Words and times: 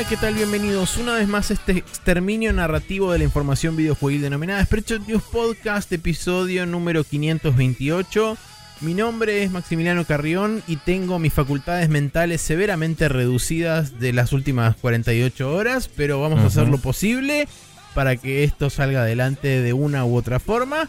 Hola, 0.00 0.08
¿qué 0.08 0.16
tal? 0.16 0.32
Bienvenidos 0.32 0.96
una 0.96 1.16
vez 1.16 1.28
más 1.28 1.50
a 1.50 1.52
este 1.52 1.72
exterminio 1.72 2.54
narrativo 2.54 3.12
de 3.12 3.18
la 3.18 3.24
información 3.24 3.76
videojuegil 3.76 4.22
denominada 4.22 4.64
Spreadshot 4.64 5.06
News 5.06 5.22
Podcast, 5.24 5.92
episodio 5.92 6.64
número 6.64 7.04
528. 7.04 8.38
Mi 8.80 8.94
nombre 8.94 9.42
es 9.42 9.50
Maximiliano 9.50 10.06
Carrión 10.06 10.62
y 10.66 10.76
tengo 10.76 11.18
mis 11.18 11.34
facultades 11.34 11.90
mentales 11.90 12.40
severamente 12.40 13.10
reducidas 13.10 14.00
de 14.00 14.14
las 14.14 14.32
últimas 14.32 14.74
48 14.76 15.54
horas, 15.54 15.90
pero 15.94 16.18
vamos 16.18 16.40
a 16.40 16.46
hacer 16.46 16.66
lo 16.68 16.78
posible 16.78 17.46
para 17.94 18.16
que 18.16 18.42
esto 18.42 18.70
salga 18.70 19.02
adelante 19.02 19.60
de 19.60 19.74
una 19.74 20.06
u 20.06 20.16
otra 20.16 20.40
forma 20.40 20.88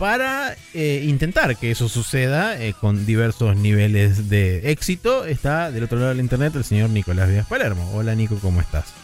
para 0.00 0.56
eh, 0.72 1.04
intentar 1.06 1.54
que 1.58 1.70
eso 1.70 1.86
suceda 1.90 2.58
eh, 2.58 2.72
con 2.72 3.04
diversos 3.04 3.54
niveles 3.54 4.30
de 4.30 4.70
éxito. 4.72 5.26
Está 5.26 5.70
del 5.70 5.84
otro 5.84 5.98
lado 5.98 6.08
del 6.08 6.20
internet 6.20 6.56
el 6.56 6.64
señor 6.64 6.88
Nicolás 6.88 7.28
Díaz 7.28 7.46
Palermo. 7.46 7.86
Hola 7.92 8.14
Nico, 8.14 8.38
¿cómo 8.40 8.62
estás? 8.62 8.94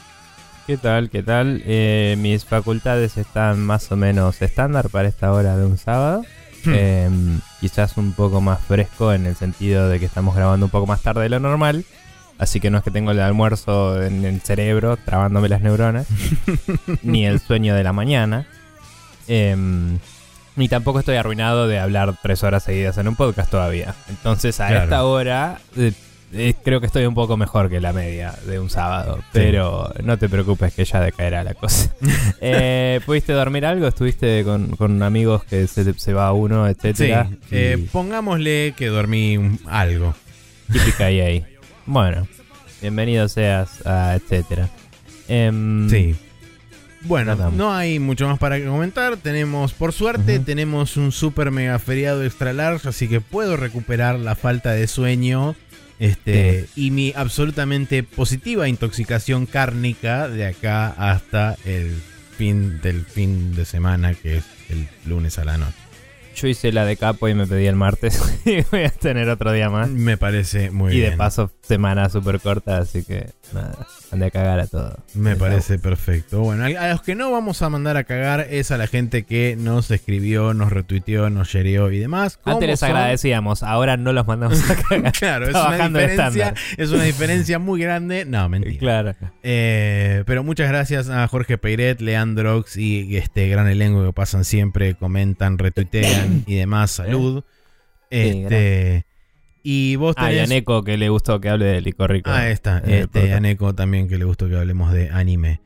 ¿Qué 0.66 0.78
tal? 0.78 1.10
¿Qué 1.10 1.22
tal? 1.22 1.62
Eh, 1.66 2.16
mis 2.18 2.46
facultades 2.46 3.18
están 3.18 3.60
más 3.60 3.92
o 3.92 3.96
menos 3.96 4.40
estándar 4.40 4.88
para 4.88 5.06
esta 5.06 5.30
hora 5.32 5.58
de 5.58 5.66
un 5.66 5.76
sábado. 5.76 6.24
Hmm. 6.64 6.74
Em, 6.74 7.40
quizás 7.60 7.98
un 7.98 8.14
poco 8.14 8.40
más 8.40 8.58
fresco 8.62 9.12
en 9.12 9.26
el 9.26 9.36
sentido 9.36 9.90
de 9.90 10.00
que 10.00 10.06
estamos 10.06 10.34
grabando 10.34 10.64
un 10.64 10.70
poco 10.70 10.86
más 10.86 11.02
tarde 11.02 11.24
de 11.24 11.28
lo 11.28 11.40
normal. 11.40 11.84
Así 12.38 12.58
que 12.58 12.70
no 12.70 12.78
es 12.78 12.84
que 12.84 12.90
tengo 12.90 13.10
el 13.10 13.20
almuerzo 13.20 14.02
en 14.02 14.24
el 14.24 14.40
cerebro 14.40 14.96
trabándome 14.96 15.50
las 15.50 15.60
neuronas, 15.60 16.06
ni 17.02 17.26
el 17.26 17.38
sueño 17.38 17.74
de 17.74 17.84
la 17.84 17.92
mañana. 17.92 18.46
Ni 20.56 20.68
tampoco 20.68 20.98
estoy 21.00 21.16
arruinado 21.16 21.68
de 21.68 21.78
hablar 21.78 22.14
tres 22.22 22.42
horas 22.42 22.64
seguidas 22.64 22.96
en 22.98 23.08
un 23.08 23.16
podcast 23.16 23.50
todavía. 23.50 23.94
Entonces 24.08 24.58
a 24.60 24.68
Claro. 24.68 24.84
esta 24.84 25.04
hora 25.04 25.58
eh, 25.76 25.92
eh, 26.32 26.54
creo 26.64 26.80
que 26.80 26.86
estoy 26.86 27.04
un 27.04 27.14
poco 27.14 27.36
mejor 27.36 27.68
que 27.68 27.78
la 27.80 27.92
media 27.92 28.34
de 28.46 28.58
un 28.58 28.70
sábado. 28.70 29.20
Pero 29.32 29.92
no 30.02 30.16
te 30.18 30.28
preocupes 30.30 30.72
que 30.72 30.84
ya 30.86 31.00
decaerá 31.00 31.44
la 31.44 31.54
cosa. 31.54 31.90
Eh, 32.40 33.00
¿Pudiste 33.06 33.32
dormir 33.32 33.64
algo? 33.66 33.86
¿Estuviste 33.86 34.44
con, 34.44 34.76
con 34.76 35.02
amigos 35.02 35.44
que 35.44 35.66
se, 35.66 35.92
se 35.94 36.12
va 36.12 36.32
uno, 36.32 36.66
Sí, 36.66 36.72
etcétera? 36.72 37.28
eh, 37.50 37.76
Y- 37.78 37.82
pongámosle 37.88 38.74
que 38.76 38.86
dormí 38.86 39.36
un- 39.36 39.60
algo. 39.66 40.14
Típica 40.72 41.10
EA. 41.10 41.42
Bueno, 41.86 42.26
bienvenido 42.80 43.28
seas 43.28 43.86
a 43.86 44.14
etcétera. 44.16 44.68
Em, 45.28 45.88
Sí. 45.90 46.16
Bueno, 47.06 47.36
no 47.52 47.72
hay 47.72 47.98
mucho 47.98 48.26
más 48.26 48.38
para 48.38 48.62
comentar. 48.64 49.16
Tenemos, 49.16 49.72
por 49.72 49.92
suerte, 49.92 50.38
tenemos 50.40 50.96
un 50.96 51.12
super 51.12 51.50
mega 51.50 51.78
feriado 51.78 52.24
extra 52.24 52.52
large, 52.52 52.88
así 52.88 53.08
que 53.08 53.20
puedo 53.20 53.56
recuperar 53.56 54.18
la 54.18 54.34
falta 54.34 54.72
de 54.72 54.86
sueño. 54.86 55.54
Este, 55.98 56.66
y 56.76 56.90
mi 56.90 57.14
absolutamente 57.16 58.02
positiva 58.02 58.68
intoxicación 58.68 59.46
cárnica 59.46 60.28
de 60.28 60.44
acá 60.44 60.88
hasta 60.88 61.56
el 61.64 62.02
fin 62.36 62.80
del 62.82 63.04
fin 63.06 63.54
de 63.54 63.64
semana, 63.64 64.14
que 64.14 64.38
es 64.38 64.44
el 64.68 64.88
lunes 65.06 65.38
a 65.38 65.44
la 65.44 65.56
noche. 65.56 65.76
Yo 66.34 66.48
hice 66.48 66.70
la 66.70 66.84
de 66.84 66.98
capo 66.98 67.28
y 67.28 67.34
me 67.34 67.46
pedí 67.46 67.66
el 67.66 67.76
martes. 67.76 68.20
y 68.44 68.60
voy 68.70 68.82
a 68.82 68.90
tener 68.90 69.28
otro 69.30 69.52
día 69.52 69.70
más. 69.70 69.88
Me 69.88 70.18
parece 70.18 70.70
muy 70.70 70.92
y 70.92 70.98
bien. 70.98 71.12
de 71.12 71.16
paso, 71.16 71.50
semana 71.62 72.10
súper 72.10 72.40
corta, 72.40 72.78
así 72.78 73.04
que 73.04 73.30
nada, 73.52 73.86
ande 74.10 74.26
a 74.26 74.30
cagar 74.30 74.60
a 74.60 74.66
todo. 74.66 74.96
Me 75.14 75.36
parece 75.36 75.78
perfecto. 75.78 76.40
Bueno, 76.40 76.64
a 76.64 76.88
los 76.88 77.02
que 77.02 77.14
no 77.14 77.30
vamos 77.30 77.62
a 77.62 77.68
mandar 77.68 77.96
a 77.96 78.04
cagar 78.04 78.46
es 78.50 78.70
a 78.70 78.76
la 78.76 78.86
gente 78.86 79.24
que 79.24 79.56
nos 79.58 79.90
escribió, 79.90 80.54
nos 80.54 80.72
retuiteó, 80.72 81.30
nos 81.30 81.48
shareó 81.48 81.90
y 81.90 81.98
demás. 81.98 82.36
¿Cómo 82.36 82.56
Antes 82.56 82.68
les 82.68 82.80
son? 82.80 82.90
agradecíamos, 82.90 83.62
ahora 83.62 83.96
no 83.96 84.12
los 84.12 84.26
mandamos 84.26 84.68
a 84.68 84.74
cagar. 84.88 85.12
Claro, 85.12 85.48
es 85.48 85.54
una, 85.54 85.88
diferencia, 85.88 86.54
es 86.76 86.90
una 86.90 87.04
diferencia 87.04 87.58
muy 87.58 87.80
grande. 87.80 88.24
No, 88.24 88.48
mentira. 88.48 88.78
claro. 88.78 89.14
Eh, 89.42 90.24
pero 90.26 90.44
muchas 90.44 90.68
gracias 90.68 91.08
a 91.08 91.26
Jorge 91.28 91.58
Peiret, 91.58 92.00
Leandrox 92.00 92.76
y 92.76 93.16
este 93.16 93.48
gran 93.48 93.68
elenco 93.68 94.04
que 94.04 94.12
pasan 94.12 94.44
siempre, 94.44 94.94
comentan, 94.94 95.58
retuitean 95.58 96.44
y 96.46 96.56
demás. 96.56 96.90
Salud. 96.90 97.44
Este, 98.10 99.05
y 99.68 99.96
vos 99.96 100.14
Ah, 100.16 100.30
y 100.30 100.38
a 100.38 100.44
tenés... 100.44 100.48
Neko 100.50 100.84
que 100.84 100.96
le 100.96 101.08
gustó 101.08 101.40
que 101.40 101.48
hable 101.48 101.64
de 101.66 101.80
Licorico. 101.80 102.30
Ah, 102.30 102.48
está. 102.50 102.78
Eh, 102.86 103.00
Este, 103.00 103.32
a 103.32 103.40
Neko 103.40 103.74
también 103.74 104.06
que 104.08 104.16
le 104.16 104.24
gustó 104.24 104.48
que 104.48 104.56
hablemos 104.56 104.92
de 104.92 105.10
anime. 105.10 105.60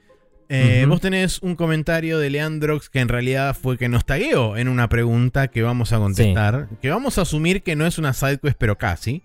Eh. 0.49 0.85
Vos 0.89 1.01
tenés 1.03 1.41
un 1.43 1.55
comentario 1.55 2.19
de 2.19 2.31
Leandrox 2.31 2.89
que 2.89 3.01
en 3.01 3.09
realidad 3.09 3.55
fue 3.61 3.77
que 3.79 3.89
nos 3.91 4.05
tagueó 4.07 4.57
en 4.57 4.69
una 4.69 4.89
pregunta 4.89 5.49
que 5.49 5.63
vamos 5.63 5.93
a 5.93 5.99
contestar. 5.99 6.69
Que 6.81 6.89
vamos 6.91 7.19
a 7.19 7.23
asumir 7.23 7.63
que 7.63 7.77
no 7.77 7.85
es 7.87 7.99
una 7.99 8.13
sidequest, 8.15 8.57
pero 8.59 8.79
casi. 8.79 9.23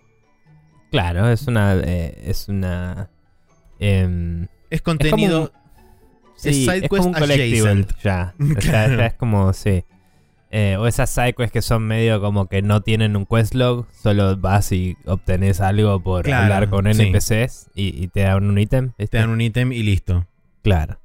Claro, 0.91 1.29
es 1.29 1.47
una. 1.47 1.75
eh, 1.83 2.21
es 2.25 2.47
una. 2.49 3.09
em, 3.79 4.47
Es 4.69 4.81
contenido. 4.81 5.51
sí, 6.35 6.67
Es 6.67 6.83
es, 6.83 6.89
como 6.89 7.05
un 7.05 7.13
quest 7.13 7.19
collectible 7.21 7.69
adjacent. 7.71 8.01
ya. 8.03 8.35
O 8.39 8.61
sea, 8.61 8.71
Claro. 8.71 8.97
ya 8.97 9.05
es 9.07 9.13
como, 9.15 9.53
sí. 9.53 9.83
Eh, 10.57 10.77
o 10.77 10.87
esas 10.87 11.09
sidequests 11.09 11.51
que 11.51 11.61
son 11.61 11.83
medio 11.85 12.21
como 12.21 12.47
que 12.47 12.61
no 12.61 12.79
tienen 12.81 13.17
un 13.17 13.25
questlog, 13.25 13.85
solo 14.01 14.37
vas 14.37 14.71
y 14.71 14.95
obtenés 15.05 15.59
algo 15.59 15.99
por 16.01 16.23
Claro, 16.23 16.43
hablar 16.43 16.69
con 16.69 16.85
sí. 16.93 17.01
NPCs 17.01 17.71
y, 17.75 18.01
y 18.01 18.07
te 18.07 18.21
dan 18.21 18.45
un 18.49 18.57
ítem. 18.57 18.91
Te 18.95 19.17
dan 19.17 19.31
un 19.31 19.41
ítem 19.41 19.73
y 19.73 19.83
listo. 19.83 20.25
Claro. 20.61 20.97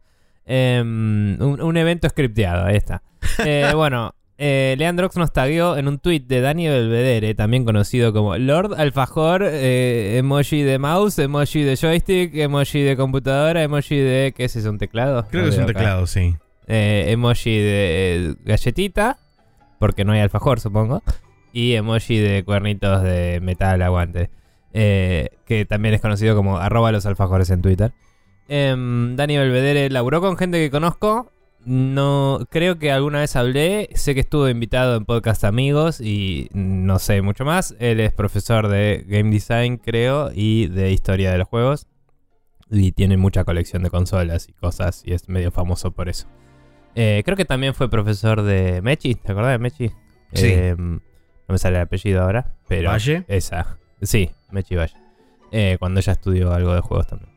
Em, 0.47 1.37
un, 1.43 1.61
un 1.61 1.77
evento 1.77 2.09
scripteado, 2.09 2.65
ahí 2.67 2.77
está. 2.77 3.03
Eh, 3.45 3.73
bueno, 3.75 4.15
eh, 4.39 4.77
Leandrox 4.79 5.17
nos 5.17 5.33
tagueó 5.33 5.77
en 5.77 5.89
un 5.89 5.99
tweet 5.99 6.21
de 6.21 6.41
Dani 6.41 6.69
Belvedere, 6.69 7.35
también 7.35 7.65
conocido 7.65 8.13
como 8.13 8.37
Lord 8.39 8.75
Alfajor, 8.79 9.43
emoji 9.43 10.63
de 10.63 10.79
mouse, 10.79 11.19
emoji 11.19 11.63
de 11.65 11.77
joystick, 11.77 12.35
emoji 12.37 12.83
de 12.83 12.97
computadora, 12.97 13.63
emoji 13.65 13.97
de... 13.97 14.33
¿Qué 14.37 14.45
es 14.45 14.55
eso? 14.55 14.71
¿Un 14.71 14.79
teclado? 14.79 15.27
Creo 15.29 15.43
No 15.43 15.49
que 15.49 15.55
es 15.55 15.59
un 15.59 15.65
acá. 15.65 15.73
teclado, 15.73 16.07
sí. 16.07 16.37
Emoji 16.69 17.59
de 17.59 18.37
galletita, 18.45 19.19
porque 19.81 20.05
no 20.05 20.13
hay 20.13 20.21
alfajor, 20.21 20.61
supongo. 20.61 21.03
Y 21.53 21.73
emoji 21.75 22.19
de 22.19 22.45
cuernitos 22.45 23.03
de 23.03 23.41
metal 23.43 23.83
aguante. 23.83 24.31
eh, 24.73 25.31
que 25.47 25.65
también 25.65 25.95
es 25.95 26.01
conocido 26.01 26.37
como 26.37 26.59
arroba 26.59 26.93
los 26.93 27.05
alfajores 27.07 27.51
en 27.51 27.61
Twitter. 27.61 27.93
Em, 28.47 29.17
Dani 29.17 29.37
Belvedere 29.37 29.91
laburó 29.91 30.21
con 30.21 30.37
gente 30.37 30.59
que 30.59 30.71
conozco. 30.71 31.33
No 31.65 32.47
creo 32.51 32.79
que 32.79 32.93
alguna 32.93 33.19
vez 33.21 33.35
hablé. 33.35 33.89
Sé 33.95 34.15
que 34.15 34.21
estuvo 34.21 34.49
invitado 34.49 34.97
en 34.97 35.05
podcast 35.05 35.43
amigos 35.45 36.01
y 36.01 36.49
no 36.53 36.99
sé 37.01 37.21
mucho 37.23 37.45
más. 37.45 37.75
Él 37.81 37.99
es 38.01 38.13
profesor 38.13 38.69
de 38.69 39.05
game 39.09 39.31
design, 39.31 39.77
creo, 39.77 40.31
y 40.33 40.69
de 40.69 40.93
historia 40.93 41.33
de 41.33 41.39
los 41.39 41.49
juegos. 41.49 41.87
Y 42.71 42.93
tiene 42.93 43.17
mucha 43.17 43.43
colección 43.45 43.83
de 43.83 43.91
consolas 43.91 44.49
y 44.49 44.53
cosas. 44.53 45.03
Y 45.05 45.15
es 45.15 45.29
medio 45.29 45.51
famoso 45.51 45.91
por 45.91 46.09
eso. 46.09 46.29
Eh, 46.95 47.23
creo 47.25 47.37
que 47.37 47.45
también 47.45 47.75
fue 47.75 47.89
profesor 47.89 48.43
de 48.43 48.81
Mechi. 48.83 49.15
¿Te 49.15 49.33
acordás 49.33 49.53
de 49.53 49.59
Mechi? 49.59 49.89
Sí. 50.33 50.47
Eh, 50.47 50.75
no 50.77 51.01
me 51.49 51.59
sale 51.59 51.77
el 51.77 51.83
apellido 51.83 52.23
ahora. 52.23 52.55
Pero 52.69 52.91
Valle. 52.91 53.25
esa. 53.29 53.79
Sí, 54.03 54.31
Mechi 54.51 54.77
Valle. 54.77 54.95
Eh, 55.53 55.77
cuando 55.79 56.01
ella 56.01 56.13
estudió 56.13 56.53
algo 56.53 56.75
de 56.75 56.81
juegos 56.81 57.07
también. 57.09 57.31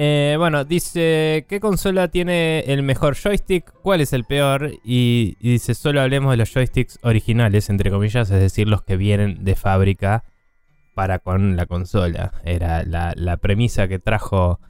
Eh, 0.00 0.36
bueno, 0.38 0.64
dice, 0.64 1.44
¿qué 1.48 1.58
consola 1.58 2.06
tiene 2.08 2.60
el 2.60 2.82
mejor 2.84 3.16
joystick? 3.16 3.72
¿Cuál 3.82 4.00
es 4.00 4.12
el 4.12 4.24
peor? 4.24 4.70
Y, 4.84 5.36
y 5.40 5.52
dice, 5.52 5.74
solo 5.74 6.00
hablemos 6.00 6.30
de 6.30 6.36
los 6.36 6.52
joysticks 6.52 7.00
originales, 7.02 7.68
entre 7.68 7.90
comillas, 7.90 8.30
es 8.30 8.40
decir, 8.40 8.68
los 8.68 8.82
que 8.82 8.96
vienen 8.96 9.44
de 9.44 9.56
fábrica 9.56 10.22
para 10.94 11.18
con 11.18 11.56
la 11.56 11.66
consola. 11.66 12.32
Era 12.44 12.84
la, 12.84 13.12
la 13.16 13.38
premisa 13.38 13.88
que 13.88 13.98
trajo 13.98 14.60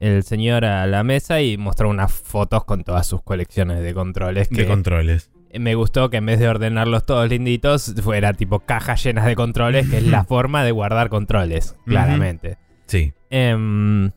el 0.00 0.22
señor 0.24 0.64
a 0.64 0.86
la 0.86 1.02
mesa 1.04 1.40
y 1.40 1.56
mostró 1.56 1.88
unas 1.88 2.12
fotos 2.12 2.64
con 2.64 2.84
todas 2.84 3.06
sus 3.06 3.22
colecciones 3.22 3.82
de 3.82 3.94
controles. 3.94 4.48
De 4.50 4.56
Que 4.56 4.66
controles. 4.66 5.30
me 5.58 5.74
gustó 5.74 6.10
que 6.10 6.18
en 6.18 6.26
vez 6.26 6.38
de 6.38 6.48
ordenarlos 6.48 7.06
todos 7.06 7.28
linditos, 7.28 7.94
fuera 8.02 8.32
tipo 8.34 8.60
cajas 8.60 9.02
llenas 9.02 9.24
de 9.26 9.34
controles, 9.36 9.88
que 9.88 9.98
es 9.98 10.06
la 10.06 10.24
forma 10.28 10.64
de 10.64 10.70
guardar 10.72 11.08
controles, 11.08 11.76
claramente. 11.86 12.58
Sí. 12.86 13.12
Em, 13.30 14.10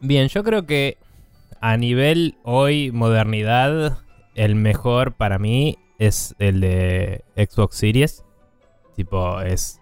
bien, 0.00 0.28
yo 0.28 0.44
creo 0.44 0.66
que 0.66 0.98
a 1.60 1.76
nivel 1.76 2.36
hoy, 2.44 2.92
modernidad, 2.92 3.98
el 4.34 4.54
mejor 4.54 5.14
para 5.14 5.38
mí 5.38 5.78
es 5.98 6.34
el 6.38 6.60
de 6.60 7.24
Xbox 7.36 7.76
Series. 7.76 8.22
Tipo, 8.94 9.40
es. 9.40 9.80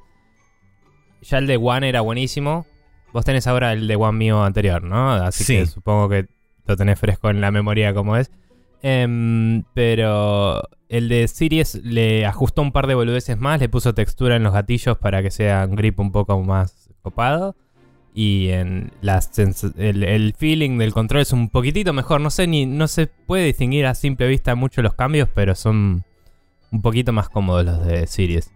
Ya 1.23 1.39
el 1.39 1.47
de 1.47 1.57
One 1.57 1.89
era 1.89 2.01
buenísimo. 2.03 2.67
Vos 3.15 3.25
tenés 3.25 3.47
ahora 3.47 3.73
el 3.73 3.87
de 3.89 3.97
One 3.97 4.19
mío 4.19 4.45
anterior, 4.45 4.83
¿no? 4.83 5.13
Así 5.13 5.45
Sí. 5.45 5.57
que 5.57 5.67
supongo 5.67 6.11
que 6.11 6.27
lo 6.67 6.77
tenés 6.77 6.99
fresco 6.99 7.31
en 7.31 7.41
la 7.41 7.51
memoria 7.51 7.95
como 7.95 8.17
es. 8.19 8.31
Em, 8.83 9.63
pero 9.73 10.61
el 10.91 11.09
de 11.09 11.27
Series 11.29 11.77
le 11.85 12.27
ajustó 12.27 12.61
un 12.61 12.73
par 12.73 12.87
de 12.87 12.95
boludeces 12.95 13.39
más, 13.39 13.61
le 13.61 13.71
puso 13.71 13.95
textura 13.95 14.37
en 14.37 14.43
los 14.43 14.53
gatillos 14.53 14.99
para 14.99 15.23
que 15.23 15.31
sea 15.31 15.65
un 15.67 15.77
grip 15.77 15.99
un 16.01 16.13
poco 16.13 16.39
más 16.43 16.91
copado. 17.01 17.57
Y 18.17 18.51
en 18.51 18.93
el, 19.77 20.05
el 20.05 20.35
feeling 20.39 20.79
del 20.79 20.93
control 20.93 21.23
es 21.23 21.33
un 21.33 21.49
poquitito 21.49 21.93
mejor. 21.93 22.21
No 22.21 22.31
sé 22.31 22.47
ni. 22.47 22.65
No 22.67 22.87
se 22.87 23.07
puede 23.09 23.45
distinguir 23.47 23.87
a 23.87 23.95
simple 23.95 24.29
vista 24.29 24.55
mucho 24.55 24.83
los 24.83 24.95
cambios, 24.95 25.29
pero 25.35 25.55
son 25.57 26.05
un 26.71 26.83
poquito 26.83 27.13
más 27.13 27.29
cómodos 27.29 27.65
los 27.65 27.85
de 27.87 28.07
Series. 28.07 28.53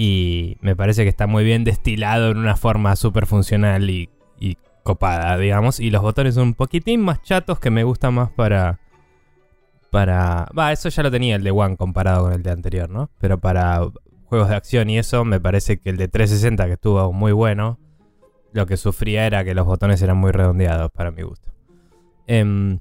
Y 0.00 0.58
me 0.60 0.76
parece 0.76 1.02
que 1.02 1.08
está 1.08 1.26
muy 1.26 1.42
bien 1.42 1.64
destilado 1.64 2.30
en 2.30 2.38
una 2.38 2.54
forma 2.54 2.94
súper 2.94 3.26
funcional 3.26 3.90
y, 3.90 4.08
copada, 4.84 5.36
digamos. 5.36 5.80
Y 5.80 5.90
los 5.90 6.02
botones 6.02 6.36
son 6.36 6.44
un 6.44 6.54
poquitín 6.54 7.00
más 7.00 7.20
chatos 7.20 7.58
que 7.58 7.68
me 7.70 7.82
gustan 7.82 8.14
más 8.14 8.30
para. 8.30 8.78
Para. 9.90 10.46
Va, 10.56 10.70
eso 10.70 10.88
ya 10.88 11.02
lo 11.02 11.10
tenía 11.10 11.34
el 11.34 11.42
de 11.42 11.50
One 11.50 11.76
comparado 11.76 12.26
con 12.26 12.32
el 12.32 12.44
de 12.44 12.52
anterior, 12.52 12.88
¿no? 12.88 13.10
Pero 13.18 13.40
para 13.40 13.90
juegos 14.26 14.48
de 14.48 14.54
acción 14.54 14.88
y 14.88 14.98
eso, 14.98 15.24
me 15.24 15.40
parece 15.40 15.80
que 15.80 15.90
el 15.90 15.96
de 15.96 16.06
360, 16.06 16.66
que 16.66 16.74
estuvo 16.74 17.12
muy 17.12 17.32
bueno, 17.32 17.80
lo 18.52 18.66
que 18.66 18.76
sufría 18.76 19.26
era 19.26 19.42
que 19.42 19.52
los 19.52 19.66
botones 19.66 20.00
eran 20.00 20.16
muy 20.16 20.30
redondeados 20.30 20.92
para 20.92 21.10
mi 21.10 21.22
gusto. 21.22 21.50
Em, 22.28 22.78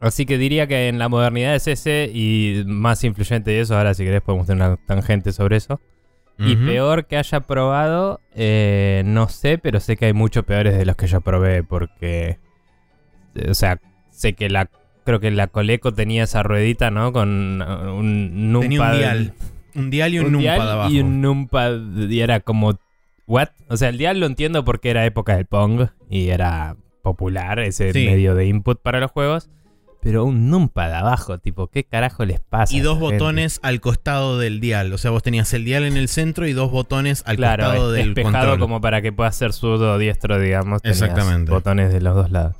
así 0.00 0.26
que 0.26 0.36
diría 0.36 0.66
que 0.66 0.88
en 0.88 0.98
la 0.98 1.08
modernidad 1.08 1.54
es 1.54 1.66
ese 1.66 2.10
y 2.12 2.62
más 2.66 3.04
influyente 3.04 3.52
de 3.52 3.60
eso. 3.60 3.74
Ahora, 3.74 3.94
si 3.94 4.04
querés, 4.04 4.20
podemos 4.20 4.46
tener 4.46 4.68
una 4.68 4.76
tangente 4.76 5.32
sobre 5.32 5.56
eso. 5.56 5.80
Y 6.38 6.56
peor 6.56 7.06
que 7.06 7.16
haya 7.16 7.40
probado, 7.40 8.20
eh, 8.34 9.02
no 9.04 9.28
sé, 9.28 9.58
pero 9.58 9.78
sé 9.78 9.96
que 9.96 10.06
hay 10.06 10.12
muchos 10.12 10.44
peores 10.44 10.76
de 10.76 10.84
los 10.84 10.96
que 10.96 11.06
yo 11.06 11.20
probé 11.20 11.62
porque, 11.62 12.38
eh, 13.36 13.50
o 13.50 13.54
sea, 13.54 13.80
sé 14.10 14.32
que 14.32 14.50
la, 14.50 14.68
creo 15.04 15.20
que 15.20 15.30
la 15.30 15.46
Coleco 15.46 15.92
tenía 15.94 16.24
esa 16.24 16.42
ruedita, 16.42 16.90
¿no? 16.90 17.12
Con 17.12 17.62
uh, 17.62 17.94
un 17.94 18.50
numpad. 18.52 18.68
Tenía 18.68 18.82
un 18.90 18.98
dial. 18.98 19.34
Un 19.74 19.90
dial 19.90 20.14
y 20.14 20.18
un, 20.18 20.26
un 20.26 20.32
numpad 20.32 20.42
dial 20.56 20.68
abajo. 20.70 20.90
y 20.90 21.00
un 21.00 21.20
numpad 21.22 21.72
y 22.08 22.20
era 22.20 22.40
como, 22.40 22.78
¿what? 23.26 23.48
O 23.68 23.76
sea, 23.76 23.90
el 23.90 23.98
dial 23.98 24.18
lo 24.18 24.26
entiendo 24.26 24.64
porque 24.64 24.90
era 24.90 25.06
época 25.06 25.36
del 25.36 25.46
Pong 25.46 25.88
y 26.10 26.28
era 26.30 26.76
popular 27.02 27.60
ese 27.60 27.92
Sí. 27.92 28.04
medio 28.06 28.34
de 28.34 28.46
input 28.46 28.80
para 28.82 28.98
los 29.00 29.10
juegos. 29.12 29.48
Pero 30.02 30.24
un 30.24 30.50
numpad 30.50 30.92
abajo, 30.92 31.38
tipo, 31.38 31.68
¿qué 31.68 31.84
carajo 31.84 32.24
les 32.24 32.40
pasa? 32.40 32.74
Y 32.74 32.80
dos 32.80 32.98
gente? 32.98 33.14
botones 33.18 33.60
al 33.62 33.80
costado 33.80 34.36
del 34.38 34.60
dial. 34.60 34.92
O 34.92 34.98
sea, 34.98 35.12
vos 35.12 35.22
tenías 35.22 35.52
el 35.54 35.64
dial 35.64 35.84
en 35.84 35.96
el 35.96 36.08
centro 36.08 36.46
y 36.48 36.52
dos 36.52 36.72
botones 36.72 37.22
al 37.24 37.36
claro, 37.36 37.64
costado 37.64 37.92
del 37.92 38.14
control. 38.20 38.58
como 38.58 38.80
para 38.80 39.00
que 39.00 39.12
pueda 39.12 39.30
ser 39.30 39.52
zurdo 39.52 39.92
o 39.92 39.98
diestro, 39.98 40.40
digamos. 40.40 40.82
tenías 40.82 41.00
Exactamente. 41.02 41.52
Botones 41.52 41.92
de 41.92 42.00
los 42.00 42.16
dos 42.16 42.30
lados. 42.32 42.56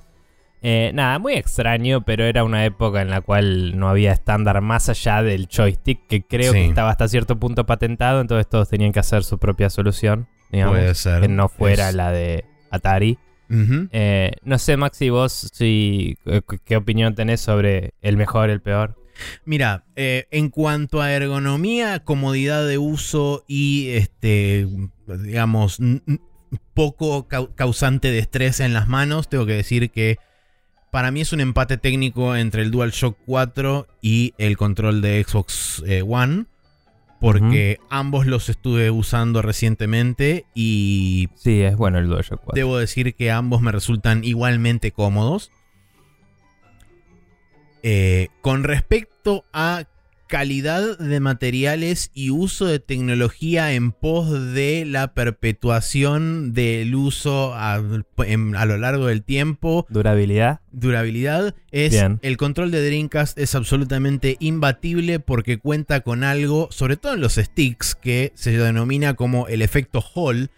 Eh, 0.64 0.92
nada, 0.94 1.18
muy 1.18 1.32
extraño, 1.34 2.02
pero 2.04 2.22
era 2.24 2.44
una 2.44 2.64
época 2.64 3.02
en 3.02 3.10
la 3.10 3.20
cual 3.20 3.76
no 3.76 3.88
había 3.88 4.12
estándar 4.12 4.60
más 4.60 4.88
allá 4.88 5.20
del 5.24 5.48
joystick, 5.48 6.06
que 6.06 6.22
creo 6.22 6.52
Sí. 6.52 6.58
que 6.60 6.66
estaba 6.68 6.90
hasta 6.90 7.08
cierto 7.08 7.34
punto 7.40 7.66
patentado, 7.66 8.20
entonces 8.20 8.48
todos 8.48 8.68
tenían 8.68 8.92
que 8.92 9.00
hacer 9.00 9.24
su 9.24 9.38
propia 9.38 9.68
solución, 9.70 10.28
digamos, 10.52 10.76
Puede 10.76 10.94
ser. 10.94 11.22
que 11.22 11.26
no 11.26 11.48
fuera 11.48 11.88
Es- 11.88 11.96
la 11.96 12.12
de 12.12 12.44
Atari. 12.70 13.18
Eh, 13.92 14.32
no 14.44 14.58
sé, 14.58 14.76
Maxi, 14.76 15.10
vos 15.10 15.50
si, 15.52 16.16
eh, 16.26 16.40
qué 16.64 16.76
opinión 16.76 17.14
tenés 17.14 17.40
sobre 17.40 17.92
el 18.00 18.16
mejor, 18.16 18.50
el 18.50 18.60
peor. 18.60 18.96
Mira, 19.44 19.84
eh, 19.94 20.26
en 20.30 20.48
cuanto 20.48 21.02
a 21.02 21.12
ergonomía, 21.12 22.00
comodidad 22.00 22.66
de 22.66 22.78
uso 22.78 23.44
y 23.46 23.90
este, 23.90 24.66
digamos, 25.06 25.78
poco 26.74 27.28
cau- 27.28 27.54
causante 27.54 28.10
de 28.10 28.18
estrés 28.18 28.60
en 28.60 28.72
las 28.72 28.88
manos, 28.88 29.28
tengo 29.28 29.46
que 29.46 29.52
decir 29.54 29.90
que 29.90 30.16
para 30.90 31.10
mí 31.10 31.20
es 31.22 31.32
un 31.32 31.40
empate 31.40 31.76
técnico 31.78 32.36
entre 32.36 32.62
el 32.62 32.70
DualShock 32.70 33.16
4 33.26 33.86
y 34.00 34.34
el 34.38 34.56
control 34.56 35.00
de 35.02 35.24
Xbox 35.26 35.82
eh, 35.86 36.02
One. 36.06 36.46
Porque 37.22 37.78
ambos 37.88 38.26
los 38.26 38.48
estuve 38.48 38.90
usando 38.90 39.42
recientemente 39.42 40.44
y 40.54 41.28
Sí, 41.36 41.62
es 41.62 41.76
bueno 41.76 41.98
el 41.98 42.08
DualShock 42.08 42.40
4. 42.40 42.54
Debo 42.54 42.76
decir 42.76 43.14
que 43.14 43.30
ambos 43.30 43.62
me 43.62 43.70
resultan 43.70 44.24
igualmente 44.24 44.90
cómodos. 44.90 45.52
Eh, 47.84 48.28
con 48.40 48.64
respecto 48.64 49.44
a 49.52 49.84
calidad 50.32 50.96
de 50.98 51.20
materiales 51.20 52.10
y 52.14 52.30
uso 52.30 52.64
de 52.64 52.78
tecnología 52.78 53.74
en 53.74 53.92
pos 53.92 54.30
de 54.54 54.86
la 54.86 55.12
perpetuación 55.12 56.54
del 56.54 56.94
uso 56.94 57.52
a, 57.54 57.82
en- 58.24 58.56
a 58.56 58.64
lo 58.64 58.78
largo 58.78 59.08
del 59.08 59.22
tiempo, 59.22 59.86
Durabilidad. 59.90 60.60
durabilidad, 60.72 61.54
es 61.70 61.90
Bien. 61.92 62.18
el 62.22 62.38
control 62.38 62.70
de 62.70 62.82
Dreamcast 62.86 63.38
es 63.38 63.54
absolutamente 63.54 64.38
imbatible 64.40 65.20
porque 65.20 65.58
cuenta 65.58 66.00
con 66.00 66.24
algo, 66.24 66.68
sobre 66.70 66.96
todo 66.96 67.12
en 67.12 67.20
los 67.20 67.34
sticks, 67.34 67.94
que 67.94 68.32
se 68.34 68.52
denomina 68.56 69.12
como 69.12 69.48
el 69.48 69.60
efecto 69.60 70.02
Hall, 70.14 70.50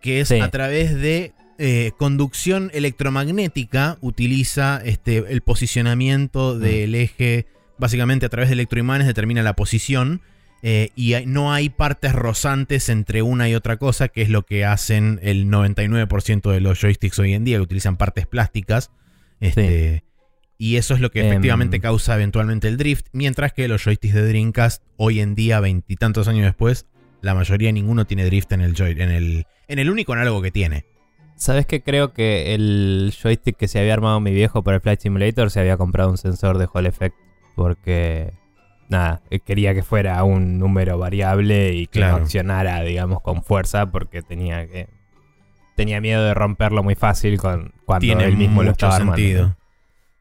que 0.00 0.20
es 0.20 0.28
Sí. 0.28 0.40
a 0.40 0.48
través 0.50 0.94
de 0.94 1.34
eh, 1.58 1.90
conducción 1.98 2.70
electromagnética, 2.72 3.98
utiliza 4.00 4.80
este, 4.84 5.24
el 5.28 5.40
posicionamiento 5.42 6.54
Mm. 6.54 6.60
del 6.60 6.94
eje, 6.94 7.46
básicamente 7.78 8.26
a 8.26 8.28
través 8.28 8.48
de 8.48 8.54
electroimanes 8.54 9.06
determina 9.06 9.42
la 9.42 9.54
posición. 9.54 10.20
eh, 10.64 10.90
y 10.96 11.14
hay- 11.14 11.24
no 11.24 11.52
hay 11.52 11.68
partes 11.68 12.12
rozantes 12.12 12.88
entre 12.88 13.22
una 13.22 13.48
y 13.48 13.54
otra 13.54 13.76
cosa, 13.76 14.08
que 14.08 14.22
es 14.22 14.28
lo 14.28 14.42
que 14.44 14.64
hacen 14.64 15.20
el 15.22 15.48
99% 15.48 16.50
de 16.50 16.60
los 16.60 16.80
joysticks 16.80 17.16
hoy 17.20 17.32
en 17.34 17.44
día, 17.44 17.58
que 17.58 17.62
utilizan 17.62 17.96
partes 17.96 18.26
plásticas. 18.26 18.90
Este, 19.38 20.02
Y 20.60 20.74
eso 20.74 20.94
es 20.94 21.00
lo 21.00 21.12
que 21.12 21.20
Em. 21.20 21.26
efectivamente 21.28 21.78
causa 21.78 22.16
eventualmente 22.16 22.66
el 22.66 22.76
drift. 22.76 23.06
Mientras 23.12 23.52
que 23.52 23.68
los 23.68 23.84
joysticks 23.84 24.12
de 24.14 24.26
Dreamcast, 24.26 24.82
hoy 24.96 25.20
en 25.20 25.36
día, 25.36 25.60
veintitantos 25.60 26.26
años 26.26 26.44
después, 26.46 26.86
la 27.22 27.32
mayoría 27.36 27.70
ninguno 27.70 28.04
tiene 28.06 28.24
drift 28.24 28.50
en 28.50 28.62
el, 28.62 28.74
joy- 28.74 29.00
en 29.00 29.10
el, 29.12 29.46
en 29.68 29.78
el 29.78 29.88
único 29.90 30.12
análogo 30.14 30.42
que 30.42 30.50
tiene. 30.50 30.84
¿Sabes 31.36 31.66
que 31.66 31.82
creo 31.84 32.12
que 32.12 32.54
el 32.56 33.14
joystick 33.22 33.56
que 33.56 33.68
se 33.68 33.78
había 33.78 33.94
armado 33.94 34.18
mi 34.18 34.32
viejo 34.32 34.64
para 34.64 34.78
el 34.78 34.80
Flight 34.80 34.98
Simulator 34.98 35.52
se 35.52 35.60
había 35.60 35.76
comprado 35.76 36.10
un 36.10 36.18
sensor 36.18 36.58
de 36.58 36.66
Hall 36.74 36.86
Effect? 36.86 37.14
Porque, 37.58 38.32
nada, 38.88 39.20
quería 39.44 39.74
que 39.74 39.82
fuera 39.82 40.22
un 40.22 40.60
número 40.60 40.96
variable 40.96 41.74
y 41.74 41.86
que 41.88 41.98
Claro. 41.98 42.18
no 42.18 42.22
accionara, 42.22 42.82
digamos, 42.82 43.20
con 43.20 43.42
fuerza 43.42 43.90
porque 43.90 44.22
tenía 44.22 44.68
que... 44.68 44.88
Tenía 45.74 46.00
miedo 46.00 46.22
de 46.24 46.34
romperlo 46.34 46.84
muy 46.84 46.94
fácil 46.94 47.36
con, 47.38 47.72
cuando 47.84 48.00
tiene 48.00 48.24
él 48.26 48.36
mismo 48.36 48.62
lo 48.62 48.70
mucho 48.70 48.86
estaba 48.86 48.94
armando. 48.96 49.16
sentido. 49.16 49.56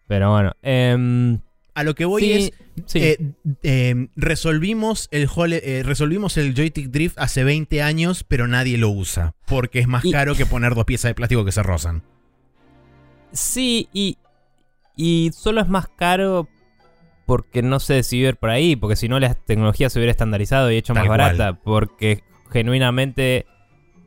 Pero 0.07 0.31
bueno, 0.31 0.53
em, 0.63 1.39
A 1.75 1.83
lo 1.83 1.93
que 1.93 2.05
voy 2.05 2.21
sí, 2.23 2.31
es. 2.33 2.51
sí. 2.87 2.99
eh, 3.03 3.17
eh, 3.61 4.07
resolvimos, 4.15 5.07
el 5.11 5.27
Hole- 5.27 5.61
eh, 5.63 5.83
resolvimos 5.83 6.37
el 6.37 6.55
joystick 6.55 6.87
drift 6.89 7.19
hace 7.19 7.43
20 7.43 7.83
años, 7.83 8.23
pero 8.23 8.47
nadie 8.47 8.79
lo 8.79 8.89
usa. 8.89 9.35
Porque 9.45 9.77
es 9.79 9.87
más 9.87 10.03
Y- 10.05 10.11
caro 10.11 10.33
que 10.33 10.47
poner 10.47 10.73
dos 10.73 10.85
piezas 10.85 11.09
de 11.09 11.13
plástico 11.15 11.45
que 11.45 11.51
se 11.51 11.61
rozan. 11.61 12.01
Sí, 13.31 13.89
y, 13.93 14.17
y 14.95 15.31
solo 15.33 15.61
es 15.61 15.67
más 15.67 15.87
caro 15.87 16.47
porque 17.27 17.61
no 17.61 17.79
sé 17.81 18.01
si 18.03 18.17
ir 18.19 18.37
por 18.37 18.49
ahí, 18.49 18.75
porque 18.77 18.95
si 18.95 19.09
no 19.09 19.19
la 19.19 19.33
tecnología 19.35 19.89
se 19.89 19.99
hubiera 19.99 20.11
estandarizado 20.11 20.71
y 20.71 20.77
hecho 20.77 20.93
Tal 20.93 21.03
más 21.03 21.07
cual. 21.07 21.19
barata, 21.19 21.59
porque 21.61 22.23
genuinamente 22.49 23.45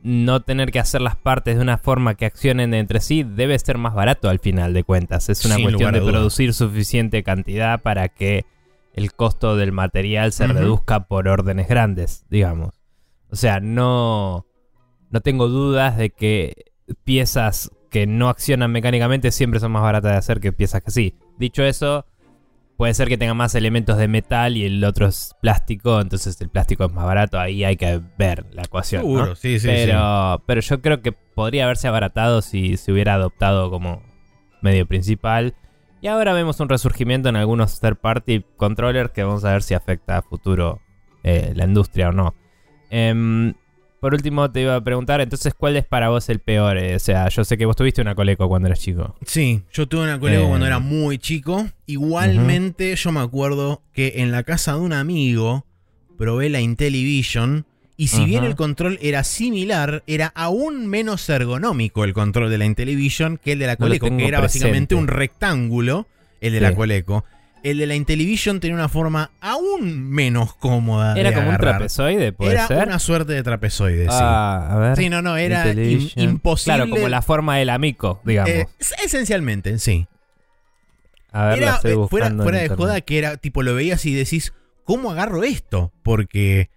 no 0.01 0.41
tener 0.41 0.71
que 0.71 0.79
hacer 0.79 1.01
las 1.01 1.15
partes 1.15 1.55
de 1.55 1.61
una 1.61 1.77
forma 1.77 2.15
que 2.15 2.25
accionen 2.25 2.73
entre 2.73 2.99
sí 2.99 3.23
debe 3.23 3.57
ser 3.59 3.77
más 3.77 3.93
barato 3.93 4.27
al 4.27 4.39
final 4.39 4.73
de 4.73 4.83
cuentas. 4.83 5.29
Es 5.29 5.45
una 5.45 5.55
Sin 5.55 5.65
cuestión 5.65 5.93
de 5.93 6.01
producir 6.01 6.55
suficiente 6.55 7.21
cantidad 7.21 7.83
para 7.83 8.09
que 8.09 8.45
el 8.93 9.13
costo 9.13 9.55
del 9.55 9.71
material 9.71 10.31
se 10.31 10.47
reduzca 10.47 11.01
por 11.07 11.27
órdenes 11.27 11.67
grandes, 11.67 12.25
digamos. 12.31 12.81
O 13.29 13.35
sea, 13.35 13.59
no, 13.59 14.47
no 15.11 15.21
tengo 15.21 15.47
dudas 15.47 15.95
de 15.95 16.09
que 16.09 16.73
piezas 17.03 17.69
que 17.91 18.07
no 18.07 18.29
accionan 18.29 18.71
mecánicamente 18.71 19.31
siempre 19.31 19.59
son 19.59 19.73
más 19.73 19.83
baratas 19.83 20.11
de 20.13 20.17
hacer 20.17 20.39
que 20.39 20.51
piezas 20.51 20.81
que 20.81 20.89
sí. 20.89 21.15
Dicho 21.37 21.63
eso, 21.63 22.07
puede 22.81 22.95
ser 22.95 23.09
que 23.09 23.17
tenga 23.19 23.35
más 23.35 23.53
elementos 23.53 23.95
de 23.99 24.07
metal 24.07 24.57
y 24.57 24.65
el 24.65 24.83
otro 24.83 25.05
es 25.05 25.35
plástico, 25.39 26.01
entonces 26.01 26.41
el 26.41 26.49
plástico 26.49 26.85
es 26.85 26.91
más 26.91 27.05
barato, 27.05 27.39
ahí 27.39 27.63
hay 27.63 27.77
que 27.77 28.01
ver 28.17 28.47
la 28.53 28.63
ecuación. 28.63 29.03
¿no? 29.03 29.07
Seguro, 29.07 29.35
sí, 29.35 29.59
sí, 29.59 29.67
pero, 29.67 30.41
pero 30.47 30.61
yo 30.61 30.81
creo 30.81 30.99
que 31.03 31.11
podría 31.11 31.65
haberse 31.65 31.87
abaratado 31.87 32.41
si 32.41 32.77
se 32.77 32.91
hubiera 32.91 33.13
adoptado 33.13 33.69
como 33.69 34.01
medio 34.63 34.87
principal. 34.87 35.53
Y 36.01 36.07
ahora 36.07 36.33
vemos 36.33 36.59
un 36.59 36.69
resurgimiento 36.69 37.29
en 37.29 37.35
algunos 37.35 37.79
third 37.79 37.97
party 37.97 38.43
controllers 38.57 39.11
que 39.11 39.23
vamos 39.23 39.45
a 39.45 39.51
ver 39.51 39.61
si 39.61 39.75
afecta 39.75 40.17
a 40.17 40.21
futuro 40.23 40.81
eh, 41.21 41.53
la 41.55 41.65
industria 41.65 42.09
o 42.09 42.13
no. 42.13 42.33
Em, 42.89 43.53
por 44.01 44.13
último 44.13 44.51
te 44.51 44.63
iba 44.63 44.75
a 44.75 44.83
preguntar, 44.83 45.21
entonces, 45.21 45.53
¿cuál 45.53 45.77
es 45.77 45.85
para 45.85 46.09
vos 46.09 46.27
el 46.27 46.39
peor? 46.39 46.77
Eh, 46.77 46.95
o 46.95 46.99
sea, 46.99 47.29
yo 47.29 47.45
sé 47.45 47.57
que 47.57 47.65
vos 47.65 47.75
tuviste 47.77 48.01
una 48.01 48.15
Coleco 48.15 48.49
cuando 48.49 48.67
eras 48.67 48.79
chico. 48.81 49.15
Sí, 49.25 49.61
yo 49.71 49.87
tuve 49.87 50.01
una 50.03 50.19
colega 50.19 50.43
Eh. 50.43 50.47
cuando 50.47 50.65
era 50.65 50.79
muy 50.79 51.17
chico. 51.19 51.67
Igualmente, 51.85 52.95
yo 52.95 53.11
me 53.11 53.19
acuerdo 53.21 53.83
que 53.93 54.15
en 54.17 54.31
la 54.31 54.43
casa 54.43 54.73
de 54.73 54.79
un 54.79 54.91
amigo 54.93 55.65
probé 56.17 56.49
la 56.49 56.59
Intellivision. 56.61 57.65
Y 57.97 58.07
si 58.07 58.25
bien 58.25 58.43
el 58.43 58.55
control 58.55 58.97
era 59.03 59.23
similar, 59.23 60.03
era 60.07 60.31
aún 60.35 60.87
menos 60.87 61.29
ergonómico 61.29 62.03
el 62.03 62.13
control 62.13 62.49
de 62.49 62.57
la 62.57 62.65
Intellivision 62.65 63.37
que 63.37 63.51
el 63.51 63.59
de 63.59 63.67
la 63.67 63.73
No 63.73 63.85
Coleco, 63.85 64.17
que 64.17 64.27
era 64.27 64.39
básicamente 64.39 64.95
un 64.95 65.07
rectángulo, 65.07 66.07
el 66.41 66.53
de 66.53 66.57
Sí. 66.57 66.63
la 66.63 66.73
Coleco. 66.75 67.23
El 67.63 67.77
de 67.77 67.85
la 67.85 67.93
Intellivision 67.95 68.59
tenía 68.59 68.75
una 68.75 68.89
forma 68.89 69.29
aún 69.39 70.09
menos 70.09 70.55
cómoda. 70.55 71.15
Era 71.15 71.29
de 71.29 71.35
como 71.35 71.51
un 71.51 71.57
trapezoide, 71.57 72.31
puede 72.33 72.53
Era 72.53 72.67
ser. 72.67 72.87
una 72.87 72.97
suerte 72.97 73.33
de 73.33 73.43
trapezoide, 73.43 74.05
sí. 74.05 74.09
Ah, 74.11 74.67
a 74.71 74.77
ver. 74.79 74.97
Sí, 74.97 75.09
no, 75.09 75.21
no, 75.21 75.37
era 75.37 75.71
imposible. 76.15 76.75
Claro, 76.77 76.89
como 76.89 77.07
la 77.07 77.21
forma 77.21 77.57
del 77.57 77.69
amico, 77.69 78.19
digamos. 78.25 78.49
Eh, 78.51 78.67
esencialmente, 79.03 79.77
sí. 79.77 80.07
a 81.31 81.45
ver, 81.45 81.59
la 81.59 81.63
Era, 81.67 81.75
estoy 81.75 81.91
eh, 81.91 82.07
fuera, 82.09 82.25
buscando 82.29 82.43
en 82.43 82.45
fuera 82.49 82.59
de 82.59 82.69
joda 82.69 83.01
que 83.01 83.17
era 83.19 83.37
tipo 83.37 83.61
lo 83.61 83.75
veías 83.75 84.05
y 84.07 84.13
decís, 84.15 84.53
¿cómo 84.83 85.11
agarro 85.11 85.43
esto? 85.43 85.91
Porque 86.01 86.69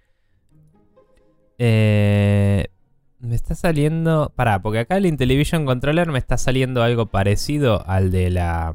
Eh, 1.58 2.66
me 3.20 3.34
está 3.34 3.54
saliendo. 3.54 4.32
Pará, 4.36 4.60
porque 4.60 4.80
acá 4.80 4.96
el 4.96 5.06
Intellivision 5.06 5.64
Controller 5.64 6.08
me 6.10 6.18
está 6.18 6.36
saliendo 6.36 6.82
algo 6.82 7.06
parecido 7.06 7.84
al 7.88 8.10
de 8.10 8.30
la 8.30 8.74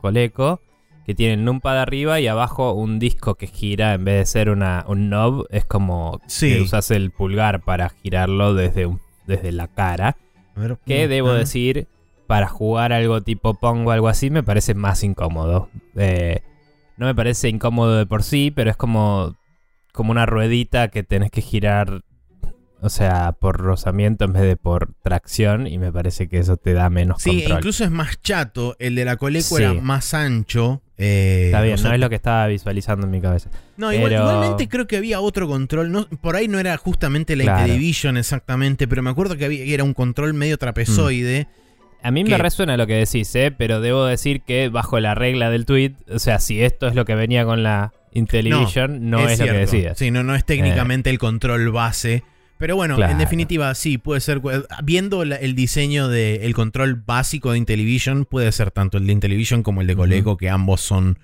Coleco. 0.00 0.60
Que 1.06 1.14
tiene 1.14 1.34
el 1.34 1.44
numpad 1.44 1.78
arriba 1.80 2.18
y 2.20 2.26
abajo 2.26 2.72
un 2.72 2.98
disco 2.98 3.36
que 3.36 3.46
gira 3.46 3.94
en 3.94 4.04
vez 4.04 4.18
de 4.18 4.26
ser 4.26 4.50
una, 4.50 4.84
un 4.88 5.08
knob. 5.08 5.46
Es 5.50 5.64
como 5.64 6.20
Sí. 6.26 6.52
que 6.54 6.60
usas 6.62 6.90
el 6.90 7.12
pulgar 7.12 7.60
para 7.62 7.88
girarlo 7.90 8.54
desde, 8.54 8.86
un- 8.86 9.00
desde 9.26 9.52
la 9.52 9.68
cara. 9.68 10.16
Ver, 10.56 10.78
Que 10.84 11.06
debo 11.06 11.30
ah. 11.30 11.34
decir, 11.34 11.86
para 12.26 12.48
jugar 12.48 12.92
algo 12.92 13.20
tipo 13.20 13.54
Pong 13.54 13.86
o 13.86 13.90
algo 13.92 14.08
así, 14.08 14.30
me 14.30 14.42
parece 14.42 14.74
más 14.74 15.04
incómodo. 15.04 15.68
Eh, 15.94 16.40
no 16.96 17.06
me 17.06 17.14
parece 17.14 17.48
incómodo 17.50 17.96
de 17.98 18.06
por 18.06 18.24
sí, 18.24 18.50
pero 18.50 18.70
es 18.70 18.76
como, 18.76 19.36
como 19.92 20.10
una 20.10 20.26
ruedita 20.26 20.88
que 20.88 21.04
tenés 21.04 21.30
que 21.30 21.40
girar, 21.40 22.00
o 22.82 22.88
sea, 22.88 23.32
por 23.32 23.56
rozamiento 23.58 24.24
en 24.26 24.32
vez 24.34 24.42
de 24.42 24.56
por 24.56 24.92
tracción, 25.02 25.66
y 25.66 25.78
me 25.78 25.92
parece 25.92 26.28
que 26.28 26.38
eso 26.38 26.56
te 26.56 26.72
da 26.74 26.88
menos 26.90 27.22
Sí, 27.22 27.30
control. 27.40 27.58
incluso 27.58 27.84
es 27.84 27.90
más 27.90 28.20
chato. 28.22 28.76
El 28.78 28.94
de 28.94 29.04
la 29.04 29.16
Coleco 29.16 29.56
Sí. 29.56 29.62
era 29.62 29.72
más 29.74 30.14
ancho. 30.14 30.82
eh, 30.98 31.44
Está 31.46 31.60
bien, 31.60 31.74
o 31.74 31.76
sea, 31.78 31.88
no 31.90 31.94
es 31.94 32.00
lo 32.00 32.08
que 32.08 32.14
estaba 32.14 32.46
visualizando 32.46 33.04
en 33.06 33.10
mi 33.10 33.20
cabeza. 33.20 33.50
No, 33.76 33.92
igual- 33.92 34.12
igualmente 34.12 34.66
creo 34.66 34.86
que 34.86 34.96
había 34.96 35.20
otro 35.20 35.46
control. 35.46 35.92
No, 35.92 36.08
por 36.08 36.36
ahí 36.36 36.48
no 36.48 36.58
era 36.58 36.74
justamente 36.78 37.36
la 37.36 37.42
Claro. 37.44 37.66
Intellivision 37.66 38.16
exactamente, 38.16 38.88
pero 38.88 39.02
me 39.02 39.10
acuerdo 39.10 39.36
que 39.36 39.44
había, 39.44 39.62
era 39.64 39.84
un 39.84 39.92
control 39.92 40.32
medio 40.32 40.56
trapezoide. 40.56 41.48
A 42.02 42.10
mí 42.10 42.24
me 42.24 42.30
¿Qué? 42.30 42.38
resuena 42.38 42.76
lo 42.78 42.86
que 42.86 42.94
decís, 42.94 43.34
¿eh? 43.34 43.50
pero 43.56 43.80
debo 43.82 44.06
decir 44.06 44.40
que 44.42 44.68
bajo 44.70 44.98
la 45.00 45.14
regla 45.14 45.50
del 45.50 45.66
tweet, 45.66 45.92
o 46.10 46.18
sea, 46.18 46.38
si 46.38 46.62
esto 46.62 46.86
es 46.86 46.94
lo 46.94 47.04
que 47.04 47.14
venía 47.14 47.44
con 47.44 47.62
la 47.62 47.92
Intellivision, 48.12 49.10
no, 49.10 49.18
es, 49.18 49.24
lo 49.24 49.44
que 49.44 49.50
cierto. 49.50 49.58
decía. 49.60 49.94
Sí, 49.96 50.10
no, 50.10 50.22
no 50.22 50.34
es 50.34 50.44
técnicamente 50.46 51.10
el 51.10 51.18
control 51.18 51.70
base. 51.72 52.22
Pero 52.58 52.74
bueno, 52.76 52.98
en 53.02 53.18
definitiva, 53.18 53.74
sí, 53.74 53.98
puede 53.98 54.20
ser. 54.20 54.40
Viendo 54.82 55.24
la- 55.24 55.36
el 55.36 55.54
diseño 55.54 56.08
del 56.08 56.54
control 56.54 56.94
básico 56.94 57.52
de 57.52 57.58
Intellivision, 57.58 58.24
puede 58.24 58.50
ser 58.52 58.70
tanto 58.70 58.96
el 58.98 59.06
de 59.06 59.12
Intellivision 59.12 59.62
como 59.62 59.80
el 59.82 59.86
de. 59.86 59.96
Coleco, 59.96 60.36
que 60.36 60.48
ambos 60.48 60.80
son 60.80 61.18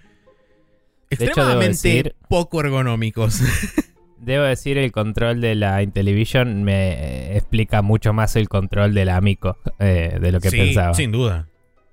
extremadamente 1.11 1.71
decir- 1.89 2.15
poco 2.29 2.61
ergonómicos. 2.61 3.41
Debo 4.19 4.45
decir, 4.45 4.79
el 4.79 4.93
control 4.93 5.41
de 5.41 5.57
la 5.57 5.83
Intellivision 5.83 6.63
me 6.63 6.93
eh, 6.93 7.37
explica 7.37 7.83
mucho 7.83 8.13
más 8.13 8.37
el 8.37 8.49
control 8.49 8.95
del 8.95 9.09
Amico 9.09 9.59
eh, 9.81 10.17
de 10.21 10.31
lo 10.33 10.39
que 10.41 10.51
Sí, 10.51 10.59
pensaba. 10.59 10.95
Sin 10.95 11.11
duda. 11.11 11.49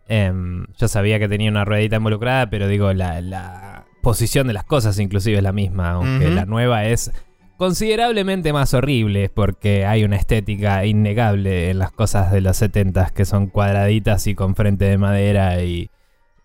Em, 0.07 0.65
yo 0.77 0.87
sabía 0.87 1.17
que 1.17 1.27
tenía 1.27 1.49
una 1.49 1.65
ruedita 1.65 1.95
involucrada, 1.95 2.49
pero 2.49 2.67
digo, 2.67 2.93
la, 2.93 3.21
la 3.21 3.85
posición 4.03 4.47
de 4.47 4.53
las 4.53 4.63
cosas 4.63 4.99
inclusive 4.99 5.37
es 5.37 5.43
la 5.43 5.53
misma, 5.53 5.91
aunque 5.91 6.29
la 6.29 6.45
nueva 6.45 6.85
es 6.85 7.11
considerablemente 7.59 8.53
más 8.53 8.73
horrible 8.73 9.29
porque 9.29 9.85
hay 9.85 10.05
una 10.05 10.15
estética 10.15 10.85
innegable 10.85 11.69
en 11.69 11.77
las 11.77 11.91
cosas 11.91 12.31
de 12.31 12.39
los 12.39 12.55
70 12.57 13.09
que 13.11 13.25
son 13.25 13.47
cuadraditas 13.47 14.25
y 14.27 14.33
con 14.33 14.55
frente 14.55 14.85
de 14.85 14.97
madera 14.97 15.61
y, 15.61 15.89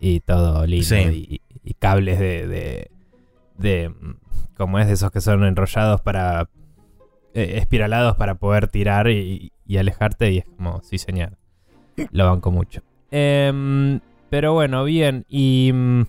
y 0.00 0.18
todo 0.20 0.66
lindo 0.66 0.84
Sí. 0.84 1.40
y, 1.62 1.70
y 1.70 1.74
cables 1.74 2.18
de, 2.18 2.48
de, 2.48 2.90
de, 3.58 3.94
como 4.56 4.80
es 4.80 4.88
de 4.88 4.94
esos 4.94 5.12
que 5.12 5.20
son 5.20 5.44
enrollados 5.44 6.00
para 6.00 6.48
eh, 7.32 7.54
espiralados 7.58 8.16
para 8.16 8.34
poder 8.34 8.66
tirar 8.66 9.08
y, 9.08 9.52
y 9.66 9.76
alejarte 9.76 10.32
y 10.32 10.38
es 10.38 10.44
como, 10.56 10.82
sí 10.82 10.98
señor, 10.98 11.38
lo 12.10 12.26
banco 12.26 12.50
mucho. 12.50 12.82
Em, 13.12 14.00
pero 14.30 14.52
bueno, 14.52 14.82
bien, 14.82 15.24
y 15.28 15.70
mm, 15.72 16.02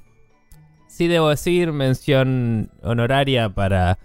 sí 0.88 1.08
debo 1.08 1.30
decir 1.30 1.72
mención 1.72 2.72
honoraria 2.82 3.50
para 3.50 4.00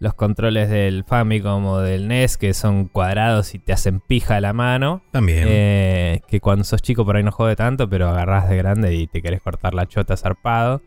los 0.00 0.14
controles 0.14 0.70
del 0.70 1.04
Famicom 1.04 1.66
o 1.66 1.78
del 1.80 2.08
NES 2.08 2.38
que 2.38 2.54
son 2.54 2.88
cuadrados 2.88 3.54
y 3.54 3.58
te 3.58 3.74
hacen 3.74 4.00
pija 4.00 4.40
la 4.40 4.54
mano. 4.54 5.02
También. 5.12 5.44
Eh, 5.46 6.22
que 6.26 6.40
cuando 6.40 6.64
sos 6.64 6.80
chico 6.80 7.04
por 7.04 7.16
ahí 7.16 7.22
no 7.22 7.30
jode 7.30 7.54
tanto, 7.54 7.88
pero 7.88 8.08
agarrás 8.08 8.48
de 8.48 8.56
grande 8.56 8.94
y 8.94 9.06
te 9.06 9.20
querés 9.20 9.42
cortar 9.42 9.74
la 9.74 9.86
chota 9.86 10.16
zarpado. 10.16 10.82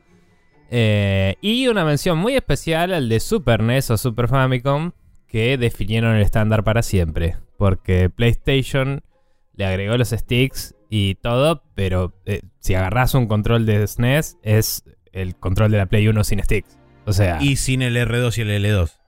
Eh, 0.71 1.35
y 1.41 1.67
una 1.67 1.85
mención 1.85 2.17
muy 2.17 2.35
especial 2.35 2.91
al 2.91 3.07
de 3.07 3.19
Super 3.19 3.61
NES 3.61 3.91
o 3.91 3.97
Super 3.97 4.27
Famicom, 4.27 4.91
que 5.27 5.59
definieron 5.59 6.15
el 6.15 6.23
estándar 6.23 6.63
para 6.63 6.81
siempre. 6.81 7.37
Porque 7.57 8.09
PlayStation 8.09 9.03
le 9.53 9.65
agregó 9.65 9.95
los 9.95 10.09
sticks 10.09 10.73
y 10.89 11.15
todo, 11.15 11.61
pero 11.75 12.19
eh, 12.25 12.41
si 12.59 12.73
agarrás 12.73 13.13
un 13.13 13.27
control 13.27 13.67
de 13.67 13.85
SNES, 13.85 14.37
es 14.41 14.83
el 15.11 15.35
control 15.35 15.69
de 15.69 15.77
la 15.77 15.85
Play 15.85 16.07
1 16.07 16.23
sin 16.23 16.41
sticks. 16.43 16.79
O 17.05 17.13
sea, 17.13 17.37
Y 17.41 17.57
sin 17.57 17.83
el 17.83 17.95
R2 17.95 18.39
y 18.39 18.41
el 18.41 18.65
L2. 18.65 19.02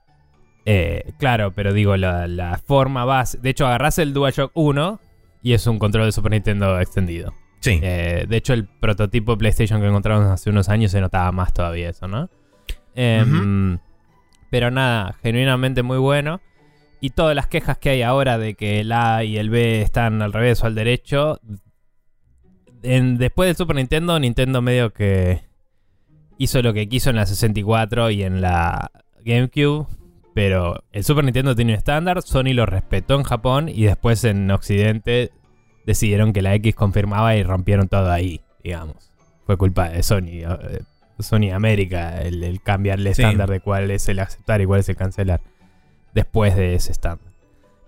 Eh, 0.66 1.12
claro, 1.18 1.52
pero 1.54 1.72
digo, 1.72 1.96
la, 1.96 2.26
la 2.26 2.58
forma 2.58 3.04
base. 3.06 3.38
De 3.38 3.50
hecho, 3.50 3.66
agarrás 3.66 3.98
el 3.98 4.12
DualShock 4.12 4.50
1 4.54 5.00
y 5.42 5.52
es 5.54 5.66
un 5.66 5.78
control 5.78 6.04
de 6.06 6.12
Super 6.12 6.32
Nintendo 6.32 6.78
extendido. 6.80 7.32
Sí. 7.60 7.78
Eh, 7.82 8.26
de 8.28 8.36
hecho, 8.36 8.52
el 8.52 8.66
prototipo 8.66 9.32
de 9.32 9.38
PlayStation 9.38 9.80
que 9.80 9.86
encontramos 9.86 10.26
hace 10.26 10.50
unos 10.50 10.68
años 10.68 10.90
se 10.92 11.00
notaba 11.00 11.32
más 11.32 11.52
todavía 11.54 11.88
eso, 11.90 12.06
¿no? 12.08 12.28
Em, 12.94 13.78
Pero 14.50 14.70
nada, 14.70 15.14
genuinamente 15.22 15.82
muy 15.82 15.98
bueno. 15.98 16.40
Y 17.00 17.10
todas 17.10 17.34
las 17.36 17.46
quejas 17.46 17.78
que 17.78 17.90
hay 17.90 18.02
ahora 18.02 18.38
de 18.38 18.54
que 18.54 18.80
el 18.80 18.90
A 18.92 19.22
y 19.24 19.36
el 19.36 19.50
B 19.50 19.82
están 19.82 20.22
al 20.22 20.32
revés 20.32 20.62
o 20.62 20.66
al 20.66 20.74
derecho. 20.74 21.40
en- 22.82 23.16
después 23.18 23.48
del 23.48 23.56
Super 23.56 23.76
Nintendo, 23.76 24.18
Nintendo 24.20 24.62
medio 24.62 24.92
que 24.92 25.42
hizo 26.38 26.62
lo 26.62 26.72
que 26.72 26.88
quiso 26.88 27.10
en 27.10 27.16
la 27.16 27.26
64 27.26 28.10
y 28.10 28.22
en 28.22 28.40
la 28.40 28.90
GameCube. 29.24 29.86
Pero 30.36 30.84
el 30.92 31.02
Super 31.02 31.24
Nintendo 31.24 31.56
tiene 31.56 31.72
un 31.72 31.78
estándar, 31.78 32.20
Sony 32.20 32.52
lo 32.52 32.66
respetó 32.66 33.14
en 33.14 33.22
Japón 33.22 33.70
y 33.70 33.84
después 33.84 34.22
en 34.24 34.50
Occidente 34.50 35.30
decidieron 35.86 36.34
que 36.34 36.42
la 36.42 36.54
X 36.56 36.74
confirmaba 36.74 37.34
y 37.36 37.42
rompieron 37.42 37.88
todo 37.88 38.12
ahí, 38.12 38.42
digamos. 38.62 39.10
Fue 39.46 39.56
culpa 39.56 39.88
de 39.88 40.02
Sony, 40.02 40.42
eh, 40.44 40.80
Sony 41.20 41.52
América, 41.54 42.20
el, 42.20 42.44
el 42.44 42.60
cambiar 42.60 42.98
el 42.98 43.04
Sí. 43.14 43.22
estándar 43.22 43.48
de 43.48 43.60
cuál 43.60 43.90
es 43.90 44.10
el 44.10 44.18
aceptar 44.18 44.60
y 44.60 44.66
cuál 44.66 44.80
es 44.80 44.88
el 44.90 44.96
cancelar. 44.96 45.40
Después 46.12 46.54
de 46.54 46.74
ese 46.74 46.92
estándar. 46.92 47.32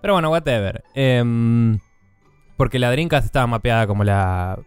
Pero 0.01 0.15
bueno, 0.15 0.31
whatever. 0.31 0.83
Em, 0.95 1.79
porque 2.57 2.79
la 2.79 2.91
Dreamcast 2.91 3.27
estaba 3.27 3.47
mapeada 3.47 3.87
como 3.87 4.05
la. 4.05 4.59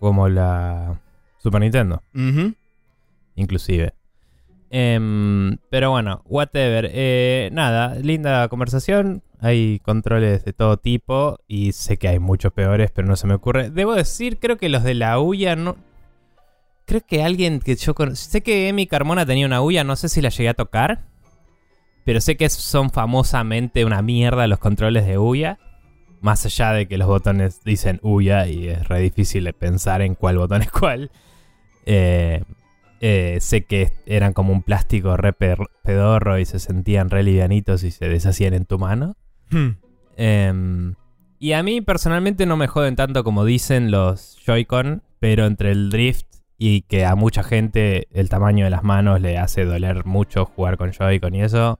como 0.00 0.28
la 0.28 1.00
Super 1.38 1.60
Nintendo, 1.60 2.02
Ujú. 2.12 2.54
inclusive. 3.36 3.92
Em, 4.70 5.58
pero 5.68 5.90
bueno, 5.90 6.22
whatever. 6.26 6.88
Eh, 6.92 7.50
nada, 7.52 7.96
linda 7.96 8.48
conversación. 8.48 9.22
Hay 9.40 9.80
controles 9.80 10.44
de 10.44 10.52
todo 10.52 10.76
tipo 10.76 11.38
y 11.48 11.72
sé 11.72 11.96
que 11.96 12.08
hay 12.08 12.18
muchos 12.18 12.52
peores, 12.52 12.90
pero 12.92 13.08
no 13.08 13.16
se 13.16 13.26
me 13.26 13.34
ocurre. 13.34 13.70
Debo 13.70 13.94
decir, 13.94 14.38
creo 14.38 14.56
que 14.56 14.68
los 14.68 14.84
de 14.84 14.94
la 14.94 15.18
Uya 15.20 15.56
no... 15.56 15.76
Creo 16.86 17.00
que 17.06 17.22
alguien 17.22 17.60
que 17.60 17.74
yo 17.76 17.94
con... 17.94 18.16
Sé 18.16 18.42
que 18.42 18.68
Emi 18.68 18.86
Carmona 18.86 19.26
tenía 19.26 19.46
una 19.46 19.62
Uya, 19.62 19.84
no 19.84 19.96
sé 19.96 20.08
si 20.08 20.20
la 20.20 20.28
llegué 20.28 20.50
a 20.50 20.54
tocar. 20.54 21.04
Pero 22.04 22.20
sé 22.20 22.36
que 22.36 22.48
son 22.48 22.90
famosamente 22.90 23.84
una 23.84 24.02
mierda 24.02 24.46
los 24.46 24.58
controles 24.58 25.06
de 25.06 25.18
Uya. 25.18 25.58
Más 26.20 26.44
allá 26.44 26.72
de 26.72 26.86
que 26.86 26.98
los 26.98 27.08
botones 27.08 27.64
dicen 27.64 27.98
Uya 28.02 28.46
y 28.46 28.68
es 28.68 28.88
re 28.88 29.00
difícil 29.00 29.52
pensar 29.54 30.02
en 30.02 30.14
cuál 30.14 30.38
botón 30.38 30.62
es 30.62 30.70
cuál. 30.70 31.10
Eh, 31.86 32.42
eh, 33.00 33.38
sé 33.40 33.64
que 33.64 33.92
eran 34.06 34.32
como 34.32 34.52
un 34.52 34.62
plástico 34.62 35.16
re 35.16 35.32
pedorro 35.32 36.38
y 36.38 36.44
se 36.44 36.58
sentían 36.58 37.08
re 37.10 37.22
livianitos 37.22 37.82
y 37.82 37.90
se 37.90 38.08
deshacían 38.08 38.54
en 38.54 38.66
tu 38.66 38.78
mano. 38.78 39.16
Hmm. 39.50 39.70
Em, 40.16 40.94
y 41.38 41.52
a 41.52 41.62
mí 41.62 41.80
personalmente 41.80 42.44
no 42.46 42.56
me 42.56 42.66
joden 42.66 42.96
tanto 42.96 43.24
como 43.24 43.44
dicen 43.44 43.90
los 43.90 44.36
Joy-Con, 44.44 45.02
pero 45.18 45.46
entre 45.46 45.70
el 45.72 45.88
drift 45.90 46.26
y 46.58 46.82
que 46.82 47.06
a 47.06 47.14
mucha 47.14 47.42
gente 47.42 48.06
el 48.12 48.28
tamaño 48.28 48.64
de 48.66 48.70
las 48.70 48.82
manos 48.84 49.20
le 49.22 49.38
hace 49.38 49.64
doler 49.64 50.04
mucho 50.04 50.44
jugar 50.44 50.76
con 50.76 50.92
Joy-Con 50.92 51.34
y 51.34 51.42
eso, 51.42 51.78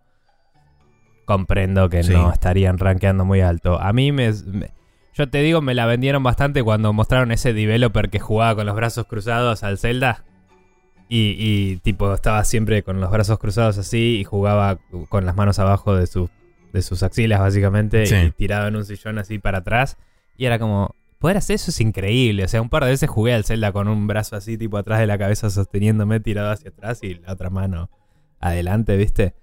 comprendo 1.27 1.89
que 1.89 2.03
Sí. 2.03 2.13
no 2.13 2.33
estarían 2.33 2.79
rankeando 2.79 3.25
muy 3.25 3.41
alto. 3.41 3.81
A 3.81 3.93
mí 3.93 4.11
me, 4.13 4.33
me- 4.47 4.71
Yo 5.13 5.29
te 5.29 5.43
digo, 5.43 5.61
me 5.61 5.75
la 5.75 5.87
vendieron 5.87 6.23
bastante 6.23 6.63
cuando 6.63 6.93
mostraron 6.93 7.31
ese 7.33 7.53
developer 7.53 8.09
que 8.11 8.21
jugaba 8.21 8.55
con 8.55 8.65
los 8.67 8.75
brazos 8.77 9.07
cruzados 9.07 9.63
al 9.65 9.77
Zelda. 9.77 10.25
Y, 11.13 11.35
y, 11.39 11.77
tipo 11.79 12.15
estaba 12.15 12.45
siempre 12.45 12.85
con 12.85 13.01
los 13.01 13.11
brazos 13.11 13.39
cruzados 13.41 13.77
así 13.79 14.19
y 14.21 14.25
jugaba 14.25 14.79
con 15.09 15.27
las 15.27 15.35
manos 15.35 15.59
abajo 15.59 15.97
de, 15.97 16.07
su- 16.07 16.31
de 16.73 16.83
sus 16.83 17.03
axilas 17.03 17.41
básicamente 17.41 18.07
Sí. 18.07 18.15
y 18.15 18.31
tirado 18.31 18.69
en 18.69 18.77
un 18.77 18.85
sillón 18.85 19.19
así 19.19 19.41
para 19.41 19.59
atrás. 19.59 19.97
Y 20.37 20.45
era 20.45 20.61
como, 20.61 20.95
poder 21.19 21.37
hacer 21.39 21.57
eso 21.57 21.73
es 21.73 21.81
increíble. 21.81 22.45
O 22.45 22.49
sea, 22.49 22.63
un 22.63 22.69
par 22.69 22.85
de 22.85 22.91
veces 22.91 23.11
jugué 23.11 23.35
al 23.35 23.45
Zelda 23.45 23.73
con 23.73 23.89
un 23.89 24.07
brazo 24.07 24.37
así 24.37 24.57
tipo 24.57 24.79
atrás 24.79 25.01
de 25.01 25.09
la 25.09 25.19
cabeza 25.19 25.51
sosteniéndome 25.51 26.21
tirado 26.21 26.51
hacia 26.53 26.71
atrás 26.71 27.01
y 27.03 27.15
la 27.17 27.33
otra 27.33 27.51
mano 27.51 27.91
adelante, 28.39 28.97
¿viste? 28.97 29.35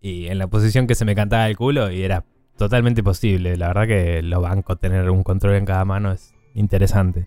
Y 0.00 0.28
en 0.28 0.38
la 0.38 0.46
posición 0.46 0.86
que 0.86 0.94
se 0.94 1.04
me 1.04 1.16
cantaba 1.16 1.48
el 1.48 1.56
culo 1.56 1.90
y 1.90 2.02
era 2.04 2.24
totalmente 2.56 3.02
posible. 3.02 3.56
La 3.56 3.66
verdad 3.66 3.88
que 3.88 4.22
lo 4.22 4.40
banco 4.42 4.76
tener 4.76 5.10
un 5.10 5.24
control 5.24 5.56
en 5.56 5.64
cada 5.66 5.84
mano 5.84 6.12
es 6.12 6.32
interesante. 6.54 7.26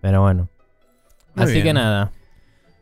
Pero 0.00 0.22
bueno. 0.22 0.48
Muy 1.34 1.44
Así 1.44 1.54
bien. 1.54 1.64
que 1.64 1.72
nada. 1.74 2.12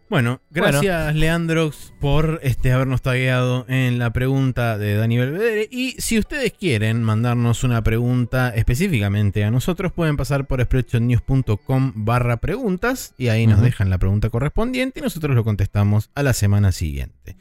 Bueno, 0.09 0.41
gracias 0.51 1.17
Leandrox 1.17 1.93
por 2.01 2.39
este, 2.45 2.71
habernos 2.71 3.03
tagueado 3.03 3.67
en 3.69 3.99
la 3.99 4.13
pregunta 4.13 4.79
de 4.79 4.95
Dani 4.95 5.17
Belvedere. 5.17 5.69
Y 5.69 5.97
si 5.99 6.19
ustedes 6.19 6.53
quieren 6.53 7.03
mandarnos 7.03 7.65
una 7.65 7.83
pregunta 7.83 8.51
específicamente 8.51 9.43
a 9.43 9.51
nosotros, 9.51 9.93
pueden 9.93 10.17
pasar 10.17 10.47
por 10.47 10.63
spreadshotnews.com 10.63 11.93
barra 11.97 12.37
preguntas 12.37 13.15
y 13.19 13.29
ahí 13.29 13.49
nos 13.49 13.61
dejan 13.61 13.91
la 13.91 13.99
pregunta 13.99 14.31
correspondiente 14.31 15.01
y 15.01 15.03
nosotros 15.03 15.35
lo 15.35 15.43
contestamos 15.43 16.11
a 16.15 16.23
la 16.23 16.35
semana 16.35 16.71
siguiente. 16.71 17.37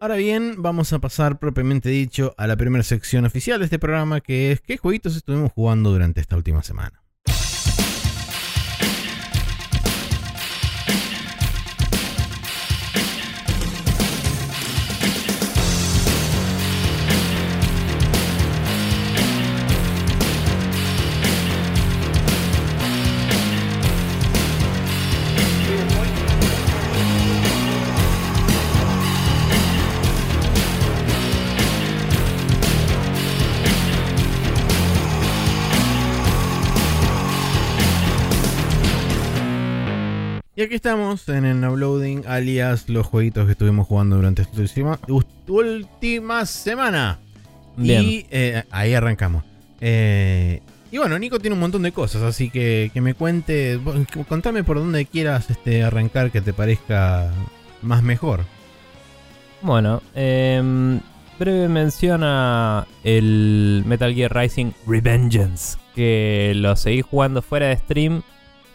Ahora 0.00 0.16
bien, 0.16 0.56
vamos 0.58 0.92
a 0.92 0.98
pasar 0.98 1.38
propiamente 1.38 1.88
dicho 1.88 2.34
a 2.36 2.48
la 2.48 2.56
primera 2.56 2.82
sección 2.82 3.24
oficial 3.26 3.60
de 3.60 3.66
este 3.66 3.78
programa 3.78 4.20
que 4.20 4.50
es 4.50 4.60
qué 4.60 4.76
jueguitos 4.76 5.14
estuvimos 5.14 5.52
jugando 5.52 5.92
durante 5.92 6.20
esta 6.20 6.34
última 6.34 6.64
semana. 6.64 7.01
Y 40.62 40.64
aquí 40.64 40.76
estamos 40.76 41.28
en 41.28 41.44
el 41.44 41.68
Uploading, 41.68 42.22
alias 42.24 42.88
los 42.88 43.04
jueguitos 43.04 43.46
que 43.46 43.50
estuvimos 43.50 43.88
jugando 43.88 44.14
durante 44.14 44.42
esta 44.42 44.60
última, 44.60 45.00
última 45.48 46.46
semana. 46.46 47.18
Bien. 47.76 48.04
Y 48.04 48.26
eh, 48.30 48.62
ahí 48.70 48.94
arrancamos. 48.94 49.42
Eh, 49.80 50.60
y 50.92 50.98
bueno, 50.98 51.18
Nico 51.18 51.40
tiene 51.40 51.54
un 51.54 51.60
montón 51.60 51.82
de 51.82 51.90
cosas, 51.90 52.22
así 52.22 52.48
que 52.48 52.92
que 52.94 53.00
me 53.00 53.14
cuente, 53.14 53.80
contame 54.28 54.62
por 54.62 54.76
dónde 54.76 55.04
quieras 55.04 55.50
este, 55.50 55.82
arrancar 55.82 56.30
que 56.30 56.40
te 56.40 56.52
parezca 56.52 57.32
más 57.82 58.04
mejor. 58.04 58.44
Bueno, 59.62 60.00
em, 60.14 61.00
breve 61.40 61.68
mención 61.68 62.20
a 62.22 62.86
el 63.02 63.82
Metal 63.84 64.14
Gear 64.14 64.32
Rising 64.32 64.70
Revengeance, 64.86 65.76
que 65.96 66.52
lo 66.54 66.76
seguí 66.76 67.02
jugando 67.02 67.42
fuera 67.42 67.66
de 67.66 67.78
stream, 67.78 68.22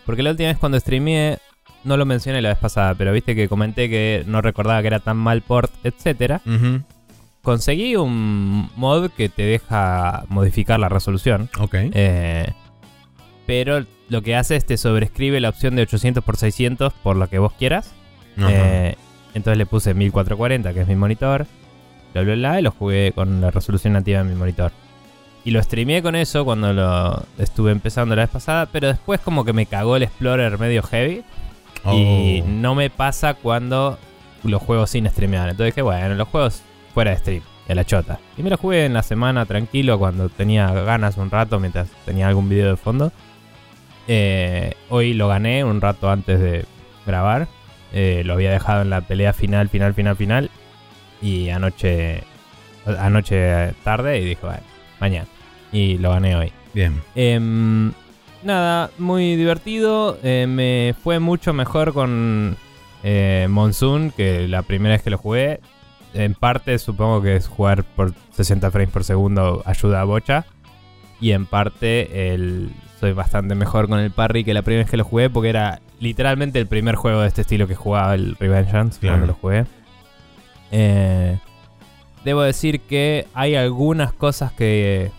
porque 0.06 0.22
la 0.22 0.32
última 0.32 0.50
vez 0.50 0.58
cuando 0.58 0.77
streameé, 0.77 1.39
no 1.88 1.98
lo 1.98 2.06
mencioné 2.06 2.41
la 2.41 2.50
vez 2.50 2.58
pasada, 2.58 2.94
pero 2.96 3.13
viste 3.13 3.36
que 3.36 3.48
comenté 3.48 3.89
que 3.89 4.24
no 4.27 4.41
recordaba 4.41 4.82
que 4.82 4.88
era 4.88 5.00
tan 5.00 5.17
mal 5.17 5.41
port. 5.41 5.72
Ujú, 6.46 6.82
Conseguí 7.41 7.96
un 7.96 8.70
mod 8.75 9.10
que 9.12 9.29
te 9.29 9.44
deja 9.44 10.25
modificar 10.27 10.79
la 10.79 10.89
resolución. 10.89 11.50
Ok. 11.60 11.75
Eh, 11.75 12.51
pero 13.46 13.86
lo 14.10 14.22
que 14.22 14.36
hace 14.36 14.58
es 14.58 14.65
te 14.65 14.75
sobrescribe 14.75 15.39
la 15.39 15.50
opción 15.50 15.75
de 15.77 15.84
800 15.84 16.24
x 16.27 16.39
600 16.39 16.94
por 16.94 17.15
lo 17.15 17.29
que 17.29 17.39
vos 17.39 17.53
quieras. 17.53 17.94
Eh, 18.38 18.96
entonces 19.34 19.58
le 19.58 19.65
puse 19.65 19.94
1440, 19.94 20.74
que 20.74 20.82
es 20.82 20.88
mi 20.88 20.96
monitor. 20.96 21.48
Bla, 22.13 22.24
bla, 22.24 22.36
bla, 22.36 22.60
y 22.60 22.63
lo 22.63 22.72
jugué 22.72 23.13
con 23.13 23.39
la 23.39 23.50
resolución 23.50 23.94
nativa 23.94 24.24
de 24.24 24.29
mi 24.29 24.36
monitor. 24.36 24.72
Y 25.46 25.51
lo 25.51 25.63
streameé 25.63 26.01
con 26.01 26.15
eso 26.15 26.44
cuando 26.44 26.74
lo 26.74 27.24
estuve 27.38 27.72
empezando 27.72 28.13
la 28.15 28.24
vez 28.24 28.32
pasada, 28.32 28.65
pero 28.65 28.89
después 28.89 29.22
como 29.22 29.46
que 29.46 29.53
me 29.53 29.65
cagó 29.65 29.96
el 29.96 30.03
Explorer 30.03 30.60
medio 30.60 30.84
heavy. 30.84 31.23
Y 31.85 32.41
Oh. 32.41 32.47
no 32.47 32.75
me 32.75 32.89
pasa 32.89 33.33
cuando 33.35 33.97
los 34.43 34.61
juego 34.61 34.87
sin 34.87 35.09
streamear. 35.09 35.49
Entonces 35.49 35.73
dije, 35.73 35.81
bueno, 35.81 36.15
los 36.15 36.27
juegos 36.27 36.61
fuera 36.93 37.11
de 37.11 37.17
stream, 37.17 37.41
de 37.67 37.75
la 37.75 37.85
chota. 37.85 38.19
Y 38.37 38.43
me 38.43 38.49
lo 38.49 38.57
jugué 38.57 38.85
en 38.85 38.93
la 38.93 39.03
semana 39.03 39.45
tranquilo 39.45 39.97
cuando 39.99 40.29
tenía 40.29 40.71
ganas 40.71 41.17
un 41.17 41.29
rato, 41.31 41.59
mientras 41.59 41.89
tenía 42.05 42.27
algún 42.27 42.49
video 42.49 42.69
de 42.71 42.77
fondo. 42.77 43.11
Eh, 44.07 44.73
hoy 44.89 45.13
lo 45.13 45.27
gané 45.27 45.63
un 45.63 45.81
rato 45.81 46.09
antes 46.09 46.39
de 46.39 46.65
grabar. 47.05 47.47
Eh, 47.93 48.21
lo 48.25 48.33
había 48.33 48.51
dejado 48.51 48.81
en 48.81 48.89
la 48.89 49.01
pelea 49.01 49.33
final, 49.33 49.69
final, 49.69 49.93
final, 49.93 50.15
final. 50.15 50.49
Y 51.21 51.49
anoche, 51.49 52.23
anoche 52.99 53.73
tarde 53.83 54.19
y 54.19 54.25
dije, 54.25 54.41
bueno, 54.45 54.63
mañana. 54.99 55.27
Y 55.71 55.97
lo 55.97 56.11
gané 56.11 56.35
hoy. 56.35 56.51
Bien. 56.73 57.01
Em, 57.15 57.91
nada, 58.43 58.91
muy 58.97 59.36
divertido. 59.36 60.17
Eh, 60.23 60.45
me 60.47 60.93
fue 61.04 61.19
mucho 61.19 61.54
mejor 61.54 61.93
con 61.93 62.58
eh, 63.04 63.47
Monsoon 63.50 64.12
que 64.12 64.47
la 64.47 64.62
primera 64.63 64.95
vez 64.95 65.02
que 65.04 65.10
lo 65.10 65.17
jugué. 65.17 65.60
En 66.13 66.34
parte 66.34 66.80
supongo 66.80 67.21
que 67.21 67.36
es 67.36 67.47
jugar 67.47 67.84
por 67.84 68.13
60 68.32 68.71
frames 68.71 68.91
por 68.91 69.04
segundo 69.04 69.62
ayuda 69.65 70.02
a 70.02 70.06
bocha. 70.06 70.45
Y 71.19 71.32
en 71.32 71.45
parte 71.45 72.34
el, 72.34 72.69
soy 73.00 73.12
bastante 73.13 73.56
mejor 73.56 73.88
con 73.89 74.00
el 74.00 74.12
parry 74.12 74.43
que 74.43 74.54
la 74.54 74.62
primera 74.62 74.84
vez 74.84 74.91
que 74.91 74.97
lo 74.97 75.04
jugué 75.04 75.30
porque 75.30 75.50
era 75.50 75.80
literalmente 76.00 76.60
el 76.60 76.67
primer 76.67 76.95
juego 76.95 77.21
de 77.21 77.28
este 77.28 77.41
estilo 77.41 77.67
que 77.67 77.76
jugaba 77.76 78.13
el 78.15 78.36
Revengeance 78.36 79.00
Claro. 79.00 79.15
cuando 79.17 79.28
lo 79.28 79.34
jugué. 79.34 79.65
Eh, 80.71 81.38
debo 82.23 82.41
decir 82.41 82.82
que 82.82 83.26
hay 83.34 83.56
algunas 83.56 84.13
cosas 84.13 84.52
que 84.52 85.12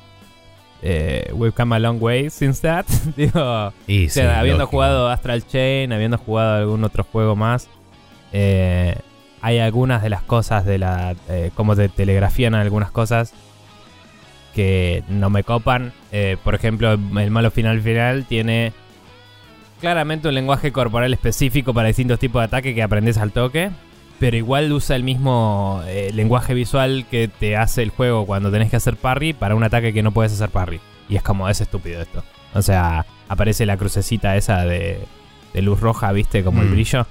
eh, 0.82 1.30
we've 1.34 1.54
come 1.54 1.74
a 1.74 1.78
long 1.78 2.00
way 2.00 2.30
since 2.30 2.60
that. 2.62 2.86
Digo, 3.16 3.72
Y 3.86 4.06
o 4.06 4.10
sea, 4.10 4.32
sí, 4.34 4.38
habiendo 4.38 4.60
lógico. 4.64 4.76
jugado 4.76 5.08
Astral 5.08 5.46
Chain, 5.46 5.92
habiendo 5.92 6.18
jugado 6.18 6.56
algún 6.56 6.84
otro 6.84 7.04
juego 7.04 7.36
más, 7.36 7.68
eh, 8.32 8.96
hay 9.40 9.58
algunas 9.58 10.02
de 10.02 10.10
las 10.10 10.22
cosas 10.22 10.64
de 10.64 10.78
la. 10.78 11.14
eh, 11.28 11.50
cómo 11.54 11.74
te 11.76 11.88
telegrafían 11.88 12.54
algunas 12.54 12.90
cosas 12.90 13.32
que 14.54 15.02
no 15.08 15.30
me 15.30 15.44
copan. 15.44 15.92
Eh, 16.12 16.36
por 16.42 16.54
ejemplo, 16.54 16.92
el 16.92 17.30
malo 17.30 17.50
final 17.50 17.80
final 17.80 18.24
tiene 18.26 18.72
claramente 19.80 20.28
un 20.28 20.34
lenguaje 20.34 20.72
corporal 20.72 21.12
específico 21.12 21.72
para 21.72 21.88
distintos 21.88 22.18
tipos 22.18 22.40
de 22.40 22.46
ataque 22.46 22.74
que 22.74 22.82
aprendes 22.82 23.18
al 23.18 23.30
toque. 23.32 23.70
Pero 24.18 24.36
igual 24.36 24.72
usa 24.72 24.96
el 24.96 25.04
mismo 25.04 25.80
eh, 25.86 26.10
lenguaje 26.12 26.52
visual 26.54 27.06
que 27.10 27.28
te 27.28 27.56
hace 27.56 27.82
el 27.82 27.90
juego 27.90 28.26
cuando 28.26 28.50
tenés 28.50 28.68
que 28.70 28.76
hacer 28.76 28.96
parry 28.96 29.32
para 29.32 29.54
un 29.54 29.62
ataque 29.62 29.92
que 29.92 30.02
no 30.02 30.10
puedes 30.12 30.32
hacer 30.32 30.48
parry. 30.50 30.80
Y 31.08 31.16
es 31.16 31.22
como, 31.22 31.48
es 31.48 31.60
estúpido 31.60 32.02
esto. 32.02 32.24
O 32.54 32.62
sea, 32.62 33.06
aparece 33.28 33.64
la 33.64 33.76
crucecita 33.76 34.36
esa 34.36 34.64
de, 34.64 34.98
de 35.54 35.62
luz 35.62 35.80
roja, 35.80 36.10
¿viste? 36.12 36.42
Como 36.42 36.62
el 36.62 36.68
Mm. 36.68 36.72
brillo. 36.72 37.06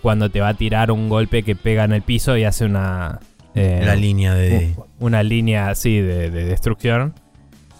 Cuando 0.00 0.30
te 0.30 0.40
va 0.40 0.48
a 0.48 0.54
tirar 0.54 0.90
un 0.90 1.08
golpe 1.08 1.42
que 1.42 1.54
pega 1.56 1.84
en 1.84 1.92
el 1.92 2.02
piso 2.02 2.36
y 2.36 2.44
hace 2.44 2.64
una... 2.64 3.18
eh, 3.54 3.82
La 3.84 3.96
línea 3.96 4.34
de. 4.34 4.74
una 5.00 5.22
línea 5.22 5.70
así 5.70 6.00
de, 6.00 6.30
de 6.30 6.44
destrucción. 6.44 7.14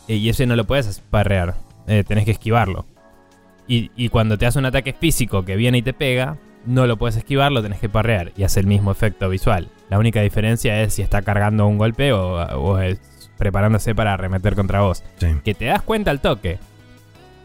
Eh, 0.08 0.16
Y 0.16 0.28
ese 0.28 0.46
no 0.46 0.56
lo 0.56 0.64
puedes 0.64 1.00
parrear. 1.10 1.54
Eh, 1.86 2.02
tenés 2.06 2.24
que 2.24 2.32
esquivarlo. 2.32 2.86
Y, 3.68 3.90
y 3.96 4.08
cuando 4.08 4.36
te 4.36 4.46
hace 4.46 4.58
un 4.58 4.66
ataque 4.66 4.92
físico 4.92 5.44
que 5.44 5.54
viene 5.56 5.78
y 5.78 5.82
te 5.82 5.92
pega, 5.92 6.36
no 6.66 6.86
lo 6.86 6.96
puedes 6.96 7.16
esquivar, 7.16 7.52
lo 7.52 7.62
tenés 7.62 7.80
que 7.80 7.88
parrear. 7.88 8.32
Y 8.36 8.44
hace 8.44 8.60
el 8.60 8.66
mismo 8.66 8.90
efecto 8.90 9.28
visual. 9.28 9.68
La 9.90 9.98
única 9.98 10.20
diferencia 10.20 10.80
es 10.82 10.94
si 10.94 11.02
está 11.02 11.22
cargando 11.22 11.66
un 11.66 11.78
golpe 11.78 12.12
o, 12.12 12.36
o 12.36 12.78
es 12.78 13.00
preparándose 13.38 13.94
para 13.94 14.14
arremeter 14.14 14.54
contra 14.54 14.82
vos. 14.82 15.02
Sí. 15.18 15.26
Que 15.44 15.54
te 15.54 15.66
das 15.66 15.82
cuenta 15.82 16.10
al 16.10 16.20
toque. 16.20 16.58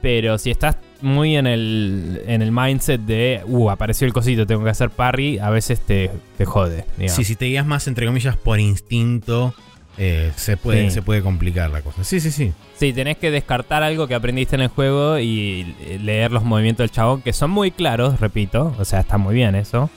Pero 0.02 0.38
si 0.38 0.52
estás 0.52 0.78
muy 1.02 1.36
en 1.36 1.48
el, 1.48 2.22
en 2.28 2.42
el 2.42 2.52
mindset 2.52 3.02
de, 3.02 3.42
uh, 3.46 3.70
apareció 3.70 4.06
el 4.06 4.14
cosito, 4.14 4.46
tengo 4.46 4.64
que 4.64 4.70
hacer 4.70 4.90
parry, 4.90 5.40
a 5.40 5.50
veces 5.50 5.80
te, 5.82 6.12
te 6.38 6.46
jode. 6.46 6.86
digamos. 6.98 7.16
Sí, 7.16 7.24
si 7.24 7.36
te 7.36 7.46
guías 7.46 7.66
más, 7.66 7.88
entre 7.88 8.06
comillas, 8.06 8.38
por 8.38 8.60
instinto, 8.60 9.54
eh, 9.98 10.32
se, 10.36 10.58
puede, 10.58 10.86
Sí. 10.86 10.92
se 10.92 11.02
puede 11.02 11.22
complicar 11.22 11.70
la 11.72 11.82
cosa. 11.82 12.04
Sí, 12.04 12.20
sí, 12.20 12.32
sí. 12.32 12.54
Sí, 12.76 12.94
tenés 12.94 13.18
que 13.18 13.32
descartar 13.32 13.82
algo 13.84 14.08
que 14.08 14.16
aprendiste 14.16 14.56
en 14.56 14.62
el 14.62 14.68
juego 14.68 15.18
y 15.20 15.76
eh, 15.82 16.00
leer 16.02 16.32
los 16.32 16.44
movimientos 16.44 16.84
del 16.84 16.92
chabón, 16.92 17.22
que 17.22 17.34
son 17.34 17.50
muy 17.52 17.72
claros, 17.72 18.20
repito. 18.20 18.76
O 18.80 18.86
sea, 18.86 19.00
está 19.00 19.18
muy 19.18 19.34
bien 19.36 19.56
eso. 19.56 19.90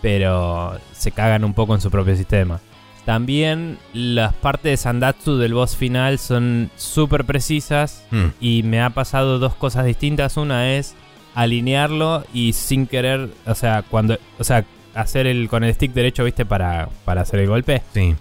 Pero 0.00 0.78
se 0.92 1.10
cagan 1.10 1.44
un 1.44 1.54
poco 1.54 1.74
en 1.74 1.80
su 1.80 1.90
propio 1.90 2.16
sistema. 2.16 2.60
También 3.04 3.78
las 3.94 4.34
partes 4.34 4.70
de 4.72 4.76
Sandatsu 4.76 5.38
del 5.38 5.54
boss 5.54 5.76
final 5.76 6.18
son 6.18 6.70
súper 6.76 7.24
precisas. 7.24 8.04
Mm. 8.10 8.24
Y 8.40 8.62
me 8.62 8.80
ha 8.82 8.90
pasado 8.90 9.38
dos 9.38 9.54
cosas 9.54 9.86
distintas. 9.86 10.36
Una 10.36 10.74
es 10.74 10.94
alinearlo 11.34 12.24
y 12.32 12.52
sin 12.52 12.86
querer, 12.86 13.28
o 13.46 13.54
sea, 13.54 13.82
cuando, 13.88 14.18
o 14.38 14.44
sea, 14.44 14.64
hacer 14.94 15.26
el 15.26 15.48
con 15.48 15.64
el 15.64 15.72
stick 15.74 15.92
derecho, 15.92 16.24
¿viste? 16.24 16.44
Para, 16.44 16.88
para 17.04 17.22
hacer 17.22 17.40
el 17.40 17.46
golpe 17.48 17.82
Sí. 17.94 18.14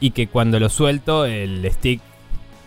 Y 0.00 0.10
que 0.12 0.28
cuando 0.28 0.60
lo 0.60 0.68
suelto 0.68 1.24
el 1.24 1.68
stick 1.72 2.00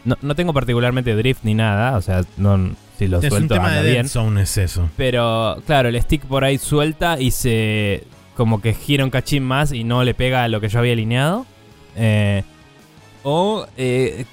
no, 0.03 0.17
no 0.21 0.35
tengo 0.35 0.53
particularmente 0.53 1.15
drift 1.15 1.43
ni 1.43 1.53
nada, 1.53 1.97
o 1.97 2.01
sea, 2.01 2.23
no 2.37 2.71
si 2.97 3.07
lo 3.07 3.19
Es 3.19 3.25
un 3.25 3.29
suelto 3.29 3.55
tema 3.55 3.67
anda 3.67 3.83
de 3.83 3.91
bien, 3.91 4.09
Zone, 4.09 4.41
es 4.43 4.57
eso. 4.57 4.89
pero 4.97 5.61
claro, 5.65 5.89
el 5.89 6.01
stick 6.01 6.23
por 6.25 6.43
ahí 6.43 6.57
suelta 6.57 7.19
y 7.19 7.31
se 7.31 8.03
como 8.35 8.61
que 8.61 8.73
gira 8.73 9.03
un 9.03 9.11
cachín 9.11 9.43
más 9.43 9.71
y 9.71 9.83
no 9.83 10.03
le 10.03 10.13
pega 10.13 10.43
a 10.43 10.47
lo 10.47 10.61
que 10.61 10.69
yo 10.69 10.79
había 10.79 10.93
alineado. 10.93 11.45
Eh, 11.95 12.43
o 13.23 13.67
eh, 13.77 14.25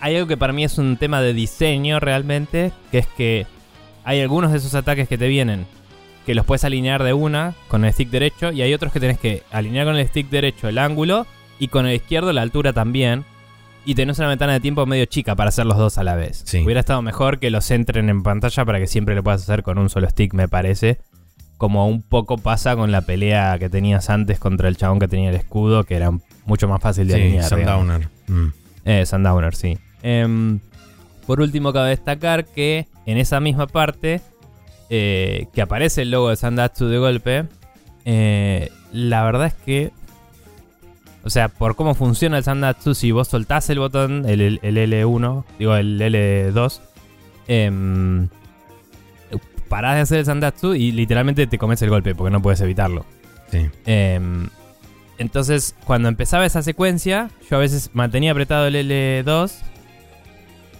hay 0.00 0.16
algo 0.16 0.28
que 0.28 0.36
para 0.36 0.52
mí 0.52 0.64
es 0.64 0.78
un 0.78 0.96
tema 0.96 1.20
de 1.20 1.34
diseño 1.34 2.00
realmente, 2.00 2.72
que 2.90 2.98
es 2.98 3.06
que 3.06 3.46
hay 4.04 4.20
algunos 4.20 4.52
de 4.52 4.58
esos 4.58 4.74
ataques 4.74 5.08
que 5.08 5.18
te 5.18 5.28
vienen 5.28 5.66
que 6.24 6.34
los 6.34 6.46
puedes 6.46 6.64
alinear 6.64 7.02
de 7.02 7.12
una 7.12 7.54
con 7.68 7.84
el 7.84 7.92
stick 7.92 8.10
derecho 8.10 8.50
y 8.50 8.62
hay 8.62 8.72
otros 8.72 8.92
que 8.92 9.00
tenés 9.00 9.18
que 9.18 9.42
alinear 9.50 9.86
con 9.86 9.96
el 9.96 10.08
stick 10.08 10.30
derecho 10.30 10.68
el 10.68 10.78
ángulo 10.78 11.26
y 11.58 11.68
con 11.68 11.86
el 11.86 11.94
izquierdo 11.94 12.32
la 12.32 12.42
altura 12.42 12.72
también. 12.72 13.24
Y 13.86 13.94
tenés 13.94 14.18
una 14.18 14.28
ventana 14.28 14.54
de 14.54 14.60
tiempo 14.60 14.86
medio 14.86 15.04
chica 15.04 15.36
para 15.36 15.48
hacer 15.50 15.66
los 15.66 15.76
dos 15.76 15.98
a 15.98 16.04
la 16.04 16.14
vez. 16.14 16.42
Sí. 16.46 16.62
Hubiera 16.64 16.80
estado 16.80 17.02
mejor 17.02 17.38
que 17.38 17.50
los 17.50 17.70
entren 17.70 18.08
en 18.08 18.22
pantalla 18.22 18.64
para 18.64 18.78
que 18.78 18.86
siempre 18.86 19.14
lo 19.14 19.22
puedas 19.22 19.42
hacer 19.42 19.62
con 19.62 19.76
un 19.76 19.90
solo 19.90 20.08
stick, 20.08 20.32
me 20.32 20.48
parece. 20.48 20.98
Como 21.58 21.86
un 21.86 22.00
poco 22.02 22.38
pasa 22.38 22.76
con 22.76 22.92
la 22.92 23.02
pelea 23.02 23.58
que 23.58 23.68
tenías 23.68 24.08
antes 24.08 24.38
contra 24.38 24.68
el 24.68 24.76
chabón 24.78 24.98
que 25.00 25.08
tenía 25.08 25.28
el 25.28 25.36
escudo, 25.36 25.84
que 25.84 25.96
era 25.96 26.10
mucho 26.46 26.66
más 26.66 26.80
fácil 26.80 27.08
de 27.08 27.14
Sí, 27.14 27.20
alinear. 27.20 27.44
Sundowner. 27.44 28.08
Mm. 28.26 28.46
Eh, 28.86 29.06
Sundowner, 29.06 29.54
sí. 29.54 29.76
Em, 30.02 30.60
por 31.26 31.40
último, 31.40 31.72
cabe 31.74 31.90
destacar 31.90 32.46
que 32.46 32.86
en 33.04 33.18
esa 33.18 33.38
misma 33.40 33.66
parte 33.66 34.22
eh, 34.88 35.46
que 35.52 35.60
aparece 35.62 36.02
el 36.02 36.10
logo 36.10 36.30
de 36.30 36.36
Sandatsu 36.36 36.86
de 36.86 36.98
golpe, 36.98 37.44
eh, 38.06 38.70
la 38.92 39.24
verdad 39.24 39.48
es 39.48 39.54
que. 39.54 39.92
O 41.24 41.30
sea, 41.30 41.48
por 41.48 41.74
cómo 41.74 41.94
funciona 41.94 42.36
el 42.38 42.44
Sandatsu, 42.44 42.94
si 42.94 43.10
vos 43.10 43.28
soltás 43.28 43.70
el 43.70 43.78
botón, 43.78 44.24
el, 44.28 44.40
el- 44.40 44.60
el 44.62 44.76
L1, 44.76 45.44
digo 45.58 45.74
el 45.74 45.98
L2, 46.00 46.80
em, 47.48 48.28
parás 49.68 49.94
de 49.96 50.00
hacer 50.02 50.18
el 50.18 50.24
Sandatsu 50.26 50.74
y 50.74 50.92
literalmente 50.92 51.46
te 51.46 51.58
comes 51.58 51.80
el 51.82 51.90
golpe 51.90 52.14
porque 52.14 52.30
no 52.30 52.42
puedes 52.42 52.60
evitarlo. 52.60 53.04
Sí. 53.50 53.68
Em, 53.86 54.48
entonces, 55.18 55.74
cuando 55.84 56.08
empezaba 56.08 56.44
esa 56.44 56.62
secuencia, 56.62 57.30
yo 57.50 57.56
a 57.56 57.60
veces 57.60 57.90
mantenía 57.94 58.32
apretado 58.32 58.66
el 58.66 58.74
L2 58.76 59.52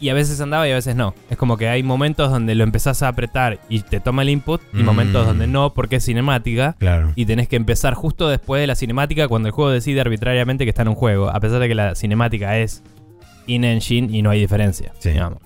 y 0.01 0.09
a 0.09 0.15
veces 0.15 0.41
andaba 0.41 0.69
y 0.69 0.73
a 0.73 0.75
veces 0.75 0.97
no. 0.97 1.15
Es 1.31 1.37
como 1.37 1.57
que 1.57 1.69
hay 1.69 1.83
momentos 1.83 2.31
donde 2.31 2.55
lo 2.55 2.65
empezás 2.65 3.03
a 3.03 3.09
apretar 3.09 3.61
y 3.69 3.81
te 3.81 4.01
toma 4.01 4.23
el 4.23 4.29
input 4.31 4.61
y 4.73 4.79
Mm. 4.79 4.85
momentos 4.85 5.27
donde 5.27 5.47
no 5.47 5.73
porque 5.75 5.97
es 5.97 6.05
cinemática 6.05 6.77
Claro. 6.79 7.13
y 7.15 7.27
tenés 7.27 7.49
que 7.49 7.57
empezar 7.57 7.95
justo 7.95 8.29
después 8.29 8.61
de 8.61 8.67
la 8.67 8.75
cinemática 8.75 9.29
cuando 9.29 9.49
el 9.49 9.53
juego 9.53 9.71
decide 9.71 10.01
arbitrariamente 10.01 10.65
que 10.65 10.71
está 10.71 10.83
en 10.83 10.89
un 10.89 10.95
juego, 10.95 11.29
a 11.31 11.41
pesar 11.41 11.61
de 11.61 11.69
que 11.69 11.75
la 11.75 11.95
cinemática 11.95 12.59
es 12.59 12.83
in-engine 13.47 14.09
y 14.17 14.23
no 14.23 14.31
hay 14.31 14.41
diferencia. 14.41 14.93
Sí. 14.99 15.11
digamos. 15.11 15.39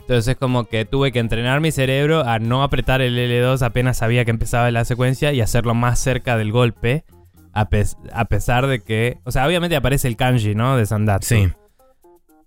Entonces 0.00 0.28
es 0.28 0.36
como 0.36 0.64
que 0.66 0.84
tuve 0.84 1.10
que 1.10 1.18
entrenar 1.18 1.60
mi 1.60 1.72
cerebro 1.72 2.20
a 2.24 2.38
no 2.38 2.62
apretar 2.62 3.02
el 3.02 3.18
L2 3.18 3.62
apenas 3.62 3.96
sabía 3.96 4.24
que 4.24 4.30
empezaba 4.30 4.70
la 4.70 4.84
secuencia 4.84 5.32
y 5.32 5.40
hacerlo 5.40 5.74
más 5.74 5.98
cerca 5.98 6.36
del 6.36 6.52
golpe. 6.52 7.04
A, 7.52 7.68
a 8.12 8.24
pesar 8.26 8.66
de 8.68 8.80
que. 8.82 9.18
O 9.24 9.32
sea, 9.32 9.46
obviamente 9.46 9.74
aparece 9.76 10.06
el 10.08 10.16
kanji, 10.16 10.54
¿no? 10.54 10.76
De 10.76 10.84
Sandatsu. 10.86 11.34
Sí, 11.34 11.48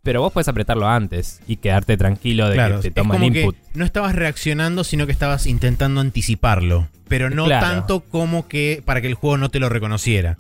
Pero 0.04 0.22
vos 0.22 0.32
puedes 0.32 0.48
apretarlo 0.48 0.88
antes 0.88 1.42
y 1.48 1.58
quedarte 1.58 1.98
tranquilo 1.98 2.48
de 2.48 2.54
claro. 2.56 2.78
que 2.82 2.90
te 2.90 3.02
toma 3.02 3.18
el 3.18 3.34
que 3.34 3.40
input. 3.42 3.56
no 3.74 3.84
estabas 3.84 4.16
reaccionando, 4.16 4.84
sino 4.84 5.06
que 5.06 5.12
estabas 5.12 5.46
intentando 5.46 6.00
anticiparlo. 6.02 6.88
Pero 7.08 7.30
no 7.30 7.46
Claro. 7.46 7.66
tanto 7.68 8.00
como 8.02 8.48
que 8.48 8.82
para 8.86 9.02
que 9.02 9.08
el 9.08 9.16
juego 9.16 9.38
no 9.38 9.50
te 9.50 9.60
lo 9.60 9.68
reconociera. 9.68 10.38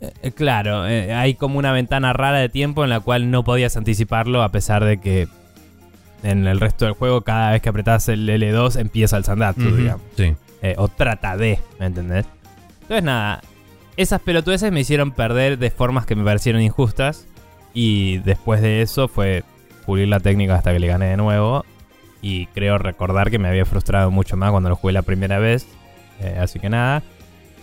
Eh, 0.00 0.12
eh, 0.22 0.32
claro, 0.32 0.86
eh, 0.86 1.12
hay 1.14 1.34
como 1.34 1.58
una 1.58 1.72
ventana 1.72 2.12
rara 2.12 2.38
de 2.38 2.48
tiempo 2.48 2.84
en 2.84 2.90
la 2.90 3.00
cual 3.00 3.30
no 3.30 3.42
podías 3.44 3.76
anticiparlo, 3.76 4.42
a 4.42 4.50
pesar 4.50 4.84
de 4.84 4.98
que 5.00 5.26
en 6.22 6.46
el 6.46 6.60
resto 6.60 6.84
del 6.84 6.94
juego, 6.94 7.22
cada 7.22 7.50
vez 7.52 7.62
que 7.62 7.68
apretás 7.68 8.08
el 8.08 8.28
L2, 8.28 8.78
empieza 8.80 9.16
el 9.16 9.24
Sandatsu, 9.24 9.66
Ujú, 9.68 9.76
digamos. 9.76 10.02
Sí. 10.16 10.34
Eh, 10.62 10.74
o 10.78 10.86
trata 10.86 11.36
de, 11.36 11.58
¿me 11.80 11.86
entendés? 11.86 12.26
Entonces, 12.82 13.02
nada, 13.02 13.42
esas 13.96 14.20
pelotudeces 14.20 14.70
me 14.70 14.80
hicieron 14.80 15.10
perder 15.10 15.58
de 15.58 15.70
formas 15.72 16.06
que 16.06 16.14
me 16.14 16.22
parecieron 16.24 16.62
injustas. 16.62 17.26
Y 17.74 18.18
después 18.18 18.60
de 18.60 18.82
eso 18.82 19.08
fue 19.08 19.44
pulir 19.86 20.08
la 20.08 20.20
técnica 20.20 20.54
hasta 20.54 20.72
que 20.72 20.78
le 20.78 20.86
gané 20.86 21.06
de 21.06 21.16
nuevo. 21.16 21.64
Y 22.20 22.46
creo 22.46 22.78
recordar 22.78 23.30
que 23.30 23.38
me 23.38 23.48
había 23.48 23.64
frustrado 23.64 24.10
mucho 24.10 24.36
más 24.36 24.50
cuando 24.50 24.68
lo 24.68 24.76
jugué 24.76 24.92
la 24.92 25.02
primera 25.02 25.38
vez. 25.38 25.66
Eh, 26.20 26.38
así 26.40 26.58
que 26.60 26.68
nada. 26.68 27.02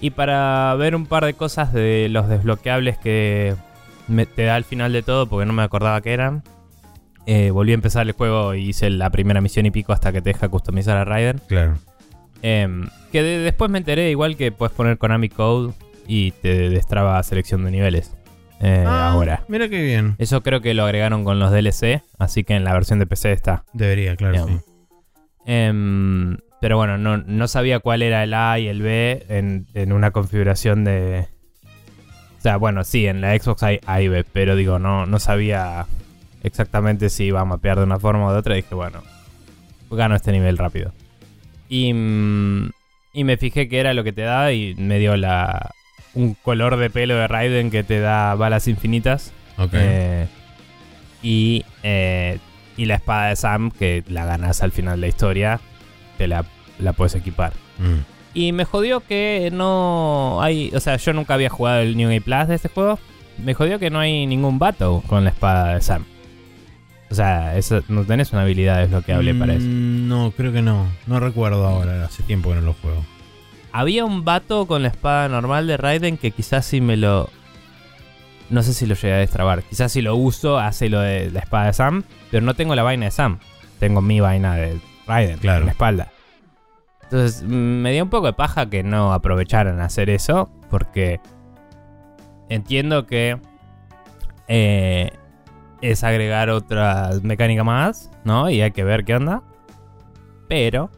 Y 0.02 0.12
para 0.12 0.74
ver 0.76 0.96
un 0.96 1.06
par 1.06 1.26
de 1.26 1.34
cosas 1.34 1.72
de 1.74 2.08
los 2.10 2.28
desbloqueables 2.28 2.98
que 2.98 3.56
me- 4.08 4.26
te 4.26 4.44
da 4.44 4.56
al 4.56 4.64
final 4.64 4.92
de 4.94 5.02
todo, 5.04 5.28
porque 5.28 5.46
no 5.46 5.54
me 5.54 5.64
acordaba 5.64 6.02
que 6.02 6.14
eran. 6.14 6.44
eh, 7.26 7.52
volví 7.52 7.72
a 7.72 7.76
empezar 7.76 8.08
el 8.08 8.14
juego 8.14 8.56
y 8.56 8.70
hice 8.70 8.90
la 8.90 9.12
primera 9.12 9.40
misión 9.40 9.64
y 9.68 9.70
pico 9.72 9.94
hasta 9.94 10.12
que 10.12 10.20
te 10.20 10.32
deja 10.32 10.50
customizar 10.50 10.98
a 10.98 11.06
Raiden. 11.06 11.40
Claro. 11.48 11.76
Em, 12.42 12.88
que 13.12 13.22
de- 13.22 13.38
después 13.40 13.70
me 13.70 13.78
enteré 13.78 14.10
igual 14.10 14.36
que 14.36 14.52
puedes 14.52 14.74
poner 14.76 14.98
Konami 14.98 15.30
Code 15.30 15.74
y 16.08 16.32
te 16.32 16.70
destraba 16.72 17.22
selección 17.22 17.64
de 17.66 17.70
niveles. 17.72 18.16
Eh, 18.60 18.84
Ah, 18.86 19.12
ahora. 19.12 19.44
Mira 19.48 19.70
qué 19.70 19.82
bien. 19.82 20.16
Eso 20.18 20.42
creo 20.44 20.62
que 20.62 20.74
lo 20.74 20.84
agregaron 20.84 21.24
con 21.24 21.40
los 21.40 21.52
DLC, 21.52 22.04
así 22.18 22.44
que 22.44 22.56
en 22.56 22.64
la 22.64 22.74
versión 22.74 23.00
de 23.00 23.06
PC 23.06 23.32
está. 23.32 23.64
Debería, 23.74 24.16
claro, 24.16 24.48
sí. 24.48 24.60
Em, 25.46 26.38
pero 26.62 26.78
bueno, 26.78 26.98
no, 26.98 27.18
no 27.18 27.48
sabía 27.48 27.80
cuál 27.80 28.02
era 28.02 28.24
el 28.24 28.34
A 28.34 28.60
y 28.60 28.68
el 28.68 28.82
B 28.82 29.26
en, 29.30 29.68
en 29.74 29.92
una 29.94 30.12
configuración 30.12 30.84
de... 30.84 31.28
O 32.38 32.42
sea, 32.42 32.58
bueno, 32.58 32.84
sí, 32.84 33.08
en 33.08 33.22
la 33.22 33.38
Xbox 33.38 33.64
hay 33.64 33.80
A 33.86 34.02
y 34.02 34.08
B, 34.08 34.24
pero 34.32 34.56
digo, 34.56 34.80
no, 34.80 35.06
no 35.06 35.20
sabía 35.20 35.86
exactamente 36.44 37.10
si 37.10 37.26
iba 37.26 37.42
a 37.42 37.46
mapear 37.46 37.78
de 37.78 37.84
una 37.84 38.00
forma 38.00 38.28
o 38.28 38.32
de 38.32 38.40
otra. 38.40 38.56
Dije, 38.56 38.76
bueno, 38.76 39.02
gano 39.92 40.16
este 40.16 40.32
nivel 40.32 40.58
rápido. 40.58 40.94
Y, 41.68 41.94
mm, 41.94 42.72
y 43.14 43.24
me 43.24 43.38
fijé 43.38 43.68
que 43.68 43.80
era 43.80 43.94
lo 43.94 44.04
que 44.04 44.14
te 44.14 44.22
da 44.22 44.52
y 44.54 44.76
me 44.76 45.00
dio 45.00 45.18
la, 45.18 45.72
un 46.22 46.34
color 46.36 46.78
de 46.78 46.90
pelo 46.90 47.16
de 47.16 47.28
Raiden 47.28 47.72
que 47.72 47.84
te 47.84 48.00
da 48.00 48.36
balas 48.36 48.68
infinitas. 48.68 49.32
Ok. 49.58 49.70
Eh, 49.74 50.28
y, 51.22 51.66
eh, 51.84 52.40
y 52.78 52.86
la 52.86 52.96
espada 52.96 53.30
de 53.30 53.36
Sam, 53.36 53.72
que 53.72 54.04
la 54.08 54.26
ganas 54.26 54.62
al 54.64 54.72
final 54.72 54.96
de 54.96 55.02
la 55.02 55.08
historia, 55.08 55.60
te 56.18 56.28
la, 56.28 56.46
la 56.80 56.94
puedes 56.94 57.16
equipar. 57.16 57.54
Mm. 57.78 58.00
Y 58.34 58.52
me 58.52 58.64
jodió 58.66 59.00
que 59.02 59.50
no 59.52 60.40
hay. 60.42 60.72
O 60.76 60.80
sea, 60.80 60.98
yo 60.98 61.14
nunca 61.14 61.34
había 61.34 61.50
jugado 61.50 61.80
el 61.82 61.98
New 61.98 62.10
Game 62.10 62.22
Plus 62.22 62.48
de 62.48 62.56
este 62.56 62.70
juego. 62.70 63.00
Me 63.44 63.54
jodió 63.54 63.80
que 63.80 63.90
no 63.90 64.00
hay 64.00 64.26
ningún 64.28 64.60
battle 64.60 65.02
con 65.08 65.24
la 65.24 65.30
espada 65.32 65.74
de 65.76 65.82
Sam. 65.82 66.06
O 67.10 67.16
sea, 67.16 67.58
eso- 67.58 67.82
no 67.88 68.04
tenés 68.04 68.32
una 68.34 68.44
habilidad 68.44 68.80
desbloqueable 68.82 69.34
para 69.34 69.54
eso. 69.54 69.66
Mm, 69.66 70.08
No, 70.08 70.32
creo 70.36 70.52
que 70.54 70.62
no. 70.62 70.88
No 71.08 71.20
recuerdo 71.20 71.66
ahora. 71.66 72.06
Hace 72.06 72.22
tiempo 72.24 72.50
que 72.50 72.56
no 72.56 72.62
lo 72.62 72.74
juego. 72.74 73.04
Había 73.72 74.06
un 74.06 74.26
vato 74.26 74.66
con 74.66 74.82
la 74.82 74.88
espada 74.88 75.28
normal 75.30 75.68
de 75.68 75.78
Raiden 75.78 76.18
que 76.18 76.32
quizás 76.32 76.66
si 76.66 76.82
me 76.82 76.98
lo. 76.98 77.30
No 78.50 78.64
sé 78.64 78.74
si 78.74 78.88
lo 78.88 78.96
llegué 78.96 79.14
a 79.14 79.18
destrabar. 79.18 79.62
Quizás 79.64 79.92
si 79.92 80.02
lo 80.02 80.16
uso, 80.16 80.58
hace 80.58 80.90
lo 80.90 81.00
de 81.02 81.30
la 81.30 81.40
espada 81.42 81.68
de 81.68 81.74
Sam. 81.74 82.04
Pero 82.32 82.44
no 82.46 82.56
tengo 82.56 82.74
la 82.76 82.82
vaina 82.84 83.06
de 83.06 83.12
Sam. 83.12 83.40
Tengo 83.80 84.02
mi 84.02 84.20
vaina 84.20 84.56
de 84.56 84.80
Raiden 85.06 85.38
Claro. 85.38 85.60
en 85.60 85.66
la 85.68 85.72
espalda. 85.72 86.08
Entonces 87.04 87.44
mm, 87.44 87.48
me 87.48 87.92
dio 87.92 88.04
un 88.04 88.10
poco 88.10 88.26
de 88.28 88.34
paja 88.34 88.70
que 88.70 88.82
no 88.84 89.14
aprovecharan 89.14 89.80
a 89.80 89.86
hacer 89.86 90.10
eso. 90.10 90.50
Porque 90.72 91.20
entiendo 92.50 93.06
que 93.06 93.40
eh, 94.48 95.12
es 95.82 96.04
agregar 96.04 96.50
otra 96.50 97.12
mecánica 97.22 97.64
más, 97.64 98.10
¿no? 98.24 98.50
Y 98.50 98.62
hay 98.62 98.72
que 98.72 98.84
ver 98.84 99.06
qué 99.06 99.16
onda. 99.16 99.44
Pero 100.48 100.90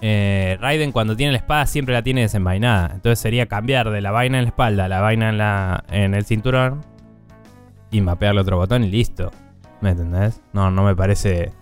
eh, 0.00 0.56
Raiden 0.60 0.92
cuando 0.92 1.16
tiene 1.16 1.32
la 1.32 1.38
espada 1.38 1.66
siempre 1.66 1.94
la 1.94 2.02
tiene 2.02 2.22
desenvainada. 2.22 2.90
Entonces 2.94 3.18
sería 3.18 3.46
cambiar 3.46 3.90
de 3.90 4.00
la 4.00 4.10
vaina 4.10 4.38
en 4.38 4.44
la 4.44 4.48
espalda 4.48 4.84
a 4.84 4.88
la 4.88 5.00
vaina 5.00 5.30
en, 5.30 5.38
la, 5.38 5.84
en 5.90 6.14
el 6.14 6.24
cinturón 6.24 6.82
y 7.90 8.00
mapearle 8.00 8.40
otro 8.40 8.56
botón 8.56 8.84
y 8.84 8.90
listo. 8.90 9.30
¿Me 9.80 9.90
entendés? 9.90 10.40
No, 10.52 10.70
no 10.70 10.84
me 10.84 10.94
parece 10.94 11.52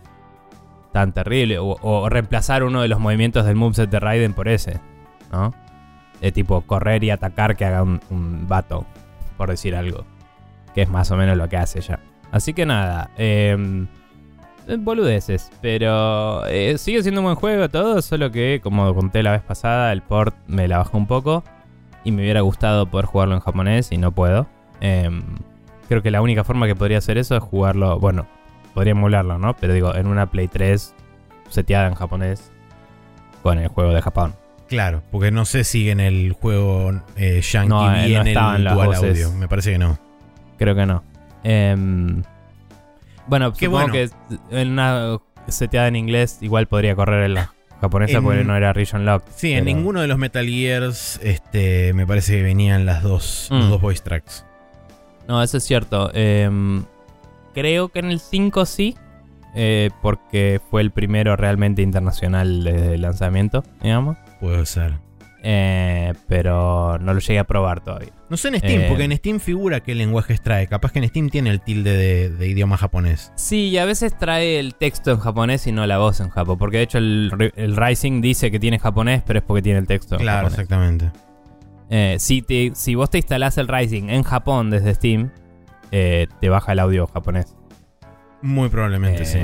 tan 0.93 1.13
terrible. 1.13 1.59
O, 1.59 2.09
reemplazar 2.09 2.65
uno 2.65 2.83
de 2.83 2.89
los 2.89 2.99
movimientos 2.99 3.45
del 3.45 3.57
moveset 3.57 3.91
de 3.91 4.01
Raiden 4.01 4.33
por 4.33 4.49
ese, 4.49 4.81
¿no? 5.33 5.55
De 6.21 6.33
tipo 6.33 6.63
correr 6.63 7.05
y 7.05 7.11
atacar 7.11 7.57
que 7.57 7.67
haga 7.67 7.83
un, 7.83 8.01
un 8.11 8.49
vato, 8.49 8.87
por 9.37 9.51
decir 9.51 9.77
algo. 9.77 10.05
Que 10.75 10.83
es 10.83 10.89
más 10.89 11.11
o 11.11 11.17
menos 11.17 11.37
lo 11.37 11.49
que 11.49 11.57
hace 11.57 11.81
ya. 11.81 12.01
Así 12.33 12.55
que 12.55 12.67
nada, 12.67 13.11
eh, 13.17 13.87
boludeces, 14.79 15.51
pero 15.61 16.45
eh, 16.47 16.77
sigue 16.79 17.03
siendo 17.03 17.21
un 17.21 17.27
buen 17.27 17.37
juego 17.37 17.69
todo, 17.69 18.03
solo 18.03 18.31
que 18.31 18.61
como 18.63 18.95
conté 18.95 19.23
la 19.23 19.33
vez 19.33 19.43
pasada, 19.43 19.93
el 19.93 20.03
port 20.03 20.35
me 20.47 20.69
la 20.69 20.79
bajó 20.79 20.99
un 20.99 21.07
poco 21.07 21.45
y 22.05 22.13
me 22.13 22.23
hubiera 22.23 22.41
gustado 22.41 22.87
poder 22.87 23.07
jugarlo 23.07 23.35
en 23.35 23.41
japonés 23.41 23.93
y 23.93 23.99
no 23.99 24.13
puedo. 24.13 24.47
Em, 24.81 25.23
creo 25.89 26.03
que 26.03 26.11
la 26.11 26.21
única 26.21 26.45
forma 26.45 26.67
que 26.67 26.75
podría 26.75 26.99
hacer 26.99 27.19
eso 27.19 27.37
es 27.37 27.43
jugarlo, 27.43 27.99
bueno, 27.99 28.27
podría 28.75 28.93
emularlo, 28.93 29.39
¿no? 29.39 29.57
Pero 29.57 29.73
digo, 29.73 29.95
en 29.95 30.07
una 30.07 30.31
Play 30.31 30.49
3 30.49 30.95
seteada 31.49 31.89
en 31.89 31.95
japonés 31.95 32.51
con 33.43 33.59
el 33.59 33.69
juego 33.69 33.93
de 33.93 34.03
Japón. 34.03 34.35
Claro, 34.69 35.03
porque 35.13 35.31
no 35.31 35.45
sé 35.45 35.65
si 35.65 35.91
en 35.91 36.01
el 36.01 36.33
juego 36.33 36.93
eh, 37.17 37.41
Yankee 37.41 37.69
No, 37.69 37.95
eh, 37.95 38.01
no 38.01 38.07
viene 38.07 38.31
estaban 38.31 38.67
el 38.67 38.75
dual 38.75 38.95
audio. 38.95 39.33
Me 39.33 39.47
parece 39.49 39.73
que 39.73 39.79
no. 39.79 39.99
Creo 40.59 40.75
que 40.75 40.87
no. 40.87 41.05
Em, 41.45 42.23
bueno, 43.27 43.53
Qué 43.53 43.67
supongo 43.67 43.89
bueno. 43.89 43.93
que 43.93 44.11
en 44.61 44.71
una 44.73 45.19
seteada 45.49 45.89
en 45.89 45.97
inglés 45.97 46.39
igual 46.41 46.67
podría 46.67 46.95
correr 46.97 47.25
en 47.25 47.35
la 47.35 47.53
japonesa 47.81 48.19
En- 48.19 48.25
porque 48.25 48.45
no 48.45 48.57
era 48.57 48.73
region 48.73 49.05
lock. 49.07 49.23
Sí, 49.35 49.53
en 49.53 49.65
ninguno 49.67 50.01
de 50.01 50.07
los 50.09 50.19
Metal 50.19 50.47
Gears 50.47 51.21
este, 51.23 51.93
me 51.93 52.07
parece 52.07 52.37
que 52.37 52.43
venían 52.43 52.87
las 52.87 53.03
dos, 53.03 53.49
los 53.51 53.67
Mm. 53.67 53.71
dos 53.71 53.81
voice 53.81 54.03
tracks. 54.03 54.45
No, 55.29 55.43
eso 55.43 55.57
es 55.59 55.65
cierto. 55.65 56.11
Em, 56.15 56.85
creo 57.55 57.89
que 57.89 57.99
en 58.01 58.11
el 58.11 58.21
5 58.21 58.65
sí. 58.67 58.97
eh, 59.59 59.89
porque 60.03 60.61
fue 60.71 60.83
el 60.83 60.91
primero 60.91 61.35
realmente 61.35 61.81
internacional 61.81 62.63
desde 62.63 62.95
el 62.97 63.01
lanzamiento, 63.01 63.65
digamos. 63.83 64.19
Puede 64.39 64.67
ser. 64.67 64.99
Eh, 65.49 66.13
pero 66.27 66.99
no 66.99 67.15
lo 67.15 67.21
llegué 67.21 67.39
a 67.39 67.45
probar 67.45 67.81
todavía. 67.81 68.11
No 68.29 68.37
sé 68.37 68.49
en 68.49 68.59
Steam, 68.59 68.81
Eh. 68.81 68.87
porque 68.89 69.05
en 69.05 69.17
Steam 69.17 69.39
figura 69.39 69.79
qué 69.79 69.95
lenguaje 69.95 70.37
trae. 70.39 70.67
Capaz 70.67 70.91
que 70.91 70.99
en 70.99 71.09
Steam 71.09 71.29
tiene 71.31 71.51
el 71.51 71.61
tilde 71.61 71.97
de, 71.97 72.31
de 72.31 72.49
idioma 72.49 72.77
japonés. 72.77 73.31
Sí, 73.37 73.69
y 73.69 73.79
a 73.79 73.85
veces 73.85 74.19
trae 74.19 74.59
el 74.59 74.75
texto 74.75 75.13
en 75.13 75.19
japonés 75.21 75.65
y 75.69 75.73
no 75.73 75.87
la 75.87 75.99
voz 75.99 76.19
en 76.19 76.31
japonés. 76.31 76.59
Porque 76.59 76.79
de 76.79 76.83
hecho 76.83 76.99
el, 76.99 77.31
ri- 77.31 77.53
el 77.55 77.77
Rising 77.77 78.21
dice 78.23 78.51
que 78.51 78.59
tiene 78.59 78.81
japonés, 78.81 79.23
pero 79.25 79.39
es 79.39 79.45
porque 79.45 79.63
tiene 79.63 79.79
el 79.79 79.87
texto 79.87 80.17
en 80.17 80.23
Claro, 80.23 80.49
japonés. 80.49 80.59
exactamente. 80.59 81.11
Eh, 81.91 82.17
si, 82.19 82.43
te- 82.43 82.73
si 82.75 82.97
vos 82.97 83.09
te 83.11 83.19
instalás 83.19 83.57
el 83.59 83.69
Rising 83.69 84.09
en 84.11 84.25
Japón 84.25 84.71
desde 84.71 84.95
Steam, 84.95 85.31
eh, 85.93 86.27
te 86.41 86.49
baja 86.49 86.73
el 86.73 86.81
audio 86.81 87.07
japonés. 87.07 87.55
Muy 88.43 88.69
probablemente, 88.69 89.25
sí. 89.25 89.39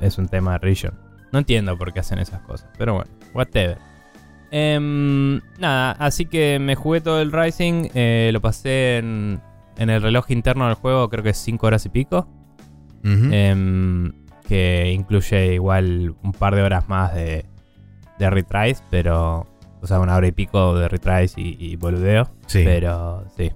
Es 0.00 0.16
un 0.18 0.28
tema 0.28 0.52
de 0.52 0.58
region. 0.58 0.94
No 1.32 1.40
entiendo 1.40 1.76
por 1.76 1.92
qué 1.92 1.98
hacen 1.98 2.20
esas 2.20 2.40
cosas, 2.42 2.68
pero 2.78 2.94
bueno, 2.94 3.10
whatever. 3.34 3.78
Em, 4.56 5.40
nada, 5.58 5.90
así 5.98 6.26
que 6.26 6.60
me 6.60 6.76
jugué 6.76 7.00
todo 7.00 7.20
el 7.20 7.32
Rising, 7.32 7.88
eh, 7.92 8.30
lo 8.32 8.40
pasé 8.40 8.98
en, 8.98 9.40
en 9.78 9.90
el 9.90 10.00
reloj 10.00 10.30
interno 10.30 10.66
del 10.66 10.76
juego, 10.76 11.08
creo 11.08 11.24
que 11.24 11.30
es 11.30 11.38
5 11.38 11.66
horas 11.66 11.84
y 11.86 11.88
pico. 11.88 12.28
Em, 13.02 14.12
que 14.48 14.92
incluye 14.92 15.54
igual 15.54 16.14
un 16.22 16.32
par 16.32 16.54
de 16.54 16.62
horas 16.62 16.88
más 16.88 17.14
de, 17.14 17.44
de 18.18 18.30
retries, 18.30 18.82
pero. 18.90 19.46
O 19.82 19.86
sea, 19.88 19.98
una 19.98 20.14
hora 20.14 20.28
y 20.28 20.32
pico 20.32 20.78
de 20.78 20.86
retries 20.88 21.34
y, 21.36 21.56
y 21.58 21.74
boludeo. 21.76 22.30
sí. 22.46 22.62
Pero 22.64 23.24
sí. 23.36 23.50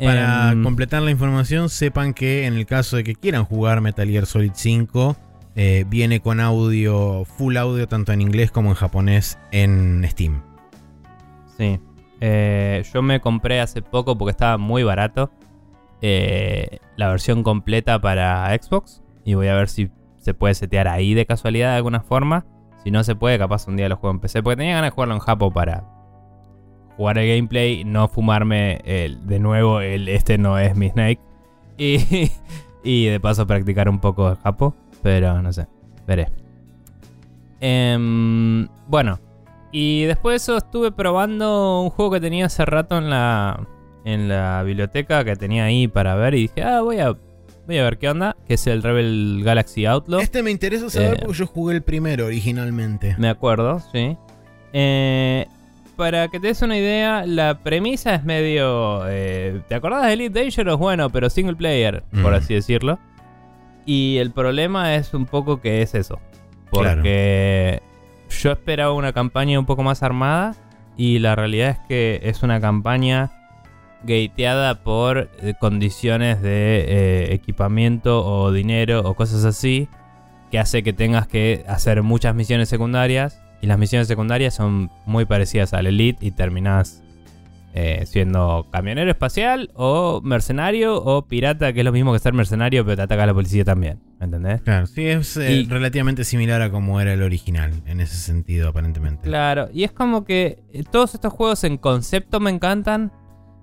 Para 0.00 0.50
Em, 0.52 0.62
completar 0.64 1.00
la 1.02 1.10
información, 1.12 1.68
sepan 1.68 2.12
que 2.12 2.44
en 2.46 2.54
el 2.54 2.66
caso 2.66 2.96
de 2.96 3.04
que 3.04 3.14
quieran 3.14 3.44
jugar 3.44 3.80
Metal 3.80 4.08
Gear 4.08 4.26
Solid 4.26 4.52
5, 4.54 5.16
eh, 5.60 5.84
viene 5.88 6.20
con 6.20 6.38
audio, 6.38 7.24
full 7.24 7.56
audio, 7.56 7.88
tanto 7.88 8.12
en 8.12 8.20
inglés 8.20 8.52
como 8.52 8.68
en 8.68 8.76
japonés 8.76 9.40
en 9.50 10.06
Steam. 10.08 10.40
Sí. 11.56 11.80
Eh, 12.20 12.84
yo 12.94 13.02
me 13.02 13.20
compré 13.20 13.60
hace 13.60 13.82
poco 13.82 14.16
porque 14.16 14.30
estaba 14.30 14.56
muy 14.56 14.84
barato. 14.84 15.32
eh, 16.00 16.78
la 16.96 17.08
versión 17.08 17.42
completa 17.42 18.00
para 18.00 18.56
Xbox. 18.56 19.02
Y 19.24 19.34
voy 19.34 19.48
a 19.48 19.54
ver 19.54 19.68
si 19.68 19.90
se 20.18 20.32
puede 20.32 20.54
setear 20.54 20.86
ahí 20.86 21.14
de 21.14 21.26
casualidad 21.26 21.70
de 21.72 21.76
alguna 21.78 22.02
forma. 22.02 22.46
Si 22.84 22.92
no 22.92 23.02
se 23.02 23.16
puede, 23.16 23.36
capaz 23.36 23.66
un 23.66 23.76
día 23.76 23.88
lo 23.88 23.96
juego 23.96 24.14
en 24.14 24.20
PC. 24.20 24.44
Porque 24.44 24.58
tenía 24.58 24.76
ganas 24.76 24.92
de 24.92 24.94
jugarlo 24.94 25.14
en 25.14 25.20
Japo 25.20 25.50
para 25.50 25.82
jugar 26.96 27.18
el 27.18 27.34
gameplay. 27.34 27.82
No 27.84 28.06
fumarme 28.06 28.80
de 28.84 29.38
nuevo 29.40 29.80
el 29.80 30.08
este 30.08 30.38
no 30.38 30.56
es 30.56 30.76
mi 30.76 30.88
Snake. 30.90 31.20
Y, 31.78 32.30
y 32.84 33.06
de 33.06 33.18
paso 33.18 33.44
practicar 33.44 33.88
un 33.88 33.98
poco 33.98 34.30
el 34.30 34.36
Japo. 34.36 34.76
Pero 35.02 35.40
no 35.42 35.52
sé. 35.52 35.66
Veré. 36.06 36.28
Em, 37.60 38.68
bueno, 38.86 39.18
y 39.72 40.04
después 40.04 40.32
de 40.32 40.36
eso 40.36 40.56
estuve 40.58 40.92
probando 40.92 41.82
un 41.82 41.90
juego 41.90 42.12
que 42.12 42.20
tenía 42.20 42.46
hace 42.46 42.64
rato 42.64 42.96
en 42.98 43.10
la, 43.10 43.66
en 44.04 44.28
la 44.28 44.62
biblioteca 44.62 45.24
que 45.24 45.36
tenía 45.36 45.64
ahí 45.64 45.88
para 45.88 46.14
ver 46.14 46.34
y 46.34 46.42
dije, 46.42 46.62
ah, 46.62 46.80
voy 46.82 47.00
a, 47.00 47.14
voy 47.66 47.78
a 47.78 47.82
ver 47.84 47.98
qué 47.98 48.08
onda, 48.08 48.36
que 48.46 48.54
es 48.54 48.66
el 48.66 48.82
Rebel 48.82 49.42
Galaxy 49.44 49.86
Outlaw. 49.86 50.20
Este 50.20 50.42
me 50.42 50.50
interesa 50.50 50.88
saber 50.88 51.14
Eh. 51.14 51.20
porque 51.20 51.38
yo 51.38 51.46
jugué 51.46 51.74
el 51.74 51.82
primero 51.82 52.26
originalmente. 52.26 53.16
Me 53.18 53.28
acuerdo, 53.28 53.80
sí. 53.92 54.16
Eh, 54.72 55.46
para 55.96 56.28
que 56.28 56.38
te 56.38 56.46
des 56.46 56.62
una 56.62 56.78
idea, 56.78 57.26
la 57.26 57.58
premisa 57.58 58.14
es 58.14 58.22
medio... 58.24 59.02
eh, 59.08 59.62
¿Te 59.68 59.74
acordás 59.74 60.06
de 60.06 60.12
Elite 60.12 60.40
Dangerous? 60.44 60.78
Bueno, 60.78 61.10
pero 61.10 61.28
single 61.28 61.56
player, 61.56 62.04
por 62.22 62.30
Mm. 62.32 62.34
así 62.36 62.54
decirlo. 62.54 63.00
Y 63.88 64.18
el 64.18 64.32
problema 64.32 64.96
es 64.96 65.14
un 65.14 65.24
poco 65.24 65.62
que 65.62 65.80
es 65.80 65.94
eso. 65.94 66.20
Claro. 66.70 66.96
Porque 66.96 67.80
yo 68.28 68.52
esperaba 68.52 68.92
una 68.92 69.14
campaña 69.14 69.58
un 69.58 69.64
poco 69.64 69.82
más 69.82 70.02
armada 70.02 70.54
y 70.98 71.20
la 71.20 71.34
realidad 71.34 71.70
es 71.70 71.78
que 71.88 72.20
es 72.24 72.42
una 72.42 72.60
campaña 72.60 73.30
gateada 74.02 74.82
por 74.82 75.30
eh, 75.40 75.54
condiciones 75.58 76.42
de 76.42 76.84
eh, 76.86 77.32
equipamiento 77.32 78.26
o 78.26 78.52
dinero 78.52 79.00
o 79.06 79.14
cosas 79.14 79.46
así 79.46 79.88
que 80.50 80.58
hace 80.58 80.82
que 80.82 80.92
tengas 80.92 81.26
que 81.26 81.64
hacer 81.66 82.02
muchas 82.02 82.34
misiones 82.34 82.68
secundarias 82.68 83.40
y 83.62 83.68
las 83.68 83.78
misiones 83.78 84.06
secundarias 84.06 84.52
son 84.52 84.90
muy 85.06 85.24
parecidas 85.24 85.72
al 85.72 85.86
Elite 85.86 86.26
y 86.26 86.32
terminás 86.32 87.02
eh, 87.80 88.06
siendo 88.06 88.66
camionero 88.72 89.08
espacial 89.08 89.70
o 89.74 90.20
mercenario 90.24 90.96
o 90.96 91.22
pirata, 91.26 91.72
que 91.72 91.80
es 91.80 91.84
lo 91.84 91.92
mismo 91.92 92.12
que 92.12 92.18
ser 92.18 92.32
mercenario, 92.32 92.84
pero 92.84 92.96
te 92.96 93.02
ataca 93.02 93.24
la 93.24 93.32
policía 93.34 93.64
también. 93.64 94.00
¿Me 94.18 94.24
entendés? 94.24 94.62
Claro, 94.62 94.86
sí, 94.86 95.06
es 95.06 95.36
eh, 95.36 95.52
Y- 95.52 95.66
relativamente 95.68 96.24
similar 96.24 96.60
a 96.60 96.70
como 96.72 97.00
era 97.00 97.12
el 97.12 97.22
original, 97.22 97.72
en 97.86 98.00
ese 98.00 98.16
sentido, 98.16 98.68
aparentemente. 98.70 99.22
Claro, 99.28 99.68
y 99.72 99.84
es 99.84 99.92
como 99.92 100.24
que 100.24 100.64
eh, 100.72 100.82
todos 100.90 101.14
estos 101.14 101.32
juegos 101.32 101.62
en 101.62 101.76
concepto 101.78 102.40
me 102.40 102.50
encantan, 102.50 103.12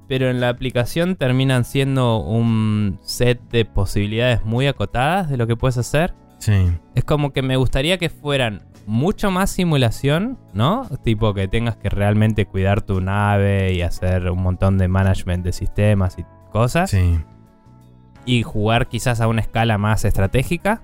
pero 0.07 0.29
en 0.29 0.39
la 0.39 0.47
aplicación 0.47 1.17
terminan 1.17 1.65
siendo 1.65 2.19
un 2.23 2.99
set 3.03 3.41
de 3.49 3.65
posibilidades 3.65 4.45
muy 4.45 4.67
acotadas 4.67 5.29
de 5.29 5.35
lo 5.35 5.45
que 5.45 5.57
puedes 5.57 5.77
hacer. 5.77 6.13
Sí. 6.37 6.53
Es 6.93 7.03
como 7.03 7.33
que 7.33 7.41
me 7.41 7.57
gustaría 7.57 7.97
que 7.97 8.09
fueran 8.09 8.61
mucho 8.85 9.31
más 9.31 9.49
simulación, 9.49 10.37
¿no? 10.53 10.87
Tipo 11.03 11.33
que 11.33 11.47
tengas 11.47 11.75
que 11.77 11.89
realmente 11.89 12.45
cuidar 12.45 12.81
tu 12.81 13.01
nave 13.01 13.73
y 13.73 13.81
hacer 13.81 14.29
un 14.29 14.41
montón 14.43 14.77
de 14.77 14.87
management 14.87 15.43
de 15.43 15.51
sistemas 15.53 16.17
y 16.19 16.25
cosas. 16.51 16.91
Sí. 16.91 17.19
Y 18.25 18.43
jugar 18.43 18.87
quizás 18.87 19.21
a 19.21 19.27
una 19.27 19.41
escala 19.41 19.77
más 19.77 20.05
estratégica. 20.05 20.81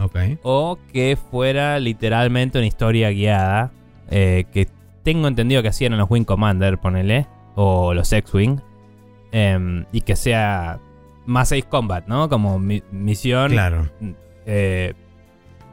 Ok. 0.00 0.16
O 0.42 0.78
que 0.92 1.16
fuera 1.30 1.78
literalmente 1.80 2.58
una 2.58 2.66
historia 2.66 3.10
guiada. 3.10 3.72
eh, 4.08 4.44
que 4.52 4.68
tengo 5.02 5.26
entendido 5.26 5.62
que 5.62 5.68
hacían 5.68 5.92
en 5.92 5.98
los 5.98 6.08
Wing 6.10 6.24
Commander, 6.24 6.78
ponele. 6.78 7.26
O 7.56 7.92
los 7.94 8.12
X-Wing. 8.12 8.60
em, 9.32 9.84
y 9.92 10.00
que 10.02 10.14
sea 10.16 10.78
más 11.26 11.50
Ace 11.52 11.64
Combat, 11.64 12.06
¿no? 12.06 12.28
Como 12.28 12.58
mi- 12.58 12.82
misión. 12.92 13.50
Claro. 13.50 13.88
eh, 14.46 14.94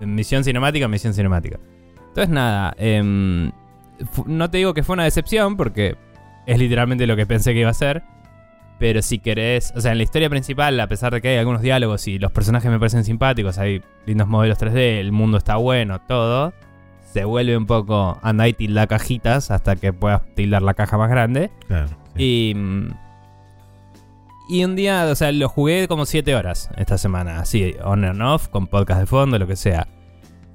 misión 0.06 0.44
cinemática, 0.44 0.88
misión 0.88 1.14
cinemática. 1.14 1.60
Entonces, 2.08 2.30
nada. 2.30 2.74
em, 2.78 3.52
no 4.26 4.50
te 4.50 4.58
digo 4.58 4.74
que 4.74 4.84
fue 4.84 4.94
una 4.94 5.04
decepción, 5.04 5.58
porque 5.58 5.96
es 6.46 6.60
literalmente 6.60 7.08
lo 7.08 7.16
que 7.16 7.26
pensé 7.26 7.54
que 7.54 7.62
iba 7.62 7.70
a 7.70 7.74
ser. 7.74 8.04
Pero 8.80 9.02
si 9.02 9.20
querés, 9.20 9.72
o 9.76 9.82
sea, 9.82 9.92
en 9.92 9.98
la 9.98 10.04
historia 10.04 10.30
principal, 10.30 10.80
a 10.80 10.88
pesar 10.88 11.14
de 11.14 11.22
que 11.22 11.30
hay 11.30 11.38
algunos 11.38 11.62
diálogos 11.62 12.08
y 12.08 12.20
los 12.20 12.32
personajes 12.32 12.70
me 12.70 12.80
parecen 12.80 13.04
simpáticos, 13.04 13.58
hay 13.58 13.82
lindos 14.06 14.28
modelos 14.28 14.60
3D, 14.60 15.00
el 15.00 15.12
mundo 15.12 15.38
está 15.38 15.56
bueno, 15.56 16.02
todo, 16.02 16.54
se 17.14 17.24
vuelve 17.24 17.56
un 17.56 17.66
poco 17.66 18.20
anda 18.24 18.48
y 18.48 18.54
tilda 18.54 18.88
cajitas 18.88 19.52
hasta 19.52 19.76
que 19.76 19.94
puedas 19.94 20.24
tildar 20.36 20.64
la 20.64 20.74
caja 20.74 20.98
más 20.98 21.10
grande. 21.10 21.52
Claro. 21.68 21.88
sí. 22.16 22.24
Y. 22.24 22.94
Y 24.50 24.64
un 24.66 24.76
día, 24.76 25.06
o 25.10 25.16
sea, 25.16 25.32
lo 25.32 25.48
jugué 25.50 25.88
como 25.88 26.06
7 26.06 26.36
horas 26.36 26.70
esta 26.78 26.98
semana, 26.98 27.40
así, 27.40 27.76
on 27.84 28.04
and 28.04 28.22
off, 28.22 28.50
con 28.50 28.68
podcast 28.68 29.00
de 29.00 29.06
fondo, 29.06 29.40
lo 29.40 29.48
que 29.48 29.56
sea. 29.56 29.88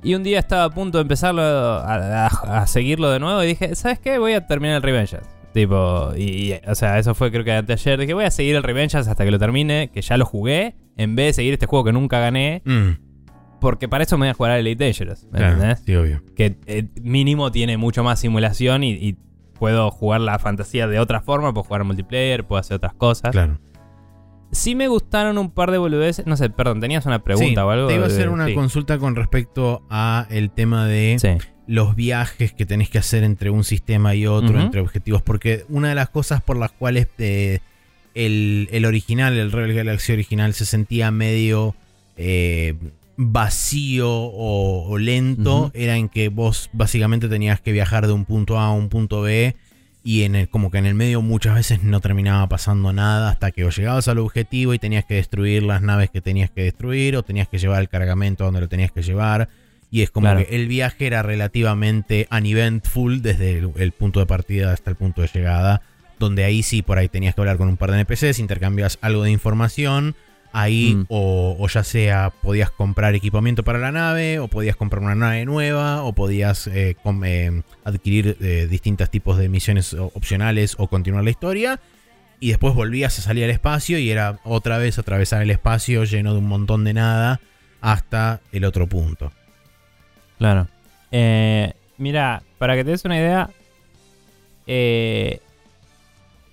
Y 0.03 0.15
un 0.15 0.23
día 0.23 0.39
estaba 0.39 0.65
a 0.65 0.71
punto 0.71 0.99
de 0.99 1.03
empezarlo 1.03 1.43
a, 1.43 2.27
a- 2.27 2.63
a 2.63 2.67
seguirlo 2.67 3.11
de 3.11 3.19
nuevo 3.19 3.43
y 3.43 3.47
dije, 3.49 3.75
¿sabes 3.75 3.99
qué? 3.99 4.19
Voy 4.19 4.33
a 4.35 4.47
terminar 4.47 4.77
el 4.77 4.83
Revengeance. 4.83 5.27
Tipo, 5.53 6.13
y, 6.17 6.53
y, 6.53 6.61
o 6.69 6.75
sea, 6.75 6.99
eso 6.99 7.15
fue 7.15 7.31
creo 7.33 7.43
que 7.43 7.53
antes 7.53 7.83
de 7.83 7.91
ayer. 7.91 8.01
Dije, 8.01 8.15
voy 8.15 8.25
a 8.27 8.31
seguir 8.31 8.55
el 8.55 8.63
Revengeance 8.63 9.11
hasta 9.11 9.25
que 9.25 9.31
lo 9.31 9.39
termine, 9.39 9.91
que 9.93 10.03
ya 10.03 10.17
lo 10.17 10.27
jugué, 10.27 10.77
en 10.97 11.17
vez 11.17 11.27
de 11.29 11.33
seguir 11.33 11.55
este 11.55 11.67
juego 11.67 11.85
que 11.87 11.93
nunca 11.93 12.21
gané, 12.21 12.63
Mm, 12.65 12.91
porque 13.61 13.89
para 13.89 14.05
eso 14.05 14.17
me 14.19 14.27
voy 14.27 14.31
a 14.31 14.35
jugar 14.35 14.53
al 14.53 14.61
Elite 14.61 14.85
Dangerous. 14.85 15.25
¿me 15.33 15.39
claro, 15.39 15.55
entendés? 15.55 15.83
sí, 15.85 15.95
obvio. 15.97 16.23
que 16.37 16.59
eh, 16.67 16.85
mínimo 17.03 17.51
tiene 17.51 17.77
mucho 17.77 18.05
más 18.05 18.21
simulación 18.21 18.85
y, 18.85 18.93
y 18.93 19.17
puedo 19.59 19.91
jugar 19.91 20.21
la 20.21 20.39
fantasía 20.39 20.87
de 20.87 21.01
otra 21.01 21.23
forma, 21.23 21.53
puedo 21.53 21.65
jugar 21.65 21.83
multiplayer, 21.83 22.45
puedo 22.45 22.61
hacer 22.61 22.77
otras 22.77 22.95
cosas. 22.95 23.33
Claro. 23.33 23.59
Sí 24.51 24.75
me 24.75 24.89
gustaron 24.89 25.37
un 25.39 25.51
par 25.51 25.71
de 25.71 25.79
boludeces, 25.79 26.27
no 26.27 26.37
sé, 26.37 26.49
perdón, 26.51 26.81
tenías 26.81 27.05
una 27.07 27.23
pregunta 27.23 27.61
Sí, 27.61 27.67
o 27.67 27.71
algo. 27.71 27.89
Te 27.89 27.95
iba 27.97 28.05
a 28.05 28.09
hacer 28.09 28.29
una 28.31 28.47
sí. 28.47 28.55
consulta 28.55 28.99
con 28.99 29.15
respecto 29.15 29.83
a 29.91 30.27
el 30.31 30.51
tema 30.51 30.87
de 30.87 31.17
Sí. 31.21 31.29
los 31.67 31.95
viajes 31.95 32.53
que 32.55 32.65
tenés 32.65 32.89
que 32.89 32.99
hacer 32.99 33.25
entre 33.25 33.51
un 33.51 33.63
sistema 33.65 34.15
y 34.15 34.27
otro, 34.27 34.59
entre 34.61 34.81
objetivos. 34.81 35.21
Porque 35.23 35.65
una 35.69 35.91
de 35.91 35.95
las 35.95 36.09
cosas 36.09 36.41
por 36.43 36.57
las 36.57 36.73
cuales 36.73 37.09
eh, 37.19 37.59
el, 38.15 38.69
el 38.73 38.87
original, 38.87 39.37
el 39.39 39.53
Rebel 39.53 39.75
Galaxy 39.75 40.13
original, 40.13 40.55
se 40.55 40.65
sentía 40.65 41.11
medio 41.11 41.75
eh, 42.17 42.75
vacío 43.19 44.09
o, 44.11 44.89
o 44.89 44.99
lento, 44.99 45.71
era 45.75 45.97
en 45.97 46.09
que 46.09 46.29
vos 46.31 46.71
básicamente 46.73 47.29
tenías 47.29 47.61
que 47.61 47.73
viajar 47.73 48.07
de 48.07 48.13
un 48.15 48.25
punto 48.25 48.59
A 48.59 48.67
a 48.67 48.73
un 48.73 48.89
punto 48.89 49.21
B. 49.21 49.55
Y 50.09 50.23
en 50.23 50.37
el, 50.37 50.49
como 50.49 50.71
que 50.71 50.79
en 50.79 50.87
el 50.87 50.95
medio 50.95 51.21
muchas 51.21 51.55
veces 51.55 51.83
no 51.83 52.01
terminaba 52.01 52.49
pasando 52.49 52.95
nada 52.95 53.29
hasta 53.29 53.51
que 53.51 53.67
o 53.67 53.69
llegabas 53.69 54.09
al 54.09 54.17
objetivo 54.21 54.73
y 54.73 54.79
tenías 54.79 55.05
que 55.05 55.17
destruir 55.17 55.63
las 55.63 55.83
naves 55.83 56.09
que 56.09 56.23
tenías 56.23 56.49
que 56.49 56.63
destruir 56.63 57.15
o 57.15 57.23
tenías 57.23 57.47
que 57.47 57.59
llevar 57.59 57.83
el 57.83 57.91
cargamento 57.91 58.45
donde 58.45 58.63
lo 58.63 58.71
tenías 58.71 58.91
que 58.91 59.03
llevar. 59.03 59.51
Y 59.91 60.01
es 60.01 60.11
como 60.11 60.25
Claro. 60.25 60.47
que 60.47 60.57
el 60.57 60.67
viaje 60.67 61.09
era 61.09 61.23
relativamente 61.23 62.27
uneventful 62.31 63.21
desde 63.21 63.59
el, 63.59 63.71
el 63.77 63.93
punto 63.93 64.19
de 64.21 64.25
partida 64.25 64.73
hasta 64.73 64.89
el 64.89 64.97
punto 64.97 65.21
de 65.21 65.29
llegada. 65.29 65.83
Donde 66.19 66.43
ahí 66.45 66.63
sí, 66.63 66.81
por 66.81 66.97
ahí 66.97 67.11
tenías 67.11 67.35
que 67.35 67.43
hablar 67.43 67.59
con 67.59 67.69
un 67.69 67.77
par 67.77 67.91
de 67.91 67.99
NPCs, 68.01 68.39
intercambias 68.39 68.97
algo 69.03 69.25
de 69.25 69.31
información. 69.31 70.17
Ahí 70.53 70.95
Mm. 70.95 71.05
o, 71.09 71.57
o 71.59 71.69
ya 71.69 71.85
sea 71.85 72.31
podías 72.43 72.71
comprar 72.71 73.15
equipamiento 73.15 73.63
para 73.65 73.79
la 73.79 73.93
nave, 73.93 74.39
o 74.39 74.49
podías 74.49 74.77
comprar 74.77 75.03
una 75.03 75.15
nave 75.15 75.45
nueva, 75.45 76.03
o 76.05 76.13
podías 76.15 76.67
eh, 76.69 76.97
com- 77.03 77.23
eh, 77.25 77.63
adquirir 77.85 78.37
eh, 78.41 78.67
distintos 78.71 79.11
tipos 79.11 79.37
de 79.39 79.49
misiones 79.49 79.93
opcionales 79.95 80.75
o 80.79 80.89
continuar 80.89 81.25
la 81.25 81.31
historia. 81.31 81.81
Y 82.41 82.49
después 82.51 82.75
volvías 82.75 83.19
a 83.19 83.23
salir 83.23 83.45
al 83.45 83.51
espacio 83.51 83.99
y 83.99 84.11
era 84.11 84.39
otra 84.45 84.79
vez 84.79 84.99
atravesar 84.99 85.43
el 85.43 85.51
espacio 85.51 86.05
lleno 86.05 86.33
de 86.33 86.39
un 86.39 86.47
montón 86.47 86.85
de 86.85 86.95
nada 86.95 87.41
hasta 87.81 88.41
el 88.53 88.65
otro 88.65 88.87
punto. 88.87 89.33
Claro. 90.39 90.69
Mira, 91.99 92.43
para 92.59 92.77
que 92.77 92.85
te 92.85 92.91
des 92.93 93.05
una 93.05 93.17
idea, 93.19 93.51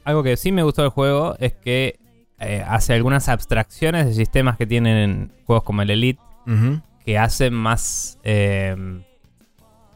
algo 0.03 0.23
que 0.23 0.37
sí 0.37 0.51
me 0.51 0.63
gustó 0.63 0.81
del 0.81 0.89
juego 0.91 1.35
es 1.39 1.53
que 1.53 1.97
eh, 2.39 2.63
hace 2.67 2.93
algunas 2.93 3.29
abstracciones 3.29 4.05
de 4.07 4.13
sistemas 4.13 4.57
que 4.57 4.65
tienen 4.65 5.31
juegos 5.45 5.63
como 5.63 5.81
el 5.81 5.89
Elite 5.89 6.21
que 7.05 7.17
hacen 7.17 7.53
más 7.53 8.19
eh, 8.23 8.75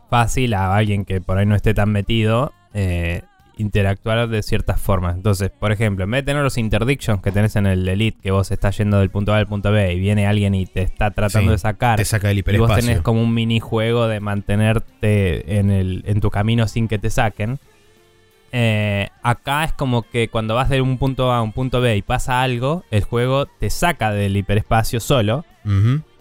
fácil 0.10 0.54
a 0.54 0.76
alguien 0.76 1.06
que 1.06 1.22
por 1.22 1.38
ahí 1.38 1.46
no 1.46 1.56
esté 1.56 1.74
tan 1.74 1.92
metido 1.92 2.54
eh, 2.74 3.24
interactuar 3.58 4.30
de 4.30 4.42
ciertas 4.42 4.80
formas. 4.80 5.16
Entonces, 5.16 5.52
por 5.52 5.72
ejemplo, 5.72 6.06
en 6.06 6.12
vez 6.12 6.22
de 6.22 6.32
tener 6.32 6.44
los 6.44 6.58
interdictions 6.58 7.22
que 7.22 7.32
tenés 7.32 7.58
en 7.58 7.66
el 7.66 7.88
Elite, 7.88 8.18
que 8.22 8.32
vos 8.32 8.50
estás 8.52 8.78
yendo 8.78 9.00
del 9.00 9.10
punto 9.10 9.34
A 9.34 9.38
al 9.38 9.48
punto 9.48 9.72
B 9.72 9.94
y 9.94 10.00
viene 10.00 10.28
alguien 10.28 10.56
y 10.56 10.66
te 10.66 10.82
está 10.82 11.12
tratando 11.12 11.50
Sí, 11.50 11.56
de 11.56 11.58
sacar 11.58 11.98
Te 11.98 12.06
saca 12.06 12.30
del 12.30 12.38
y 12.38 12.58
vos 12.58 12.74
tenés 12.74 13.02
como 13.02 13.22
un 13.22 13.34
minijuego 13.34 14.08
de 14.08 14.22
mantenerte 14.22 15.60
en, 15.60 15.72
el, 15.72 16.04
en 16.08 16.22
tu 16.22 16.30
camino 16.30 16.68
sin 16.68 16.88
que 16.88 17.00
te 17.00 17.10
saquen. 17.10 17.60
Eh, 18.52 19.10
acá 19.24 19.64
es 19.64 19.74
como 19.74 20.02
que 20.04 20.28
cuando 20.30 20.56
vas 20.56 20.70
de 20.70 20.82
un 20.82 20.98
punto 20.98 21.32
A 21.32 21.38
a 21.38 21.42
un 21.42 21.52
punto 21.54 21.82
B 21.82 21.96
y 21.98 22.02
pasa 22.02 22.42
algo, 22.42 22.84
el 22.92 23.04
juego 23.04 23.46
te 23.46 23.70
saca 23.70 24.12
del 24.12 24.36
hiperespacio 24.38 25.00
solo 25.00 25.46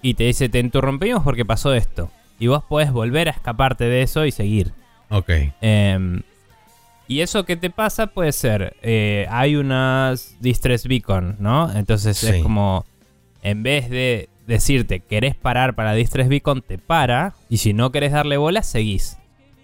y 0.02 0.14
te 0.14 0.24
dice, 0.24 0.48
te 0.48 0.58
interrumpimos 0.58 1.22
porque 1.22 1.44
pasó 1.44 1.72
esto. 1.74 2.10
Y 2.38 2.46
vos 2.48 2.62
podés 2.68 2.92
volver 2.92 3.28
a 3.28 3.32
escaparte 3.32 3.84
de 3.84 4.02
eso 4.02 4.24
y 4.26 4.30
seguir. 4.30 4.72
Ok. 5.10 5.30
Em, 5.60 6.22
y 7.06 7.20
eso 7.22 7.44
que 7.44 7.56
te 7.56 7.70
pasa 7.70 8.08
puede 8.08 8.32
ser, 8.32 8.76
eh, 8.82 9.26
hay 9.30 9.56
unas 9.56 10.36
distress 10.40 10.86
beacon, 10.86 11.36
¿no? 11.38 11.72
Entonces 11.74 12.18
Sí. 12.18 12.28
es 12.28 12.42
como, 12.42 12.84
en 13.42 13.62
vez 13.62 13.88
de 13.90 14.28
decirte, 14.46 15.00
querés 15.00 15.34
parar 15.34 15.74
para 15.74 15.94
distress 15.94 16.28
beacon, 16.28 16.62
te 16.62 16.78
para. 16.78 17.34
Y 17.48 17.58
si 17.58 17.72
no 17.72 17.90
querés 17.92 18.12
darle 18.12 18.36
bola, 18.36 18.62
seguís. 18.62 19.17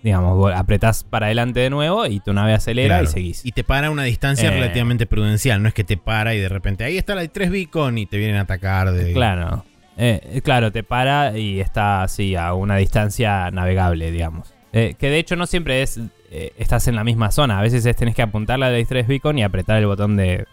Digamos, 0.05 0.37
vos 0.37 0.53
apretás 0.55 1.03
para 1.03 1.27
adelante 1.27 1.59
de 1.61 1.71
nuevo 1.71 2.07
y 2.07 2.21
tu 2.21 2.33
nave 2.35 2.53
acelera 2.53 2.97
Claro. 2.99 3.05
y 3.05 3.07
seguís. 3.13 3.45
Y 3.45 3.53
te 3.53 3.65
para 3.65 3.87
a 3.89 3.91
una 3.91 4.05
distancia 4.05 4.49
Eh. 4.51 4.53
relativamente 4.53 5.07
prudencial. 5.07 5.61
No 5.63 5.69
es 5.69 5.75
que 5.75 5.83
te 5.83 5.97
para 5.97 6.35
y 6.35 6.41
de 6.41 6.49
repente 6.51 6.85
ahí 6.85 6.99
está 6.99 7.15
la 7.17 7.23
de 7.23 7.29
3 7.29 7.51
beacon 7.51 7.97
y 7.99 8.05
te 8.07 8.19
vienen 8.19 8.37
a 8.37 8.43
atacar. 8.43 8.93
De... 8.93 9.13
Claro. 9.15 9.65
Eh, 9.97 10.41
claro, 10.45 10.71
te 10.73 10.83
para 10.83 11.37
y 11.39 11.59
está 11.59 12.03
así 12.03 12.37
a 12.37 12.53
una 12.53 12.77
distancia 12.77 13.51
navegable, 13.51 14.11
digamos. 14.11 14.53
Eh, 14.75 14.95
que 14.99 15.09
de 15.09 15.19
hecho 15.19 15.37
no 15.37 15.47
siempre 15.47 15.83
es 15.83 15.99
eh, 16.31 16.53
estás 16.59 16.87
en 16.89 16.97
la 16.97 17.05
misma 17.05 17.31
zona. 17.31 17.59
A 17.59 17.63
veces 17.63 17.87
es, 17.87 17.97
tenés 17.97 18.15
que 18.15 18.23
apuntar 18.23 18.59
la 18.59 18.69
de 18.69 18.77
Distress 18.79 19.07
Beacon 19.07 19.39
y 19.39 19.43
apretar 19.45 19.79
el 19.79 19.87
botón 19.87 20.17
de, 20.17 20.47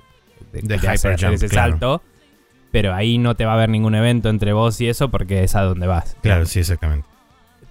De 0.53 0.75
hacer 0.75 1.19
jump, 1.19 1.33
ese 1.33 1.49
claro. 1.49 1.71
salto. 1.71 2.03
Pero 2.71 2.93
ahí 2.93 3.17
no 3.17 3.35
te 3.35 3.43
va 3.43 3.51
a 3.51 3.55
haber 3.55 3.67
ningún 3.69 3.95
evento 3.95 4.29
entre 4.29 4.53
vos 4.53 4.79
y 4.79 4.87
eso 4.87 5.09
porque 5.09 5.43
es 5.43 5.55
a 5.55 5.61
donde 5.63 5.87
vas. 5.87 6.15
Claro, 6.21 6.45
sí, 6.45 6.59
exactamente. 6.59 7.05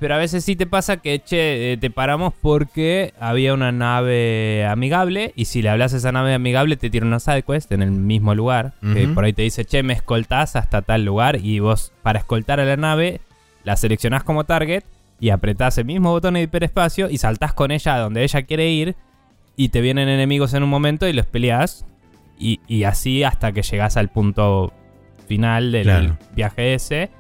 Pero 0.01 0.15
a 0.15 0.19
veces 0.19 0.45
sí 0.45 0.57
te 0.57 0.67
pasa 0.67 0.97
que, 0.97 1.21
che, 1.23 1.73
eh, 1.73 1.77
te 1.77 1.91
paramos 1.91 2.33
porque 2.41 3.13
había 3.21 3.53
una 3.55 3.71
nave 3.71 4.65
amigable 4.67 5.33
y 5.37 5.45
si 5.45 5.61
le 5.63 5.69
hablas 5.69 5.93
a 5.95 5.99
esa 5.99 6.11
nave 6.11 6.33
amigable 6.35 6.77
te 6.79 6.89
tira 6.91 7.05
una 7.07 7.21
sidequest 7.21 7.71
en 7.73 7.83
el 7.83 7.91
mismo 7.91 8.35
lugar. 8.35 8.73
Que 8.95 9.07
por 9.09 9.25
ahí 9.25 9.35
te 9.35 9.43
dice, 9.43 9.65
che, 9.67 9.83
me 9.83 9.93
escoltás 9.93 10.57
hasta 10.57 10.81
tal 10.83 11.05
lugar 11.05 11.37
y 11.37 11.59
vos 11.61 11.93
para 12.03 12.19
escoltar 12.19 12.61
a 12.61 12.65
la 12.65 12.77
nave 12.79 13.21
la 13.63 13.77
seleccionás 13.77 14.25
como 14.25 14.45
target 14.45 14.85
y 15.21 15.29
apretás 15.29 15.77
el 15.77 15.85
mismo 15.85 16.11
botón 16.13 16.33
de 16.33 16.41
hiperespacio 16.43 17.11
y 17.11 17.19
saltás 17.19 17.53
con 17.53 17.71
ella 17.71 17.97
a 17.97 17.99
donde 17.99 18.23
ella 18.23 18.41
quiere 18.45 18.71
ir 18.71 18.97
y 19.55 19.69
te 19.69 19.83
vienen 19.83 20.09
enemigos 20.09 20.55
en 20.55 20.63
un 20.63 20.71
momento 20.71 21.07
y 21.07 21.13
los 21.13 21.27
peleás 21.27 21.85
y, 22.39 22.61
y 22.67 22.85
así 22.85 23.23
hasta 23.23 23.53
que 23.53 23.61
llegás 23.61 23.99
al 23.99 24.09
punto 24.09 24.73
final 25.29 25.73
del 25.73 25.83
Claro. 25.83 26.17
viaje 26.35 26.73
ese 26.73 27.11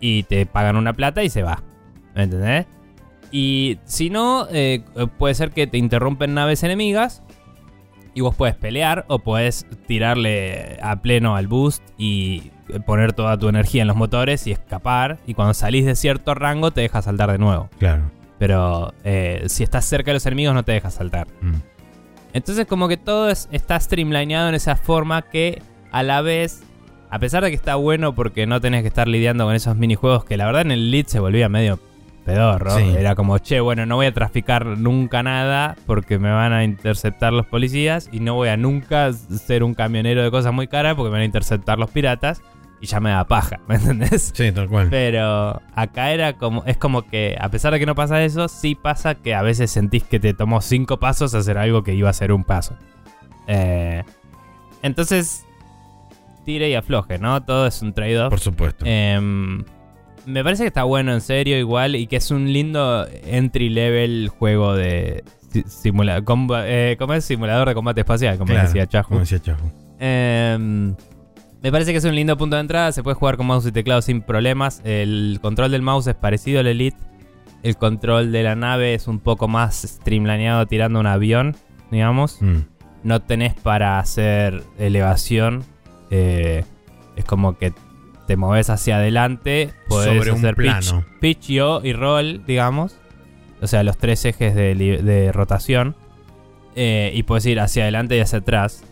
y 0.00 0.24
te 0.24 0.44
pagan 0.44 0.74
una 0.76 0.92
plata 0.92 1.22
y 1.22 1.30
se 1.30 1.44
va. 1.44 1.62
¿Me 2.14 2.24
entendés? 2.24 2.66
Y 3.30 3.78
si 3.84 4.10
no, 4.10 4.46
eh, 4.52 4.82
puede 5.18 5.34
ser 5.34 5.50
que 5.50 5.66
te 5.66 5.76
interrumpen 5.78 6.34
naves 6.34 6.62
enemigas 6.62 7.22
y 8.14 8.20
vos 8.20 8.34
puedes 8.36 8.54
pelear 8.54 9.04
o 9.08 9.18
puedes 9.18 9.66
tirarle 9.86 10.78
a 10.82 11.02
pleno 11.02 11.34
al 11.34 11.48
boost 11.48 11.82
y 11.98 12.52
poner 12.86 13.12
toda 13.12 13.36
tu 13.38 13.48
energía 13.48 13.82
en 13.82 13.88
los 13.88 13.96
motores 13.96 14.46
y 14.46 14.52
escapar. 14.52 15.18
Y 15.26 15.34
cuando 15.34 15.52
salís 15.54 15.84
de 15.84 15.96
cierto 15.96 16.34
rango 16.34 16.70
te 16.70 16.82
deja 16.82 17.02
saltar 17.02 17.32
de 17.32 17.38
nuevo. 17.38 17.68
Claro. 17.78 18.04
Pero 18.38 18.94
eh, 19.02 19.44
si 19.48 19.64
estás 19.64 19.84
cerca 19.84 20.10
de 20.10 20.14
los 20.14 20.26
enemigos 20.26 20.54
no 20.54 20.62
te 20.62 20.72
deja 20.72 20.90
saltar. 20.90 21.26
Mm. 21.40 21.54
Entonces 22.34 22.66
como 22.66 22.86
que 22.88 22.96
todo 22.96 23.30
es- 23.30 23.48
está 23.50 23.78
streamlineado 23.80 24.48
en 24.48 24.54
esa 24.54 24.76
forma 24.76 25.22
que 25.22 25.60
a 25.90 26.02
la 26.04 26.20
vez, 26.20 26.62
a 27.10 27.18
pesar 27.18 27.42
de 27.42 27.50
que 27.50 27.56
está 27.56 27.74
bueno 27.76 28.14
porque 28.14 28.46
no 28.46 28.60
tenés 28.60 28.82
que 28.82 28.88
estar 28.88 29.08
lidiando 29.08 29.44
con 29.44 29.54
esos 29.56 29.76
minijuegos 29.76 30.24
que 30.24 30.36
la 30.36 30.46
verdad 30.46 30.62
en 30.62 30.70
el 30.72 30.90
lead 30.92 31.06
se 31.06 31.18
volvía 31.20 31.48
medio 31.48 31.80
pedorro. 32.24 32.76
Sí. 32.76 32.94
Era 32.96 33.14
como, 33.14 33.38
che, 33.38 33.60
bueno, 33.60 33.86
no 33.86 33.96
voy 33.96 34.06
a 34.06 34.14
traficar 34.14 34.66
nunca 34.66 35.22
nada 35.22 35.76
porque 35.86 36.18
me 36.18 36.30
van 36.30 36.52
a 36.52 36.64
interceptar 36.64 37.32
los 37.32 37.46
policías 37.46 38.08
y 38.12 38.20
no 38.20 38.34
voy 38.34 38.48
a 38.48 38.56
nunca 38.56 39.12
ser 39.12 39.62
un 39.62 39.74
camionero 39.74 40.22
de 40.22 40.30
cosas 40.30 40.52
muy 40.52 40.66
caras 40.66 40.94
porque 40.94 41.10
me 41.10 41.14
van 41.14 41.22
a 41.22 41.26
interceptar 41.26 41.78
los 41.78 41.90
piratas 41.90 42.42
y 42.80 42.86
ya 42.86 43.00
me 43.00 43.10
da 43.10 43.24
paja, 43.24 43.60
¿me 43.68 43.76
entendés? 43.76 44.32
Sí, 44.34 44.52
tal 44.52 44.68
cual. 44.68 44.88
Pero 44.90 45.62
acá 45.74 46.12
era 46.12 46.34
como, 46.34 46.64
es 46.66 46.76
como 46.76 47.02
que 47.02 47.36
a 47.40 47.48
pesar 47.50 47.72
de 47.72 47.78
que 47.78 47.86
no 47.86 47.94
pasa 47.94 48.22
eso, 48.24 48.48
sí 48.48 48.74
pasa 48.74 49.14
que 49.14 49.34
a 49.34 49.42
veces 49.42 49.70
sentís 49.70 50.04
que 50.04 50.20
te 50.20 50.34
tomó 50.34 50.60
cinco 50.60 50.98
pasos 50.98 51.34
hacer 51.34 51.58
algo 51.58 51.82
que 51.82 51.94
iba 51.94 52.10
a 52.10 52.12
ser 52.12 52.32
un 52.32 52.44
paso. 52.44 52.76
Eh, 53.46 54.02
entonces, 54.82 55.46
tire 56.44 56.68
y 56.68 56.74
afloje, 56.74 57.18
¿no? 57.18 57.42
Todo 57.42 57.66
es 57.66 57.80
un 57.82 57.94
trade-off. 57.94 58.30
Por 58.30 58.40
supuesto. 58.40 58.84
Em, 58.86 59.64
me 60.26 60.42
parece 60.44 60.62
que 60.64 60.68
está 60.68 60.84
bueno 60.84 61.12
en 61.12 61.20
serio 61.20 61.58
igual 61.58 61.96
y 61.96 62.06
que 62.06 62.16
es 62.16 62.30
un 62.30 62.52
lindo 62.52 63.06
entry 63.26 63.68
level 63.68 64.28
juego 64.28 64.74
de 64.74 65.22
si- 65.52 65.62
simula 65.68 66.20
comba- 66.22 66.64
eh, 66.66 66.96
¿cómo 66.98 67.14
es? 67.14 67.24
simulador 67.24 67.68
de 67.68 67.74
combate 67.74 68.00
espacial, 68.00 68.38
como 68.38 68.52
Claro, 68.52 68.66
decía 68.68 68.86
Chahu. 68.86 69.04
Como 69.08 69.20
decía 69.20 69.38
Chahu. 69.40 69.70
Em, 69.98 70.94
me 71.62 71.72
parece 71.72 71.92
que 71.92 71.98
es 71.98 72.04
un 72.04 72.14
lindo 72.14 72.36
punto 72.36 72.56
de 72.56 72.60
entrada. 72.62 72.92
Se 72.92 73.02
puede 73.02 73.14
jugar 73.14 73.36
con 73.36 73.46
mouse 73.46 73.66
y 73.66 73.72
teclado 73.72 74.02
sin 74.02 74.20
problemas. 74.22 74.80
El 74.84 75.38
control 75.40 75.70
del 75.70 75.82
mouse 75.82 76.06
es 76.08 76.14
parecido 76.14 76.60
al 76.60 76.66
Elite. 76.66 76.96
El 77.62 77.76
control 77.76 78.32
de 78.32 78.42
la 78.42 78.54
nave 78.56 78.92
es 78.94 79.08
un 79.08 79.18
poco 79.20 79.48
más 79.48 79.82
streamlineado 79.82 80.66
tirando 80.66 81.00
un 81.00 81.06
avión, 81.06 81.56
digamos. 81.90 82.42
Mm. 82.42 82.58
No 83.04 83.22
tenés 83.22 83.54
para 83.54 83.98
hacer 83.98 84.62
elevación. 84.78 85.64
Eh, 86.10 86.64
es 87.16 87.24
como 87.24 87.56
que 87.56 87.72
te 88.26 88.36
moves 88.36 88.70
hacia 88.70 88.96
adelante. 88.96 89.72
Podés 89.88 90.16
Sobre 90.18 90.30
hacer 90.32 90.54
pitch, 90.56 90.64
plano. 90.88 91.04
pitch, 91.20 91.46
yaw 91.48 91.80
y 91.84 91.92
roll, 91.92 92.42
digamos. 92.46 92.96
O 93.62 93.66
sea, 93.66 93.82
los 93.82 93.96
tres 93.98 94.24
ejes 94.24 94.54
de, 94.54 94.74
de 94.74 95.32
rotación. 95.32 95.96
Eh, 96.76 97.12
y 97.14 97.22
puedes 97.22 97.46
ir 97.46 97.60
hacia 97.60 97.84
adelante 97.84 98.16
y 98.16 98.20
hacia 98.20 98.38
atrás. 98.40 98.84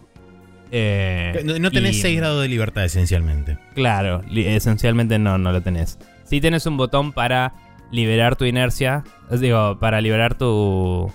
Eh, 0.71 1.43
No, 1.45 1.59
no 1.59 1.71
tenés 1.71 1.97
y- 1.97 2.01
6 2.03 2.17
grados 2.19 2.41
de 2.43 2.49
libertad, 2.49 2.85
esencialmente. 2.85 3.59
Claro, 3.75 4.23
esencialmente 4.35 5.19
no, 5.19 5.37
no 5.39 5.53
lo 5.53 5.61
tenés. 5.63 5.99
Sí 6.25 6.41
tenés 6.41 6.65
un 6.67 6.77
botón 6.77 7.13
para 7.13 7.53
liberar 7.91 8.37
tu 8.37 8.45
inercia. 8.47 9.05
es 9.31 9.41
Digo, 9.41 9.79
para 9.79 10.01
liberar 10.01 10.35
tu, 10.37 11.13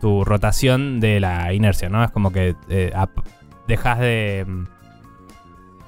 tu 0.00 0.24
rotación 0.24 0.98
de 0.98 1.20
la 1.20 1.52
inercia, 1.52 1.88
¿no? 1.88 2.02
Es 2.02 2.10
como 2.10 2.32
que 2.32 2.56
eh, 2.70 2.92
dejas 3.68 4.00
de, 4.00 4.44
mm, 4.48 4.64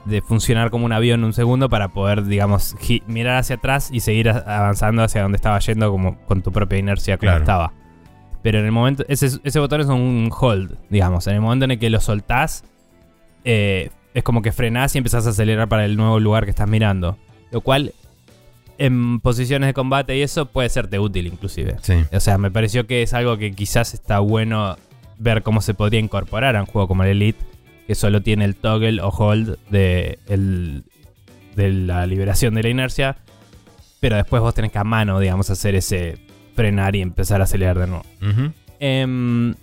de 0.05 0.21
funcionar 0.21 0.71
como 0.71 0.85
un 0.85 0.93
avión 0.93 1.25
un 1.25 1.33
segundo 1.33 1.69
para 1.69 1.89
poder, 1.89 2.25
digamos, 2.25 2.77
mirar 3.07 3.37
hacia 3.37 3.57
atrás 3.57 3.89
y 3.93 4.01
seguir 4.01 4.29
avanzando 4.29 5.03
hacia 5.03 5.23
donde 5.23 5.37
estaba 5.37 5.59
yendo 5.61 5.91
como 5.91 6.19
con 6.27 6.43
tu 6.43 6.53
propia 6.53 6.79
inercia 6.79 7.17
como 7.17 7.31
Claro. 7.31 7.41
estaba. 7.41 7.73
Pero 8.43 8.59
en 8.59 8.67
el 8.67 8.73
momento, 8.73 9.05
ese, 9.09 9.29
ese 9.43 9.59
botón 9.59 9.81
es 9.81 9.87
un 9.87 10.31
hold, 10.39 10.75
digamos. 10.91 11.27
En 11.27 11.35
el 11.35 11.41
momento 11.41 11.65
en 11.65 11.71
el 11.71 11.79
que 11.79 11.89
lo 11.89 12.01
soltás, 12.01 12.63
eh, 13.45 13.91
es 14.13 14.23
como 14.23 14.43
que 14.43 14.53
frenás 14.53 14.95
y 14.95 14.99
empezás 14.99 15.27
a 15.27 15.31
acelerar 15.31 15.69
para 15.69 15.87
el 15.87 15.97
nuevo 15.97 16.21
lugar 16.21 16.45
que 16.45 16.51
estás 16.51 16.69
mirando. 16.69 17.17
Lo 17.51 17.63
cual, 17.63 17.95
en 18.77 19.21
posiciones 19.21 19.69
de 19.69 19.75
combate 19.75 20.17
y 20.19 20.23
eso, 20.23 20.47
puede 20.47 20.69
serte 20.69 20.99
útil 20.99 21.27
inclusive. 21.27 21.77
Sí. 21.81 21.95
O 22.13 22.21
sea, 22.21 22.37
me 22.37 22.51
pareció 22.51 22.87
que 22.87 23.03
es 23.03 23.15
algo 23.15 23.39
que 23.39 23.53
quizás 23.53 23.95
está 23.95 24.19
bueno 24.19 24.77
ver 25.19 25.43
cómo 25.43 25.61
se 25.63 25.73
podría 25.75 26.01
incorporar 26.01 26.57
a 26.57 26.61
un 26.61 26.67
juego 26.67 26.87
como 26.89 27.05
el 27.05 27.11
Elite, 27.11 27.43
que 27.87 27.95
solo 27.95 28.23
tiene 28.23 28.45
el 28.45 28.55
toggle 28.57 29.01
o 29.03 29.09
hold 29.09 29.57
de, 29.71 30.19
el- 30.29 30.85
de 31.57 31.71
la 31.73 32.07
liberación 32.07 32.55
de 32.55 32.63
la 32.63 32.69
inercia, 32.69 33.17
pero 34.01 34.17
después 34.17 34.41
vos 34.43 34.55
tenés 34.55 34.73
que 34.73 34.79
a 34.79 34.85
mano, 34.85 35.19
digamos, 35.21 35.51
hacer 35.51 35.75
ese 35.75 36.19
frenar 36.55 36.95
y 36.97 37.01
empezar 37.03 37.41
a 37.41 37.45
acelerar 37.45 37.79
de 37.79 37.87
nuevo. 37.87 38.05
Em, 38.81 39.55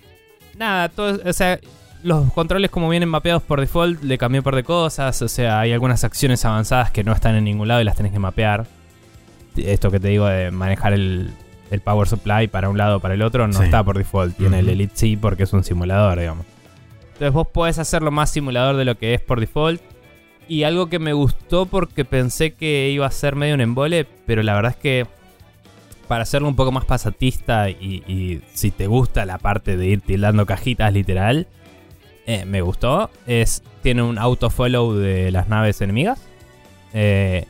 nada, 0.57 0.89
todo, 0.89 1.19
o 1.24 1.34
sea, 1.34 1.59
los 2.03 2.32
controles 2.34 2.72
como 2.72 2.89
vienen 2.89 3.09
mapeados 3.09 3.43
por 3.43 3.59
default, 3.59 4.01
le 4.03 4.17
cambié 4.17 4.39
un 4.39 4.43
par 4.43 4.55
de 4.55 4.63
cosas. 4.63 5.22
O 5.22 5.28
sea, 5.28 5.59
hay 5.59 5.72
algunas 5.74 6.03
acciones 6.03 6.43
avanzadas 6.45 6.91
que 6.91 7.03
no 7.03 7.11
están 7.11 7.36
en 7.36 7.43
ningún 7.43 7.67
lado 7.67 7.82
y 7.82 7.84
las 7.84 7.95
tenés 7.95 8.11
que 8.11 8.19
mapear. 8.19 8.65
Esto 9.57 9.91
que 9.91 9.99
te 9.99 10.07
digo 10.07 10.26
de 10.28 10.49
manejar 10.49 10.93
el, 10.93 11.30
el 11.69 11.82
power 11.82 12.07
supply 12.07 12.47
para 12.47 12.69
un 12.69 12.78
lado 12.78 12.97
o 12.97 12.99
para 13.01 13.13
el 13.13 13.22
otro 13.22 13.47
no 13.47 13.53
Sí. 13.59 13.65
está 13.65 13.84
por 13.84 13.97
default. 13.97 14.36
Tiene 14.38 14.59
el. 14.59 14.69
Elite 14.69 14.93
sí 14.95 15.17
porque 15.17 15.43
es 15.43 15.53
un 15.53 15.63
simulador, 15.63 16.19
digamos. 16.19 16.45
Entonces 17.22 17.36
vos 17.36 17.49
podés 17.49 17.78
hacerlo 17.78 18.09
más 18.09 18.32
simulador 18.32 18.78
de 18.78 18.84
lo 18.84 18.97
que 18.97 19.13
es 19.13 19.22
por 19.22 19.39
default. 19.39 19.80
Y 20.47 20.63
algo 20.63 20.89
que 20.89 20.97
me 20.97 21.13
gustó 21.13 21.67
porque 21.67 22.03
pensé 22.03 22.55
que 22.55 22.89
iba 22.89 23.05
a 23.05 23.11
ser 23.11 23.36
medio 23.36 23.53
un 23.53 23.61
embole, 23.61 24.07
pero 24.26 24.41
la 24.41 24.55
verdad 24.55 24.72
es 24.72 24.78
que 24.78 25.05
para 26.07 26.24
hacerlo 26.24 26.47
un 26.47 26.55
poco 26.55 26.72
más 26.72 26.84
pasatista 26.86 27.69
y, 27.69 28.03
y 28.07 28.41
si 28.55 28.72
te 28.72 28.88
gusta 28.88 29.28
la 29.28 29.38
parte 29.38 29.78
de 29.78 29.86
ir 29.86 30.01
tildando 30.01 30.47
cajitas 30.47 30.91
literal, 30.91 31.45
eh, 32.26 32.43
me 32.45 32.61
gustó. 32.61 33.11
Es, 33.28 33.61
tiene 33.84 34.01
un 34.01 34.17
autofollow 34.17 34.95
de 34.95 35.30
las 35.30 35.47
naves 35.47 35.80
enemigas. 35.82 36.19
Eh, 36.91 37.45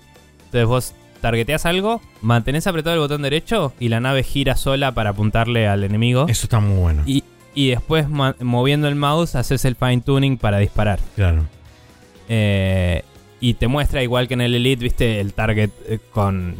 entonces 0.47 0.67
vos 0.67 0.95
targeteas 1.21 1.65
algo, 1.65 2.01
mantenés 2.21 2.67
apretado 2.67 2.95
el 2.95 2.99
botón 2.99 3.21
derecho 3.21 3.71
y 3.79 3.87
la 3.87 4.01
nave 4.01 4.23
gira 4.23 4.57
sola 4.57 4.91
para 4.91 5.11
apuntarle 5.11 5.69
al 5.69 5.85
enemigo. 5.85 6.25
Eso 6.27 6.47
está 6.47 6.59
muy 6.59 6.77
bueno. 6.77 7.03
Y, 7.05 7.23
y 7.53 7.69
después 7.69 8.07
moviendo 8.09 8.87
el 8.87 8.95
mouse 8.95 9.35
haces 9.35 9.65
el 9.65 9.75
fine 9.75 10.01
tuning 10.01 10.37
para 10.37 10.57
disparar. 10.59 10.99
Claro. 11.15 11.45
Eh, 12.29 13.03
y 13.39 13.55
te 13.55 13.67
muestra 13.67 14.03
igual 14.03 14.27
que 14.27 14.35
en 14.35 14.41
el 14.41 14.53
Elite, 14.55 14.83
viste, 14.83 15.19
el 15.19 15.33
target 15.33 15.69
eh, 15.87 15.99
con 16.11 16.55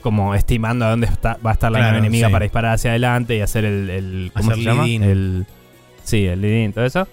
como 0.00 0.34
estimando 0.34 0.84
a 0.84 0.90
dónde 0.90 1.06
está- 1.06 1.38
va 1.44 1.50
a 1.50 1.52
estar 1.54 1.72
la 1.72 1.78
Claro, 1.78 1.98
enemiga 1.98 2.28
sí. 2.28 2.32
para 2.32 2.42
disparar 2.42 2.74
hacia 2.74 2.90
adelante 2.90 3.36
y 3.36 3.40
hacer 3.40 3.64
el, 3.64 3.88
el- 3.88 4.30
¿cómo 4.34 4.50
Hacer 4.50 4.62
se 4.62 4.68
llama? 4.70 4.86
El 4.86 5.46
sí, 6.02 6.26
el 6.26 6.40
lead-in, 6.42 6.72
todo 6.74 6.84
eso. 6.84 7.08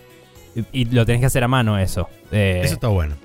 Y, 0.73 0.81
y 0.81 0.85
lo 0.85 1.05
tenés 1.05 1.21
que 1.21 1.27
hacer 1.27 1.43
a 1.43 1.47
mano 1.47 1.77
eso. 1.79 2.09
Eh, 2.33 2.61
Eso 2.63 2.73
está 2.73 2.87
bueno. 2.89 3.15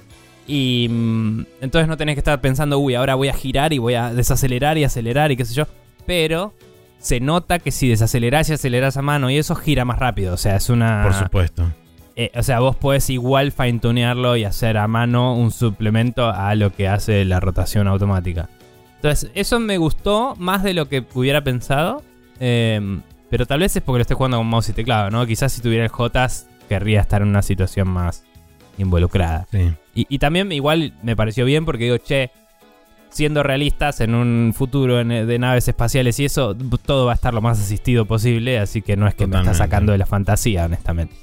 y 0.47 0.87
mm, 0.89 1.41
entonces 1.63 1.89
no 1.89 1.97
tenés 1.97 2.15
que 2.15 2.21
estar 2.21 2.41
pensando, 2.41 2.79
uy, 2.79 2.95
ahora 2.95 3.17
voy 3.17 3.27
a 3.29 3.33
girar 3.35 3.73
y 3.73 3.79
voy 3.79 3.95
a 3.95 4.15
desacelerar 4.15 4.79
y 4.79 4.85
acelerar 4.85 5.33
y 5.33 5.37
qué 5.37 5.45
sé 5.45 5.55
yo. 5.55 5.67
Pero 6.07 6.53
se 6.99 7.21
nota 7.21 7.59
que 7.59 7.71
si 7.71 7.89
desacelerás 7.89 8.49
y 8.51 8.55
acelerás 8.55 8.97
a 8.97 9.03
mano 9.03 9.31
y 9.31 9.39
eso 9.39 9.55
gira 9.55 9.85
más 9.85 9.99
rápido. 9.99 10.35
O 10.35 10.37
sea, 10.37 10.57
es 10.57 10.71
una. 10.71 11.03
Por 11.03 11.15
supuesto. 11.15 11.65
Eh, 12.17 12.31
o 12.35 12.43
sea, 12.43 12.61
vos 12.61 12.77
podés 12.77 13.11
igual 13.11 13.53
fine-tunearlo 13.53 14.37
y 14.37 14.45
hacer 14.45 14.79
a 14.79 14.89
mano 14.89 15.35
un 15.35 15.51
suplemento 15.51 16.31
a 16.31 16.55
lo 16.55 16.73
que 16.73 16.89
hace 16.89 17.25
la 17.27 17.41
rotación 17.41 17.89
automática. 17.89 18.49
Entonces, 18.97 19.31
eso 19.35 19.61
me 19.61 19.77
gustó 19.77 20.35
más 20.37 20.63
de 20.63 20.73
lo 20.73 20.89
que 20.89 21.05
hubiera 21.15 21.45
pensado. 21.45 22.03
eh, 22.41 23.01
pero 23.29 23.45
tal 23.45 23.61
vez 23.61 23.75
es 23.77 23.83
porque 23.83 23.99
lo 23.99 24.03
estoy 24.03 24.17
jugando 24.17 24.39
con 24.39 24.47
mouse 24.47 24.69
y 24.69 24.73
teclado, 24.73 25.11
¿no? 25.11 25.27
Quizás 25.27 25.53
si 25.53 25.61
tuviera 25.61 25.85
el 25.85 25.91
JOTAS 25.91 26.47
querría 26.69 27.01
estar 27.01 27.23
en 27.23 27.29
una 27.29 27.43
situación 27.43 27.89
más 27.89 28.25
involucrada. 28.79 29.47
Sí. 29.51 29.73
Y, 29.95 30.07
y 30.09 30.19
también 30.19 30.53
igual 30.53 30.95
me 31.03 31.17
pareció 31.17 31.45
bien 31.45 31.65
porque 31.65 31.85
digo, 31.85 31.99
che, 31.99 32.31
siendo 33.17 33.43
realistas 33.43 34.01
en 34.01 34.15
un 34.15 34.53
futuro 34.55 34.97
de 35.03 35.39
naves 35.39 35.67
espaciales 35.69 36.21
y 36.21 36.27
eso, 36.27 36.55
todo 36.55 37.07
va 37.07 37.13
a 37.13 37.15
estar 37.15 37.33
lo 37.33 37.41
más 37.41 37.59
asistido 37.59 38.05
posible, 38.05 38.59
así 38.59 38.83
que 38.83 38.97
no 38.97 39.09
es 39.09 39.15
que 39.15 39.27
me 39.27 39.37
está 39.39 39.53
sacando 39.59 39.93
de 39.93 39.99
la 39.99 40.07
fantasía, 40.07 40.67
honestamente. 40.67 41.15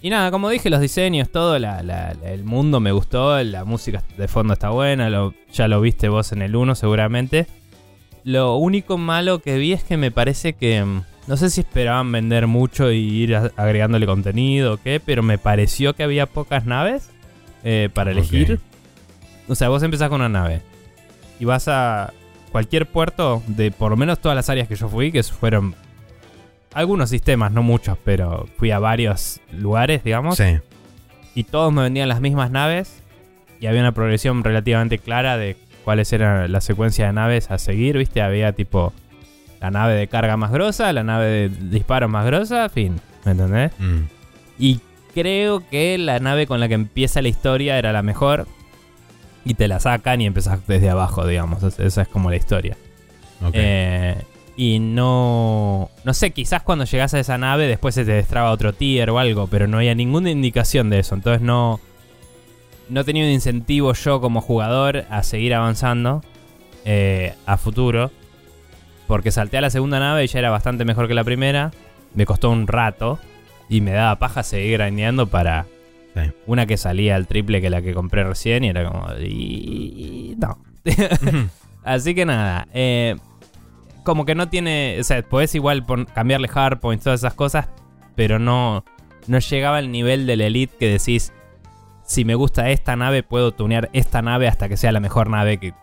Y 0.00 0.10
nada, 0.10 0.30
como 0.30 0.48
dije, 0.48 0.70
los 0.70 0.80
diseños, 0.80 1.28
todo, 1.30 1.58
la- 1.58 1.82
la- 1.82 2.14
la- 2.14 2.30
el 2.32 2.44
mundo 2.44 2.80
me 2.80 2.92
gustó, 2.92 3.42
la 3.42 3.64
música 3.64 4.02
de 4.16 4.26
fondo 4.28 4.54
está 4.54 4.70
buena, 4.70 5.10
lo- 5.10 5.34
ya 5.52 5.68
lo 5.68 5.80
viste 5.80 6.08
vos 6.08 6.32
en 6.32 6.40
el 6.42 6.56
1 6.56 6.74
seguramente. 6.74 7.46
Lo 8.24 8.56
único 8.56 8.96
malo 8.98 9.40
que 9.40 9.58
vi 9.58 9.72
es 9.72 9.82
que 9.84 9.96
me 9.96 10.10
parece 10.10 10.54
que... 10.54 10.84
mm, 10.84 11.02
No 11.26 11.36
sé 11.36 11.50
si 11.50 11.60
esperaban 11.60 12.10
vender 12.10 12.46
mucho 12.46 12.90
y 12.90 12.96
ir 13.00 13.36
agregándole 13.36 14.06
contenido 14.06 14.72
o 14.74 14.76
qué, 14.78 14.98
pero 14.98 15.22
me 15.22 15.36
pareció 15.36 15.92
que 15.94 16.02
había 16.02 16.24
pocas 16.24 16.64
naves 16.64 17.10
eh, 17.64 17.90
para 17.92 18.12
elegir. 18.12 18.60
O 19.46 19.54
sea, 19.54 19.68
vos 19.68 19.82
empezás 19.82 20.08
con 20.08 20.20
una 20.22 20.28
nave 20.30 20.62
y 21.38 21.44
vas 21.44 21.68
a 21.68 22.12
cualquier 22.52 22.86
puerto 22.86 23.42
de 23.46 23.70
por 23.70 23.90
lo 23.90 23.96
menos 23.96 24.18
todas 24.20 24.34
las 24.36 24.48
áreas 24.48 24.68
que 24.68 24.74
yo 24.74 24.88
fui, 24.88 25.12
que 25.12 25.22
fueron 25.22 25.74
algunos 26.72 27.10
sistemas, 27.10 27.52
no 27.52 27.62
muchos, 27.62 27.96
pero 28.04 28.46
fui 28.56 28.70
a 28.70 28.78
varios 28.78 29.40
lugares, 29.52 30.04
digamos 30.04 30.36
Sí. 30.36 30.58
y 31.34 31.44
todos 31.44 31.72
me 31.72 31.82
vendían 31.82 32.08
las 32.08 32.20
mismas 32.20 32.50
naves 32.50 33.02
y 33.60 33.66
había 33.66 33.80
una 33.80 33.92
progresión 33.92 34.44
relativamente 34.44 34.98
clara 34.98 35.36
de 35.36 35.56
cuáles 35.84 36.12
eran 36.12 36.50
la 36.52 36.60
secuencia 36.60 37.06
de 37.06 37.12
naves 37.12 37.50
a 37.50 37.58
seguir, 37.58 37.96
¿viste? 37.98 38.20
Había 38.22 38.52
tipo 38.52 38.92
la 39.60 39.70
nave 39.70 39.94
de 39.94 40.06
carga 40.06 40.36
más 40.36 40.52
grosa, 40.52 40.92
la 40.92 41.02
nave 41.02 41.26
de 41.26 41.48
disparos 41.48 42.08
más 42.10 42.24
grosa, 42.26 42.68
fin, 42.68 43.00
¿me 43.24 43.32
entendés? 43.32 43.72
Mm. 43.78 44.02
Y 44.58 44.80
creo 45.14 45.66
que 45.68 45.98
la 45.98 46.20
nave 46.20 46.46
con 46.46 46.60
la 46.60 46.68
que 46.68 46.74
empieza 46.74 47.22
la 47.22 47.28
historia 47.28 47.78
era 47.78 47.92
la 47.92 48.02
mejor 48.02 48.46
y 49.48 49.54
te 49.54 49.66
la 49.66 49.80
sacan 49.80 50.20
y 50.20 50.26
empezás 50.26 50.60
desde 50.66 50.90
abajo, 50.90 51.26
digamos, 51.26 51.62
esa 51.62 52.02
es 52.02 52.08
como 52.08 52.28
la 52.28 52.36
historia. 52.36 52.76
Eh, 53.54 54.14
y 54.56 54.78
no. 54.78 55.88
No 56.04 56.14
sé, 56.14 56.32
quizás 56.32 56.62
cuando 56.62 56.84
llegas 56.84 57.14
a 57.14 57.18
esa 57.18 57.38
nave 57.38 57.66
después 57.66 57.94
se 57.94 58.04
te 58.04 58.12
destraba 58.12 58.50
otro 58.50 58.74
tier 58.74 59.08
o 59.08 59.18
algo, 59.18 59.46
pero 59.46 59.66
no 59.66 59.78
había 59.78 59.94
ninguna 59.94 60.30
indicación 60.30 60.90
de 60.90 60.98
eso. 60.98 61.14
Entonces 61.14 61.40
no. 61.40 61.80
No 62.90 63.04
tenía 63.04 63.24
un 63.24 63.30
incentivo 63.30 63.94
yo 63.94 64.20
como 64.20 64.42
jugador 64.42 65.06
a 65.08 65.22
seguir 65.22 65.54
avanzando 65.54 66.22
eh, 66.84 67.34
a 67.46 67.56
futuro. 67.56 68.10
Porque 69.06 69.30
salté 69.30 69.56
a 69.56 69.62
la 69.62 69.70
segunda 69.70 69.98
nave 69.98 70.24
y 70.24 70.26
ya 70.26 70.40
era 70.40 70.50
bastante 70.50 70.84
mejor 70.84 71.08
que 71.08 71.14
la 71.14 71.24
primera. 71.24 71.70
Me 72.14 72.26
costó 72.26 72.50
un 72.50 72.66
rato. 72.66 73.18
Y 73.70 73.80
me 73.80 73.92
daba 73.92 74.18
paja 74.18 74.42
seguir 74.42 74.72
grandeando 74.72 75.26
para 75.26 75.66
Sí. 76.14 76.32
una 76.46 76.66
que 76.66 76.76
salía 76.76 77.14
al 77.16 77.26
triple 77.26 77.60
que 77.60 77.70
la 77.70 77.82
que 77.82 77.94
compré 77.94 78.24
recién. 78.24 78.64
Y 78.64 78.68
era 78.68 78.88
como. 78.88 79.06
Y, 79.20 80.34
no. 80.38 80.58
Así 81.84 82.14
que 82.14 82.26
nada, 82.26 82.66
eh, 82.74 83.16
como 84.02 84.24
que 84.24 84.34
no 84.34 84.48
tiene, 84.48 84.96
o 85.00 85.04
sea, 85.04 85.22
podés 85.22 85.54
igual 85.54 85.84
cambiarle 86.14 86.48
hardpoints, 86.48 87.04
todas 87.04 87.20
esas 87.20 87.34
cosas, 87.34 87.68
pero 88.14 88.38
no, 88.38 88.84
no 89.26 89.38
llegaba 89.38 89.78
al 89.78 89.90
nivel 89.90 90.26
del 90.26 90.40
Elite 90.40 90.74
que 90.78 90.88
decís, 90.88 91.32
si 92.04 92.24
me 92.24 92.34
gusta 92.34 92.70
esta 92.70 92.96
nave, 92.96 93.22
puedo 93.22 93.52
tunear 93.52 93.90
esta 93.92 94.22
nave 94.22 94.48
hasta 94.48 94.68
que 94.68 94.76
sea 94.76 94.92
la 94.92 95.00
mejor 95.00 95.30
nave 95.30 95.58
que, 95.58 95.74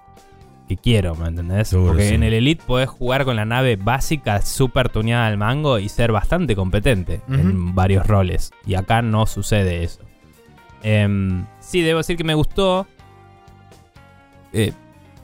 que 0.67 0.77
quiero, 0.77 1.15
¿me 1.15 1.27
entendés? 1.27 1.69
Seguro, 1.69 1.89
Porque 1.89 2.09
sí. 2.09 2.15
en 2.15 2.23
el 2.23 2.33
Elite 2.33 2.63
podés 2.65 2.89
jugar 2.89 3.25
con 3.25 3.35
la 3.35 3.45
nave 3.45 3.75
básica, 3.75 4.41
súper 4.41 4.89
tuneada 4.89 5.27
al 5.27 5.37
mango 5.37 5.79
y 5.79 5.89
ser 5.89 6.11
bastante 6.11 6.55
competente 6.55 7.21
en 7.29 7.75
varios 7.75 8.05
roles. 8.07 8.51
Y 8.65 8.75
acá 8.75 9.01
no 9.01 9.27
sucede 9.27 9.83
eso. 9.83 10.01
Em, 10.87 11.45
sí, 11.59 11.81
debo 11.81 11.97
decir 11.97 12.15
que 12.15 12.23
me 12.23 12.35
gustó. 12.35 12.85
eh, 14.53 14.71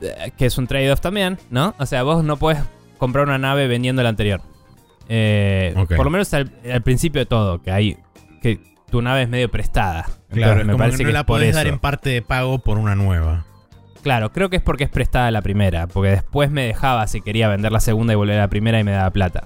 eh, 0.02 0.32
que 0.36 0.48
es 0.48 0.58
un 0.58 0.66
trade-off 0.66 1.00
también, 1.02 1.38
¿no? 1.52 1.76
O 1.78 1.86
sea, 1.86 2.02
vos 2.02 2.24
no 2.24 2.36
puedes 2.38 2.60
comprar 2.98 3.26
una 3.28 3.38
nave 3.38 3.68
vendiendo 3.68 4.02
la 4.02 4.10
anterior. 4.10 4.42
Eh. 5.08 5.74
Por 5.96 6.04
lo 6.06 6.10
menos 6.10 6.34
al, 6.34 6.52
al 6.72 6.82
principio 6.82 7.20
de 7.22 7.26
todo, 7.28 7.62
que 7.62 7.70
hay. 7.72 7.98
que 8.42 8.60
tu 8.90 9.02
nave 9.04 9.22
es 9.22 9.30
medio 9.30 9.50
prestada. 9.52 10.06
Claro, 10.32 10.62
Entonces, 10.62 10.66
me 10.68 10.76
parece 10.78 10.98
que 10.98 11.04
no 11.04 11.10
que 11.10 11.14
la 11.14 11.26
podés 11.26 11.56
dar 11.56 11.68
en 11.68 11.80
parte 11.80 12.10
de 12.10 12.22
pago 12.24 12.58
por 12.60 12.78
una 12.80 12.96
nueva. 12.96 13.46
Claro, 14.02 14.32
creo 14.34 14.50
que 14.50 14.56
es 14.56 14.62
porque 14.64 14.86
es 14.86 14.90
prestada 14.90 15.30
la 15.32 15.42
primera. 15.44 15.86
Porque 15.88 16.10
después 16.10 16.50
me 16.50 16.66
dejaba 16.66 17.06
si 17.08 17.22
quería 17.22 17.48
vender 17.48 17.72
la 17.72 17.80
segunda 17.80 18.14
y 18.14 18.16
volver 18.16 18.38
a 18.40 18.42
la 18.42 18.48
primera 18.50 18.80
y 18.80 18.84
me 18.84 18.92
daba 18.92 19.12
plata. 19.12 19.44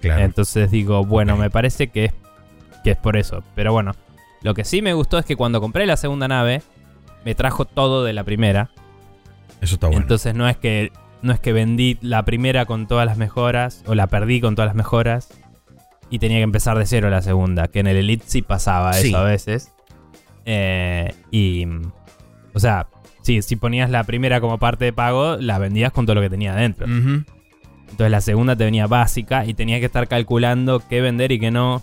Claro. 0.00 0.22
Entonces 0.22 0.70
digo, 0.70 1.04
bueno, 1.04 1.36
me 1.36 1.50
parece 1.50 1.88
que 1.88 2.04
es, 2.06 2.12
que 2.84 2.92
es 2.92 2.96
por 2.96 3.16
eso. 3.16 3.42
Pero 3.56 3.72
bueno, 3.72 3.92
lo 4.42 4.54
que 4.54 4.64
sí 4.64 4.82
me 4.82 4.92
gustó 4.94 5.18
es 5.18 5.24
que 5.24 5.36
cuando 5.36 5.60
compré 5.60 5.86
la 5.86 5.96
segunda 5.96 6.28
nave, 6.28 6.62
me 7.24 7.34
trajo 7.34 7.64
todo 7.64 8.04
de 8.04 8.12
la 8.12 8.24
primera. 8.24 8.70
Eso 9.60 9.74
está 9.74 9.86
bueno. 9.88 10.02
Entonces 10.02 10.34
no 10.34 10.48
es 10.48 10.56
que 10.56 10.92
no 11.22 11.32
es 11.32 11.40
que 11.40 11.52
vendí 11.52 11.98
la 12.02 12.24
primera 12.24 12.66
con 12.66 12.86
todas 12.86 13.06
las 13.06 13.16
mejoras 13.16 13.82
o 13.86 13.94
la 13.94 14.06
perdí 14.06 14.40
con 14.40 14.54
todas 14.54 14.68
las 14.68 14.76
mejoras 14.76 15.28
y 16.10 16.18
tenía 16.20 16.38
que 16.38 16.42
empezar 16.44 16.78
de 16.78 16.86
cero 16.86 17.10
la 17.10 17.22
segunda, 17.22 17.66
que 17.68 17.80
en 17.80 17.86
el 17.88 17.96
Elite 17.96 18.24
sí 18.28 18.42
pasaba 18.42 18.92
Sí. 18.92 19.08
eso 19.08 19.18
a 19.18 19.24
veces. 19.24 19.72
Eh, 20.44 21.12
y 21.32 21.66
o 22.54 22.60
sea, 22.60 22.86
sí, 23.22 23.42
si 23.42 23.56
ponías 23.56 23.90
la 23.90 24.04
primera 24.04 24.40
como 24.40 24.58
parte 24.58 24.84
de 24.84 24.92
pago, 24.92 25.36
la 25.38 25.58
vendías 25.58 25.90
con 25.90 26.06
todo 26.06 26.14
lo 26.14 26.20
que 26.20 26.30
tenía 26.30 26.52
adentro. 26.52 26.86
Entonces 26.86 28.10
la 28.10 28.20
segunda 28.20 28.54
te 28.54 28.64
venía 28.64 28.86
básica 28.86 29.44
y 29.46 29.54
tenía 29.54 29.80
que 29.80 29.86
estar 29.86 30.06
calculando 30.06 30.80
qué 30.88 31.00
vender 31.00 31.32
y 31.32 31.40
qué 31.40 31.50
no. 31.50 31.82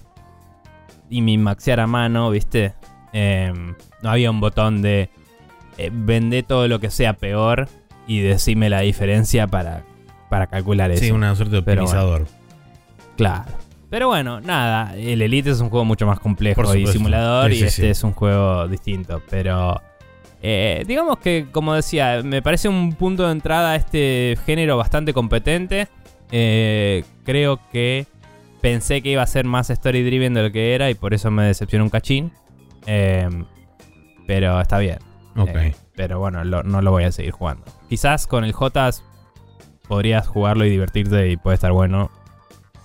Y 1.14 1.22
mi 1.22 1.38
maxear 1.38 1.80
a 1.80 1.88
mano, 1.88 2.32
¿viste? 2.32 2.74
Eh, 3.14 3.54
no 4.02 4.10
había 4.10 4.32
un 4.32 4.40
botón 4.40 4.82
de 4.82 5.12
eh, 5.78 5.90
vende 5.94 6.42
todo 6.42 6.68
lo 6.68 6.80
que 6.80 6.90
sea 6.90 7.14
peor 7.14 7.68
y 8.08 8.20
decime 8.22 8.70
la 8.70 8.82
diferencia 8.82 9.46
para, 9.48 9.84
para 10.30 10.48
calcular 10.48 10.90
eso. 10.92 11.04
Sí, 11.04 11.12
una 11.12 11.36
suerte 11.36 11.54
de 11.54 11.60
optimizador. 11.60 12.26
Claro. 13.16 13.52
Pero 13.92 14.08
bueno, 14.08 14.42
nada, 14.42 14.96
el 14.98 15.22
Elite 15.22 15.52
es 15.52 15.60
un 15.60 15.70
juego 15.70 15.86
mucho 15.86 16.08
más 16.08 16.20
complejo 16.20 16.74
y 16.76 16.88
simulador 16.88 17.52
Sí, 17.52 17.58
y 17.58 17.60
sí, 17.60 17.66
este 17.66 17.82
sí. 17.84 17.88
es 17.90 18.04
un 18.04 18.14
juego 18.14 18.68
distinto. 18.68 19.22
Pero 19.30 19.80
eh, 20.42 20.84
digamos 20.88 21.20
que, 21.20 21.46
como 21.52 21.76
decía, 21.76 22.22
me 22.24 22.42
parece 22.42 22.70
un 22.70 22.94
punto 22.94 23.28
de 23.28 23.34
entrada 23.34 23.74
a 23.74 23.76
este 23.76 24.36
género 24.48 24.78
bastante 24.78 25.14
competente. 25.14 25.88
Eh, 26.32 27.04
creo 27.24 27.60
que 27.72 28.08
pensé 28.64 29.02
que 29.02 29.10
iba 29.12 29.22
a 29.22 29.28
ser 29.28 29.44
más 29.46 29.70
story 29.70 30.04
driven 30.04 30.34
de 30.34 30.42
lo 30.42 30.52
que 30.52 30.74
era 30.74 30.90
y 30.90 30.96
por 30.96 31.14
eso 31.14 31.30
me 31.30 31.44
decepcionó 31.44 31.84
un 31.84 31.90
cachín. 31.90 32.32
Eh, 32.88 33.30
pero 34.26 34.60
está 34.62 34.78
bien. 34.80 35.00
Ok. 35.36 35.50
Eh, 35.54 35.76
pero 35.96 36.18
bueno, 36.20 36.44
lo- 36.46 36.64
no 36.64 36.82
lo 36.82 36.92
voy 36.92 37.04
a 37.04 37.12
seguir 37.12 37.32
jugando. 37.32 37.66
Quizás 37.90 38.26
con 38.26 38.46
el 38.46 38.54
Jotas 38.54 39.04
podrías 39.88 40.28
jugarlo 40.28 40.66
y 40.66 40.70
divertirte 40.70 41.30
y 41.30 41.36
puede 41.38 41.56
estar 41.56 41.74
bueno. 41.74 42.10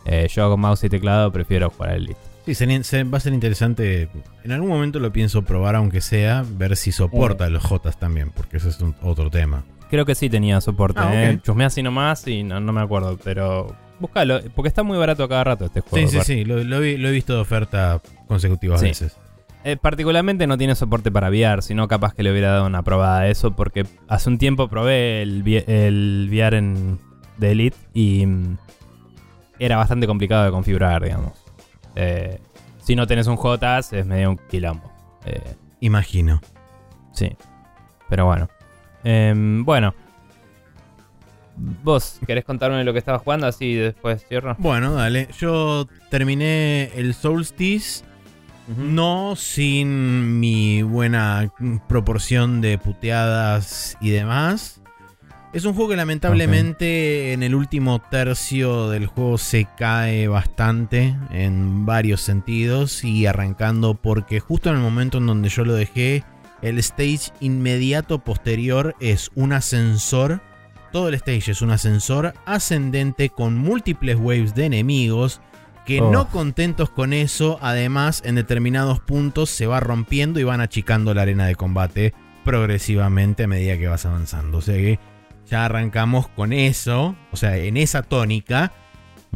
Eh, 0.05 0.27
yo 0.29 0.51
con 0.51 0.59
mouse 0.61 0.83
y 0.85 0.89
teclado 0.89 1.31
prefiero 1.33 1.71
jugar 1.71 1.93
el 1.93 2.05
Elite. 2.05 2.21
Sí, 2.47 2.55
se- 2.83 3.05
va 3.05 3.19
a 3.19 3.21
ser 3.21 3.33
interesante. 3.35 4.09
En 4.43 4.51
algún 4.53 4.71
momento 4.71 4.99
lo 4.99 5.13
pienso 5.13 5.43
probar, 5.43 5.77
aunque 5.77 6.01
sea, 6.01 6.45
ver 6.49 6.77
si 6.77 6.91
soporta 6.93 7.49
los 7.51 7.63
Jotas 7.63 7.99
también, 7.99 8.31
porque 8.35 8.57
eso 8.57 8.69
es 8.71 8.81
un- 8.81 8.97
otro 9.03 9.31
tema. 9.31 9.63
Creo 9.91 10.05
que 10.05 10.15
sí 10.15 10.29
tenía 10.29 10.61
soporte. 10.61 11.01
Ah, 11.01 11.13
eh. 11.31 11.37
ok. 11.37 11.43
Chusmeé 11.45 11.67
así 11.67 11.83
nomás 11.83 12.27
y 12.27 12.43
no, 12.43 12.59
no 12.59 12.73
me 12.73 12.81
acuerdo. 12.81 13.17
Pero 13.23 13.77
búscalo, 14.01 14.41
porque 14.55 14.69
está 14.69 14.83
muy 14.83 14.97
barato 14.99 15.25
a 15.25 15.29
cada 15.29 15.45
rato 15.45 15.65
este 15.67 15.81
juego. 15.81 16.09
Sí, 16.09 16.19
sí, 16.19 16.25
sí, 16.25 16.45
lo, 16.45 16.63
lo 16.65 16.81
vi- 16.81 16.97
lo 16.97 17.09
he 17.09 17.13
visto 17.13 17.35
de 17.35 17.41
oferta 17.41 18.01
consecutivas 18.27 18.81
Sí. 18.81 18.87
veces. 18.87 19.17
Eh, 19.65 19.77
particularmente 19.77 20.47
no 20.47 20.57
tiene 20.57 20.75
soporte 20.77 21.11
para 21.11 21.29
VR, 21.31 21.63
sino 21.63 21.89
capaz 21.89 22.15
que 22.15 22.23
le 22.23 22.31
hubiera 22.31 22.53
dado 22.53 22.67
una 22.67 22.83
probada 22.83 23.21
a 23.21 23.29
eso, 23.29 23.51
porque 23.57 23.85
hace 24.07 24.31
un 24.31 24.39
tiempo 24.39 24.69
probé 24.69 25.23
el, 25.23 25.43
el 25.67 26.29
VR 26.31 26.57
en, 26.59 26.99
de 27.39 27.51
Elite 27.53 27.77
y 27.93 28.25
mm, 28.25 28.57
era 29.59 29.77
bastante 29.77 30.07
complicado 30.07 30.45
de 30.45 30.51
configurar, 30.53 31.03
digamos. 31.03 31.33
Eh, 31.97 32.39
si 32.81 32.95
no 32.95 33.07
tenés 33.07 33.27
un 33.27 33.37
JAS 33.37 33.93
es 33.93 34.07
medio 34.07 34.31
un 34.31 34.39
quilombo. 34.49 34.91
Eh, 35.27 35.43
Imagino. 35.81 36.41
sí, 37.13 37.37
pero 38.09 38.27
bueno. 38.27 38.49
Em, 39.05 39.65
bueno. 39.65 39.95
¿Vos 41.83 42.21
querés 42.27 42.45
contarme 42.45 42.85
lo 42.85 42.93
que 42.93 42.99
estabas 42.99 43.23
jugando 43.23 43.47
así 43.47 43.75
después 43.75 44.25
cierro? 44.27 44.57
Bueno, 44.59 44.93
dale. 44.93 45.29
Yo 45.39 45.89
terminé 46.11 46.91
el 46.95 47.15
Solstice. 47.15 48.05
No 48.77 49.35
sin 49.35 50.41
mi 50.41 50.83
buena 50.83 51.51
proporción 51.89 52.61
de 52.61 52.77
puteadas 52.77 53.97
y 54.03 54.11
demás. 54.11 54.83
Es 55.55 55.65
un 55.65 55.73
juego 55.73 55.91
que 55.91 55.97
lamentablemente 55.97 57.33
en 57.33 57.43
el 57.43 57.55
último 57.55 57.99
tercio 58.11 58.91
del 58.91 59.07
juego 59.07 59.39
se 59.39 59.67
cae 59.79 60.29
bastante 60.29 61.17
en 61.31 61.87
varios 61.87 62.21
sentidos 62.21 63.03
y 63.03 63.25
arrancando 63.25 63.95
porque 63.95 64.41
justo 64.41 64.69
en 64.69 64.77
el 64.77 64.83
momento 64.83 65.17
en 65.17 65.27
donde 65.27 65.49
yo 65.49 65.65
lo 65.65 65.73
dejé, 65.73 66.23
el 66.61 66.79
stage 66.79 67.33
inmediato 67.41 68.19
posterior 68.19 68.95
es 69.01 69.31
un 69.35 69.55
ascensor. 69.55 70.43
Todo 70.93 71.09
el 71.09 71.15
stage 71.15 71.51
es 71.51 71.63
un 71.63 71.71
ascensor 71.71 72.33
ascendente 72.47 73.29
con 73.31 73.57
múltiples 73.59 74.17
waves 74.17 74.55
de 74.55 74.67
enemigos 74.67 75.41
que 75.85 76.01
Oh. 76.01 76.11
no 76.11 76.29
contentos 76.29 76.91
con 76.91 77.13
eso, 77.13 77.59
además 77.63 78.23
en 78.25 78.35
determinados 78.35 79.01
puntos 79.01 79.49
se 79.51 79.67
va 79.67 79.81
rompiendo 79.81 80.39
y 80.39 80.45
van 80.45 80.61
achicando 80.61 81.15
la 81.15 81.23
arena 81.23 81.47
de 81.47 81.55
combate 81.55 82.13
progresivamente 82.45 83.45
a 83.45 83.47
medida 83.49 83.79
que 83.79 83.89
vas 83.89 84.05
avanzando. 84.07 84.59
O 84.59 84.61
sea 84.63 84.75
que 84.77 84.99
ya 85.47 85.65
arrancamos 85.65 86.29
con 86.29 86.53
eso, 86.53 87.17
o 87.33 87.37
sea, 87.37 87.57
en 87.57 87.77
esa 87.77 88.03
tónica, 88.03 88.73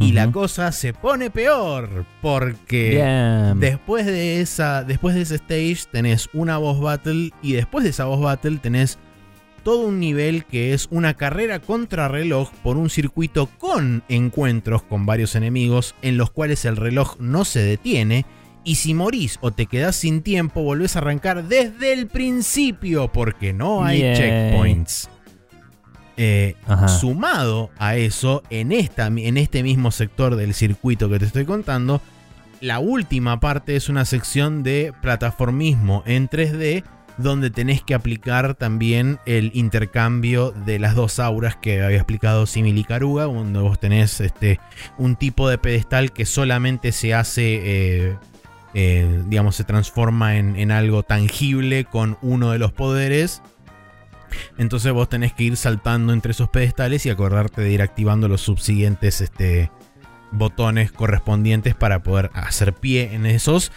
y 0.01 0.13
la 0.13 0.31
cosa 0.33 0.73
se 0.73 0.95
pone 0.95 1.31
peor, 1.31 2.07
porque 2.23 2.91
Bien. 2.91 3.61
después 3.61 4.07
de 4.07 4.41
esa 4.41 4.85
después 4.85 5.15
de 5.15 5.23
ese 5.23 5.35
stage 5.37 5.91
tenés 5.91 6.29
una 6.33 6.57
boss 6.57 6.81
battle 6.81 7.31
y 7.43 7.53
después 7.53 7.85
de 7.85 7.91
esa 7.91 8.07
boss 8.07 8.21
battle 8.23 8.57
tenés 8.59 8.99
todo 9.63 9.87
un 9.87 10.01
nivel 10.01 10.45
que 10.45 10.75
es 10.75 10.89
una 10.91 11.15
carrera 11.15 11.61
contra 11.61 12.09
reloj 12.09 12.51
por 12.63 12.77
un 12.77 12.91
circuito 12.91 13.47
con 13.59 14.03
encuentros 14.09 14.83
con 14.83 15.07
varios 15.07 15.35
enemigos 15.35 15.95
en 16.03 16.17
los 16.17 16.31
cuales 16.31 16.65
el 16.65 16.77
reloj 16.77 17.17
no 17.19 17.45
se 17.45 17.61
detiene 17.61 18.27
y 18.65 18.77
si 18.77 18.95
morís 18.95 19.39
o 19.41 19.51
te 19.51 19.67
quedás 19.67 19.97
sin 19.97 20.23
tiempo 20.23 20.63
volvés 20.63 20.97
a 20.97 21.01
arrancar 21.01 21.45
desde 21.45 21.93
el 21.93 22.07
principio 22.07 23.11
porque 23.11 23.53
no 23.53 23.85
hay 23.85 24.01
checkpoints. 24.15 25.09
Eh. 26.17 26.55
Sumado 27.01 27.71
a 27.79 27.97
eso, 27.97 28.43
en, 28.51 28.71
esta, 28.71 29.07
en 29.07 29.37
este 29.37 29.63
mismo 29.63 29.91
sector 29.91 30.37
del 30.37 30.55
circuito 30.55 31.09
que 31.09 31.19
te 31.19 31.25
estoy 31.25 31.45
contando, 31.45 32.01
la 32.61 32.79
última 32.79 33.41
parte 33.41 33.75
es 33.75 33.89
una 33.89 34.05
sección 34.05 34.63
de 34.63 34.93
plataformismo 35.03 36.05
en 36.07 36.29
3D 36.29 36.85
donde 37.19 37.51
tenés 37.51 37.83
que 37.83 37.95
aplicar 37.95 38.55
también 38.55 39.19
el 39.27 39.51
intercambio 39.55 40.51
de 40.51 40.79
las 40.79 40.95
dos 40.95 41.19
auras 41.19 41.57
que 41.57 41.83
había 41.83 41.99
explicado 41.99 42.47
Simil 42.47 42.79
y 42.79 42.85
Caruga, 42.85 43.25
donde 43.25 43.61
vos 43.61 43.79
tenés 43.79 44.21
este, 44.21 44.61
un 44.99 45.17
tipo 45.17 45.49
de 45.49 45.59
pedestal 45.59 46.13
que 46.13 46.25
solamente 46.25 46.93
se 46.93 47.15
hace, 47.15 47.61
eh, 47.65 48.17
eh, 48.75 49.23
digamos, 49.27 49.57
se 49.57 49.65
transforma 49.65 50.37
en, 50.37 50.57
en 50.57 50.71
algo 50.71 51.03
tangible 51.03 51.85
con 51.85 52.19
uno 52.23 52.51
de 52.51 52.59
los 52.59 52.73
poderes. 52.73 53.43
Entonces 54.57 54.93
vos 54.93 55.09
tenés 55.09 55.33
que 55.35 55.45
ir 55.45 55.57
saltando 55.57 56.13
entre 56.13 56.33
esos 56.33 56.49
pedestales 56.49 57.05
y 57.05 57.11
acordarte 57.11 57.61
de 57.61 57.71
ir 57.71 57.83
activando 57.83 58.29
los 58.29 58.41
subsiguientes 58.41 59.21
este, 59.21 59.71
botones 60.33 60.91
correspondientes 60.91 61.75
para 61.75 62.03
poder 62.03 62.31
hacer 62.35 62.73
pie 62.73 63.15
en 63.15 63.27
esos. 63.27 63.71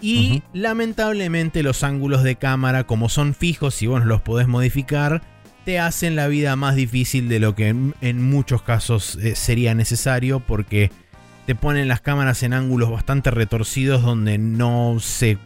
Y 0.00 0.42
lamentablemente 0.52 1.62
los 1.62 1.82
ángulos 1.82 2.22
de 2.22 2.36
cámara, 2.36 2.84
como 2.84 3.08
son 3.08 3.34
fijos 3.34 3.80
y 3.82 3.86
vos 3.86 4.04
los 4.04 4.20
podés 4.20 4.46
modificar, 4.46 5.22
te 5.64 5.78
hacen 5.78 6.16
la 6.16 6.28
vida 6.28 6.54
más 6.54 6.76
difícil 6.76 7.28
de 7.28 7.40
lo 7.40 7.54
que 7.54 7.68
en, 7.68 7.94
en 8.00 8.22
muchos 8.22 8.62
casos 8.62 9.16
eh, 9.16 9.34
sería 9.34 9.74
necesario 9.74 10.40
porque 10.40 10.90
te 11.46 11.54
ponen 11.54 11.88
las 11.88 12.00
cámaras 12.00 12.42
en 12.42 12.52
ángulos 12.52 12.90
bastante 12.90 13.30
retorcidos 13.30 14.02
donde 14.02 14.36
no 14.36 14.98
se 15.00 15.38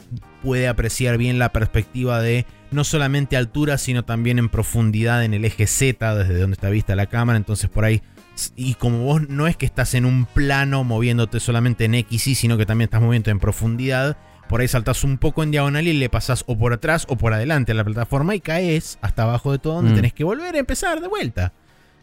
puede 0.43 0.67
apreciar 0.67 1.19
bien 1.19 1.39
la 1.39 1.53
perspectiva 1.53 2.21
de 2.21 2.47
no 2.71 2.85
solamente 2.85 3.37
altura, 3.37 3.79
sino 3.79 4.05
también 4.05 4.39
en 4.39 4.49
profundidad 4.49 5.25
en 5.25 5.35
el 5.35 5.45
eje 5.45 5.67
Z, 5.67 6.15
desde 6.15 6.39
donde 6.39 6.55
está 6.55 6.71
vista 6.71 6.97
la 6.97 7.07
cámara. 7.07 7.37
Entonces 7.37 7.69
por 7.69 7.85
ahí, 7.85 8.03
y 8.57 8.75
como 8.75 9.05
vos 9.05 9.29
no 9.29 9.47
es 9.47 9.57
que 9.57 9.67
estás 9.67 9.95
en 9.95 10.07
un 10.07 10.25
plano 10.25 10.85
moviéndote 10.85 11.39
solamente 11.39 11.85
en 11.85 11.95
X, 11.95 12.29
y, 12.29 12.35
sino 12.35 12.57
que 12.57 12.67
también 12.67 12.87
estás 12.87 13.03
moviendo 13.03 13.31
en 13.31 13.39
profundidad, 13.39 14.17
por 14.51 14.61
ahí 14.61 14.69
saltas 14.69 15.05
un 15.05 15.17
poco 15.17 15.43
en 15.43 15.51
diagonal 15.53 15.87
y 15.89 15.93
le 15.95 16.09
pasas 16.11 16.45
o 16.47 16.59
por 16.59 16.73
atrás 16.75 17.07
o 17.09 17.17
por 17.17 17.33
adelante 17.33 17.73
a 17.73 17.75
la 17.77 17.85
plataforma 17.85 18.35
y 18.35 18.41
caes 18.41 18.99
hasta 19.01 19.23
abajo 19.23 19.53
de 19.53 19.59
todo 19.59 19.75
donde 19.77 19.93
Mm. 19.93 19.95
tenés 19.97 20.13
que 20.13 20.25
volver 20.25 20.55
a 20.57 20.59
empezar 20.59 21.01
de 21.01 21.09
vuelta. 21.09 21.53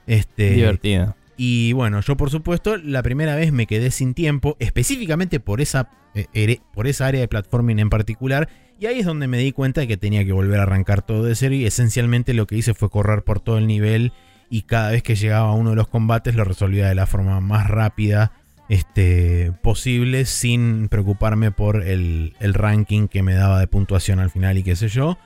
Este, 0.07 0.51
Divertido. 0.51 1.15
y 1.35 1.73
bueno, 1.73 1.99
yo 2.01 2.15
por 2.17 2.29
supuesto 2.31 2.77
la 2.77 3.03
primera 3.03 3.35
vez 3.35 3.51
me 3.51 3.67
quedé 3.67 3.91
sin 3.91 4.13
tiempo, 4.13 4.55
específicamente 4.59 5.39
por 5.41 5.59
esa, 5.61 5.89
eh, 6.15 6.59
por 6.73 6.87
esa 6.87 7.05
área 7.07 7.19
de 7.21 7.27
platforming 7.27 7.79
en 7.79 7.89
particular. 7.89 8.47
Y 8.79 8.85
ahí 8.85 8.99
es 8.99 9.05
donde 9.05 9.27
me 9.27 9.37
di 9.39 9.51
cuenta 9.51 9.81
de 9.81 9.87
que 9.87 9.97
tenía 9.97 10.23
que 10.23 10.31
volver 10.31 10.59
a 10.59 10.63
arrancar 10.63 11.01
todo 11.01 11.23
de 11.23 11.35
cero. 11.35 11.53
Y 11.55 11.65
esencialmente 11.65 12.33
lo 12.33 12.47
que 12.47 12.55
hice 12.55 12.73
fue 12.73 12.89
correr 12.89 13.23
por 13.23 13.39
todo 13.39 13.57
el 13.57 13.67
nivel. 13.67 14.13
Y 14.49 14.61
cada 14.61 14.91
vez 14.91 15.03
que 15.03 15.15
llegaba 15.15 15.49
a 15.49 15.53
uno 15.53 15.71
de 15.71 15.75
los 15.75 15.87
combates 15.89 16.35
lo 16.35 16.43
resolvía 16.45 16.87
de 16.87 16.95
la 16.95 17.05
forma 17.07 17.41
más 17.41 17.67
rápida 17.67 18.31
este, 18.69 19.53
posible. 19.61 20.25
Sin 20.25 20.87
preocuparme 20.89 21.51
por 21.51 21.83
el, 21.83 22.35
el 22.39 22.53
ranking 22.53 23.07
que 23.07 23.23
me 23.23 23.33
daba 23.33 23.59
de 23.59 23.67
puntuación 23.67 24.19
al 24.19 24.29
final 24.29 24.57
y 24.57 24.63
qué 24.63 24.75
sé 24.75 24.87
yo. 24.89 25.17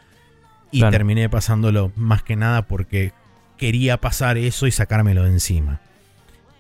Y 0.72 0.80
Claro. 0.80 0.92
terminé 0.92 1.28
pasándolo 1.30 1.92
más 1.96 2.24
que 2.24 2.36
nada 2.36 2.68
porque 2.68 3.12
quería 3.58 3.98
pasar 4.00 4.38
eso 4.38 4.68
y 4.68 4.72
sacármelo 4.72 5.24
de 5.24 5.32
encima. 5.32 5.82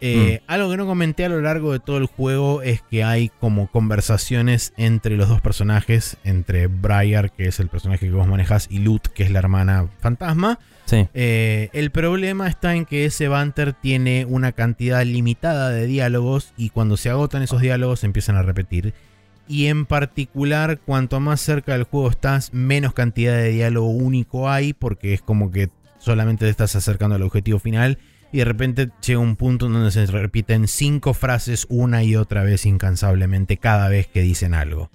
Eh, 0.02 0.41
Algo 0.47 0.72
que 0.72 0.78
no 0.78 0.88
comenté 0.88 1.26
a 1.26 1.30
lo 1.30 1.41
largo 1.41 1.72
de 1.72 1.80
todo 1.80 1.97
el 1.97 2.08
juego 2.08 2.64
es 2.64 2.82
que 2.82 3.04
hay 3.04 3.30
como 3.39 3.72
conversaciones 3.72 4.74
entre 4.76 5.16
los 5.16 5.30
dos 5.30 5.41
personajes, 5.41 6.18
entre 6.24 6.68
Briar, 6.68 7.32
que 7.32 7.47
es 7.47 7.60
el 7.60 7.70
personaje 7.70 8.08
que 8.08 8.12
vos 8.12 8.28
manejás, 8.28 8.68
y 8.70 8.80
Lut, 8.80 9.08
que 9.08 9.24
es 9.24 9.32
la 9.32 9.39
hermana 9.39 9.88
fantasma. 9.99 10.60
Sí. 10.86 11.08
Eh, 11.14 11.70
el 11.74 11.91
problema 11.91 12.47
está 12.47 12.76
en 12.76 12.86
que 12.86 13.06
ese 13.06 13.28
banter 13.28 13.74
tiene 13.74 14.26
una 14.26 14.52
cantidad 14.52 15.06
limitada 15.06 15.70
de 15.70 15.86
diálogos 15.86 16.54
y 16.58 16.72
cuando 16.72 16.97
se 16.97 17.10
agotan 17.10 17.43
esos 17.43 17.62
diálogos 17.62 18.02
se 18.02 18.08
empiezan 18.08 18.36
a 18.36 18.41
repetir. 18.41 18.93
Y 19.47 19.68
en 19.68 19.86
particular, 19.86 20.80
cuanto 20.80 21.20
más 21.20 21.41
cerca 21.41 21.74
del 21.74 21.84
juego 21.84 22.10
estás, 22.10 22.54
menos 22.54 22.93
cantidad 22.93 23.34
de 23.36 23.49
diálogo 23.49 23.89
único 23.89 24.49
hay, 24.49 24.74
porque 24.74 25.14
es 25.14 25.22
como 25.22 25.52
que 25.52 25.70
solamente 25.99 26.45
te 26.45 26.52
estás 26.52 26.76
acercando 26.76 27.16
al 27.16 27.22
objetivo 27.22 27.60
final. 27.60 27.99
Y 28.34 28.38
de 28.40 28.46
repente 28.46 28.90
llega 29.06 29.20
un 29.20 29.36
punto 29.36 29.66
en 29.66 29.74
donde 29.74 29.92
se 29.92 30.06
repiten 30.06 30.68
cinco 30.68 31.14
frases 31.14 31.66
una 31.70 32.04
y 32.04 32.16
otra 32.16 32.44
vez 32.44 32.66
incansablemente 32.66 33.58
cada 33.58 33.90
vez 33.90 34.08
que 34.08 34.22
dicen 34.22 34.54
algo. 34.54 34.90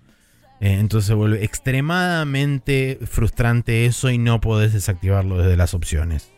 Eh, 0.60 0.78
entonces 0.80 1.06
se 1.08 1.14
vuelve 1.14 1.44
extremadamente 1.44 2.98
frustrante 3.04 3.84
eso 3.86 4.10
y 4.10 4.18
no 4.18 4.40
podés 4.40 4.72
desactivarlo 4.72 5.38
desde 5.38 5.56
las 5.56 5.74
opciones. 5.74 6.32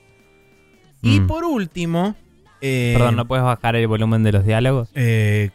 Y 1.02 1.20
Mm. 1.20 1.26
por 1.28 1.44
último... 1.44 2.16
eh, 2.60 2.94
Perdón, 2.96 3.14
¿no 3.16 3.28
puedes 3.28 3.44
bajar 3.44 3.76
el 3.76 3.86
volumen 3.86 4.24
de 4.24 4.32
los 4.32 4.44
diálogos? 4.44 4.88
eh, 4.96 5.50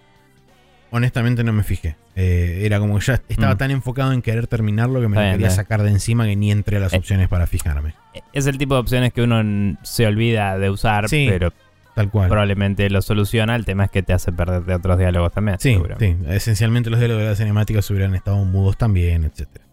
honestamente 0.93 1.43
no 1.43 1.51
me 1.53 1.63
fijé. 1.63 1.95
Eh, 2.15 2.61
era 2.63 2.79
como 2.79 2.97
que 2.99 3.05
ya 3.05 3.21
estaba 3.27 3.55
Mm. 3.55 3.57
tan 3.57 3.71
enfocado 3.71 4.13
en 4.13 4.21
querer 4.21 4.47
terminarlo 4.47 5.01
que 5.01 5.07
me 5.07 5.15
lo 5.15 5.31
quería 5.33 5.49
sacar 5.49 5.81
de 5.83 5.89
encima 5.89 6.25
que 6.25 6.35
ni 6.35 6.51
entré 6.51 6.77
a 6.77 6.79
las 6.79 6.93
Eh. 6.93 6.97
opciones 6.97 7.27
para 7.27 7.47
fijarme. 7.47 7.95
Es 8.31 8.45
el 8.47 8.57
tipo 8.57 8.75
de 8.75 8.81
opciones 8.81 9.11
que 9.11 9.23
uno 9.23 9.77
se 9.83 10.05
olvida 10.05 10.57
de 10.59 10.69
usar, 10.69 11.09
Sí. 11.09 11.25
pero 11.29 11.51
tal 11.95 12.09
cual. 12.11 12.29
probablemente 12.29 12.89
lo 12.89 13.01
soluciona. 13.01 13.55
El 13.55 13.65
tema 13.65 13.85
es 13.85 13.91
que 13.91 14.03
te 14.03 14.13
hace 14.13 14.31
perder 14.31 14.63
de 14.63 14.75
otros 14.75 14.97
diálogos 14.99 15.33
también. 15.33 15.57
Sí, 15.59 15.77
sí. 15.99 16.15
Esencialmente 16.29 16.89
los 16.91 16.99
diálogos 16.99 17.23
de 17.23 17.29
las 17.29 17.37
cinemáticas 17.39 17.89
hubieran 17.89 18.13
estado 18.15 18.37
mudos 18.45 18.77
también, 18.77 19.23
etcétera. 19.25 19.65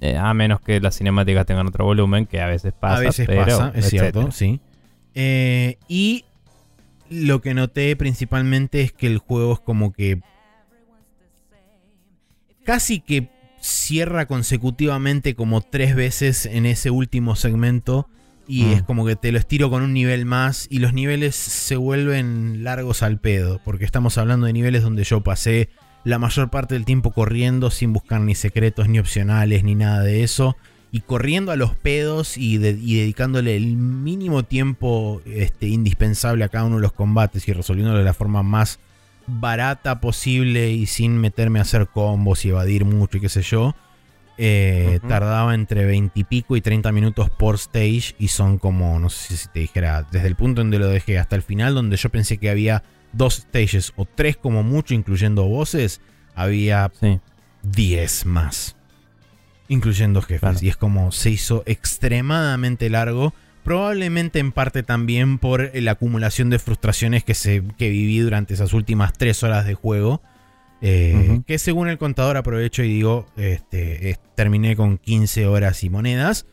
Eh, 0.00 0.16
a 0.16 0.32
menos 0.34 0.60
que 0.60 0.80
las 0.80 0.96
cinemáticas 0.96 1.46
tengan 1.46 1.66
otro 1.66 1.84
volumen, 1.84 2.26
que 2.26 2.40
a 2.40 2.46
veces 2.48 2.72
pasa. 2.72 2.96
a 2.96 3.00
veces 3.00 3.26
pero, 3.26 3.44
pasa, 3.44 3.72
es 3.76 3.88
cierto, 3.90 4.32
sí. 4.32 4.60
Eh, 5.14 5.76
y 5.88 6.24
lo 7.10 7.40
que 7.40 7.54
noté 7.54 7.94
principalmente 7.96 8.80
es 8.80 8.92
que 8.92 9.06
el 9.06 9.18
juego 9.18 9.52
es 9.52 9.60
como 9.60 9.92
que 9.92 10.20
casi 12.64 13.00
que 13.00 13.30
cierra 13.60 14.26
consecutivamente 14.26 15.34
como 15.34 15.60
tres 15.62 15.94
veces 15.94 16.46
en 16.46 16.66
ese 16.66 16.90
último 16.90 17.36
segmento 17.36 18.08
y 18.46 18.64
Mm. 18.64 18.72
es 18.72 18.82
como 18.82 19.06
que 19.06 19.16
te 19.16 19.32
lo 19.32 19.38
estiro 19.38 19.70
con 19.70 19.82
un 19.82 19.94
nivel 19.94 20.26
más 20.26 20.66
y 20.70 20.78
los 20.80 20.92
niveles 20.92 21.34
se 21.34 21.76
vuelven 21.76 22.62
largos 22.62 23.02
al 23.02 23.18
pedo 23.18 23.60
porque 23.64 23.84
estamos 23.86 24.18
hablando 24.18 24.46
de 24.46 24.52
niveles 24.52 24.82
donde 24.82 25.04
yo 25.04 25.22
pasé 25.22 25.70
la 26.04 26.18
mayor 26.18 26.50
parte 26.50 26.74
del 26.74 26.84
tiempo 26.84 27.12
corriendo 27.12 27.70
sin 27.70 27.94
buscar 27.94 28.20
ni 28.20 28.34
secretos 28.34 28.88
ni 28.88 28.98
opcionales 28.98 29.64
ni 29.64 29.74
nada 29.74 30.02
de 30.02 30.22
eso 30.22 30.56
y 30.92 31.00
corriendo 31.00 31.52
a 31.52 31.56
los 31.56 31.74
pedos 31.74 32.36
y, 32.36 32.58
de- 32.58 32.78
y 32.80 32.96
dedicándole 32.98 33.56
el 33.56 33.76
mínimo 33.76 34.42
tiempo 34.42 35.22
este, 35.24 35.66
indispensable 35.68 36.44
a 36.44 36.50
cada 36.50 36.66
uno 36.66 36.76
de 36.76 36.82
los 36.82 36.92
combates 36.92 37.48
y 37.48 37.52
resolviéndolo 37.54 37.98
de 37.98 38.04
la 38.04 38.12
forma 38.14 38.42
más 38.42 38.78
barata 39.26 40.00
posible 40.00 40.70
y 40.70 40.86
sin 40.86 41.18
meterme 41.18 41.58
a 41.58 41.62
hacer 41.62 41.88
combos 41.88 42.44
y 42.44 42.50
evadir 42.50 42.84
mucho 42.84 43.16
y 43.18 43.20
qué 43.20 43.28
sé 43.28 43.42
yo. 43.42 43.74
eh. 44.36 44.98
Tardaba 45.08 45.54
entre 45.54 45.84
20 45.84 46.18
y 46.20 46.24
pico 46.24 46.56
y 46.56 46.60
30 46.60 46.90
minutos 46.92 47.30
por 47.30 47.54
stage 47.56 48.14
y 48.18 48.28
son 48.28 48.58
como, 48.58 48.98
no 48.98 49.08
sé 49.10 49.36
si 49.36 49.48
te 49.48 49.60
dijera, 49.60 50.06
desde 50.10 50.26
el 50.28 50.36
punto 50.36 50.60
donde 50.60 50.78
lo 50.78 50.88
dejé 50.88 51.18
hasta 51.18 51.36
el 51.36 51.42
final, 51.42 51.74
donde 51.74 51.96
yo 51.96 52.08
pensé 52.10 52.38
que 52.38 52.50
había 52.50 52.82
dos 53.12 53.34
stages 53.36 53.92
o 53.96 54.04
tres 54.06 54.36
como 54.36 54.62
mucho, 54.64 54.92
incluyendo 54.94 55.44
voces, 55.44 56.00
había 56.34 56.90
Sí. 57.00 57.20
10 57.62 58.26
más. 58.26 58.76
Incluyendo 59.68 60.20
jefes. 60.20 60.40
Claro. 60.40 60.58
Y 60.60 60.68
es 60.68 60.76
como 60.76 61.10
se 61.12 61.30
hizo 61.30 61.62
extremadamente 61.66 62.90
largo. 62.90 63.32
Probablemente 63.64 64.38
en 64.38 64.52
parte 64.52 64.82
también 64.82 65.38
por 65.38 65.70
la 65.74 65.92
acumulación 65.92 66.50
de 66.50 66.58
frustraciones 66.58 67.24
que, 67.24 67.34
se, 67.34 67.62
que 67.78 67.88
viví 67.88 68.18
durante 68.20 68.54
esas 68.54 68.72
últimas 68.74 69.12
3 69.14 69.42
horas 69.42 69.66
de 69.66 69.74
juego. 69.74 70.22
Eh. 70.82 71.40
Que 71.46 71.58
según 71.58 71.88
el 71.88 71.96
contador 71.96 72.36
aprovecho 72.36 72.82
y 72.82 72.88
digo, 72.88 73.26
este, 73.36 74.10
es- 74.10 74.20
terminé 74.34 74.76
con 74.76 74.98
15 74.98 75.46
horas 75.46 75.82
y 75.82 75.88
monedas. 75.90 76.46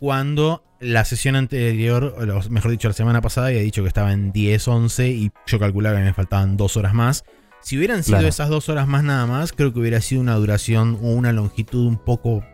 Cuando 0.00 0.64
la 0.80 1.04
sesión 1.04 1.36
anterior, 1.36 2.14
o 2.18 2.50
mejor 2.50 2.70
dicho, 2.72 2.88
la 2.88 2.94
semana 2.94 3.20
pasada, 3.20 3.48
había 3.48 3.60
dicho 3.60 3.82
que 3.82 3.88
estaba 3.88 4.12
en 4.12 4.32
10, 4.32 4.66
11 4.68 5.08
y 5.10 5.30
yo 5.46 5.58
calculaba 5.60 5.96
que 5.98 6.04
me 6.04 6.14
faltaban 6.14 6.56
2 6.56 6.76
horas 6.76 6.92
más. 6.94 7.24
Si 7.60 7.76
hubieran 7.76 8.02
sido 8.04 8.18
Claro. 8.18 8.28
esas 8.28 8.48
dos 8.48 8.68
horas 8.68 8.86
más 8.86 9.02
nada 9.04 9.26
más, 9.26 9.52
creo 9.52 9.72
que 9.72 9.80
hubiera 9.80 10.00
sido 10.00 10.20
una 10.20 10.34
duración 10.36 10.96
o 11.02 11.10
una 11.12 11.32
longitud 11.32 11.86
un 11.86 11.98
poco, 11.98 12.44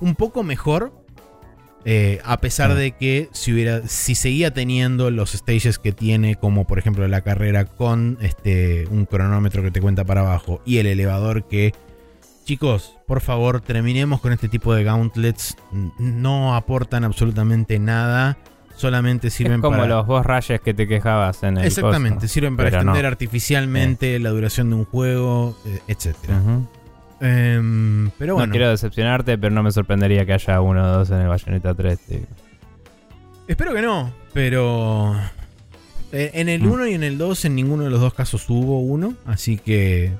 un 0.00 0.14
poco 0.14 0.42
mejor. 0.42 0.92
Eh, 1.84 2.20
a 2.24 2.38
pesar 2.40 2.72
Ah. 2.72 2.74
de 2.74 2.92
que 2.92 3.28
si 3.32 3.52
hubiera, 3.52 3.82
si 3.88 4.14
seguía 4.14 4.52
teniendo 4.52 5.10
los 5.10 5.32
stages 5.32 5.78
que 5.78 5.92
tiene, 5.92 6.36
como 6.36 6.66
por 6.66 6.78
ejemplo 6.78 7.06
la 7.08 7.22
carrera 7.22 7.64
con 7.64 8.18
este 8.20 8.86
un 8.90 9.06
cronómetro 9.06 9.62
que 9.62 9.70
te 9.70 9.80
cuenta 9.80 10.04
para 10.04 10.20
abajo 10.20 10.60
y 10.66 10.78
el 10.78 10.86
elevador 10.86 11.44
que, 11.48 11.72
chicos, 12.44 12.96
por 13.06 13.20
favor 13.20 13.60
terminemos 13.60 14.20
con 14.20 14.32
este 14.32 14.48
tipo 14.48 14.74
de 14.74 14.84
gauntlets. 14.84 15.56
No 15.98 16.54
aportan 16.54 17.04
absolutamente 17.04 17.78
nada, 17.78 18.36
solamente 18.76 19.30
sirven 19.30 19.56
es 19.56 19.60
como 19.62 19.76
para 19.78 19.88
los 19.88 20.06
boss 20.06 20.24
rushes 20.26 20.60
que 20.60 20.74
te 20.74 20.86
quejabas 20.88 21.42
en 21.42 21.58
el 21.58 21.64
Exactamente, 21.64 22.28
sirven 22.28 22.56
para 22.56 22.68
extender 22.68 23.02
no. 23.02 23.08
artificialmente 23.08 24.18
la 24.18 24.30
duración 24.30 24.70
de 24.70 24.76
un 24.76 24.84
juego, 24.84 25.56
eh. 25.66 25.80
Ujú. 25.88 26.66
Em, 27.20 28.10
pero 28.18 28.34
bueno, 28.34 28.46
No 28.46 28.50
quiero 28.52 28.70
decepcionarte, 28.70 29.36
pero 29.38 29.54
no 29.54 29.62
me 29.62 29.70
sorprendería 29.72 30.24
que 30.24 30.32
haya 30.32 30.60
uno 30.60 30.82
o 30.82 30.86
dos 30.98 31.10
en 31.10 31.18
el 31.18 31.28
Bayonetta 31.28 31.74
3. 31.74 31.98
tío. 32.00 32.18
espero 33.46 33.74
que 33.74 33.82
no, 33.82 34.12
pero 34.32 35.14
eh, 36.12 36.30
en 36.34 36.48
el 36.48 36.62
Mm. 36.62 36.70
1 36.72 36.86
y 36.88 36.94
en 36.94 37.02
el 37.02 37.18
2 37.18 37.44
en 37.44 37.54
ninguno 37.56 37.84
de 37.84 37.90
los 37.90 38.00
dos 38.00 38.14
casos 38.14 38.48
hubo 38.48 38.80
uno, 38.80 39.14
así 39.26 39.58
que 39.58 40.12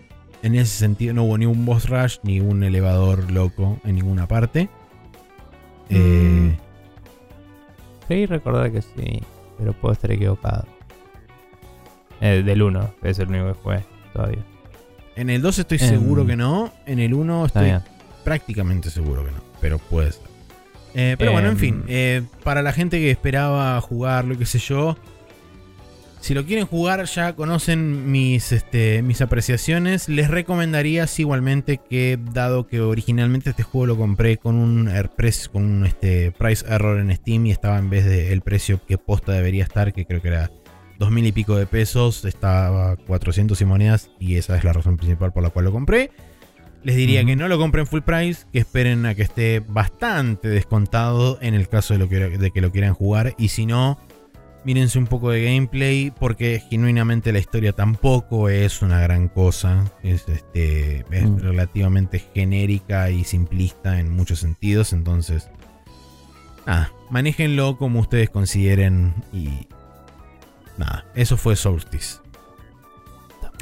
en 0.43 0.55
ese 0.55 0.77
sentido 0.79 1.15
no 1.15 1.25
hubo 1.25 1.39
ni 1.39 1.47
un 1.47 1.65
boss 1.65 1.89
rush 1.89 2.19
ni 2.23 2.41
un 2.41 2.63
elevador 2.65 3.31
loco 3.31 3.79
en 3.85 3.95
ninguna 3.97 4.27
parte. 4.27 4.69
Eh, 5.89 6.57
Creí 8.09 8.27
recordar 8.27 8.73
que 8.73 8.83
sí, 8.83 9.23
pero 9.59 9.73
puedo 9.73 9.93
estar 9.93 10.11
equivocado. 10.11 10.65
Eh, 12.21 12.43
del 12.45 12.63
1, 12.63 12.95
que 13.01 13.11
es 13.11 13.19
el 13.21 13.29
único 13.29 13.47
que 13.47 13.55
jugué 13.55 13.81
todavía. 14.13 14.45
En 15.17 15.31
el 15.31 15.43
2 15.43 15.59
estoy 15.61 15.79
Em, 15.81 15.89
seguro 15.89 16.27
que 16.27 16.37
no, 16.37 16.73
en 16.87 16.99
el 16.99 17.15
1 17.15 17.47
Está 17.47 17.67
estoy 17.67 17.91
prácticamente 18.25 18.91
seguro 18.91 19.25
que 19.25 19.33
no, 19.33 19.39
pero 19.61 19.79
puede 19.79 20.13
ser. 20.13 20.23
Eh, 20.95 21.15
pero 21.19 21.33
bueno, 21.33 21.49
en 21.49 21.55
Em. 21.55 21.59
fin, 21.61 21.85
eh, 21.89 22.23
para 22.43 22.63
la 22.63 22.73
gente 22.73 22.99
que 22.99 23.11
esperaba 23.11 23.81
jugarlo, 23.81 24.37
qué 24.37 24.45
sé 24.47 24.59
yo, 24.59 24.97
si 26.21 26.35
lo 26.35 26.45
quieren 26.45 26.67
jugar 26.67 27.05
ya 27.07 27.33
conocen 27.35 28.11
mis, 28.13 28.53
este, 28.53 29.01
mis 29.01 29.23
apreciaciones. 29.23 30.07
Les 30.09 30.29
recomendaría 30.29 31.07
sí, 31.07 31.23
igualmente 31.23 31.79
que 31.89 32.19
dado 32.35 32.67
que 32.67 32.81
originalmente 32.83 33.51
este 33.51 33.63
juego 33.63 33.87
lo 33.87 33.97
compré 33.97 34.37
con 34.37 34.57
un, 34.57 34.89
er- 34.89 35.49
con 35.51 35.65
un 35.65 35.87
este, 35.87 36.31
price 36.33 36.67
error 36.69 36.99
en 37.01 37.15
Steam 37.17 37.47
y 37.47 37.53
estaba 37.53 37.79
en 37.79 37.89
vez 37.89 38.05
del 38.05 38.43
precio 38.43 38.81
que 38.87 38.99
posta 38.99 39.33
debería 39.33 39.65
estar, 39.65 39.95
que 39.95 40.05
creo 40.05 40.21
que 40.21 40.29
era 40.29 40.51
dos 41.01 41.11
mil 41.11 41.27
y 41.27 41.33
pico 41.33 41.57
de 41.57 41.67
pesos, 41.67 42.25
estaba 42.25 42.95
400 42.95 43.61
y 43.61 43.65
monedas 43.65 44.11
y 44.21 44.37
esa 44.37 44.57
es 44.57 44.63
la 44.63 44.73
razón 44.73 44.99
principal 44.99 45.33
por 45.33 45.43
la 45.43 45.51
cual 45.51 45.65
lo 45.65 45.73
compré. 45.73 46.11
Les 46.85 46.95
diría 46.95 47.25
que 47.25 47.37
no 47.37 47.49
lo 47.49 47.59
compren 47.59 47.87
full 47.87 48.03
price, 48.03 48.45
que 48.53 48.59
esperen 48.61 49.05
a 49.07 49.15
que 49.15 49.23
esté 49.23 49.61
bastante 49.61 50.49
descontado 50.49 51.39
en 51.41 51.55
el 51.55 51.69
caso 51.69 51.95
de, 51.95 51.99
lo 51.99 52.09
que, 52.09 52.19
de 52.39 52.51
que 52.51 52.61
lo 52.61 52.71
quieran 52.71 52.95
jugar. 52.95 53.35
Y 53.39 53.49
si 53.49 53.67
no, 53.67 53.99
mírense 54.65 54.99
un 54.99 55.07
poco 55.07 55.31
de 55.31 55.43
gameplay, 55.43 56.11
porque 56.11 56.63
genuinamente 56.71 57.33
la 57.33 57.39
historia 57.39 57.73
tampoco 57.73 58.49
es 58.51 58.81
una 58.83 59.01
gran 59.01 59.29
cosa. 59.29 59.91
Es, 60.03 60.29
este, 60.29 61.05
es 61.11 61.23
Mm. 61.29 61.39
relativamente 61.39 62.19
genérica 62.35 63.11
y 63.11 63.25
simplista 63.25 64.01
en 64.01 64.11
muchos 64.11 64.39
sentidos. 64.41 64.93
Entonces, 64.95 65.49
nada, 66.67 66.93
manéjenlo 67.11 67.77
como 67.79 68.01
ustedes 68.01 68.31
consideren. 68.31 69.15
Y 69.35 69.67
nada, 70.81 71.07
eso 71.15 71.37
fue 71.37 71.55
Solstice. 71.57 72.19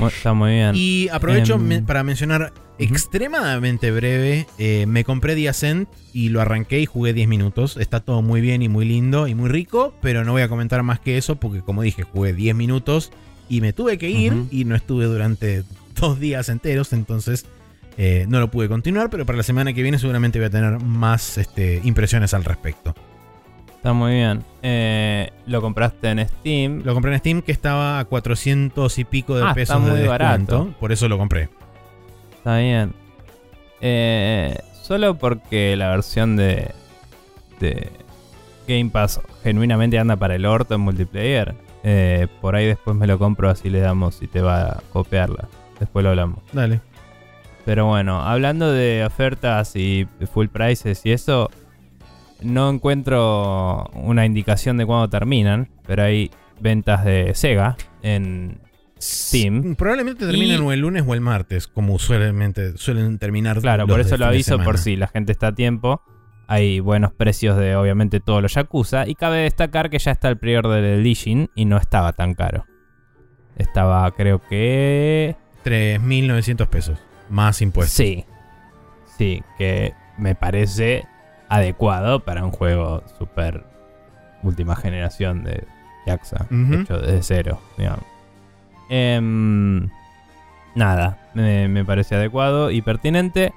Está 0.06 0.32
muy 0.32 0.52
bien. 0.52 0.72
Y 0.74 1.08
aprovecho 1.10 1.54
Em, 1.56 1.62
me- 1.66 1.82
para 1.82 2.02
mencionar 2.04 2.52
extremadamente 2.78 3.90
breve. 3.90 4.46
eh, 4.58 4.86
me 4.86 5.02
compré 5.04 5.34
The 5.34 5.48
Ascent 5.48 5.88
y 6.12 6.28
lo 6.28 6.40
arranqué 6.40 6.80
y 6.80 6.86
jugué 6.86 7.12
10 7.12 7.26
minutos. 7.28 7.76
Está 7.76 8.00
todo 8.00 8.22
muy 8.22 8.40
bien 8.40 8.62
y 8.62 8.68
muy 8.68 8.84
lindo 8.84 9.26
y 9.26 9.34
muy 9.34 9.48
rico, 9.48 9.94
pero 10.00 10.24
no 10.24 10.32
voy 10.32 10.42
a 10.42 10.48
comentar 10.48 10.82
más 10.84 11.00
que 11.00 11.18
eso 11.18 11.36
porque, 11.36 11.62
como 11.62 11.82
dije, 11.82 12.04
jugué 12.04 12.32
10 12.32 12.54
minutos 12.54 13.10
y 13.48 13.60
me 13.60 13.72
tuve 13.72 13.98
que 13.98 14.08
ir 14.10 14.44
y 14.52 14.64
no 14.64 14.76
estuve 14.76 15.06
durante 15.06 15.64
dos 16.00 16.20
días 16.20 16.48
enteros. 16.48 16.92
Entonces 16.92 17.46
eh, 17.96 18.26
no 18.28 18.38
lo 18.38 18.50
pude 18.52 18.68
continuar, 18.68 19.10
pero 19.10 19.26
para 19.26 19.38
la 19.38 19.42
semana 19.42 19.72
que 19.72 19.82
viene 19.82 19.98
seguramente 19.98 20.38
voy 20.38 20.46
a 20.46 20.50
tener 20.50 20.78
más 20.80 21.38
este, 21.38 21.80
impresiones 21.82 22.32
al 22.34 22.44
respecto. 22.44 22.94
Está 23.78 23.92
muy 23.92 24.12
bien. 24.14 24.44
Eh, 24.62 25.30
lo 25.46 25.60
compraste 25.62 26.08
en 26.10 26.26
Steam. 26.28 26.82
Lo 26.84 26.94
compré 26.94 27.12
en 27.12 27.18
Steam 27.20 27.42
que 27.42 27.52
estaba 27.52 27.98
a 28.00 28.04
400 28.04 28.98
y 28.98 29.04
pico 29.04 29.34
de 29.36 29.42
Ah, 29.44 29.46
está 29.48 29.54
pesos 29.54 29.84
de 29.84 29.90
muy 29.90 30.00
descuento. 30.00 30.10
barato. 30.58 30.68
Por 30.78 30.92
eso 30.92 31.08
lo 31.08 31.16
compré. 31.16 31.48
Está 32.36 32.58
bien. 32.58 32.92
Eh, 33.80 34.58
solo 34.82 35.14
porque 35.14 35.76
la 35.76 35.90
versión 35.90 36.36
de, 36.36 36.72
de 37.60 37.90
Game 38.66 38.90
Pass 38.90 39.20
genuinamente 39.44 39.98
anda 39.98 40.16
para 40.16 40.34
el 40.34 40.44
orto 40.44 40.74
en 40.74 40.80
multiplayer. 40.80 41.54
eh, 41.84 42.26
por 42.40 42.56
ahí 42.56 42.66
después 42.66 42.96
me 42.96 43.06
lo 43.06 43.18
compro 43.18 43.48
así 43.48 43.70
le 43.70 43.78
damos 43.78 44.16
si 44.16 44.26
te 44.26 44.40
va 44.40 44.62
a 44.64 44.82
copiarla. 44.92 45.48
Después 45.78 46.02
lo 46.02 46.10
hablamos. 46.10 46.40
Dale. 46.52 46.80
Pero 47.64 47.86
bueno, 47.86 48.22
hablando 48.22 48.72
de 48.72 49.04
ofertas 49.06 49.76
y 49.76 50.08
full 50.32 50.46
prices 50.48 51.04
y 51.06 51.12
eso, 51.12 51.50
no 52.42 52.70
encuentro 52.70 53.88
una 53.94 54.24
indicación 54.26 54.76
de 54.76 54.86
cuándo 54.86 55.08
terminan, 55.08 55.68
pero 55.86 56.02
hay 56.04 56.30
ventas 56.60 57.04
de 57.04 57.34
Sega 57.34 57.76
en 58.02 58.60
Steam. 59.00 59.76
Probablemente 59.76 60.26
terminen 60.26 60.62
Y- 60.62 60.66
o 60.66 60.72
el 60.72 60.80
lunes 60.80 61.04
o 61.06 61.14
el 61.14 61.20
martes, 61.20 61.66
como 61.68 61.94
usualmente 61.94 62.76
suelen 62.76 63.18
terminar. 63.18 63.60
Claro, 63.60 63.86
los 63.86 63.90
por 63.90 64.00
eso 64.00 64.16
lo 64.16 64.26
aviso 64.26 64.58
por 64.58 64.78
si 64.78 64.96
la 64.96 65.06
gente 65.08 65.32
está 65.32 65.48
a 65.48 65.54
tiempo. 65.54 66.02
Hay 66.50 66.80
buenos 66.80 67.12
precios 67.12 67.58
de 67.58 67.76
obviamente 67.76 68.20
todos 68.20 68.40
los 68.42 68.54
Yakuza. 68.54 69.06
Y 69.06 69.14
cabe 69.14 69.38
destacar 69.42 69.90
que 69.90 69.98
ya 69.98 70.12
está 70.12 70.28
el 70.28 70.38
pre-order 70.38 70.82
del 70.82 71.02
Legion 71.02 71.50
y 71.54 71.66
no 71.66 71.76
estaba 71.76 72.12
tan 72.12 72.34
caro. 72.34 72.64
Estaba 73.56 74.10
creo 74.12 74.40
que... 74.40 75.36
3.900 75.64 76.66
pesos, 76.68 76.98
más 77.28 77.60
impuestos. 77.60 77.94
Sí. 77.96 78.24
Sí, 79.18 79.42
que 79.58 79.92
me 80.16 80.34
parece 80.34 81.04
adecuado 81.48 82.20
para 82.20 82.44
un 82.44 82.50
juego 82.52 83.02
super 83.18 83.64
última 84.42 84.76
generación 84.76 85.44
de 85.44 85.64
Yakuza, 86.06 86.46
Ujú. 86.50 86.74
hecho 86.74 86.98
desde 86.98 87.22
cero, 87.22 87.60
digamos. 87.76 88.04
Em, 88.90 89.88
nada, 90.74 91.18
me, 91.34 91.68
me 91.68 91.84
parece 91.84 92.14
adecuado 92.14 92.70
y 92.70 92.82
pertinente. 92.82 93.52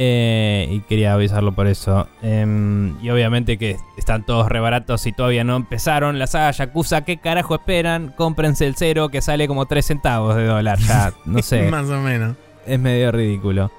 eh, 0.00 0.68
y 0.70 0.80
quería 0.82 1.14
avisarlo 1.14 1.50
por 1.52 1.66
eso. 1.66 2.06
Em, 2.22 2.94
y 3.02 3.10
obviamente 3.10 3.58
que 3.58 3.76
están 3.96 4.24
todos 4.24 4.48
rebaratos 4.48 5.04
y 5.08 5.12
todavía 5.12 5.42
no 5.42 5.56
empezaron 5.56 6.20
la 6.20 6.28
saga 6.28 6.52
Yakuza. 6.52 7.00
¿Qué 7.02 7.16
carajo 7.16 7.56
esperan? 7.56 8.12
Cómprense 8.16 8.64
el 8.68 8.76
cero 8.76 9.08
que 9.08 9.20
sale 9.20 9.48
como 9.48 9.66
3 9.66 9.84
centavos 9.84 10.36
de 10.36 10.44
dólar 10.46 10.78
ya. 10.78 11.12
No 11.24 11.42
sé 11.42 11.68
Más 11.68 11.88
o 11.90 12.00
menos. 12.00 12.36
es 12.64 12.78
medio 12.78 13.10
ridículo. 13.10 13.72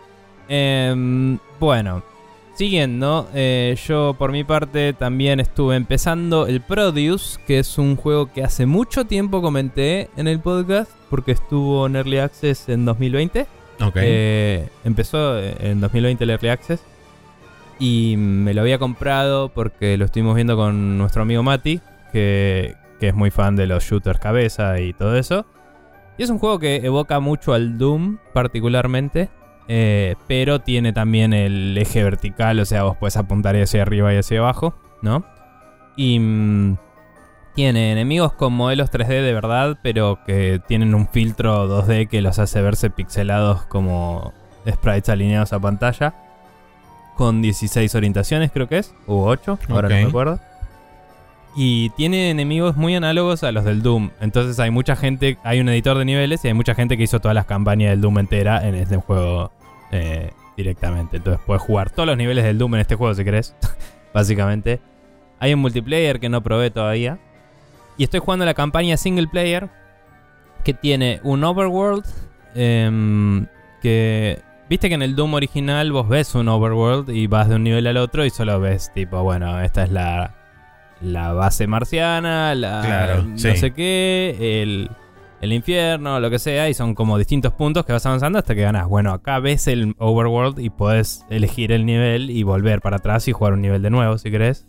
Em, 0.49 1.37
bueno, 1.57 2.03
siguiendo, 2.59 3.29
eh, 3.33 3.77
yo 3.87 4.17
por 4.19 4.33
mi 4.33 4.43
parte 4.43 4.91
también 4.91 5.39
estuve 5.39 5.77
empezando 5.77 6.45
el 6.45 6.59
Produce, 6.59 7.39
que 7.47 7.59
es 7.59 7.77
un 7.77 7.95
juego 7.95 8.33
que 8.33 8.43
hace 8.43 8.65
mucho 8.65 9.05
tiempo 9.05 9.41
comenté 9.41 10.09
en 10.17 10.27
el 10.27 10.41
podcast, 10.41 10.91
porque 11.09 11.31
estuvo 11.31 11.87
en 11.87 11.95
Early 11.95 12.17
Access 12.17 12.67
en 12.67 12.83
2020. 12.83 13.47
Ok. 13.79 13.95
Eh, 13.95 14.67
empezó 14.83 15.39
en 15.39 15.79
2020 15.79 16.21
el 16.25 16.31
Early 16.31 16.49
Access. 16.49 16.83
Y 17.79 18.15
me 18.17 18.53
lo 18.53 18.59
había 18.59 18.77
comprado 18.77 19.47
porque 19.47 19.95
lo 19.95 20.03
estuvimos 20.03 20.35
viendo 20.35 20.57
con 20.57 20.97
nuestro 20.97 21.21
amigo 21.21 21.41
Mati, 21.41 21.79
que, 22.11 22.75
que 22.99 23.07
es 23.07 23.15
muy 23.15 23.31
fan 23.31 23.55
de 23.55 23.67
los 23.67 23.85
shooters 23.85 24.19
cabeza 24.19 24.81
y 24.81 24.91
todo 24.91 25.15
eso. 25.15 25.45
Y 26.17 26.23
es 26.23 26.29
un 26.29 26.39
juego 26.39 26.59
que 26.59 26.75
evoca 26.85 27.21
mucho 27.21 27.53
al 27.53 27.77
Doom 27.77 28.17
particularmente, 28.33 29.29
eh, 29.71 30.15
pero 30.27 30.61
tiene 30.61 30.93
también 30.93 31.31
el 31.31 31.77
eje 31.77 32.03
vertical, 32.03 32.59
o 32.59 32.65
sea, 32.65 32.81
vos 32.83 32.97
puedes 32.97 33.15
apuntar 33.17 33.55
hacia 33.55 33.83
arriba 33.83 34.11
y 34.11 34.17
hacia 34.17 34.39
abajo, 34.39 34.73
¿no? 35.03 35.23
Y 35.95 36.17
mm, 36.17 36.77
tiene 37.53 37.91
enemigos 37.91 38.33
con 38.33 38.51
modelos 38.53 38.91
3D 38.91 39.21
de 39.21 39.31
verdad, 39.31 39.77
pero 39.83 40.21
que 40.25 40.59
tienen 40.67 40.95
un 40.95 41.07
filtro 41.07 41.67
2D 41.67 42.07
que 42.07 42.23
los 42.23 42.39
hace 42.39 42.63
verse 42.63 42.89
pixelados 42.89 43.61
como 43.67 44.33
sprites 44.67 45.09
alineados 45.09 45.53
a 45.53 45.59
pantalla. 45.59 46.15
Con 47.15 47.43
16 47.43 47.93
orientaciones 47.93 48.49
creo 48.51 48.67
que 48.67 48.79
es, 48.79 48.95
o 49.05 49.23
8, 49.25 49.59
ahora 49.69 49.87
no 49.87 49.95
me 49.95 50.03
acuerdo. 50.05 50.39
Y 51.55 51.91
tiene 51.91 52.31
enemigos 52.31 52.75
muy 52.75 52.95
análogos 52.95 53.43
a 53.43 53.51
los 53.51 53.65
del 53.65 53.83
Doom. 53.83 54.09
Entonces 54.19 54.59
hay 54.59 54.71
mucha 54.71 54.95
gente, 54.95 55.37
hay 55.43 55.59
un 55.59 55.69
editor 55.69 55.95
de 55.99 56.05
niveles 56.05 56.43
y 56.43 56.47
hay 56.47 56.55
mucha 56.55 56.73
gente 56.73 56.97
que 56.97 57.03
hizo 57.03 57.19
todas 57.19 57.35
las 57.35 57.45
campañas 57.45 57.91
del 57.91 58.01
Doom 58.01 58.17
entera 58.17 58.67
en 58.67 58.73
este 58.73 58.97
juego 58.97 59.51
eh, 59.91 60.31
directamente. 60.57 61.17
Entonces 61.17 61.41
puedes 61.45 61.61
jugar 61.61 61.89
todos 61.89 62.07
los 62.07 62.17
niveles 62.17 62.43
del 62.43 62.57
Doom 62.57 62.75
en 62.75 62.81
este 62.81 62.95
juego 62.95 63.13
si 63.13 63.23
querés. 63.23 63.55
básicamente. 64.13 64.79
Hay 65.39 65.53
un 65.53 65.59
multiplayer 65.59 66.19
que 66.19 66.29
no 66.29 66.41
probé 66.41 66.71
todavía. 66.71 67.19
Y 67.97 68.03
estoy 68.03 68.19
jugando 68.19 68.45
la 68.45 68.53
campaña 68.53 68.97
single 68.97 69.27
player 69.27 69.69
que 70.63 70.73
tiene 70.73 71.19
un 71.23 71.43
overworld 71.43 72.05
em, 72.55 73.47
que... 73.81 74.41
Viste 74.69 74.87
que 74.87 74.95
en 74.95 75.01
el 75.01 75.15
Doom 75.15 75.33
original 75.33 75.91
vos 75.91 76.07
ves 76.07 76.35
un 76.35 76.47
overworld 76.47 77.09
y 77.09 77.25
vas 77.25 77.49
de 77.49 77.55
un 77.55 77.63
nivel 77.63 77.87
al 77.87 77.97
otro 77.97 78.23
y 78.23 78.29
solo 78.29 78.59
ves 78.59 78.91
tipo, 78.93 79.23
bueno, 79.23 79.59
esta 79.61 79.83
es 79.83 79.91
la, 79.91 80.35
la 81.01 81.33
base 81.33 81.65
marciana, 81.65 82.53
la 82.53 82.81
Claro, 82.85 83.23
no 83.23 83.37
sí. 83.37 83.57
sé 83.57 83.71
qué, 83.71 84.61
el, 84.61 84.91
el 85.41 85.53
infierno, 85.53 86.19
lo 86.19 86.29
que 86.29 86.39
sea, 86.39 86.69
y 86.69 86.73
son 86.73 86.95
como 86.95 87.17
distintos 87.17 87.53
puntos 87.53 87.85
que 87.85 87.93
vas 87.93 88.05
avanzando 88.05 88.39
hasta 88.39 88.55
que 88.55 88.61
ganas. 88.61 88.87
Bueno, 88.87 89.11
acá 89.13 89.39
ves 89.39 89.67
el 89.67 89.95
overworld 89.97 90.59
y 90.59 90.69
podés 90.69 91.25
elegir 91.29 91.71
el 91.71 91.85
nivel 91.85 92.29
y 92.29 92.43
volver 92.43 92.81
para 92.81 92.97
atrás 92.97 93.27
y 93.27 93.31
jugar 93.31 93.53
un 93.53 93.61
nivel 93.61 93.81
de 93.81 93.89
nuevo 93.89 94.17
si 94.17 94.31
querés. 94.31 94.67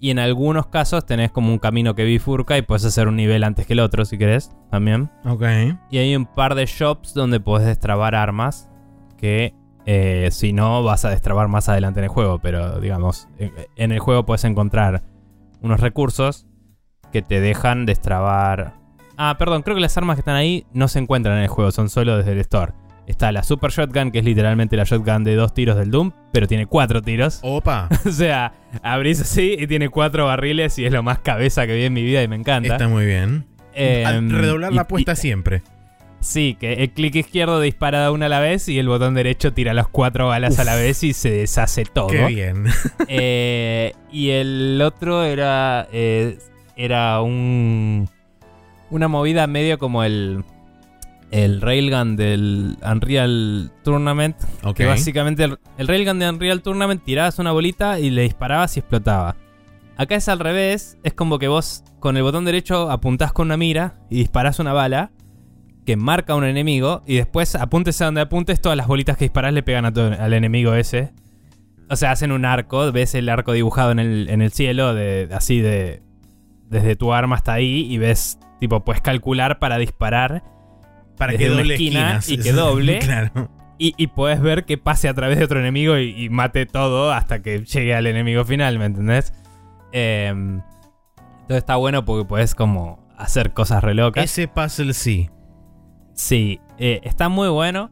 Y 0.00 0.10
en 0.10 0.18
algunos 0.18 0.66
casos 0.66 1.06
tenés 1.06 1.30
como 1.30 1.52
un 1.52 1.58
camino 1.58 1.94
que 1.94 2.04
bifurca 2.04 2.58
y 2.58 2.62
puedes 2.62 2.84
hacer 2.84 3.08
un 3.08 3.16
nivel 3.16 3.44
antes 3.44 3.66
que 3.66 3.74
el 3.74 3.80
otro 3.80 4.04
si 4.04 4.18
querés 4.18 4.50
también. 4.70 5.10
Ok. 5.24 5.44
Y 5.90 5.98
hay 5.98 6.16
un 6.16 6.26
par 6.26 6.54
de 6.54 6.66
shops 6.66 7.14
donde 7.14 7.40
podés 7.40 7.66
destrabar 7.66 8.14
armas 8.14 8.68
que 9.16 9.54
eh, 9.86 10.28
si 10.30 10.52
no 10.52 10.82
vas 10.82 11.04
a 11.04 11.10
destrabar 11.10 11.48
más 11.48 11.68
adelante 11.68 12.00
en 12.00 12.04
el 12.04 12.10
juego. 12.10 12.38
Pero 12.40 12.80
digamos, 12.80 13.28
en, 13.38 13.52
en 13.76 13.92
el 13.92 13.98
juego 13.98 14.26
puedes 14.26 14.44
encontrar 14.44 15.04
unos 15.62 15.80
recursos 15.80 16.46
que 17.12 17.22
te 17.22 17.40
dejan 17.40 17.86
destrabar... 17.86 18.83
Ah, 19.16 19.36
perdón, 19.38 19.62
creo 19.62 19.74
que 19.76 19.80
las 19.80 19.96
armas 19.96 20.16
que 20.16 20.20
están 20.20 20.36
ahí 20.36 20.66
no 20.72 20.88
se 20.88 20.98
encuentran 20.98 21.36
en 21.36 21.42
el 21.44 21.48
juego, 21.48 21.70
son 21.70 21.88
solo 21.88 22.16
desde 22.16 22.32
el 22.32 22.38
store. 22.40 22.72
Está 23.06 23.32
la 23.32 23.42
Super 23.42 23.70
Shotgun, 23.70 24.10
que 24.10 24.20
es 24.20 24.24
literalmente 24.24 24.76
la 24.78 24.84
shotgun 24.84 25.24
de 25.24 25.34
dos 25.36 25.52
tiros 25.52 25.76
del 25.76 25.90
Doom, 25.90 26.12
pero 26.32 26.46
tiene 26.48 26.64
cuatro 26.66 27.02
tiros. 27.02 27.38
Opa. 27.42 27.88
O 28.06 28.10
sea, 28.10 28.54
abrís 28.82 29.20
así 29.20 29.56
y 29.58 29.66
tiene 29.66 29.90
cuatro 29.90 30.24
barriles 30.26 30.78
y 30.78 30.86
es 30.86 30.92
lo 30.92 31.02
más 31.02 31.18
cabeza 31.18 31.66
que 31.66 31.74
vi 31.76 31.84
en 31.84 31.92
mi 31.92 32.02
vida 32.02 32.22
y 32.22 32.28
me 32.28 32.36
encanta. 32.36 32.72
Está 32.72 32.88
muy 32.88 33.04
bien. 33.04 33.44
Em, 33.74 34.06
Al 34.06 34.30
redoblar 34.30 34.72
y- 34.72 34.76
la 34.76 34.82
apuesta 34.82 35.12
y- 35.12 35.16
siempre. 35.16 35.62
Sí, 36.20 36.56
que 36.58 36.72
el 36.72 36.90
clic 36.92 37.16
izquierdo 37.16 37.60
dispara 37.60 38.10
una 38.10 38.24
a 38.26 38.28
la 38.30 38.40
vez 38.40 38.66
y 38.70 38.78
el 38.78 38.88
botón 38.88 39.12
derecho 39.14 39.52
tira 39.52 39.74
las 39.74 39.88
cuatro 39.88 40.28
balas 40.28 40.58
a 40.58 40.64
la 40.64 40.74
vez 40.74 41.04
y 41.04 41.12
se 41.12 41.30
deshace 41.30 41.84
todo. 41.84 42.06
Qué 42.06 42.24
bien. 42.28 42.64
Eh, 43.08 43.92
y 44.10 44.30
el 44.30 44.80
otro 44.82 45.24
era. 45.24 45.86
eh, 45.92 46.38
era 46.76 47.20
un. 47.20 48.08
Una 48.94 49.08
movida 49.08 49.46
medio 49.48 49.76
como 49.78 50.04
el. 50.04 50.44
El 51.30 51.60
Railgun 51.60 52.14
del 52.14 52.76
Unreal 52.88 53.72
Tournament. 53.82 54.36
Que 54.76 54.84
básicamente 54.86 55.42
el, 55.42 55.58
el 55.78 55.88
Railgun 55.88 56.20
de 56.20 56.28
Unreal 56.28 56.62
Tournament 56.62 57.02
tirabas 57.02 57.40
una 57.40 57.50
bolita 57.50 57.98
y 57.98 58.10
le 58.10 58.22
disparabas 58.22 58.76
y 58.76 58.80
explotaba. 58.80 59.34
Acá 59.96 60.14
es 60.14 60.28
al 60.28 60.38
revés, 60.38 60.96
es 61.02 61.12
como 61.12 61.40
que 61.40 61.48
vos 61.48 61.82
con 61.98 62.16
el 62.16 62.22
botón 62.22 62.44
derecho 62.44 62.88
apuntás 62.88 63.32
con 63.32 63.48
una 63.48 63.56
mira 63.56 63.94
y 64.10 64.18
disparás 64.18 64.60
una 64.60 64.72
bala 64.72 65.10
que 65.84 65.96
marca 65.96 66.34
a 66.34 66.36
un 66.36 66.44
enemigo 66.44 67.02
y 67.04 67.16
después 67.16 67.56
apuntes 67.56 68.00
a 68.00 68.04
donde 68.04 68.20
apuntes, 68.20 68.60
todas 68.60 68.76
las 68.78 68.86
bolitas 68.86 69.16
que 69.16 69.24
disparás 69.24 69.52
le 69.52 69.62
pegan 69.64 69.86
a 69.86 69.92
todo- 69.92 70.12
al 70.16 70.34
enemigo 70.34 70.74
ese. 70.74 71.12
O 71.90 71.96
sea, 71.96 72.12
hacen 72.12 72.30
un 72.30 72.44
arco, 72.44 72.92
ves 72.92 73.14
el 73.16 73.28
arco 73.28 73.52
dibujado 73.52 73.90
en 73.90 73.98
el, 73.98 74.28
en 74.30 74.40
el 74.40 74.52
cielo, 74.52 74.94
de, 74.94 75.28
así 75.32 75.60
de... 75.60 76.00
Desde 76.70 76.94
tu 76.96 77.12
arma 77.12 77.36
hasta 77.36 77.52
ahí 77.54 77.86
y 77.92 77.98
ves, 77.98 78.38
tipo, 78.64 78.84
puedes 78.84 79.02
calcular 79.02 79.58
para 79.58 79.78
disparar 79.78 80.42
Para 81.18 81.32
desde 81.32 81.44
que 81.44 81.50
una 81.50 81.60
doble 81.60 81.74
esquina 81.74 82.16
esquinas. 82.16 82.28
y 82.30 82.38
que 82.42 82.52
doble. 82.52 82.98
claro. 83.02 83.50
y, 83.78 83.94
y 83.96 84.06
puedes 84.08 84.40
ver 84.40 84.64
que 84.64 84.78
pase 84.78 85.08
a 85.08 85.14
través 85.14 85.38
de 85.38 85.44
otro 85.44 85.60
enemigo 85.60 85.98
y, 85.98 86.10
y 86.24 86.28
mate 86.30 86.66
todo 86.66 87.12
hasta 87.12 87.42
que 87.42 87.64
llegue 87.64 87.94
al 87.94 88.06
enemigo 88.06 88.44
final, 88.44 88.78
¿me 88.78 88.86
entendés? 88.86 89.32
Em, 89.92 90.62
entonces 91.42 91.58
está 91.58 91.76
bueno 91.76 92.04
porque 92.04 92.24
puedes 92.26 92.54
como 92.54 93.06
hacer 93.16 93.52
cosas 93.52 93.84
re 93.84 93.94
locas. 93.94 94.24
Ese 94.24 94.48
puzzle 94.48 94.94
sí. 94.94 95.30
Sí, 96.14 96.60
eh, 96.78 97.00
está 97.04 97.28
muy 97.28 97.48
bueno. 97.48 97.90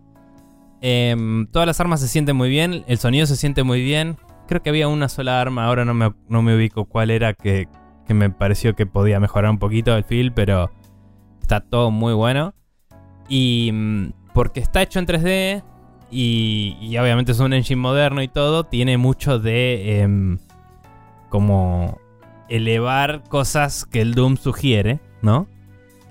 Em, 0.81 1.47
todas 1.49 1.67
las 1.67 1.79
armas 1.81 2.01
se 2.01 2.09
sienten 2.09 2.35
muy 2.37 2.49
bien, 2.49 2.85
el 2.89 2.99
sonido 2.99 3.27
se 3.27 3.37
siente 3.37 3.63
muy 3.63 3.83
bien. 3.83 4.17
Creo 4.49 4.63
que 4.63 4.71
había 4.71 4.89
una 4.89 5.09
sola 5.09 5.41
arma, 5.41 5.67
ahora 5.67 5.85
no 5.85 5.95
me, 5.95 6.13
no 6.29 6.43
me 6.43 6.57
ubico 6.57 6.87
cuál 6.87 7.11
era, 7.11 7.35
que, 7.35 7.69
que 8.07 8.15
me 8.15 8.31
pareció 8.31 8.75
que 8.75 8.87
podía 8.87 9.21
mejorar 9.21 9.51
un 9.51 9.59
poquito 9.59 9.97
el 9.97 10.05
feel, 10.05 10.33
pero 10.33 10.71
está 11.41 11.61
todo 11.61 11.91
muy 11.91 12.15
bueno. 12.15 12.55
Y 13.29 13.71
mm, 13.73 14.13
porque 14.35 14.61
está 14.61 14.83
hecho 14.83 14.99
en 14.99 15.07
3D 15.07 15.63
y, 16.11 16.77
y 16.81 16.99
obviamente 16.99 17.33
es 17.33 17.41
un 17.41 17.53
engine 17.53 17.81
moderno 17.81 18.23
y 18.23 18.29
todo, 18.29 18.65
tiene 18.65 18.99
mucho 18.99 19.39
de 19.39 20.01
em, 20.01 20.39
como 21.29 21.99
elevar 22.49 23.23
cosas 23.29 23.87
que 23.87 24.03
el 24.03 24.15
Doom 24.15 24.37
sugiere, 24.37 25.01
¿no? 25.23 25.47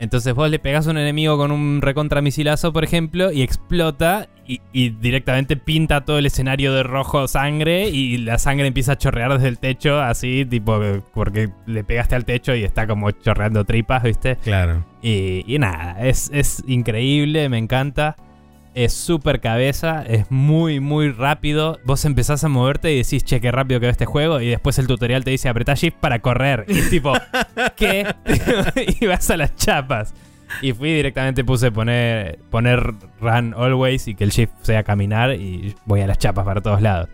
Entonces 0.01 0.33
vos 0.33 0.49
le 0.49 0.57
pegás 0.57 0.87
a 0.87 0.89
un 0.89 0.97
enemigo 0.97 1.37
con 1.37 1.51
un 1.51 1.79
recontramisilazo, 1.79 2.73
por 2.73 2.83
ejemplo, 2.83 3.31
y 3.31 3.43
explota 3.43 4.27
y, 4.47 4.59
y 4.73 4.89
directamente 4.89 5.57
pinta 5.57 6.01
todo 6.01 6.17
el 6.17 6.25
escenario 6.25 6.73
de 6.73 6.81
rojo 6.81 7.27
sangre 7.27 7.87
y 7.87 8.17
la 8.17 8.39
sangre 8.39 8.65
empieza 8.65 8.93
a 8.93 8.97
chorrear 8.97 9.31
desde 9.33 9.47
el 9.47 9.59
techo, 9.59 10.01
así, 10.01 10.43
tipo, 10.43 10.79
porque 11.13 11.49
le 11.67 11.83
pegaste 11.83 12.15
al 12.15 12.25
techo 12.25 12.55
y 12.55 12.63
está 12.63 12.87
como 12.87 13.11
chorreando 13.11 13.63
tripas, 13.63 14.01
¿viste? 14.01 14.37
Claro. 14.37 14.83
Y, 15.03 15.43
y 15.45 15.59
nada, 15.59 15.95
es, 16.01 16.31
es 16.33 16.63
increíble, 16.65 17.47
me 17.47 17.59
encanta. 17.59 18.15
Es 18.73 18.93
súper 18.93 19.41
cabeza, 19.41 20.03
es 20.07 20.31
muy, 20.31 20.79
muy 20.79 21.11
rápido. 21.11 21.79
Vos 21.83 22.05
empezás 22.05 22.43
a 22.45 22.47
moverte 22.47 22.93
y 22.93 22.97
decís, 22.99 23.23
che, 23.25 23.41
qué 23.41 23.51
rápido 23.51 23.81
que 23.81 23.87
va 23.87 23.91
este 23.91 24.05
juego. 24.05 24.39
Y 24.39 24.47
después 24.47 24.79
el 24.79 24.87
tutorial 24.87 25.25
te 25.25 25.31
dice, 25.31 25.49
apretá 25.49 25.73
shift 25.73 25.97
para 25.97 26.19
correr. 26.19 26.65
Y 26.69 26.79
es 26.79 26.89
tipo, 26.89 27.11
¿qué? 27.75 28.07
y 29.01 29.05
vas 29.07 29.29
a 29.29 29.35
las 29.35 29.55
chapas. 29.57 30.13
Y 30.61 30.71
fui 30.71 30.93
directamente, 30.93 31.43
puse 31.43 31.71
poner, 31.71 32.39
poner 32.49 32.93
run 33.19 33.53
always 33.57 34.07
y 34.07 34.15
que 34.15 34.23
el 34.23 34.29
shift 34.29 34.53
sea 34.61 34.83
caminar. 34.83 35.33
Y 35.35 35.75
voy 35.85 35.99
a 36.01 36.07
las 36.07 36.17
chapas 36.17 36.45
para 36.45 36.61
todos 36.61 36.81
lados. 36.81 37.09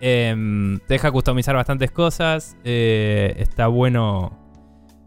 Em, 0.00 0.78
te 0.80 0.94
deja 0.94 1.10
customizar 1.10 1.56
bastantes 1.56 1.90
cosas. 1.90 2.56
eh, 2.62 3.34
está 3.38 3.66
bueno 3.66 4.38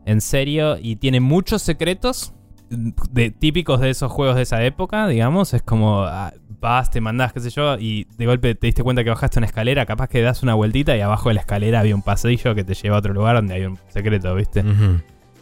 en 0.05 0.21
serio 0.21 0.77
y 0.81 0.97
tiene 0.97 1.19
muchos 1.19 1.61
secretos 1.61 2.33
de, 2.69 3.31
típicos 3.31 3.79
de 3.79 3.89
esos 3.89 4.11
juegos 4.11 4.35
de 4.35 4.43
esa 4.43 4.63
época, 4.63 5.07
digamos. 5.07 5.53
Es 5.53 5.61
como 5.61 6.03
ah, 6.03 6.33
vas, 6.59 6.89
te 6.91 7.01
mandás, 7.01 7.33
qué 7.33 7.39
sé 7.39 7.49
yo, 7.49 7.77
y 7.77 8.07
de 8.17 8.25
golpe 8.25 8.55
te 8.55 8.67
diste 8.67 8.83
cuenta 8.83 9.03
que 9.03 9.09
bajaste 9.09 9.39
una 9.39 9.47
escalera, 9.47 9.85
capaz 9.85 10.07
que 10.07 10.21
das 10.21 10.43
una 10.43 10.53
vueltita 10.53 10.95
y 10.97 11.01
abajo 11.01 11.29
de 11.29 11.35
la 11.35 11.41
escalera 11.41 11.79
había 11.79 11.95
un 11.95 12.01
pasillo 12.01 12.55
que 12.55 12.63
te 12.63 12.73
lleva 12.73 12.95
a 12.95 12.99
otro 12.99 13.13
lugar 13.13 13.35
donde 13.35 13.55
hay 13.55 13.65
un 13.65 13.77
secreto, 13.89 14.33
¿viste? 14.35 14.63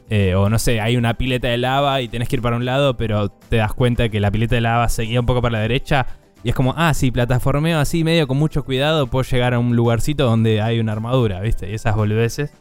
Eh, 0.10 0.36
o 0.36 0.50
no 0.50 0.60
sé, 0.60 0.82
hay 0.82 0.98
una 0.98 1.16
pileta 1.16 1.48
de 1.48 1.58
lava 1.58 2.02
y 2.02 2.08
tenés 2.08 2.30
que 2.30 2.36
ir 2.36 2.42
para 2.42 2.58
un 2.58 2.66
lado, 2.66 2.96
pero 2.98 3.30
te 3.30 3.58
das 3.58 3.74
cuenta 3.74 4.10
que 4.10 4.20
la 4.20 4.30
pileta 4.30 4.56
de 4.56 4.62
lava 4.62 4.88
seguía 4.90 5.20
un 5.20 5.26
poco 5.26 5.42
para 5.42 5.54
la 5.54 5.60
derecha. 5.60 6.06
Y 6.44 6.50
es 6.50 6.56
como, 6.56 6.76
ah, 6.78 6.94
sí, 6.94 7.10
plataformeo 7.10 7.80
así, 7.80 8.04
medio 8.04 8.28
con 8.28 8.38
mucho 8.38 8.64
cuidado, 8.64 9.08
puedo 9.08 9.24
llegar 9.24 9.56
a 9.56 9.60
un 9.60 9.76
lugarcito 9.76 10.26
donde 10.26 10.62
hay 10.62 10.80
una 10.80 10.92
armadura, 10.92 11.42
¿viste? 11.42 11.72
Y 11.72 11.74
esas 11.74 11.96
boludeces 11.96 12.54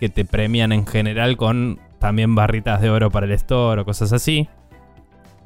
que 0.00 0.08
te 0.08 0.24
premian 0.24 0.72
en 0.72 0.86
general 0.86 1.36
con 1.36 1.78
también 1.98 2.34
barritas 2.34 2.80
de 2.80 2.90
oro 2.90 3.10
para 3.10 3.26
el 3.26 3.32
store 3.32 3.82
o 3.82 3.84
cosas 3.84 4.12
así. 4.12 4.48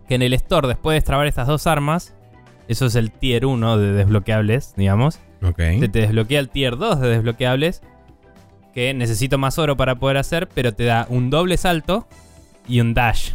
Que 0.08 0.16
en 0.16 0.22
el 0.22 0.34
store, 0.34 0.68
después 0.68 0.94
de 0.94 0.98
extrabar 0.98 1.26
estas 1.26 1.46
dos 1.46 1.66
armas, 1.66 2.14
eso 2.68 2.86
es 2.86 2.94
el 2.94 3.10
tier 3.10 3.46
1 3.46 3.78
de 3.78 3.92
desbloqueables, 3.92 4.74
digamos. 4.76 5.20
Ok. 5.42 5.56
Te, 5.56 5.88
te 5.88 6.00
desbloquea 6.00 6.40
el 6.40 6.48
tier 6.48 6.76
2 6.76 7.00
de 7.00 7.08
desbloqueables. 7.08 7.82
Que 8.74 8.94
necesito 8.94 9.36
más 9.36 9.58
oro 9.58 9.76
para 9.76 9.96
poder 9.96 10.16
hacer, 10.16 10.48
pero 10.48 10.72
te 10.72 10.84
da 10.84 11.06
un 11.10 11.28
doble 11.28 11.56
salto 11.56 12.06
y 12.66 12.80
un 12.80 12.94
dash. 12.94 13.32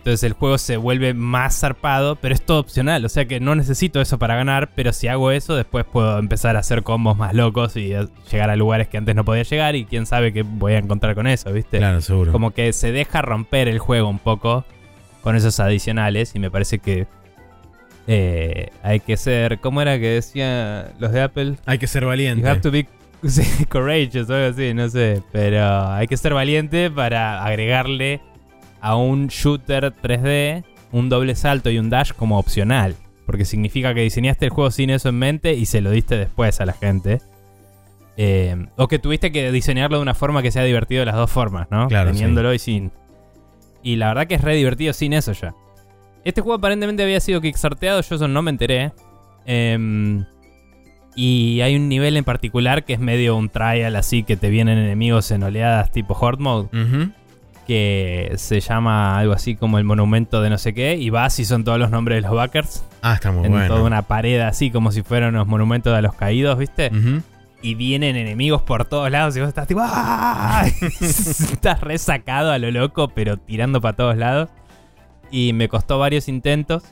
Entonces 0.00 0.22
el 0.22 0.32
juego 0.32 0.56
se 0.56 0.78
vuelve 0.78 1.12
más 1.12 1.60
zarpado, 1.60 2.16
pero 2.16 2.34
es 2.34 2.40
todo 2.40 2.58
opcional. 2.58 3.04
O 3.04 3.10
sea 3.10 3.26
que 3.26 3.38
no 3.38 3.54
necesito 3.54 4.00
eso 4.00 4.18
para 4.18 4.34
ganar, 4.34 4.70
pero 4.74 4.94
si 4.94 5.08
hago 5.08 5.30
eso, 5.30 5.54
después 5.56 5.84
puedo 5.84 6.18
empezar 6.18 6.56
a 6.56 6.60
hacer 6.60 6.82
combos 6.82 7.18
más 7.18 7.34
locos 7.34 7.76
y 7.76 7.92
a 7.92 8.08
llegar 8.32 8.48
a 8.48 8.56
lugares 8.56 8.88
que 8.88 8.96
antes 8.96 9.14
no 9.14 9.26
podía 9.26 9.42
llegar. 9.42 9.76
Y 9.76 9.84
quién 9.84 10.06
sabe 10.06 10.32
qué 10.32 10.40
voy 10.42 10.72
a 10.72 10.78
encontrar 10.78 11.14
con 11.14 11.26
eso, 11.26 11.52
¿viste? 11.52 11.76
Claro, 11.76 12.00
seguro. 12.00 12.32
Como 12.32 12.52
que 12.52 12.72
se 12.72 12.92
deja 12.92 13.20
romper 13.20 13.68
el 13.68 13.78
juego 13.78 14.08
un 14.08 14.18
poco 14.18 14.64
con 15.20 15.36
esos 15.36 15.60
adicionales. 15.60 16.34
Y 16.34 16.38
me 16.38 16.50
parece 16.50 16.78
que 16.78 17.06
eh, 18.06 18.70
hay 18.82 19.00
que 19.00 19.18
ser. 19.18 19.60
¿Cómo 19.60 19.82
era 19.82 19.98
que 19.98 20.08
decían 20.08 20.94
los 20.98 21.12
de 21.12 21.20
Apple? 21.20 21.56
Hay 21.66 21.76
que 21.76 21.86
ser 21.86 22.06
valiente. 22.06 22.40
You 22.40 22.48
have 22.48 22.60
to 22.62 22.70
be 22.70 22.88
courageous 23.68 24.30
o 24.30 24.34
algo 24.34 24.48
así, 24.48 24.72
no 24.72 24.88
sé. 24.88 25.22
Pero 25.30 25.88
hay 25.90 26.06
que 26.06 26.16
ser 26.16 26.32
valiente 26.32 26.90
para 26.90 27.44
agregarle 27.44 28.22
a 28.80 28.96
un 28.96 29.28
shooter 29.28 29.92
3D 29.92 30.64
un 30.92 31.08
doble 31.08 31.34
salto 31.34 31.70
y 31.70 31.78
un 31.78 31.90
dash 31.90 32.12
como 32.12 32.38
opcional. 32.38 32.94
Porque 33.26 33.44
significa 33.44 33.94
que 33.94 34.00
diseñaste 34.00 34.46
el 34.46 34.50
juego 34.50 34.70
sin 34.70 34.90
eso 34.90 35.08
en 35.08 35.18
mente 35.18 35.54
y 35.54 35.66
se 35.66 35.80
lo 35.80 35.90
diste 35.90 36.16
después 36.16 36.60
a 36.60 36.66
la 36.66 36.72
gente. 36.72 37.20
Eh, 38.16 38.66
o 38.76 38.88
que 38.88 38.98
tuviste 38.98 39.30
que 39.30 39.52
diseñarlo 39.52 39.98
de 39.98 40.02
una 40.02 40.14
forma 40.14 40.42
que 40.42 40.50
sea 40.50 40.64
divertido 40.64 41.00
de 41.00 41.06
las 41.06 41.14
dos 41.14 41.30
formas, 41.30 41.68
¿no? 41.70 41.88
Claro, 41.88 42.10
Teniéndolo 42.10 42.52
y 42.52 42.58
sin. 42.58 42.90
Y 43.82 43.96
la 43.96 44.08
verdad 44.08 44.26
que 44.26 44.34
es 44.34 44.42
re 44.42 44.56
divertido 44.56 44.92
sin 44.92 45.12
eso 45.12 45.32
ya. 45.32 45.54
Este 46.24 46.40
juego 46.40 46.56
aparentemente 46.56 47.02
había 47.02 47.20
sido 47.20 47.40
kickstarteado, 47.40 48.02
yo 48.02 48.16
eso 48.16 48.28
no 48.28 48.42
me 48.42 48.50
enteré. 48.50 48.92
Em, 49.46 50.24
y 51.14 51.60
hay 51.62 51.76
un 51.76 51.88
nivel 51.88 52.16
en 52.16 52.24
particular 52.24 52.84
que 52.84 52.92
es 52.94 53.00
medio 53.00 53.36
un 53.36 53.48
trial 53.48 53.96
así 53.96 54.22
que 54.22 54.36
te 54.36 54.50
vienen 54.50 54.76
enemigos 54.76 55.30
en 55.30 55.42
oleadas 55.42 55.90
tipo 55.92 56.14
Horde 56.14 56.42
Mode. 56.42 56.68
Ujú. 56.72 57.12
Que 57.70 58.32
se 58.36 58.58
llama 58.58 59.16
algo 59.16 59.32
así 59.32 59.54
como 59.54 59.78
el 59.78 59.84
monumento 59.84 60.42
de 60.42 60.50
no 60.50 60.58
sé 60.58 60.74
qué. 60.74 60.96
Y 60.96 61.10
vas 61.10 61.38
y 61.38 61.44
son 61.44 61.62
todos 61.62 61.78
los 61.78 61.88
nombres 61.92 62.16
de 62.16 62.22
los 62.28 62.32
backers. 62.36 62.84
Ah, 63.00 63.14
está 63.14 63.30
muy 63.30 63.46
en 63.46 63.52
bueno. 63.52 63.68
toda 63.68 63.84
una 63.84 64.02
pared 64.02 64.40
así 64.40 64.72
como 64.72 64.90
si 64.90 65.02
fueran 65.02 65.34
los 65.34 65.46
monumentos 65.46 65.94
de 65.94 66.02
los 66.02 66.14
caídos, 66.14 66.58
¿viste? 66.58 66.90
Y 67.62 67.76
vienen 67.76 68.16
enemigos 68.16 68.62
por 68.62 68.86
todos 68.86 69.08
lados 69.08 69.36
y 69.36 69.40
vos 69.40 69.48
estás 69.50 69.68
tipo... 69.68 69.82
¡ah! 69.84 70.64
estás 71.00 71.80
resacado 71.80 72.50
a 72.50 72.58
lo 72.58 72.72
loco, 72.72 73.06
pero 73.14 73.36
tirando 73.36 73.80
para 73.80 73.94
todos 73.94 74.16
lados. 74.16 74.48
Y 75.30 75.52
me 75.52 75.68
costó 75.68 76.00
varios 76.00 76.26
intentos. 76.28 76.82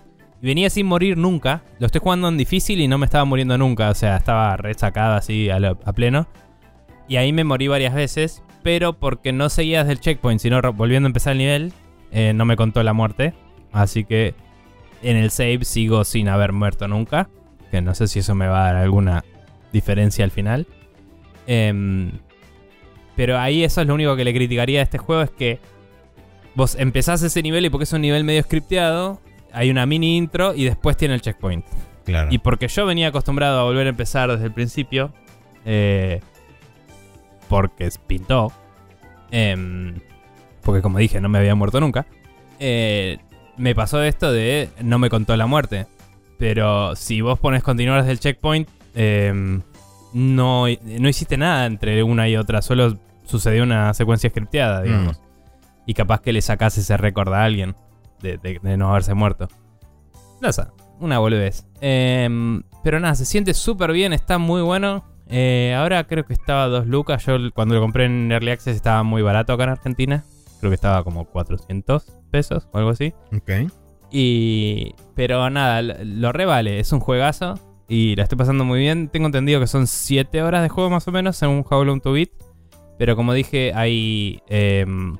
Y 0.40 0.46
venía 0.46 0.70
sin 0.70 0.86
morir 0.86 1.18
nunca. 1.18 1.62
Lo 1.80 1.86
estoy 1.86 2.00
jugando 2.00 2.28
en 2.28 2.36
difícil 2.36 2.80
y 2.80 2.86
no 2.86 2.98
me 2.98 3.06
estaba 3.06 3.24
muriendo 3.24 3.58
nunca. 3.58 3.90
O 3.90 3.94
sea, 3.94 4.16
estaba 4.16 4.56
resacado 4.56 5.14
así 5.16 5.50
a, 5.50 5.58
lo- 5.58 5.80
a 5.84 5.92
pleno. 5.92 6.28
Y 7.08 7.16
ahí 7.16 7.32
me 7.32 7.42
morí 7.42 7.66
varias 7.66 7.94
veces. 7.94 8.44
Pero 8.62 8.94
porque 8.94 9.32
no 9.32 9.48
seguía 9.48 9.80
desde 9.80 9.92
el 9.92 10.00
checkpoint, 10.00 10.40
sino 10.40 10.60
volviendo 10.72 11.06
a 11.06 11.10
empezar 11.10 11.32
el 11.32 11.38
nivel, 11.38 11.72
eh, 12.10 12.32
no 12.34 12.44
me 12.44 12.56
contó 12.56 12.82
la 12.82 12.92
muerte. 12.92 13.34
Así 13.72 14.04
que 14.04 14.34
en 15.02 15.16
el 15.16 15.30
save 15.30 15.64
sigo 15.64 16.04
sin 16.04 16.28
haber 16.28 16.52
muerto 16.52 16.88
nunca. 16.88 17.28
Que 17.70 17.80
no 17.80 17.94
sé 17.94 18.08
si 18.08 18.20
eso 18.20 18.34
me 18.34 18.48
va 18.48 18.62
a 18.62 18.72
dar 18.72 18.82
alguna 18.82 19.24
diferencia 19.72 20.24
al 20.24 20.30
final. 20.30 20.66
Em, 21.46 22.12
pero 23.16 23.38
ahí 23.38 23.64
eso 23.64 23.80
es 23.80 23.86
lo 23.86 23.94
único 23.94 24.16
que 24.16 24.24
le 24.24 24.34
criticaría 24.34 24.80
a 24.80 24.82
este 24.82 24.98
juego. 24.98 25.22
Es 25.22 25.30
que 25.30 25.60
vos 26.54 26.76
empezás 26.76 27.22
ese 27.22 27.42
nivel 27.42 27.64
y 27.64 27.70
porque 27.70 27.84
es 27.84 27.92
un 27.92 28.00
nivel 28.00 28.24
medio 28.24 28.42
scripteado, 28.42 29.20
hay 29.52 29.70
una 29.70 29.86
mini 29.86 30.16
intro 30.16 30.54
y 30.54 30.64
después 30.64 30.96
tiene 30.96 31.14
el 31.14 31.20
checkpoint. 31.20 31.64
Claro. 32.04 32.28
Y 32.30 32.38
porque 32.38 32.68
yo 32.68 32.86
venía 32.86 33.08
acostumbrado 33.08 33.60
a 33.60 33.64
volver 33.64 33.86
a 33.86 33.90
empezar 33.90 34.30
desde 34.30 34.46
el 34.46 34.52
principio, 34.52 35.12
eh, 35.64 36.20
porque 37.48 37.88
pintó, 38.06 38.52
em, 39.30 39.94
porque 40.62 40.82
como 40.82 40.98
dije, 40.98 41.20
no 41.20 41.28
me 41.28 41.38
había 41.38 41.54
muerto 41.54 41.80
nunca, 41.80 42.06
eh, 42.58 43.18
me 43.56 43.74
pasó 43.74 44.02
esto 44.02 44.32
de 44.32 44.70
no 44.82 44.98
me 44.98 45.10
contó 45.10 45.36
la 45.36 45.46
muerte. 45.46 45.86
Pero 46.38 46.94
si 46.94 47.20
vos 47.20 47.38
pones 47.38 47.64
continuar 47.64 47.98
desde 48.00 48.12
el 48.12 48.20
checkpoint, 48.20 48.68
em, 48.94 49.62
no, 50.12 50.66
no 50.66 51.08
hiciste 51.08 51.36
nada 51.36 51.66
entre 51.66 52.02
una 52.04 52.28
y 52.28 52.36
otra, 52.36 52.62
solo 52.62 52.96
sucedió 53.24 53.64
una 53.64 53.92
secuencia 53.94 54.30
scripteada, 54.30 54.82
digamos. 54.82 55.20
Y 55.84 55.94
capaz 55.94 56.20
que 56.20 56.32
le 56.32 56.40
sacás 56.40 56.78
ese 56.78 56.96
récord 56.96 57.32
a 57.32 57.42
alguien 57.44 57.74
de, 58.22 58.38
de- 58.38 58.60
de 58.62 58.76
no 58.76 58.90
haberse 58.90 59.14
muerto. 59.14 59.48
No 60.40 60.52
sé, 60.52 60.62
una 61.00 61.18
boludez. 61.18 61.66
Em, 61.80 62.62
pero 62.84 63.00
nada, 63.00 63.16
se 63.16 63.24
siente 63.24 63.52
súper 63.54 63.90
bien, 63.92 64.12
está 64.12 64.38
muy 64.38 64.62
bueno. 64.62 65.04
Eh, 65.30 65.74
ahora 65.76 66.04
creo 66.04 66.24
que 66.24 66.32
estaba 66.32 66.64
a 66.64 66.68
2 66.68 66.86
lucas. 66.86 67.24
Yo 67.26 67.36
cuando 67.54 67.74
lo 67.74 67.80
compré 67.80 68.06
en 68.06 68.32
Early 68.32 68.50
Access 68.50 68.76
estaba 68.76 69.02
muy 69.02 69.22
barato 69.22 69.52
acá 69.52 69.64
en 69.64 69.70
Argentina. 69.70 70.24
Creo 70.60 70.70
que 70.70 70.74
estaba 70.74 71.04
como 71.04 71.24
400 71.26 72.04
pesos 72.30 72.68
o 72.72 72.78
algo 72.78 72.90
así. 72.90 73.14
Ok. 73.36 73.70
Y. 74.10 74.94
Pero 75.14 75.48
nada, 75.50 75.82
lo 75.82 76.32
revale. 76.32 76.80
Es 76.80 76.92
un 76.92 77.00
juegazo. 77.00 77.58
Y 77.88 78.16
la 78.16 78.24
estoy 78.24 78.36
pasando 78.36 78.64
muy 78.64 78.80
bien. 78.80 79.08
Tengo 79.08 79.26
entendido 79.26 79.60
que 79.60 79.66
son 79.66 79.86
7 79.86 80.42
horas 80.42 80.62
de 80.62 80.68
juego 80.68 80.90
más 80.90 81.06
o 81.08 81.12
menos 81.12 81.42
en 81.42 81.50
un 81.50 81.64
How 81.68 81.84
Long 81.84 82.00
to 82.00 82.12
Beat. 82.12 82.30
Pero 82.98 83.16
como 83.16 83.32
dije, 83.32 83.72
hay. 83.74 84.40
em, 84.48 85.16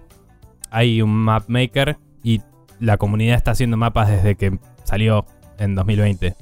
hay 0.71 1.03
un 1.03 1.11
map 1.11 1.45
maker. 1.49 1.99
Y 2.23 2.41
la 2.81 2.97
comunidad 2.97 3.37
está 3.37 3.53
haciendo 3.53 3.77
mapas 3.77 4.09
desde 4.09 4.35
que 4.35 4.59
salió 4.85 5.25
en 5.59 5.75
2020. 5.75 6.35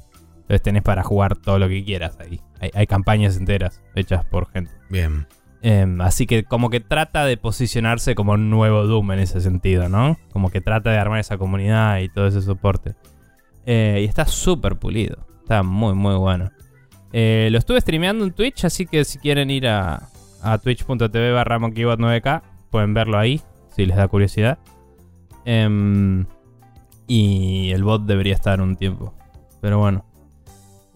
Entonces 0.47 0.61
tenés 0.61 0.83
para 0.83 1.03
jugar 1.03 1.35
todo 1.35 1.59
lo 1.59 1.67
que 1.67 1.83
quieras 1.83 2.17
ahí. 2.19 2.39
Hay, 2.59 2.71
hay 2.73 2.87
campañas 2.87 3.37
enteras 3.37 3.81
hechas 3.95 4.25
por 4.25 4.49
gente. 4.49 4.71
Bien. 4.89 5.27
Em, 5.61 6.01
así 6.01 6.27
que 6.27 6.43
como 6.43 6.69
que 6.69 6.79
trata 6.79 7.25
de 7.25 7.35
posicionarse 7.37 8.15
como 8.15 8.33
un 8.33 8.49
nuevo 8.49 8.85
Doom 8.85 9.13
en 9.13 9.19
ese 9.19 9.41
sentido, 9.41 9.89
¿no? 9.89 10.17
Como 10.31 10.49
que 10.49 10.61
trata 10.61 10.91
de 10.91 10.97
armar 10.97 11.19
esa 11.19 11.37
comunidad 11.37 11.99
y 11.99 12.09
todo 12.09 12.27
ese 12.27 12.41
soporte. 12.41 12.95
Eh, 13.65 13.99
y 14.01 14.05
está 14.05 14.25
súper 14.25 14.77
pulido. 14.77 15.25
Está 15.41 15.63
muy, 15.63 15.93
muy 15.93 16.15
bueno. 16.15 16.51
Eh, 17.11 17.49
lo 17.51 17.57
estuve 17.57 17.81
streameando 17.81 18.23
en 18.23 18.31
Twitch, 18.31 18.65
así 18.65 18.85
que 18.85 19.03
si 19.03 19.17
quieren 19.17 19.49
ir 19.49 19.67
a, 19.67 20.09
a 20.41 20.57
twitch.tv 20.57 21.31
barra 21.31 21.59
monkeybot9k, 21.59 22.41
pueden 22.69 22.93
verlo 22.93 23.17
ahí, 23.17 23.41
si 23.75 23.85
les 23.85 23.97
da 23.97 24.07
curiosidad. 24.07 24.59
Em, 25.45 26.25
y 27.07 27.71
el 27.71 27.83
bot 27.83 28.05
debería 28.05 28.35
estar 28.35 28.61
un 28.61 28.75
tiempo. 28.75 29.13
Pero 29.61 29.79
bueno. 29.79 30.05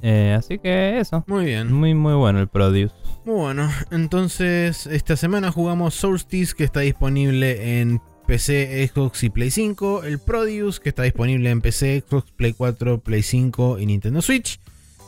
Eh, 0.01 0.35
así 0.37 0.57
que 0.57 0.99
eso. 0.99 1.23
Muy 1.27 1.45
bien. 1.45 1.71
Muy, 1.71 1.93
muy 1.93 2.13
bueno 2.13 2.39
el 2.39 2.47
Produce. 2.47 2.93
Muy 3.25 3.35
bueno. 3.35 3.69
Entonces, 3.91 4.87
esta 4.87 5.15
semana 5.15 5.51
jugamos 5.51 5.93
Solstice, 5.93 6.55
que 6.55 6.63
está 6.63 6.79
disponible 6.79 7.79
en 7.79 8.01
PC, 8.25 8.87
Xbox 8.87 9.23
y 9.23 9.29
Play 9.29 9.51
5. 9.51 10.03
El 10.03 10.19
Produce, 10.19 10.81
que 10.81 10.89
está 10.89 11.03
disponible 11.03 11.49
en 11.49 11.61
PC, 11.61 12.03
Xbox, 12.07 12.31
Play 12.31 12.53
4, 12.53 12.99
Play 12.99 13.21
5 13.21 13.79
y 13.79 13.85
Nintendo 13.85 14.21
Switch. 14.21 14.59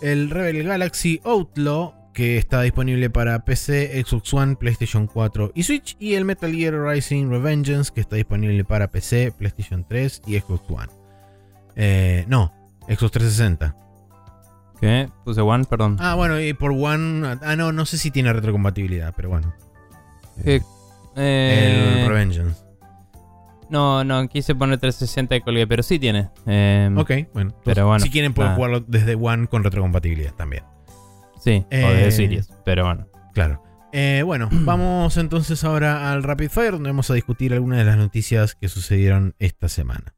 El 0.01 0.29
Rebel 0.29 0.63
Galaxy 0.63 1.21
Outlaw, 1.23 2.11
que 2.13 2.37
está 2.37 2.61
disponible 2.61 3.09
para 3.09 3.45
PC, 3.45 4.03
Xbox 4.05 4.33
One, 4.33 4.55
PlayStation 4.57 5.07
4 5.07 5.53
y 5.55 5.63
Switch. 5.63 5.95
Y 5.99 6.13
el 6.13 6.25
Metal 6.25 6.53
Gear 6.53 6.75
Rising 6.75 7.29
Revengeance, 7.29 7.91
que 7.93 8.01
está 8.01 8.15
disponible 8.15 8.63
para 8.63 8.91
PC, 8.91 9.31
PlayStation 9.31 9.85
3 9.87 10.21
y 10.27 10.39
Xbox 10.39 10.69
One. 10.69 10.91
Eh, 11.75 12.25
no, 12.27 12.53
Xbox 12.87 13.13
360. 13.13 13.82
¿Qué? 14.83 15.09
Puse 15.23 15.39
one, 15.39 15.63
perdón. 15.63 15.95
Ah, 16.01 16.15
bueno, 16.15 16.37
y 16.41 16.53
por 16.53 16.71
One. 16.71 17.37
Ah, 17.41 17.55
no, 17.55 17.71
no 17.71 17.85
sé 17.85 17.97
si 17.97 18.11
tiene 18.11 18.33
retrocompatibilidad, 18.33 19.13
pero 19.15 19.29
bueno. 19.29 19.53
Eh, 20.43 20.59
El 21.15 22.05
Revengeance. 22.05 22.61
no, 23.69 24.03
no, 24.03 24.27
quise 24.27 24.55
poner 24.55 24.79
360 24.79 25.37
y 25.37 25.41
colgué, 25.41 25.65
pero 25.67 25.83
sí 25.83 25.99
tiene. 25.99 26.31
Eh, 26.45 26.89
Ok, 26.97 27.11
bueno. 27.33 27.51
Pero 27.63 27.75
Pero 27.75 27.87
bueno, 27.87 28.03
si 28.03 28.09
quieren 28.09 28.33
pueden 28.33 28.55
jugarlo 28.55 28.81
desde 28.81 29.15
One 29.15 29.47
con 29.47 29.63
retrocompatibilidad 29.63 30.33
también. 30.33 30.63
Sí, 31.39 31.63
o 31.65 31.73
Eh, 31.73 32.03
de 32.05 32.11
Series, 32.11 32.49
pero 32.65 32.83
bueno. 32.83 33.07
Claro. 33.33 33.63
Eh, 33.93 34.21
bueno, 34.25 34.49
vamos 34.51 35.15
entonces 35.15 35.63
ahora 35.63 36.11
al 36.11 36.23
Rapid 36.23 36.49
Fire, 36.49 36.71
donde 36.73 36.89
vamos 36.89 37.09
a 37.09 37.13
discutir 37.13 37.53
algunas 37.53 37.79
de 37.79 37.85
las 37.85 37.95
noticias 37.95 38.55
que 38.55 38.67
sucedieron 38.67 39.33
esta 39.39 39.69
semana. 39.69 40.13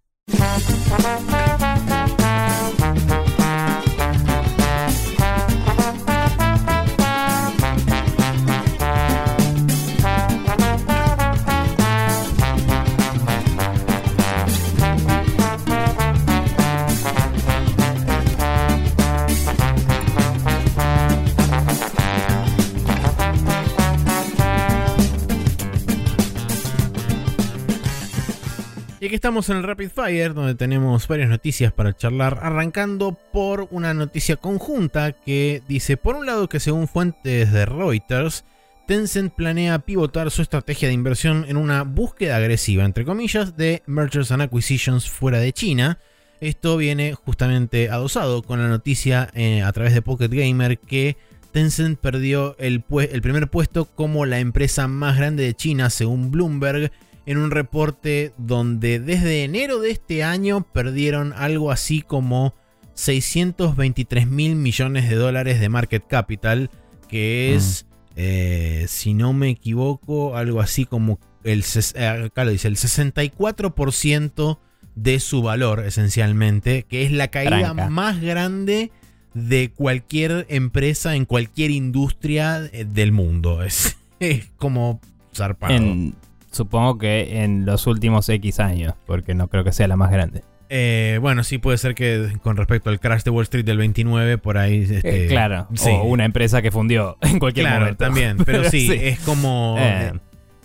Y 29.06 29.08
aquí 29.08 29.16
estamos 29.18 29.52
en 29.52 29.58
el 29.58 29.64
Rapid 29.64 29.90
Fire, 29.90 30.34
donde 30.34 30.56
tenemos 30.56 31.08
varias 31.08 31.30
noticias 31.30 31.72
para 31.72 31.96
charlar, 31.96 32.40
arrancando 32.42 33.16
por 33.32 33.68
una 33.70 33.94
noticia 33.94 34.36
conjunta 34.36 35.12
que 35.12 35.62
dice, 35.68 35.96
por 35.96 36.16
un 36.16 36.26
lado 36.26 36.50
que 36.50 36.60
según 36.60 36.88
fuentes 36.88 37.52
de 37.52 37.66
Reuters, 37.68 38.46
Tencent 38.88 39.32
planea 39.32 39.78
pivotar 39.78 40.32
su 40.32 40.42
estrategia 40.42 40.88
de 40.88 40.96
inversión 40.96 41.46
en 41.48 41.58
una 41.58 41.84
búsqueda 41.84 42.38
agresiva, 42.38 42.84
entre 42.84 43.06
comillas, 43.06 43.56
de 43.56 43.84
mergers 43.86 44.32
and 44.32 44.42
acquisitions 44.42 45.08
fuera 45.08 45.38
de 45.38 45.54
China. 45.54 46.00
Esto 46.42 46.76
viene 46.76 47.14
justamente 47.14 47.92
adosado 47.92 48.42
con 48.42 48.60
la 48.60 48.70
noticia 48.70 49.30
eh, 49.36 49.62
a 49.62 49.72
través 49.72 49.94
de 49.94 50.02
Pocket 50.02 50.30
Gamer 50.30 50.80
que 50.80 51.16
Tencent 51.52 52.00
perdió 52.00 52.58
el, 52.58 52.84
el 53.12 53.22
primer 53.22 53.50
puesto 53.50 53.86
como 53.86 54.26
la 54.26 54.40
empresa 54.40 54.88
más 54.88 55.16
grande 55.16 55.44
de 55.44 55.54
China 55.54 55.92
según 55.92 56.32
Bloomberg 56.32 56.92
en 57.26 57.38
un 57.38 57.52
reporte 57.52 58.34
donde 58.38 59.00
desde 59.00 59.44
enero 59.44 59.80
de 59.80 59.92
este 59.92 60.24
año 60.24 60.66
perdieron 60.72 61.34
algo 61.34 61.72
así 61.72 62.02
como 62.02 62.54
623 62.94 64.28
mil 64.28 64.56
millones 64.56 65.10
de 65.10 65.16
dólares 65.16 65.60
de 65.60 65.70
market 65.70 66.06
capital, 66.08 66.70
que 67.10 67.56
es, 67.56 67.86
eh, 68.16 68.86
si 68.88 69.14
no 69.14 69.34
me 69.34 69.50
equivoco, 69.50 70.38
algo 70.38 70.62
así 70.62 70.86
como 70.86 71.20
el, 71.44 71.64
eh, 71.96 72.08
acá 72.26 72.46
dice, 72.46 72.68
el 72.68 72.78
64% 72.78 74.60
de 74.96 75.20
su 75.20 75.42
valor 75.42 75.84
esencialmente, 75.86 76.84
que 76.84 77.04
es 77.04 77.12
la 77.12 77.28
caída 77.28 77.74
más 77.74 78.22
grande 78.22 78.92
de 79.34 79.70
cualquier 79.70 80.46
empresa 80.50 81.16
en 81.16 81.26
cualquier 81.26 81.72
industria 81.72 82.70
eh, 82.72 82.86
del 82.86 83.12
mundo. 83.12 83.64
Es, 83.66 83.98
es 84.20 84.50
como 84.58 85.02
zarpado 85.36 85.76
supongo 86.56 86.98
que 86.98 87.44
en 87.44 87.66
los 87.66 87.86
últimos 87.88 88.28
X 88.30 88.60
años, 88.60 88.94
porque 89.06 89.36
no 89.36 89.48
creo 89.48 89.64
que 89.64 89.72
sea 89.72 89.88
la 89.88 89.96
más 89.96 90.12
grande. 90.12 90.44
Eh, 90.70 91.20
bueno, 91.22 91.44
sí 91.44 91.58
puede 91.60 91.78
ser 91.78 91.94
que 91.94 92.38
con 92.42 92.58
respecto 92.58 92.90
al 92.90 93.00
crash 93.00 93.24
de 93.24 93.30
Wall 93.30 93.44
Street 93.44 93.66
del 93.66 93.78
29, 93.78 94.38
por 94.38 94.58
ahí... 94.58 94.82
Este, 94.82 95.26
eh, 95.26 95.28
claro, 95.28 95.68
o 95.86 96.04
una 96.06 96.26
empresa 96.26 96.62
que 96.62 96.72
fundió 96.72 97.18
en 97.22 97.40
cualquier 97.40 97.68
claro, 97.68 97.82
momento. 97.82 98.04
también, 98.04 98.38
pero 98.46 98.64
sí, 98.70 98.90
es 98.92 99.20
como... 99.20 99.76
Eh. 99.78 100.14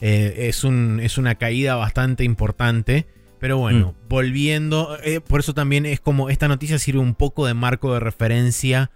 es, 0.01 0.65
un, 0.65 1.01
es 1.03 1.19
una 1.19 1.35
caída 1.35 1.75
bastante 1.77 2.25
importante. 2.25 3.07
Pero 3.39 3.57
bueno, 3.57 3.95
mm. 4.05 4.09
volviendo, 4.09 4.99
por 5.27 5.41
eso 5.41 5.55
también 5.55 5.87
es 5.87 5.99
como 5.99 6.29
esta 6.29 6.47
noticia 6.47 6.79
sirve 6.79 7.01
un 7.01 7.15
poco 7.15 7.47
de 7.47 7.55
marco 7.55 7.95
de 7.95 8.01
referencia 8.01 8.91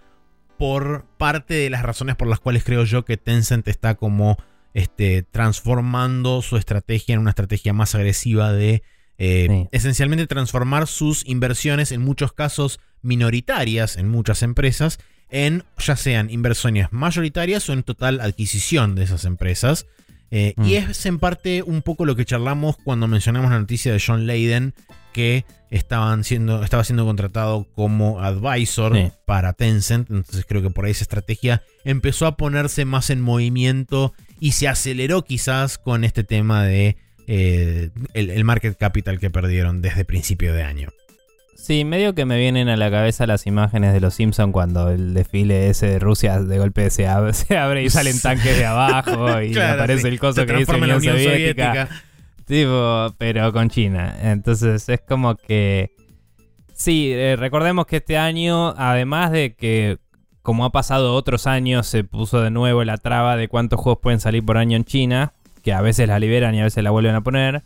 por 0.57 1.05
parte 1.17 1.55
de 1.55 1.69
las 1.71 1.81
razones 1.81 2.15
por 2.15 2.27
las 2.27 2.39
cuales 2.39 2.63
creo 2.63 2.83
yo 2.83 3.05
que 3.05 3.17
Tencent 3.17 3.67
está 3.67 3.95
como 3.95 4.37
este, 4.75 5.23
transformando 5.23 6.41
su 6.41 6.57
estrategia 6.57 7.13
en 7.13 7.21
una 7.21 7.31
estrategia 7.31 7.73
más 7.73 7.95
agresiva 7.95 8.51
de 8.51 8.83
eh, 9.17 9.67
esencialmente 9.71 10.27
transformar 10.27 10.85
sus 10.85 11.25
inversiones, 11.25 11.93
en 11.93 12.01
muchos 12.01 12.33
casos 12.33 12.81
minoritarias 13.01 13.95
en 13.95 14.09
muchas 14.09 14.43
empresas, 14.43 14.99
en 15.29 15.63
ya 15.77 15.95
sean 15.95 16.29
inversiones 16.29 16.87
mayoritarias 16.91 17.69
o 17.69 17.73
en 17.73 17.83
total 17.83 18.19
adquisición 18.19 18.95
de 18.95 19.03
esas 19.05 19.23
empresas. 19.23 19.85
Eh, 20.29 20.55
y 20.57 20.73
mm. 20.73 20.89
es 20.89 21.05
en 21.05 21.19
parte 21.19 21.63
un 21.63 21.81
poco 21.81 22.03
lo 22.03 22.17
que 22.17 22.25
charlamos 22.25 22.75
cuando 22.83 23.07
mencionamos 23.07 23.51
la 23.51 23.59
noticia 23.59 23.93
de 23.93 24.03
John 24.05 24.27
Layden, 24.27 24.73
que 25.15 25.45
estaban 25.69 26.25
siendo, 26.25 26.61
estaba 26.61 26.83
siendo 26.83 27.05
contratado 27.05 27.65
como 27.73 28.21
advisor 28.21 29.13
para 29.23 29.53
Tencent. 29.53 30.11
Entonces 30.11 30.45
creo 30.45 30.61
que 30.61 30.69
por 30.69 30.83
ahí 30.83 30.91
esa 30.91 31.05
estrategia 31.05 31.63
empezó 31.85 32.27
a 32.27 32.35
ponerse 32.35 32.83
más 32.83 33.09
en 33.09 33.21
movimiento 33.21 34.13
y 34.41 34.51
se 34.51 34.67
aceleró 34.67 35.23
quizás 35.23 35.77
con 35.77 36.03
este 36.03 36.25
tema 36.25 36.65
de 36.65 36.97
eh, 37.27 37.91
el, 38.13 38.43
market 38.43 38.77
capital 38.77 39.17
que 39.17 39.29
perdieron 39.29 39.81
desde 39.81 40.03
principio 40.03 40.53
de 40.53 40.63
año. 40.63 40.89
Sí, 41.55 41.85
medio 41.85 42.13
que 42.13 42.25
me 42.25 42.37
vienen 42.37 42.67
a 42.67 42.75
la 42.75 42.91
cabeza 42.91 43.25
las 43.25 43.47
imágenes 43.47 43.93
de 43.93 44.01
los 44.01 44.15
Simpsons 44.15 44.51
cuando 44.51 44.89
el 44.89 45.13
desfile 45.13 45.69
ese 45.69 45.87
de 45.87 45.99
Rusia 45.99 46.41
de 46.41 46.59
golpe 46.59 46.89
se 46.89 47.07
abre, 47.07 47.31
se 47.33 47.57
abre 47.57 47.83
y 47.83 47.89
salen 47.89 48.19
tanques 48.19 48.57
de 48.57 48.65
abajo 48.65 49.41
y 49.41 49.57
aparece 49.57 50.09
el 50.09 50.19
coso 50.19 50.45
que 50.45 50.57
dice 50.57 50.75
Unión, 50.75 51.01
Soviética. 51.01 51.87
Tipo, 52.45 53.13
pero 53.17 53.51
con 53.51 53.69
China. 53.69 54.15
Entonces 54.21 54.87
es 54.87 55.01
como 55.01 55.35
que... 55.35 55.91
Sí, 56.73 57.11
eh, 57.13 57.35
recordemos 57.37 57.85
que 57.85 57.97
este 57.97 58.17
año, 58.17 58.73
además 58.77 59.31
de 59.31 59.55
que 59.55 59.97
como 60.45 60.63
ha 60.63 60.71
pasado 60.71 61.15
otros 61.15 61.47
años, 61.47 61.87
se 61.87 62.03
puso 62.03 62.39
de 62.41 62.51
nuevo 62.51 62.83
la 62.83 62.97
traba 62.97 63.35
de 63.35 63.47
cuántos 63.47 63.79
juegos 63.79 63.99
pueden 64.01 64.19
salir 64.19 64.45
por 64.45 64.57
año 64.57 64.77
en 64.77 64.85
China, 64.85 65.33
que 65.63 65.73
a 65.73 65.81
veces 65.81 66.07
la 66.07 66.19
liberan 66.19 66.53
y 66.53 66.61
a 66.61 66.65
veces 66.65 66.83
la 66.83 66.91
vuelven 66.91 67.15
a 67.15 67.21
poner. 67.21 67.63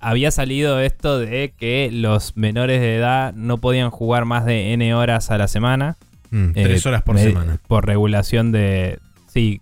Había 0.00 0.32
salido 0.32 0.80
esto 0.80 1.20
de 1.20 1.54
que 1.56 1.88
los 1.92 2.36
menores 2.36 2.80
de 2.80 2.96
edad 2.96 3.32
no 3.32 3.58
podían 3.58 3.90
jugar 3.90 4.24
más 4.24 4.44
de 4.44 4.72
N 4.72 4.92
horas 4.92 5.30
a 5.30 5.38
la 5.38 5.46
semana. 5.46 5.96
Mm, 6.30 6.50
tres 6.52 6.84
eh, 6.84 6.88
horas 6.88 7.02
por 7.02 7.16
semana. 7.16 7.60
Por 7.68 7.86
regulación 7.86 8.50
de. 8.50 8.98
Sí, 9.28 9.60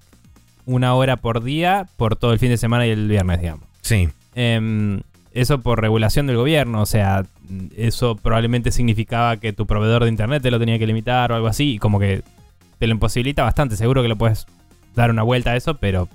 una 0.65 0.95
hora 0.95 1.19
por 1.19 1.43
día 1.45 1.87
por 1.99 2.17
todo 2.17 2.33
el 2.33 2.39
fin 2.39 2.49
de 2.49 2.57
semana 2.57 2.87
y 2.87 2.91
el 2.91 3.09
viernes, 3.09 3.41
digamos. 3.41 3.69
Sí. 3.83 4.09
Em, 4.35 5.01
eso 5.33 5.61
por 5.61 5.81
regulación 5.81 6.27
del 6.27 6.37
gobierno, 6.37 6.83
o 6.83 6.87
sea, 6.87 7.25
eso 7.77 8.17
probablemente 8.17 8.71
significaba 8.71 9.37
que 9.37 9.53
tu 9.53 9.67
proveedor 9.67 10.05
de 10.05 10.11
internet 10.11 10.43
te 10.43 10.51
lo 10.51 10.61
tenía 10.61 10.79
que 10.79 10.87
limitar 10.87 11.33
o 11.33 11.35
algo 11.35 11.49
así, 11.49 11.75
y 11.75 11.79
como 11.79 11.99
que 11.99 12.23
te 12.79 12.87
lo 12.87 12.93
imposibilita 12.93 13.43
bastante. 13.43 13.77
Seguro 13.77 14.03
que 14.03 14.09
lo 14.09 14.17
puedes 14.17 14.47
dar 14.95 15.11
una 15.11 15.23
vuelta 15.23 15.51
a 15.51 15.57
eso, 15.57 15.75
pero 15.75 16.09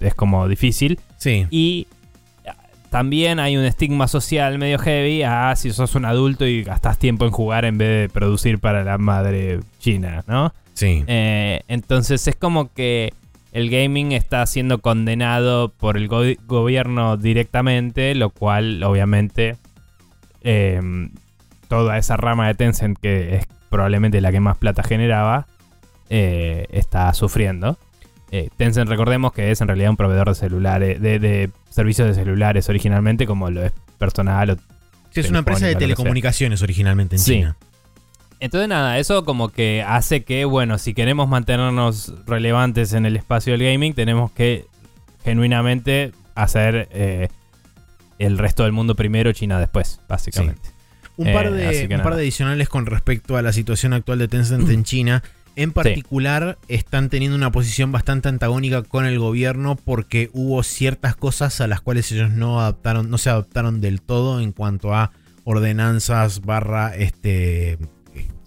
es, 0.00 0.14
como 0.14 0.48
difícil. 0.48 1.00
Sí. 1.18 1.46
Y 1.50 1.86
también 2.90 3.40
hay 3.40 3.56
un 3.56 3.64
estigma 3.64 4.08
social 4.08 4.58
medio 4.58 4.78
heavy 4.78 5.22
a 5.22 5.54
si 5.56 5.72
sos 5.72 5.94
un 5.94 6.04
adulto 6.04 6.46
y 6.46 6.62
gastas 6.62 6.98
tiempo 6.98 7.24
en 7.24 7.32
jugar 7.32 7.64
en 7.64 7.78
vez 7.78 8.02
de 8.02 8.08
producir 8.08 8.58
para 8.58 8.84
la 8.84 8.96
madre 8.96 9.60
china, 9.80 10.22
¿no? 10.26 10.54
Sí. 10.74 11.04
Eh, 11.06 11.62
entonces 11.68 12.26
es 12.28 12.36
como 12.36 12.72
que 12.72 13.12
el 13.56 13.70
gaming 13.70 14.12
está 14.12 14.44
siendo 14.44 14.82
condenado 14.82 15.70
por 15.70 15.96
el 15.96 16.08
gobierno 16.08 17.16
directamente, 17.16 18.14
lo 18.14 18.28
cual 18.28 18.82
obviamente 18.82 19.56
em, 20.42 21.08
toda 21.66 21.96
esa 21.96 22.18
rama 22.18 22.48
de 22.48 22.54
Tencent 22.54 22.98
que 22.98 23.36
es 23.36 23.46
probablemente 23.70 24.20
la 24.20 24.30
que 24.30 24.40
más 24.40 24.58
plata 24.58 24.82
generaba, 24.82 25.46
eh, 26.10 26.66
está 26.68 27.14
sufriendo. 27.14 27.78
Eh, 28.30 28.50
Tencent, 28.58 28.90
recordemos 28.90 29.32
que 29.32 29.50
es 29.50 29.58
en 29.62 29.68
realidad 29.68 29.88
un 29.88 29.96
proveedor 29.96 30.28
de 30.28 30.34
celulares, 30.34 31.00
de, 31.00 31.50
servicios 31.70 32.08
de 32.08 32.14
celulares 32.14 32.68
originalmente, 32.68 33.26
como 33.26 33.48
lo 33.48 33.64
es 33.64 33.72
personal. 33.96 34.50
O 34.50 34.56
es 35.14 35.30
una 35.30 35.38
empresa 35.38 35.66
de 35.66 35.76
telecomunicaciones 35.76 36.60
originalmente 36.60 37.16
en 37.16 37.22
China. 37.22 37.56
Entonces 38.38 38.68
nada, 38.68 38.98
eso 38.98 39.24
como 39.24 39.48
que 39.48 39.82
hace 39.82 40.24
que, 40.24 40.44
bueno, 40.44 40.78
si 40.78 40.92
queremos 40.92 41.28
mantenernos 41.28 42.12
relevantes 42.26 42.92
en 42.92 43.06
el 43.06 43.16
espacio 43.16 43.52
del 43.52 43.62
gaming, 43.62 43.94
tenemos 43.94 44.30
que 44.30 44.66
genuinamente 45.24 46.12
hacer 46.34 46.88
eh, 46.92 47.28
el 48.18 48.38
resto 48.38 48.64
del 48.64 48.72
mundo 48.72 48.94
primero, 48.94 49.32
China 49.32 49.58
después, 49.58 50.00
básicamente. 50.08 50.70
Un, 51.16 51.32
par 51.32 51.50
de, 51.50 51.88
un 51.90 52.02
par 52.02 52.14
de 52.14 52.20
adicionales 52.20 52.68
con 52.68 52.84
respecto 52.84 53.38
a 53.38 53.42
la 53.42 53.52
situación 53.52 53.94
actual 53.94 54.18
de 54.18 54.28
Tencent 54.28 54.68
en 54.68 54.84
China. 54.84 55.22
En 55.56 55.72
particular, 55.72 56.58
están 56.68 57.08
teniendo 57.08 57.34
una 57.34 57.50
posición 57.50 57.90
bastante 57.90 58.28
antagónica 58.28 58.82
con 58.82 59.06
el 59.06 59.18
gobierno 59.18 59.74
porque 59.74 60.28
hubo 60.34 60.62
ciertas 60.62 61.16
cosas 61.16 61.62
a 61.62 61.66
las 61.66 61.80
cuales 61.80 62.12
ellos 62.12 62.30
no 62.30 62.60
adaptaron, 62.60 63.08
no 63.08 63.16
se 63.16 63.30
adaptaron 63.30 63.80
del 63.80 64.02
todo 64.02 64.40
en 64.40 64.52
cuanto 64.52 64.94
a 64.94 65.12
ordenanzas 65.44 66.42
barra 66.42 66.94
este 66.94 67.78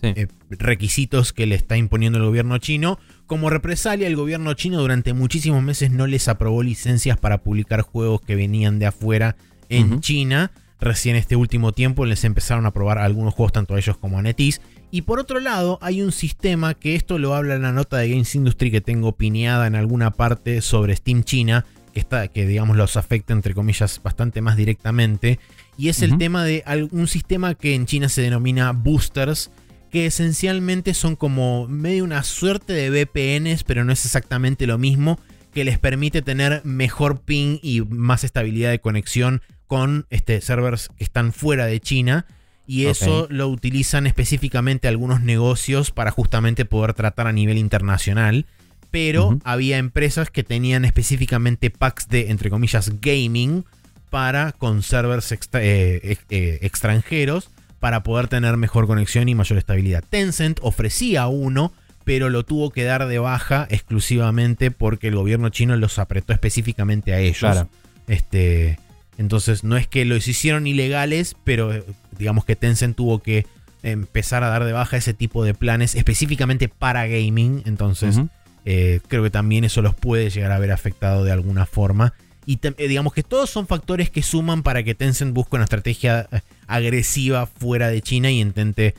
eh, 0.02 0.28
requisitos 0.50 1.34
que 1.34 1.45
le 1.45 1.56
está 1.56 1.78
imponiendo 1.78 2.20
el 2.20 2.26
gobierno 2.26 2.58
chino. 2.58 3.00
Como 3.28 3.50
represalia, 3.50 4.08
el 4.08 4.16
gobierno 4.16 4.54
chino 4.54 4.80
durante 4.80 5.14
muchísimos 5.14 5.62
meses 5.64 5.91
no 5.91 6.08
les 6.08 6.28
aprobó 6.28 6.64
licencias 6.64 7.18
para 7.18 7.39
publicar 7.39 7.82
juegos 7.82 8.22
que 8.22 8.36
venían 8.36 8.80
de 8.80 8.88
afuera 8.88 9.36
en 9.70 10.00
China. 10.00 10.52
Recién 10.82 11.18
este 11.18 11.36
último 11.36 11.74
tiempo 11.74 12.06
les 12.06 12.24
empezaron 12.24 12.66
a 12.66 12.70
aprobar 12.70 13.00
algunos 13.00 13.34
juegos 13.34 13.52
tanto 13.52 13.76
a 13.76 13.78
ellos 13.78 13.97
como 13.97 14.18
a 14.18 14.22
Netis. 14.22 14.62
Y 14.91 15.02
por 15.04 15.20
otro 15.20 15.39
lado, 15.39 15.78
hay 15.82 16.02
un 16.02 16.12
sistema 16.12 16.74
que 16.74 16.95
esto 16.95 17.20
lo 17.20 17.36
habla 17.36 17.56
en 17.56 17.64
la 17.64 17.74
nota 17.74 17.97
de 17.97 18.10
Games 18.10 18.34
Industry 18.34 18.72
que 18.72 18.82
tengo 18.82 19.12
pineada 19.12 19.68
en 19.68 19.76
alguna 19.76 20.12
parte 20.12 20.62
sobre 20.62 20.95
Steam 20.95 21.24
China, 21.24 21.66
que, 21.93 22.00
está, 22.00 22.30
que 22.30 22.47
digamos 22.47 22.78
los 22.78 22.95
afecta 22.95 23.34
entre 23.34 23.54
comillas 23.54 24.02
bastante 24.02 24.41
más 24.41 24.56
directamente. 24.56 25.39
Y 25.78 25.89
es 25.89 26.02
el 26.02 26.18
tema 26.18 26.43
de 26.43 26.64
un 26.91 27.08
sistema 27.08 27.56
que 27.56 27.76
en 27.76 27.86
China 27.86 28.10
se 28.10 28.22
denomina 28.22 28.72
boosters, 28.72 29.52
que 29.92 30.06
esencialmente 30.06 30.94
son 30.94 31.16
como 31.16 31.68
medio 31.68 32.04
una 32.04 32.24
suerte 32.24 32.74
de 32.74 32.90
VPNs, 32.90 33.64
pero 33.64 33.84
no 33.84 33.92
es 33.92 34.06
exactamente 34.06 34.68
lo 34.68 34.78
mismo, 34.78 35.20
que 35.54 35.64
les 35.64 35.80
permite 35.80 36.22
tener 36.22 36.62
mejor 36.64 37.22
ping 37.22 37.58
y 37.64 37.82
más 37.82 38.24
estabilidad 38.24 38.70
de 38.70 38.80
conexión 38.80 39.42
con 39.68 40.06
este, 40.10 40.42
servers 40.42 40.90
que 40.98 41.04
están 41.04 41.34
fuera 41.34 41.66
de 41.66 41.80
China. 41.80 42.26
Y 42.68 42.86
eso 42.86 43.28
lo 43.32 43.48
utilizan 43.48 44.06
específicamente 44.06 44.88
algunos 44.88 45.22
negocios 45.22 45.90
para 45.90 46.12
justamente 46.12 46.66
poder 46.66 46.94
tratar 46.94 47.26
a 47.26 47.32
nivel 47.34 47.58
internacional. 47.58 48.46
Pero 48.92 49.40
había 49.44 49.78
empresas 49.78 50.30
que 50.30 50.44
tenían 50.44 50.86
específicamente 50.86 51.72
packs 51.72 52.08
de, 52.10 52.30
entre 52.30 52.50
comillas, 52.52 52.92
gaming 53.02 53.66
para 54.12 54.52
con 54.52 54.82
servers 54.84 55.32
extra- 55.32 55.64
eh, 55.64 56.18
eh, 56.30 56.60
extranjeros 56.62 57.50
para 57.80 58.04
poder 58.04 58.28
tener 58.28 58.58
mejor 58.58 58.88
conexión 58.88 59.30
y 59.30 59.36
mayor 59.36 59.58
estabilidad. 59.58 60.04
Tencent 60.10 60.60
ofrecía 60.62 61.28
uno, 61.28 61.74
pero 62.04 62.30
lo 62.30 62.44
tuvo 62.44 62.72
que 62.72 62.84
dar 62.84 63.08
de 63.08 63.20
baja 63.20 63.68
exclusivamente 63.70 64.72
porque 64.72 65.08
el 65.08 65.16
gobierno 65.16 65.50
chino 65.50 65.76
los 65.78 66.00
apretó 66.00 66.34
específicamente 66.34 67.14
a 67.14 67.20
ellos. 67.20 67.40
Claro. 67.40 67.70
Este, 68.08 68.80
entonces 69.18 69.64
no 69.64 69.78
es 69.78 69.88
que 69.88 70.06
los 70.06 70.28
hicieron 70.28 70.66
ilegales, 70.68 71.36
pero 71.44 71.74
eh, 71.74 71.84
digamos 72.18 72.46
que 72.46 72.56
Tencent 72.56 72.96
tuvo 72.96 73.20
que 73.20 73.46
empezar 73.84 74.44
a 74.44 74.50
dar 74.50 74.66
de 74.66 74.74
baja 74.74 74.98
ese 74.98 75.14
tipo 75.14 75.44
de 75.44 75.54
planes 75.54 75.96
específicamente 75.96 76.68
para 76.68 77.08
gaming. 77.08 77.64
Entonces 77.66 78.20
eh, 78.66 79.00
creo 79.08 79.24
que 79.24 79.30
también 79.30 79.64
eso 79.64 79.82
los 79.82 79.96
puede 79.96 80.30
llegar 80.30 80.52
a 80.52 80.56
haber 80.56 80.72
afectado 80.72 81.24
de 81.24 81.32
alguna 81.32 81.66
forma. 81.66 82.14
Y 82.50 82.58
eh, 82.64 82.88
digamos 82.88 83.14
que 83.14 83.22
todos 83.22 83.47
son 83.52 83.68
factores 83.68 84.10
que 84.10 84.24
suman 84.24 84.64
para 84.64 84.82
que 84.82 84.95
Tencent 84.95 85.36
busque 85.36 85.56
una 85.56 85.66
estrategia 85.66 86.28
eh, 86.32 86.41
agresiva 86.66 87.45
fuera 87.45 87.89
de 87.89 88.02
China 88.02 88.32
y 88.32 88.41
intente 88.41 88.95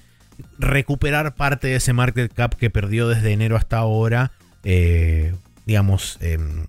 recuperar 0.60 1.34
parte 1.34 1.66
de 1.66 1.74
ese 1.74 1.92
market 1.92 2.32
cap 2.32 2.54
que 2.54 2.70
perdió 2.70 3.08
desde 3.08 3.32
enero 3.32 3.56
hasta 3.56 3.78
ahora. 3.78 4.30
eh, 4.62 5.34
digamos, 5.66 6.16
em, 6.20 6.66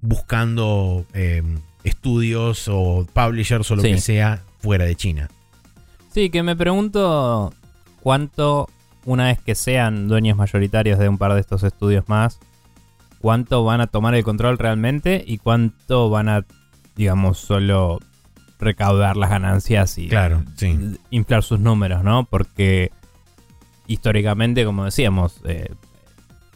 buscando 0.00 1.04
em, 1.14 1.58
estudios 1.84 2.68
o 2.68 3.06
publishers 3.12 3.70
o 3.70 3.76
lo 3.76 3.82
Sí. 3.82 3.88
que 3.92 4.00
sea 4.00 4.42
fuera 4.60 4.84
de 4.84 4.94
China. 4.94 5.28
Sí, 6.12 6.30
que 6.30 6.42
me 6.42 6.56
pregunto 6.56 7.52
cuánto, 8.00 8.68
una 9.04 9.24
vez 9.26 9.40
que 9.40 9.54
sean 9.54 10.08
dueños 10.08 10.36
mayoritarios 10.36 10.98
de 10.98 11.08
un 11.08 11.18
par 11.18 11.34
de 11.34 11.40
estos 11.40 11.62
estudios 11.64 12.08
más, 12.08 12.38
cuánto 13.20 13.64
van 13.64 13.80
a 13.80 13.86
tomar 13.86 14.14
el 14.14 14.24
control 14.24 14.58
realmente 14.58 15.22
y 15.26 15.38
cuánto 15.38 16.10
van 16.10 16.28
a, 16.28 16.44
digamos, 16.96 17.38
solo 17.38 17.98
recaudar 18.58 19.16
las 19.16 19.30
ganancias 19.30 19.98
y 19.98 20.08
Claro, 20.08 20.42
sí. 20.56 20.96
inflar 21.10 21.42
sus 21.42 21.60
números, 21.60 22.02
¿no? 22.02 22.24
Porque 22.24 22.90
históricamente, 23.86 24.64
como 24.64 24.84
decíamos, 24.84 25.40
eh, 25.44 25.68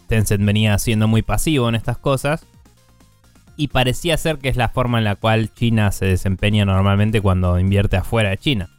Tencent 0.09 0.45
venía 0.45 0.77
siendo 0.79 1.09
muy 1.09 1.23
pasivo 1.23 1.69
en 1.69 1.75
estas 1.75 1.99
cosas. 1.99 2.45
Y 3.57 3.69
parecía 3.69 4.17
ser 4.17 4.39
que 4.39 4.49
es 4.49 4.57
la 4.57 4.71
forma 4.71 4.99
en 4.99 5.05
la 5.05 5.17
cual 5.17 5.53
China 5.53 5.93
se 5.93 6.07
desempeña 6.07 6.65
normalmente 6.65 7.21
cuando 7.21 7.59
invierte 7.59 7.97
afuera 7.99 8.31
de 8.31 8.39
China. 8.39 8.71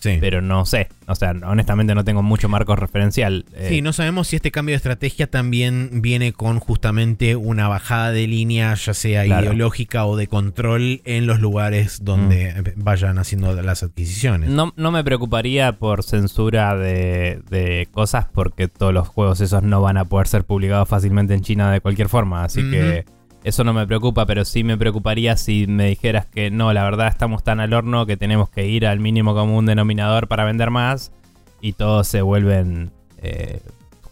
Sí. 0.00 0.16
Pero 0.20 0.40
no 0.42 0.64
sé. 0.66 0.88
O 1.06 1.14
sea, 1.14 1.32
honestamente 1.44 1.94
no 1.94 2.04
tengo 2.04 2.22
mucho 2.22 2.48
marco 2.48 2.74
referencial. 2.74 3.44
Eh, 3.54 3.66
Sí, 3.68 3.82
no 3.82 3.92
sabemos 3.92 4.28
si 4.28 4.36
este 4.36 4.50
cambio 4.50 4.72
de 4.72 4.76
estrategia 4.78 5.26
también 5.28 6.00
viene 6.02 6.32
con 6.32 6.58
justamente 6.58 7.36
una 7.36 7.68
bajada 7.68 8.10
de 8.10 8.26
línea, 8.26 8.74
ya 8.74 8.94
sea 8.94 9.24
Claro. 9.24 9.44
ideológica 9.46 10.06
o 10.06 10.16
de 10.16 10.26
control 10.26 11.02
en 11.04 11.26
los 11.26 11.40
lugares 11.40 12.02
donde 12.02 12.54
Mm. 12.54 12.66
eh, 12.68 12.72
vayan 12.76 13.18
haciendo 13.18 13.60
las 13.60 13.82
adquisiciones. 13.82 14.48
No, 14.50 14.72
no 14.76 14.90
me 14.90 15.04
preocuparía 15.04 15.72
por 15.78 16.02
censura 16.02 16.76
de, 16.76 17.42
de 17.50 17.86
cosas 17.92 18.26
porque 18.32 18.68
todos 18.68 18.94
los 18.94 19.06
juegos 19.08 19.40
esos 19.40 19.62
no 19.62 19.80
van 19.82 19.96
a 19.98 20.06
poder 20.06 20.26
ser 20.28 20.44
publicados 20.44 20.88
fácilmente 20.88 21.34
en 21.34 21.42
China 21.42 21.70
de 21.70 21.80
cualquier 21.80 22.08
forma. 22.08 22.42
Así 22.44 22.62
que 22.70 23.04
eso 23.44 23.64
no 23.64 23.72
me 23.72 23.86
preocupa, 23.86 24.26
pero 24.26 24.44
sí 24.44 24.64
me 24.64 24.76
preocuparía 24.76 25.36
si 25.36 25.66
me 25.66 25.86
dijeras 25.86 26.26
que 26.26 26.50
no, 26.50 26.72
la 26.72 26.84
verdad 26.84 27.08
estamos 27.08 27.42
tan 27.42 27.60
al 27.60 27.72
horno 27.72 28.06
que 28.06 28.16
tenemos 28.16 28.50
que 28.50 28.66
ir 28.66 28.86
al 28.86 29.00
mínimo 29.00 29.34
común 29.34 29.66
denominador 29.66 30.28
para 30.28 30.44
vender 30.44 30.70
más 30.70 31.12
y 31.60 31.72
todos 31.72 32.06
se 32.06 32.22
vuelven 32.22 32.90
eh, 33.18 33.60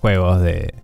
juegos 0.01 0.41
de, 0.41 0.75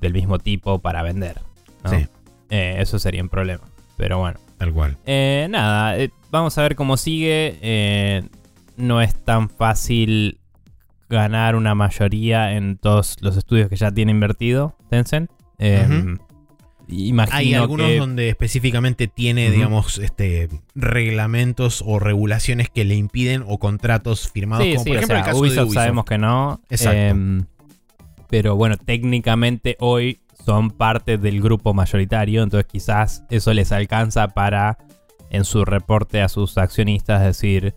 del 0.00 0.12
mismo 0.12 0.38
tipo 0.38 0.78
para 0.78 1.02
vender. 1.02 1.40
¿no? 1.84 1.90
Sí. 1.90 2.06
Eh, 2.50 2.76
eso 2.78 2.98
sería 2.98 3.22
un 3.22 3.28
problema. 3.28 3.64
Pero 3.96 4.18
bueno. 4.18 4.38
Tal 4.58 4.72
cual. 4.72 4.96
Eh, 5.06 5.46
nada, 5.50 5.98
eh, 5.98 6.10
vamos 6.30 6.56
a 6.58 6.62
ver 6.62 6.76
cómo 6.76 6.96
sigue. 6.96 7.58
Eh, 7.60 8.22
no 8.76 9.00
es 9.02 9.14
tan 9.14 9.48
fácil 9.48 10.38
ganar 11.08 11.56
una 11.56 11.74
mayoría 11.74 12.52
en 12.52 12.76
todos 12.78 13.16
los 13.20 13.36
estudios 13.36 13.68
que 13.68 13.76
ya 13.76 13.90
tiene 13.90 14.12
invertido 14.12 14.76
Tencent. 14.90 15.30
Eh, 15.58 15.86
Ujú. 15.88 16.25
Imagino 16.88 17.36
Hay 17.36 17.54
algunos 17.54 17.88
que- 17.88 17.98
donde 17.98 18.28
específicamente 18.28 19.08
tiene, 19.08 19.50
digamos, 19.50 19.98
este 19.98 20.48
reglamentos 20.74 21.82
o 21.84 21.98
regulaciones 21.98 22.70
que 22.70 22.84
le 22.84 22.94
impiden 22.94 23.44
o 23.46 23.58
contratos 23.58 24.30
firmados, 24.30 24.64
Sí, 24.66 24.72
como 24.74 24.84
sí, 24.84 24.90
por 24.90 24.96
o 24.96 24.98
ejemplo 25.00 25.14
sea, 25.16 25.18
el 25.20 25.24
caso 25.26 25.38
Ubisoft, 25.40 25.56
de 25.56 25.62
Ubisoft. 25.62 25.74
sabemos 25.82 26.04
que 26.04 26.18
no. 26.18 26.60
Exacto. 26.70 26.98
Em, 26.98 27.44
pero 28.28 28.56
bueno, 28.56 28.76
técnicamente 28.76 29.76
hoy 29.80 30.20
son 30.44 30.70
parte 30.70 31.18
del 31.18 31.40
grupo 31.42 31.74
mayoritario, 31.74 32.42
entonces 32.44 32.66
quizás 32.70 33.24
eso 33.30 33.52
les 33.52 33.72
alcanza 33.72 34.28
para 34.28 34.78
en 35.30 35.44
su 35.44 35.64
reporte 35.64 36.22
a 36.22 36.28
sus 36.28 36.56
accionistas 36.56 37.22
decir 37.24 37.74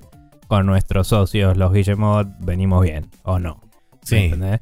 con 0.47 0.66
nuestros 0.68 1.07
socios, 1.07 1.57
los 1.57 1.74
Guillemot, 1.74 2.28
venimos 2.39 2.84
bien 2.84 3.07
o 3.24 3.39
no. 3.39 3.62
Sí. 4.03 4.18
¿Entendés? 4.18 4.60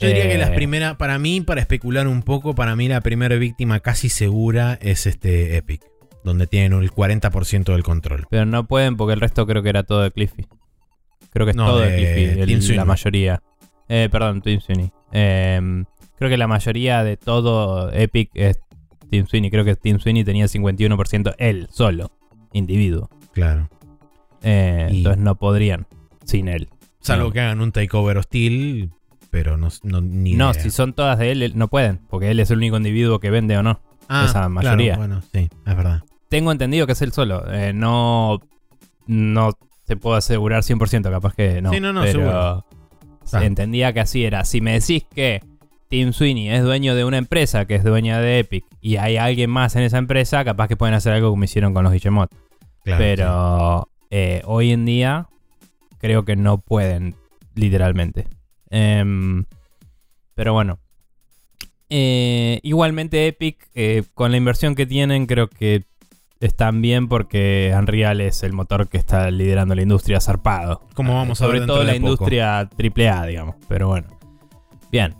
Yo 0.00 0.06
diría 0.08 0.26
Eh, 0.26 0.28
que 0.32 0.38
las 0.38 0.50
primeras, 0.50 0.96
para 0.96 1.18
mí, 1.18 1.40
para 1.40 1.60
especular 1.60 2.06
un 2.08 2.22
poco, 2.22 2.54
para 2.54 2.76
mí 2.76 2.88
la 2.88 3.00
primera 3.00 3.36
víctima 3.36 3.80
casi 3.80 4.08
segura 4.08 4.78
es 4.80 5.06
este 5.06 5.56
Epic, 5.56 5.82
donde 6.24 6.46
tienen 6.46 6.72
el 6.80 6.90
40% 6.92 7.72
del 7.72 7.82
control. 7.82 8.26
Pero 8.30 8.44
no 8.46 8.66
pueden 8.66 8.96
porque 8.96 9.14
el 9.14 9.20
resto 9.20 9.46
creo 9.46 9.62
que 9.62 9.68
era 9.70 9.82
todo 9.82 10.02
de 10.02 10.10
Cliffy. 10.10 10.46
Creo 11.32 11.46
que 11.46 11.50
es 11.50 11.56
No, 11.56 11.66
todo 11.66 11.80
de, 11.80 11.94
Cliffy, 12.42 12.70
el- 12.70 12.76
la 12.76 12.84
mayoría. 12.84 13.42
Eh, 13.88 14.08
perdón, 14.10 14.40
Tim 14.42 14.60
Sweeney. 14.60 14.90
Em, 15.12 15.84
creo 16.16 16.30
que 16.30 16.36
la 16.36 16.46
mayoría 16.46 17.02
de 17.04 17.16
todo 17.16 17.92
Epic 17.92 18.30
es 18.34 18.60
Tim 19.10 19.26
Sweeney. 19.26 19.50
Creo 19.50 19.64
que 19.64 19.74
Tim 19.76 19.98
Sweeney 19.98 20.24
tenía 20.24 20.46
51% 20.48 21.34
él, 21.38 21.68
solo, 21.70 22.12
individuo. 22.52 23.08
Claro. 23.32 23.68
Eh, 24.42 24.88
Y- 24.92 24.98
Entonces 24.98 25.22
no 25.22 25.34
podrían 25.36 25.86
sin 26.24 26.48
él. 26.48 26.68
Salvo 27.00 27.26
No. 27.28 27.32
que 27.32 27.40
hagan 27.40 27.60
un 27.60 27.72
takeover 27.72 28.18
hostil, 28.18 28.90
pero 29.30 29.56
no, 29.56 29.68
no 29.82 30.00
ni 30.00 30.34
No, 30.34 30.50
idea. 30.50 30.62
si 30.62 30.70
son 30.70 30.92
todas 30.92 31.18
de 31.18 31.30
él, 31.32 31.42
él 31.42 31.52
no 31.56 31.68
pueden, 31.68 31.98
porque 32.08 32.30
él 32.30 32.40
es 32.40 32.50
el 32.50 32.58
único 32.58 32.76
individuo 32.76 33.18
que 33.20 33.30
vende 33.30 33.56
o 33.56 33.62
no. 33.62 33.80
Ah, 34.08 34.22
esa 34.24 34.32
claro, 34.32 34.48
mayoría. 34.50 34.96
bueno, 34.96 35.20
sí, 35.32 35.48
es 35.66 35.76
verdad. 35.76 36.02
Tengo 36.28 36.52
entendido 36.52 36.86
que 36.86 36.92
es 36.92 37.02
él 37.02 37.12
solo. 37.12 37.44
eh, 37.52 37.72
no, 37.74 38.40
no 39.06 39.50
te 39.86 39.96
puedo 39.96 40.16
asegurar 40.16 40.62
100%, 40.62 41.10
capaz 41.10 41.34
que 41.34 41.60
no. 41.62 41.70
Sí, 41.72 41.80
no, 41.80 41.92
no, 41.92 42.00
pero 42.02 42.12
seguro. 42.12 42.66
Ah. 43.32 43.44
entendía 43.44 43.92
que 43.92 44.00
así 44.00 44.24
era. 44.24 44.44
Si 44.44 44.60
me 44.60 44.72
decís 44.72 45.04
que 45.14 45.42
Tim 45.88 46.12
Sweeney 46.12 46.48
es 46.50 46.62
dueño 46.62 46.94
de 46.94 47.04
una 47.04 47.16
empresa 47.18 47.64
que 47.66 47.74
es 47.74 47.84
dueña 47.84 48.20
de 48.20 48.40
Epic 48.40 48.64
y 48.80 48.96
hay 48.96 49.16
alguien 49.16 49.50
más 49.50 49.76
en 49.76 49.82
esa 49.82 49.98
empresa, 49.98 50.44
capaz 50.44 50.68
que 50.68 50.76
pueden 50.76 50.94
hacer 50.94 51.12
algo 51.14 51.30
como 51.30 51.44
hicieron 51.44 51.72
con 51.74 51.84
los 51.84 51.92
Guillemot. 51.92 52.30
Claro, 52.84 52.98
pero 52.98 53.88
eh, 54.10 54.42
hoy 54.44 54.72
en 54.72 54.84
día 54.86 55.26
creo 55.98 56.24
que 56.24 56.36
no 56.36 56.58
pueden, 56.58 57.14
literalmente. 57.54 58.26
Em, 58.70 59.44
pero 60.34 60.52
bueno. 60.52 60.78
Eh, 61.90 62.60
igualmente 62.62 63.26
Epic, 63.26 63.68
eh, 63.74 64.02
con 64.14 64.30
la 64.30 64.36
inversión 64.36 64.74
que 64.74 64.86
tienen, 64.86 65.26
creo 65.26 65.48
que 65.48 65.84
están 66.40 66.82
bien 66.82 67.08
porque 67.08 67.74
Unreal 67.76 68.20
es 68.20 68.42
el 68.42 68.52
motor 68.52 68.88
que 68.88 68.98
está 68.98 69.30
liderando 69.30 69.74
la 69.74 69.82
industria 69.82 70.20
zarpado. 70.20 70.82
Como 70.94 71.14
vamos 71.14 71.40
a 71.40 71.46
Sobre 71.46 71.60
ver 71.60 71.66
todo 71.66 71.82
la 71.82 71.92
de 71.92 72.00
poco. 72.00 72.12
industria 72.12 72.58
AAA, 72.60 73.26
digamos. 73.26 73.56
Pero 73.68 73.88
bueno. 73.88 74.08
Bien. 74.92 75.14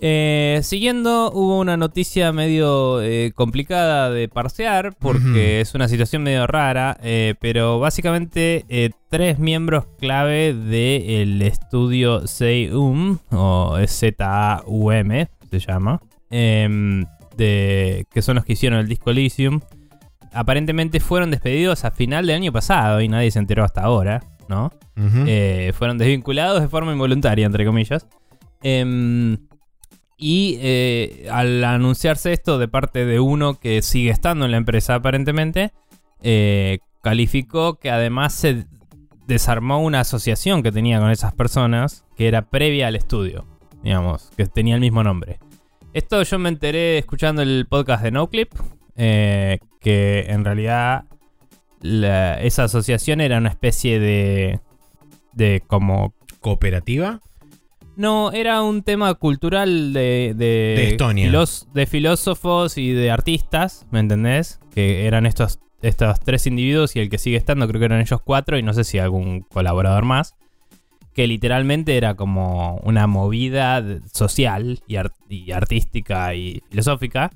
Eh, 0.00 0.60
siguiendo, 0.62 1.32
hubo 1.32 1.58
una 1.58 1.76
noticia 1.76 2.32
medio 2.32 3.02
eh, 3.02 3.32
complicada 3.34 4.10
de 4.10 4.28
parsear 4.28 4.94
porque 4.96 5.60
es 5.60 5.74
una 5.74 5.88
situación 5.88 6.22
medio 6.22 6.46
rara, 6.46 6.96
eh, 7.02 7.34
pero 7.40 7.80
básicamente 7.80 8.64
tres 9.08 9.38
miembros 9.40 9.86
clave 9.98 10.54
del 10.54 11.42
estudio 11.42 12.28
ZAUM, 12.28 13.18
o 13.30 13.76
Z-A-U-M 13.86 15.28
se 15.50 15.58
llama, 15.58 16.00
em, 16.30 17.04
de, 17.36 18.06
que 18.12 18.22
son 18.22 18.36
los 18.36 18.44
que 18.44 18.52
hicieron 18.52 18.78
el 18.78 18.86
disco 18.86 19.10
Elysium, 19.10 19.60
aparentemente 20.32 21.00
fueron 21.00 21.32
despedidos 21.32 21.84
a 21.84 21.90
final 21.90 22.26
del 22.26 22.36
año 22.36 22.52
pasado 22.52 23.00
y 23.00 23.08
nadie 23.08 23.32
se 23.32 23.40
enteró 23.40 23.64
hasta 23.64 23.82
ahora, 23.82 24.22
¿no? 24.48 24.70
Fueron 25.74 25.98
desvinculados 25.98 26.60
de 26.60 26.68
forma 26.68 26.92
involuntaria, 26.92 27.46
entre 27.46 27.64
comillas. 27.64 28.06
Em, 28.62 29.38
y 30.18 30.58
eh, 30.60 31.28
al 31.30 31.62
anunciarse 31.62 32.32
esto 32.32 32.58
de 32.58 32.66
parte 32.66 33.06
de 33.06 33.20
uno 33.20 33.54
que 33.54 33.80
sigue 33.82 34.10
estando 34.10 34.44
en 34.44 34.50
la 34.50 34.56
empresa 34.56 34.96
aparentemente, 34.96 35.72
eh, 36.22 36.80
calificó 37.00 37.78
que 37.78 37.90
además 37.90 38.34
se 38.34 38.66
desarmó 39.28 39.80
una 39.80 40.00
asociación 40.00 40.64
que 40.64 40.72
tenía 40.72 40.98
con 40.98 41.12
esas 41.12 41.32
personas 41.34 42.04
que 42.16 42.26
era 42.26 42.50
previa 42.50 42.88
al 42.88 42.96
estudio, 42.96 43.46
digamos, 43.84 44.30
que 44.36 44.46
tenía 44.46 44.74
el 44.74 44.80
mismo 44.80 45.04
nombre. 45.04 45.38
Esto 45.92 46.20
yo 46.24 46.38
me 46.40 46.48
enteré 46.48 46.98
escuchando 46.98 47.40
el 47.42 47.66
podcast 47.68 48.02
de 48.02 48.10
NoClip, 48.10 48.52
eh, 48.96 49.60
que 49.80 50.26
en 50.28 50.44
realidad 50.44 51.04
esa 51.80 52.64
asociación 52.64 53.20
era 53.20 53.38
una 53.38 53.50
especie 53.50 54.00
de, 54.00 54.60
de 55.32 55.62
como 55.64 56.12
¿Cooperativa? 56.40 57.20
No, 57.98 58.32
era 58.32 58.62
un 58.62 58.82
tema 58.82 59.12
cultural 59.14 59.92
de, 59.92 60.32
de, 60.36 60.74
De 60.76 60.88
Estonia. 60.90 61.30
de 61.74 61.86
filósofos 61.86 62.78
y 62.78 62.92
de 62.92 63.10
artistas, 63.10 63.86
¿me 63.90 63.98
entendés? 64.00 64.60
Que 64.72 65.06
eran 65.06 65.26
estos 65.26 65.58
estos 65.82 66.18
tres 66.20 66.46
individuos 66.46 66.96
y 66.96 67.00
el 67.00 67.10
que 67.10 67.18
sigue 67.18 67.36
estando, 67.36 67.68
creo 67.68 67.80
que 67.80 67.86
eran 67.86 68.00
ellos 68.00 68.20
cuatro 68.24 68.58
y 68.58 68.62
no 68.62 68.72
sé 68.72 68.84
si 68.84 68.98
algún 68.98 69.42
colaborador 69.42 70.04
más, 70.04 70.34
que 71.12 71.26
literalmente 71.26 71.96
era 71.96 72.14
como 72.14 72.76
una 72.84 73.06
movida 73.06 73.84
social 74.12 74.80
y, 74.86 74.96
y 75.28 75.52
artística 75.52 76.34
y 76.34 76.62
filosófica. 76.70 77.30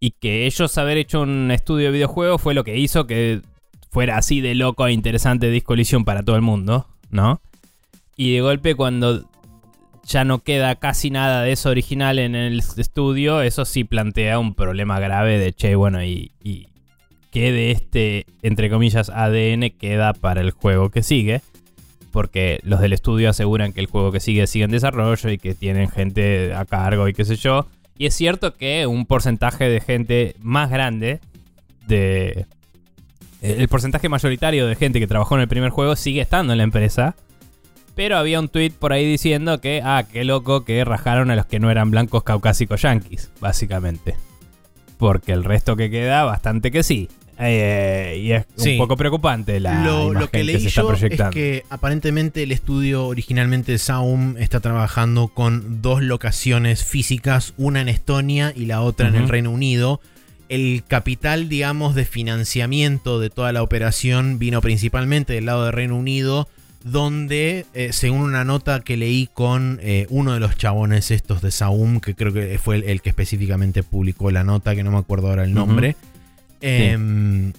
Y 0.00 0.12
que 0.12 0.46
ellos 0.46 0.78
haber 0.78 0.96
hecho 0.96 1.20
un 1.20 1.50
estudio 1.50 1.86
de 1.86 1.92
videojuegos 1.92 2.40
fue 2.40 2.54
lo 2.54 2.64
que 2.64 2.78
hizo 2.78 3.06
que 3.06 3.42
fuera 3.90 4.16
así 4.16 4.40
de 4.40 4.54
loco 4.54 4.86
e 4.86 4.92
interesante 4.92 5.50
Disco 5.50 5.74
Elysium 5.74 6.04
para 6.04 6.22
todo 6.22 6.36
el 6.36 6.42
mundo, 6.42 6.86
¿no? 7.10 7.42
Y 8.16 8.34
de 8.34 8.40
golpe 8.40 8.74
cuando 8.74 9.29
ya 10.04 10.24
no 10.24 10.40
queda 10.40 10.74
casi 10.76 11.10
nada 11.10 11.42
de 11.42 11.52
eso 11.52 11.70
original 11.70 12.18
en 12.18 12.34
el 12.34 12.62
estudio, 12.76 13.42
eso 13.42 13.64
sí 13.64 13.84
plantea 13.84 14.38
un 14.38 14.54
problema 14.54 14.98
grave 14.98 15.38
de, 15.38 15.52
che, 15.52 15.74
bueno, 15.74 16.02
y, 16.02 16.32
y 16.42 16.68
qué 17.30 17.52
de 17.52 17.70
este, 17.70 18.26
entre 18.42 18.70
comillas, 18.70 19.10
ADN 19.10 19.70
queda 19.78 20.12
para 20.12 20.40
el 20.40 20.50
juego 20.50 20.90
que 20.90 21.02
sigue. 21.02 21.42
Porque 22.12 22.58
los 22.64 22.80
del 22.80 22.92
estudio 22.92 23.30
aseguran 23.30 23.72
que 23.72 23.80
el 23.80 23.86
juego 23.86 24.10
que 24.10 24.18
sigue 24.18 24.48
sigue 24.48 24.64
en 24.64 24.72
desarrollo 24.72 25.30
y 25.30 25.38
que 25.38 25.54
tienen 25.54 25.88
gente 25.88 26.52
a 26.54 26.64
cargo 26.64 27.06
y 27.06 27.12
qué 27.12 27.24
sé 27.24 27.36
yo. 27.36 27.66
Y 27.96 28.06
es 28.06 28.14
cierto 28.14 28.54
que 28.54 28.86
un 28.86 29.06
porcentaje 29.06 29.68
de 29.68 29.80
gente 29.80 30.34
más 30.40 30.70
grande 30.70 31.20
de... 31.86 32.46
El 33.42 33.68
porcentaje 33.68 34.08
mayoritario 34.08 34.66
de 34.66 34.74
gente 34.74 34.98
que 34.98 35.06
trabajó 35.06 35.36
en 35.36 35.42
el 35.42 35.48
primer 35.48 35.70
juego 35.70 35.94
sigue 35.96 36.20
estando 36.20 36.52
en 36.52 36.58
la 36.58 36.64
empresa. 36.64 37.14
Pero 37.94 38.16
había 38.16 38.40
un 38.40 38.48
tweet 38.48 38.72
por 38.78 38.92
ahí 38.92 39.04
diciendo 39.04 39.60
que, 39.60 39.82
ah, 39.84 40.06
qué 40.10 40.24
loco 40.24 40.64
que 40.64 40.84
rajaron 40.84 41.30
a 41.30 41.36
los 41.36 41.46
que 41.46 41.58
no 41.58 41.70
eran 41.70 41.90
blancos 41.90 42.22
caucásicos 42.22 42.82
yanquis, 42.82 43.30
básicamente. 43.40 44.16
Porque 44.96 45.32
el 45.32 45.44
resto 45.44 45.76
que 45.76 45.90
queda, 45.90 46.24
bastante 46.24 46.70
que 46.70 46.82
sí. 46.82 47.08
Eh, 47.42 48.20
y 48.22 48.32
es 48.32 48.44
un 48.66 48.76
poco 48.76 48.98
preocupante 48.98 49.60
la 49.60 49.82
lo, 49.82 50.12
lo 50.12 50.30
que, 50.30 50.44
leí 50.44 50.60
se 50.60 50.68
está 50.68 50.86
proyectando. 50.86 51.30
Es 51.30 51.34
que 51.34 51.64
aparentemente 51.70 52.42
el 52.42 52.52
estudio 52.52 53.06
originalmente 53.06 53.72
de 53.72 53.78
Saum 53.78 54.36
está 54.36 54.60
trabajando 54.60 55.28
con 55.28 55.80
dos 55.80 56.02
locaciones 56.02 56.84
físicas, 56.84 57.54
una 57.56 57.80
en 57.80 57.88
Estonia 57.88 58.52
y 58.54 58.66
la 58.66 58.82
otra 58.82 59.08
en 59.08 59.14
el 59.14 59.28
Reino 59.28 59.50
Unido. 59.50 60.02
El 60.50 60.82
capital, 60.86 61.48
digamos, 61.48 61.94
de 61.94 62.04
financiamiento 62.04 63.20
de 63.20 63.30
toda 63.30 63.52
la 63.52 63.62
operación 63.62 64.38
vino 64.38 64.60
principalmente 64.60 65.32
del 65.32 65.46
lado 65.46 65.64
del 65.64 65.72
Reino 65.72 65.96
Unido, 65.96 66.46
donde, 66.82 67.66
eh, 67.74 67.92
según 67.92 68.22
una 68.22 68.44
nota 68.44 68.80
que 68.80 68.96
leí 68.96 69.28
con 69.32 69.78
eh, 69.82 70.06
uno 70.08 70.32
de 70.32 70.40
los 70.40 70.56
chabones 70.56 71.10
estos 71.10 71.42
de 71.42 71.50
Saum, 71.50 72.00
que 72.00 72.14
creo 72.14 72.32
que 72.32 72.58
fue 72.58 72.76
el, 72.76 73.02
que 73.02 73.10
específicamente 73.10 73.82
publicó 73.82 74.30
la 74.30 74.44
nota, 74.44 74.74
que 74.74 74.82
no 74.82 74.90
me 74.90 74.98
acuerdo 74.98 75.28
ahora 75.28 75.44
el 75.44 75.52
nombre, 75.52 75.96
em, 76.62 77.52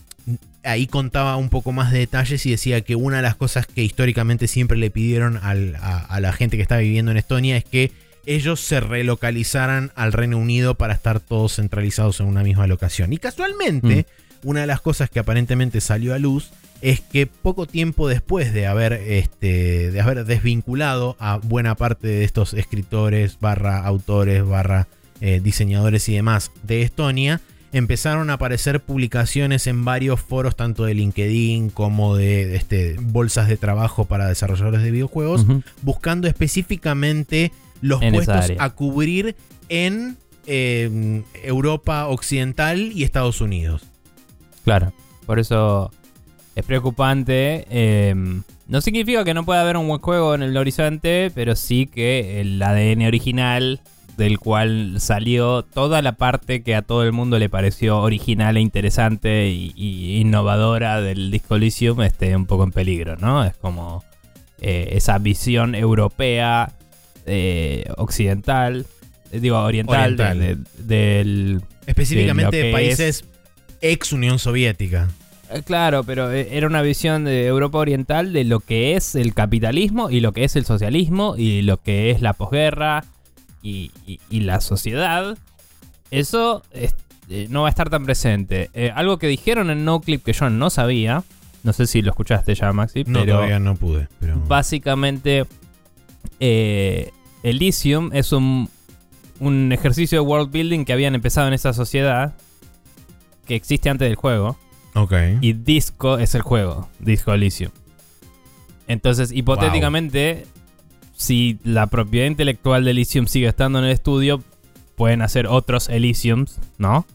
ahí 0.64 0.88
contaba 0.88 1.38
un 1.38 1.50
poco 1.50 1.72
más 1.72 1.92
de 1.92 2.00
detalles 2.00 2.46
y 2.46 2.52
decía 2.52 2.82
que 2.82 2.96
una 2.96 3.18
de 3.18 3.24
las 3.24 3.36
cosas 3.36 3.68
que 3.68 3.84
históricamente 3.84 4.48
siempre 4.48 4.78
le 4.78 4.90
pidieron 4.90 5.40
a, 5.42 5.54
la 5.54 6.34
gente 6.34 6.58
que 6.58 6.64
estaba 6.64 6.82
viviendo 6.82 7.12
en 7.12 7.18
Estonia 7.18 7.58
es 7.58 7.64
que 7.64 7.92
ellos 8.26 8.60
se 8.60 8.80
relocalizaran 8.80 9.92
al 9.96 10.14
Reino 10.14 10.38
Unido 10.38 10.76
para 10.76 10.94
estar 10.94 11.20
todos 11.20 11.56
centralizados 11.56 12.20
en 12.20 12.28
una 12.28 12.44
misma 12.44 12.68
locación. 12.68 13.14
Y 13.14 13.18
casualmente, 13.18 14.06
mm. 14.44 14.48
una 14.48 14.62
de 14.62 14.68
las 14.68 14.82
cosas 14.82 15.10
que 15.10 15.20
aparentemente 15.20 15.82
salió 15.82 16.14
a 16.14 16.20
luz 16.20 16.52
es 16.82 17.00
que 17.00 17.28
poco 17.28 17.68
tiempo 17.68 18.08
después 18.08 18.54
de 18.54 18.68
haber, 18.68 18.94
este, 18.94 19.92
de 19.92 20.02
haber 20.02 20.26
desvinculado 20.26 21.16
a 21.20 21.38
buena 21.38 21.76
parte 21.76 22.08
de 22.08 22.24
estos 22.24 22.54
escritores, 22.54 23.38
barra 23.40 23.86
autores, 23.86 24.46
barra 24.46 24.88
eh, 25.22 25.40
diseñadores 25.44 26.10
y 26.10 26.16
demás 26.16 26.52
de 26.64 26.82
Estonia, 26.82 27.42
empezaron 27.72 28.30
a 28.30 28.34
aparecer 28.34 28.82
publicaciones 28.82 29.68
en 29.68 29.86
varios 29.86 30.20
foros, 30.20 30.56
tanto 30.56 30.84
de 30.84 30.96
LinkedIn 30.96 31.70
como 31.70 32.16
de 32.16 32.56
este, 32.56 32.96
bolsas 33.00 33.48
de 33.48 33.58
trabajo 33.58 34.06
para 34.06 34.28
desarrolladores 34.28 34.82
de 34.82 34.92
videojuegos, 34.92 35.46
buscando 35.84 36.28
específicamente 36.28 37.52
los 37.82 38.02
puestos 38.04 38.52
a 38.58 38.70
cubrir 38.72 39.36
en 39.70 40.18
em, 40.48 41.24
Europa 41.44 42.08
Occidental 42.08 42.92
y 42.94 43.04
Estados 43.04 43.40
Unidos. 43.40 43.84
Claro, 44.64 44.92
por 45.26 45.40
eso 45.40 45.92
es 46.56 46.66
preocupante. 46.66 47.66
Em, 47.70 48.44
no 48.68 48.82
significa 48.82 49.24
que 49.24 49.34
no 49.34 49.46
pueda 49.46 49.62
haber 49.62 49.78
un 49.78 49.88
buen 49.88 50.02
juego 50.02 50.36
en 50.36 50.44
el 50.44 50.56
horizonte, 50.58 51.32
pero 51.34 51.56
sí 51.56 51.88
que 51.88 52.42
el 52.42 52.62
ADN 52.62 53.06
original 53.08 53.82
del 54.18 54.40
cual 54.40 54.96
salió 55.00 55.64
toda 55.64 56.02
la 56.02 56.14
parte 56.14 56.64
que 56.64 56.76
a 56.76 56.82
todo 56.82 57.04
el 57.04 57.12
mundo 57.12 57.40
le 57.40 57.50
pareció 57.50 58.00
original 58.00 58.58
e 58.58 58.62
interesante 58.62 59.50
y, 59.50 60.20
innovadora 60.20 61.02
del 61.02 61.32
disco 61.32 61.56
Elysium 61.56 62.02
esté 62.02 62.36
un 62.36 62.46
poco 62.46 62.64
en 62.64 62.72
peligro, 62.72 63.16
¿no? 63.18 63.44
Es 63.44 63.56
como 63.56 64.04
eh, 64.60 64.90
esa 64.92 65.18
visión 65.18 65.74
europea, 65.76 66.72
eh, 67.26 67.86
occidental, 67.98 68.86
eh, 69.32 69.40
digo, 69.40 69.58
oriental, 69.58 70.16
del... 70.78 71.62
Específicamente 71.88 72.58
de, 72.58 72.72
países 72.72 73.26
ex 73.82 74.14
Unión 74.14 74.38
Soviética. 74.38 75.10
Eh, 75.52 75.64
claro, 75.64 76.04
pero 76.04 76.32
eh, 76.32 76.50
era 76.52 76.68
una 76.68 76.82
visión 76.82 77.26
de 77.26 77.46
Europa 77.46 77.78
Oriental 77.78 78.34
de 78.34 78.44
lo 78.44 78.60
que 78.60 78.96
es 78.96 79.16
el 79.16 79.34
capitalismo 79.34 80.10
y 80.10 80.20
lo 80.20 80.32
que 80.34 80.44
es 80.44 80.56
el 80.56 80.66
socialismo 80.66 81.36
y 81.38 81.62
lo 81.62 81.78
que 81.78 82.12
es 82.12 82.22
la 82.22 82.34
posguerra 82.34 83.04
y, 83.62 83.92
la 84.30 84.62
sociedad. 84.62 85.38
Eso 86.10 86.64
eh, 86.74 87.48
no 87.50 87.62
va 87.62 87.68
a 87.68 87.70
estar 87.70 87.90
tan 87.90 88.06
presente. 88.06 88.70
algo 88.96 89.18
que 89.18 89.28
dijeron 89.28 89.70
en 89.70 89.86
No 89.86 90.02
Clip 90.02 90.24
que 90.24 90.34
yo 90.34 90.50
no 90.50 90.70
sabía, 90.70 91.24
no 91.64 91.74
sé 91.74 91.86
si 91.86 92.02
lo 92.02 92.10
escuchaste 92.10 92.56
ya, 92.56 92.74
Maxi, 92.74 93.04
no, 93.06 93.24
todavía 93.26 93.60
no 93.60 93.76
pude. 93.76 94.08
Básicamente, 94.48 95.46
Elysium 96.40 98.10
es 98.14 98.32
un, 98.32 98.68
un 99.40 99.72
ejercicio 99.72 100.22
de 100.22 100.28
world 100.28 100.52
building 100.52 100.86
que 100.86 100.94
habían 100.94 101.14
empezado 101.14 101.48
en 101.48 101.54
esa 101.54 101.74
sociedad 101.74 102.34
que 103.46 103.56
existe 103.56 103.90
antes 103.90 104.08
del 104.08 104.16
juego 104.16 104.58
y 105.42 105.54
Disco 105.54 106.18
es 106.18 106.36
el 106.36 106.42
juego, 106.42 106.90
Disco 107.00 107.34
Elysium. 107.34 107.72
Entonces, 108.88 109.32
hipotéticamente, 109.32 110.46
si 111.16 111.60
la 111.64 111.88
propiedad 111.88 112.28
intelectual 112.28 112.84
de 112.84 112.92
Elysium 112.92 113.28
sigue 113.28 113.48
estando 113.48 113.80
en 113.80 113.86
el 113.86 113.92
estudio, 113.92 114.44
pueden 114.96 115.22
hacer 115.22 115.48
otros 115.48 115.88
Elysiums, 115.88 116.60
¿no? 116.78 117.06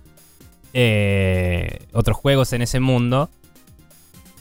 Eh, 0.72 1.86
otros 1.92 2.16
juegos 2.16 2.52
en 2.52 2.62
ese 2.62 2.80
mundo. 2.80 3.30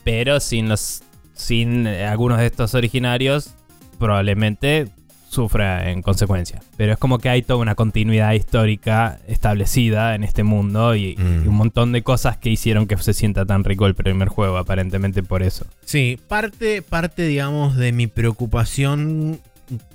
Pero 0.03 0.39
sin 0.39 0.69
los. 0.69 1.03
Sin 1.33 1.87
algunos 1.87 2.39
de 2.39 2.45
estos 2.45 2.73
originarios. 2.73 3.53
Probablemente 3.99 4.89
sufra 5.35 5.91
en 5.91 6.01
consecuencia. 6.01 6.61
Pero 6.77 6.93
es 6.93 6.97
como 6.97 7.19
que 7.19 7.29
hay 7.29 7.41
toda 7.41 7.59
una 7.59 7.75
continuidad 7.75 8.31
histórica 8.33 9.19
establecida 9.27 10.15
en 10.15 10.23
este 10.23 10.43
mundo 10.43 10.95
y, 10.95 11.15
mm. 11.17 11.47
un 11.47 11.55
montón 11.55 11.91
de 11.91 12.01
cosas 12.01 12.37
que 12.37 12.49
hicieron 12.49 12.87
que 12.87 12.97
se 12.97 13.13
sienta 13.13 13.45
tan 13.45 13.63
rico 13.63 13.85
el 13.85 13.95
primer 13.95 14.29
juego, 14.29 14.57
aparentemente 14.57 15.23
por 15.23 15.43
eso. 15.43 15.65
Sí, 15.83 16.17
parte, 16.27 16.81
parte 16.81 17.27
digamos, 17.27 17.75
de 17.75 17.91
mi 17.91 18.07
preocupación 18.07 19.39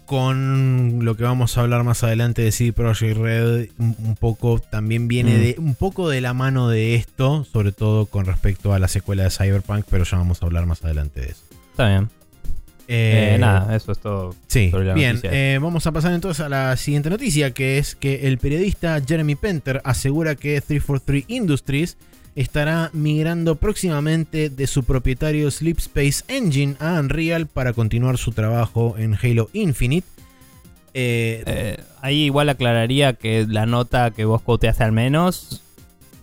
con 0.05 1.05
lo 1.05 1.17
que 1.17 1.23
vamos 1.23 1.57
a 1.57 1.61
hablar 1.61 1.85
más 1.85 2.03
adelante 2.03 2.43
de 2.43 2.51
CD 2.51 2.73
Projekt 2.73 3.17
Red, 3.17 3.69
un, 3.79 4.17
poco 4.19 4.59
también 4.59 5.07
viene 5.07 5.37
mm. 5.37 5.41
de 5.41 5.55
un 5.59 5.75
poco 5.77 6.09
de 6.09 6.21
la 6.21 6.35
mano 6.35 6.69
de 6.69 6.97
esto, 6.97 7.45
sobre 7.45 7.73
todo 7.73 8.07
con 8.07 8.27
respecto 8.27 8.73
a 8.73 8.79
la 8.79 8.89
secuela 8.89 9.23
de 9.23 9.31
Cyberpunk, 9.31 9.85
pero 9.89 10.05
ya 10.05 10.19
vamos 10.19 10.43
a 10.43 10.47
hablar 10.47 10.67
más 10.67 10.85
adelante 10.85 11.21
de 11.21 11.27
eso. 11.29 11.43
Está 11.71 11.89
bien. 11.89 12.20
Eh, 12.93 13.37
nada, 13.39 13.77
eso 13.77 13.93
es 13.93 14.01
todo. 14.01 14.35
Sí, 14.49 14.73
bien. 14.97 15.21
Eh, 15.23 15.61
vamos 15.63 15.87
a 15.87 15.93
pasar 15.93 16.13
entonces 16.13 16.45
a 16.45 16.49
la 16.49 16.77
siguiente 16.77 17.09
noticia, 17.09 17.53
que 17.53 17.79
es 17.79 17.95
que 17.95 18.27
el 18.27 18.39
periodista 18.39 19.01
Jeremy 19.01 19.37
Penter 19.37 19.81
asegura 19.85 20.35
que 20.35 20.61
343 20.61 21.25
Industries 21.29 21.97
estará 22.35 22.91
migrando 22.93 23.55
próximamente 23.55 24.51
de 24.51 24.67
su 24.67 24.83
propietario 24.83 25.49
Sleep 25.53 25.79
Space 25.79 26.25
Engine 26.27 26.75
a 26.81 26.99
Unreal 26.99 27.47
para 27.47 27.75
continuar 27.75 28.19
su 28.19 28.33
trabajo 28.33 28.97
en 28.99 29.15
Halo 29.15 29.51
Infinite. 29.53 30.09
Eh, 30.93 31.77
ahí 32.03 32.25
igual 32.25 32.49
aclararía 32.49 33.13
que 33.13 33.47
la 33.49 33.67
nota 33.67 34.11
que 34.11 34.25
vos 34.25 34.43
quoteaste 34.43 34.83
al 34.83 34.91
menos 34.91 35.63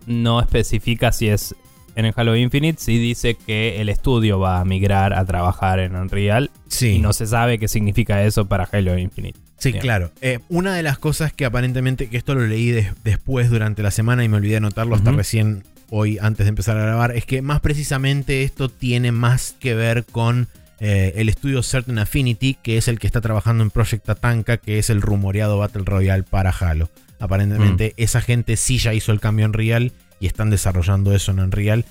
no 0.06 0.42
especifica 0.42 1.14
si 1.14 1.30
es 1.30 1.56
en 1.98 2.06
el 2.06 2.14
Halo 2.16 2.36
Infinite 2.36 2.80
sí 2.80 3.00
dice 3.00 3.34
que 3.34 3.82
el 3.82 3.90
estudio 3.90 4.40
va 4.40 4.60
a 4.60 4.66
migrar 4.66 5.14
a 5.14 5.26
trabajar 5.26 5.80
en 5.80 5.96
Unreal. 5.96 6.52
Sí. 6.68 6.90
Y 6.90 7.00
no 7.00 7.12
se 7.12 7.26
sabe 7.26 7.58
qué 7.58 7.68
significa 7.68 8.24
eso 8.24 8.46
para 8.46 8.70
Halo 8.72 9.00
Infinite. 9.00 9.40
Sí, 9.58 9.74
claro. 9.74 10.12
Eh, 10.22 10.38
una 10.48 10.76
de 10.76 10.84
las 10.84 11.00
cosas 11.00 11.34
que 11.34 11.44
aparentemente, 11.44 12.08
que 12.08 12.18
esto 12.18 12.36
lo 12.36 12.46
leí 12.46 12.86
después 13.04 13.50
durante 13.50 13.82
la 13.82 13.90
semana 13.90 14.24
y 14.24 14.30
me 14.30 14.38
olvidé 14.38 14.58
anotarlo 14.58 14.96
hasta 14.96 15.12
recién 15.12 15.64
hoy 15.90 16.20
antes 16.22 16.46
de 16.46 16.50
empezar 16.50 16.78
a 16.78 16.84
grabar, 16.84 17.18
es 17.18 17.26
que 17.26 17.42
más 17.42 17.62
precisamente 17.62 18.44
esto 18.44 18.70
tiene 18.70 19.12
más 19.12 19.56
que 19.60 19.74
ver 19.74 20.06
con 20.06 20.48
eh, 20.80 21.14
el 21.16 21.30
estudio 21.30 21.64
Certain 21.64 21.98
Affinity, 21.98 22.54
que 22.62 22.78
es 22.78 22.88
el 22.88 23.00
que 23.00 23.08
está 23.08 23.22
trabajando 23.22 23.64
en 23.64 23.72
Project 23.72 24.06
Tatanka, 24.06 24.58
que 24.58 24.78
es 24.78 24.92
el 24.92 25.02
rumoreado 25.02 25.58
Battle 25.58 25.84
Royale 25.84 26.22
para 26.22 26.52
Halo. 26.52 26.92
Aparentemente 27.20 27.96
mm. 27.98 28.02
esa 28.04 28.22
gente 28.22 28.56
sí 28.56 28.78
ya 28.78 28.94
hizo 28.94 29.12
el 29.12 29.20
cambio 29.20 29.48
en 29.48 29.54
Real 29.54 29.92
y 30.20 30.28
están 30.28 30.50
desarrollando 30.50 31.14
eso 31.14 31.32
en 31.32 31.40
Unreal. 31.40 31.86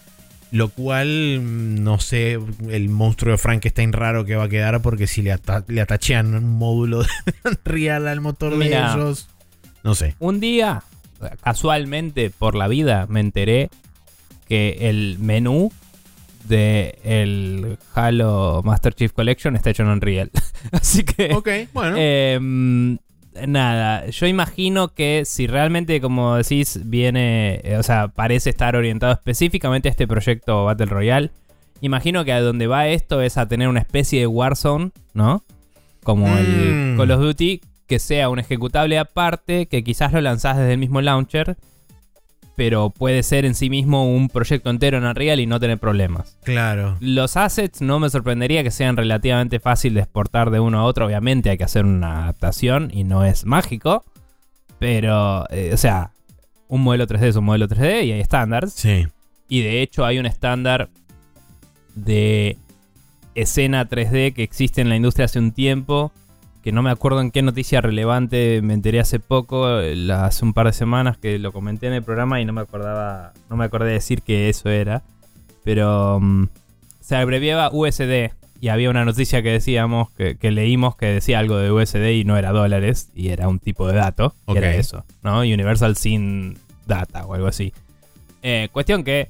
Lo 0.53 0.69
cual, 0.69 1.41
mm, 1.43 1.83
no 1.83 1.99
sé, 1.99 2.39
el 2.71 2.89
monstruo 2.89 3.33
de 3.33 3.39
Frankenstein 3.39 3.93
raro 3.93 4.25
que 4.25 4.37
va 4.37 4.45
a 4.45 4.49
quedar 4.49 4.81
porque 4.81 5.07
si 5.09 5.21
le, 5.23 5.33
ata- 5.33 5.65
le 5.67 5.81
atachean 5.81 6.35
un 6.35 6.49
módulo 6.59 7.03
de 7.27 7.35
Unreal 7.45 8.07
al 8.09 8.21
motor 8.21 8.55
Mira. 8.57 8.95
de 8.95 9.01
ellos, 9.01 9.29
no 9.83 9.95
sé. 9.97 10.15
Un 10.21 10.39
día, 10.41 10.83
casualmente 11.43 12.31
por 12.31 12.55
la 12.55 12.69
vida, 12.69 13.07
me 13.09 13.21
enteré 13.21 13.71
que 14.49 14.77
el 14.89 15.19
menú 15.19 15.73
de 16.49 16.97
el 17.03 17.77
Halo 17.95 18.63
Master 18.65 18.95
Chief 18.95 19.13
Collection 19.13 19.57
está 19.57 19.71
hecho 19.71 19.83
en 19.83 19.89
Unreal. 19.89 20.31
Así 20.71 21.03
que... 21.03 21.35
Ok, 21.35 21.49
bueno. 21.73 21.97
Em, 21.99 22.99
nada, 23.47 24.07
yo 24.07 24.27
imagino 24.27 24.89
que 24.89 25.25
si 25.25 25.47
realmente, 25.47 26.01
como 26.01 26.37
decís, 26.37 26.81
viene, 26.85 27.61
eh, 27.65 27.77
o 27.79 27.83
sea, 27.83 28.09
parece 28.09 28.51
estar 28.51 28.77
orientado 28.77 29.13
específicamente 29.13 29.89
a 29.89 29.91
este 29.91 30.07
proyecto 30.07 30.65
Battle 30.65 30.87
Royale, 30.87 31.31
imagino 31.81 32.25
que 32.25 32.33
a 32.33 32.41
donde 32.41 32.67
va 32.67 32.89
esto 32.89 33.21
es 33.21 33.37
a 33.37 33.49
tener 33.49 33.69
una 33.69 33.81
especie 33.81 34.21
de 34.21 34.27
Warzone, 34.27 34.91
¿no? 35.15 35.43
Como 36.03 36.27
el 36.37 36.95
Mm. 36.95 36.97
Call 36.97 37.11
of 37.11 37.21
Duty, 37.21 37.61
que 37.87 37.99
sea 37.99 38.29
un 38.29 38.39
ejecutable 38.39 38.99
aparte, 38.99 39.67
que 39.67 39.85
quizás 39.85 40.13
lo 40.13 40.21
lanzás 40.21 40.57
desde 40.57 40.73
el 40.73 40.79
mismo 40.79 41.01
launcher, 41.01 41.57
pero 42.57 42.91
puede 42.91 43.23
ser 43.23 43.45
en 43.45 43.55
sí 43.55 43.69
mismo 43.71 44.11
un 44.11 44.29
proyecto 44.29 44.71
entero 44.71 44.97
en 44.97 45.05
Unreal 45.05 45.39
y 45.39 45.47
no 45.47 45.61
tener 45.61 45.79
problemas. 45.79 46.37
claro. 46.43 46.97
Los 47.01 47.37
assets 47.37 47.83
no 47.83 48.01
me 48.01 48.11
sorprendería 48.11 48.63
que 48.63 48.71
sean 48.71 48.97
relativamente 48.97 49.61
fácil 49.61 49.95
de 49.95 50.01
exportar 50.01 50.51
de 50.51 50.59
uno 50.59 50.81
a 50.81 50.85
otro. 50.85 51.07
Obviamente 51.07 51.51
hay 51.51 51.59
que 51.59 51.65
hacer 51.65 51.85
una 51.85 52.25
adaptación 52.25 52.91
y 52.93 53.05
no 53.05 53.25
es 53.25 53.45
mágico. 53.45 54.05
Pero, 54.79 55.47
eh, 55.51 55.71
o 55.73 55.77
sea, 55.77 56.13
un 56.69 56.83
modelo 56.83 57.07
3D 57.07 57.25
es 57.25 57.37
un 57.37 57.45
modelo 57.45 57.69
3D 57.69 58.05
y 58.05 58.13
hay 58.13 58.21
estándares. 58.21 58.73
Sí. 58.73 59.07
Y 59.49 59.63
de 59.63 59.83
hecho 59.83 60.05
hay 60.05 60.19
un 60.19 60.27
estándar 60.27 60.89
de 61.95 62.57
escena 63.35 63.89
3D 63.89 64.33
que 64.33 64.43
existe 64.43 64.81
en 64.81 64.89
la 64.89 64.97
industria 64.97 65.27
hace 65.27 65.39
un 65.39 65.53
tiempo. 65.53 66.13
Que 66.67 66.73
no 66.73 66.83
me 66.83 66.91
acuerdo 66.91 67.21
en 67.21 67.31
qué 67.31 67.43
noticia 67.43 67.81
relevante 67.81 68.61
me 68.61 68.75
enteré 68.75 68.99
hace 68.99 69.21
poco, 69.21 69.81
eh, 69.81 69.95
hace 70.13 70.45
un 70.45 70.53
par 70.53 70.67
de 70.67 70.73
semanas 70.73 71.17
que 71.17 71.39
lo 71.39 71.53
comenté 71.53 71.87
en 71.87 71.93
el 71.93 72.03
programa 72.03 72.41
y 72.41 72.45
no 72.45 72.53
me 72.53 72.61
acordaba, 72.61 73.35
no 73.49 73.57
me 73.57 73.65
acordé 73.65 73.87
de 73.87 73.93
decir 73.93 74.21
que 74.23 74.49
eso 74.49 74.69
era. 74.69 75.05
Pero 75.63 76.19
mm, 76.21 76.49
se 76.99 77.15
abreviaba 77.15 77.71
USD 77.73 78.33
y 78.61 78.67
había 78.67 78.91
una 78.91 79.05
noticia 79.05 79.45
que 79.45 79.51
decíamos, 79.51 80.11
que, 80.11 80.39
que 80.39 80.51
leímos 80.51 80.97
que 80.97 81.07
decía 81.07 81.39
algo 81.39 81.57
de 81.57 81.71
USD 81.71 82.05
y 82.11 82.25
no 82.25 82.37
era 82.37 82.51
dólares 82.51 83.11
y 83.15 83.29
era 83.29 83.47
un 83.47 83.61
tipo 83.61 83.87
de 83.87 83.95
dato. 83.95 84.35
y 84.49 84.57
era 84.57 84.75
eso, 84.75 85.05
¿no? 85.23 85.43
Universal 85.43 85.97
Sin 85.97 86.59
Data 86.85 87.27
o 87.27 87.35
algo 87.35 87.47
así. 87.47 87.73
Eh, 88.43 88.71
cuestión 88.73 89.05
que 89.05 89.29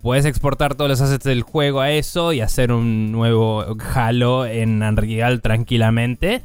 puedes 0.00 0.24
exportar 0.24 0.76
todos 0.76 0.88
los 0.88 1.02
assets 1.02 1.24
del 1.24 1.42
juego 1.42 1.82
a 1.82 1.90
eso 1.90 2.32
y 2.32 2.40
hacer 2.40 2.72
un 2.72 3.12
nuevo 3.12 3.66
Halo 3.94 4.46
en 4.46 4.82
Unreal 4.82 5.42
tranquilamente. 5.42 6.40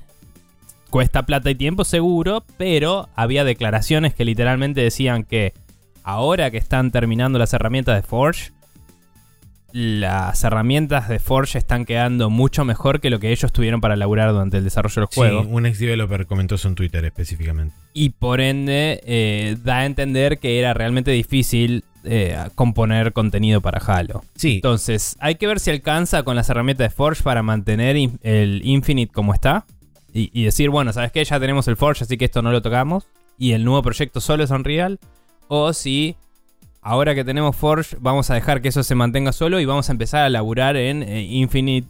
Cuesta 0.89 1.23
plata 1.25 1.51
y 1.51 1.55
tiempo 1.55 1.83
seguro, 1.83 2.43
pero 2.57 3.09
había 3.15 3.43
declaraciones 3.43 4.13
que 4.13 4.25
literalmente 4.25 4.81
decían 4.81 5.23
que 5.23 5.53
ahora 6.03 6.49
que 6.49 6.57
están 6.57 6.91
terminando 6.91 7.37
las 7.37 7.53
herramientas 7.53 7.95
de 7.95 8.01
Forge, 8.01 8.51
las 9.71 10.43
herramientas 10.43 11.09
de 11.09 11.19
Forge 11.19 11.59
están 11.59 11.85
quedando 11.85 12.29
mucho 12.29 12.65
mejor 12.65 12.99
que 12.99 13.09
lo 13.09 13.19
que 13.19 13.31
ellos 13.31 13.51
tuvieron 13.51 13.81
para 13.81 13.95
laburar 13.95 14.31
durante 14.31 14.57
el 14.57 14.63
desarrollo 14.63 15.01
del 15.01 15.09
juego. 15.13 15.43
Sí, 15.43 15.49
un 15.51 15.65
ex 15.65 15.79
developer 15.79 16.25
comentó 16.25 16.55
eso 16.55 16.67
en 16.67 16.75
Twitter 16.75 17.05
específicamente. 17.05 17.75
Y 17.93 18.09
por 18.09 18.41
ende 18.41 19.01
eh, 19.05 19.57
da 19.63 19.79
a 19.79 19.85
entender 19.85 20.39
que 20.39 20.59
era 20.59 20.73
realmente 20.73 21.11
difícil 21.11 21.83
eh, 22.03 22.35
componer 22.55 23.13
contenido 23.13 23.61
para 23.61 23.79
Halo. 23.79 24.23
Sí, 24.35 24.55
Entonces, 24.55 25.15
hay 25.19 25.35
que 25.35 25.45
ver 25.47 25.59
si 25.59 25.69
alcanza 25.69 26.23
con 26.23 26.35
las 26.35 26.49
herramientas 26.49 26.89
de 26.89 26.95
Forge 26.95 27.21
para 27.21 27.43
mantener 27.43 27.95
el 28.23 28.61
Infinite 28.63 29.13
como 29.13 29.33
está. 29.33 29.65
Y, 30.33 30.43
decir, 30.43 30.69
bueno, 30.69 30.91
¿sabes 30.91 31.11
qué? 31.11 31.23
Ya 31.23 31.39
tenemos 31.39 31.67
el 31.67 31.77
Forge, 31.77 32.03
así 32.03 32.17
que 32.17 32.25
esto 32.25 32.41
no 32.41 32.51
lo 32.51 32.61
tocamos. 32.61 33.07
Y 33.37 33.53
el 33.53 33.63
nuevo 33.63 33.81
proyecto 33.81 34.19
solo 34.19 34.43
es 34.43 34.51
Unreal. 34.51 34.99
O 35.47 35.71
si, 35.73 36.15
ahora 36.81 37.15
que 37.15 37.23
tenemos 37.23 37.55
Forge, 37.55 37.95
vamos 37.99 38.29
a 38.29 38.35
dejar 38.35 38.61
que 38.61 38.69
eso 38.69 38.83
se 38.83 38.95
mantenga 38.95 39.31
solo 39.31 39.59
y 39.59 39.65
vamos 39.65 39.89
a 39.89 39.91
empezar 39.91 40.23
a 40.23 40.29
laburar 40.29 40.75
en 40.75 41.03
eh, 41.03 41.23
Infinite 41.23 41.87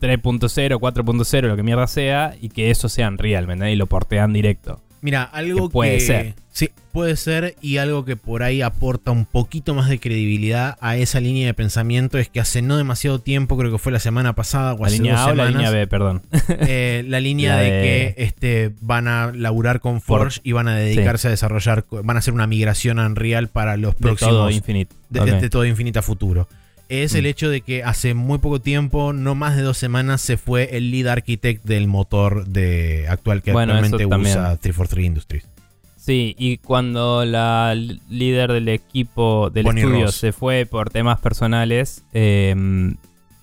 3.0, 0.00 0.78
4.0, 0.78 1.40
lo 1.42 1.56
que 1.56 1.62
mierda 1.62 1.86
sea. 1.86 2.34
Y 2.40 2.48
que 2.48 2.70
eso 2.70 2.88
sea 2.88 3.08
Unreal, 3.08 3.46
¿me? 3.46 3.72
Y 3.72 3.76
lo 3.76 3.86
portean 3.86 4.32
directo. 4.32 4.80
Mira, 5.04 5.22
algo 5.22 5.68
Que 5.68 5.72
puede 5.72 5.94
que- 5.98 6.00
ser. 6.00 6.34
Sí, 6.50 6.70
puede 6.92 7.16
ser 7.16 7.56
y 7.60 7.76
algo 7.76 8.04
que 8.06 8.16
por 8.16 8.42
ahí 8.42 8.62
aporta 8.62 9.10
un 9.10 9.26
poquito 9.26 9.74
más 9.74 9.88
de 9.90 9.98
credibilidad 10.00 10.76
a 10.80 10.96
esa 10.96 11.20
línea 11.20 11.46
de 11.46 11.52
pensamiento 11.52 12.16
es 12.16 12.28
que 12.28 12.38
hace 12.40 12.62
no 12.62 12.76
demasiado 12.78 13.18
tiempo, 13.20 13.58
creo 13.58 13.70
que 13.72 13.78
fue 13.78 13.90
la 13.92 13.98
semana 13.98 14.34
pasada 14.34 14.72
o 14.74 14.78
La 14.78 14.86
hace 14.86 14.96
línea 14.96 15.12
dos 15.14 15.20
A 15.20 15.24
o 15.24 15.34
la 15.34 15.46
semanas, 15.46 15.52
línea 15.52 15.70
B, 15.70 15.86
perdón. 15.88 16.22
eh, 16.48 17.04
la 17.08 17.18
línea 17.20 17.56
La 17.56 17.60
de, 17.60 17.70
de- 17.70 17.82
que 18.14 18.14
este, 18.24 18.72
van 18.80 19.08
a 19.08 19.32
laburar 19.34 19.80
con 19.80 20.00
Forge 20.00 20.40
y 20.44 20.52
van 20.52 20.68
a 20.68 20.76
dedicarse 20.76 21.26
a 21.28 21.32
desarrollar, 21.32 21.84
van 21.90 22.16
a 22.16 22.20
hacer 22.20 22.32
una 22.32 22.46
migración 22.46 22.98
a 22.98 23.06
Unreal 23.06 23.48
para 23.48 23.76
los 23.76 23.94
De 23.96 24.00
próximos 24.00 24.32
todo 24.34 24.50
Infinite. 24.50 24.94
de, 25.10 25.40
de 25.40 25.50
todo 25.50 25.66
Infinita 25.66 26.00
Futuro. 26.02 26.48
Es 26.88 27.14
el 27.14 27.24
Mm. 27.24 27.26
hecho 27.26 27.48
de 27.50 27.60
que 27.62 27.82
hace 27.82 28.14
muy 28.14 28.38
poco 28.38 28.60
tiempo, 28.60 29.12
no 29.12 29.34
más 29.34 29.56
de 29.56 29.62
dos 29.62 29.78
semanas, 29.78 30.20
se 30.20 30.36
fue 30.36 30.76
el 30.76 30.90
lead 30.90 31.06
architect 31.08 31.64
del 31.64 31.86
motor 31.88 32.46
de 32.46 33.06
actual 33.08 33.42
que 33.42 33.52
Bueno, 33.52 33.72
actualmente 33.74 34.04
usa 34.06 34.56
343 34.58 35.06
Industries. 35.06 35.48
Sí, 35.96 36.36
y 36.38 36.58
cuando 36.58 37.24
la 37.24 37.74
líder 37.74 38.52
del 38.52 38.68
equipo 38.68 39.48
del 39.48 39.64
Bonnie 39.64 39.84
estudio 39.84 40.04
Ross. 40.06 40.14
se 40.16 40.32
fue 40.32 40.66
por 40.66 40.90
temas 40.90 41.18
personales, 41.20 42.04
eh, 42.12 42.54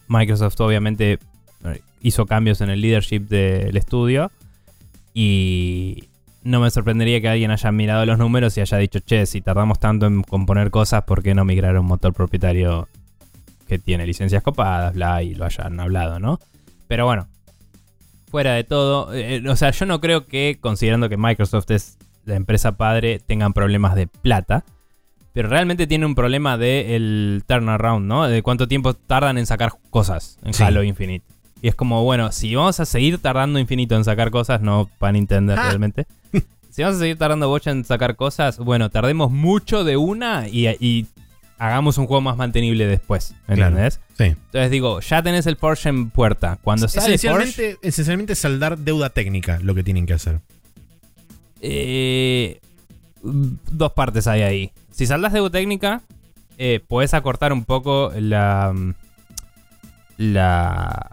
Microsoft 0.08 0.60
obviamente 0.62 1.18
eh, 1.66 1.82
hizo 2.02 2.28
cambios 2.28 2.62
en 2.62 2.70
el 2.70 2.80
leadership 2.82 3.22
del 3.22 3.76
estudio 3.78 4.32
y 5.14 6.04
no 6.44 6.60
me 6.60 6.70
sorprendería 6.70 7.22
que 7.22 7.30
alguien 7.30 7.52
haya 7.52 7.72
mirado 7.72 8.06
los 8.06 8.18
números 8.18 8.58
y 8.58 8.62
haya 8.62 8.78
dicho, 8.78 9.00
che, 9.00 9.26
si 9.26 9.42
tardamos 9.42 9.80
tanto 9.80 10.06
en 10.06 10.22
componer 10.24 10.72
cosas, 10.72 11.04
¿por 11.04 11.22
qué 11.24 11.34
no 11.34 11.46
migrar 11.46 11.76
a 11.76 11.80
un 11.80 11.86
motor 11.88 12.14
propietario 12.14 12.88
que 13.72 13.80
tiene 13.80 14.06
licencias 14.06 14.44
copadas, 14.44 14.94
bla, 14.94 15.24
y 15.24 15.34
lo 15.34 15.46
hayan 15.46 15.80
hablado, 15.80 16.20
¿no? 16.20 16.42
Pero 16.90 17.06
bueno, 17.06 17.30
fuera 18.30 18.54
de 18.54 18.66
todo, 18.66 19.14
eh, 19.14 19.42
o 19.48 19.56
sea, 19.56 19.72
yo 19.72 19.86
no 19.86 20.02
creo 20.02 20.28
que, 20.28 20.58
considerando 20.60 21.08
que 21.08 21.16
Microsoft 21.16 21.72
es 21.72 21.98
la 22.26 22.36
empresa 22.36 22.74
padre, 22.74 23.22
tengan 23.26 23.54
problemas 23.54 23.96
de 23.96 24.08
plata. 24.08 24.66
Pero 25.32 25.48
realmente 25.48 25.88
tiene 25.88 26.06
un 26.06 26.16
problema 26.16 26.58
de 26.58 26.98
el 26.98 27.44
turnaround, 27.48 28.06
¿no? 28.06 28.28
De 28.28 28.44
cuánto 28.44 28.68
tiempo 28.68 28.94
tardan 28.94 29.38
en 29.38 29.46
sacar 29.46 29.72
cosas 29.90 30.38
en 30.44 30.54
Sí. 30.54 30.64
Halo 30.64 30.84
Infinite. 30.84 31.26
Y 31.62 31.70
es 31.70 31.76
como, 31.76 32.04
bueno, 32.04 32.34
si 32.34 32.54
vamos 32.54 32.78
a 32.82 32.86
seguir 32.86 33.20
tardando 33.20 33.58
infinito 33.58 33.96
en 33.96 34.04
sacar 34.04 34.32
cosas, 34.32 34.60
no 34.60 34.90
para 35.00 35.14
Nintendo 35.14 35.54
Ah. 35.58 35.68
realmente. 35.68 36.08
si 36.72 36.82
vamos 36.82 36.98
a 36.98 37.00
seguir 37.00 37.18
tardando 37.18 37.48
bocha 37.48 37.72
en 37.72 37.86
sacar 37.86 38.18
cosas, 38.18 38.58
bueno, 38.58 38.90
tardemos 38.90 39.32
mucho 39.32 39.86
de 39.86 39.96
una 39.96 40.50
y, 40.50 40.68
y 40.82 41.08
hagamos 41.62 42.00
un 42.00 42.08
juego 42.08 42.22
más 42.22 42.38
mantenible 42.38 42.88
después. 42.88 43.36
Claro. 43.46 43.68
¿Entendés? 43.68 44.00
Sí. 44.18 44.24
Entonces 44.24 44.72
digo, 44.72 45.00
ya 45.00 45.22
tenés 45.22 45.46
el 45.46 45.58
Porsche 45.58 45.90
en 45.90 46.10
puerta. 46.10 46.58
Cuando 46.64 46.88
sale 46.88 47.02
Porsche, 47.02 47.14
Esencialmente, 47.14 47.78
esencialmente 47.88 48.36
saldar 48.36 48.80
deuda 48.80 49.12
técnica 49.12 49.60
lo 49.62 49.76
que 49.76 49.84
tienen 49.84 50.08
que 50.08 50.14
hacer. 50.14 50.40
Eh, 51.62 52.60
dos 53.22 53.92
partes 53.92 54.26
hay 54.26 54.42
ahí. 54.42 54.72
Si 54.90 55.06
saldas 55.06 55.34
de 55.34 55.50
técnica, 55.52 56.02
eh, 56.58 56.80
puedes 56.88 57.14
acortar 57.14 57.54
un 57.54 57.64
poco 57.64 58.12
la, 58.16 58.74
la 60.18 61.12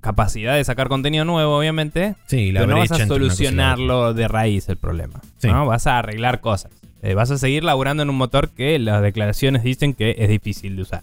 capacidad 0.00 0.56
de 0.56 0.64
sacar 0.64 0.88
contenido 0.88 1.24
nuevo, 1.24 1.56
obviamente. 1.56 2.16
Sí, 2.26 2.50
la 2.50 2.60
pero 2.60 2.72
no 2.72 2.78
vas 2.80 2.90
a 2.90 3.06
solucionarlo 3.06 4.14
de 4.14 4.26
raíz 4.26 4.68
el 4.68 4.78
problema. 4.78 5.20
Sí. 5.38 5.46
¿no? 5.46 5.64
Vas 5.66 5.86
a 5.86 6.00
arreglar 6.00 6.40
cosas. 6.40 6.72
Eh, 7.06 7.12
vas 7.12 7.30
a 7.30 7.36
seguir 7.36 7.64
laburando 7.64 8.02
en 8.02 8.08
un 8.08 8.16
motor 8.16 8.48
que 8.48 8.78
las 8.78 9.02
declaraciones 9.02 9.62
dicen 9.62 9.92
que 9.92 10.14
es 10.18 10.28
difícil 10.28 10.74
de 10.76 10.82
usar. 10.82 11.02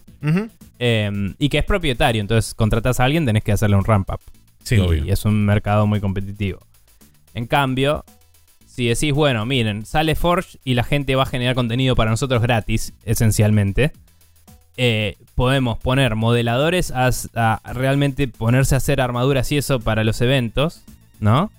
Eh, 0.80 1.34
y 1.38 1.48
que 1.48 1.58
es 1.58 1.64
propietario. 1.64 2.20
Entonces, 2.20 2.54
contratas 2.54 2.98
a 2.98 3.04
alguien, 3.04 3.24
tenés 3.24 3.44
que 3.44 3.52
hacerle 3.52 3.76
un 3.76 3.84
ramp 3.84 4.10
up 4.10 4.20
Sí, 4.64 4.74
y 4.74 4.80
obvio. 4.80 5.04
es 5.12 5.24
un 5.24 5.44
mercado 5.44 5.86
muy 5.86 6.00
competitivo. 6.00 6.58
En 7.34 7.46
cambio, 7.46 8.04
si 8.66 8.88
decís, 8.88 9.12
bueno, 9.12 9.46
miren, 9.46 9.86
sale 9.86 10.16
Forge 10.16 10.58
y 10.64 10.74
la 10.74 10.82
gente 10.82 11.14
va 11.14 11.22
a 11.22 11.26
generar 11.26 11.54
contenido 11.54 11.94
para 11.94 12.10
nosotros 12.10 12.42
gratis, 12.42 12.94
esencialmente, 13.04 13.92
eh, 14.76 15.16
podemos 15.36 15.78
poner 15.78 16.16
modeladores 16.16 16.90
a, 16.90 17.10
a 17.34 17.72
realmente 17.74 18.26
ponerse 18.26 18.74
a 18.74 18.78
hacer 18.78 19.00
armaduras 19.00 19.52
y 19.52 19.56
eso 19.58 19.78
para 19.78 20.02
los 20.02 20.20
eventos, 20.20 20.82
¿no? 21.20 21.52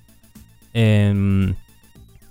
Em, 0.74 1.54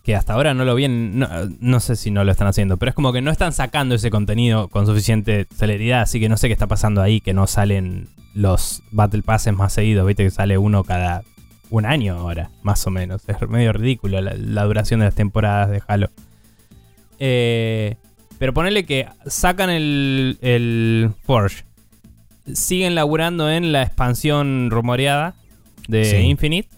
que 0.03 0.16
hasta 0.16 0.33
ahora 0.33 0.53
no 0.55 0.65
lo 0.65 0.74
vienen, 0.74 1.19
no, 1.19 1.29
no 1.61 1.79
sé 1.81 1.95
si 1.97 2.11
no 2.11 2.24
lo 2.24 2.33
están 2.33 2.49
haciendo, 2.49 2.77
pero 2.77 2.91
es 2.91 2.95
como 2.95 3.12
que 3.12 3.20
no 3.23 3.31
están 3.31 3.53
sacando 3.53 3.95
ese 3.95 4.11
contenido 4.11 4.69
con 4.69 4.87
suficiente 4.87 5.47
celeridad, 5.55 6.01
así 6.03 6.19
que 6.19 6.29
no 6.29 6.37
sé 6.37 6.49
qué 6.49 6.53
está 6.55 6.66
pasando 6.66 7.01
ahí, 7.03 7.20
que 7.20 7.35
no 7.35 7.47
salen 7.47 8.09
los 8.35 8.83
Battle 8.91 9.23
Passes 9.23 9.55
más 9.55 9.73
seguidos, 9.73 10.07
viste 10.07 10.24
que 10.24 10.31
sale 10.31 10.59
uno 10.59 10.83
cada 10.85 11.23
un 11.70 11.87
año 11.87 12.19
ahora, 12.19 12.51
más 12.62 12.87
o 12.87 12.91
menos. 12.91 13.23
Es 13.29 13.49
medio 13.49 13.73
ridículo 13.73 14.20
la, 14.20 14.35
la 14.35 14.65
duración 14.65 15.01
de 15.01 15.07
las 15.07 15.15
temporadas 15.15 15.70
de 15.70 15.83
Halo. 15.87 16.11
Eh, 17.19 17.97
Pero 18.39 18.53
ponele 18.53 18.85
que 18.85 19.07
sacan 19.27 19.70
el, 19.70 20.39
el 20.43 21.11
Forge. 21.24 21.65
Siguen 22.53 22.95
laburando 22.95 23.51
en 23.51 23.70
la 23.73 23.83
expansión 23.83 24.69
rumoreada 24.70 25.35
de 25.89 26.05
Sí. 26.05 26.16
Infinite. 26.16 26.69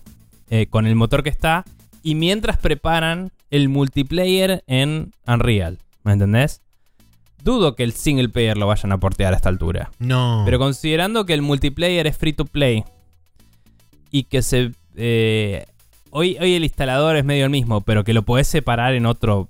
eh, 0.51 0.67
con 0.69 0.87
el 0.87 0.95
motor 0.95 1.23
que 1.23 1.31
está. 1.31 1.65
Y 2.05 2.15
mientras 2.15 2.59
preparan 2.59 3.33
el 3.51 3.69
multiplayer 3.69 4.63
en 4.67 5.13
Unreal. 5.27 5.79
¿Me 6.05 6.13
entendés? 6.13 6.61
Dudo 7.43 7.75
que 7.75 7.83
el 7.83 7.93
single 7.93 8.29
player 8.29 8.57
lo 8.57 8.67
vayan 8.67 8.93
a 8.93 8.99
portear 8.99 9.33
a 9.33 9.37
esta 9.37 9.49
altura. 9.49 9.91
No. 9.99 10.43
Pero 10.45 10.59
considerando 10.59 11.25
que 11.27 11.35
el 11.35 11.43
multiplayer 11.43 12.07
es 12.07 12.17
free 12.17 12.35
to 12.35 12.45
play 12.45 12.85
y 14.11 14.25
que 14.25 14.43
se. 14.43 14.73
eh, 14.97 15.65
hoy, 16.11 16.37
hoy 16.41 16.55
el 16.55 16.65
instalador 16.65 17.17
es 17.17 17.25
medio 17.25 17.45
el 17.45 17.51
mismo, 17.51 17.81
pero 17.81 18.05
que 18.05 18.13
lo 18.13 18.23
podés 18.23 18.47
separar 18.49 18.95
en 18.95 19.07
otro 19.07 19.49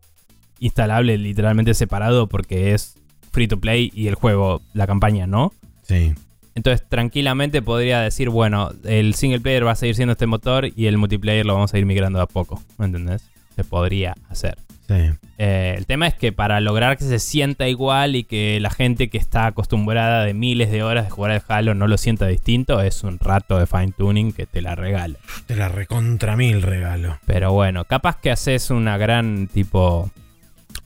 instalable 0.60 1.18
literalmente 1.18 1.74
separado 1.74 2.28
porque 2.28 2.72
es 2.72 2.94
free 3.32 3.48
to 3.48 3.58
play 3.58 3.90
y 3.92 4.06
el 4.06 4.14
juego, 4.14 4.62
la 4.74 4.86
campaña, 4.86 5.26
¿no? 5.26 5.52
Sí. 5.82 6.14
Entonces 6.54 6.86
tranquilamente 6.88 7.62
podría 7.62 8.00
decir, 8.00 8.28
bueno, 8.30 8.70
el 8.84 9.14
single 9.14 9.40
player 9.40 9.66
va 9.66 9.72
a 9.72 9.76
seguir 9.76 9.96
siendo 9.96 10.12
este 10.12 10.26
motor 10.26 10.68
y 10.74 10.86
el 10.86 10.98
multiplayer 10.98 11.44
lo 11.44 11.54
vamos 11.54 11.74
a 11.74 11.78
ir 11.78 11.86
migrando 11.86 12.18
de 12.18 12.24
a 12.24 12.26
poco, 12.26 12.62
¿me 12.78 12.86
entendés? 12.86 13.22
Se 13.56 13.64
podría 13.64 14.14
hacer. 14.28 14.56
Sí. 14.86 15.10
Eh, 15.38 15.74
el 15.76 15.86
tema 15.86 16.06
es 16.06 16.14
que 16.14 16.30
para 16.30 16.60
lograr 16.60 16.98
que 16.98 17.04
se 17.04 17.18
sienta 17.18 17.66
igual 17.68 18.16
y 18.16 18.24
que 18.24 18.60
la 18.60 18.70
gente 18.70 19.08
que 19.08 19.18
está 19.18 19.46
acostumbrada 19.46 20.24
de 20.24 20.34
miles 20.34 20.70
de 20.70 20.82
horas 20.82 21.06
de 21.06 21.10
jugar 21.10 21.32
al 21.32 21.42
Halo 21.48 21.74
no 21.74 21.88
lo 21.88 21.96
sienta 21.96 22.26
distinto, 22.26 22.80
es 22.82 23.02
un 23.02 23.18
rato 23.18 23.58
de 23.58 23.66
fine 23.66 23.92
tuning 23.96 24.32
que 24.32 24.46
te 24.46 24.60
la 24.60 24.74
regala. 24.74 25.16
Te 25.46 25.56
la 25.56 25.68
recontra 25.68 26.36
mil 26.36 26.62
regalo. 26.62 27.18
Pero 27.26 27.52
bueno, 27.52 27.84
capaz 27.84 28.20
que 28.20 28.30
haces 28.30 28.70
una 28.70 28.98
gran 28.98 29.48
tipo. 29.48 30.10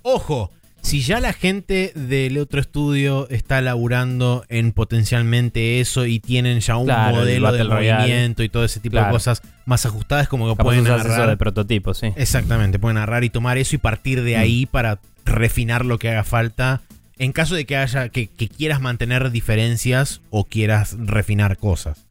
Ojo, 0.02 0.50
si 0.82 1.00
ya 1.02 1.20
la 1.20 1.32
gente 1.32 1.92
del 1.94 2.38
otro 2.38 2.60
estudio 2.60 3.28
está 3.30 3.60
laburando 3.60 4.44
en 4.48 4.72
potencialmente 4.72 5.80
eso 5.80 6.06
y 6.06 6.18
tienen 6.20 6.60
ya 6.60 6.76
un 6.76 6.86
Claro, 6.86 7.16
modelo 7.16 7.52
de 7.52 7.64
movimiento 7.64 8.42
y 8.42 8.48
todo 8.48 8.64
ese 8.64 8.80
tipo 8.80 8.96
de 8.96 9.10
cosas 9.10 9.42
más 9.66 9.84
ajustadas, 9.86 10.28
como 10.28 10.46
que 10.46 10.52
Capaz 10.52 10.64
pueden 10.64 10.86
agarrar. 10.86 11.28
de 11.28 11.36
prototipo, 11.36 11.92
sí. 11.94 12.08
Exactamente, 12.16 12.78
pueden 12.78 12.96
agarrar 12.96 13.24
y 13.24 13.30
tomar 13.30 13.58
eso 13.58 13.74
y 13.76 13.78
partir 13.78 14.22
de 14.22 14.36
Mm. 14.36 14.40
ahí 14.40 14.66
para 14.66 14.98
refinar 15.26 15.84
lo 15.84 15.98
que 15.98 16.08
haga 16.10 16.24
falta. 16.24 16.80
En 17.18 17.32
caso 17.32 17.54
de 17.56 17.66
que 17.66 17.76
haya 17.76 18.08
que, 18.10 18.28
que 18.28 18.48
quieras 18.48 18.80
mantener 18.80 19.30
diferencias 19.30 20.20
o 20.30 20.44
quieras 20.44 20.96
refinar 20.98 21.58
cosas. 21.58 22.06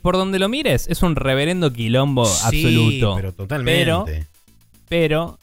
Por 0.00 0.16
donde 0.16 0.38
lo 0.38 0.48
mires, 0.48 0.86
es 0.88 1.02
un 1.02 1.16
reverendo 1.16 1.72
quilombo 1.72 2.24
Sí, 2.26 2.64
absoluto. 2.64 3.14
pero 3.16 3.32
totalmente. 3.32 3.84
Pero- 3.84 4.06
Pero 4.88 5.38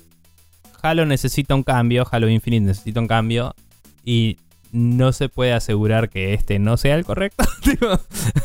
Halo 0.82 1.06
necesita 1.06 1.56
un 1.56 1.64
cambio, 1.64 2.06
Halo 2.10 2.30
Infinite 2.30 2.66
necesita 2.66 3.00
un 3.00 3.08
cambio 3.08 3.56
y 4.04 4.38
no 4.72 5.12
se 5.14 5.30
puede 5.30 5.54
asegurar 5.54 6.10
que 6.10 6.34
este 6.34 6.60
no 6.60 6.78
sea 6.78 6.96
el 6.96 7.06
correcto. 7.06 7.46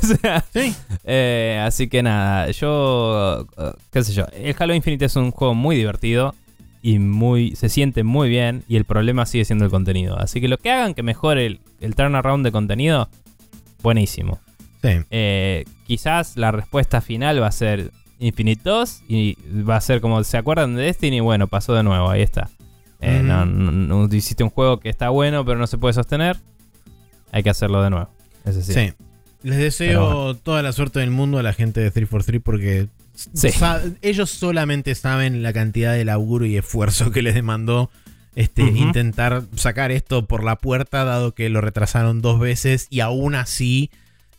O 0.03 0.07
sea, 0.07 0.45
sí, 0.53 0.75
eh, 1.05 1.63
así 1.65 1.89
que 1.89 2.03
nada, 2.03 2.51
yo, 2.51 3.47
eh, 3.57 3.73
qué 3.91 4.05
sé 4.05 4.13
yo, 4.13 4.27
el 4.35 4.55
Halo 4.59 4.75
Infinite 4.75 5.07
es 5.07 5.17
un 5.17 5.31
juego 5.31 5.55
muy 5.55 5.77
divertido 5.77 6.35
y 6.83 6.99
muy 6.99 7.57
se 7.57 7.71
siente 7.71 8.05
muy 8.05 8.29
bien 8.29 8.65
y 8.69 8.77
el 8.77 8.85
problema 8.85 9.25
sigue 9.25 9.47
siendo 9.47 9.65
el 9.65 9.71
contenido. 9.71 10.19
Así 10.19 10.41
que 10.41 10.49
lo 10.49 10.59
que 10.59 10.71
hagan 10.71 10.93
que 10.95 11.03
mejore 11.03 11.47
el, 11.47 11.61
el 11.81 11.95
turnaround 11.95 12.45
de 12.45 12.53
contenido, 12.53 13.09
buenísimo. 13.83 14.41
sí. 14.83 14.91
Eh, 15.11 15.65
quizás 15.87 16.37
la 16.37 16.51
respuesta 16.51 17.01
final 17.01 17.41
va 17.43 17.47
a 17.47 17.53
ser 17.53 17.91
Infinite 18.25 18.63
2 18.65 19.03
y 19.09 19.37
va 19.63 19.77
a 19.77 19.81
ser 19.81 20.01
como, 20.01 20.23
¿se 20.25 20.37
acuerdan 20.37 20.75
de 20.77 20.83
Destiny? 20.83 21.21
Bueno, 21.21 21.47
pasó 21.49 21.75
de 21.75 21.83
nuevo, 21.83 22.11
ahí 22.11 22.23
está. 22.23 22.49
Eh, 23.01 23.21
no, 23.23 23.45
no- 23.45 23.71
no- 23.73 24.15
hiciste 24.15 24.43
un 24.45 24.51
juego 24.51 24.81
que 24.81 24.89
está 24.89 25.11
bueno 25.11 25.45
pero 25.45 25.59
no 25.59 25.67
se 25.67 25.77
puede 25.79 25.93
sostener, 25.95 26.37
hay 27.33 27.43
que 27.43 27.51
hacerlo 27.51 27.83
de 27.83 27.91
nuevo. 27.91 28.09
Sí. 28.63 28.93
Les 29.43 29.59
deseo 29.59 30.35
toda 30.37 30.63
la 30.63 30.73
suerte 30.73 31.01
del 31.01 31.11
mundo 31.11 31.39
a 31.39 31.43
la 31.43 31.53
gente 31.53 31.81
de 31.81 31.91
343 31.91 32.43
porque 32.43 32.89
Sí. 33.15 33.49
ellos 34.03 34.31
solamente 34.31 34.95
saben 34.95 35.43
la 35.43 35.53
cantidad 35.53 35.93
de 35.93 36.05
laburo 36.05 36.47
y 36.47 36.57
esfuerzo 36.57 37.11
que 37.13 37.23
les 37.23 37.35
demandó 37.35 37.91
este, 38.37 38.63
intentar 38.63 39.43
sacar 39.55 39.93
esto 39.93 40.27
por 40.27 40.43
la 40.43 40.57
puerta, 40.57 41.05
dado 41.05 41.35
que 41.35 41.49
lo 41.51 41.61
retrasaron 41.61 42.21
dos 42.23 42.41
veces 42.41 42.87
y 42.91 43.01
aún 43.01 43.35
así 43.37 43.91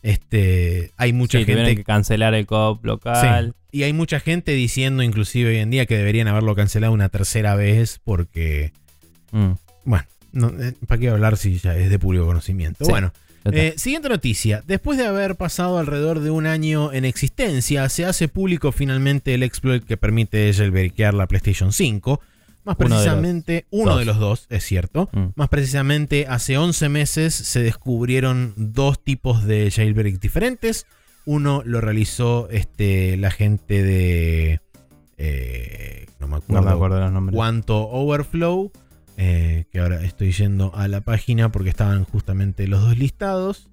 este, 0.06 0.92
hay 0.96 1.12
mucha 1.12 1.38
sí, 1.38 1.44
gente 1.44 1.74
que 1.74 1.84
cancelar 1.84 2.34
el 2.34 2.46
co-op 2.46 2.84
local. 2.84 3.54
Sí. 3.70 3.78
Y 3.78 3.82
hay 3.82 3.92
mucha 3.92 4.20
gente 4.20 4.52
diciendo, 4.52 5.02
inclusive 5.02 5.50
hoy 5.50 5.56
en 5.58 5.70
día, 5.70 5.86
que 5.86 5.96
deberían 5.96 6.28
haberlo 6.28 6.54
cancelado 6.54 6.92
una 6.92 7.08
tercera 7.08 7.56
vez 7.56 8.00
porque, 8.04 8.72
Mm, 9.32 9.52
bueno, 9.84 10.04
no, 10.32 10.48
eh, 10.48 10.74
¿para 10.86 11.00
qué 11.00 11.08
hablar 11.08 11.36
si 11.36 11.58
ya 11.58 11.76
es 11.76 11.90
de 11.90 11.98
público 11.98 12.24
conocimiento? 12.24 12.84
Sí. 12.84 12.90
Bueno, 12.90 13.12
eh, 13.52 13.74
siguiente 13.76 14.08
noticia. 14.08 14.62
Después 14.66 14.96
de 14.96 15.06
haber 15.06 15.36
pasado 15.36 15.78
alrededor 15.78 16.20
de 16.20 16.30
un 16.30 16.46
año 16.46 16.92
en 16.92 17.04
existencia, 17.04 17.88
se 17.88 18.04
hace 18.04 18.28
público 18.28 18.72
finalmente 18.72 19.34
el 19.34 19.42
exploit 19.42 19.84
que 19.84 19.96
permite 19.96 20.52
jailbreakear 20.52 21.14
la 21.14 21.26
PlayStation 21.26 21.72
5. 21.72 22.20
Más 22.66 22.76
Uno 22.78 22.88
de 22.88 22.88
los 22.90 22.98
precisamente, 23.04 23.66
uno 23.70 23.90
dos. 23.92 23.98
de 24.00 24.04
los 24.04 24.18
dos, 24.18 24.46
es 24.50 24.64
cierto. 24.64 25.08
Mm. 25.12 25.26
Más 25.36 25.48
precisamente, 25.48 26.26
hace 26.28 26.58
11 26.58 26.88
meses 26.90 27.32
se 27.34 27.62
descubrieron 27.62 28.52
dos 28.56 29.02
tipos 29.02 29.44
de 29.44 29.70
jailbreak 29.70 30.18
diferentes. 30.20 30.84
Uno 31.24 31.62
lo 31.64 31.80
realizó 31.80 32.48
este, 32.50 33.16
la 33.16 33.30
gente 33.30 33.82
de... 33.82 34.60
eh, 35.16 36.06
no 36.20 36.26
me 36.26 36.32
no 36.32 36.36
acuerdo 36.38 36.62
me 36.62 36.70
acuerdo 36.72 37.00
los 37.00 37.12
nombres. 37.12 37.36
cuánto 37.36 37.88
Overflow, 37.88 38.72
eh, 39.16 39.64
que 39.70 39.78
ahora 39.80 40.02
estoy 40.04 40.32
yendo 40.32 40.74
a 40.74 40.88
la 40.88 41.00
página 41.00 41.50
porque 41.52 41.70
estaban 41.70 42.04
justamente 42.04 42.66
los 42.68 42.82
dos 42.82 42.98
listados. 42.98 43.68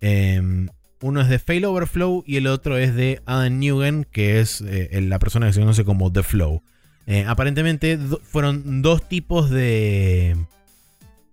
Eh, 0.00 0.66
uno 1.00 1.20
es 1.20 1.28
de 1.28 1.38
Fail 1.38 1.64
Overflow 1.64 2.24
y 2.26 2.36
el 2.36 2.46
otro 2.46 2.76
es 2.76 2.94
de 2.94 3.20
Adam 3.26 3.58
Newgen, 3.58 4.04
que 4.10 4.40
es 4.40 4.62
eh, 4.66 5.00
la 5.02 5.18
persona 5.18 5.46
que 5.46 5.52
se 5.52 5.60
conoce 5.60 5.84
como 5.84 6.10
The 6.12 6.22
Flow. 6.22 6.62
Eh, 7.06 7.24
aparentemente 7.26 7.96
do- 7.96 8.20
fueron 8.24 8.82
dos 8.82 9.08
tipos 9.08 9.50
de. 9.50 10.36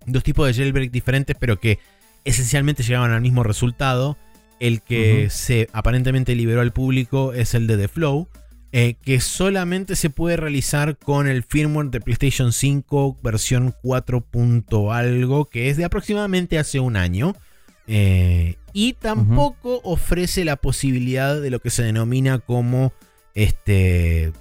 Dos 0.05 0.23
tipos 0.23 0.45
de 0.47 0.53
jailbreak 0.53 0.91
diferentes, 0.91 1.35
pero 1.39 1.59
que 1.59 1.79
esencialmente 2.25 2.83
llegaban 2.83 3.11
al 3.11 3.21
mismo 3.21 3.43
resultado. 3.43 4.17
El 4.59 4.81
que 4.81 5.29
se 5.29 5.67
aparentemente 5.73 6.35
liberó 6.35 6.61
al 6.61 6.71
público 6.73 7.33
es 7.33 7.53
el 7.53 7.67
de 7.67 7.75
The 7.77 7.87
Flow, 7.87 8.27
eh, 8.71 8.95
que 9.03 9.19
solamente 9.19 9.95
se 9.95 10.09
puede 10.09 10.37
realizar 10.37 10.97
con 10.97 11.27
el 11.27 11.43
firmware 11.43 11.89
de 11.89 11.99
PlayStation 12.01 12.53
5 12.53 13.17
versión 13.23 13.73
4. 13.81 14.21
punto 14.21 14.91
algo, 14.93 15.45
que 15.49 15.69
es 15.69 15.77
de 15.77 15.85
aproximadamente 15.85 16.59
hace 16.59 16.79
un 16.79 16.95
año. 16.97 17.35
Eh, 17.87 18.55
y 18.71 18.93
tampoco 18.93 19.81
ofrece 19.83 20.45
la 20.45 20.55
posibilidad 20.55 21.39
de 21.41 21.49
lo 21.49 21.59
que 21.59 21.69
se 21.69 21.83
denomina 21.83 22.39
como 22.39 22.93
este 23.35 24.31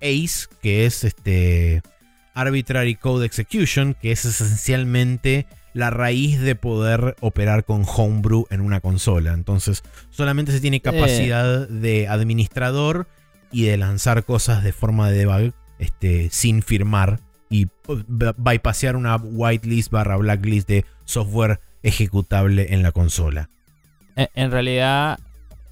ACE, 0.00 0.48
que 0.62 0.86
es 0.86 1.04
este 1.04 1.82
Arbitrary 2.34 2.96
Code 2.96 3.26
Execution, 3.26 3.94
que 3.94 4.12
es 4.12 4.24
esencialmente 4.24 5.46
la 5.72 5.90
raíz 5.90 6.40
de 6.40 6.54
poder 6.54 7.16
operar 7.20 7.64
con 7.64 7.84
Homebrew 7.86 8.46
en 8.50 8.60
una 8.60 8.80
consola. 8.80 9.32
Entonces, 9.34 9.82
solamente 10.10 10.52
se 10.52 10.60
tiene 10.60 10.80
capacidad 10.80 11.68
de 11.68 12.08
administrador 12.08 13.06
y 13.52 13.64
de 13.64 13.76
lanzar 13.76 14.24
cosas 14.24 14.64
de 14.64 14.72
forma 14.72 15.10
de 15.10 15.18
debug 15.18 15.52
este, 15.78 16.30
sin 16.30 16.62
firmar 16.62 17.20
y 17.50 17.66
pues, 17.66 18.04
b- 18.08 18.32
bypassear 18.36 18.96
una 18.96 19.16
whitelist 19.16 19.90
barra 19.90 20.16
blacklist 20.16 20.66
de 20.68 20.84
software 21.04 21.60
ejecutable 21.82 22.72
en 22.74 22.82
la 22.82 22.92
consola. 22.92 23.50
En 24.16 24.50
realidad, 24.50 25.20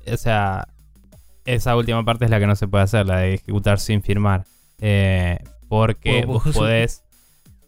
o 0.06 0.16
sea, 0.18 0.68
esa 1.44 1.76
última 1.76 2.04
parte 2.04 2.24
es 2.24 2.30
la 2.30 2.38
que 2.40 2.46
no 2.46 2.56
se 2.56 2.66
puede 2.68 2.84
hacer, 2.84 3.06
la 3.06 3.18
de 3.18 3.34
ejecutar 3.34 3.78
sin 3.78 4.02
firmar. 4.02 4.44
Eh, 4.80 5.38
porque 5.68 6.24
Vos- 6.24 6.44
vos, 6.44 6.54
podés. 6.56 7.02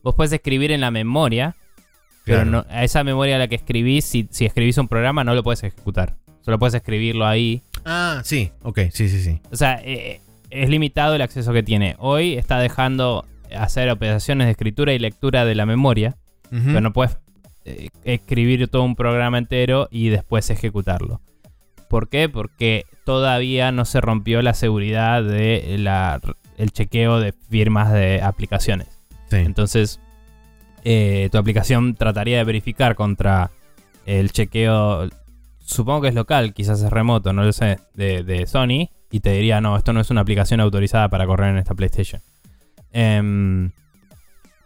Vos 0.03 0.15
podés 0.15 0.33
escribir 0.33 0.71
en 0.71 0.81
la 0.81 0.91
memoria, 0.91 1.57
pero 2.25 2.43
Claro. 2.43 2.51
no, 2.51 2.67
a 2.69 2.85
esa 2.85 3.03
memoria 3.05 3.37
a 3.37 3.39
la 3.39 3.49
que 3.49 3.57
escribís, 3.57 4.05
si, 4.05 4.29
si 4.31 4.45
escribís 4.47 4.79
un 4.79 4.89
programa, 4.89 5.25
no 5.25 5.35
lo 5.35 5.43
puedes 5.43 5.63
ejecutar. 5.65 6.15
Solo 6.43 6.59
puedes 6.61 6.75
escribirlo 6.75 7.27
ahí. 7.27 7.63
Ah, 7.85 8.21
sí, 8.25 8.53
ok, 8.63 8.79
sí, 8.93 9.09
sí, 9.09 9.21
sí. 9.23 9.41
O 9.51 9.57
sea, 9.57 9.81
eh, 9.85 10.21
es 10.51 10.69
limitado 10.71 11.15
el 11.17 11.23
acceso 11.23 11.53
que 11.53 11.63
tiene. 11.65 11.97
Hoy 11.99 12.35
está 12.35 12.59
dejando 12.61 13.25
hacer 13.57 13.91
operaciones 13.91 14.47
de 14.47 14.53
escritura 14.53 14.93
y 14.93 14.99
lectura 15.01 15.45
de 15.45 15.55
la 15.57 15.67
memoria, 15.67 16.17
pero 16.51 16.81
no 16.81 16.93
puedes 16.93 17.17
eh, 17.65 17.89
escribir 18.05 18.69
todo 18.69 18.83
un 18.85 18.95
programa 18.95 19.39
entero 19.39 19.89
y 19.91 20.09
después 20.09 20.49
ejecutarlo. 20.51 21.21
¿Por 21.89 22.09
qué? 22.09 22.29
Porque 22.29 22.85
todavía 23.05 23.73
no 23.73 23.85
se 23.85 24.01
rompió 24.01 24.43
la 24.43 24.55
seguridad 24.55 25.23
de 25.23 25.77
la, 25.79 26.21
el 26.57 26.73
chequeo 26.73 27.21
de 27.21 27.33
firmas 27.33 27.93
de 27.93 28.21
aplicaciones. 28.23 28.89
Sí. 29.31 29.37
Entonces, 29.37 30.01
eh, 30.85 31.29
tu 31.33 31.39
aplicación 31.39 31.95
trataría 31.95 32.39
de 32.39 32.45
verificar 32.45 32.95
contra 32.95 33.51
el 34.07 34.31
chequeo, 34.33 35.09
supongo 35.65 36.03
que 36.03 36.09
es 36.09 36.15
local, 36.15 36.55
quizás 36.55 36.81
es 36.81 36.91
remoto, 36.91 37.33
no 37.33 37.43
lo 37.43 37.53
sé, 37.53 37.79
de, 37.95 38.23
de 38.23 38.47
Sony, 38.47 38.89
y 39.11 39.21
te 39.21 39.33
diría, 39.33 39.61
no, 39.61 39.77
esto 39.77 39.93
no 39.93 40.01
es 40.01 40.11
una 40.11 40.21
aplicación 40.21 40.61
autorizada 40.61 41.09
para 41.09 41.27
correr 41.27 41.51
en 41.51 41.59
esta 41.59 41.75
PlayStation. 41.75 42.21
Em, 42.93 43.73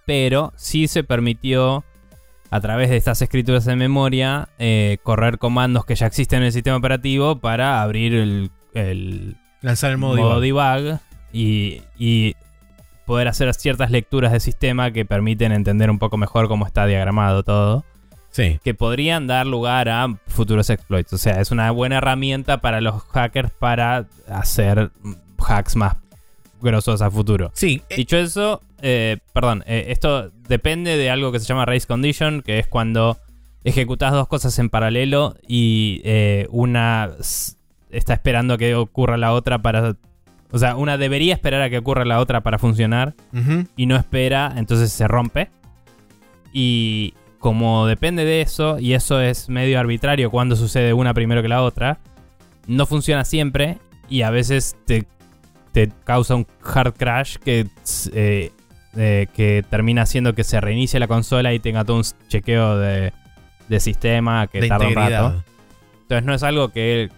pero 0.06 0.52
sí 0.56 0.88
se 0.88 1.04
permitió 1.04 1.84
a 2.50 2.60
través 2.60 2.90
de 2.90 2.96
estas 2.96 3.22
escrituras 3.22 3.64
de 3.64 3.76
memoria 3.76 4.48
eh, 4.58 4.98
correr 5.02 5.38
comandos 5.38 5.84
que 5.84 5.94
ya 5.94 6.06
existen 6.06 6.40
en 6.40 6.46
el 6.46 6.52
sistema 6.52 6.76
operativo 6.76 7.36
para 7.38 7.80
abrir 7.82 8.14
el, 8.14 8.50
el 8.74 9.36
Lanzar 9.62 9.92
el 9.92 9.98
modo, 9.98 10.40
debug. 10.40 10.40
debug 10.82 10.98
y, 11.32 11.82
y 11.98 12.34
poder 13.06 13.28
hacer 13.28 13.52
ciertas 13.54 13.90
lecturas 13.90 14.32
de 14.32 14.40
sistema 14.40 14.90
que 14.90 15.04
permiten 15.04 15.52
entender 15.52 15.90
un 15.90 15.98
poco 15.98 16.16
mejor 16.16 16.48
cómo 16.48 16.66
está 16.66 16.86
diagramado 16.86 17.42
todo. 17.42 17.84
Sí. 18.32 18.60
que 18.62 18.74
podrían 18.74 19.26
dar 19.26 19.44
lugar 19.44 19.88
a 19.88 20.06
futuros 20.28 20.70
exploits. 20.70 21.12
O 21.12 21.18
sea, 21.18 21.40
es 21.40 21.50
una 21.50 21.72
buena 21.72 21.96
herramienta 21.98 22.60
para 22.60 22.80
los 22.80 23.02
hackers 23.12 23.50
para 23.50 24.06
hacer 24.28 24.92
hacks 25.38 25.74
más 25.74 25.96
grosos 26.62 27.02
a 27.02 27.10
futuro. 27.10 27.50
Sí. 27.54 27.82
eh, 27.88 27.96
Dicho 27.96 28.16
eso, 28.16 28.62
eh, 28.82 29.18
perdón, 29.32 29.64
eh, 29.66 29.86
esto 29.88 30.30
depende 30.48 30.96
de 30.96 31.10
algo 31.10 31.32
que 31.32 31.40
se 31.40 31.46
llama 31.46 31.66
race 31.66 31.86
condition, 31.86 32.42
que 32.42 32.58
es 32.58 32.66
cuando 32.66 33.18
ejecutas 33.64 34.12
dos 34.12 34.28
cosas 34.28 34.58
en 34.58 34.70
paralelo 34.70 35.36
y 35.46 36.00
eh, 36.04 36.46
una 36.50 37.10
está 37.90 38.14
esperando 38.14 38.58
que 38.58 38.74
ocurra 38.74 39.16
la 39.16 39.32
otra 39.32 39.60
para... 39.60 39.96
O 40.52 40.58
sea, 40.58 40.76
una 40.76 40.98
debería 40.98 41.34
esperar 41.34 41.62
a 41.62 41.70
que 41.70 41.78
ocurra 41.78 42.04
la 42.04 42.18
otra 42.18 42.40
para 42.40 42.58
funcionar 42.58 43.14
y 43.76 43.86
no 43.86 43.94
espera, 43.94 44.52
entonces 44.56 44.90
se 44.90 45.06
rompe. 45.06 45.48
Y 46.52 47.14
como 47.38 47.86
depende 47.86 48.24
de 48.24 48.40
eso, 48.40 48.80
y 48.80 48.94
eso 48.94 49.20
es 49.20 49.48
medio 49.48 49.78
arbitrario 49.78 50.28
cuando 50.28 50.56
sucede 50.56 50.92
una 50.92 51.14
primero 51.14 51.40
que 51.40 51.48
la 51.48 51.62
otra, 51.62 52.00
no 52.66 52.84
funciona 52.86 53.24
siempre 53.24 53.78
y 54.08 54.22
a 54.22 54.30
veces 54.30 54.76
te, 54.86 55.06
te 55.72 55.90
causa 56.04 56.34
un 56.34 56.46
hard 56.62 56.94
crash 56.94 57.36
que, 57.36 57.68
eh, 58.12 58.50
eh, 58.96 59.26
que 59.34 59.64
termina 59.68 60.02
haciendo 60.02 60.34
que 60.34 60.44
se 60.44 60.60
reinicie 60.60 60.98
la 61.00 61.06
consola 61.08 61.52
y 61.54 61.58
tenga 61.60 61.84
todo 61.84 61.98
un 61.98 62.04
chequeo 62.28 62.78
de, 62.78 63.12
de 63.68 63.80
sistema 63.80 64.46
que 64.46 64.60
de 64.60 64.68
tarda 64.68 64.88
un 64.88 64.94
rato. 64.94 65.44
Entonces 66.02 66.24
no 66.24 66.34
es 66.34 66.42
algo 66.42 66.70
que 66.72 67.02
el, 67.02 67.12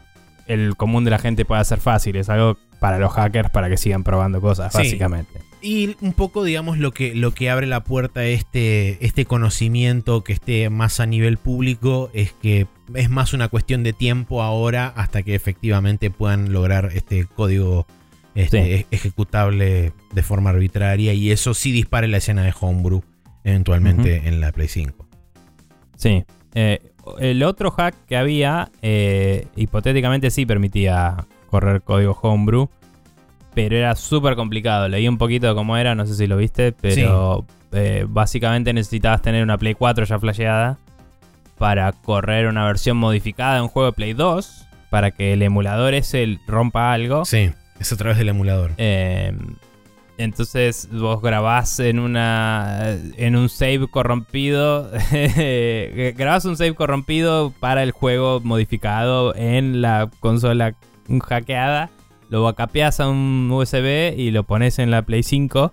el 0.46 0.76
común 0.76 1.04
de 1.04 1.10
la 1.10 1.18
gente 1.18 1.44
pueda 1.44 1.60
hacer 1.60 1.80
fácil, 1.80 2.16
es 2.16 2.28
algo 2.28 2.58
para 2.78 2.98
los 2.98 3.12
hackers 3.12 3.48
para 3.50 3.68
que 3.70 3.76
sigan 3.76 4.02
probando 4.02 4.40
cosas, 4.40 4.72
Sí. 4.72 4.78
básicamente. 4.78 5.40
Y 5.64 5.96
un 6.00 6.12
poco, 6.12 6.42
digamos, 6.42 6.78
lo 6.78 6.90
que, 6.90 7.14
lo 7.14 7.30
que 7.30 7.48
abre 7.48 7.68
la 7.68 7.84
puerta 7.84 8.20
a 8.20 8.24
este, 8.24 8.98
este 9.06 9.24
conocimiento 9.24 10.24
que 10.24 10.32
esté 10.32 10.68
más 10.70 10.98
a 10.98 11.06
nivel 11.06 11.36
público 11.38 12.10
es 12.12 12.32
que 12.32 12.66
es 12.96 13.08
más 13.08 13.32
una 13.32 13.46
cuestión 13.46 13.84
de 13.84 13.92
tiempo 13.92 14.42
ahora 14.42 14.88
hasta 14.96 15.22
que 15.22 15.36
efectivamente 15.36 16.10
puedan 16.10 16.52
lograr 16.52 16.90
este 16.92 17.26
código 17.26 17.86
este, 18.34 18.62
Sí. 18.64 18.72
e- 18.72 18.86
ejecutable 18.90 19.92
de 20.12 20.22
forma 20.22 20.50
arbitraria 20.50 21.12
y 21.12 21.30
eso 21.30 21.54
sí 21.54 21.72
dispare 21.72 22.08
la 22.08 22.18
escena 22.18 22.42
de 22.42 22.52
Homebrew 22.58 23.02
eventualmente 23.44 24.28
en 24.28 24.40
la 24.40 24.52
Play 24.52 24.68
5. 24.68 25.06
Sí. 25.96 26.24
Eh, 26.54 26.78
el 27.18 27.42
otro 27.42 27.70
hack 27.70 27.94
que 28.06 28.16
había, 28.16 28.70
eh, 28.82 29.46
hipotéticamente 29.56 30.30
sí 30.30 30.46
permitía 30.46 31.16
correr 31.50 31.82
código 31.82 32.12
homebrew, 32.22 32.68
pero 33.54 33.76
era 33.76 33.94
súper 33.96 34.36
complicado. 34.36 34.88
Leí 34.88 35.08
un 35.08 35.18
poquito 35.18 35.48
de 35.48 35.54
cómo 35.54 35.76
era, 35.76 35.94
no 35.94 36.06
sé 36.06 36.14
si 36.14 36.26
lo 36.26 36.36
viste, 36.36 36.72
pero 36.72 37.44
eh, 37.72 38.06
básicamente 38.08 38.72
necesitabas 38.72 39.22
tener 39.22 39.42
una 39.42 39.58
Play 39.58 39.74
4 39.74 40.04
ya 40.04 40.18
flasheada 40.18 40.78
para 41.58 41.92
correr 41.92 42.46
una 42.46 42.64
versión 42.66 42.96
modificada 42.96 43.56
de 43.56 43.62
un 43.62 43.68
juego 43.68 43.90
de 43.90 43.92
Play 43.94 44.12
2, 44.14 44.66
para 44.90 45.10
que 45.10 45.32
el 45.32 45.42
emulador 45.42 45.94
ese 45.94 46.38
rompa 46.46 46.92
algo. 46.92 47.24
Sí, 47.24 47.50
es 47.82 47.92
a 47.92 47.96
través 47.96 48.18
del 48.18 48.28
emulador. 48.28 48.72
Eh, 48.78 49.32
entonces 50.18 50.88
vos 50.92 51.20
grabás 51.20 51.80
en 51.80 51.98
una 51.98 52.96
en 53.16 53.36
un 53.36 53.48
save 53.48 53.88
corrompido. 53.88 54.90
grabás 56.16 56.44
un 56.44 56.56
save 56.56 56.74
corrompido 56.74 57.52
para 57.58 57.82
el 57.82 57.92
juego 57.92 58.40
modificado 58.40 59.34
en 59.34 59.82
la 59.82 60.10
consola 60.20 60.74
hackeada. 61.20 61.90
Lo 62.28 62.42
backupeás 62.42 63.00
a 63.00 63.08
un 63.08 63.50
USB 63.50 64.14
y 64.16 64.30
lo 64.30 64.44
pones 64.44 64.78
en 64.78 64.90
la 64.90 65.02
Play 65.02 65.22
5. 65.22 65.70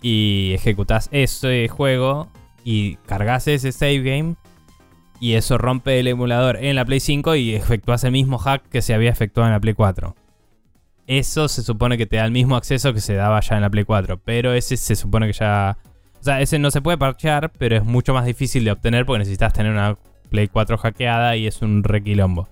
Y 0.00 0.52
ejecutás 0.54 1.08
ese 1.12 1.68
juego. 1.68 2.28
Y 2.64 2.96
cargas 3.06 3.48
ese 3.48 3.72
save 3.72 4.02
game. 4.02 4.36
Y 5.20 5.34
eso 5.34 5.58
rompe 5.58 5.98
el 5.98 6.06
emulador 6.06 6.56
en 6.56 6.76
la 6.76 6.84
Play 6.84 7.00
5 7.00 7.34
y 7.34 7.54
efectuás 7.54 8.04
el 8.04 8.12
mismo 8.12 8.38
hack 8.38 8.68
que 8.68 8.82
se 8.82 8.94
había 8.94 9.10
efectuado 9.10 9.48
en 9.48 9.52
la 9.52 9.60
Play 9.60 9.74
4. 9.74 10.14
Eso 11.08 11.48
se 11.48 11.62
supone 11.62 11.96
que 11.96 12.04
te 12.04 12.18
da 12.18 12.26
el 12.26 12.32
mismo 12.32 12.54
acceso 12.54 12.92
que 12.92 13.00
se 13.00 13.14
daba 13.14 13.40
ya 13.40 13.56
en 13.56 13.62
la 13.62 13.70
Play 13.70 13.84
4. 13.84 14.20
Pero 14.24 14.52
ese 14.52 14.76
se 14.76 14.94
supone 14.94 15.26
que 15.26 15.32
ya. 15.32 15.78
O 16.20 16.22
sea, 16.22 16.42
ese 16.42 16.58
no 16.58 16.70
se 16.70 16.82
puede 16.82 16.98
parchear, 16.98 17.50
pero 17.58 17.76
es 17.76 17.84
mucho 17.84 18.12
más 18.12 18.26
difícil 18.26 18.62
de 18.64 18.72
obtener 18.72 19.06
porque 19.06 19.20
necesitas 19.20 19.54
tener 19.54 19.72
una 19.72 19.96
Play 20.28 20.48
4 20.48 20.76
hackeada 20.76 21.34
y 21.36 21.46
es 21.46 21.62
un 21.62 21.82
requilombo. 21.82 22.48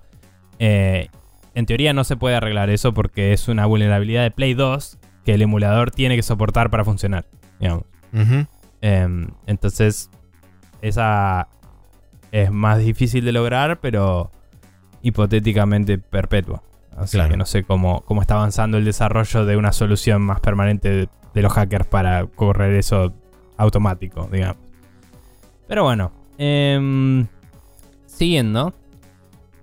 Eh, 0.58 1.08
en 1.54 1.66
teoría 1.66 1.92
no 1.92 2.04
se 2.04 2.16
puede 2.16 2.34
arreglar 2.34 2.70
eso 2.70 2.94
porque 2.94 3.34
es 3.34 3.48
una 3.48 3.66
vulnerabilidad 3.66 4.22
de 4.22 4.30
Play 4.30 4.54
2 4.54 4.98
que 5.26 5.34
el 5.34 5.42
emulador 5.42 5.90
tiene 5.90 6.16
que 6.16 6.22
soportar 6.22 6.70
para 6.70 6.84
funcionar. 6.84 7.26
Digamos. 7.60 7.84
Em, 8.80 9.28
entonces, 9.46 10.10
esa 10.80 11.48
es 12.32 12.50
más 12.50 12.78
difícil 12.78 13.24
de 13.26 13.32
lograr, 13.32 13.80
pero 13.80 14.30
hipotéticamente 15.02 15.98
perpetua. 15.98 16.62
Así 16.96 17.16
Claro. 17.16 17.30
que 17.30 17.36
no 17.36 17.44
sé 17.46 17.62
cómo, 17.64 18.00
cómo 18.02 18.22
está 18.22 18.34
avanzando 18.34 18.78
el 18.78 18.84
desarrollo 18.84 19.44
de 19.44 19.56
una 19.56 19.72
solución 19.72 20.22
más 20.22 20.40
permanente 20.40 20.88
de, 20.88 21.08
de 21.34 21.42
los 21.42 21.52
hackers 21.52 21.86
para 21.86 22.24
correr 22.26 22.74
eso 22.74 23.12
automático, 23.58 24.28
digamos. 24.32 24.56
Pero 25.68 25.82
bueno, 25.84 26.12
em, 26.38 27.26
siguiendo. 28.06 28.72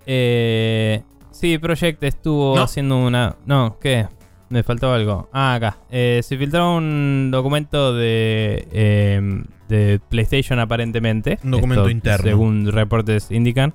Eh, 0.06 1.02
sí, 1.30 1.58
Project 1.58 2.02
estuvo 2.02 2.56
No. 2.56 2.62
haciendo 2.62 2.98
una... 2.98 3.36
No, 3.46 3.78
¿qué? 3.80 4.06
Me 4.50 4.62
faltó 4.62 4.92
algo. 4.92 5.28
Ah, 5.32 5.54
acá. 5.54 5.78
Eh, 5.90 6.20
se 6.22 6.36
filtró 6.36 6.76
un 6.76 7.30
documento 7.32 7.94
de, 7.94 8.68
em, 8.70 9.44
de 9.68 10.00
PlayStation 10.08 10.58
aparentemente. 10.60 11.38
Un 11.42 11.52
documento 11.52 11.88
interno. 11.88 12.24
Según 12.28 12.70
reportes 12.70 13.30
indican. 13.30 13.74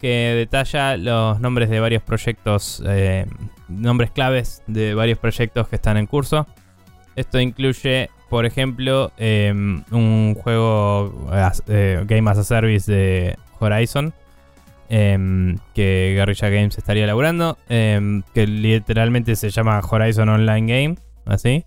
Que 0.00 0.34
detalla 0.36 0.96
los 0.96 1.40
nombres 1.40 1.68
de 1.68 1.78
varios 1.80 2.02
proyectos. 2.02 2.82
eh, 2.86 3.26
nombres 3.68 4.10
claves 4.10 4.62
de 4.66 4.94
varios 4.94 5.18
proyectos 5.18 5.68
que 5.68 5.76
están 5.76 5.96
en 5.96 6.06
curso. 6.06 6.46
Esto 7.16 7.38
incluye, 7.38 8.08
por 8.30 8.46
ejemplo, 8.46 9.12
em, 9.18 9.82
un 9.90 10.34
juego 10.42 11.28
eh, 11.68 12.02
Game 12.06 12.30
as 12.30 12.38
a 12.38 12.44
Service 12.44 12.90
de 12.90 13.36
Horizon. 13.58 14.12
em, 14.92 15.56
que 15.74 16.14
Guerrilla 16.16 16.48
Games 16.48 16.76
estaría 16.78 17.04
elaborando. 17.04 17.56
em, 17.68 18.22
que 18.34 18.46
literalmente 18.46 19.36
se 19.36 19.50
llama 19.50 19.80
Horizon 19.88 20.28
Online 20.28 20.66
Game. 20.72 20.96
Así. 21.26 21.64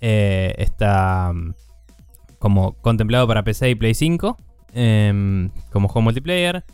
Eh, 0.00 0.54
está 0.58 1.32
mm, 1.32 1.54
como 2.38 2.74
contemplado 2.74 3.26
para 3.26 3.42
PC 3.42 3.70
y 3.70 3.74
Play 3.74 3.94
5. 3.94 4.38
em, 4.74 5.50
como 5.70 5.88
juego 5.88 6.02
multiplayer. 6.04 6.64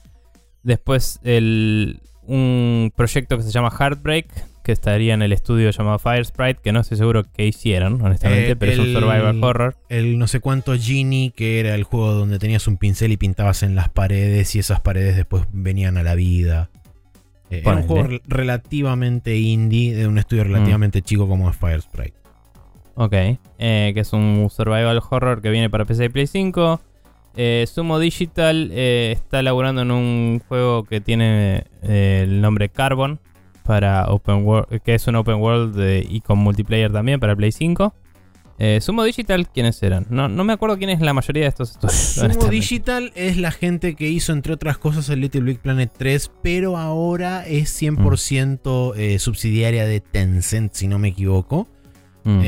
Después 0.68 1.18
el, 1.24 2.00
un 2.26 2.92
proyecto 2.94 3.38
que 3.38 3.42
se 3.42 3.50
llama 3.50 3.70
Heartbreak, 3.70 4.26
que 4.62 4.72
estaría 4.72 5.14
en 5.14 5.22
el 5.22 5.32
estudio 5.32 5.70
llamado 5.70 5.98
Fire 5.98 6.22
Sprite, 6.26 6.60
que 6.62 6.72
no 6.72 6.80
estoy 6.80 6.98
seguro 6.98 7.24
qué 7.32 7.46
hicieron, 7.46 8.02
honestamente, 8.02 8.50
Eh, 8.50 8.56
pero 8.56 8.72
es 8.72 8.78
un 8.78 8.84
survival 8.92 9.42
horror. 9.42 9.76
El 9.88 10.18
no 10.18 10.26
sé 10.26 10.40
cuánto 10.40 10.76
Genie, 10.78 11.30
que 11.34 11.58
era 11.58 11.74
el 11.74 11.84
juego 11.84 12.12
donde 12.12 12.38
tenías 12.38 12.68
un 12.68 12.76
pincel 12.76 13.10
y 13.12 13.16
pintabas 13.16 13.62
en 13.62 13.74
las 13.74 13.88
paredes 13.88 14.54
y 14.54 14.58
esas 14.58 14.80
paredes 14.80 15.16
después 15.16 15.44
venían 15.52 15.96
a 15.96 16.02
la 16.02 16.14
vida. 16.14 16.68
Eh, 17.50 17.62
era 17.64 17.76
un 17.76 17.82
juego 17.88 18.02
re- 18.08 18.20
relativamente 18.26 19.38
indie 19.38 19.94
de 19.96 20.06
un 20.06 20.18
estudio 20.18 20.44
relativamente 20.44 21.00
chico 21.00 21.26
como 21.26 21.48
es 21.48 21.56
Fire 21.56 21.80
Sprite. 21.80 22.12
Ok, 22.94 23.12
eh, 23.14 23.92
que 23.94 24.00
es 24.00 24.12
un 24.12 24.48
survival 24.50 25.00
horror 25.08 25.40
que 25.40 25.48
viene 25.48 25.70
para 25.70 25.86
PC 25.86 26.04
y 26.04 26.08
Play 26.10 26.26
5. 26.26 26.80
Eh, 27.36 27.66
Sumo 27.72 27.98
Digital 27.98 28.70
eh, 28.72 29.12
está 29.14 29.42
laburando 29.42 29.82
en 29.82 29.90
un 29.92 30.40
juego 30.48 30.84
que 30.84 31.00
tiene 31.00 31.64
eh, 31.82 32.22
el 32.24 32.40
nombre 32.40 32.68
Carbon 32.68 33.20
para 33.64 34.06
Open 34.06 34.44
World, 34.44 34.80
que 34.82 34.94
es 34.94 35.06
un 35.06 35.16
Open 35.16 35.36
World 35.36 35.76
de- 35.76 36.06
y 36.08 36.20
con 36.20 36.38
multiplayer 36.38 36.90
también 36.92 37.20
para 37.20 37.36
Play 37.36 37.52
5. 37.52 37.94
Eh, 38.60 38.80
Sumo 38.80 39.04
Digital, 39.04 39.48
¿quiénes 39.48 39.80
eran? 39.84 40.06
No, 40.10 40.28
no 40.28 40.42
me 40.42 40.52
acuerdo 40.52 40.78
quién 40.78 40.90
es 40.90 41.00
la 41.00 41.12
mayoría 41.12 41.44
de 41.44 41.48
estos 41.50 41.70
estudios. 41.72 41.94
Sumo. 41.94 42.50
Digital 42.50 43.12
es 43.14 43.36
la 43.36 43.52
gente 43.52 43.94
que 43.94 44.08
hizo, 44.08 44.32
entre 44.32 44.54
otras 44.54 44.78
cosas, 44.78 45.08
el 45.10 45.20
Little 45.20 45.42
Big 45.42 45.60
Planet 45.60 45.92
3, 45.96 46.32
pero 46.42 46.76
ahora 46.76 47.46
es 47.46 47.70
100% 47.80 48.94
eh, 48.96 49.18
subsidiaria 49.20 49.84
de 49.86 50.00
Tencent, 50.00 50.72
si 50.74 50.88
no 50.88 50.98
me 50.98 51.08
equivoco. 51.08 51.68
Mm. 52.24 52.40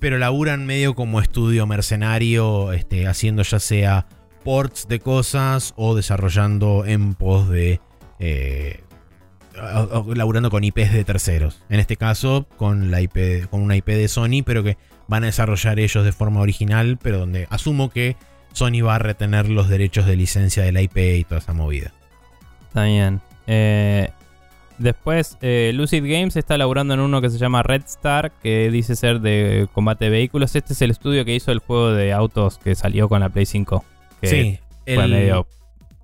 Pero 0.00 0.18
laburan 0.18 0.66
medio 0.66 0.94
como 0.94 1.18
estudio 1.20 1.66
mercenario, 1.66 2.72
este, 2.72 3.06
haciendo 3.06 3.42
ya 3.42 3.58
sea 3.58 4.06
ports 4.44 4.86
de 4.88 5.00
cosas 5.00 5.72
o 5.76 5.94
desarrollando 5.94 6.84
en 6.86 7.14
pos 7.14 7.48
de 7.48 7.80
eh, 8.20 8.80
o- 9.60 10.04
o 10.08 10.14
laburando 10.14 10.50
con 10.50 10.64
IPs 10.64 10.92
de 10.92 11.04
terceros. 11.04 11.62
En 11.68 11.80
este 11.80 11.96
caso, 11.96 12.46
con, 12.56 12.90
la 12.90 13.00
IP, 13.00 13.46
con 13.50 13.60
una 13.62 13.76
IP 13.76 13.88
de 13.88 14.08
Sony, 14.08 14.42
pero 14.44 14.62
que 14.62 14.76
van 15.08 15.22
a 15.22 15.26
desarrollar 15.26 15.78
ellos 15.78 16.04
de 16.04 16.12
forma 16.12 16.40
original, 16.40 16.98
pero 17.02 17.18
donde 17.18 17.46
asumo 17.50 17.90
que 17.90 18.16
Sony 18.52 18.82
va 18.84 18.96
a 18.96 18.98
retener 18.98 19.48
los 19.48 19.68
derechos 19.68 20.06
de 20.06 20.16
licencia 20.16 20.62
de 20.62 20.72
la 20.72 20.82
IP 20.82 20.96
y 21.18 21.24
toda 21.24 21.38
esa 21.40 21.52
movida. 21.52 21.92
Está 22.68 22.84
bien. 22.84 23.20
Eh, 23.46 24.08
después, 24.78 25.36
eh, 25.42 25.72
Lucid 25.74 26.02
Games 26.02 26.36
está 26.36 26.56
laburando 26.58 26.94
en 26.94 27.00
uno 27.00 27.20
que 27.20 27.30
se 27.30 27.38
llama 27.38 27.62
Red 27.62 27.82
Star, 27.84 28.32
que 28.42 28.70
dice 28.70 28.96
ser 28.96 29.20
de 29.20 29.68
combate 29.72 30.06
de 30.06 30.10
vehículos. 30.10 30.54
Este 30.56 30.72
es 30.72 30.82
el 30.82 30.90
estudio 30.90 31.24
que 31.24 31.34
hizo 31.34 31.52
el 31.52 31.58
juego 31.60 31.92
de 31.92 32.12
autos 32.12 32.58
que 32.58 32.74
salió 32.74 33.08
con 33.08 33.20
la 33.20 33.28
Play 33.28 33.46
5. 33.46 33.84
Que 34.24 34.58
sí, 34.86 34.94
fue 34.94 35.08
medio 35.08 35.46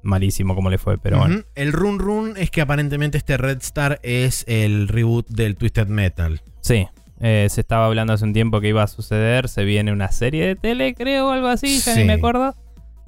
malísimo 0.02 0.54
como 0.54 0.70
le 0.70 0.78
fue, 0.78 0.96
pero 0.98 1.18
bueno. 1.18 1.42
El 1.54 1.72
Run 1.72 1.98
Run 1.98 2.34
es 2.36 2.50
que 2.50 2.60
aparentemente 2.62 3.18
este 3.18 3.36
Red 3.36 3.58
Star 3.58 4.00
es 4.02 4.44
el 4.48 4.88
reboot 4.88 5.28
del 5.28 5.56
Twisted 5.56 5.88
Metal. 5.88 6.40
Sí. 6.60 6.86
eh, 7.22 7.48
se 7.50 7.60
estaba 7.60 7.84
hablando 7.86 8.14
hace 8.14 8.24
un 8.24 8.32
tiempo 8.32 8.60
que 8.62 8.68
iba 8.68 8.82
a 8.82 8.86
suceder. 8.86 9.48
Se 9.48 9.64
viene 9.64 9.92
una 9.92 10.10
serie 10.10 10.46
de 10.46 10.56
tele, 10.56 10.94
creo, 10.94 11.28
o 11.28 11.30
algo 11.32 11.48
así, 11.48 11.78
ya 11.80 11.92
Sí. 11.94 12.00
ni 12.00 12.06
me 12.06 12.14
acuerdo. 12.14 12.54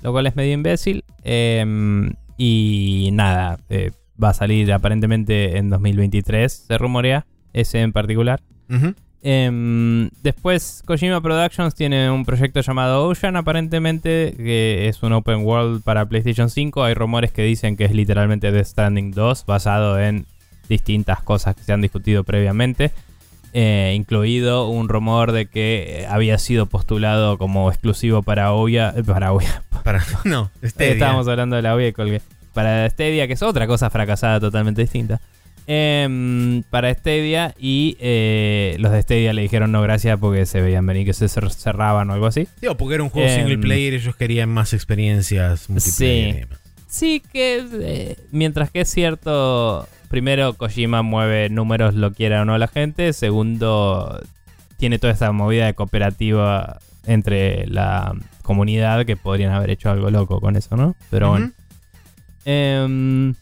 Lo 0.03 0.13
cual 0.13 0.27
es 0.27 0.37
medio 0.37 0.53
imbécil. 0.53 1.05
Eh, 1.25 1.65
y 2.37 3.09
nada, 3.13 3.59
eh, 3.71 3.93
va 4.23 4.31
a 4.31 4.35
salir 4.35 4.71
aparentemente 4.73 5.57
en 5.57 5.71
2023, 5.71 6.53
se 6.67 6.77
rumorea. 6.79 7.27
Ese 7.55 7.81
en 7.81 7.93
particular. 7.93 8.43
Em, 9.25 10.11
después, 10.23 10.83
Kojima 10.85 11.21
Productions 11.21 11.75
tiene 11.75 12.11
un 12.11 12.25
proyecto 12.25 12.61
llamado 12.61 13.07
Ocean, 13.09 13.37
aparentemente, 13.37 14.35
que 14.37 14.89
es 14.89 15.03
un 15.03 15.13
open 15.13 15.45
world 15.45 15.83
para 15.83 16.07
PlayStation 16.07 16.51
5. 16.51 16.83
Hay 16.83 16.95
rumores 16.95 17.31
que 17.31 17.43
dicen 17.43 17.77
que 17.77 17.85
es 17.85 17.93
literalmente 17.95 18.51
Death 18.51 18.67
Stranding 18.67 19.13
2, 19.13 19.47
basado 19.47 20.01
en 20.01 20.27
distintas 20.69 21.23
cosas 21.23 21.55
que 21.55 21.63
se 21.63 21.73
han 21.73 21.81
discutido 21.83 22.25
previamente. 22.25 22.91
Eh, 23.55 23.93
incluido 23.95 24.69
un 24.69 24.89
rumor 24.89 25.31
de 25.31 25.45
que 25.47 26.01
eh, 26.01 26.07
había 26.07 26.39
sido 26.39 26.67
postulado 26.67 27.37
como 27.39 27.69
exclusivo 27.71 28.23
para 28.23 28.53
Ouya. 28.53 28.95
eh, 28.97 29.05
Para 29.05 29.33
Ouya. 29.33 29.63
Para, 29.85 30.03
no, 30.25 30.51
Stadia. 30.65 30.93
Estábamos 30.93 31.29
hablando 31.29 31.55
de 31.57 31.63
la 31.63 31.75
Ouya 31.75 31.89
y 31.89 31.93
colgué. 31.93 32.23
Para 32.55 32.89
Stadia, 32.89 33.27
que 33.27 33.35
es 33.35 33.43
otra 33.43 33.67
cosa 33.67 33.89
fracasada 33.91 34.41
totalmente 34.41 34.81
distinta. 34.83 35.21
Em, 35.67 36.63
para 36.71 36.93
Stadia 36.93 37.55
y 37.59 37.97
eh, 38.01 38.77
los 38.81 38.91
de 38.93 39.01
Stadia 39.03 39.33
le 39.33 39.43
dijeron 39.43 39.71
no 39.71 39.81
gracias 39.81 40.19
porque 40.19 40.45
se 40.45 40.61
veían 40.61 40.85
venir 40.87 41.07
que 41.07 41.13
se 41.13 41.27
cer- 41.27 41.51
cerraban 41.51 42.11
o 42.11 42.15
algo 42.15 42.27
así. 42.27 42.49
Digo, 42.61 42.77
porque 42.77 42.95
era 42.97 43.05
un 43.05 43.11
juego 43.11 43.29
Em, 43.29 43.37
single 43.41 43.59
player, 43.59 43.95
ellos 43.95 44.17
querían 44.17 44.49
más 44.49 44.73
experiencias 44.73 45.71
multiplayer. 45.71 46.33
Sí. 46.33 46.37
y 46.37 46.41
demás. 46.41 46.59
Sí 46.89 47.23
que 47.33 47.65
eh, 47.81 48.17
mientras 48.33 48.71
que 48.71 48.81
es 48.83 48.91
cierto, 48.91 49.89
primero 50.09 50.55
Kojima 50.55 51.03
mueve 51.03 51.49
números 51.49 51.95
lo 51.95 52.13
quiera 52.13 52.43
o 52.43 52.45
no 52.45 52.59
la 52.59 52.69
gente, 52.69 53.13
segundo 53.13 54.21
tiene 54.79 54.99
toda 54.99 55.13
esta 55.13 55.31
movida 55.33 55.67
de 55.67 55.75
cooperativa 55.75 56.81
entre 57.07 57.67
la 57.69 58.15
comunidad 58.43 59.07
que 59.07 59.17
podrían 59.17 59.53
haber 59.53 59.71
hecho 59.71 59.91
algo 59.91 60.11
loco 60.11 60.41
con 60.41 60.57
eso, 60.57 60.77
¿no? 60.77 60.97
Pero 61.09 61.31
Ujú. 61.33 61.51
bueno. 62.45 63.35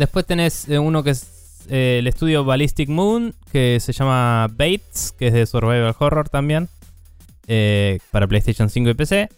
Después 0.00 0.24
tenés 0.24 0.66
eh, 0.66 0.78
uno 0.78 1.02
que 1.02 1.10
es 1.10 1.60
eh, 1.68 1.96
el 1.98 2.06
estudio 2.06 2.42
Ballistic 2.42 2.88
Moon, 2.88 3.34
que 3.52 3.78
se 3.80 3.92
llama 3.92 4.46
Bates, 4.50 5.12
que 5.18 5.26
es 5.26 5.34
de 5.34 5.44
Survival 5.44 5.94
Horror 5.98 6.30
también, 6.30 6.70
eh, 7.46 7.98
para 8.10 8.26
PlayStation 8.26 8.70
5 8.70 8.88
y 8.88 8.94
PC. 8.94 9.28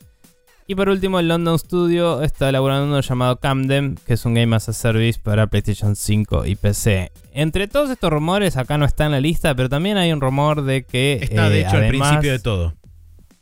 Y 0.69 0.77
por 0.77 0.89
último, 0.89 1.19
el 1.19 1.27
London 1.27 1.59
Studio 1.59 2.23
está 2.23 2.49
elaborando 2.49 2.87
uno 2.87 3.01
llamado 3.01 3.39
Camden, 3.41 3.99
que 4.07 4.15
es 4.15 4.25
un 4.25 4.35
Game 4.35 4.55
as 4.55 4.69
a 4.69 4.73
Service 4.73 5.19
para 5.21 5.49
PlayStation 5.49 5.97
5 5.97 6.47
y 6.47 6.55
PC. 6.55 7.11
Entre 7.33 7.67
todos 7.67 7.91
estos 7.91 8.13
rumores, 8.13 8.57
acá 8.57 8.79
no 8.79 8.85
está 8.85 9.07
en 9.07 9.11
la 9.11 9.21
lista, 9.21 9.57
pero 9.57 9.69
también 9.69 9.97
hay 9.97 10.13
un 10.13 10.21
rumor 10.21 10.63
de 10.63 10.85
que. 10.85 11.19
Está 11.23 11.49
eh, 11.49 11.51
de 11.51 11.61
hecho 11.63 11.71
al 11.71 11.83
además- 11.83 12.09
principio 12.09 12.31
de 12.31 12.39
todo. 12.39 12.75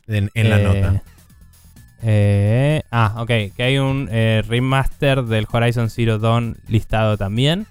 En, 0.07 0.31
en 0.33 0.49
la 0.49 0.57
nota. 0.57 1.03
Eh, 2.03 2.81
ah, 2.91 3.15
ok. 3.19 3.27
Que 3.55 3.63
hay 3.63 3.77
un 3.77 4.09
eh, 4.11 4.43
remaster 4.47 5.23
del 5.23 5.47
Horizon 5.51 5.89
Zero 5.89 6.17
Dawn 6.19 6.57
listado 6.67 7.17
también. 7.17 7.67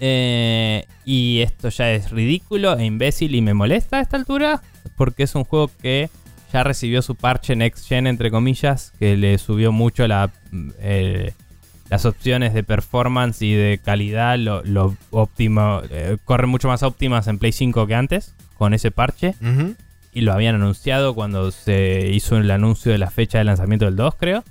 Eh, 0.00 0.86
y 1.04 1.40
esto 1.42 1.68
ya 1.68 1.92
es 1.92 2.10
ridículo 2.10 2.76
e 2.76 2.84
imbécil 2.84 3.34
y 3.34 3.40
me 3.42 3.54
molesta 3.54 3.98
a 3.98 4.00
esta 4.00 4.16
altura. 4.16 4.62
Porque 4.96 5.24
es 5.24 5.34
un 5.34 5.44
juego 5.44 5.70
que 5.80 6.10
ya 6.52 6.62
recibió 6.62 7.02
su 7.02 7.14
parche 7.16 7.56
Next 7.56 7.86
Gen, 7.88 8.06
entre 8.06 8.30
comillas. 8.30 8.92
Que 8.98 9.16
le 9.16 9.38
subió 9.38 9.72
mucho 9.72 10.04
eh, 10.78 11.32
las 11.90 12.04
opciones 12.06 12.54
de 12.54 12.62
performance 12.62 13.42
y 13.42 13.52
de 13.54 13.78
calidad. 13.82 14.38
Lo, 14.38 14.62
lo 14.64 14.96
óptimo. 15.10 15.82
eh, 15.90 16.16
corren 16.24 16.50
mucho 16.50 16.68
más 16.68 16.82
óptimas 16.82 17.26
en 17.28 17.38
Play 17.38 17.52
5 17.52 17.86
que 17.86 17.94
antes. 17.94 18.34
Con 18.56 18.72
ese 18.72 18.90
parche. 18.90 19.34
Y 20.14 20.20
lo 20.22 20.32
habían 20.32 20.54
anunciado 20.54 21.14
cuando 21.14 21.50
se 21.50 22.08
hizo 22.12 22.36
el 22.38 22.50
anuncio 22.50 22.92
de 22.92 22.98
la 22.98 23.10
fecha 23.10 23.38
de 23.38 23.44
lanzamiento 23.44 23.84
del 23.84 23.96
2, 23.96 24.14
creo. 24.14 24.44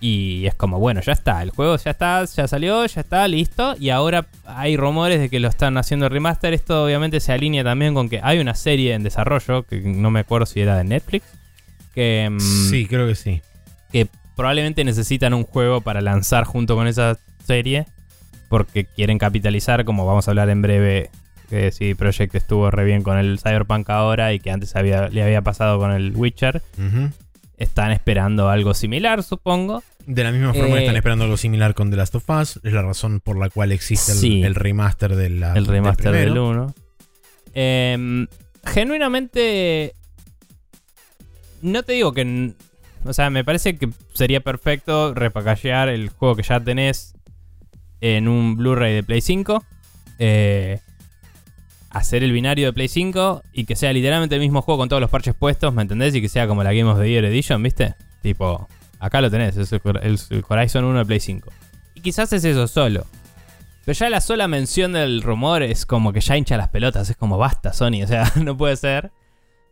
Y 0.00 0.46
es 0.46 0.54
como, 0.54 0.78
bueno, 0.78 1.00
ya 1.00 1.12
está, 1.12 1.42
el 1.42 1.50
juego 1.50 1.76
ya 1.76 1.90
está, 1.90 2.24
ya 2.24 2.46
salió, 2.48 2.86
ya 2.86 3.00
está, 3.00 3.26
listo. 3.28 3.74
Y 3.78 3.90
ahora 3.90 4.26
hay 4.46 4.76
rumores 4.76 5.20
de 5.20 5.28
que 5.28 5.40
lo 5.40 5.48
están 5.48 5.76
haciendo 5.76 6.08
remaster. 6.08 6.54
Esto 6.54 6.84
obviamente 6.84 7.20
se 7.20 7.32
alinea 7.32 7.64
también 7.64 7.94
con 7.94 8.08
que 8.08 8.20
hay 8.22 8.38
una 8.38 8.54
serie 8.54 8.94
en 8.94 9.02
desarrollo, 9.02 9.64
que 9.64 9.80
no 9.80 10.10
me 10.10 10.20
acuerdo 10.20 10.46
si 10.46 10.60
era 10.60 10.76
de 10.76 10.84
Netflix, 10.84 11.26
que, 11.94 12.28
mm, 12.30 12.40
Sí, 12.70 12.86
creo 12.86 13.06
que 13.08 13.14
sí. 13.16 13.42
que 13.92 14.06
probablemente 14.36 14.84
necesitan 14.84 15.34
un 15.34 15.42
juego 15.42 15.80
para 15.80 16.00
lanzar 16.00 16.44
junto 16.44 16.76
con 16.76 16.86
esa 16.86 17.18
serie. 17.44 17.86
Porque 18.48 18.86
quieren 18.86 19.18
capitalizar, 19.18 19.84
como 19.84 20.06
vamos 20.06 20.26
a 20.26 20.30
hablar 20.30 20.48
en 20.48 20.62
breve, 20.62 21.10
que 21.48 21.72
si 21.72 21.94
Project 21.94 22.34
estuvo 22.34 22.70
re 22.70 22.84
bien 22.84 23.02
con 23.02 23.18
el 23.18 23.38
Cyberpunk 23.38 23.88
ahora 23.90 24.32
y 24.32 24.38
que 24.40 24.50
antes 24.50 24.76
había, 24.76 25.08
le 25.08 25.22
había 25.22 25.42
pasado 25.42 25.78
con 25.78 25.90
el 25.92 26.14
Witcher. 26.14 26.62
Están 27.56 27.90
esperando 27.90 28.48
algo 28.48 28.72
similar, 28.74 29.22
supongo. 29.22 29.82
De 30.06 30.22
la 30.24 30.30
misma 30.30 30.54
forma 30.54 30.76
Eh, 30.76 30.80
están 30.82 30.96
esperando 30.96 31.24
algo 31.24 31.36
similar 31.36 31.74
con 31.74 31.90
The 31.90 31.96
Last 31.96 32.14
of 32.14 32.30
Us. 32.30 32.60
Es 32.62 32.72
la 32.72 32.82
razón 32.82 33.20
por 33.20 33.36
la 33.38 33.48
cual 33.50 33.72
existe 33.72 34.12
el, 34.12 34.18
Sí. 34.18 34.42
el 34.42 34.54
remaster 34.54 35.16
de 35.16 35.30
la, 35.30 35.54
el 35.54 35.66
remaster 35.66 36.12
del 36.12 36.14
del 36.14 36.32
primero. 36.34 36.48
1. 36.50 36.74
Em, 37.54 38.26
genuinamente. 38.64 39.94
No 41.62 41.82
te 41.82 41.92
digo 41.94 42.12
que. 42.12 42.52
O 43.04 43.12
sea, 43.12 43.30
me 43.30 43.44
parece 43.44 43.76
que 43.76 43.88
sería 44.12 44.40
perfecto 44.40 45.14
repacajear 45.14 45.88
el 45.88 46.08
juego 46.10 46.36
que 46.36 46.42
ya 46.42 46.60
tenés 46.60 47.14
en 48.00 48.28
un 48.28 48.56
Blu-ray 48.56 48.94
de 48.94 49.02
Play 49.02 49.20
5. 49.20 49.64
eh, 50.20 50.80
hacer 51.90 52.22
el 52.22 52.32
binario 52.32 52.66
de 52.66 52.72
Play 52.72 52.88
5 52.88 53.42
y 53.52 53.64
que 53.64 53.76
sea 53.76 53.92
literalmente 53.92 54.34
el 54.34 54.40
mismo 54.40 54.62
juego 54.62 54.78
con 54.78 54.88
todos 54.88 55.00
los 55.00 55.10
parches 55.10 55.34
puestos, 55.34 55.72
¿me 55.74 55.82
entendés? 55.82 56.14
Y 56.14 56.20
que 56.20 56.28
sea 56.28 56.46
como 56.46 56.62
la 56.62 56.72
Game 56.72 56.90
of 56.90 56.98
the 57.00 57.08
Year 57.10 57.24
Edition, 57.24 57.62
¿viste? 57.62 57.94
Tipo, 58.22 58.68
acá 58.98 59.20
lo 59.20 59.30
tenés, 59.30 59.56
es 59.56 59.72
el, 59.72 59.80
Hor- 59.82 60.00
el 60.02 60.44
Horizon 60.48 60.84
1 60.84 60.98
de 60.98 61.04
Play 61.06 61.20
5. 61.20 61.50
Y 61.94 62.00
quizás 62.00 62.32
es 62.32 62.44
eso 62.44 62.66
solo. 62.68 63.06
Pero 63.84 63.98
ya 63.98 64.10
la 64.10 64.20
sola 64.20 64.48
mención 64.48 64.92
del 64.92 65.22
rumor 65.22 65.62
es 65.62 65.86
como 65.86 66.12
que 66.12 66.20
ya 66.20 66.36
hincha 66.36 66.58
las 66.58 66.68
pelotas. 66.68 67.08
Es 67.08 67.16
como 67.16 67.38
basta, 67.38 67.72
Sony. 67.72 68.02
O 68.04 68.06
sea, 68.06 68.30
no 68.36 68.54
puede 68.56 68.76
ser. 68.76 69.10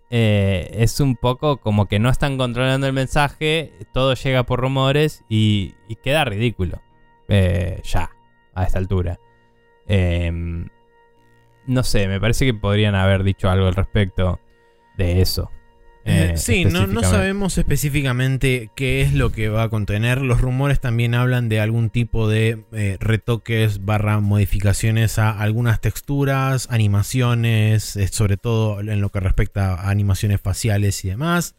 Eh, 0.09 0.71
es 0.73 1.01
un 1.01 1.17
poco 1.17 1.59
como 1.59 1.87
que 1.87 1.99
no 1.99 2.09
están 2.09 2.39
controlando 2.39 2.87
el 2.87 2.95
mensaje. 2.95 3.73
Todo 3.93 4.15
llega 4.15 4.45
por 4.45 4.61
rumores 4.61 5.23
y, 5.29 5.75
y 5.87 5.97
queda 5.97 6.25
ridículo. 6.25 6.81
Eh, 7.29 7.83
ya, 7.85 8.11
a 8.55 8.65
esta 8.65 8.79
altura. 8.79 9.19
Em, 9.87 10.69
no 11.67 11.83
sé, 11.83 12.09
me 12.09 12.21
parece 12.21 12.47
que 12.47 12.55
podrían 12.55 12.95
haber 12.95 13.25
dicho 13.25 13.51
algo 13.51 13.67
al 13.67 13.75
respecto 13.75 14.41
de 14.97 15.21
eso. 15.21 15.51
Eh, 16.07 16.35
Eh, 16.35 16.37
sí, 16.37 16.65
no, 16.65 16.87
no 16.87 17.03
sabemos 17.03 17.59
específicamente 17.59 18.71
qué 18.77 19.03
es 19.03 19.13
lo 19.13 19.33
que 19.33 19.49
va 19.49 19.65
a 19.65 19.69
contener. 19.69 20.23
Los 20.23 20.41
rumores 20.41 20.79
también 20.79 21.15
hablan 21.15 21.49
de 21.49 21.61
algún 21.61 21.91
tipo 21.91 22.29
de 22.29 22.65
eh, 22.73 22.97
retoques 23.01 23.85
barra 23.85 24.21
modificaciones 24.21 25.19
a 25.19 25.31
algunas 25.31 25.81
texturas, 25.81 26.69
animaciones, 26.71 27.97
eh, 27.97 28.07
sobre 28.07 28.37
todo 28.37 28.81
en 28.81 29.01
lo 29.01 29.09
que 29.09 29.19
respecta 29.19 29.75
a 29.75 29.91
animaciones 29.91 30.41
faciales 30.41 31.05
y 31.05 31.09
demás. 31.09 31.57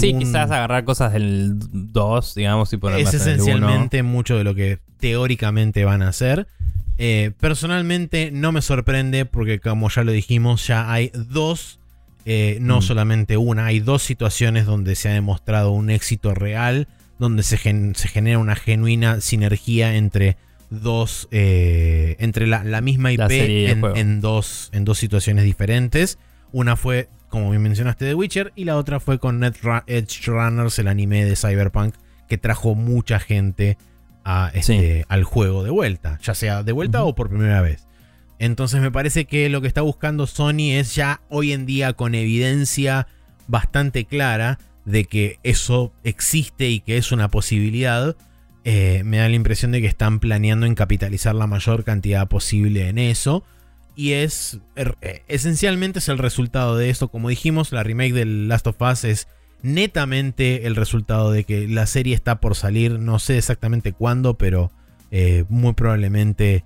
Sí, 0.00 0.14
quizás 0.18 0.50
agarrar 0.50 0.82
cosas 0.82 1.12
del 1.12 1.52
2, 1.56 2.34
digamos, 2.34 2.72
y 2.72 2.78
ponerlas 2.78 3.14
es 3.14 3.26
en 3.26 3.34
el 3.34 3.40
1. 3.42 3.44
esencialmente 3.44 4.02
mucho 4.02 4.36
de 4.36 4.42
lo 4.42 4.56
que 4.56 4.80
teóricamente 4.98 5.84
van 5.84 6.02
a 6.02 6.08
hacer. 6.08 6.48
Eh, 7.04 7.32
personalmente 7.40 8.30
no 8.32 8.52
me 8.52 8.62
sorprende 8.62 9.24
porque 9.24 9.58
como 9.58 9.88
ya 9.90 10.04
lo 10.04 10.12
dijimos, 10.12 10.64
ya 10.68 10.92
hay 10.92 11.10
dos, 11.14 11.80
eh, 12.26 12.58
no 12.60 12.78
Mm. 12.78 12.82
solamente 12.82 13.36
una, 13.36 13.66
hay 13.66 13.80
dos 13.80 14.04
situaciones 14.04 14.66
donde 14.66 14.94
se 14.94 15.08
ha 15.08 15.12
demostrado 15.12 15.72
un 15.72 15.90
éxito 15.90 16.32
real, 16.32 16.86
donde 17.18 17.42
se, 17.42 17.56
gen- 17.58 17.96
se 17.96 18.06
genera 18.06 18.38
una 18.38 18.54
genuina 18.54 19.20
sinergia 19.20 19.96
entre 19.96 20.36
dos, 20.70 21.26
eh, 21.32 22.14
entre 22.20 22.46
la, 22.46 22.62
la 22.62 22.80
misma 22.80 23.10
IP 23.10 23.18
La 23.18 23.94
en 23.96 24.20
dos, 24.20 24.70
en 24.72 24.84
dos 24.84 24.96
situaciones 24.98 25.44
diferentes. 25.44 26.18
Una 26.52 26.76
fue, 26.76 27.08
como 27.28 27.50
bien 27.50 27.62
mencionaste, 27.62 28.04
The 28.06 28.14
Witcher 28.14 28.52
y 28.54 28.64
la 28.64 28.76
otra 28.76 29.00
fue 29.00 29.18
con 29.18 29.40
Net 29.40 29.56
Edge 29.88 30.26
Runners, 30.26 30.78
el 30.78 30.86
anime 30.86 31.24
de 31.24 31.34
Cyberpunk, 31.34 31.94
que 32.28 32.38
trajo 32.38 32.76
mucha 32.76 33.18
gente 33.18 33.76
a 34.24 34.50
este, 34.54 35.04
al 35.08 35.24
juego 35.24 35.64
de 35.64 35.70
vuelta, 35.70 36.18
ya 36.22 36.34
sea 36.34 36.62
de 36.62 36.72
vuelta 36.72 37.04
o 37.04 37.14
por 37.14 37.28
primera 37.28 37.60
vez. 37.60 37.86
Entonces 38.38 38.80
me 38.80 38.90
parece 38.90 39.24
que 39.24 39.48
lo 39.48 39.60
que 39.60 39.68
está 39.68 39.82
buscando 39.82 40.26
Sony 40.26 40.72
es 40.72 40.94
ya 40.94 41.20
hoy 41.28 41.52
en 41.52 41.64
día 41.64 41.92
con 41.92 42.14
evidencia 42.14 43.06
bastante 43.46 44.04
clara 44.04 44.58
de 44.84 45.04
que 45.04 45.38
eso 45.42 45.92
existe 46.02 46.68
y 46.68 46.80
que 46.80 46.96
es 46.96 47.12
una 47.12 47.28
posibilidad. 47.28 48.16
eh, 48.64 49.02
me 49.04 49.18
da 49.18 49.28
la 49.28 49.34
impresión 49.34 49.72
de 49.72 49.80
que 49.80 49.88
están 49.88 50.20
planeando 50.20 50.66
en 50.66 50.74
capitalizar 50.74 51.34
la 51.34 51.46
mayor 51.46 51.84
cantidad 51.84 52.28
posible 52.28 52.88
en 52.88 52.98
eso. 52.98 53.44
Y 53.94 54.12
es 54.12 54.58
er, 54.76 54.96
eh, 55.02 55.22
esencialmente 55.28 55.98
es 55.98 56.08
el 56.08 56.18
resultado 56.18 56.76
de 56.76 56.90
esto. 56.90 57.08
Como 57.08 57.28
dijimos, 57.28 57.72
la 57.72 57.82
remake 57.82 58.12
del 58.12 58.48
Last 58.48 58.66
of 58.66 58.80
Us 58.80 59.04
es 59.04 59.28
netamente 59.62 60.66
el 60.66 60.76
resultado 60.76 61.30
de 61.32 61.44
que 61.44 61.66
la 61.68 61.86
serie 61.86 62.14
está 62.14 62.40
por 62.40 62.54
salir. 62.56 62.98
No 62.98 63.18
sé 63.18 63.38
exactamente 63.38 63.92
cuándo, 63.92 64.34
pero 64.34 64.70
eh, 65.10 65.44
muy 65.48 65.72
probablemente 65.74 66.64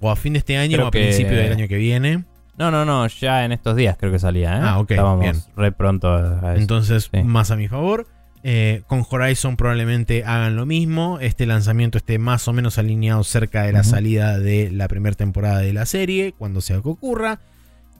o 0.00 0.10
a 0.10 0.16
fin 0.16 0.34
de 0.34 0.38
este 0.40 0.56
año 0.56 0.76
Creo 0.76 0.84
o 0.86 0.88
a 0.88 0.90
que- 0.92 1.02
principio 1.02 1.36
del 1.36 1.52
año 1.52 1.68
que 1.68 1.76
viene. 1.76 2.24
No, 2.56 2.70
no, 2.72 2.84
no, 2.84 3.06
ya 3.06 3.44
en 3.44 3.52
estos 3.52 3.76
días 3.76 3.96
creo 3.98 4.10
que 4.10 4.18
salía, 4.18 4.56
¿eh? 4.56 4.60
Ah, 4.62 4.78
ok, 4.80 4.90
Estábamos 4.90 5.20
bien. 5.20 5.36
re 5.56 5.70
pronto 5.70 6.12
a 6.12 6.52
eso. 6.54 6.60
Entonces, 6.60 7.08
Sí. 7.12 7.22
más 7.22 7.50
a 7.52 7.56
mi 7.56 7.68
favor. 7.68 8.06
Eh, 8.44 8.82
con 8.86 9.04
Horizon 9.08 9.56
probablemente 9.56 10.24
hagan 10.24 10.56
lo 10.56 10.64
mismo. 10.66 11.18
Este 11.20 11.44
lanzamiento 11.46 11.98
esté 11.98 12.18
más 12.18 12.46
o 12.48 12.52
menos 12.52 12.78
alineado 12.78 13.22
cerca 13.24 13.62
de 13.64 13.72
la 13.72 13.84
salida 13.84 14.38
de 14.38 14.70
la 14.72 14.88
primera 14.88 15.14
temporada 15.16 15.58
de 15.60 15.72
la 15.72 15.86
serie, 15.86 16.34
cuando 16.36 16.60
sea 16.60 16.80
que 16.80 16.88
ocurra. 16.88 17.40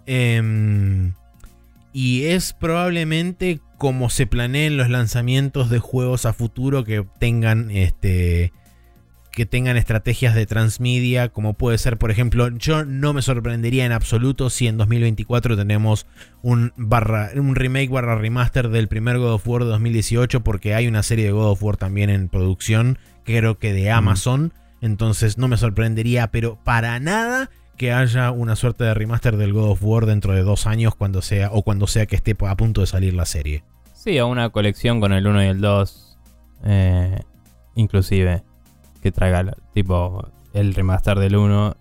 Em, 0.06 1.12
y 1.92 2.24
es 2.24 2.52
probablemente 2.52 3.60
como 3.78 4.10
se 4.10 4.26
planeen 4.26 4.76
los 4.76 4.90
lanzamientos 4.90 5.70
de 5.70 5.78
juegos 5.78 6.26
a 6.26 6.32
futuro 6.32 6.84
que 6.84 7.06
tengan 7.18 7.70
este 7.70 8.52
que 9.38 9.46
tengan 9.46 9.76
estrategias 9.76 10.34
de 10.34 10.46
transmedia, 10.46 11.28
como 11.28 11.54
puede 11.54 11.78
ser, 11.78 11.96
por 11.96 12.10
ejemplo, 12.10 12.48
yo 12.48 12.84
no 12.84 13.12
me 13.12 13.22
sorprendería 13.22 13.86
en 13.86 13.92
absoluto 13.92 14.50
si 14.50 14.66
en 14.66 14.76
2024 14.78 15.56
tenemos 15.56 16.06
un, 16.42 16.72
barra, 16.76 17.30
un 17.36 17.54
remake 17.54 17.88
barra 17.88 18.16
remaster 18.16 18.68
del 18.68 18.88
primer 18.88 19.18
God 19.18 19.34
of 19.34 19.46
War 19.46 19.62
de 19.62 19.70
2018, 19.70 20.42
porque 20.42 20.74
hay 20.74 20.88
una 20.88 21.04
serie 21.04 21.26
de 21.26 21.30
God 21.30 21.52
of 21.52 21.62
War 21.62 21.76
también 21.76 22.10
en 22.10 22.28
producción, 22.28 22.98
creo 23.22 23.60
que 23.60 23.72
de 23.72 23.92
Amazon, 23.92 24.52
entonces 24.80 25.38
no 25.38 25.46
me 25.46 25.56
sorprendería, 25.56 26.32
pero 26.32 26.58
para 26.64 26.98
nada 26.98 27.48
que 27.78 27.92
haya 27.92 28.30
una 28.32 28.56
suerte 28.56 28.84
de 28.84 28.92
remaster 28.92 29.36
del 29.38 29.52
God 29.54 29.70
of 29.70 29.82
War 29.82 30.04
dentro 30.04 30.34
de 30.34 30.42
dos 30.42 30.66
años 30.66 30.94
cuando 30.94 31.22
sea, 31.22 31.50
o 31.52 31.62
cuando 31.62 31.86
sea 31.86 32.04
que 32.06 32.16
esté 32.16 32.36
a 32.46 32.56
punto 32.56 32.82
de 32.82 32.86
salir 32.86 33.14
la 33.14 33.24
serie. 33.24 33.64
Sí, 33.94 34.18
a 34.18 34.26
una 34.26 34.50
colección 34.50 35.00
con 35.00 35.12
el 35.12 35.26
1 35.26 35.44
y 35.44 35.46
el 35.46 35.60
2. 35.60 36.18
eh, 36.64 37.20
inclusive. 37.74 38.42
Que 39.02 39.12
traiga 39.12 39.54
tipo 39.72 40.28
el 40.52 40.74
remaster 40.74 41.18
del 41.18 41.36
1 41.36 41.76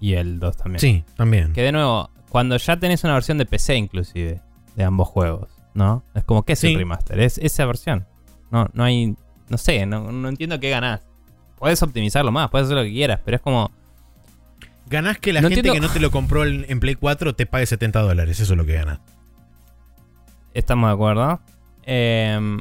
y 0.00 0.14
el 0.14 0.38
2 0.38 0.56
también. 0.58 0.78
Sí, 0.80 1.04
también. 1.16 1.52
Que 1.54 1.62
de 1.62 1.72
nuevo, 1.72 2.10
cuando 2.28 2.56
ya 2.58 2.76
tenés 2.78 3.02
una 3.04 3.14
versión 3.14 3.38
de 3.38 3.46
PC 3.46 3.76
inclusive, 3.76 4.40
de 4.76 4.84
ambos 4.84 5.08
juegos, 5.08 5.48
¿no? 5.74 6.04
Es 6.14 6.24
como, 6.24 6.42
¿qué 6.44 6.52
es 6.52 6.58
Sí. 6.58 6.68
el 6.68 6.76
remaster? 6.76 7.18
Es 7.20 7.38
esa 7.38 7.64
versión. 7.64 8.06
No, 8.50 8.68
no 8.74 8.84
hay, 8.84 9.14
no 9.48 9.56
sé, 9.56 9.86
no, 9.86 10.12
no 10.12 10.28
entiendo 10.28 10.60
qué 10.60 10.68
ganás. 10.70 11.00
Puedes 11.58 11.82
optimizarlo 11.82 12.30
más, 12.30 12.50
puedes 12.50 12.66
hacer 12.66 12.76
lo 12.76 12.82
que 12.84 12.92
quieras, 12.92 13.20
pero 13.24 13.36
es 13.36 13.42
como, 13.42 13.70
Ganás 14.90 15.18
que 15.18 15.32
la 15.32 15.40
No 15.40 15.48
gente 15.48 15.60
entiendo- 15.60 15.80
que 15.80 15.86
no 15.86 15.92
te 15.92 16.00
lo 16.00 16.10
compró 16.10 16.44
en, 16.44 16.66
en 16.68 16.80
Play 16.80 16.96
4 16.96 17.34
te 17.34 17.46
pague 17.46 17.64
70 17.64 18.00
dólares, 18.00 18.40
eso 18.40 18.52
es 18.52 18.58
lo 18.58 18.66
que 18.66 18.74
ganás. 18.74 18.98
estamos 20.52 20.88
de 20.90 20.94
acuerdo. 20.94 21.40
Em, 21.84 22.60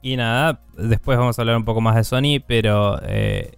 y 0.00 0.16
nada, 0.16 0.60
después 0.78 1.18
vamos 1.18 1.38
a 1.38 1.42
hablar 1.42 1.56
un 1.56 1.64
poco 1.64 1.80
más 1.80 1.96
de 1.96 2.04
Sony, 2.04 2.40
pero 2.46 3.00
eh, 3.02 3.56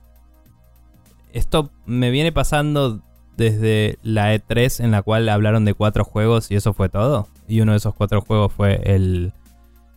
esto 1.33 1.71
me 1.87 2.11
viene 2.11 2.33
pasando 2.33 3.03
desde 3.37 3.99
la 4.03 4.35
E3 4.35 4.83
en 4.83 4.91
la 4.91 5.03
cual 5.03 5.29
hablaron 5.29 5.65
de 5.67 5.75
cuatro 5.75 6.05
juegos 6.05 6.51
y 6.51 6.57
eso 6.57 6.73
fue 6.73 6.89
todo. 6.89 7.29
Y 7.47 7.61
uno 7.61 7.73
de 7.73 7.79
esos 7.79 7.95
cuatro 7.95 8.21
juegos 8.23 8.53
fue 8.53 8.81
el 8.85 9.33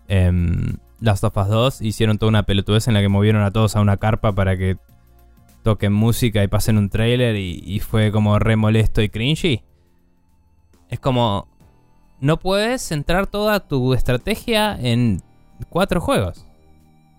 em, 0.10 0.76
Last 1.00 1.24
of 1.24 1.36
Us 1.38 1.48
2. 1.48 1.82
Hicieron 1.82 2.18
toda 2.18 2.30
una 2.30 2.44
pelotudez 2.44 2.88
en 2.90 2.94
la 2.94 3.02
que 3.02 3.08
movieron 3.10 3.42
a 3.42 3.52
todos 3.52 3.76
a 3.76 3.82
una 3.82 3.98
carpa 3.98 4.34
para 4.34 4.58
que 4.58 4.78
toquen 5.64 5.94
música 5.94 6.44
y 6.44 6.48
pasen 6.48 6.78
un 6.78 6.90
trailer 6.90 7.36
y, 7.36 7.62
y 7.66 7.80
fue 7.80 8.12
como 8.12 8.38
re 8.40 8.56
molesto 8.56 9.02
y 9.02 9.10
cringy. 9.10 9.64
Es 10.90 11.00
como, 11.00 11.48
no 12.20 12.40
puedes 12.40 12.82
centrar 12.82 13.28
toda 13.28 13.60
tu 13.62 13.94
estrategia 13.94 14.78
en 14.80 15.22
cuatro 15.70 16.02
juegos. 16.02 16.48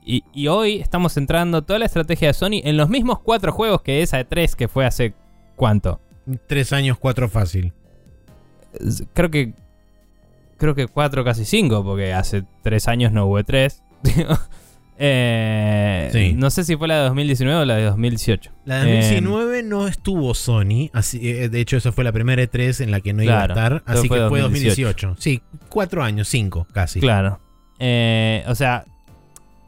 Y, 0.04 0.24
y 0.32 0.48
hoy 0.48 0.80
estamos 0.80 1.14
centrando 1.14 1.62
toda 1.62 1.78
la 1.78 1.86
estrategia 1.86 2.28
de 2.28 2.34
Sony 2.34 2.60
en 2.64 2.76
los 2.76 2.88
mismos 2.88 3.20
cuatro 3.20 3.52
juegos 3.52 3.82
que 3.82 4.02
esa 4.02 4.16
de 4.16 4.24
3 4.24 4.56
que 4.56 4.68
fue 4.68 4.84
hace 4.84 5.14
cuánto. 5.56 6.00
Tres 6.46 6.72
años, 6.72 6.98
cuatro 6.98 7.28
fácil. 7.28 7.72
Creo 9.12 9.30
que. 9.30 9.54
Creo 10.56 10.76
que 10.76 10.86
cuatro, 10.86 11.24
casi 11.24 11.44
cinco, 11.44 11.82
porque 11.82 12.12
hace 12.12 12.44
tres 12.62 12.86
años 12.86 13.10
no 13.10 13.26
hubo 13.26 13.40
3. 15.02 16.12
Sí. 16.12 16.34
No 16.36 16.50
sé 16.50 16.64
si 16.64 16.76
fue 16.76 16.88
la 16.88 16.98
de 16.98 17.02
2019 17.04 17.62
o 17.62 17.64
la 17.64 17.76
de 17.76 17.84
2018. 17.84 18.50
La 18.64 18.82
de 18.84 18.90
Eh, 18.90 18.96
2019 19.02 19.62
no 19.62 19.86
estuvo 19.88 20.34
Sony, 20.34 20.90
así, 20.92 21.18
eh, 21.28 21.48
de 21.48 21.60
hecho 21.60 21.76
esa 21.76 21.92
fue 21.92 22.04
la 22.04 22.12
primera 22.12 22.42
E3 22.42 22.82
en 22.84 22.90
la 22.90 23.00
que 23.00 23.12
no 23.12 23.22
iba 23.22 23.42
a 23.42 23.46
estar, 23.46 23.82
así 23.86 24.08
fue 24.08 24.18
que 24.18 24.28
fue 24.28 24.40
2018. 24.40 25.08
2018. 25.08 25.14
Sí, 25.18 25.42
cuatro 25.68 26.02
años, 26.02 26.28
cinco 26.28 26.66
casi. 26.72 27.00
Claro. 27.00 27.40
Eh, 27.78 28.44
o 28.46 28.54
sea, 28.54 28.84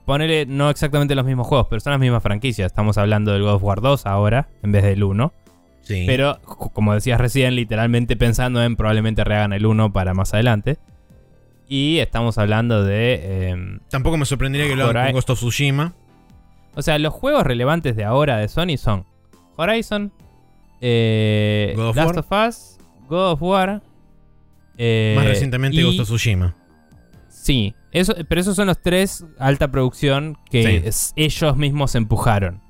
ponele 0.06 0.46
no 0.46 0.70
exactamente 0.70 1.14
los 1.14 1.24
mismos 1.24 1.46
juegos, 1.46 1.66
pero 1.68 1.80
son 1.80 1.90
las 1.92 2.00
mismas 2.00 2.22
franquicias. 2.22 2.66
Estamos 2.66 2.98
hablando 2.98 3.32
del 3.32 3.42
God 3.42 3.54
of 3.54 3.62
War 3.64 3.80
2 3.80 4.06
ahora, 4.06 4.48
en 4.62 4.72
vez 4.72 4.84
del 4.84 5.02
1. 5.02 5.32
Sí. 5.82 6.04
Pero, 6.06 6.38
como 6.44 6.94
decías 6.94 7.20
recién, 7.20 7.56
literalmente 7.56 8.16
pensando 8.16 8.62
en 8.62 8.76
probablemente 8.76 9.22
rehagan 9.24 9.52
el 9.52 9.66
1 9.66 9.92
para 9.92 10.14
más 10.14 10.32
adelante. 10.32 10.78
Y 11.76 11.98
estamos 11.98 12.38
hablando 12.38 12.84
de... 12.84 13.48
em, 13.48 13.80
Tampoco 13.90 14.16
me 14.16 14.24
sorprendería 14.26 14.68
que 14.68 14.76
lo 14.76 14.84
hagan 14.84 15.06
con 15.06 15.14
Ghost 15.14 15.30
of 15.30 15.38
Tsushima. 15.40 15.92
o 16.76 16.82
sea, 16.82 17.00
los 17.00 17.12
juegos 17.12 17.42
relevantes 17.44 17.96
de 17.96 18.04
ahora 18.04 18.36
de 18.36 18.46
Sony 18.46 18.76
son 18.78 19.04
Horizon, 19.56 20.12
eh, 20.80 21.72
God 21.74 21.88
of 21.88 21.96
Last 21.96 22.06
War. 22.14 22.18
of 22.20 22.48
Us, 22.48 22.78
God 23.08 23.32
of 23.32 23.42
War. 23.42 23.82
eh, 24.78 25.14
Más 25.16 25.26
recientemente 25.26 25.76
y- 25.76 25.82
Ghost 25.82 25.98
of 25.98 26.06
Tsushima. 26.06 26.54
Sí, 27.28 27.74
eso, 27.90 28.14
pero 28.28 28.40
esos 28.40 28.54
son 28.54 28.68
los 28.68 28.80
tres 28.80 29.24
alta 29.40 29.68
producción 29.72 30.38
que 30.50 30.62
Sí. 30.80 30.82
es- 30.88 31.12
ellos 31.16 31.56
mismos 31.56 31.96
empujaron. 31.96 32.60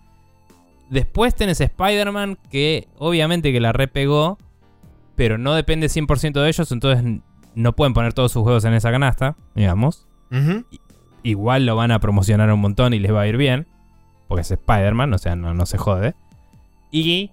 Después 0.88 1.34
tenés 1.34 1.60
Spider-Man, 1.60 2.38
que 2.50 2.88
obviamente 2.96 3.52
que 3.52 3.60
la 3.60 3.72
repegó, 3.72 4.38
pero 5.14 5.36
no 5.36 5.52
depende 5.54 5.88
100% 5.90 6.40
de 6.42 6.48
ellos, 6.48 6.72
entonces 6.72 7.20
no 7.54 7.74
pueden 7.74 7.94
poner 7.94 8.12
todos 8.12 8.32
sus 8.32 8.42
juegos 8.42 8.64
en 8.64 8.74
esa 8.74 8.90
canasta, 8.90 9.36
digamos. 9.54 10.06
Igual 11.22 11.66
lo 11.66 11.76
van 11.76 11.90
a 11.90 12.00
promocionar 12.00 12.52
un 12.52 12.60
montón 12.60 12.92
y 12.92 12.98
les 12.98 13.12
va 13.12 13.22
a 13.22 13.26
ir 13.26 13.36
bien, 13.36 13.66
porque 14.28 14.42
es 14.42 14.50
Spider-Man, 14.50 15.12
o 15.14 15.18
sea, 15.18 15.36
no, 15.36 15.54
no 15.54 15.66
se 15.66 15.78
jode. 15.78 16.14
Y 16.90 17.30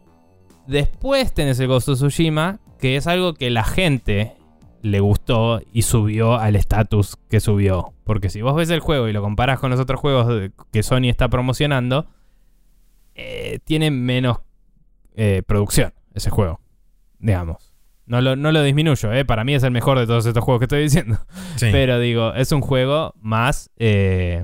después 0.68 1.34
tenés 1.34 1.60
el 1.60 1.68
Ghost 1.68 1.90
of 1.90 1.98
Tsushima, 1.98 2.60
que 2.80 2.96
es 2.96 3.08
algo 3.08 3.34
que 3.34 3.50
la 3.50 3.64
gente 3.64 4.36
le 4.82 5.00
gustó 5.00 5.62
y 5.72 5.84
subió 5.84 6.36
al 6.36 6.56
estatus 6.56 7.18
que 7.30 7.40
subió. 7.40 7.94
Porque 8.04 8.30
si 8.30 8.42
vos 8.42 8.56
ves 8.56 8.70
el 8.70 8.80
juego 8.80 9.08
y 9.08 9.14
lo 9.14 9.22
comparas 9.22 9.60
con 9.60 9.72
los 9.72 9.80
otros 9.80 10.00
juegos 10.00 10.52
que 10.72 10.84
Sony 10.84 11.10
está 11.10 11.30
promocionando, 11.30 12.08
eh, 13.16 13.60
tiene 13.64 13.92
menos 13.92 14.40
eh, 15.16 15.44
producción 15.46 15.94
ese 16.14 16.30
juego, 16.30 16.60
digamos. 17.20 17.71
No 18.12 18.20
lo, 18.20 18.36
no 18.36 18.52
lo 18.52 18.62
disminuyo, 18.62 19.14
eh, 19.14 19.24
para 19.24 19.46
mí 19.46 19.54
es 19.56 19.64
el 19.64 19.72
mejor 19.72 19.98
de 19.98 20.06
todos 20.06 20.26
estos 20.26 20.44
juegos 20.44 20.60
que 20.60 20.66
estoy 20.66 20.82
diciendo. 20.84 21.18
Sí. 21.56 21.68
Pero 21.72 21.98
digo, 21.98 22.34
es 22.34 22.52
un 22.52 22.60
juego 22.60 23.14
más. 23.22 23.70
eh, 23.78 24.44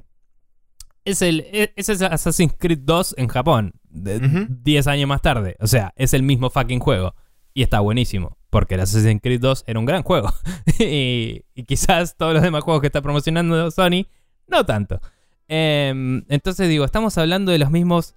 es 1.04 1.22
el 1.22 1.46
es, 1.52 1.72
es 1.76 2.02
el 2.02 2.08
Assassin's 2.08 2.54
Creed 2.58 2.80
2 2.84 3.16
en 3.18 3.28
Japón. 3.28 3.74
de- 3.90 4.18
Ujú. 4.18 4.46
10 4.64 4.88
años 4.88 5.10
más 5.10 5.22
tarde. 5.22 5.58
O 5.60 5.68
sea, 5.68 5.92
es 5.98 6.14
el 6.14 6.24
mismo 6.24 6.50
fucking 6.50 6.80
juego. 6.80 7.14
Y 7.54 7.62
está 7.64 7.80
buenísimo. 7.82 8.38
Porque 8.50 8.76
el 8.76 8.82
Assassin's 8.82 9.22
Creed 9.22 9.42
2 9.42 9.66
era 9.68 9.80
un 9.80 9.86
gran 9.86 10.04
juego. 10.04 10.34
y, 10.80 11.44
y 11.54 11.64
quizás 11.66 12.16
todos 12.16 12.34
los 12.34 12.44
demás 12.44 12.64
juegos 12.64 12.80
que 12.82 12.88
está 12.88 13.02
promocionando 13.02 13.70
Sony, 13.72 14.06
no 14.48 14.66
tanto. 14.66 15.02
Em, 15.50 16.24
entonces 16.30 16.70
digo, 16.70 16.86
estamos 16.86 17.18
hablando 17.18 17.52
de 17.52 17.58
los 17.60 17.70
mismos 17.72 18.16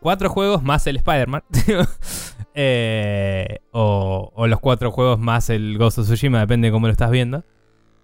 cuatro 0.00 0.30
juegos 0.30 0.62
más 0.62 0.86
el 0.86 0.96
Spider-Man. 0.96 1.42
Eh, 2.54 3.60
o, 3.72 4.32
o 4.34 4.46
los 4.46 4.58
cuatro 4.60 4.90
juegos 4.90 5.18
más 5.18 5.48
el 5.50 5.78
Ghost 5.78 5.98
of 5.98 6.06
Tsushima, 6.06 6.40
depende 6.40 6.68
de 6.68 6.72
cómo 6.72 6.86
lo 6.86 6.92
estás 6.92 7.10
viendo. 7.10 7.44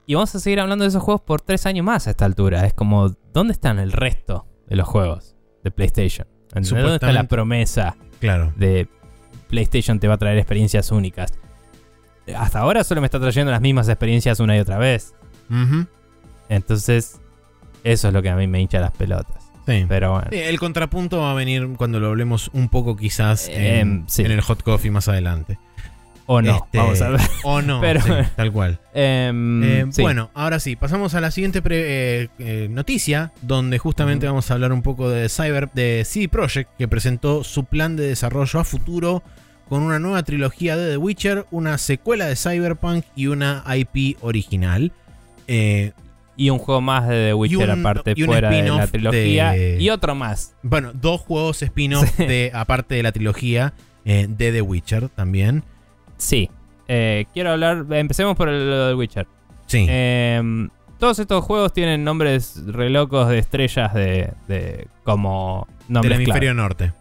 Y 0.07 0.15
vamos 0.15 0.35
a 0.35 0.41
seguir 0.41 0.61
hablando 0.61 0.85
de 0.85 0.91
esos 0.91 1.03
juegos 1.03 1.23
por 1.23 1.41
tres 1.41 1.65
años 1.67 1.85
más 1.85 2.07
a 2.07 2.11
esta 2.11 2.25
altura. 2.27 2.67
Es 2.67 2.75
como, 2.75 3.09
¿dónde 3.33 3.53
están 3.53 3.79
el 3.79 3.91
resto 3.93 4.47
de 4.69 4.77
los 4.77 4.87
juegos 4.87 5.35
de 5.65 5.71
PlayStation? 5.71 6.29
¿Dónde 6.53 6.95
está 6.95 7.13
la 7.13 7.25
promesa 7.25 7.97
Claro. 8.21 8.53
de 8.57 8.87
PlayStation 9.49 9.99
te 9.99 10.07
va 10.09 10.15
a 10.15 10.19
traer 10.19 10.37
experiencias 10.39 10.93
únicas? 10.93 11.33
Hasta 12.37 12.61
ahora 12.61 12.85
solo 12.85 13.01
me 13.01 13.07
está 13.07 13.19
trayendo 13.19 13.51
las 13.51 13.61
mismas 13.61 13.89
experiencias 13.89 14.41
una 14.41 14.57
y 14.57 14.61
otra 14.61 14.79
vez. 14.79 15.15
Entonces, 16.49 17.21
eso 17.83 18.09
es 18.09 18.15
lo 18.15 18.23
que 18.23 18.31
a 18.31 18.37
mí 18.37 18.47
me 18.47 18.61
hincha 18.61 18.81
las 18.81 18.93
pelotas. 18.93 19.44
Sí. 19.67 19.85
Pero 19.89 20.13
bueno. 20.13 20.29
Sí, 20.31 20.39
el 20.39 20.59
contrapunto 20.59 21.21
va 21.21 21.31
a 21.31 21.35
venir 21.35 21.69
cuando 21.77 22.01
lo 22.01 22.09
hablemos 22.09 22.51
un 22.53 22.69
poco 22.69 22.97
quizás 22.97 23.49
Eh, 23.49 23.81
en, 23.81 24.05
sí. 24.09 24.23
en 24.23 24.31
el 24.33 24.41
hot 24.43 24.63
coffee 24.63 24.91
más 24.91 25.09
adelante. 25.09 25.59
O 26.27 26.41
no, 26.41 26.57
Este, 26.57 26.79
vamos 26.79 27.03
a 27.03 27.09
ver. 27.11 27.21
O 27.45 27.61
no, 27.61 27.81
Pero- 27.83 28.01
sí, 28.01 28.11
tal 28.35 28.51
cual. 28.51 28.79
Em, 28.95 29.63
Eh. 29.63 29.85
Bueno, 29.99 30.31
ahora 30.33 30.59
sí, 30.59 30.75
pasamos 30.75 31.15
a 31.15 31.21
la 31.21 31.31
siguiente 31.31 31.61
pre- 31.61 32.31
eh, 32.39 32.69
noticia, 32.71 33.33
donde 33.43 33.79
justamente 33.79 34.27
vamos 34.27 34.51
a 34.51 34.55
hablar 34.55 34.73
un 34.73 34.81
poco 34.81 35.11
de 35.11 35.29
Cyber, 35.29 35.71
de 35.75 36.03
CD 36.07 36.29
Projekt, 36.29 36.71
que 36.79 36.89
presentó 36.89 37.45
su 37.45 37.65
plan 37.65 37.97
de 37.97 38.07
desarrollo 38.07 38.59
a 38.61 38.65
futuro 38.65 39.23
con 39.69 39.83
una 39.83 39.99
nueva 39.99 40.23
trilogía 40.23 40.77
de 40.79 40.93
The 40.93 40.97
Witcher, 40.97 41.47
una 41.51 41.77
secuela 41.79 42.27
de 42.27 42.37
Cyberpunk 42.37 43.05
y 43.17 43.27
una 43.27 43.63
IP 43.77 44.17
original. 44.23 44.93
Eh, 45.47 45.93
Y 46.37 46.51
un 46.51 46.59
juego 46.59 46.81
más 46.81 47.07
de 47.09 47.27
The 47.29 47.35
Witcher 47.35 47.71
un- 47.71 47.81
aparte 47.81 48.15
fuera 48.17 48.51
de 48.51 48.63
la 48.69 48.87
trilogía. 48.89 49.51
de- 49.53 49.77
Y 49.81 49.91
otro 49.91 50.15
más. 50.15 50.55
bueno, 50.63 50.91
dos 50.93 51.21
juegos 51.21 51.63
spin-off 51.63 52.09
Sí. 52.17 52.27
de, 52.27 52.51
aparte 52.55 52.95
de 52.97 53.03
la 53.03 53.13
trilogía 53.13 53.73
eh, 54.05 54.27
de 54.29 54.53
The 54.53 54.63
Witcher 54.63 55.09
también. 55.11 55.63
Sí. 56.17 56.51
Eh, 56.89 57.27
quiero 57.33 57.51
hablar. 57.53 57.87
Empecemos 57.91 58.37
por 58.37 58.49
el 58.49 58.69
lo 58.69 58.87
del 58.89 58.97
Witcher. 58.97 59.27
Sí. 59.67 59.87
Em, 59.89 60.69
todos 60.99 61.19
estos 61.19 61.43
juegos 61.45 61.73
tienen 61.73 62.05
nombres 62.05 62.63
re 62.67 62.91
locos 62.91 63.29
de 63.29 63.39
estrellas 63.39 63.95
de. 63.95 64.33
de 64.49 64.89
como 65.05 65.67
del 65.89 65.95
nombres 65.95 66.11
clave. 66.19 66.23
hemisferio 66.25 66.55
norte. 66.55 66.93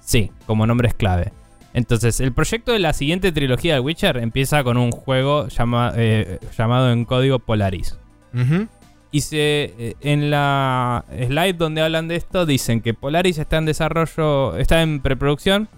Sí, 0.00 0.30
como 0.46 0.66
nombres 0.66 0.94
clave. 0.94 1.32
Entonces, 1.72 2.20
el 2.20 2.32
proyecto 2.32 2.72
de 2.72 2.78
la 2.78 2.92
siguiente 2.92 3.32
trilogía 3.32 3.74
de 3.74 3.80
Witcher 3.80 4.16
empieza 4.18 4.62
con 4.62 4.76
un 4.76 4.92
juego 4.92 5.48
llama- 5.48 5.92
eh, 5.96 6.38
llamado 6.56 6.92
en 6.92 7.04
código 7.04 7.38
Polaris. 7.40 7.98
Ujú. 8.34 8.68
Y 9.12 9.20
se, 9.20 9.72
eh, 9.78 9.94
en 10.00 10.30
la 10.30 11.04
slide 11.28 11.54
donde 11.54 11.80
hablan 11.82 12.08
de 12.08 12.16
esto 12.16 12.46
dicen 12.46 12.80
que 12.80 12.94
Polaris 12.94 13.38
está 13.38 13.58
en 13.58 13.66
desarrollo, 13.66 14.56
está 14.56 14.82
en 14.82 15.00
preproducción. 15.00 15.68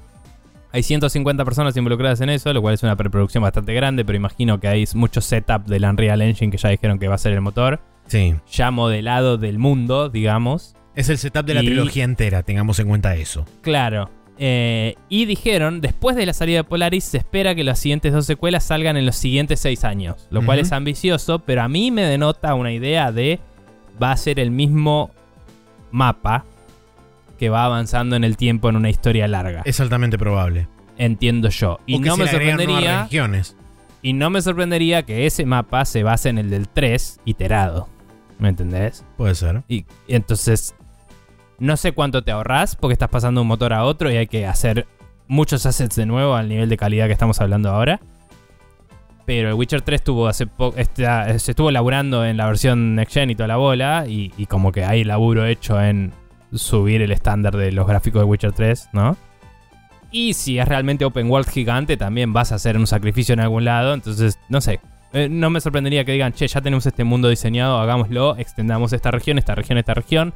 Hay 0.73 0.83
150 0.83 1.45
personas 1.45 1.77
involucradas 1.77 2.20
en 2.23 2.31
eso, 2.31 2.53
lo 2.53 2.61
cual 2.62 2.74
es 2.74 2.83
una 2.83 2.97
preproducción 2.97 3.43
bastante 3.43 3.73
grande, 3.74 4.05
pero 4.05 4.16
imagino 4.16 4.59
que 4.61 4.69
hay 4.69 4.85
mucho 4.95 5.20
setup 5.20 5.65
del 5.66 5.85
Unreal 5.85 6.20
Engine 6.23 6.51
que 6.51 6.59
ya 6.59 6.69
dijeron 6.70 6.99
que 6.99 7.09
va 7.09 7.15
a 7.15 7.19
ser 7.19 7.33
el 7.33 7.41
motor, 7.41 7.81
Sí. 8.07 8.35
ya 8.51 8.70
modelado 8.70 9.37
del 9.39 9.59
mundo, 9.59 10.09
digamos. 10.09 10.74
Es 10.95 11.09
el 11.11 11.19
setup 11.19 11.45
de 11.45 11.55
la 11.55 11.62
Y- 11.62 11.66
trilogía 11.66 12.05
entera, 12.05 12.43
tengamos 12.43 12.78
en 12.78 12.89
cuenta 12.89 13.15
eso. 13.16 13.45
Claro. 13.62 14.11
Eh, 14.39 14.97
y 15.09 15.25
dijeron, 15.25 15.81
después 15.81 16.17
de 16.17 16.27
la 16.27 16.33
salida 16.33 16.59
de 16.59 16.65
Polaris, 16.65 17.05
se 17.05 17.19
espera 17.19 17.55
que 17.55 17.65
las 17.65 17.79
siguientes 17.79 18.13
dos 18.13 18.27
secuelas 18.27 18.65
salgan 18.65 18.97
en 18.97 19.07
los 19.07 19.17
siguientes 19.17 19.61
seis 19.61 19.85
años. 19.85 20.27
Lo 20.31 20.45
cual 20.45 20.59
es 20.59 20.73
ambicioso, 20.73 21.39
pero 21.41 21.63
a 21.63 21.69
mí 21.69 21.91
me 21.91 22.03
denota 22.03 22.55
una 22.55 22.73
idea 22.73 23.13
de 23.13 23.41
va 24.03 24.13
a 24.13 24.17
ser 24.17 24.39
el 24.39 24.51
mismo 24.51 25.11
mapa 25.91 26.45
que 27.39 27.49
va 27.49 27.65
avanzando 27.65 28.17
en 28.17 28.25
el 28.25 28.37
tiempo 28.37 28.69
en 28.69 28.77
una 28.77 28.91
historia 28.91 29.29
larga. 29.29 29.63
Es 29.65 29.81
altamente 29.81 30.19
probable. 30.19 30.69
Entiendo 30.99 31.49
yo. 31.51 31.79
Y 31.87 31.99
no 31.99 32.17
me 32.17 32.27
sorprendería. 32.27 33.09
Y 34.03 34.13
no 34.13 34.31
me 34.31 34.41
sorprendería 34.41 35.03
que 35.03 35.27
ese 35.27 35.45
mapa 35.45 35.85
se 35.85 36.03
base 36.03 36.29
en 36.29 36.39
el 36.39 36.51
del 36.51 36.69
3 36.69 37.21
iterado. 37.25 37.89
¿Me 38.39 38.49
entendés? 38.49 39.05
Puede 39.17 39.35
ser. 39.35 39.63
Y, 39.69 39.85
y 40.07 40.15
entonces, 40.15 40.75
no 41.59 41.77
sé 41.77 41.93
cuánto 41.93 42.23
te 42.23 42.31
ahorras 42.33 42.77
porque 42.77 42.93
estás 42.93 43.09
pasando 43.09 43.43
un 43.43 43.49
motor 43.49 43.73
a 43.73 43.85
otro 43.85 44.11
y 44.11 44.16
hay 44.16 44.27
que 44.27 44.47
hacer 44.47 44.87
muchos 45.28 45.66
assets 45.66 45.97
de 45.97 46.07
nuevo 46.07 46.35
al 46.35 46.49
nivel 46.49 46.69
de 46.69 46.77
calidad 46.77 47.07
que 47.07 47.12
estamos 47.12 47.41
hablando 47.41 47.70
ahora. 47.70 48.01
Pero 49.24 49.49
el 49.49 49.55
Witcher 49.55 49.83
3 49.83 50.03
tuvo 50.05 50.28
hace 50.28 50.47
poco, 50.47 50.77
está- 50.78 51.37
se 51.39 51.51
estuvo 51.51 51.70
laburando 51.73 52.24
en 52.24 52.37
la 52.37 52.47
versión 52.47 52.95
Next 52.95 53.12
Gen 53.15 53.31
y 53.31 53.35
toda 53.35 53.49
la 53.49 53.57
bola. 53.57 54.05
Y, 54.07 54.33
y 54.37 54.47
como 54.47 54.70
que 54.70 54.85
hay 54.85 55.03
laburo 55.03 55.45
hecho 55.47 55.83
en 55.83 56.12
subir 56.53 57.03
el 57.03 57.11
estándar 57.11 57.57
de 57.57 57.73
los 57.73 57.89
gráficos 57.89 58.20
de 58.23 58.24
Witcher 58.24 58.53
3, 58.53 58.91
¿no? 58.93 59.16
Y 60.12 60.35
si 60.35 60.61
es 60.61 60.69
realmente 60.69 61.05
open 61.05 61.28
world 61.28 61.49
gigante, 61.49 61.97
también 61.97 62.33
vas 62.33 62.53
a 62.53 62.55
hacer 62.55 62.77
un 62.78 62.87
sacrificio 62.87 63.33
en 63.33 63.41
algún 63.41 63.65
lado. 63.65 63.95
Entonces, 63.95 64.39
no 64.49 64.61
sé. 64.61 64.78
Eh, 65.12 65.28
no 65.28 65.51
me 65.51 65.61
sorprendería 65.61 66.05
que 66.05 66.12
digan, 66.12 66.33
che, 66.33 66.47
ya 66.47 66.61
tenemos 66.61 66.87
este 66.87 67.03
mundo 67.03 67.28
diseñado, 67.28 67.78
hagámoslo, 67.78 68.37
extendamos 68.37 68.93
esta 68.93 69.11
región, 69.11 69.39
esta 69.39 69.57
región, 69.57 69.77
esta 69.78 69.95
región. 69.95 70.35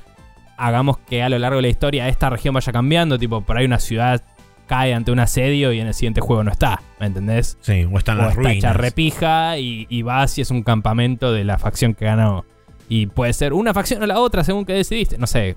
Hagamos 0.60 0.98
que 0.98 1.22
a 1.22 1.28
lo 1.28 1.38
largo 1.38 1.56
de 1.56 1.62
la 1.62 1.68
historia 1.68 2.08
esta 2.08 2.28
región 2.30 2.54
vaya 2.54 2.72
cambiando. 2.72 3.18
Tipo, 3.18 3.40
por 3.40 3.56
ahí 3.56 3.64
una 3.64 3.78
ciudad 3.78 4.22
cae 4.66 4.94
ante 4.94 5.10
un 5.10 5.18
asedio 5.18 5.72
y 5.72 5.80
en 5.80 5.86
el 5.88 5.94
siguiente 5.94 6.20
juego 6.20 6.44
no 6.44 6.52
está. 6.52 6.80
¿Me 7.00 7.06
entendés? 7.06 7.58
Sí, 7.60 7.84
o 7.90 7.98
están 7.98 8.18
o 8.20 8.22
las 8.22 8.36
está 8.36 8.52
hecha 8.52 8.68
ruinas. 8.72 8.76
repija 8.76 9.58
y, 9.58 9.86
y 9.88 10.02
vas 10.02 10.36
y 10.38 10.42
es 10.42 10.50
un 10.50 10.62
campamento 10.62 11.32
de 11.32 11.44
la 11.44 11.58
facción 11.58 11.94
que 11.94 12.04
ganó. 12.04 12.44
Y 12.88 13.06
puede 13.06 13.32
ser 13.32 13.52
una 13.52 13.72
facción 13.74 14.02
o 14.02 14.06
la 14.06 14.20
otra 14.20 14.44
según 14.44 14.64
que 14.64 14.72
decidiste. 14.74 15.16
No 15.18 15.26
sé. 15.26 15.56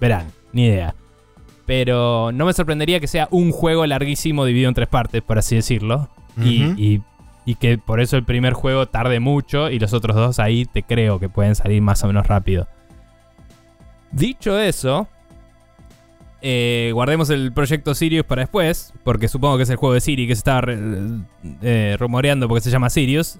Verán, 0.00 0.26
ni 0.52 0.66
idea. 0.66 0.94
Pero 1.66 2.30
no 2.32 2.46
me 2.46 2.52
sorprendería 2.52 2.98
que 3.00 3.06
sea 3.06 3.28
un 3.30 3.52
juego 3.52 3.84
larguísimo 3.86 4.44
dividido 4.44 4.68
en 4.70 4.74
tres 4.74 4.88
partes, 4.88 5.22
por 5.22 5.38
así 5.38 5.54
decirlo. 5.56 6.08
Y- 6.42 7.02
y 7.44 7.54
que 7.54 7.78
por 7.78 7.98
eso 8.00 8.16
el 8.18 8.24
primer 8.24 8.52
juego 8.52 8.88
tarde 8.88 9.20
mucho 9.20 9.70
y 9.70 9.78
los 9.78 9.94
otros 9.94 10.14
dos 10.14 10.38
ahí 10.38 10.66
te 10.66 10.82
creo 10.82 11.18
que 11.18 11.30
pueden 11.30 11.54
salir 11.54 11.80
más 11.80 12.04
o 12.04 12.06
menos 12.06 12.26
rápido. 12.26 12.68
Dicho 14.12 14.58
eso, 14.58 15.06
eh, 16.40 16.90
guardemos 16.94 17.30
el 17.30 17.52
proyecto 17.52 17.94
Sirius 17.94 18.24
para 18.24 18.42
después, 18.42 18.92
porque 19.04 19.28
supongo 19.28 19.56
que 19.56 19.64
es 19.64 19.70
el 19.70 19.76
juego 19.76 19.94
de 19.94 20.00
Siri 20.00 20.26
que 20.28 20.34
se 20.34 20.40
estaba 20.40 20.60
re- 20.62 20.78
eh, 21.62 21.96
rumoreando 21.98 22.48
porque 22.48 22.60
se 22.62 22.70
llama 22.70 22.90
Sirius. 22.90 23.38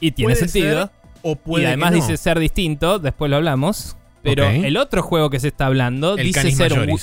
Y 0.00 0.10
tiene 0.12 0.34
Puede 0.34 0.48
sentido. 0.48 0.82
ser, 0.86 0.90
o 1.22 1.36
puede 1.36 1.62
y 1.64 1.66
además 1.66 1.92
que 1.92 1.98
no. 1.98 2.02
dice 2.06 2.16
ser 2.16 2.38
distinto, 2.40 2.98
después 2.98 3.30
lo 3.30 3.36
hablamos. 3.36 3.96
Pero 4.22 4.48
el 4.48 4.76
otro 4.76 5.02
juego 5.02 5.30
que 5.30 5.40
se 5.40 5.48
está 5.48 5.66
hablando 5.66 6.16
el 6.16 6.26
dice 6.26 6.50
ser, 6.52 6.72
un, 6.78 6.96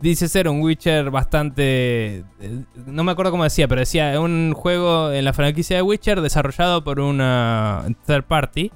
dice 0.00 0.28
ser 0.28 0.48
un 0.48 0.60
Witcher 0.60 1.10
bastante... 1.10 2.18
eh, 2.40 2.60
No 2.86 3.02
me 3.02 3.10
acuerdo 3.12 3.32
cómo 3.32 3.42
decía, 3.44 3.66
pero 3.66 3.80
decía 3.80 4.20
un 4.20 4.52
juego 4.54 5.12
en 5.12 5.24
la 5.24 5.32
franquicia 5.32 5.76
de 5.76 5.82
Witcher 5.82 6.20
desarrollado 6.20 6.84
por 6.84 7.00
una 7.00 7.84
third 8.06 8.24
party. 8.24 8.70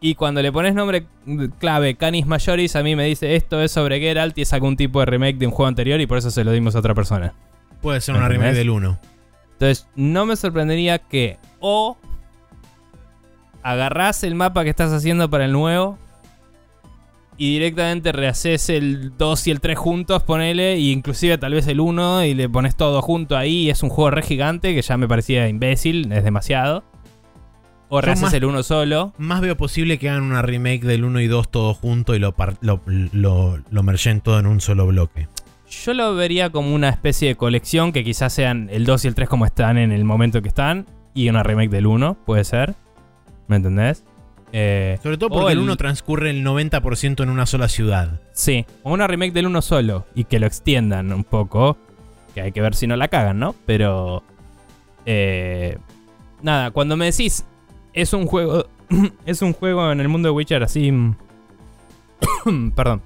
Y 0.00 0.14
cuando 0.14 0.42
le 0.42 0.52
pones 0.52 0.74
nombre 0.74 1.06
clave 1.58 1.96
Canis 1.96 2.26
Majoris, 2.26 2.76
a 2.76 2.82
mí 2.82 2.94
me 2.94 3.04
dice 3.04 3.34
esto 3.36 3.62
es 3.62 3.72
sobre 3.72 3.98
Geralt 3.98 4.36
y 4.36 4.42
es 4.42 4.52
algún 4.52 4.76
tipo 4.76 5.00
de 5.00 5.06
remake 5.06 5.38
de 5.38 5.46
un 5.46 5.52
juego 5.52 5.68
anterior 5.68 6.00
y 6.00 6.06
por 6.06 6.18
eso 6.18 6.30
se 6.30 6.44
lo 6.44 6.52
dimos 6.52 6.76
a 6.76 6.80
otra 6.80 6.94
persona. 6.94 7.34
Puede 7.80 8.00
ser 8.00 8.14
una 8.14 8.28
remake 8.28 8.54
del 8.54 8.70
1. 8.70 8.98
Entonces, 9.52 9.88
no 9.96 10.26
me 10.26 10.36
sorprendería 10.36 10.98
que 10.98 11.38
o 11.60 11.96
agarrás 13.62 14.22
el 14.22 14.34
mapa 14.34 14.64
que 14.64 14.70
estás 14.70 14.92
haciendo 14.92 15.30
para 15.30 15.46
el 15.46 15.52
nuevo 15.52 15.98
y 17.38 17.54
directamente 17.54 18.12
rehaces 18.12 18.68
el 18.70 19.16
2 19.16 19.46
y 19.46 19.50
el 19.50 19.60
3 19.60 19.78
juntos, 19.78 20.22
ponele, 20.22 20.74
e 20.74 20.80
inclusive 20.80 21.36
tal 21.38 21.52
vez 21.52 21.66
el 21.66 21.80
1 21.80 22.24
y 22.24 22.34
le 22.34 22.48
pones 22.48 22.76
todo 22.76 23.02
junto 23.02 23.36
ahí 23.36 23.64
y 23.64 23.70
es 23.70 23.82
un 23.82 23.90
juego 23.90 24.10
re 24.10 24.22
gigante 24.22 24.74
que 24.74 24.82
ya 24.82 24.96
me 24.96 25.08
parecía 25.08 25.48
imbécil, 25.48 26.12
es 26.12 26.24
demasiado. 26.24 26.84
O 27.88 28.00
rehaces 28.00 28.32
el 28.32 28.44
1 28.44 28.62
solo. 28.64 29.12
Más 29.18 29.40
veo 29.40 29.56
posible 29.56 29.98
que 29.98 30.10
hagan 30.10 30.22
una 30.24 30.42
remake 30.42 30.82
del 30.82 31.04
1 31.04 31.20
y 31.20 31.26
2 31.28 31.50
todo 31.50 31.72
junto 31.74 32.14
y 32.14 32.18
lo, 32.18 32.34
lo, 32.60 32.80
lo, 33.12 33.58
lo 33.70 33.82
mergen 33.82 34.20
todo 34.20 34.38
en 34.40 34.46
un 34.46 34.60
solo 34.60 34.86
bloque. 34.86 35.28
Yo 35.70 35.94
lo 35.94 36.14
vería 36.14 36.50
como 36.50 36.74
una 36.74 36.88
especie 36.88 37.28
de 37.28 37.36
colección 37.36 37.92
que 37.92 38.02
quizás 38.04 38.32
sean 38.32 38.68
el 38.72 38.84
2 38.86 39.04
y 39.04 39.08
el 39.08 39.14
3 39.14 39.28
como 39.28 39.46
están 39.46 39.78
en 39.78 39.92
el 39.92 40.04
momento 40.04 40.42
que 40.42 40.48
están 40.48 40.86
y 41.14 41.28
una 41.28 41.42
remake 41.42 41.70
del 41.70 41.86
1, 41.86 42.16
puede 42.26 42.44
ser. 42.44 42.74
¿Me 43.48 43.56
entendés? 43.56 44.04
Eh, 44.52 44.98
Sobre 45.02 45.18
todo 45.18 45.30
porque 45.30 45.52
el 45.52 45.58
el- 45.58 45.64
1 45.64 45.76
transcurre 45.76 46.30
el 46.30 46.44
90% 46.44 47.22
en 47.22 47.30
una 47.30 47.46
sola 47.46 47.68
ciudad. 47.68 48.20
Sí, 48.32 48.64
o 48.82 48.92
una 48.92 49.06
remake 49.06 49.32
del 49.32 49.46
uno 49.46 49.60
solo 49.62 50.06
y 50.14 50.24
que 50.24 50.38
lo 50.40 50.46
extiendan 50.46 51.12
un 51.12 51.24
poco. 51.24 51.76
Que 52.34 52.40
hay 52.42 52.52
que 52.52 52.60
ver 52.60 52.74
si 52.74 52.86
no 52.86 52.96
la 52.96 53.08
cagan, 53.08 53.38
¿no? 53.38 53.54
Pero. 53.66 54.22
eh, 55.04 55.78
nada, 56.42 56.70
cuando 56.70 56.96
me 56.96 57.06
decís. 57.06 57.44
Es 57.96 58.12
un 58.12 58.26
juego. 58.26 58.66
es 59.26 59.42
un 59.42 59.52
juego 59.52 59.90
en 59.90 60.00
el 60.00 60.08
mundo 60.08 60.28
de 60.28 60.32
Witcher 60.34 60.62
así. 60.62 60.92
Perdón. 62.76 63.02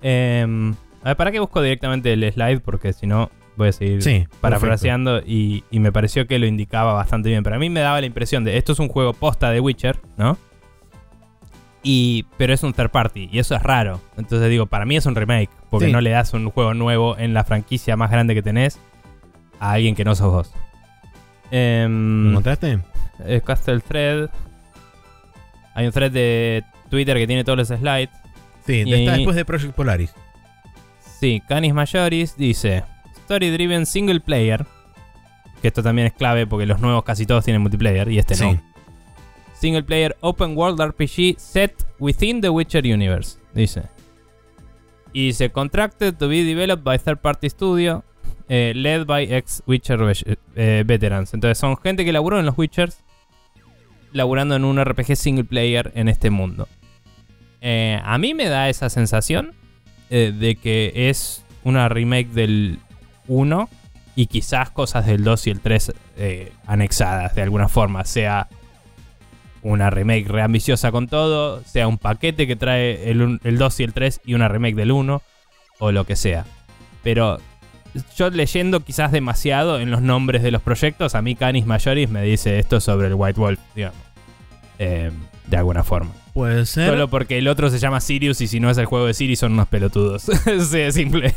Em, 0.00 0.74
a 1.02 1.08
ver, 1.08 1.16
¿para 1.16 1.30
qué 1.32 1.40
busco 1.40 1.60
directamente 1.60 2.12
el 2.12 2.32
slide? 2.32 2.60
Porque 2.60 2.92
si 2.92 3.06
no, 3.06 3.30
voy 3.56 3.68
a 3.68 3.72
seguir 3.72 4.02
Sí, 4.02 4.26
parafraseando 4.40 5.18
y, 5.20 5.64
y 5.70 5.80
me 5.80 5.92
pareció 5.92 6.26
que 6.26 6.38
lo 6.38 6.46
indicaba 6.46 6.92
bastante 6.94 7.28
bien. 7.28 7.42
Pero 7.42 7.56
a 7.56 7.58
mí 7.58 7.68
me 7.68 7.80
daba 7.80 8.00
la 8.00 8.06
impresión 8.06 8.44
de 8.44 8.56
esto 8.56 8.72
es 8.72 8.78
un 8.78 8.88
juego 8.88 9.12
posta 9.12 9.50
de 9.50 9.60
Witcher, 9.60 9.98
¿no? 10.16 10.38
Y, 11.82 12.26
pero 12.36 12.52
es 12.52 12.62
un 12.62 12.72
third 12.72 12.90
party 12.90 13.28
y 13.32 13.38
eso 13.38 13.54
es 13.54 13.62
raro. 13.62 14.00
Entonces 14.16 14.48
digo, 14.50 14.66
para 14.66 14.84
mí 14.84 14.96
es 14.96 15.06
un 15.06 15.14
remake, 15.14 15.50
porque 15.70 15.86
Sí. 15.86 15.92
no 15.92 16.00
le 16.00 16.10
das 16.10 16.32
un 16.34 16.50
juego 16.50 16.74
nuevo 16.74 17.16
en 17.18 17.34
la 17.34 17.44
franquicia 17.44 17.96
más 17.96 18.10
grande 18.10 18.34
que 18.34 18.42
tenés 18.42 18.78
a 19.60 19.72
alguien 19.72 19.94
que 19.94 20.04
no 20.04 20.14
sos 20.14 20.32
vos. 20.32 20.52
¿Lo 21.50 21.56
Em, 21.58 22.30
encontraste? 22.30 22.78
Eh, 23.24 23.40
Castle 23.44 23.80
Thread. 23.80 24.30
Hay 25.74 25.86
un 25.86 25.92
thread 25.92 26.10
de 26.10 26.64
Twitter 26.90 27.16
que 27.16 27.26
tiene 27.26 27.44
todos 27.44 27.58
los 27.58 27.68
slides. 27.68 28.10
Sí, 28.66 28.82
y- 28.84 28.92
está 28.94 29.12
después 29.16 29.36
de 29.36 29.44
Project 29.44 29.74
Polaris. 29.74 30.12
Sí, 31.20 31.42
Canis 31.48 31.74
Majoris 31.74 32.36
dice 32.36 32.84
Story 33.20 33.50
Driven 33.50 33.86
Single 33.86 34.20
Player. 34.20 34.66
Que 35.62 35.68
esto 35.68 35.82
también 35.82 36.06
es 36.06 36.12
clave 36.12 36.46
porque 36.46 36.66
los 36.66 36.80
nuevos 36.80 37.02
casi 37.04 37.26
todos 37.26 37.44
tienen 37.44 37.62
multiplayer 37.62 38.08
y 38.10 38.18
este 38.18 38.34
Sí. 38.36 38.44
no. 38.44 38.62
Single 39.54 39.82
Player 39.82 40.16
Open 40.20 40.56
World 40.56 40.80
RPG 40.80 41.36
set 41.38 41.84
within 41.98 42.40
the 42.40 42.48
Witcher 42.48 42.84
Universe. 42.84 43.38
Dice. 43.54 43.82
Y 45.12 45.26
dice, 45.28 45.50
contracted 45.50 46.14
to 46.14 46.28
be 46.28 46.44
developed 46.44 46.84
by 46.84 46.96
third 46.98 47.18
party 47.18 47.50
studio, 47.50 48.04
eh, 48.48 48.72
led 48.76 49.04
by 49.06 49.24
ex 49.32 49.62
Witcher 49.66 49.98
eh, 50.54 50.84
veterans. 50.86 51.34
Entonces 51.34 51.58
son 51.58 51.76
gente 51.78 52.04
que 52.04 52.12
laburó 52.12 52.38
en 52.38 52.46
los 52.46 52.56
Witchers, 52.56 53.02
laburando 54.12 54.56
en 54.56 54.64
un 54.64 54.82
RPG 54.82 55.16
single 55.16 55.44
player 55.44 55.92
en 55.94 56.08
este 56.08 56.30
mundo. 56.30 56.68
Eh, 57.60 58.00
a 58.04 58.18
mí 58.18 58.34
me 58.34 58.48
da 58.48 58.68
esa 58.68 58.88
sensación 58.88 59.54
eh, 60.10 60.32
de 60.36 60.56
que 60.56 60.92
es 60.94 61.44
una 61.64 61.88
remake 61.88 62.28
del 62.28 62.78
1 63.26 63.68
y 64.16 64.26
quizás 64.26 64.70
cosas 64.70 65.06
del 65.06 65.24
2 65.24 65.46
y 65.46 65.50
el 65.50 65.60
3 65.60 65.92
eh, 66.16 66.52
anexadas 66.66 67.34
de 67.34 67.42
alguna 67.42 67.68
forma. 67.68 68.04
Sea 68.04 68.48
una 69.62 69.90
remake 69.90 70.28
reambiciosa 70.28 70.92
con 70.92 71.08
todo, 71.08 71.62
sea 71.64 71.88
un 71.88 71.98
paquete 71.98 72.46
que 72.46 72.56
trae 72.56 73.10
el, 73.10 73.40
el 73.42 73.58
2 73.58 73.80
y 73.80 73.84
el 73.84 73.92
3 73.92 74.20
y 74.24 74.34
una 74.34 74.48
remake 74.48 74.76
del 74.76 74.92
1 74.92 75.22
o 75.78 75.92
lo 75.92 76.04
que 76.04 76.16
sea. 76.16 76.44
Pero 77.02 77.38
yo 78.16 78.30
leyendo 78.30 78.80
quizás 78.80 79.12
demasiado 79.12 79.80
en 79.80 79.90
los 79.90 80.02
nombres 80.02 80.42
de 80.42 80.50
los 80.50 80.62
proyectos, 80.62 81.14
a 81.14 81.22
mí 81.22 81.34
Canis 81.34 81.66
Majoris 81.66 82.08
me 82.08 82.22
dice 82.22 82.58
esto 82.58 82.80
sobre 82.80 83.08
el 83.08 83.14
White 83.14 83.40
Wolf, 83.40 83.60
digamos. 83.74 83.98
Eh, 84.78 85.10
de 85.46 85.56
alguna 85.56 85.82
forma. 85.82 86.12
Puede 86.34 86.66
ser. 86.66 86.90
Solo 86.90 87.08
porque 87.08 87.38
el 87.38 87.48
otro 87.48 87.70
se 87.70 87.78
llama 87.78 88.00
Sirius 88.00 88.40
y 88.40 88.46
si 88.46 88.60
no 88.60 88.70
es 88.70 88.78
el 88.78 88.84
juego 88.84 89.06
de 89.06 89.14
Sirius 89.14 89.40
son 89.40 89.52
unos 89.54 89.66
pelotudos. 89.66 90.22
sí, 90.70 90.78
es 90.78 90.94
simple. 90.94 91.34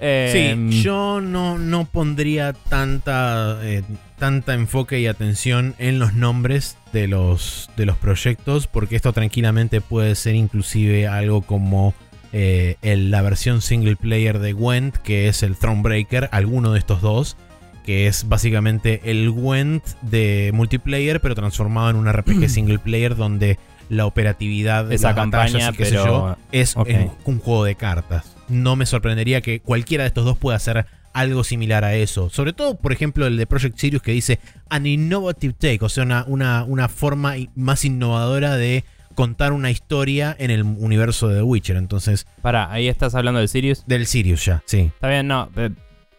Eh, 0.00 0.54
Sí, 0.56 0.82
yo 0.82 1.20
no, 1.20 1.58
no 1.58 1.84
pondría 1.84 2.52
tanta, 2.52 3.58
eh, 3.62 3.82
tanta 4.18 4.54
enfoque 4.54 5.00
y 5.00 5.06
atención 5.06 5.74
en 5.78 5.98
los 5.98 6.14
nombres 6.14 6.76
de 6.92 7.08
los, 7.08 7.68
de 7.76 7.84
los 7.84 7.98
proyectos, 7.98 8.66
porque 8.66 8.96
esto 8.96 9.12
tranquilamente 9.12 9.80
puede 9.80 10.14
ser 10.14 10.34
inclusive 10.34 11.08
algo 11.08 11.42
como 11.42 11.94
eh, 12.32 12.76
el- 12.82 13.10
la 13.10 13.22
versión 13.22 13.62
single 13.62 13.96
player 13.96 14.38
de 14.38 14.52
Gwent, 14.52 14.96
que 14.96 15.28
es 15.28 15.42
el 15.42 15.56
Thronebreaker, 15.56 16.28
alguno 16.32 16.72
de 16.72 16.78
estos 16.78 17.00
dos, 17.00 17.36
que 17.84 18.06
es 18.06 18.28
básicamente 18.28 19.00
el 19.04 19.30
Gwent 19.30 19.82
de 20.02 20.50
multiplayer, 20.52 21.20
pero 21.20 21.34
transformado 21.34 21.90
en 21.90 21.96
un 21.96 22.06
RPG 22.12 22.48
single 22.50 22.78
player 22.78 23.16
donde 23.16 23.58
la 23.88 24.04
operatividad 24.04 24.84
de 24.84 24.96
Esa 24.96 25.08
las 25.08 25.16
campaña, 25.16 25.70
y 25.70 25.72
qué 25.72 25.84
sé 25.86 25.94
yo, 25.94 26.36
es 26.52 26.76
un 27.24 27.38
juego 27.38 27.64
de 27.64 27.74
cartas. 27.74 28.36
No 28.48 28.76
me 28.76 28.84
sorprendería 28.84 29.40
que 29.40 29.60
cualquiera 29.60 30.04
de 30.04 30.08
estos 30.08 30.26
dos 30.26 30.36
pueda 30.36 30.56
hacer 30.58 30.84
algo 31.14 31.42
similar 31.42 31.84
a 31.84 31.94
eso. 31.94 32.28
Sobre 32.28 32.52
todo, 32.52 32.74
por 32.76 32.92
ejemplo, 32.92 33.26
el 33.26 33.38
de 33.38 33.46
Project 33.46 33.78
Sirius 33.78 34.02
que 34.02 34.12
dice 34.12 34.38
an 34.68 34.86
innovative 34.86 35.54
take, 35.54 35.78
o 35.80 35.88
sea, 35.88 36.04
una, 36.04 36.24
una, 36.28 36.64
una 36.64 36.88
forma 36.90 37.34
más 37.56 37.84
innovadora 37.86 38.56
de 38.56 38.84
contar 39.18 39.52
una 39.52 39.68
historia 39.72 40.36
en 40.38 40.52
el 40.52 40.62
universo 40.62 41.26
de 41.26 41.38
The 41.38 41.42
Witcher. 41.42 41.76
Entonces, 41.76 42.24
Pará, 42.40 42.70
ahí 42.70 42.86
estás 42.86 43.16
hablando 43.16 43.40
del 43.40 43.48
Sirius. 43.48 43.84
del 43.84 44.06
Sirius 44.06 44.44
ya, 44.44 44.62
sí. 44.64 44.92
Está 44.94 45.08
bien, 45.08 45.26
no. 45.26 45.50
eh, 45.56 45.70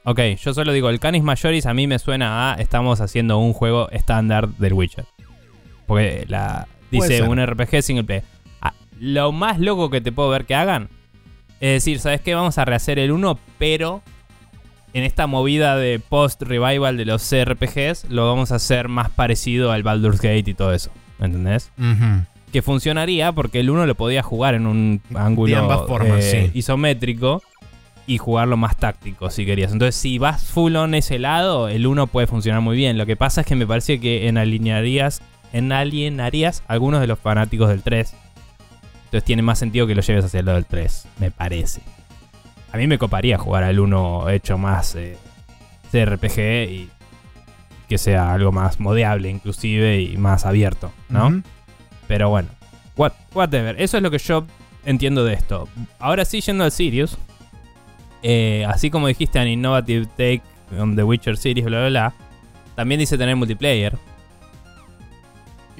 ok, 0.04 0.20
yo 0.38 0.54
solo 0.54 0.74
digo, 0.74 0.90
el 0.90 1.00
Canis 1.00 1.24
Majoris 1.24 1.66
a 1.66 1.74
mí 1.74 1.88
me 1.88 1.98
suena 1.98 2.52
a 2.52 2.56
estamos 2.56 3.00
haciendo 3.00 3.38
un 3.38 3.54
juego 3.54 3.90
estándar 3.92 4.50
del 4.50 4.74
Witcher. 4.74 5.06
Porque 5.88 6.26
la 6.28 6.68
dice 6.92 7.24
un 7.24 7.42
RPG 7.42 7.82
single 7.84 8.04
player. 8.04 8.26
Ah, 8.62 8.74
lo 9.00 9.32
más 9.32 9.60
loco 9.60 9.90
que 9.90 10.02
te 10.02 10.12
puedo 10.12 10.28
ver 10.28 10.44
que 10.44 10.56
hagan 10.56 10.90
es 11.62 11.84
decir, 11.84 12.00
¿sabes 12.00 12.20
qué? 12.20 12.36
Vamos 12.36 12.58
a 12.58 12.66
rehacer 12.66 13.00
el 13.00 13.12
1, 13.14 13.40
pero 13.58 14.02
en 14.92 15.04
esta 15.06 15.26
movida 15.26 15.78
de 15.78 16.00
post-revival 16.00 16.98
de 16.98 17.06
los 17.06 17.24
CRPGs 17.30 18.10
lo 18.10 18.28
vamos 18.28 18.52
a 18.52 18.56
hacer 18.56 18.90
más 18.90 19.10
parecido 19.10 19.72
al 19.72 19.84
Baldur's 19.84 20.20
Gate 20.20 20.50
y 20.52 20.54
todo 20.54 20.74
eso. 20.74 20.92
¿Me 21.18 21.28
entendés? 21.28 21.72
Ujú. 21.78 22.26
Que 22.52 22.62
funcionaría 22.62 23.32
porque 23.32 23.60
el 23.60 23.70
1 23.70 23.86
lo 23.86 23.96
podía 23.96 24.24
jugar 24.24 24.56
en 24.56 24.68
un 24.68 25.02
ángulo 25.16 25.58
ambas 25.58 25.88
formas, 25.88 26.24
eh, 26.24 26.50
sí. 26.52 26.60
isométrico 26.60 27.42
y 28.08 28.18
jugarlo 28.18 28.58
más 28.58 28.76
táctico 28.78 29.30
si 29.30 29.46
querías. 29.46 29.72
Entonces, 29.72 29.96
si 29.96 30.18
vas 30.18 30.44
full 30.44 30.76
on 30.76 30.96
ese 30.96 31.20
lado, 31.20 31.70
el 31.70 31.86
1 31.86 32.08
puede 32.08 32.28
funcionar 32.28 32.62
muy 32.62 32.76
bien. 32.76 32.98
Lo 32.98 33.06
que 33.06 33.16
pasa 33.16 33.42
es 33.42 33.48
que 33.48 33.56
me 33.56 33.68
parece 33.68 34.00
que 34.00 34.28
en 34.28 34.38
alinearías, 34.38 35.22
en 35.54 35.72
alienarías 35.72 36.64
algunos 36.68 37.02
de 37.02 37.08
los 37.08 37.20
fanáticos 37.20 37.70
del 37.70 37.84
3. 37.84 38.16
Entonces 39.06 39.24
tiene 39.24 39.42
más 39.42 39.60
sentido 39.60 39.86
que 39.88 39.96
lo 39.96 40.02
lleves 40.02 40.26
hacia 40.26 40.40
el 40.40 40.46
lado 40.48 40.56
del 40.58 40.66
3, 40.66 41.08
me 41.20 41.32
parece. 41.32 41.82
A 42.72 42.78
mí 42.78 42.88
me 42.88 42.98
coparía 42.98 43.38
jugar 43.38 43.64
al 43.64 43.80
1 43.80 44.30
hecho 44.30 44.58
más 44.58 44.96
eh, 44.96 45.18
CRPG 45.92 46.72
y 46.72 46.90
que 47.88 47.98
sea 47.98 48.34
algo 48.34 48.52
más 48.52 48.80
modeable 48.80 49.30
inclusive 49.30 50.02
y 50.02 50.18
más 50.18 50.46
abierto, 50.46 50.92
¿no? 51.10 51.42
Pero 52.10 52.30
bueno, 52.30 52.50
what- 52.98 53.14
whatever. 53.36 53.80
Eso 53.80 53.96
es 53.98 54.04
lo 54.04 54.10
que 54.12 54.18
yo 54.18 54.46
entiendo 54.84 55.24
de 55.24 55.36
esto. 55.36 55.70
Ahora 56.00 56.26
sí, 56.26 56.42
yendo 56.42 56.64
al 56.66 56.72
Sirius. 56.74 57.18
eh, 58.22 58.66
así 58.68 58.90
como 58.90 59.08
dijiste, 59.08 59.40
an 59.40 59.48
innovative 59.48 60.06
take 60.08 60.42
on 60.78 60.94
The 60.98 61.04
Witcher 61.04 61.38
series, 61.38 61.66
bla, 61.66 61.80
bla, 61.80 61.88
bla. 61.90 62.14
También 62.76 63.00
dice 63.00 63.18
tener 63.18 63.36
multiplayer. 63.38 63.98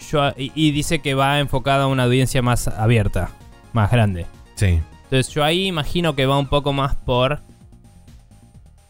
Yo- 0.10 0.30
y, 0.38 0.52
y 0.56 0.72
dice 0.72 1.00
que 1.00 1.14
va 1.16 1.40
enfocado 1.40 1.84
a 1.84 1.88
una 1.88 2.04
audiencia 2.04 2.42
más 2.42 2.68
abierta, 2.70 3.32
más 3.74 3.92
grande. 3.92 4.26
Sí. 4.56 4.80
Entonces 5.06 5.34
yo 5.34 5.44
ahí 5.44 5.66
imagino 5.66 6.16
que 6.16 6.26
va 6.28 6.38
un 6.38 6.48
poco 6.48 6.72
más 6.72 6.96
por 6.96 7.42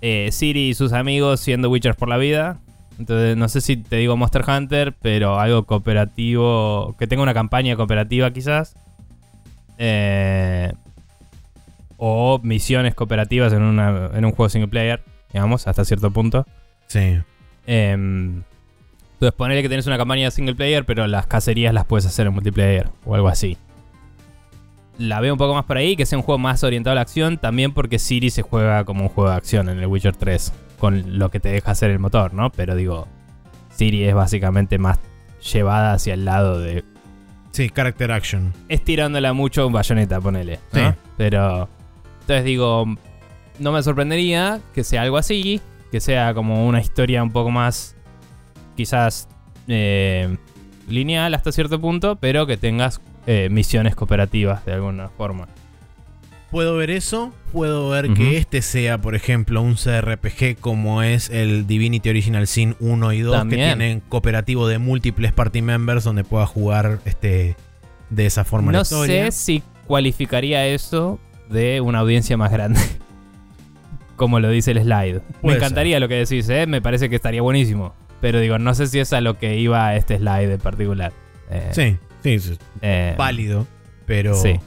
eh, 0.02 0.30
Siri 0.32 0.70
y 0.70 0.74
sus 0.76 0.94
amigos 0.94 1.40
siendo 1.40 1.70
Witchers 1.70 1.95
por 1.95 2.10
la 2.10 2.18
vida. 2.18 2.60
Entonces 3.00 3.38
no 3.38 3.48
sé 3.48 3.62
si 3.62 3.78
te 3.78 3.96
digo 3.96 4.18
Monster 4.18 4.44
Hunter, 4.48 4.94
pero 5.02 5.40
algo 5.40 5.64
cooperativo, 5.66 6.96
que 7.00 7.08
tenga 7.08 7.24
una 7.24 7.34
campaña 7.34 7.76
cooperativa 7.76 8.30
quizás. 8.32 8.76
Eh, 9.78 10.72
o 11.98 12.40
misiones 12.44 12.96
cooperativas 12.96 13.54
en, 13.54 13.62
una- 13.62 14.12
en 14.14 14.26
un 14.26 14.32
juego 14.32 14.50
single 14.50 14.70
player, 14.70 15.02
digamos, 15.34 15.68
hasta 15.68 15.84
cierto 15.86 16.12
punto. 16.12 16.46
Sí. 16.88 17.20
Em, 17.68 18.44
entonces 19.14 19.34
ponerle 19.36 19.62
que 19.62 19.70
tenés 19.70 19.88
una 19.88 19.98
campaña 19.98 20.30
single 20.32 20.56
player, 20.56 20.86
pero 20.86 21.08
las 21.08 21.26
cacerías 21.28 21.74
las 21.74 21.86
puedes 21.86 22.06
hacer 22.06 22.28
en 22.28 22.34
multiplayer 22.34 22.90
o 23.06 23.16
algo 23.16 23.28
así. 23.30 23.58
La 24.98 25.22
veo 25.22 25.34
un 25.34 25.38
poco 25.38 25.54
más 25.54 25.64
por 25.66 25.78
ahí, 25.78 25.96
que 25.96 26.06
sea 26.06 26.18
un 26.18 26.24
juego 26.24 26.40
más 26.40 26.64
orientado 26.64 26.92
a 26.92 26.96
la 26.96 27.02
acción, 27.02 27.38
también 27.38 27.74
porque 27.74 28.00
Siri 28.00 28.30
se 28.30 28.42
juega 28.42 28.84
como 28.84 29.04
un 29.04 29.10
juego 29.10 29.30
de 29.30 29.38
acción 29.38 29.70
en 29.70 29.80
el 29.80 29.88
Witcher 29.88 30.16
3, 30.16 30.52
con 30.80 31.20
lo 31.20 31.30
que 31.30 31.40
te 31.40 31.50
deja 31.50 31.72
hacer 31.72 31.92
el 31.92 32.00
motor, 32.00 32.34
¿no? 32.34 32.52
Pero 32.52 32.76
digo, 32.76 33.08
Siri 33.76 34.04
es 34.06 34.16
básicamente 34.16 34.78
más 34.78 35.00
llevada 35.54 35.94
hacia 35.94 36.14
el 36.14 36.26
lado 36.26 36.60
de... 36.60 36.84
Sí, 37.52 37.70
character 37.70 38.12
action. 38.12 38.54
Estirándola 38.68 39.34
mucho 39.34 39.68
un 39.68 39.74
bayoneta, 39.74 40.20
ponele. 40.22 40.60
¿no? 40.74 40.96
Pero... 41.18 41.70
Entonces 42.22 42.46
digo, 42.46 42.86
no 43.58 43.72
me 43.72 43.84
sorprendería 43.84 44.62
que 44.74 44.84
sea 44.84 45.02
algo 45.02 45.18
así, 45.18 45.62
que 45.92 46.00
sea 46.00 46.34
como 46.34 46.68
una 46.68 46.80
historia 46.80 47.24
un 47.24 47.32
poco 47.32 47.50
más, 47.50 47.96
quizás 48.76 49.28
eh, 49.68 50.38
lineal 50.88 51.34
hasta 51.34 51.52
cierto 51.52 51.82
punto, 51.82 52.18
pero 52.18 52.46
que 52.46 52.58
tengas 52.58 53.02
eh, 53.26 53.50
misiones 53.50 53.96
cooperativas 53.96 54.66
de 54.66 54.74
alguna 54.74 55.10
forma. 55.10 55.48
Puedo 56.52 56.76
ver 56.78 56.90
eso, 56.90 57.32
puedo 57.52 57.90
ver 57.90 58.12
que 58.14 58.38
este 58.38 58.64
sea, 58.64 58.98
por 59.00 59.14
ejemplo, 59.14 59.62
un 59.62 59.76
CRPG 59.76 60.58
como 60.60 61.04
es 61.04 61.30
el 61.30 61.68
Divinity 61.68 62.10
Original 62.10 62.48
Sin 62.48 62.76
1 62.80 63.14
y 63.14 63.22
2, 63.22 63.36
También. 63.36 63.62
que 63.62 63.66
tienen 63.68 64.00
cooperativo 64.02 64.68
de 64.68 64.80
múltiples 64.80 65.32
party 65.32 65.62
members 65.62 66.04
donde 66.04 66.24
pueda 66.24 66.48
jugar 66.48 67.00
este 67.06 67.56
de 68.10 68.26
esa 68.26 68.46
forma 68.46 68.72
No 68.72 68.84
sé 68.84 69.32
si 69.32 69.62
cualificaría 69.86 70.66
eso 70.66 71.20
de 71.50 71.82
una 71.82 72.00
audiencia 72.00 72.36
más 72.36 72.52
grande. 72.52 72.80
Como 74.16 74.40
lo 74.40 74.50
dice 74.50 74.72
el 74.72 74.82
slide. 74.82 75.22
Me 75.44 75.54
encantaría 75.54 76.00
lo 76.00 76.08
que 76.08 76.16
decís, 76.16 76.50
¿eh? 76.50 76.66
me 76.68 76.82
parece 76.82 77.10
que 77.10 77.16
estaría 77.16 77.42
buenísimo. 77.42 77.94
Pero 78.22 78.40
digo, 78.40 78.60
no 78.60 78.74
sé 78.74 78.88
si 78.88 79.00
es 79.00 79.14
a 79.14 79.22
lo 79.22 79.38
que 79.38 79.58
iba 79.58 79.96
este 79.96 80.18
slide 80.18 80.52
en 80.52 80.60
particular. 80.60 81.14
Eh, 81.50 81.70
Sí, 81.72 81.98
sí, 82.22 82.40
sí, 82.40 82.58
eh, 82.82 83.16
válido, 83.18 83.66
pero 84.06 84.36
Sí. 84.36 84.60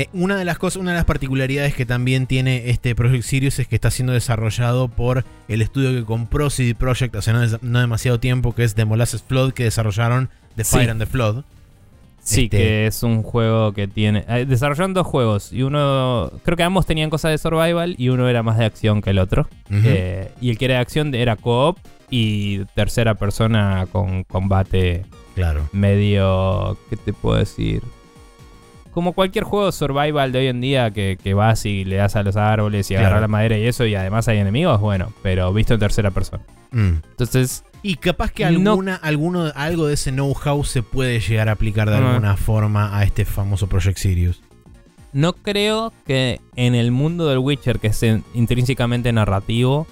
Eh, 0.00 0.08
una 0.12 0.36
de 0.36 0.44
las 0.44 0.58
cosas, 0.58 0.76
una 0.80 0.92
de 0.92 0.96
las 0.98 1.04
particularidades 1.06 1.74
que 1.74 1.84
también 1.84 2.26
tiene 2.28 2.70
este 2.70 2.94
Project 2.94 3.24
Sirius 3.24 3.58
es 3.58 3.66
que 3.66 3.74
está 3.74 3.90
siendo 3.90 4.12
desarrollado 4.12 4.86
por 4.88 5.24
el 5.48 5.60
estudio 5.60 5.90
que 5.92 6.04
compró 6.04 6.50
CD 6.50 6.74
Projekt 6.76 7.16
hace 7.16 7.32
no, 7.32 7.40
des- 7.40 7.60
no 7.62 7.80
demasiado 7.80 8.20
tiempo, 8.20 8.54
que 8.54 8.62
es 8.64 8.74
The 8.76 8.84
Molasses 8.84 9.22
Flood, 9.22 9.52
que 9.54 9.64
desarrollaron 9.64 10.28
The 10.54 10.62
Sí. 10.64 10.76
Fire 10.76 10.90
and 10.90 11.00
the 11.00 11.06
Flood. 11.06 11.42
Sí, 12.22 12.44
Este- 12.44 12.56
que 12.58 12.86
es 12.86 13.02
un 13.02 13.22
juego 13.22 13.72
que 13.72 13.88
tiene. 13.88 14.24
eh, 14.28 14.44
desarrollaron 14.46 14.92
dos 14.94 15.06
juegos. 15.06 15.52
Y 15.52 15.62
uno. 15.62 16.30
Creo 16.44 16.56
que 16.56 16.62
ambos 16.62 16.84
tenían 16.86 17.08
cosas 17.10 17.30
de 17.30 17.38
survival. 17.38 17.94
Y 17.98 18.10
uno 18.10 18.28
era 18.28 18.42
más 18.42 18.58
de 18.58 18.66
acción 18.66 19.00
que 19.02 19.10
el 19.10 19.18
otro. 19.18 19.48
Eh, 19.70 20.30
y 20.40 20.50
el 20.50 20.58
que 20.58 20.66
era 20.66 20.74
de 20.74 20.80
acción 20.80 21.14
era 21.14 21.36
co-op. 21.36 21.78
Y 22.10 22.64
tercera 22.74 23.14
persona 23.14 23.86
con 23.90 24.24
combate 24.24 25.04
claro. 25.34 25.68
medio. 25.72 26.76
¿Qué 26.90 26.96
te 26.96 27.12
puedo 27.12 27.36
decir? 27.38 27.82
Como 28.98 29.12
cualquier 29.12 29.44
juego 29.44 29.70
survival 29.70 30.32
de 30.32 30.40
hoy 30.40 30.46
en 30.48 30.60
día 30.60 30.90
que, 30.90 31.16
que 31.22 31.32
vas 31.32 31.64
y 31.66 31.84
le 31.84 31.94
das 31.94 32.16
a 32.16 32.24
los 32.24 32.34
árboles 32.34 32.90
y 32.90 32.94
Claro. 32.94 33.06
agarras 33.06 33.20
la 33.20 33.28
madera 33.28 33.56
y 33.56 33.64
eso, 33.64 33.86
y 33.86 33.94
además 33.94 34.26
hay 34.26 34.38
enemigos, 34.38 34.80
bueno, 34.80 35.12
pero 35.22 35.52
visto 35.52 35.72
en 35.74 35.78
tercera 35.78 36.10
persona. 36.10 36.42
Mm. 36.72 36.94
Entonces, 37.10 37.62
Y 37.84 37.94
capaz 37.94 38.32
que 38.32 38.42
No- 38.50 38.72
alguna, 38.72 38.96
alguno, 38.96 39.52
algo 39.54 39.86
de 39.86 39.94
ese 39.94 40.10
know-how 40.10 40.64
se 40.64 40.82
puede 40.82 41.20
llegar 41.20 41.48
a 41.48 41.52
aplicar 41.52 41.88
de 41.88 41.94
Ah. 41.94 42.08
alguna 42.10 42.36
forma 42.36 42.98
a 42.98 43.04
este 43.04 43.24
famoso 43.24 43.68
Project 43.68 43.98
Sirius. 43.98 44.40
no 45.12 45.32
creo 45.34 45.92
que 46.04 46.40
en 46.56 46.74
el 46.74 46.90
mundo 46.90 47.28
del 47.28 47.38
Witcher, 47.38 47.78
que 47.78 47.86
es 47.86 48.02
en- 48.02 48.24
intrínsecamente 48.34 49.12
narrativo, 49.12 49.86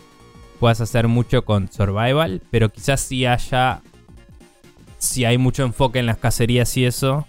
puedas 0.59 0.81
hacer 0.81 1.07
mucho 1.07 1.45
con 1.45 1.71
survival, 1.71 2.43
pero 2.51 2.71
quizás 2.71 3.03
sí 3.03 3.25
haya, 3.25 3.83
si 4.99 5.25
hay 5.25 5.39
mucho 5.39 5.63
enfoque 5.63 6.01
en 6.01 6.07
las 6.07 6.17
cacerías 6.19 6.77
y 6.77 6.85
eso, 6.87 7.25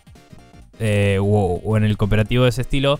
eh, 0.79 1.17
o, 1.21 1.61
o 1.63 1.77
en 1.77 1.83
el 1.83 1.97
cooperativo 1.97 2.43
de 2.43 2.49
ese 2.49 2.61
estilo, 2.61 2.99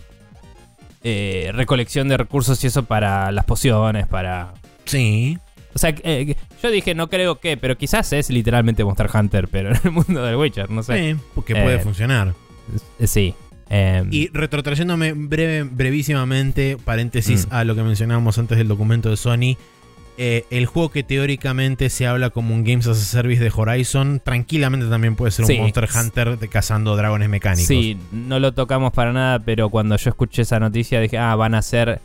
eh, 1.04 1.50
recolección 1.54 2.08
de 2.08 2.16
recursos 2.16 2.62
y 2.64 2.66
eso 2.66 2.84
para 2.84 3.30
las 3.32 3.44
pociones, 3.44 4.06
para... 4.06 4.52
Sí. 4.84 5.38
O 5.74 5.78
sea, 5.78 5.94
eh, 6.02 6.34
yo 6.62 6.70
dije 6.70 6.94
no 6.94 7.08
creo 7.08 7.38
que, 7.38 7.56
pero 7.56 7.76
quizás 7.78 8.12
es 8.12 8.30
literalmente 8.30 8.84
Monster 8.84 9.08
Hunter, 9.14 9.48
pero 9.52 9.70
en 9.70 9.78
el 9.84 9.90
mundo 9.92 10.24
del 10.24 10.36
Witcher, 10.36 10.70
no 10.70 10.82
sé. 10.82 11.12
Sí, 11.14 11.20
porque 11.34 11.54
puede 11.54 11.76
Eh, 11.76 11.80
funcionar. 11.80 12.34
Sí. 13.04 13.34
Em, 13.70 14.08
Y 14.10 14.28
retrotrayéndome 14.28 15.12
breve, 15.12 15.62
brevísimamente, 15.64 16.78
paréntesis 16.82 17.46
Mm. 17.46 17.54
a 17.54 17.64
lo 17.64 17.74
que 17.76 17.82
mencionábamos 17.82 18.38
antes 18.38 18.56
del 18.58 18.66
documento 18.68 19.10
de 19.10 19.16
Sony, 19.16 19.56
eh, 20.20 20.44
el 20.50 20.66
juego 20.66 20.90
que 20.90 21.02
teóricamente 21.04 21.88
se 21.90 22.06
habla 22.06 22.30
como 22.30 22.52
un 22.54 22.64
Games 22.64 22.86
as 22.88 22.98
a 22.98 23.04
Service 23.04 23.42
de 23.42 23.52
Horizon, 23.54 24.20
tranquilamente 24.22 24.86
también 24.88 25.14
puede 25.14 25.30
ser 25.30 25.46
Sí. 25.46 25.54
un 25.54 25.60
Monster 25.62 25.88
Hunter 25.94 26.38
de 26.38 26.48
cazando 26.48 26.96
dragones 26.96 27.28
mecánicos. 27.28 27.68
Sí, 27.68 27.96
no 28.12 28.38
lo 28.40 28.52
tocamos 28.52 28.92
para 28.92 29.12
nada, 29.12 29.38
pero 29.38 29.70
cuando 29.70 29.96
yo 29.96 30.10
escuché 30.10 30.42
esa 30.42 30.58
noticia 30.60 31.00
dije, 31.00 31.16
ah, 31.18 31.34
van 31.36 31.54
a 31.54 31.62
ser. 31.62 32.00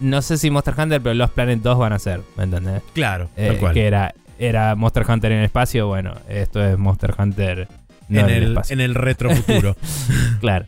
No 0.00 0.22
sé 0.22 0.38
si 0.38 0.50
Monster 0.50 0.74
Hunter, 0.78 1.00
pero 1.00 1.14
los 1.14 1.30
Planet 1.30 1.60
2 1.60 1.78
van 1.78 1.92
a 1.92 1.98
ser, 1.98 2.20
¿me 2.36 2.44
entendés? 2.44 2.82
Claro, 2.94 3.28
Eh, 3.36 3.48
tal 3.48 3.58
cual. 3.58 3.74
que 3.74 3.86
era, 3.86 4.14
era 4.38 4.74
Monster 4.74 5.04
Hunter 5.08 5.32
en 5.32 5.38
el 5.38 5.44
espacio, 5.44 5.86
bueno, 5.88 6.14
esto 6.28 6.64
es 6.64 6.78
Monster 6.78 7.14
Hunter 7.18 7.68
no 8.08 8.20
en, 8.20 8.28
en, 8.30 8.42
el, 8.42 8.58
en 8.68 8.80
el 8.80 8.94
retro 8.94 9.30
futuro. 9.34 9.76
Claro. 10.40 10.66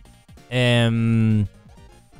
Em, 0.50 1.46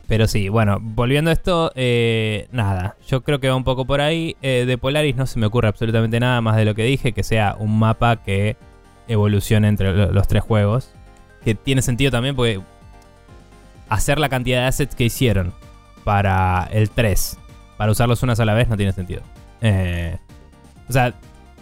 pero 0.08 0.28
sí, 0.28 0.48
bueno, 0.48 0.78
volviendo 0.80 1.30
a 1.30 1.32
esto, 1.32 1.72
eh, 1.74 2.48
nada, 2.52 2.96
yo 3.08 3.22
creo 3.22 3.40
que 3.40 3.48
va 3.48 3.56
un 3.56 3.64
poco 3.64 3.84
por 3.86 4.00
ahí. 4.00 4.36
Eh, 4.42 4.64
de 4.66 4.78
Polaris 4.78 5.16
no 5.16 5.26
se 5.26 5.38
me 5.38 5.46
ocurre 5.46 5.68
absolutamente 5.68 6.20
nada 6.20 6.40
más 6.40 6.56
de 6.56 6.64
lo 6.64 6.74
que 6.74 6.84
dije, 6.84 7.12
que 7.12 7.22
sea 7.24 7.56
un 7.58 7.78
mapa 7.78 8.16
que 8.22 8.56
evolucione 9.08 9.66
entre 9.68 9.92
lo- 9.92 10.12
los 10.12 10.28
tres 10.28 10.42
juegos. 10.44 10.92
Que 11.44 11.54
tiene 11.54 11.82
sentido 11.82 12.10
también 12.10 12.34
porque 12.36 12.60
hacer 13.88 14.18
la 14.18 14.28
cantidad 14.28 14.60
de 14.62 14.66
assets 14.66 14.94
que 14.94 15.04
hicieron 15.04 15.52
para 16.04 16.68
el 16.72 16.90
3, 16.90 17.38
para 17.76 17.92
usarlos 17.92 18.22
una 18.22 18.36
sola 18.36 18.54
vez, 18.54 18.68
no 18.68 18.76
tiene 18.76 18.92
sentido. 18.92 19.22
Eh, 19.60 20.16
o 20.88 20.92
sea, 20.92 21.14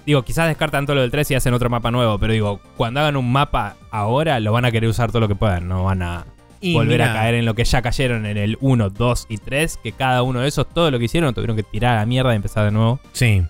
digo, 0.07 0.23
quizás 0.23 0.49
descartan 0.49 0.85
todo 0.87 0.97
lo 0.97 1.03
del 1.03 1.11
3 1.11 1.31
y 1.31 1.35
hacen 1.35 1.55
otro 1.55 1.71
mapa 1.71 1.91
nuevo, 1.91 2.19
pero 2.19 2.33
digo, 2.33 2.61
cuando 2.77 3.01
hagan 3.01 3.17
un 3.17 3.31
mapa 3.33 3.77
ahora, 3.91 4.41
lo 4.41 4.53
van 4.53 4.65
a 4.65 4.71
querer 4.71 4.89
usar 4.89 5.11
todo 5.11 5.21
lo 5.21 5.29
que 5.29 5.35
puedan, 5.35 5.69
no 5.69 5.85
van 5.85 6.03
a 6.03 6.25
Y 6.71 6.75
volver 6.75 7.03
a 7.03 7.13
caer 7.13 7.35
en 7.35 7.45
lo 7.45 7.55
que 7.55 7.65
ya 7.65 7.83
cayeron 7.83 8.27
en 8.27 8.37
el 8.37 8.57
1, 8.61 8.91
2 8.91 9.27
y 9.29 9.39
3, 9.39 9.79
que 9.83 9.93
cada 9.93 10.23
uno 10.23 10.41
de 10.41 10.49
esos, 10.49 10.69
todo 10.69 10.91
lo 10.91 10.99
que 10.99 11.05
hicieron, 11.07 11.35
tuvieron 11.35 11.57
que 11.57 11.63
tirar 11.63 11.97
a 11.97 12.01
la 12.01 12.07
mierda 12.07 12.33
y 12.33 12.37
empezar 12.37 12.65
de 12.65 12.71
nuevo, 12.71 13.01
Sí. 13.13 13.43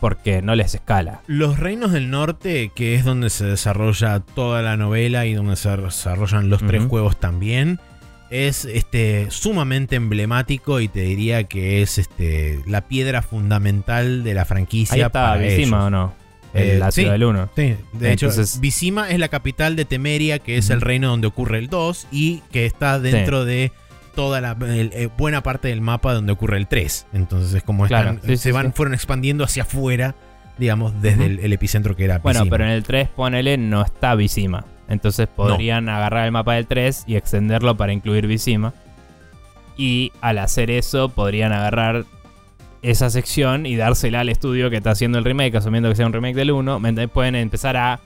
porque 0.00 0.42
no 0.42 0.54
les 0.56 0.74
escala. 0.74 1.20
Los 1.26 1.58
Reinos 1.60 1.92
del 1.92 2.10
Norte, 2.10 2.70
que 2.74 2.94
es 2.96 3.04
donde 3.04 3.30
se 3.30 3.44
desarrolla 3.44 4.20
toda 4.20 4.60
la 4.62 4.76
novela 4.76 5.26
y 5.26 5.34
donde 5.34 5.54
se 5.56 5.76
desarrollan 5.76 6.50
los 6.50 6.60
tres 6.66 6.84
juegos 6.86 7.18
también, 7.20 7.78
es 8.30 8.64
este, 8.64 9.30
sumamente 9.30 9.94
emblemático 9.96 10.80
y 10.80 10.88
te 10.88 11.00
diría 11.02 11.44
que 11.44 11.82
es 11.82 11.98
este, 11.98 12.60
la 12.66 12.80
piedra 12.88 13.20
fundamental 13.22 14.24
de 14.24 14.34
la 14.34 14.44
franquicia. 14.44 14.94
Ahí 14.94 15.00
está 15.02 15.10
para 15.10 15.44
ellos. 15.46 15.70
o 15.72 15.90
no, 15.90 16.14
Eh, 16.54 16.76
la 16.78 16.90
sí. 16.90 17.00
ciudad 17.02 17.12
del 17.14 17.24
1. 17.24 17.48
Sí, 17.56 17.76
de 17.94 18.12
Entonces- 18.12 18.50
hecho, 18.52 18.60
Vizima 18.60 19.10
es 19.10 19.18
la 19.18 19.28
capital 19.28 19.74
de 19.76 19.84
Temeria, 19.84 20.38
que 20.38 20.56
es 20.58 20.70
el 20.70 20.80
reino 20.80 21.08
donde 21.08 21.26
ocurre 21.26 21.58
el 21.58 21.68
2 21.68 22.06
y 22.12 22.42
que 22.52 22.66
está 22.66 22.98
dentro 22.98 23.44
de 23.44 23.72
toda 24.14 24.40
la 24.42 24.56
el- 24.60 24.90
eh, 24.92 25.08
buena 25.16 25.42
parte 25.42 25.68
del 25.68 25.80
mapa 25.80 26.12
donde 26.12 26.32
ocurre 26.32 26.58
el 26.58 26.66
3. 26.66 27.06
Entonces 27.14 27.54
es 27.54 27.62
como 27.62 27.86
Claro, 27.86 28.10
están- 28.10 28.28
sí, 28.28 28.36
se 28.36 28.42
sí, 28.48 28.50
van 28.52 28.66
sí. 28.66 28.72
fueron 28.76 28.92
expandiendo 28.94 29.44
hacia 29.44 29.62
afuera, 29.62 30.14
digamos, 30.58 31.00
desde 31.00 31.24
el, 31.24 31.38
el 31.38 31.52
epicentro 31.54 31.96
que 31.96 32.04
era 32.04 32.18
Bueno, 32.18 32.40
Vizima. 32.40 32.54
pero 32.56 32.64
en 32.64 32.70
el 32.72 32.82
3, 32.82 33.08
ponele, 33.08 33.56
no 33.56 33.82
está 33.82 34.14
Vizima. 34.14 34.66
Entonces 34.88 35.26
podrían 35.28 35.88
agarrar 35.88 36.26
el 36.26 36.32
mapa 36.32 36.54
del 36.54 36.66
3 36.66 37.04
y 37.06 37.16
extenderlo 37.16 37.76
para 37.78 37.94
incluir 37.94 38.26
Vizima. 38.26 38.74
Y 39.78 40.12
al 40.20 40.38
hacer 40.38 40.70
eso, 40.70 41.08
podrían 41.08 41.52
agarrar 41.52 42.04
esa 42.82 43.08
sección 43.10 43.64
y 43.66 43.76
dársela 43.76 44.20
al 44.20 44.28
estudio 44.28 44.68
que 44.70 44.76
está 44.76 44.90
haciendo 44.90 45.18
el 45.18 45.24
remake, 45.24 45.56
asumiendo 45.56 45.88
que 45.88 45.94
sea 45.96 46.06
un 46.06 46.12
remake 46.12 46.34
del 46.34 46.50
1. 46.50 46.80
¿me 46.80 46.88
entendés? 46.90 47.12
Pueden 47.12 47.34
empezar 47.36 47.76
a 47.76 48.00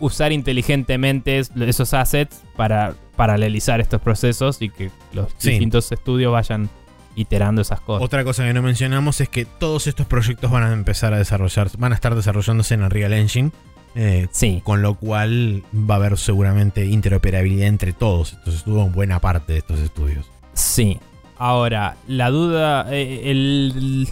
usar 0.00 0.32
inteligentemente 0.32 1.38
es- 1.38 1.50
esos 1.56 1.94
assets 1.94 2.42
para 2.56 2.94
paralelizar 3.16 3.80
estos 3.80 4.00
procesos 4.00 4.62
y 4.62 4.68
que 4.70 4.90
los 5.12 5.28
Sí. 5.38 5.50
distintos 5.50 5.90
estudios 5.90 6.32
vayan 6.32 6.68
iterando 7.16 7.62
esas 7.62 7.80
cosas. 7.80 8.04
Otra 8.04 8.22
cosa 8.22 8.44
que 8.46 8.52
no 8.54 8.62
mencionamos 8.62 9.20
es 9.20 9.28
que 9.28 9.44
todos 9.44 9.88
estos 9.88 10.06
proyectos 10.06 10.50
van 10.52 10.62
a 10.62 10.72
empezar 10.72 11.12
a 11.14 11.18
desarrollar, 11.18 11.68
van 11.78 11.90
a 11.92 11.94
estar 11.96 12.14
desarrollándose 12.14 12.74
en 12.74 12.82
Unreal 12.84 13.12
Engine, 13.12 13.50
eh, 13.96 14.28
Sí, 14.30 14.60
con 14.64 14.82
lo 14.82 14.94
cual 14.94 15.64
va 15.74 15.94
a 15.94 15.96
haber 15.96 16.16
seguramente 16.16 16.84
interoperabilidad 16.86 17.66
entre 17.66 17.92
todos 17.92 18.34
estos 18.34 18.54
estudios, 18.54 18.92
buena 18.92 19.18
parte 19.20 19.54
de 19.54 19.58
estos 19.58 19.80
estudios. 19.80 20.26
Sí. 20.52 21.00
Ahora, 21.38 21.96
la 22.06 22.30
duda. 22.30 22.86
eh, 22.90 23.30
el, 23.30 24.08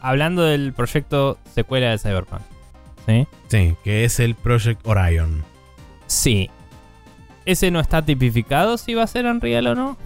hablando 0.00 0.42
del 0.42 0.72
proyecto 0.72 1.38
secuela 1.54 1.90
de 1.90 1.98
Cyberpunk. 1.98 2.40
¿Sí? 3.06 3.26
Sí, 3.48 3.74
que 3.82 4.04
es 4.04 4.20
el 4.20 4.34
Project 4.34 4.86
Orion. 4.86 5.42
Sí. 6.06 6.50
Ese 7.44 7.70
no 7.72 7.80
está 7.80 8.02
tipificado 8.04 8.78
si 8.78 8.94
va 8.94 9.02
a 9.02 9.06
ser 9.08 9.26
Unreal 9.26 9.66
o 9.66 9.74
no. 9.74 9.96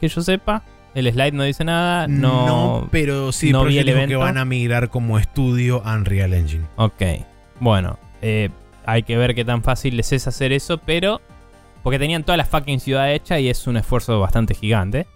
Que 0.00 0.08
yo 0.08 0.20
sepa. 0.22 0.62
El 0.94 1.08
slide 1.12 1.32
no 1.32 1.44
dice 1.44 1.64
nada. 1.64 2.08
No. 2.08 2.88
pero 2.90 3.30
sí, 3.30 3.52
no 3.52 3.62
el 3.62 3.68
vi 3.68 3.74
Project 3.74 3.80
el 3.80 3.86
dijo 3.86 3.96
que 3.98 4.02
evento. 4.14 4.18
van 4.18 4.38
a 4.38 4.44
migrar 4.44 4.88
como 4.90 5.18
estudio 5.18 5.82
Unreal 5.84 6.34
Engine. 6.34 6.64
Ok. 6.76 7.02
Bueno. 7.60 7.98
eh, 8.22 8.48
hay 8.86 9.02
que 9.02 9.16
ver 9.18 9.34
qué 9.34 9.44
tan 9.44 9.62
fácil 9.62 9.96
les 9.96 10.10
es 10.12 10.26
hacer 10.26 10.50
eso, 10.52 10.78
pero. 10.78 11.20
Porque 11.84 11.98
tenían 12.00 12.24
toda 12.24 12.36
la 12.36 12.44
fucking 12.44 12.80
ciudad 12.80 13.12
hecha 13.12 13.38
y 13.38 13.48
es 13.48 13.66
un 13.68 13.76
esfuerzo 13.76 14.18
bastante 14.18 14.54
gigante. 14.54 15.06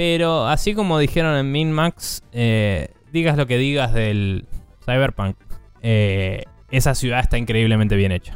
Pero 0.00 0.48
así 0.48 0.72
como 0.72 0.98
dijeron 0.98 1.36
en 1.36 1.52
Minmax, 1.52 2.22
eh, 2.32 2.88
digas 3.12 3.36
lo 3.36 3.46
que 3.46 3.58
digas 3.58 3.92
del 3.92 4.46
Cyberpunk, 4.82 5.36
eh, 5.82 6.44
esa 6.70 6.94
ciudad 6.94 7.20
está 7.20 7.36
increíblemente 7.36 7.96
bien 7.96 8.10
hecha. 8.10 8.32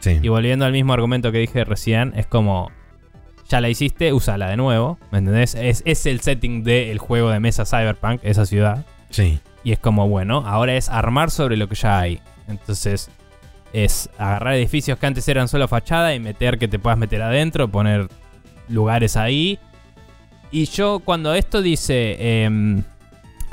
Sí. 0.00 0.18
Y 0.20 0.28
volviendo 0.28 0.66
al 0.66 0.72
mismo 0.72 0.92
argumento 0.92 1.32
que 1.32 1.38
dije 1.38 1.64
recién, 1.64 2.12
es 2.14 2.26
como, 2.26 2.70
ya 3.48 3.62
la 3.62 3.70
hiciste, 3.70 4.12
úsala 4.12 4.50
de 4.50 4.58
nuevo, 4.58 4.98
¿me 5.10 5.20
entendés? 5.20 5.54
Es, 5.54 5.82
es 5.86 6.04
el 6.04 6.20
setting 6.20 6.62
del 6.62 6.98
juego 6.98 7.30
de 7.30 7.40
mesa 7.40 7.64
Cyberpunk, 7.64 8.20
esa 8.22 8.44
ciudad. 8.44 8.84
Sí. 9.08 9.40
Y 9.64 9.72
es 9.72 9.78
como, 9.78 10.10
bueno, 10.10 10.42
ahora 10.46 10.76
es 10.76 10.90
armar 10.90 11.30
sobre 11.30 11.56
lo 11.56 11.70
que 11.70 11.74
ya 11.74 12.00
hay. 12.00 12.20
Entonces, 12.48 13.10
es 13.72 14.10
agarrar 14.18 14.56
edificios 14.56 14.98
que 14.98 15.06
antes 15.06 15.26
eran 15.26 15.48
solo 15.48 15.68
fachada 15.68 16.14
y 16.14 16.20
meter 16.20 16.58
que 16.58 16.68
te 16.68 16.78
puedas 16.78 16.98
meter 16.98 17.22
adentro, 17.22 17.66
poner 17.66 18.08
lugares 18.68 19.16
ahí. 19.16 19.58
Y 20.50 20.66
yo 20.66 21.00
cuando 21.00 21.34
esto 21.34 21.60
dice, 21.62 22.42
em, 22.44 22.82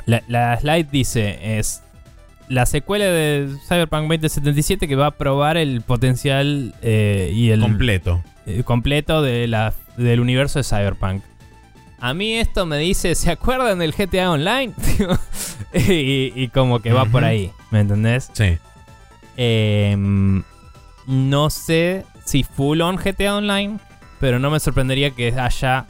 la, 0.06 0.22
la 0.28 0.58
slide 0.58 0.88
dice, 0.90 1.58
es 1.58 1.82
la 2.48 2.64
secuela 2.64 3.04
de 3.06 3.48
Cyberpunk 3.68 4.02
2077 4.08 4.86
que 4.88 4.96
va 4.96 5.06
a 5.06 5.10
probar 5.12 5.56
el 5.56 5.82
potencial 5.82 6.74
eh, 6.82 7.30
y 7.34 7.50
el 7.50 7.60
Completo. 7.60 8.22
eh, 8.46 8.62
completo 8.64 9.20
de 9.20 9.46
la, 9.48 9.74
del 9.96 10.20
universo 10.20 10.58
de 10.60 10.64
Cyberpunk. 10.64 11.22
A 11.98 12.14
mí 12.14 12.34
esto 12.34 12.66
me 12.66 12.78
dice, 12.78 13.14
¿se 13.14 13.30
acuerdan 13.30 13.78
del 13.78 13.92
GTA 13.92 14.30
Online? 14.30 14.72
y, 15.74 16.32
y 16.34 16.48
como 16.48 16.80
que 16.80 16.92
va 16.92 17.06
por 17.06 17.24
ahí, 17.24 17.50
¿me 17.70 17.80
entendés? 17.80 18.30
Sí. 18.32 18.58
Em, 19.36 20.42
no 21.06 21.50
sé 21.50 22.04
si 22.24 22.42
full 22.42 22.80
on 22.80 22.96
GTA 22.96 23.36
Online, 23.36 23.78
pero 24.20 24.38
no 24.38 24.50
me 24.50 24.60
sorprendería 24.60 25.10
que 25.10 25.28
haya 25.38 25.86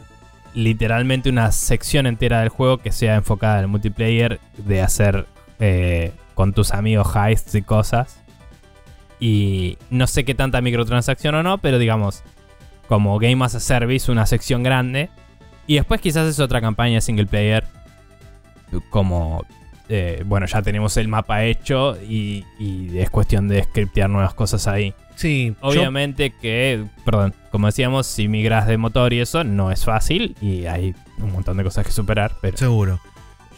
literalmente 0.57 1.29
una 1.29 1.53
sección 1.53 2.07
entera 2.07 2.41
del 2.41 2.49
juego 2.49 2.79
que 2.79 2.91
sea 2.91 3.17
enfocada 3.17 3.59
al 3.59 3.69
multiplayer 3.69 4.41
de 4.57 4.81
hacer 4.81 5.27
eh, 5.61 6.13
con 6.35 6.55
tus 6.55 6.73
amigos 6.73 7.15
heists 7.15 7.55
y 7.55 7.63
cosas. 7.63 8.23
Y 9.21 9.77
no 9.91 10.07
sé 10.07 10.25
qué 10.25 10.35
tanta 10.35 10.63
microtransacción 10.63 11.35
o 11.35 11.43
no, 11.43 11.59
pero 11.59 11.79
digamos, 11.79 12.25
como 12.89 13.19
Game 13.19 13.45
as 13.45 13.55
a 13.55 13.61
Service, 13.61 14.11
una 14.11 14.25
sección 14.25 14.63
grande. 14.63 15.11
Y 15.67 15.75
después 15.75 16.01
quizás 16.01 16.27
es 16.27 16.41
otra 16.41 16.63
campaña 16.63 17.03
single 17.03 17.27
player. 17.27 17.65
Como, 18.89 19.45
eh, 19.91 20.23
bueno, 20.25 20.47
ya 20.47 20.63
tenemos 20.63 20.97
el 20.97 21.09
mapa 21.09 21.45
hecho 21.45 21.99
y, 22.03 22.47
y 22.59 22.99
es 22.99 23.11
cuestión 23.11 23.47
de 23.49 23.63
scriptear 23.63 24.09
nuevas 24.09 24.33
cosas 24.33 24.67
ahí. 24.67 24.95
Sí. 25.17 25.55
yo- 25.61 25.69
Obviamente 25.69 26.31
que, 26.31 26.85
perdón, 27.05 27.35
como 27.51 27.67
decíamos, 27.67 28.07
si 28.07 28.29
migras 28.29 28.67
de 28.69 28.77
motor 28.79 29.13
y 29.13 29.21
eso, 29.21 29.43
no 29.45 29.73
es 29.73 29.85
fácil 29.85 30.37
y 30.41 30.67
hay 30.67 30.95
un 31.19 31.33
montón 31.33 31.57
de 31.57 31.65
cosas 31.65 31.85
que 31.85 31.93
superar, 31.93 32.33
pero... 32.41 32.57
Seguro. 32.57 33.01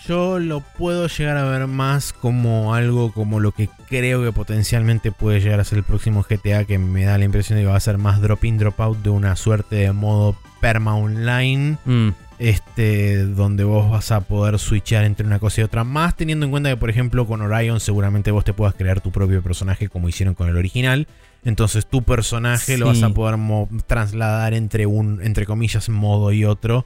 Yo 0.07 0.39
lo 0.39 0.61
puedo 0.61 1.09
llegar 1.09 1.37
a 1.37 1.45
ver 1.45 1.67
más 1.67 2.13
como 2.13 2.73
algo 2.75 3.13
como 3.13 3.41
lo 3.41 3.51
que 3.53 3.69
creo 3.89 4.23
que 4.25 4.33
potencialmente 4.33 5.11
puede 5.13 5.41
llegar 5.41 5.59
a 5.61 5.65
ser 5.65 5.79
el 5.79 5.85
próximo 5.85 6.23
GTA, 6.27 6.65
que 6.65 6.79
me 6.79 7.05
da 7.05 7.19
la 7.19 7.25
impresión 7.25 7.59
de 7.59 7.65
que 7.65 7.69
va 7.71 7.77
a 7.77 7.81
ser 7.81 7.99
más 7.99 8.21
drop 8.23 8.45
in, 8.45 8.57
drop 8.59 8.81
out 8.81 8.99
de 8.99 9.11
una 9.11 9.35
suerte 9.37 9.77
de 9.77 9.93
modo 9.93 10.37
perma 10.61 10.97
online. 10.97 11.77
Mm, 11.85 12.11
Este, 12.39 13.17
donde 13.25 13.65
vos 13.65 13.91
vas 13.91 14.13
a 14.13 14.21
poder 14.21 14.61
switchar 14.61 15.05
entre 15.05 15.27
una 15.27 15.41
cosa 15.41 15.61
y 15.61 15.65
otra. 15.65 15.83
Más 15.83 16.15
teniendo 16.17 16.45
en 16.47 16.51
cuenta 16.53 16.71
que, 16.71 16.77
por 16.77 16.89
ejemplo, 16.89 17.27
con 17.27 17.43
Orion 17.43 17.81
seguramente 17.81 18.31
vos 18.31 18.45
te 18.45 18.53
puedas 18.55 18.75
crear 18.77 19.01
tu 19.01 19.11
propio 19.11 19.43
personaje 19.43 19.89
como 19.89 20.09
hicieron 20.09 20.35
con 20.37 20.49
el 20.49 20.57
original. 20.57 21.09
Entonces 21.45 21.87
tu 21.87 22.03
personaje 22.03 22.77
lo 22.79 22.87
vas 22.87 23.03
a 23.03 23.11
poder 23.15 23.39
trasladar 23.87 24.55
entre 24.55 24.87
un, 24.87 25.21
entre 25.23 25.47
comillas, 25.47 25.89
modo 25.89 26.33
y 26.33 26.45
otro. 26.45 26.85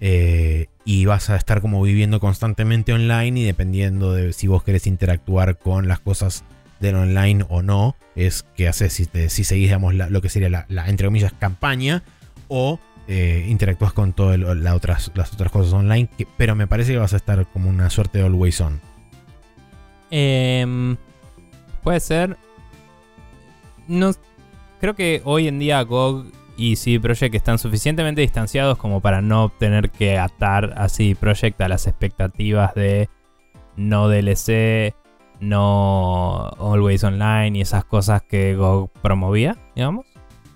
eh, 0.00 0.66
y 0.84 1.06
vas 1.06 1.30
a 1.30 1.36
estar 1.36 1.62
como 1.62 1.80
viviendo 1.80 2.20
constantemente 2.20 2.92
online 2.92 3.40
y 3.40 3.44
dependiendo 3.44 4.12
de 4.12 4.32
si 4.34 4.46
vos 4.48 4.62
querés 4.62 4.86
interactuar 4.86 5.56
con 5.56 5.88
las 5.88 5.98
cosas 6.00 6.44
del 6.80 6.96
online 6.96 7.46
o 7.48 7.62
no, 7.62 7.96
es 8.14 8.44
que 8.54 8.68
haces 8.68 8.92
si, 8.92 9.06
te- 9.06 9.30
si 9.30 9.44
seguís, 9.44 9.68
digamos, 9.68 9.94
la- 9.94 10.10
lo 10.10 10.20
que 10.20 10.28
sería 10.28 10.50
la, 10.50 10.66
la, 10.68 10.88
entre 10.90 11.06
comillas, 11.06 11.32
campaña 11.32 12.02
o 12.48 12.78
eh, 13.08 13.46
interactúas 13.48 13.94
con 13.94 14.12
todas 14.12 14.38
las 14.38 14.74
otras, 14.74 15.10
las 15.14 15.32
otras 15.32 15.50
cosas 15.50 15.72
online. 15.72 16.08
que- 16.18 16.26
pero 16.36 16.54
me 16.54 16.66
parece 16.66 16.92
que 16.92 16.98
vas 16.98 17.14
a 17.14 17.16
estar 17.16 17.46
como 17.50 17.70
una 17.70 17.88
suerte 17.88 18.18
de 18.18 18.24
always 18.24 18.60
on. 18.60 18.80
Em, 20.10 20.96
puede 21.82 22.00
ser. 22.00 22.36
No, 23.88 24.10
creo 24.80 24.94
que 24.94 25.22
hoy 25.24 25.48
en 25.48 25.58
día 25.58 25.82
GOG 25.82 26.26
y 26.56 26.76
CD 26.76 27.00
Projekt 27.00 27.34
están 27.34 27.58
suficientemente 27.58 28.20
distanciados 28.20 28.78
como 28.78 29.00
para 29.00 29.20
no 29.20 29.50
tener 29.50 29.90
que 29.90 30.18
atar 30.18 30.74
a 30.76 30.88
CD 30.88 31.16
Projekt 31.16 31.60
a 31.60 31.68
las 31.68 31.86
expectativas 31.86 32.74
de 32.74 33.08
no 33.76 34.08
DLC, 34.08 34.94
no 35.40 36.50
Always 36.58 37.02
Online 37.04 37.58
y 37.58 37.60
esas 37.60 37.84
cosas 37.84 38.22
que 38.22 38.54
GOG 38.54 38.90
promovía, 39.02 39.56
digamos. 39.74 40.06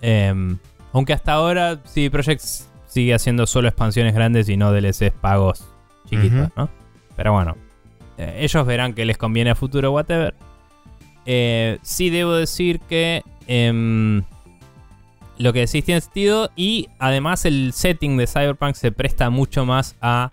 Em, 0.00 0.59
aunque 0.92 1.12
hasta 1.12 1.32
ahora 1.32 1.80
CD 1.84 2.10
Projekt 2.10 2.42
sigue 2.86 3.14
haciendo 3.14 3.46
solo 3.46 3.68
expansiones 3.68 4.14
grandes 4.14 4.48
y 4.48 4.56
no 4.56 4.72
DLCs 4.72 5.12
pagos 5.20 5.68
chiquitos. 6.09 6.50
¿no? 6.56 6.68
Pero 7.16 7.32
bueno, 7.32 7.56
eh, 8.16 8.38
ellos 8.40 8.66
verán 8.66 8.94
que 8.94 9.05
les 9.05 9.18
conviene 9.18 9.50
a 9.50 9.55
futuro, 9.55 9.92
whatever. 9.92 10.34
Eh, 11.30 11.78
sí 11.82 12.09
debo 12.09 12.32
decir 12.32 12.80
que 12.80 13.22
em, 13.46 14.22
lo 15.36 15.52
que 15.52 15.60
decís 15.60 15.84
tiene 15.84 16.00
sentido 16.00 16.50
y 16.56 16.88
además 16.98 17.44
el 17.44 17.74
setting 17.74 18.16
de 18.16 18.26
Cyberpunk 18.26 18.74
se 18.74 18.92
presta 18.92 19.28
mucho 19.28 19.66
más 19.66 19.94
a 20.00 20.30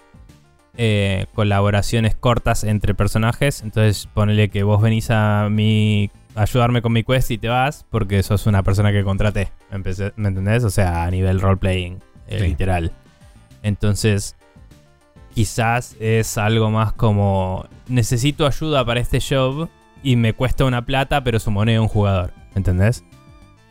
eh, 0.78 1.26
colaboraciones 1.36 2.16
cortas 2.16 2.64
entre 2.64 2.94
personajes. 2.94 3.62
Entonces 3.62 4.08
ponele 4.14 4.48
que 4.50 4.64
vos 4.64 4.82
venís 4.82 5.10
a 5.12 5.50
mi 5.52 6.10
ayudarme 6.34 6.82
con 6.82 6.94
mi 6.94 7.04
quest 7.04 7.30
y 7.32 7.38
te 7.38 7.50
vas 7.50 7.86
porque 7.90 8.24
sos 8.24 8.46
una 8.48 8.64
persona 8.64 8.94
que 8.94 9.04
contraté. 9.04 9.50
¿Me 9.72 9.76
empecé- 9.76 10.14
¿Me 10.16 10.30
entendés? 10.30 10.64
O 10.64 10.70
sea, 10.70 11.04
a 11.04 11.12
nivel 11.12 11.42
roleplaying, 11.42 12.00
eh, 12.28 12.40
Sí. 12.40 12.48
literal. 12.48 12.94
Entonces, 13.64 14.36
quizás 15.34 15.98
es 16.00 16.38
algo 16.38 16.72
más 16.72 16.94
como 16.94 17.66
necesito 17.88 18.48
ayuda 18.48 18.86
para 18.86 19.02
este 19.02 19.20
job 19.20 19.68
y 20.04 20.16
me 20.16 20.34
cuesta 20.34 20.66
una 20.66 20.86
plata, 20.86 21.24
pero 21.24 21.40
su 21.40 21.52
moneda 21.52 21.82
un 21.82 21.88
jugador. 21.88 22.32
¿Entendés? 22.56 23.04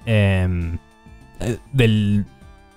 Em, 0.06 0.78
eh, 1.40 1.58
del 1.72 2.26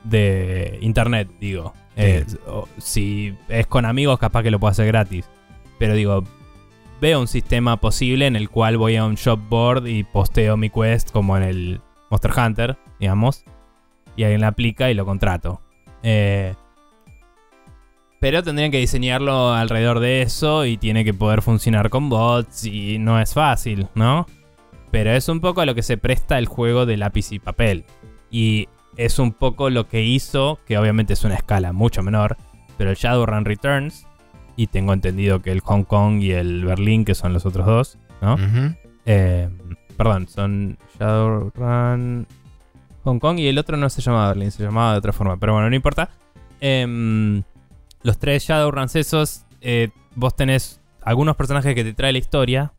de 0.03 0.77
internet, 0.81 1.27
digo. 1.39 1.73
Eh, 1.95 2.25
o- 2.47 2.67
si 2.77 3.35
es 3.49 3.67
con 3.67 3.85
amigos, 3.85 4.19
capaz 4.19 4.43
que 4.43 4.51
lo 4.51 4.59
puedo 4.59 4.71
hacer 4.71 4.87
gratis. 4.87 5.27
Pero 5.79 5.93
digo, 5.95 6.23
veo 7.01 7.19
un 7.19 7.27
sistema 7.27 7.77
posible 7.77 8.25
en 8.27 8.35
el 8.35 8.49
cual 8.49 8.77
voy 8.77 8.95
a 8.95 9.05
un 9.05 9.15
shop 9.15 9.39
board 9.49 9.87
y 9.87 10.03
posteo 10.03 10.55
mi 10.57 10.69
quest 10.69 11.11
como 11.11 11.35
en 11.37 11.43
el 11.43 11.81
Monster 12.09 12.31
Hunter, 12.37 12.77
digamos. 12.99 13.43
Y 14.15 14.23
alguien 14.23 14.41
la 14.41 14.47
aplica 14.47 14.89
y 14.89 14.93
lo 14.93 15.05
contrato. 15.05 15.61
Eh, 16.03 16.53
pero 18.19 18.43
tendrían 18.43 18.71
que 18.71 18.79
diseñarlo 18.79 19.53
alrededor 19.53 19.99
de 19.99 20.21
eso 20.21 20.65
y 20.65 20.77
tiene 20.77 21.05
que 21.05 21.13
poder 21.13 21.41
funcionar 21.41 21.89
con 21.89 22.09
bots 22.09 22.65
y 22.65 22.97
no 22.99 23.19
es 23.19 23.33
fácil, 23.33 23.87
¿no? 23.95 24.25
Pero 24.91 25.11
es 25.11 25.29
un 25.29 25.39
poco 25.39 25.61
a 25.61 25.65
lo 25.65 25.75
que 25.75 25.83
se 25.83 25.97
presta 25.97 26.37
el 26.37 26.47
juego 26.47 26.85
de 26.85 26.97
lápiz 26.97 27.31
y 27.31 27.39
papel. 27.39 27.85
Y 28.31 28.67
es 28.95 29.19
un 29.19 29.33
poco 29.33 29.69
lo 29.69 29.87
que 29.87 30.03
hizo, 30.03 30.59
que 30.65 30.77
obviamente 30.77 31.13
es 31.13 31.23
una 31.23 31.35
escala 31.35 31.73
mucho 31.73 32.01
menor, 32.01 32.37
pero 32.77 32.89
el 32.89 32.95
Shadowrun 32.95 33.45
Returns, 33.45 34.07
y 34.55 34.67
tengo 34.67 34.93
entendido 34.93 35.41
que 35.41 35.51
el 35.51 35.59
Hong 35.59 35.83
Kong 35.83 36.21
y 36.21 36.31
el 36.31 36.65
Berlín, 36.65 37.05
que 37.05 37.13
son 37.13 37.33
los 37.33 37.45
otros 37.45 37.65
dos, 37.65 37.97
¿no? 38.21 38.37
Eh, 39.05 39.49
perdón, 39.95 40.27
son 40.27 40.77
Shadowrun 40.99 42.25
Hong 43.03 43.19
Kong 43.19 43.39
y 43.39 43.47
el 43.47 43.57
otro 43.57 43.77
no 43.77 43.89
se 43.89 44.01
llamaba 44.01 44.29
Berlin, 44.29 44.51
se 44.51 44.63
llamaba 44.63 44.93
de 44.93 44.97
otra 44.97 45.13
forma, 45.13 45.37
pero 45.37 45.53
bueno, 45.53 45.69
no 45.69 45.75
importa. 45.75 46.09
Em, 46.59 47.43
los 48.03 48.17
tres 48.17 48.43
Shadowruns 48.43 48.95
esos, 48.95 49.45
eh, 49.61 49.89
vos 50.15 50.35
tenés 50.35 50.81
algunos 51.01 51.35
personajes 51.35 51.73
que 51.75 51.83
te 51.83 51.93
trae 51.93 52.11
la 52.11 52.17
historia 52.17 52.73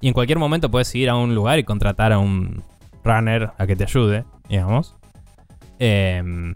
y 0.00 0.08
en 0.08 0.14
cualquier 0.14 0.38
momento 0.38 0.70
puedes 0.70 0.94
ir 0.94 1.08
a 1.10 1.16
un 1.16 1.34
lugar 1.34 1.58
y 1.58 1.64
contratar 1.64 2.12
a 2.12 2.18
un 2.18 2.62
runner 3.04 3.50
a 3.58 3.66
que 3.66 3.76
te 3.76 3.84
ayude, 3.84 4.24
digamos. 4.48 4.96
Em, 5.78 6.54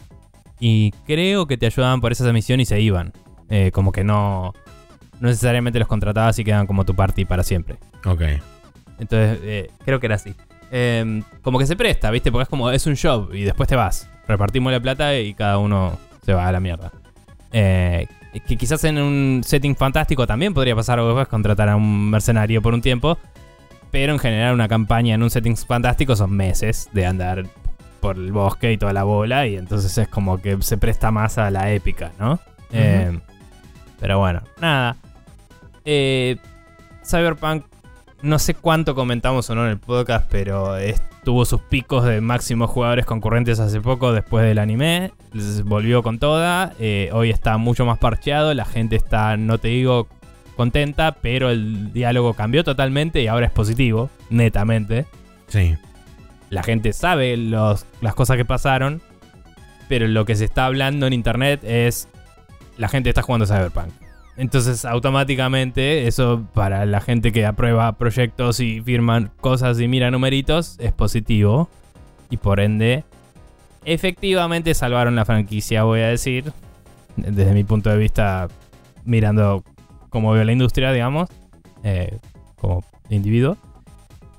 y 0.60 0.92
creo 1.06 1.46
que 1.46 1.56
te 1.56 1.66
ayudaban 1.66 2.00
por 2.00 2.12
esa 2.12 2.32
misión 2.32 2.60
y 2.60 2.64
se 2.64 2.80
iban. 2.80 3.12
Eh, 3.50 3.70
como 3.72 3.92
que 3.92 4.04
no, 4.04 4.54
no 5.20 5.28
necesariamente 5.28 5.78
los 5.78 5.88
contratabas 5.88 6.38
y 6.38 6.44
quedan 6.44 6.66
como 6.66 6.84
tu 6.84 6.94
party 6.94 7.24
para 7.24 7.42
siempre. 7.42 7.78
Ok. 8.06 8.22
Entonces, 8.98 9.38
eh, 9.42 9.70
creo 9.84 10.00
que 10.00 10.06
era 10.06 10.16
así. 10.16 10.34
Eh, 10.70 11.22
como 11.42 11.58
que 11.58 11.66
se 11.66 11.76
presta, 11.76 12.10
¿viste? 12.10 12.32
Porque 12.32 12.44
es 12.44 12.48
como, 12.48 12.70
es 12.70 12.86
un 12.86 12.96
job 12.96 13.32
y 13.34 13.42
después 13.42 13.68
te 13.68 13.76
vas. 13.76 14.10
Repartimos 14.26 14.72
la 14.72 14.80
plata 14.80 15.18
y 15.18 15.34
cada 15.34 15.58
uno 15.58 15.98
se 16.24 16.32
va 16.32 16.48
a 16.48 16.52
la 16.52 16.60
mierda. 16.60 16.92
Eh, 17.56 18.08
que 18.48 18.56
quizás 18.56 18.82
en 18.82 18.98
un 18.98 19.42
setting 19.44 19.76
fantástico 19.76 20.26
también 20.26 20.52
podría 20.52 20.74
pasar 20.74 20.98
algo 20.98 21.10
después, 21.10 21.28
contratar 21.28 21.68
a 21.68 21.76
un 21.76 22.10
mercenario 22.10 22.60
por 22.60 22.74
un 22.74 22.82
tiempo. 22.82 23.16
Pero 23.92 24.12
en 24.12 24.18
general 24.18 24.54
una 24.54 24.66
campaña 24.66 25.14
en 25.14 25.22
un 25.22 25.30
setting 25.30 25.56
fantástico 25.56 26.16
son 26.16 26.32
meses 26.32 26.88
de 26.92 27.06
andar 27.06 27.46
por 28.00 28.16
el 28.16 28.32
bosque 28.32 28.72
y 28.72 28.76
toda 28.76 28.92
la 28.92 29.04
bola. 29.04 29.46
Y 29.46 29.56
entonces 29.56 29.96
es 29.96 30.08
como 30.08 30.42
que 30.42 30.60
se 30.62 30.76
presta 30.78 31.12
más 31.12 31.38
a 31.38 31.48
la 31.52 31.70
épica, 31.70 32.10
¿no? 32.18 32.40
Eh, 32.72 33.16
pero 34.00 34.18
bueno, 34.18 34.42
nada. 34.60 34.96
Eh, 35.84 36.36
Cyberpunk 37.06 37.66
no 38.24 38.38
sé 38.38 38.54
cuánto 38.54 38.94
comentamos 38.94 39.48
o 39.50 39.54
no 39.54 39.64
en 39.64 39.70
el 39.72 39.78
podcast, 39.78 40.26
pero 40.30 40.74
tuvo 41.24 41.44
sus 41.44 41.60
picos 41.60 42.04
de 42.04 42.20
máximos 42.20 42.70
jugadores 42.70 43.06
concurrentes 43.06 43.60
hace 43.60 43.80
poco 43.80 44.12
después 44.12 44.44
del 44.44 44.58
anime. 44.58 45.12
Volvió 45.64 46.02
con 46.02 46.18
toda. 46.18 46.72
eh, 46.78 47.10
hoy 47.12 47.30
está 47.30 47.56
mucho 47.58 47.84
más 47.86 47.98
parcheado. 47.98 48.52
La 48.54 48.64
gente 48.64 48.96
está, 48.96 49.36
no 49.36 49.58
te 49.58 49.68
digo 49.68 50.08
contenta, 50.56 51.12
pero 51.20 51.50
el 51.50 51.92
diálogo 51.92 52.34
cambió 52.34 52.62
totalmente 52.64 53.20
y 53.22 53.26
ahora 53.26 53.46
es 53.46 53.52
positivo, 53.52 54.10
netamente. 54.30 55.06
Sí. 55.48 55.74
La 56.50 56.62
gente 56.62 56.92
sabe 56.92 57.36
los- 57.36 57.86
las 58.00 58.14
cosas 58.14 58.36
que 58.36 58.44
pasaron, 58.44 59.02
pero 59.88 60.06
lo 60.06 60.24
que 60.24 60.36
se 60.36 60.44
está 60.44 60.66
hablando 60.66 61.06
en 61.06 61.12
internet 61.12 61.60
es 61.64 62.08
la 62.78 62.88
gente 62.88 63.08
está 63.08 63.22
jugando 63.22 63.46
Cyberpunk. 63.46 63.88
Entonces, 64.36 64.84
automáticamente, 64.84 66.06
eso 66.08 66.44
para 66.54 66.86
la 66.86 67.00
gente 67.00 67.30
que 67.30 67.46
aprueba 67.46 67.92
proyectos 67.92 68.58
y 68.60 68.80
firman 68.80 69.30
cosas 69.40 69.78
y 69.80 69.86
mira 69.86 70.10
numeritos, 70.10 70.76
es 70.80 70.92
positivo. 70.92 71.68
Y 72.30 72.38
por 72.38 72.58
ende, 72.58 73.04
efectivamente 73.84 74.74
salvaron 74.74 75.14
la 75.14 75.24
franquicia, 75.24 75.84
voy 75.84 76.00
a 76.00 76.08
decir. 76.08 76.52
Desde 77.16 77.52
mi 77.52 77.62
punto 77.62 77.90
de 77.90 77.96
vista, 77.96 78.48
mirando 79.04 79.62
cómo 80.08 80.32
veo 80.32 80.42
la 80.42 80.52
industria, 80.52 80.90
digamos, 80.90 81.28
eh, 81.84 82.18
como 82.56 82.82
individuo. 83.08 83.56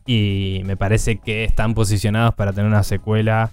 Y 0.06 0.62
me 0.66 0.76
parece 0.76 1.18
que 1.18 1.46
están 1.46 1.74
posicionados 1.74 2.36
para 2.36 2.52
tener 2.52 2.68
una 2.68 2.84
secuela 2.84 3.52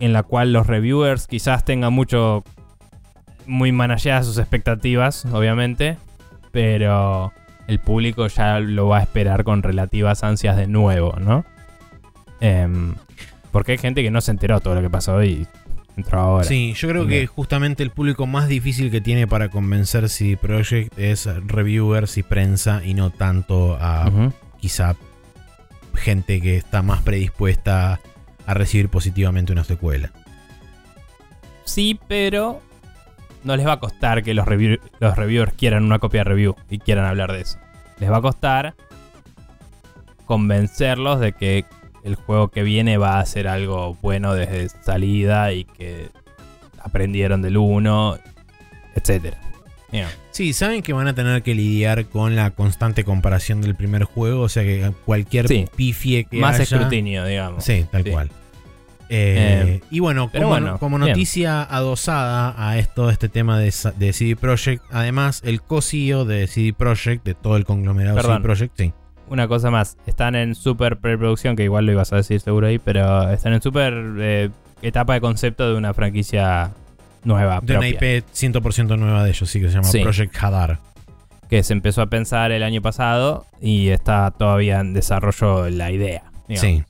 en 0.00 0.12
la 0.12 0.24
cual 0.24 0.52
los 0.52 0.66
reviewers 0.66 1.28
quizás 1.28 1.64
tengan 1.64 1.92
mucho 1.92 2.42
muy 3.46 3.72
manageadas 3.72 4.26
sus 4.26 4.38
expectativas, 4.38 5.24
obviamente, 5.26 5.96
pero 6.50 7.32
el 7.66 7.78
público 7.78 8.26
ya 8.26 8.60
lo 8.60 8.88
va 8.88 8.98
a 8.98 9.02
esperar 9.02 9.44
con 9.44 9.62
relativas 9.62 10.24
ansias 10.24 10.56
de 10.56 10.66
nuevo, 10.66 11.14
¿no? 11.20 11.44
Em, 12.40 12.94
porque 13.50 13.72
hay 13.72 13.78
gente 13.78 14.02
que 14.02 14.10
no 14.10 14.20
se 14.20 14.30
enteró 14.30 14.60
todo 14.60 14.74
lo 14.74 14.82
que 14.82 14.90
pasó 14.90 15.22
y 15.22 15.46
entró 15.96 16.20
ahora. 16.20 16.44
Sí, 16.44 16.74
yo 16.74 16.88
creo 16.88 17.06
que 17.06 17.26
justamente 17.26 17.82
el 17.82 17.90
público 17.90 18.26
más 18.26 18.48
difícil 18.48 18.90
que 18.90 19.00
tiene 19.00 19.26
para 19.26 19.48
convencer 19.48 20.08
CD 20.08 20.36
Projekt 20.36 20.98
es 20.98 21.26
reviewers 21.46 22.16
y 22.18 22.22
prensa 22.22 22.82
y 22.84 22.94
no 22.94 23.10
tanto 23.10 23.76
a 23.80 24.10
quizá 24.58 24.96
gente 25.94 26.40
que 26.40 26.56
está 26.56 26.82
más 26.82 27.02
predispuesta 27.02 28.00
a 28.46 28.54
recibir 28.54 28.88
positivamente 28.88 29.52
una 29.52 29.64
secuela. 29.64 30.10
Sí, 31.64 31.98
pero 32.08 32.60
no 33.44 33.56
les 33.56 33.66
va 33.66 33.72
a 33.72 33.80
costar 33.80 34.22
que 34.22 34.34
los, 34.34 34.46
review- 34.46 34.80
los 35.00 35.16
reviewers 35.16 35.52
quieran 35.54 35.84
una 35.84 35.98
copia 35.98 36.20
de 36.20 36.24
review 36.24 36.56
y 36.70 36.78
quieran 36.78 37.04
hablar 37.06 37.32
de 37.32 37.40
eso. 37.42 37.58
Les 38.00 38.10
va 38.10 38.18
a 38.18 38.22
costar 38.22 38.74
convencerlos 40.26 41.20
de 41.20 41.32
que 41.32 41.64
el 42.04 42.14
juego 42.16 42.48
que 42.48 42.62
viene 42.62 42.96
va 42.98 43.20
a 43.20 43.26
ser 43.26 43.48
algo 43.48 43.94
bueno 44.02 44.34
desde 44.34 44.68
salida 44.68 45.52
y 45.52 45.64
que 45.64 46.08
aprendieron 46.82 47.42
del 47.42 47.56
1, 47.56 48.18
etcétera. 48.96 49.38
Digamos. 49.90 50.14
Sí, 50.30 50.52
saben 50.54 50.82
que 50.82 50.94
van 50.94 51.06
a 51.06 51.14
tener 51.14 51.42
que 51.42 51.54
lidiar 51.54 52.06
con 52.06 52.34
la 52.34 52.50
constante 52.50 53.04
comparación 53.04 53.60
del 53.60 53.74
primer 53.74 54.04
juego, 54.04 54.40
o 54.42 54.48
sea 54.48 54.62
que 54.62 54.90
cualquier 55.04 55.46
Sí. 55.48 55.66
pifie 55.76 56.24
que 56.24 56.38
Más 56.38 56.54
haya... 56.54 56.62
escrutinio, 56.64 57.24
digamos. 57.26 57.62
Sí, 57.64 57.84
tal 57.90 58.02
Sí. 58.02 58.10
cual. 58.10 58.30
Eh, 59.14 59.64
Eh, 59.76 59.80
y 59.90 60.00
bueno, 60.00 60.30
como, 60.32 60.48
bueno, 60.48 60.78
como 60.78 60.96
bien. 60.96 61.10
noticia 61.10 61.62
adosada 61.62 62.54
a 62.56 62.78
esto, 62.78 63.10
este 63.10 63.28
tema 63.28 63.58
de, 63.58 63.72
de 63.98 64.12
CD 64.14 64.36
Projekt, 64.36 64.82
además 64.90 65.42
el 65.44 65.60
co-CEO 65.60 66.24
de 66.24 66.46
CD 66.46 66.72
Projekt, 66.72 67.24
de 67.24 67.34
todo 67.34 67.56
el 67.56 67.64
conglomerado 67.64 68.16
Perdón. 68.16 68.36
CD 68.36 68.42
Projekt, 68.42 68.74
sí. 68.78 68.92
Una 69.28 69.48
cosa 69.48 69.70
más, 69.70 69.96
están 70.06 70.34
en 70.34 70.54
super 70.54 70.96
preproducción, 70.98 71.56
que 71.56 71.64
igual 71.64 71.84
lo 71.86 71.92
ibas 71.92 72.12
a 72.12 72.16
decir 72.16 72.40
seguro 72.40 72.66
ahí, 72.66 72.78
pero 72.78 73.30
están 73.30 73.52
en 73.52 73.60
super 73.62 73.92
eh, 74.18 74.50
etapa 74.82 75.14
de 75.14 75.20
concepto 75.20 75.70
de 75.70 75.76
una 75.76 75.92
franquicia 75.94 76.70
nueva, 77.24 77.60
De 77.62 77.76
una 77.76 77.88
propia, 77.88 78.16
IP 78.18 78.24
100% 78.34 78.98
nueva 78.98 79.24
de 79.24 79.30
ellos, 79.30 79.48
sí, 79.48 79.60
que 79.60 79.68
se 79.68 79.74
llama 79.74 79.88
Sí. 79.88 80.00
Project 80.00 80.34
Hadar. 80.42 80.78
que 81.50 81.62
se 81.62 81.72
empezó 81.74 82.00
a 82.02 82.06
pensar 82.06 82.50
el 82.50 82.62
año 82.62 82.80
pasado 82.82 83.44
y 83.60 83.88
está 83.88 84.30
todavía 84.30 84.80
en 84.80 84.94
desarrollo 84.94 85.68
la 85.70 85.90
idea. 85.90 86.24
digamos. 86.48 86.60
Sí. 86.60 86.84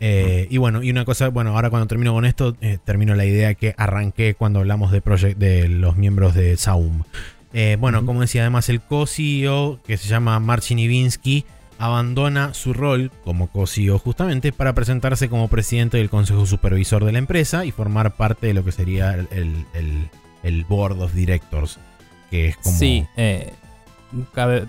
Eh, 0.00 0.46
y 0.50 0.58
bueno, 0.58 0.82
y 0.82 0.90
una 0.90 1.04
cosa, 1.04 1.28
bueno, 1.28 1.54
ahora 1.56 1.70
cuando 1.70 1.86
termino 1.88 2.12
con 2.12 2.24
esto, 2.24 2.56
eh, 2.60 2.78
termino 2.84 3.14
la 3.14 3.24
idea 3.24 3.54
que 3.54 3.74
arranqué 3.76 4.34
cuando 4.34 4.60
hablamos 4.60 4.92
de, 4.92 5.00
Project, 5.00 5.38
de 5.38 5.68
los 5.68 5.96
miembros 5.96 6.34
de 6.34 6.56
Saum. 6.56 7.02
Eh, 7.52 7.76
bueno, 7.80 8.04
como 8.06 8.20
decía, 8.20 8.42
además 8.42 8.68
el 8.68 8.80
co-CEO, 8.80 9.80
que 9.86 9.96
se 9.96 10.06
llama 10.08 10.38
Marcin 10.38 10.78
Ivinsky, 10.78 11.44
abandona 11.80 12.54
su 12.54 12.72
rol 12.74 13.10
como 13.24 13.48
co-CEO 13.48 13.98
justamente 13.98 14.52
para 14.52 14.72
presentarse 14.74 15.28
como 15.28 15.48
presidente 15.48 15.96
del 15.96 16.10
consejo 16.10 16.44
supervisor 16.46 17.04
de 17.04 17.12
la 17.12 17.18
empresa 17.18 17.64
y 17.64 17.70
formar 17.72 18.16
parte 18.16 18.48
de 18.48 18.54
lo 18.54 18.64
que 18.64 18.72
sería 18.72 19.14
el, 19.14 19.28
el- 19.74 20.10
el- 20.42 20.64
board 20.64 21.00
of 21.00 21.14
directors, 21.14 21.78
que 22.30 22.48
es 22.48 22.56
como... 22.58 22.76
Sí, 22.78 23.06
cabe 24.34 24.64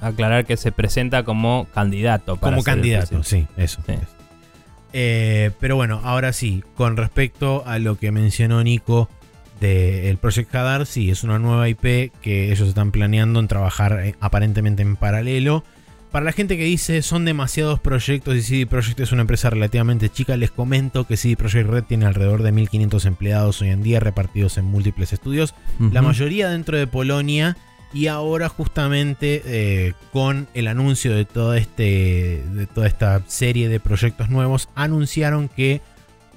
aclarar 0.00 0.44
que 0.46 0.56
se 0.56 0.72
presenta 0.72 1.24
como 1.24 1.66
candidato. 1.74 2.36
para 2.36 2.56
Como 2.56 2.64
candidato, 2.64 3.22
sí, 3.22 3.46
eso. 3.56 3.80
Sí. 3.86 3.92
eso. 3.92 4.10
Eh, 4.92 5.50
pero 5.60 5.76
bueno, 5.76 6.00
ahora 6.04 6.32
sí, 6.32 6.64
con 6.74 6.96
respecto 6.96 7.62
a 7.66 7.78
lo 7.78 7.96
que 7.96 8.10
mencionó 8.10 8.62
Nico 8.62 9.08
del 9.60 10.16
Project 10.16 10.54
Hadar, 10.54 10.86
sí, 10.86 11.10
es 11.10 11.22
una 11.22 11.38
nueva 11.38 11.68
IP 11.68 12.12
que 12.22 12.50
ellos 12.50 12.68
están 12.68 12.92
planeando 12.92 13.40
en 13.40 13.48
trabajar 13.48 14.00
eh, 14.02 14.14
aparentemente 14.20 14.82
en 14.82 14.96
paralelo. 14.96 15.64
Para 16.10 16.24
la 16.24 16.32
gente 16.32 16.56
que 16.56 16.64
dice 16.64 17.02
son 17.02 17.24
demasiados 17.24 17.78
proyectos 17.78 18.34
y 18.34 18.42
CD 18.42 18.66
Projekt 18.66 18.98
es 18.98 19.12
una 19.12 19.20
empresa 19.20 19.48
relativamente 19.48 20.08
chica, 20.08 20.36
les 20.36 20.50
comento 20.50 21.06
que 21.06 21.16
CD 21.16 21.36
Projekt 21.36 21.70
Red 21.70 21.84
tiene 21.84 22.06
alrededor 22.06 22.42
de 22.42 22.50
1500 22.50 23.04
empleados 23.06 23.62
hoy 23.62 23.68
en 23.68 23.84
día 23.84 24.00
repartidos 24.00 24.58
en 24.58 24.64
múltiples 24.64 25.12
estudios 25.12 25.54
la 25.78 26.02
mayoría 26.02 26.48
dentro 26.48 26.76
de 26.76 26.88
Polonia 26.88 27.56
y 27.92 28.06
ahora 28.06 28.48
justamente 28.48 29.42
eh, 29.44 29.94
con 30.12 30.48
el 30.54 30.68
anuncio 30.68 31.14
de 31.14 31.24
toda 31.24 31.58
este 31.58 32.42
de 32.52 32.66
toda 32.66 32.86
esta 32.86 33.22
serie 33.26 33.68
de 33.68 33.80
proyectos 33.80 34.30
nuevos 34.30 34.68
anunciaron 34.74 35.48
que 35.48 35.80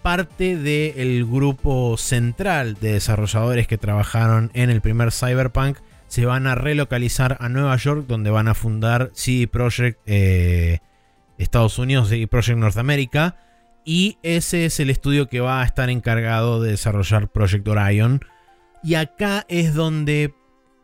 parte 0.02 0.58
del 0.58 1.26
grupo 1.26 1.96
central 1.98 2.76
de 2.82 2.94
desarrolladores 2.94 3.68
que 3.68 3.78
trabajaron 3.78 4.52
en 4.54 4.70
el 4.70 4.82
primer 4.82 5.12
Cyberpunk 5.12 5.78
se 6.08 6.26
van 6.26 6.48
a 6.48 6.56
relocalizar 6.56 7.38
a 7.40 7.50
Nueva 7.50 7.76
York 7.78 8.06
donde 8.08 8.30
van 8.30 8.48
a 8.48 8.56
fundar 8.56 9.12
CD 9.14 9.48
Projekt 9.48 10.00
eh, 10.06 10.80
Estados 11.38 11.78
Unidos 11.78 12.10
CD 12.10 12.28
Projekt 12.28 12.58
Norteamérica 12.58 13.38
y 13.86 14.18
ese 14.24 14.66
es 14.66 14.80
el 14.80 14.90
estudio 14.90 15.28
que 15.28 15.40
va 15.40 15.62
a 15.62 15.66
estar 15.66 15.90
encargado 15.90 16.62
de 16.62 16.72
desarrollar 16.72 17.30
Project 17.30 17.68
Orion 17.68 18.22
y 18.84 18.96
acá 18.96 19.46
es 19.48 19.74
donde. 19.74 20.34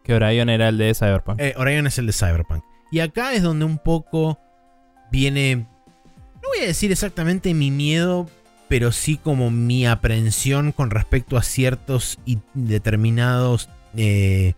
Que 0.10 0.16
Orion 0.16 0.50
era 0.50 0.70
el 0.70 0.80
de 0.80 0.96
Cyberpunk. 0.96 1.40
eh, 1.40 1.54
Orion 1.56 1.86
es 1.86 2.00
el 2.00 2.08
de 2.08 2.14
Cyberpunk. 2.14 2.64
Y 2.92 3.00
acá 3.02 3.36
es 3.36 3.44
donde 3.44 3.66
un 3.66 3.78
poco 3.78 4.40
viene. 5.12 5.68
No 6.42 6.50
voy 6.50 6.64
a 6.64 6.66
decir 6.66 6.92
exactamente 6.92 7.54
mi 7.54 7.70
miedo, 7.70 8.28
pero 8.68 8.92
sí 8.92 9.18
como 9.18 9.52
mi 9.52 9.86
aprensión 9.86 10.72
con 10.72 10.90
respecto 10.90 11.38
a 11.38 11.44
ciertos 11.44 12.18
y 12.26 12.40
determinados 12.56 13.70
eh, 13.96 14.54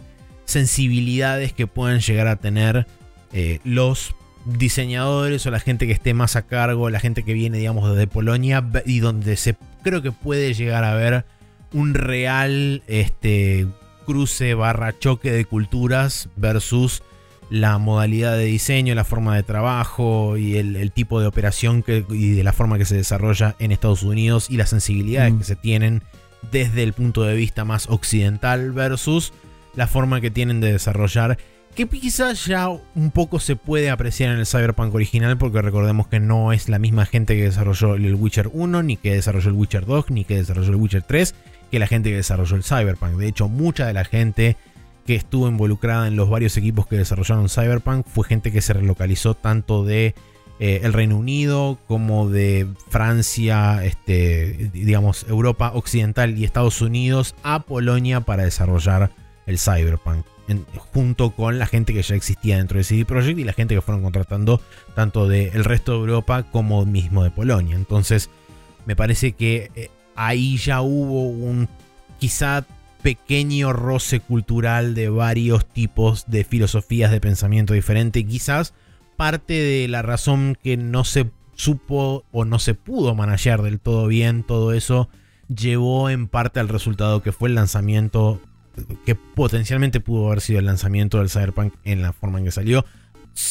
sensibilidades 0.46 1.52
que 1.52 1.68
pueden 1.68 2.00
llegar 2.00 2.28
a 2.28 2.38
tener 2.38 2.88
eh, 3.34 3.60
los 3.66 4.16
diseñadores 4.46 5.46
o 5.46 5.52
la 5.52 5.60
gente 5.60 5.86
que 5.86 5.92
esté 5.92 6.14
más 6.14 6.38
a 6.38 6.44
cargo, 6.44 6.90
la 6.90 7.02
gente 7.02 7.24
que 7.24 7.34
viene, 7.34 7.58
digamos, 7.58 7.92
desde 7.92 8.08
Polonia 8.08 8.66
y 8.86 9.02
donde 9.02 9.36
se 9.36 9.58
creo 9.84 10.02
que 10.02 10.14
puede 10.14 10.54
llegar 10.54 10.86
a 10.86 10.96
ver 10.96 11.26
un 11.74 11.94
real 11.94 12.84
este, 12.88 13.68
cruce 14.06 14.54
barra 14.54 14.98
choque 14.98 15.32
de 15.32 15.46
culturas 15.46 16.30
versus 16.36 17.04
la 17.50 17.78
modalidad 17.78 18.38
de 18.38 18.46
diseño, 18.46 18.96
la 18.96 19.04
forma 19.04 19.36
de 19.36 19.44
trabajo 19.44 20.38
y 20.38 20.56
el, 20.58 20.76
el 20.78 20.92
tipo 20.92 21.20
de 21.20 21.28
operación 21.28 21.84
que, 21.84 22.06
y 22.10 22.32
de 22.32 22.44
la 22.44 22.54
forma 22.54 22.78
que 22.78 22.86
se 22.86 22.96
desarrolla 22.96 23.56
en 23.60 23.72
Estados 23.74 24.04
Unidos 24.04 24.50
y 24.50 24.58
las 24.58 24.70
sensibilidades 24.70 25.34
Mm. 25.34 25.38
que 25.40 25.44
se 25.44 25.56
tienen 25.58 26.02
desde 26.52 26.84
el 26.84 26.94
punto 26.94 27.24
de 27.24 27.36
vista 27.36 27.66
más 27.66 27.88
occidental 27.90 28.72
versus 28.72 29.34
la 29.76 29.88
forma 29.88 30.22
que 30.22 30.32
tienen 30.32 30.62
de 30.62 30.72
desarrollar 30.72 31.38
que 31.76 31.88
quizás 31.88 32.46
ya 32.46 32.68
un 32.70 33.12
poco 33.12 33.40
se 33.40 33.56
puede 33.56 33.90
apreciar 33.90 34.32
en 34.32 34.40
el 34.40 34.46
Cyberpunk 34.46 34.94
original 34.94 35.38
porque 35.38 35.62
recordemos 35.62 36.08
que 36.08 36.20
no 36.20 36.52
es 36.52 36.68
la 36.68 36.80
misma 36.80 37.06
gente 37.06 37.36
que 37.36 37.44
desarrolló 37.44 37.96
el 37.96 38.16
Witcher 38.16 38.50
1, 38.52 38.84
ni 38.84 38.98
que 38.98 39.14
desarrolló 39.14 39.50
el 39.50 39.56
Witcher 39.56 39.86
2, 39.86 40.10
ni 40.10 40.26
que 40.26 40.36
desarrolló 40.38 40.70
el 40.72 40.76
Witcher 40.76 41.04
3, 41.04 41.34
que 41.72 41.80
la 41.80 41.88
gente 41.88 42.10
que 42.10 42.18
desarrolló 42.18 42.58
el 42.58 42.64
Cyberpunk. 42.64 43.14
De 43.14 43.28
hecho, 43.28 43.48
mucha 43.48 43.88
de 43.88 43.94
la 43.94 44.04
gente 44.04 44.58
que 45.06 45.16
estuvo 45.16 45.48
involucrada 45.48 46.08
en 46.08 46.16
los 46.16 46.30
varios 46.30 46.56
equipos 46.58 46.86
que 46.86 46.98
desarrollaron 46.98 47.50
Cyberpunk 47.50 48.06
fue 48.06 48.28
gente 48.28 48.52
que 48.52 48.62
se 48.62 48.74
relocalizó 48.74 49.34
tanto 49.34 49.84
de 49.84 50.14
eh, 50.60 50.82
el 50.84 50.94
Reino 50.94 51.18
Unido 51.18 51.80
como 51.88 52.30
de 52.30 52.68
Francia, 52.90 53.84
este, 53.84 54.70
digamos 54.74 55.26
Europa 55.28 55.72
Occidental 55.74 56.38
y 56.38 56.44
Estados 56.44 56.82
Unidos 56.82 57.34
a 57.42 57.62
Polonia 57.64 58.22
para 58.22 58.44
desarrollar 58.44 59.10
el 59.48 59.58
Cyberpunk. 59.58 60.26
junto 60.94 61.32
con 61.32 61.58
la 61.58 61.66
gente 61.66 61.94
que 61.94 62.04
ya 62.04 62.16
existía 62.16 62.58
dentro 62.58 62.78
de 62.78 62.84
CD 62.84 63.06
Projekt 63.06 63.40
y 63.40 63.44
la 63.44 63.54
gente 63.54 63.74
que 63.74 63.82
fueron 63.82 64.04
contratando 64.04 64.62
tanto 64.96 65.28
del 65.28 65.64
resto 65.64 65.94
de 65.94 65.98
Europa 66.00 66.44
como 66.44 66.86
mismo 66.86 67.24
de 67.24 67.32
Polonia. 67.32 67.76
Entonces, 67.76 68.30
me 68.86 68.96
parece 68.96 69.32
que 69.32 69.72
eh, 69.76 69.90
ahí 70.16 70.58
ya 70.58 70.82
hubo 70.82 71.28
un 71.28 71.68
quizá 72.20 72.66
pequeño 73.02 73.74
roce 73.74 74.20
cultural 74.20 74.94
de 74.94 75.10
varios 75.10 75.66
tipos 75.66 76.26
de 76.28 76.44
filosofías 76.44 77.12
de 77.12 77.20
pensamiento 77.20 77.74
diferente. 77.74 78.26
Quizás 78.26 78.74
parte 79.18 79.54
de 79.54 79.88
la 79.88 80.02
razón 80.02 80.58
que 80.62 80.78
no 80.78 81.04
se 81.04 81.30
supo 81.56 82.24
o 82.32 82.46
no 82.46 82.60
se 82.60 82.74
pudo 82.74 83.14
manejar 83.14 83.62
del 83.62 83.80
todo 83.80 84.08
bien 84.08 84.44
todo 84.44 84.74
eso 84.74 85.10
llevó 85.56 86.10
en 86.10 86.28
parte 86.28 86.60
al 86.60 86.70
resultado 86.70 87.22
que 87.22 87.32
fue 87.32 87.50
el 87.50 87.56
lanzamiento 87.56 88.42
que 89.06 89.16
potencialmente 89.16 90.00
pudo 90.00 90.28
haber 90.28 90.42
sido 90.42 90.60
el 90.60 90.66
lanzamiento 90.66 91.20
del 91.20 91.30
Cyberpunk 91.30 91.74
en 91.84 92.02
la 92.02 92.14
forma 92.14 92.40
en 92.40 92.46
que 92.46 92.52
salió. 92.52 92.86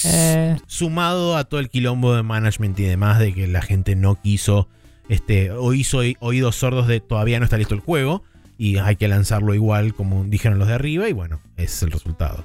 Eh. 0.04 0.56
Sumado 0.66 1.36
a 1.36 1.44
todo 1.44 1.60
el 1.60 1.68
quilombo 1.68 2.14
de 2.14 2.22
management 2.22 2.78
y 2.80 2.84
demás 2.84 3.18
de 3.18 3.34
que 3.34 3.46
la 3.46 3.62
gente 3.62 3.96
no 3.96 4.20
quiso 4.20 4.68
este, 5.10 5.50
o 5.50 5.74
hizo 5.74 5.98
oídos 6.20 6.56
sordos 6.56 6.86
de 6.86 7.00
todavía 7.00 7.38
no 7.38 7.44
está 7.44 7.58
listo 7.58 7.74
el 7.74 7.80
juego 7.80 8.22
y 8.56 8.78
hay 8.78 8.96
que 8.96 9.08
lanzarlo 9.08 9.54
igual 9.54 9.92
como 9.92 10.24
dijeron 10.24 10.58
los 10.58 10.68
de 10.68 10.74
arriba 10.74 11.08
y 11.08 11.12
bueno, 11.12 11.40
ese 11.56 11.64
es 11.64 11.82
el 11.82 11.90
resultado. 11.92 12.44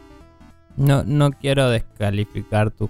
No, 0.76 1.04
no 1.06 1.32
quiero 1.32 1.70
descalificar 1.70 2.72
tu 2.72 2.90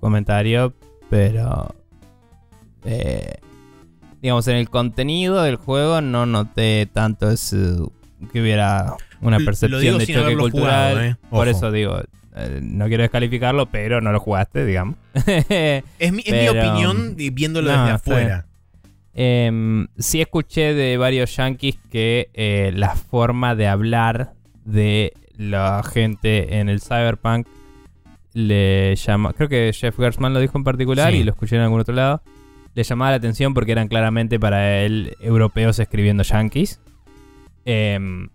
comentario, 0.00 0.74
pero. 1.08 1.74
eh, 2.84 3.34
digamos, 4.22 4.46
en 4.48 4.56
el 4.56 4.68
contenido 4.70 5.42
del 5.42 5.56
juego 5.56 6.00
no 6.00 6.26
noté 6.26 6.86
tanto 6.92 7.30
ese- 7.30 7.76
que 8.32 8.40
hubiera 8.40 8.94
una 9.20 9.38
Lo 9.38 9.44
percepción 9.44 9.98
de 9.98 10.06
choque 10.06 10.36
cultural. 10.36 10.92
jugado, 10.92 11.00
eh. 11.02 11.16
Por 11.30 11.48
eso 11.48 11.70
digo, 11.70 12.00
eh, 12.34 12.60
no 12.62 12.86
quiero 12.88 13.02
descalificarlo, 13.02 13.66
pero 13.66 14.00
no 14.00 14.12
lo 14.12 14.20
jugaste, 14.20 14.64
digamos. 14.64 14.96
Es 15.14 16.12
mi, 16.12 16.22
es 16.24 16.32
mi 16.32 16.48
opinión 16.48 17.14
viéndolo 17.16 17.70
no, 17.72 17.78
desde 17.82 17.94
afuera. 17.94 18.46
Em, 19.18 19.86
sí 19.96 20.20
escuché 20.20 20.74
de 20.74 20.98
varios 20.98 21.34
yankees 21.34 21.78
que 21.90 22.28
eh, 22.34 22.70
la 22.74 22.94
forma 22.94 23.54
de 23.54 23.66
hablar 23.66 24.34
de 24.66 25.14
la 25.38 25.82
gente 25.82 26.58
en 26.58 26.68
el 26.68 26.80
cyberpunk 26.82 27.46
le 28.34 28.94
llama, 28.96 29.32
creo 29.32 29.48
que 29.48 29.72
Jeff 29.72 29.96
Gersman 29.96 30.34
lo 30.34 30.40
dijo 30.40 30.58
en 30.58 30.64
particular 30.64 31.12
Sí. 31.12 31.18
y 31.20 31.24
lo 31.24 31.30
escuché 31.32 31.56
en 31.56 31.62
algún 31.62 31.80
otro 31.80 31.94
lado, 31.94 32.20
le 32.74 32.82
llamaba 32.82 33.12
la 33.12 33.16
atención 33.16 33.54
porque 33.54 33.72
eran 33.72 33.88
claramente 33.88 34.38
para 34.38 34.82
él 34.82 35.16
europeos 35.20 35.78
escribiendo 35.78 36.22
yankees. 36.22 36.78
Em, 37.64 38.28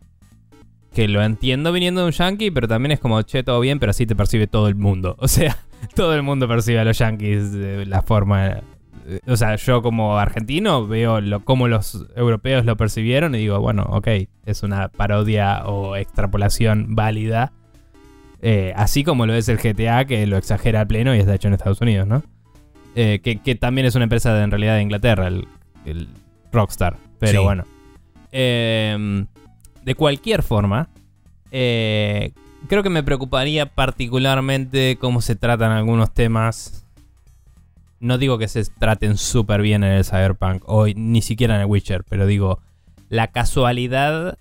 que 0.96 1.08
lo 1.08 1.22
entiendo 1.24 1.72
viniendo 1.72 2.02
de 2.02 2.08
un 2.08 2.12
yankee, 2.14 2.50
pero 2.52 2.68
también 2.68 2.92
es 2.92 3.00
como, 3.00 3.22
che, 3.22 3.44
todo 3.44 3.60
bien, 3.60 3.80
pero 3.80 3.92
así 3.92 4.06
te 4.08 4.16
percibe 4.16 4.48
todo 4.48 4.68
el 4.68 4.76
mundo. 4.76 5.16
O 5.20 5.28
sea, 5.28 5.56
todo 5.96 6.16
el 6.16 6.24
mundo 6.24 6.48
percibe 6.48 6.80
a 6.80 6.84
los 6.86 6.98
yankees 6.98 7.52
de 7.54 7.86
la 7.86 8.02
forma... 8.02 8.62
O 9.28 9.36
sea, 9.36 9.56
yo 9.56 9.82
como 9.82 10.18
argentino 10.18 10.88
veo 10.88 11.22
lo, 11.22 11.44
cómo 11.44 11.68
los 11.68 12.06
europeos 12.16 12.66
lo 12.66 12.78
percibieron 12.78 13.36
y 13.36 13.40
digo, 13.40 13.60
bueno, 13.60 13.84
ok, 13.90 14.08
es 14.46 14.64
una 14.64 14.90
parodia 14.90 15.66
o 15.66 15.96
extrapolación 15.96 16.96
válida. 16.96 17.52
Eh, 18.42 18.74
así 18.76 19.04
como 19.04 19.26
lo 19.26 19.34
es 19.34 19.50
el 19.50 19.58
GTA, 19.58 20.06
que 20.06 20.26
lo 20.26 20.38
exagera 20.38 20.82
a 20.82 20.86
pleno 20.86 21.16
y 21.16 21.20
está 21.20 21.36
hecho 21.36 21.48
en 21.48 21.54
Estados 21.54 21.82
Unidos, 21.82 22.08
¿no? 22.08 22.24
Eh, 22.96 23.22
que, 23.24 23.56
también 23.56 23.88
es 23.88 23.96
una 23.96 24.04
empresa 24.04 24.34
de, 24.34 24.44
en 24.44 24.52
realidad 24.52 24.76
de 24.76 24.82
Inglaterra, 24.82 25.28
el, 25.28 26.08
Rockstar. 26.52 26.98
Pero 27.20 27.44
bueno. 27.44 27.66
Eh, 28.32 29.26
de 29.84 29.96
cualquier 29.96 30.44
forma, 30.44 30.90
eh, 31.52 32.32
creo 32.68 32.84
que 32.84 32.90
me 32.90 33.04
preocuparía 33.04 33.66
particularmente 33.66 34.98
cómo 35.00 35.22
se 35.22 35.36
tratan 35.36 35.72
algunos 35.72 36.14
temas. 36.14 36.86
No 38.02 38.18
digo 38.18 38.38
que 38.38 38.48
se 38.48 38.66
traten 38.66 39.16
súper 39.16 39.62
bien 39.62 39.84
en 39.84 39.94
el 39.94 40.04
Cyberpunk 40.04 40.64
o 40.66 40.88
ni 40.88 41.22
siquiera 41.22 41.56
en 41.56 41.62
el 41.62 41.68
Witcher, 41.68 42.04
pero 42.04 42.26
digo, 42.26 42.60
la 43.10 43.28
casualidad 43.28 44.38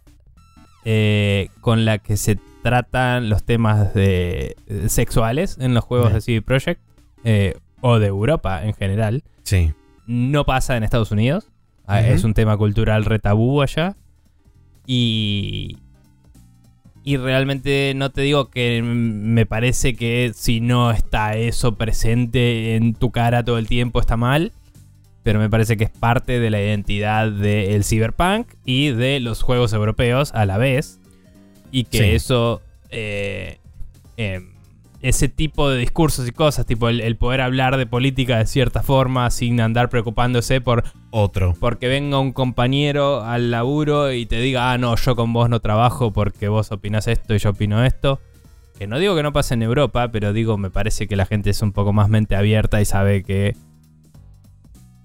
eh, 0.84 1.50
con 1.60 1.84
la 1.84 1.98
que 1.98 2.16
se 2.16 2.38
tratan 2.62 3.28
los 3.28 3.44
temas 3.44 3.92
de, 3.94 4.56
sexuales 4.88 5.58
en 5.60 5.74
los 5.74 5.84
juegos 5.84 6.12
de 6.12 6.20
CD 6.20 6.42
Projekt 6.42 6.80
eh, 7.24 7.54
o 7.82 7.98
de 7.98 8.06
Europa 8.06 8.64
en 8.64 8.74
general. 8.74 9.22
Sí. 9.42 9.72
No 10.06 10.44
pasa 10.44 10.76
en 10.76 10.82
Estados 10.82 11.10
Unidos. 11.10 11.50
Ah, 11.86 12.00
es 12.00 12.24
un 12.24 12.34
tema 12.34 12.56
cultural 12.56 13.04
retabú 13.04 13.62
allá. 13.62 13.96
Y, 14.86 15.78
y 17.02 17.16
realmente 17.16 17.92
no 17.96 18.10
te 18.10 18.20
digo 18.22 18.50
que 18.50 18.82
me 18.82 19.46
parece 19.46 19.94
que 19.94 20.32
si 20.34 20.60
no 20.60 20.90
está 20.90 21.36
eso 21.36 21.76
presente 21.76 22.76
en 22.76 22.94
tu 22.94 23.10
cara 23.10 23.44
todo 23.44 23.58
el 23.58 23.68
tiempo 23.68 24.00
está 24.00 24.16
mal. 24.16 24.52
Pero 25.22 25.38
me 25.38 25.50
parece 25.50 25.76
que 25.76 25.84
es 25.84 25.90
parte 25.90 26.40
de 26.40 26.48
la 26.48 26.62
identidad 26.62 27.30
del 27.30 27.84
cyberpunk 27.84 28.48
y 28.64 28.90
de 28.90 29.20
los 29.20 29.42
juegos 29.42 29.72
europeos 29.74 30.32
a 30.32 30.46
la 30.46 30.56
vez. 30.56 30.98
Y 31.70 31.84
que 31.84 32.14
eso 32.14 32.62
eh, 32.90 33.58
em, 34.16 34.49
ese 35.02 35.28
tipo 35.28 35.70
de 35.70 35.78
discursos 35.78 36.28
y 36.28 36.32
cosas, 36.32 36.66
tipo 36.66 36.88
el, 36.88 37.16
poder 37.16 37.40
hablar 37.40 37.76
de 37.76 37.86
política 37.86 38.38
de 38.38 38.46
cierta 38.46 38.82
forma 38.82 39.30
sin 39.30 39.60
andar 39.60 39.88
preocupándose 39.88 40.60
por 40.60 40.84
otro. 41.10 41.54
Porque 41.58 41.88
venga 41.88 42.18
un 42.18 42.32
compañero 42.32 43.22
al 43.22 43.50
laburo 43.50 44.12
y 44.12 44.26
te 44.26 44.40
diga, 44.40 44.72
ah, 44.72 44.78
no, 44.78 44.94
yo 44.96 45.16
con 45.16 45.32
vos 45.32 45.48
no 45.48 45.60
trabajo 45.60 46.12
porque 46.12 46.48
vos 46.48 46.70
opinas 46.72 47.06
esto 47.06 47.34
y 47.34 47.38
yo 47.38 47.50
opino 47.50 47.84
esto. 47.84 48.20
Que 48.78 48.86
no 48.86 48.98
digo 48.98 49.14
que 49.14 49.22
no 49.22 49.32
pase 49.32 49.54
en 49.54 49.62
Europa, 49.62 50.08
pero 50.10 50.32
digo, 50.32 50.56
me 50.56 50.70
parece 50.70 51.06
que 51.06 51.16
la 51.16 51.26
gente 51.26 51.50
es 51.50 51.60
un 51.62 51.72
poco 51.72 51.92
más 51.92 52.08
mente 52.08 52.36
abierta 52.36 52.80
y 52.80 52.84
sabe 52.84 53.22
que 53.22 53.56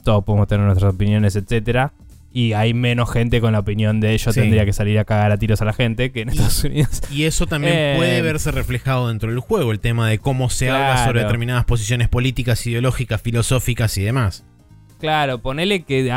todos 0.03 0.23
podemos 0.23 0.47
tener 0.47 0.65
nuestras 0.65 0.93
opiniones, 0.93 1.35
etcétera 1.35 1.93
y 2.35 2.51
hay 2.51 2.73
menos 2.73 3.09
gente 3.09 3.39
con 3.39 3.53
la 3.53 3.59
opinión 3.59 4.01
de 4.01 4.17
yo 4.17 4.33
tendría 4.33 4.65
que 4.65 4.73
salir 4.73 4.99
a 4.99 5.05
cagar 5.05 5.31
a 5.31 5.37
tiros 5.37 5.61
a 5.61 5.65
la 5.65 5.71
gente 5.71 6.11
que 6.11 6.19
en 6.19 6.27
Estados 6.27 6.65
Unidos. 6.65 7.01
Y 7.09 7.23
eso 7.23 7.47
también 7.47 7.95
puede 7.95 8.17
eh, 8.17 8.21
verse 8.21 8.51
reflejado 8.51 9.07
dentro 9.07 9.29
del 9.29 9.39
juego, 9.39 9.71
el 9.71 9.79
tema 9.79 10.09
de 10.09 10.19
cómo 10.19 10.49
se 10.49 10.69
habla 10.69 11.05
sobre 11.05 11.21
determinadas 11.21 11.63
posiciones 11.63 12.09
políticas, 12.09 12.67
ideológicas, 12.67 13.21
filosóficas 13.21 13.97
y 13.97 14.03
demás. 14.03 14.43
Claro, 14.99 15.39
ponele 15.39 15.83
que 15.83 16.11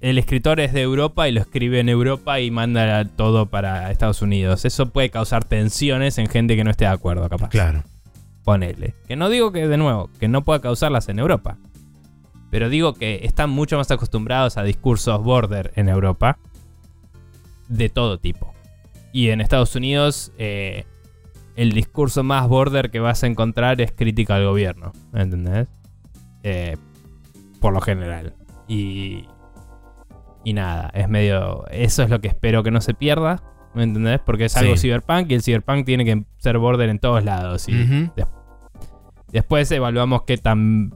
el 0.00 0.18
escritor 0.18 0.60
es 0.60 0.72
de 0.72 0.80
Europa 0.80 1.28
y 1.28 1.32
lo 1.32 1.42
escribe 1.42 1.80
en 1.80 1.90
Europa 1.90 2.40
y 2.40 2.50
manda 2.50 3.04
todo 3.04 3.44
para 3.44 3.90
Estados 3.90 4.22
Unidos. 4.22 4.64
Eso 4.64 4.88
puede 4.88 5.10
causar 5.10 5.44
tensiones 5.44 6.16
en 6.16 6.28
gente 6.28 6.56
que 6.56 6.64
no 6.64 6.70
esté 6.70 6.86
de 6.86 6.92
acuerdo, 6.92 7.28
capaz. 7.28 7.50
Claro. 7.50 7.84
Ponele. 8.44 8.94
Que 9.06 9.14
no 9.14 9.28
digo 9.28 9.52
que, 9.52 9.68
de 9.68 9.76
nuevo, 9.76 10.08
que 10.18 10.26
no 10.26 10.42
pueda 10.42 10.62
causarlas 10.62 11.10
en 11.10 11.18
Europa. 11.18 11.58
Pero 12.50 12.68
digo 12.68 12.94
que 12.94 13.20
están 13.22 13.50
mucho 13.50 13.76
más 13.76 13.90
acostumbrados 13.90 14.56
a 14.56 14.64
discursos 14.64 15.22
border 15.22 15.72
en 15.76 15.88
Europa. 15.88 16.38
De 17.68 17.88
todo 17.88 18.18
tipo. 18.18 18.52
Y 19.12 19.30
en 19.30 19.40
Estados 19.40 19.76
Unidos, 19.76 20.32
eh, 20.38 20.84
el 21.56 21.72
discurso 21.72 22.24
más 22.24 22.48
border 22.48 22.90
que 22.90 22.98
vas 22.98 23.22
a 23.22 23.28
encontrar 23.28 23.80
es 23.80 23.92
crítica 23.92 24.36
al 24.36 24.44
gobierno. 24.44 24.92
¿Entendés? 25.14 25.68
Eh, 26.42 26.76
por 27.60 27.72
lo 27.72 27.80
general. 27.80 28.34
Y. 28.66 29.26
Y 30.42 30.54
nada, 30.54 30.90
es 30.94 31.08
medio. 31.08 31.66
Eso 31.70 32.02
es 32.02 32.10
lo 32.10 32.20
que 32.20 32.28
espero 32.28 32.62
que 32.62 32.70
no 32.70 32.80
se 32.80 32.94
pierda. 32.94 33.42
¿Me 33.74 33.84
entendés? 33.84 34.20
Porque 34.24 34.46
es 34.46 34.56
algo 34.56 34.76
cyberpunk 34.76 35.30
y 35.30 35.34
el 35.34 35.42
cyberpunk 35.42 35.84
tiene 35.84 36.04
que 36.04 36.24
ser 36.38 36.58
border 36.58 36.88
en 36.88 36.98
todos 36.98 37.24
lados. 37.24 37.68
Y 37.68 38.10
después 39.30 39.70
evaluamos 39.70 40.22
qué 40.22 40.38
tan 40.38 40.92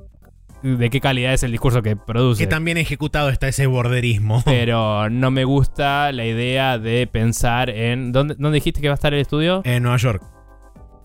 de 0.65 0.91
qué 0.91 1.01
calidad 1.01 1.35
es 1.35 1.43
el 1.43 1.53
discurso 1.53 1.83
que 1.83 1.95
produce. 1.95 2.43
Que 2.43 2.47
también 2.47 2.79
ejecutado 2.79 3.29
está 3.29 3.49
ese 3.49 3.67
borderismo. 3.67 4.43
Pero 4.45 5.11
no 5.11 5.31
me 5.31 5.45
gusta 5.45 6.11
la 6.13 6.25
idea 6.25 6.79
de 6.79 7.07
pensar 7.07 7.71
en. 7.71 8.13
¿Dónde, 8.13 8.35
¿dónde 8.39 8.57
dijiste 8.57 8.81
que 8.81 8.89
va 8.89 8.95
a 8.95 8.97
estar 8.97 9.13
el 9.13 9.21
estudio? 9.21 9.61
En 9.65 9.83
Nueva 9.83 9.99
York. 9.99 10.23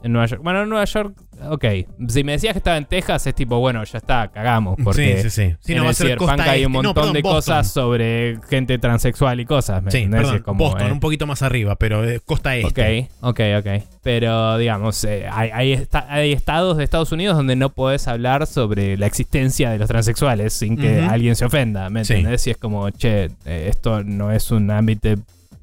En 0.02 0.14
Nueva 0.14 0.28
York. 0.28 0.42
Bueno, 0.42 0.64
en 0.64 0.70
Nueva 0.70 0.86
York, 0.86 1.14
ok. 1.50 1.66
Si 2.08 2.24
me 2.24 2.34
decías 2.34 2.54
que 2.54 2.60
estaba 2.60 2.78
en 2.78 2.86
Texas, 2.86 3.26
es 3.28 3.36
tipo, 3.36 3.60
bueno, 3.60 3.84
ya 3.84 3.98
está, 3.98 4.28
cagamos. 4.30 4.78
Porque 4.84 5.22
sí, 5.24 5.30
sí, 5.30 5.56
sí. 5.62 5.74
en 5.74 5.78
no, 5.80 5.90
el 5.90 5.96
Cyberpunk 5.96 6.40
hay 6.40 6.66
un 6.66 6.72
montón 6.72 7.14
de 7.14 7.22
cosas 7.22 7.72
sobre 7.72 8.40
gente 8.50 8.78
transexual 8.78 9.40
y 9.40 9.46
cosas. 9.46 9.84
sí, 9.90 10.08
perdón, 10.10 10.44
Boston, 10.58 10.88
eh, 10.88 10.92
un 10.92 11.00
poquito 11.00 11.28
más 11.28 11.42
arriba, 11.42 11.76
pero 11.76 12.08
eh, 12.08 12.20
costa 12.26 12.56
este. 12.56 13.10
Ok, 13.22 13.40
ok, 13.40 13.40
ok. 13.60 13.84
Pero, 14.02 14.58
digamos, 14.58 15.04
eh, 15.04 15.28
hay, 15.32 15.50
hay, 15.52 16.32
estados 16.32 16.78
de 16.78 16.84
Estados 16.84 17.12
Unidos 17.12 17.38
donde 17.38 17.56
no 17.56 17.70
puedes 17.70 18.08
hablar 18.08 18.48
sobre 18.48 18.98
la 18.98 19.06
existencia 19.06 19.70
de 19.72 19.78
los 19.78 19.88
transexuales 19.88 20.54
sin 20.54 20.78
que 20.78 21.02
alguien 21.02 21.36
se 21.36 21.46
ofenda, 21.46 21.90
¿me 21.90 22.02
entiendes? 22.02 22.46
Y 22.48 22.52
es 22.52 22.58
como, 22.58 22.90
che, 22.92 23.30
esto 23.46 24.04
no 24.04 24.32
es 24.32 24.52
un 24.52 24.72
ámbito, 24.72 25.10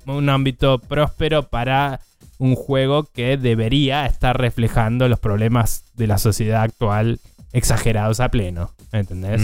un 0.06 0.28
ámbito 0.28 0.78
próspero 0.78 1.44
para 1.44 2.00
un 2.38 2.54
juego 2.54 3.04
que 3.04 3.36
debería 3.36 4.06
estar 4.06 4.38
reflejando 4.38 5.08
los 5.08 5.20
problemas 5.20 5.84
de 5.94 6.06
la 6.06 6.18
sociedad 6.18 6.62
actual 6.62 7.20
exagerados 7.52 8.20
a 8.20 8.28
pleno. 8.28 8.72
¿Entendés? 8.92 9.42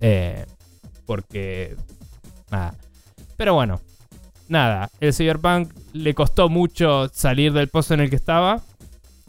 Eh, 0.00 0.46
porque. 1.04 1.76
Nada. 2.50 2.74
Pero 3.36 3.54
bueno. 3.54 3.80
Nada. 4.48 4.90
El 5.00 5.12
Cyberpunk 5.12 5.72
le 5.92 6.14
costó 6.14 6.48
mucho 6.48 7.08
salir 7.12 7.52
del 7.52 7.68
pozo 7.68 7.94
en 7.94 8.00
el 8.00 8.10
que 8.10 8.16
estaba. 8.16 8.62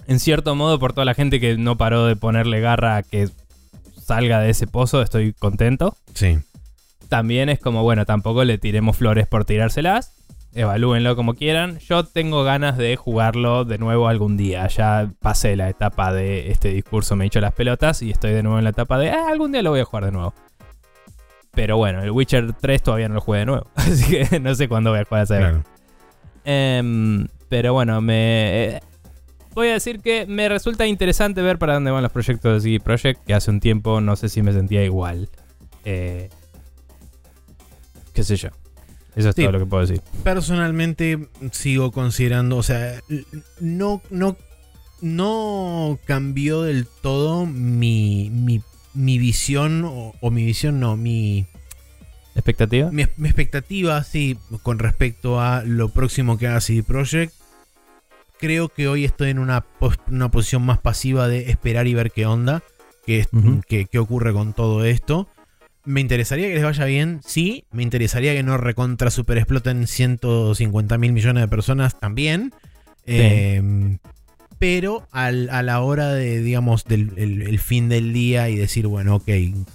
En 0.05 0.19
cierto 0.19 0.55
modo, 0.55 0.79
por 0.79 0.93
toda 0.93 1.05
la 1.05 1.15
gente 1.15 1.39
que 1.39 1.57
no 1.57 1.77
paró 1.77 2.05
de 2.05 2.15
ponerle 2.15 2.61
garra 2.61 2.97
a 2.97 3.03
que 3.03 3.29
salga 4.01 4.39
de 4.39 4.51
ese 4.51 4.67
pozo, 4.67 5.01
estoy 5.01 5.33
contento. 5.33 5.97
Sí. 6.13 6.37
También 7.09 7.49
es 7.49 7.59
como, 7.59 7.83
bueno, 7.83 8.05
tampoco 8.05 8.43
le 8.43 8.57
tiremos 8.57 8.95
flores 8.97 9.27
por 9.27 9.43
tirárselas 9.43 10.16
evalúenlo 10.53 11.15
como 11.15 11.33
quieran. 11.33 11.79
Yo 11.79 12.03
tengo 12.03 12.43
ganas 12.43 12.77
de 12.77 12.95
jugarlo 12.95 13.65
de 13.65 13.77
nuevo 13.77 14.07
algún 14.07 14.37
día. 14.37 14.67
Ya 14.67 15.11
pasé 15.21 15.55
la 15.55 15.69
etapa 15.69 16.13
de 16.13 16.51
este 16.51 16.69
discurso, 16.69 17.15
me 17.15 17.25
he 17.25 17.27
hecho 17.27 17.41
las 17.41 17.53
pelotas 17.53 18.01
y 18.01 18.11
estoy 18.11 18.31
de 18.31 18.43
nuevo 18.43 18.57
en 18.57 18.63
la 18.63 18.71
etapa 18.71 18.97
de 18.97 19.09
ah, 19.11 19.27
algún 19.29 19.51
día 19.51 19.61
lo 19.61 19.71
voy 19.71 19.81
a 19.81 19.85
jugar 19.85 20.05
de 20.05 20.11
nuevo. 20.11 20.33
Pero 21.51 21.77
bueno, 21.77 22.03
el 22.03 22.11
Witcher 22.11 22.53
3 22.53 22.83
todavía 22.83 23.07
no 23.07 23.15
lo 23.15 23.21
jugué 23.21 23.39
de 23.39 23.45
nuevo. 23.47 23.67
Así 23.75 24.11
que 24.11 24.39
no 24.39 24.53
sé 24.53 24.67
cuándo 24.67 24.91
voy 24.91 24.99
a 24.99 25.05
jugar 25.05 25.21
a 25.21 25.23
ese 25.23 25.61
em, 26.45 27.27
pero 27.49 27.73
bueno, 27.73 27.99
me. 28.01 28.75
Eh, 28.75 28.79
voy 29.55 29.69
a 29.69 29.73
decir 29.73 29.99
que 30.01 30.25
me 30.27 30.47
resulta 30.49 30.85
interesante 30.85 31.41
ver 31.41 31.57
para 31.57 31.73
dónde 31.73 31.91
van 31.91 32.03
los 32.03 32.11
proyectos 32.11 32.63
de 32.63 32.69
CD 32.69 32.79
Projekt. 32.79 33.23
Que 33.25 33.33
hace 33.33 33.49
un 33.49 33.59
tiempo 33.59 34.01
no 34.01 34.15
sé 34.15 34.29
si 34.29 34.41
me 34.43 34.53
sentía 34.53 34.83
igual. 34.83 35.29
Eh, 35.83 36.29
qué 38.13 38.23
sé 38.23 38.35
yo. 38.35 38.49
Eso 39.17 39.29
es 39.29 39.35
todo 39.35 39.51
lo 39.51 39.59
que 39.59 39.65
puedo 39.65 39.85
decir. 39.85 40.01
Personalmente 40.23 41.27
sigo 41.51 41.91
considerando, 41.91 42.55
o 42.55 42.63
sea, 42.63 43.01
no, 43.59 44.03
no, 44.11 44.37
no 45.01 45.97
cambió 46.05 46.61
del 46.61 46.85
todo 46.85 47.47
mi, 47.47 48.29
mi, 48.93 49.17
visión, 49.17 49.83
o, 49.85 50.31
mi 50.31 50.45
visión 50.45 50.79
no, 50.79 50.95
mi... 50.97 51.47
¿Expectativa? 52.35 52.91
Mi, 52.91 53.01
expectativa, 53.01 54.03
sí, 54.03 54.37
con 54.61 54.77
respecto 54.77 55.41
a 55.41 55.63
lo 55.63 55.89
próximo 55.89 56.37
que 56.37 56.45
haga 56.45 56.61
CD 56.61 56.83
Projekt. 56.83 57.33
Creo 58.37 58.69
que 58.69 58.87
hoy 58.87 59.03
estoy 59.03 59.31
en 59.31 59.39
una, 59.39 59.65
una 60.11 60.29
posición 60.29 60.63
más 60.63 60.77
pasiva 60.77 61.27
de 61.27 61.49
esperar 61.49 61.87
y 61.87 61.95
ver 61.95 62.11
qué 62.11 62.27
onda, 62.27 62.61
qué, 63.03 63.25
qué 63.67 63.97
ocurre 63.97 64.31
con 64.31 64.53
todo 64.53 64.85
esto. 64.85 65.27
Me 65.87 66.01
interesaría 66.01 66.47
que 66.47 66.55
les 66.55 66.63
vaya 66.63 66.85
bien, 66.85 67.21
sí. 67.25 67.65
Me 67.71 67.81
interesaría 67.81 68.33
que 68.33 68.43
no 68.43 68.57
recontra 68.57 69.09
super 69.09 69.37
exploten 69.37 69.87
150 69.87 70.97
mil 70.97 71.13
millones 71.13 71.41
de 71.41 71.47
personas 71.47 71.99
también. 71.99 72.53
Em, 73.05 73.99
pero 74.59 75.07
a 75.11 75.31
la 75.31 75.81
hora 75.81 76.13
de, 76.13 76.41
digamos, 76.41 76.83
del 76.83 77.13
el, 77.17 77.59
fin 77.59 77.87
del 77.87 78.11
día 78.11 78.49
y 78.49 78.57
decir, 78.57 78.87
bueno, 78.87 79.15
ok, 79.15 79.29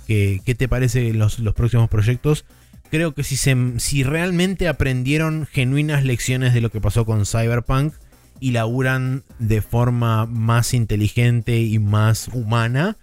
¿qué, 0.06 0.54
te 0.56 0.68
parece 0.68 1.14
los, 1.14 1.38
los 1.38 1.54
próximos 1.54 1.88
proyectos? 1.88 2.44
creo 2.92 3.14
que 3.14 3.24
si, 3.24 3.36
se, 3.36 3.56
si 3.78 4.02
realmente 4.02 4.68
aprendieron 4.68 5.46
genuinas 5.50 6.04
lecciones 6.04 6.52
de 6.52 6.60
lo 6.60 6.70
que 6.70 6.82
pasó 6.82 7.06
con 7.06 7.24
Cyberpunk 7.24 7.94
y 8.38 8.50
laburan 8.50 9.22
de 9.38 9.62
forma 9.62 10.26
más 10.26 10.74
inteligente 10.74 11.60
y 11.60 11.78
más 11.78 12.28
humana, 12.28 12.98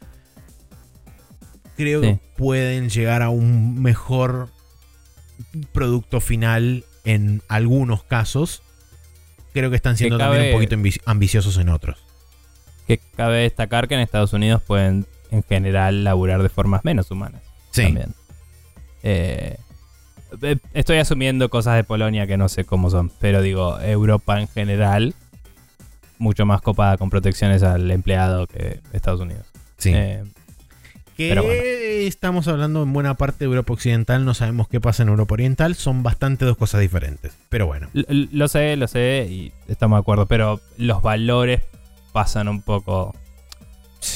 creo 1.80 2.02
Sí. 2.02 2.08
que 2.08 2.20
pueden 2.36 2.90
llegar 2.90 3.22
a 3.22 3.30
un 3.30 3.82
mejor 3.82 4.50
producto 5.72 6.20
final 6.20 6.84
en 7.06 7.42
algunos 7.48 8.04
casos. 8.04 8.62
Creo 9.54 9.70
que 9.70 9.78
están 9.78 9.96
siendo 9.96 10.18
Que 10.18 10.24
también 10.24 10.46
un 10.48 10.52
poquito 10.54 10.76
ambi- 10.76 11.02
ambiciosos 11.06 11.58
en 11.58 11.70
otros. 11.70 11.98
Que 12.86 12.98
cabe 13.16 13.40
destacar 13.44 13.88
que 13.88 13.96
en 13.96 14.02
Estados 14.02 14.34
Unidos 14.34 14.62
pueden 14.62 15.06
en 15.32 15.42
general 15.44 16.04
laburar 16.04 16.44
de 16.44 16.50
formas 16.50 16.84
menos 16.84 17.10
humanas. 17.12 17.42
Sí. 17.72 17.84
También. 17.84 18.14
Eh, 19.04 19.56
eh, 20.42 20.58
estoy 20.74 20.98
asumiendo 20.98 21.50
cosas 21.50 21.76
de 21.78 21.86
Polonia 21.86 22.28
que 22.28 22.36
no 22.36 22.50
sé 22.50 22.66
cómo 22.66 22.90
son, 22.90 23.10
pero 23.22 23.42
digo, 23.42 23.80
Europa 23.80 24.40
en 24.42 24.48
general, 24.50 25.16
mucho 26.18 26.46
más 26.46 26.62
copada 26.62 26.98
con 26.98 27.10
protecciones 27.10 27.64
al 27.64 27.90
empleado 27.90 28.46
que 28.48 28.82
Estados 28.92 29.22
Unidos. 29.22 29.46
Sí. 29.78 29.92
Eh, 29.96 30.24
que 31.28 31.36
bueno. 31.40 31.52
estamos 32.08 32.48
hablando 32.48 32.82
en 32.84 32.94
buena 32.94 33.14
parte 33.16 33.40
de 33.40 33.46
Europa 33.46 33.74
Occidental, 33.74 34.24
no 34.26 34.34
sabemos 34.34 34.68
qué 34.68 34.80
pasa 34.80 35.04
en 35.04 35.10
Europa 35.10 35.34
Oriental, 35.34 35.76
son 35.76 36.02
bastante 36.04 36.46
dos 36.46 36.58
cosas 36.58 36.82
diferentes. 36.82 37.34
Pero 37.50 37.68
bueno. 37.68 37.90
Lo 37.94 38.48
sé, 38.48 38.76
lo 38.78 38.88
sé 38.88 39.28
y 39.30 39.52
estamos 39.68 39.98
de 39.98 40.02
acuerdo, 40.02 40.26
pero 40.26 40.60
los 40.78 41.02
valores 41.02 41.62
pasan 42.14 42.48
un 42.48 42.62
poco 42.62 43.16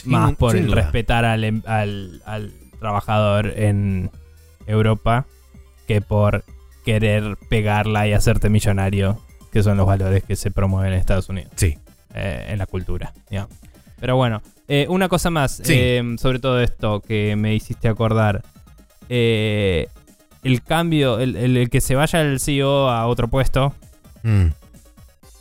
más 0.05 0.34
por 0.35 0.55
el 0.55 0.67
duda. 0.67 0.75
respetar 0.77 1.25
al, 1.25 1.43
em- 1.43 1.61
al- 1.65 2.21
al 2.25 2.53
trabajador 2.80 3.53
en 3.57 4.09
Europa 4.65 5.25
que 5.88 6.01
por 6.01 6.43
querer 6.85 7.38
pegarla 7.49 8.07
y 8.07 8.13
hacerte 8.13 8.49
millonario, 8.49 9.21
que 9.51 9.61
son 9.63 9.77
los 9.77 9.85
valores 9.85 10.23
que 10.23 10.35
se 10.35 10.51
promueven 10.51 10.93
en 10.93 10.99
Estados 10.99 11.30
Unidos, 11.30 11.51
Sí. 11.55 11.77
eh, 12.13 12.45
en 12.49 12.57
la 12.57 12.65
cultura. 12.65 13.13
digamos. 13.30 13.51
Pero 14.03 14.17
bueno, 14.17 14.41
eh, 14.67 14.85
una 14.89 15.07
cosa 15.07 15.30
más 15.30 15.61
Sí. 15.63 15.73
eh, 15.77 16.15
sobre 16.19 16.39
todo 16.39 16.59
esto 16.59 16.99
que 16.99 17.38
me 17.38 17.55
hiciste 17.55 17.88
acordar. 17.88 18.41
Eh, 19.07 19.88
el 20.43 20.61
cambio, 20.61 21.19
el, 21.19 21.38
el- 21.38 21.55
el 21.55 21.69
que 21.69 21.80
se 21.80 21.95
vaya 21.95 22.19
el 22.19 22.41
CEO 22.41 22.89
a 22.89 23.07
otro 23.07 23.30
puesto, 23.30 23.73
Mm. 24.23 24.47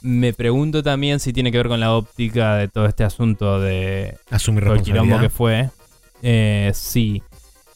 me 0.02 0.32
pregunto 0.32 0.80
también 0.84 1.18
si 1.18 1.32
tiene 1.32 1.51
que 1.51 1.59
ver 1.59 1.66
con 1.66 1.80
la 1.80 1.93
óptica 1.97 2.55
de 2.55 2.68
todo 2.68 2.86
este 2.86 3.02
asunto 3.02 3.60
de 3.60 4.14
Asumir 4.30 4.62
todo 4.62 4.74
el 4.74 4.82
quilombo 4.82 5.18
que 5.18 5.28
fue. 5.28 5.70
Eh, 6.22 6.70
sí. 6.72 7.20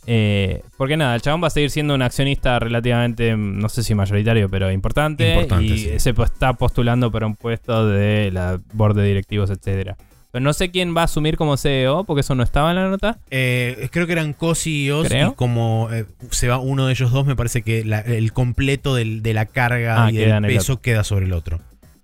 Eh, 0.06 0.62
porque 0.76 0.96
nada, 0.96 1.16
el 1.16 1.20
chabón 1.20 1.42
va 1.42 1.48
a 1.48 1.50
seguir 1.50 1.70
siendo 1.70 1.96
un 1.96 2.02
accionista 2.02 2.60
relativamente, 2.60 3.34
mm, 3.34 3.58
no 3.58 3.68
sé 3.68 3.82
si 3.82 3.92
mayoritario, 3.96 4.48
pero 4.48 4.70
importante. 4.70 5.30
Importante, 5.32 5.64
y 5.64 5.78
sí. 5.78 5.98
se 5.98 6.10
está 6.10 6.52
postulando 6.52 7.10
para 7.10 7.26
un 7.26 7.34
puesto 7.34 7.88
de 7.88 8.30
la 8.32 8.60
board 8.72 8.94
de 8.94 9.02
directivos, 9.02 9.50
etcétera. 9.50 9.96
Pero 10.36 10.44
no 10.44 10.52
sé 10.52 10.70
quién 10.70 10.94
va 10.94 11.00
a 11.00 11.04
asumir 11.04 11.38
como 11.38 11.56
CEO, 11.56 12.04
porque 12.04 12.20
eso 12.20 12.34
no 12.34 12.42
estaba 12.42 12.68
en 12.68 12.76
la 12.76 12.90
nota. 12.90 13.18
Eh, 13.30 13.88
creo 13.90 14.06
que 14.06 14.12
eran 14.12 14.34
co-CEOs 14.34 15.06
y 15.32 15.34
como 15.34 15.88
eh, 15.90 16.04
se 16.30 16.46
va 16.48 16.58
uno 16.58 16.84
de 16.84 16.92
ellos 16.92 17.10
dos, 17.10 17.24
me 17.24 17.34
parece 17.34 17.62
que 17.62 17.86
la- 17.86 18.00
el 18.00 18.34
completo 18.34 18.94
del- 18.94 19.22
de 19.22 19.32
la 19.32 19.46
carga 19.46 20.04
Ah, 20.04 20.10
y 20.10 20.16
del 20.16 20.28
el 20.28 20.42
peso 20.58 20.82
queda 20.82 21.04
sobre 21.04 21.24
el 21.24 21.32
otro. 21.32 21.60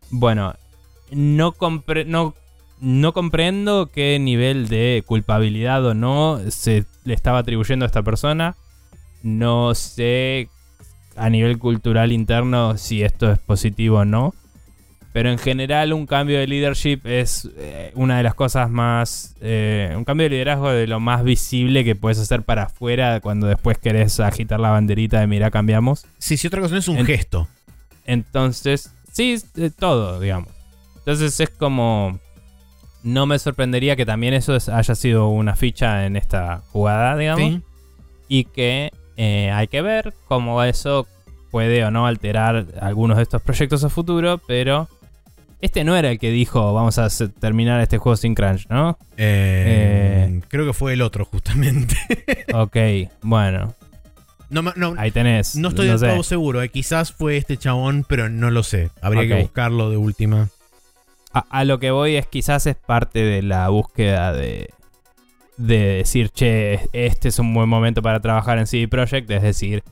Bueno, 0.08 0.54
no, 1.10 1.52
compre- 1.52 2.06
no, 2.06 2.34
no 2.80 3.12
comprendo 3.12 3.90
qué 3.92 4.18
nivel 4.18 4.68
de 4.68 5.04
culpabilidad 5.04 5.84
o 5.84 5.92
no 5.92 6.40
se 6.48 6.86
le 7.04 7.12
estaba 7.12 7.40
atribuyendo 7.40 7.84
a 7.84 7.88
esta 7.88 8.02
persona. 8.02 8.56
No 9.22 9.74
sé 9.74 10.48
a 11.16 11.28
nivel 11.28 11.58
cultural 11.58 12.12
interno 12.12 12.78
si 12.78 13.02
esto 13.02 13.30
es 13.30 13.38
positivo 13.40 13.98
o 13.98 14.04
no. 14.06 14.32
Pero 15.12 15.30
en 15.30 15.36
general 15.38 15.92
un 15.92 16.06
cambio 16.06 16.38
de 16.38 16.46
leadership 16.46 17.00
es 17.04 17.46
eh, 17.58 17.92
una 17.94 18.16
de 18.16 18.22
las 18.22 18.34
cosas 18.34 18.70
más... 18.70 19.34
eh, 19.42 19.92
un 19.96 20.04
cambio 20.04 20.24
de 20.24 20.30
liderazgo 20.30 20.70
de 20.70 20.86
lo 20.86 21.00
más 21.00 21.22
visible 21.22 21.84
que 21.84 21.94
puedes 21.94 22.18
hacer 22.18 22.42
para 22.44 22.62
afuera 22.64 23.20
cuando 23.20 23.46
después 23.46 23.76
querés 23.76 24.18
agitar 24.20 24.58
la 24.58 24.70
banderita 24.70 25.20
de 25.20 25.26
mira 25.26 25.50
cambiamos. 25.50 26.06
Sí, 26.18 26.38
si 26.38 26.46
otra 26.46 26.62
cosa 26.62 26.78
es 26.78 26.88
un 26.88 26.96
En- 26.98 27.06
gesto. 27.06 27.46
Entonces, 28.06 28.90
sí, 29.12 29.36
de 29.54 29.70
todo, 29.70 30.18
digamos. 30.20 30.48
Entonces 30.98 31.38
es 31.40 31.50
como... 31.50 32.18
No 33.02 33.26
me 33.26 33.38
sorprendería 33.38 33.96
que 33.96 34.06
también 34.06 34.32
eso 34.32 34.54
es- 34.56 34.68
haya 34.68 34.94
sido 34.94 35.28
una 35.28 35.56
ficha 35.56 36.06
en 36.06 36.16
esta 36.16 36.62
jugada, 36.70 37.16
digamos. 37.16 37.42
Sí. 37.54 37.62
Y 38.28 38.44
que 38.44 38.90
eh, 39.16 39.50
hay 39.52 39.68
que 39.68 39.82
ver 39.82 40.14
cómo 40.26 40.62
eso 40.62 41.06
puede 41.50 41.84
o 41.84 41.90
no 41.90 42.06
alterar 42.06 42.66
algunos 42.80 43.18
de 43.18 43.24
estos 43.24 43.42
proyectos 43.42 43.84
a 43.84 43.90
futuro, 43.90 44.40
pero... 44.46 44.88
Este 45.62 45.84
no 45.84 45.96
era 45.96 46.10
el 46.10 46.18
que 46.18 46.30
dijo 46.30 46.74
vamos 46.74 46.98
a 46.98 47.08
terminar 47.40 47.80
este 47.80 47.96
juego 47.96 48.16
sin 48.16 48.34
crunch, 48.34 48.66
¿no? 48.68 48.98
Eh, 49.16 50.40
Creo 50.48 50.66
que 50.66 50.72
fue 50.74 50.92
el 50.92 51.00
otro, 51.02 51.24
justamente. 51.24 51.96
ok, 52.52 52.76
bueno, 53.22 53.74
no, 54.50 54.62
no, 54.76 54.94
ahí 54.98 55.10
tenés. 55.12 55.56
no 55.56 55.68
estoy 55.68 55.86
del 55.86 55.98
todo 56.00 56.22
seguro. 56.24 56.62
eh, 56.62 56.68
Quizás 56.68 57.12
fue 57.12 57.36
este 57.38 57.56
chabón, 57.56 58.04
pero 58.06 58.28
no 58.28 58.50
lo 58.50 58.62
sé. 58.62 58.90
Habría 59.00 59.26
que 59.26 59.40
buscarlo 59.42 59.88
de 59.88 59.96
última. 59.96 60.48
A, 61.32 61.46
a 61.48 61.64
lo 61.64 61.78
que 61.78 61.90
voy 61.90 62.16
es 62.16 62.26
quizás 62.26 62.66
es 62.66 62.76
parte 62.76 63.20
de 63.20 63.40
la 63.40 63.68
búsqueda 63.70 64.32
de, 64.34 64.68
de 65.56 65.78
decir, 65.78 66.28
che, 66.30 66.80
este 66.92 67.28
es 67.28 67.38
un 67.38 67.54
buen 67.54 67.68
momento 67.68 68.02
para 68.02 68.20
trabajar 68.20 68.58
en 68.58 68.66
CD 68.66 68.88
Projekt. 68.88 69.30
Es 69.30 69.42
decir, 69.42 69.82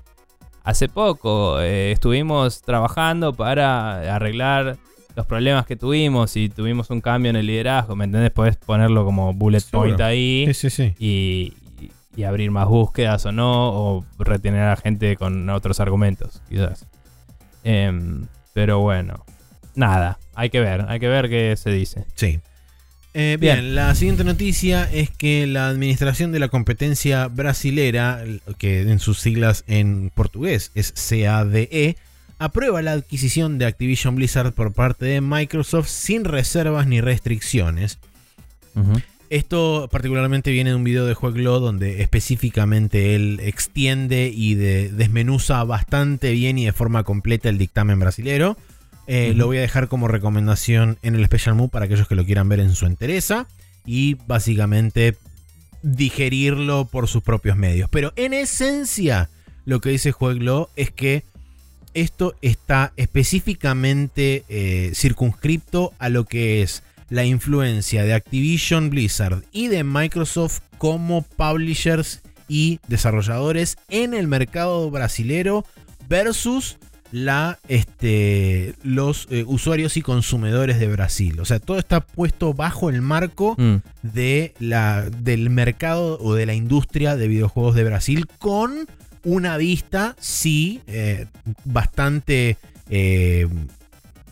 hace 0.64 0.88
poco 0.88 1.60
eh, 1.60 1.92
estuvimos 1.92 2.60
trabajando 2.60 3.32
para 3.32 4.14
arreglar 4.14 4.76
los 5.16 5.26
problemas 5.26 5.66
que 5.66 5.76
tuvimos 5.76 6.36
y 6.36 6.48
tuvimos 6.48 6.90
un 6.90 7.00
cambio 7.00 7.30
en 7.30 7.36
el 7.36 7.46
liderazgo. 7.46 7.96
¿Me 7.96 8.04
entendés? 8.04 8.30
Podés 8.30 8.56
ponerlo 8.56 9.04
como 9.04 9.32
bullet 9.34 9.60
Seguro. 9.60 9.88
point 9.88 10.00
ahí 10.00 10.44
Sí, 10.48 10.54
sí, 10.54 10.70
sí. 10.70 10.94
y, 10.98 11.54
y 12.16 12.22
abrir 12.24 12.50
más 12.50 12.66
búsquedas 12.68 13.24
o 13.26 13.32
no, 13.32 13.70
o 13.70 14.04
retener 14.18 14.62
a 14.64 14.76
gente 14.76 15.16
con 15.16 15.48
otros 15.50 15.80
argumentos, 15.80 16.42
quizás. 16.48 16.86
Em, 17.64 18.26
pero 18.52 18.80
bueno, 18.80 19.24
nada, 19.74 20.18
hay 20.34 20.50
que 20.50 20.60
ver, 20.60 20.86
hay 20.88 21.00
que 21.00 21.08
ver 21.08 21.28
qué 21.28 21.54
se 21.56 21.70
dice. 21.70 22.04
Sí. 22.14 22.40
Eh, 23.12 23.36
bien. 23.40 23.56
Bien. 23.60 23.74
la 23.74 23.94
siguiente 23.96 24.22
noticia 24.22 24.88
es 24.92 25.10
que 25.10 25.46
la 25.48 25.68
Administración 25.68 26.30
de 26.30 26.38
la 26.38 26.48
Competencia 26.48 27.26
Brasilera, 27.26 28.22
que 28.58 28.82
en 28.82 29.00
sus 29.00 29.18
siglas 29.18 29.64
en 29.66 30.12
portugués 30.14 30.70
es 30.76 30.92
CADE, 30.92 31.96
aprueba 32.40 32.82
la 32.82 32.92
adquisición 32.92 33.58
de 33.58 33.66
Activision 33.66 34.16
Blizzard 34.16 34.52
por 34.52 34.72
parte 34.72 35.04
de 35.04 35.20
Microsoft 35.20 35.88
sin 35.88 36.24
reservas 36.24 36.86
ni 36.88 37.00
restricciones. 37.00 37.98
Esto 39.28 39.88
particularmente 39.92 40.50
viene 40.50 40.70
de 40.70 40.76
un 40.76 40.82
video 40.82 41.06
de 41.06 41.14
Jueglo 41.14 41.60
donde 41.60 42.02
específicamente 42.02 43.14
él 43.14 43.38
extiende 43.44 44.32
y 44.34 44.54
de- 44.54 44.88
desmenuza 44.90 45.62
bastante 45.64 46.32
bien 46.32 46.58
y 46.58 46.64
de 46.64 46.72
forma 46.72 47.04
completa 47.04 47.48
el 47.48 47.58
dictamen 47.58 48.00
brasilero. 48.00 48.56
Eh. 49.06 49.32
Lo 49.36 49.46
voy 49.46 49.58
a 49.58 49.60
dejar 49.60 49.88
como 49.88 50.08
recomendación 50.08 50.98
en 51.02 51.14
el 51.14 51.24
Special 51.26 51.54
Move 51.54 51.68
para 51.70 51.84
aquellos 51.84 52.08
que 52.08 52.14
lo 52.14 52.24
quieran 52.24 52.48
ver 52.48 52.60
en 52.60 52.74
su 52.74 52.86
entereza 52.86 53.46
y 53.84 54.14
básicamente 54.26 55.16
digerirlo 55.82 56.86
por 56.86 57.06
sus 57.06 57.22
propios 57.22 57.56
medios. 57.56 57.88
Pero 57.90 58.12
en 58.16 58.32
esencia 58.32 59.28
lo 59.64 59.80
que 59.80 59.90
dice 59.90 60.10
Jueglo 60.12 60.70
es 60.76 60.90
que 60.90 61.22
esto 61.94 62.34
está 62.42 62.92
específicamente 62.96 64.44
eh, 64.48 64.92
circunscripto 64.94 65.92
a 65.98 66.08
lo 66.08 66.24
que 66.24 66.62
es 66.62 66.82
la 67.08 67.24
influencia 67.24 68.04
de 68.04 68.14
Activision 68.14 68.90
Blizzard 68.90 69.42
y 69.52 69.68
de 69.68 69.84
Microsoft 69.84 70.60
como 70.78 71.22
publishers 71.22 72.22
y 72.48 72.80
desarrolladores 72.88 73.76
en 73.88 74.14
el 74.14 74.26
mercado 74.26 74.90
brasilero 74.90 75.64
versus 76.08 76.78
la, 77.12 77.58
este, 77.68 78.74
los 78.82 79.26
eh, 79.30 79.44
usuarios 79.46 79.96
y 79.96 80.02
consumidores 80.02 80.78
de 80.78 80.88
Brasil. 80.88 81.40
O 81.40 81.44
sea, 81.44 81.58
todo 81.58 81.78
está 81.78 82.00
puesto 82.00 82.54
bajo 82.54 82.88
el 82.88 83.02
marco 83.02 83.56
Mm, 83.58 83.76
de 84.02 84.54
la, 84.58 85.08
del 85.10 85.50
mercado 85.50 86.18
o 86.20 86.34
de 86.34 86.46
la 86.46 86.54
industria 86.54 87.16
de 87.16 87.28
videojuegos 87.28 87.74
de 87.74 87.84
Brasil 87.84 88.26
con 88.38 88.86
una 89.24 89.56
vista, 89.56 90.16
sí, 90.18 90.80
eh, 90.86 91.26
bastante 91.64 92.56
eh, 92.88 93.46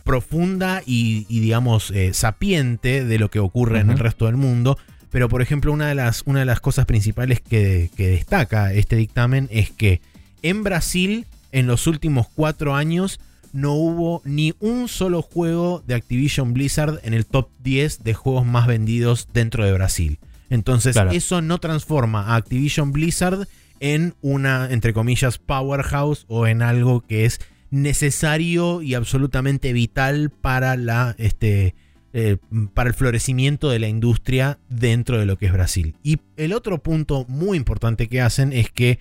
profunda 0.04 0.82
y, 0.86 1.26
y, 1.28 1.40
digamos, 1.40 1.90
eh, 1.90 2.14
sapiente 2.14 3.04
de 3.04 3.18
lo 3.18 3.30
que 3.30 3.38
ocurre 3.40 3.80
en 3.80 3.90
el 3.90 3.98
resto 3.98 4.26
del 4.26 4.36
mundo. 4.36 4.78
Pero, 5.10 5.28
por 5.28 5.42
ejemplo, 5.42 5.72
una 5.72 5.88
de 5.88 5.94
las, 5.94 6.22
una 6.26 6.40
de 6.40 6.46
las 6.46 6.60
cosas 6.60 6.86
principales 6.86 7.40
que, 7.40 7.90
que 7.96 8.08
destaca 8.08 8.72
este 8.72 8.96
dictamen 8.96 9.48
es 9.50 9.70
que 9.70 10.00
en 10.42 10.62
Brasil, 10.64 11.26
en 11.52 11.66
los 11.66 11.86
últimos 11.86 12.26
cuatro 12.34 12.74
años, 12.74 13.20
no 13.52 13.72
hubo 13.72 14.22
ni 14.24 14.54
un 14.60 14.88
solo 14.88 15.22
juego 15.22 15.82
de 15.86 15.94
Activision 15.94 16.52
Blizzard 16.52 17.00
en 17.02 17.14
el 17.14 17.24
top 17.26 17.48
10 17.62 18.04
de 18.04 18.14
juegos 18.14 18.46
más 18.46 18.66
vendidos 18.66 19.28
dentro 19.32 19.64
de 19.64 19.72
Brasil. 19.72 20.18
Entonces, 20.50 20.94
Claro. 20.94 21.10
eso 21.10 21.42
no 21.42 21.58
transforma 21.58 22.26
a 22.28 22.36
Activision 22.36 22.92
Blizzard 22.92 23.46
en 23.80 24.14
una, 24.20 24.68
entre 24.70 24.92
comillas, 24.92 25.38
powerhouse 25.38 26.24
o 26.28 26.46
en 26.46 26.62
algo 26.62 27.00
que 27.06 27.24
es 27.24 27.40
necesario 27.70 28.82
y 28.82 28.94
absolutamente 28.94 29.72
vital 29.72 30.30
para 30.30 30.76
la 30.76 31.14
este, 31.18 31.74
eh, 32.14 32.38
para 32.72 32.88
el 32.88 32.94
florecimiento 32.94 33.68
de 33.68 33.78
la 33.78 33.88
industria 33.88 34.58
dentro 34.70 35.18
de 35.18 35.26
lo 35.26 35.36
que 35.36 35.46
es 35.46 35.52
Brasil. 35.52 35.94
Y 36.02 36.18
el 36.36 36.54
otro 36.54 36.82
punto 36.82 37.26
muy 37.28 37.58
importante 37.58 38.08
que 38.08 38.22
hacen 38.22 38.54
es 38.54 38.70
que 38.70 38.98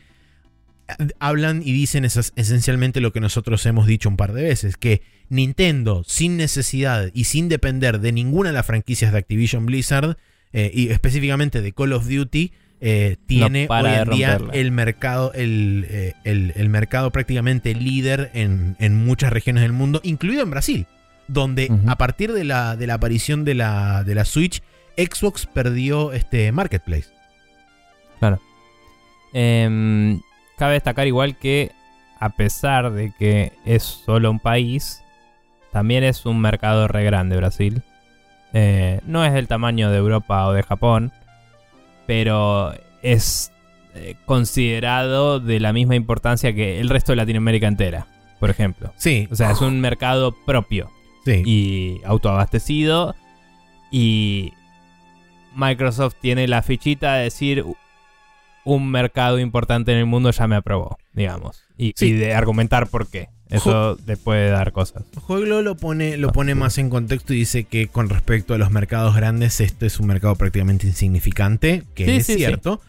eh, 0.87 1.07
hablan 1.19 1.61
y 1.63 1.71
dicen 1.71 2.03
esas, 2.03 2.33
esencialmente 2.35 2.99
lo 2.99 3.13
que 3.13 3.21
nosotros 3.21 3.65
hemos 3.65 3.87
dicho 3.87 4.09
un 4.09 4.17
par 4.17 4.33
de 4.33 4.43
veces, 4.43 4.75
que 4.75 5.01
Nintendo, 5.29 6.03
sin 6.05 6.35
necesidad 6.35 7.09
y 7.13 7.23
sin 7.23 7.47
depender 7.47 8.01
de 8.01 8.11
ninguna 8.11 8.49
de 8.49 8.55
las 8.55 8.65
franquicias 8.65 9.13
de 9.13 9.19
Activision 9.19 9.65
Blizzard, 9.65 10.17
eh, 10.53 10.71
y 10.73 10.89
específicamente 10.89 11.61
de 11.61 11.71
Call 11.71 11.93
of 11.93 12.07
Duty, 12.07 12.51
tiene 12.79 13.67
hoy 13.69 13.89
en 13.89 14.09
día 14.09 14.39
el 14.53 14.71
mercado, 14.71 15.31
el, 15.33 16.13
el, 16.23 16.69
mercado 16.69 17.11
prácticamente 17.11 17.73
líder 17.73 18.29
en, 18.33 18.75
en, 18.79 19.05
muchas 19.05 19.33
regiones 19.33 19.63
del 19.63 19.73
mundo, 19.73 19.99
incluido 20.03 20.43
en 20.43 20.51
Brasil 20.51 20.87
donde 21.27 21.71
a 21.87 21.97
partir 21.97 22.33
de 22.33 22.43
la, 22.43 22.75
de 22.75 22.87
la 22.87 22.95
aparición 22.95 23.43
de 23.43 23.53
la, 23.53 24.03
de 24.03 24.15
la 24.15 24.25
Switch, 24.25 24.61
Xbox 24.97 25.45
perdió 25.45 26.13
este 26.13 26.51
Marketplace. 26.51 27.07
Claro. 28.19 28.39
Em, 29.33 30.19
cabe 30.57 30.73
destacar 30.73 31.05
igual 31.05 31.37
que 31.37 31.71
a 32.19 32.29
pesar 32.29 32.91
de 32.91 33.11
que 33.19 33.53
es 33.65 33.83
solo 33.83 34.31
un 34.31 34.39
país, 34.39 35.03
también 35.71 36.03
es 36.03 36.25
un 36.25 36.39
mercado 36.39 36.87
re 36.87 37.03
grande 37.03 37.37
Brasil. 37.37 37.83
Eh, 38.53 39.01
no 39.05 39.23
es 39.23 39.33
del 39.33 39.47
tamaño 39.47 39.91
de 39.91 39.97
Europa 39.97 40.47
o 40.47 40.53
de 40.53 40.63
Japón, 40.63 41.11
pero 42.07 42.73
es 43.03 43.51
eh, 43.93 44.15
considerado 44.25 45.39
de 45.39 45.59
la 45.59 45.73
misma 45.73 45.95
importancia 45.95 46.53
que 46.53 46.79
el 46.79 46.89
resto 46.89 47.11
de 47.11 47.17
Latinoamérica 47.17 47.67
entera, 47.67 48.07
por 48.39 48.49
ejemplo. 48.49 48.93
Sí. 48.95 49.27
O 49.31 49.35
sea, 49.35 49.51
es 49.51 49.61
un 49.61 49.79
mercado 49.79 50.33
propio 50.45 50.89
y 51.25 52.01
autoabastecido. 52.05 53.15
Y 53.91 54.53
Microsoft 55.55 56.15
tiene 56.21 56.47
la 56.47 56.61
fichita 56.61 57.15
de 57.15 57.23
decir 57.25 57.65
un 58.63 58.91
mercado 58.91 59.39
importante 59.39 59.91
en 59.91 59.99
el 59.99 60.05
mundo 60.05 60.31
ya 60.31 60.47
me 60.47 60.55
aprobó, 60.55 60.97
digamos. 61.13 61.63
Y, 61.77 61.93
de 61.93 62.33
argumentar 62.33 62.87
por 62.87 63.07
qué. 63.07 63.29
Eso 63.49 63.97
le 64.05 64.17
puede 64.17 64.49
dar 64.49 64.71
cosas. 64.71 65.03
Jueglo 65.15 65.61
lo 65.61 65.75
pone, 65.75 66.17
lo 66.17 66.31
pone 66.31 66.55
más 66.55 66.77
en 66.77 66.89
contexto 66.89 67.33
y 67.33 67.39
dice 67.39 67.63
que 67.63 67.87
con 67.87 68.09
respecto 68.09 68.53
a 68.53 68.57
los 68.57 68.71
mercados 68.71 69.15
grandes, 69.15 69.61
este 69.61 69.85
es 69.85 69.99
un 69.99 70.07
mercado 70.07 70.35
prácticamente 70.35 70.87
insignificante, 70.87 71.83
que 71.95 72.17
es 72.17 72.25
cierto. 72.25 72.81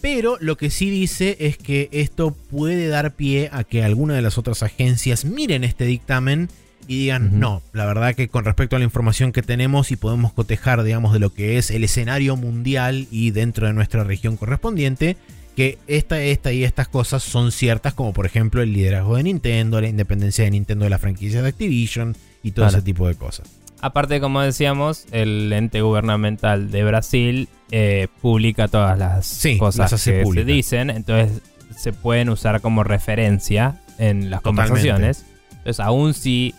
Pero 0.00 0.36
lo 0.40 0.56
que 0.56 0.70
sí 0.70 0.90
dice 0.90 1.36
es 1.40 1.56
que 1.56 1.88
esto 1.90 2.30
puede 2.30 2.88
dar 2.88 3.14
pie 3.14 3.48
a 3.52 3.64
que 3.64 3.82
alguna 3.82 4.14
de 4.14 4.22
las 4.22 4.38
otras 4.38 4.62
agencias 4.62 5.24
miren 5.24 5.64
este 5.64 5.84
dictamen 5.84 6.48
y 6.86 6.98
digan, 7.00 7.40
no, 7.40 7.62
la 7.72 7.86
verdad 7.86 8.14
que 8.14 8.28
con 8.28 8.44
respecto 8.44 8.76
a 8.76 8.78
la 8.78 8.84
información 8.84 9.32
que 9.32 9.42
tenemos 9.42 9.90
y 9.90 9.96
podemos 9.96 10.32
cotejar, 10.32 10.82
digamos, 10.84 11.12
de 11.12 11.18
lo 11.18 11.32
que 11.32 11.58
es 11.58 11.70
el 11.70 11.82
escenario 11.82 12.36
mundial 12.36 13.08
y 13.10 13.32
dentro 13.32 13.66
de 13.66 13.72
nuestra 13.72 14.04
región 14.04 14.36
correspondiente, 14.36 15.16
que 15.56 15.78
esta, 15.86 16.20
esta 16.20 16.52
y 16.52 16.64
estas 16.64 16.86
cosas 16.86 17.22
son 17.22 17.50
ciertas, 17.50 17.94
como 17.94 18.12
por 18.12 18.26
ejemplo 18.26 18.60
el 18.60 18.74
liderazgo 18.74 19.16
de 19.16 19.22
Nintendo, 19.22 19.80
la 19.80 19.88
independencia 19.88 20.44
de 20.44 20.50
Nintendo 20.50 20.84
de 20.84 20.90
la 20.90 20.98
franquicia 20.98 21.42
de 21.42 21.48
Activision 21.48 22.14
y 22.42 22.52
todo 22.52 22.66
ese 22.66 22.82
tipo 22.82 23.08
de 23.08 23.14
cosas. 23.14 23.50
Aparte, 23.80 24.20
como 24.20 24.42
decíamos, 24.42 25.06
el 25.12 25.52
ente 25.52 25.80
gubernamental 25.80 26.70
de 26.70 26.84
Brasil 26.84 27.48
eh, 27.70 28.08
publica 28.20 28.68
todas 28.68 28.98
las 28.98 29.46
cosas 29.58 29.90
que 30.04 30.24
se 30.24 30.44
dicen, 30.44 30.90
entonces 30.90 31.40
se 31.74 31.92
pueden 31.92 32.28
usar 32.28 32.60
como 32.60 32.84
referencia 32.84 33.80
en 33.98 34.30
las 34.30 34.42
conversaciones. 34.42 35.24
Entonces, 35.50 35.80
aún 35.80 36.12
si 36.12 36.54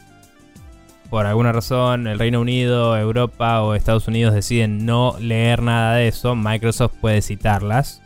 por 1.10 1.26
alguna 1.26 1.52
razón 1.52 2.08
el 2.08 2.20
Reino 2.20 2.42
Unido, 2.42 2.98
Europa 2.98 3.62
o 3.62 3.76
Estados 3.76 4.08
Unidos 4.08 4.34
deciden 4.34 4.86
no 4.86 5.16
leer 5.20 5.62
nada 5.62 5.96
de 5.96 6.08
eso, 6.08 6.36
Microsoft 6.36 6.94
puede 7.00 7.22
citarlas. 7.22 8.02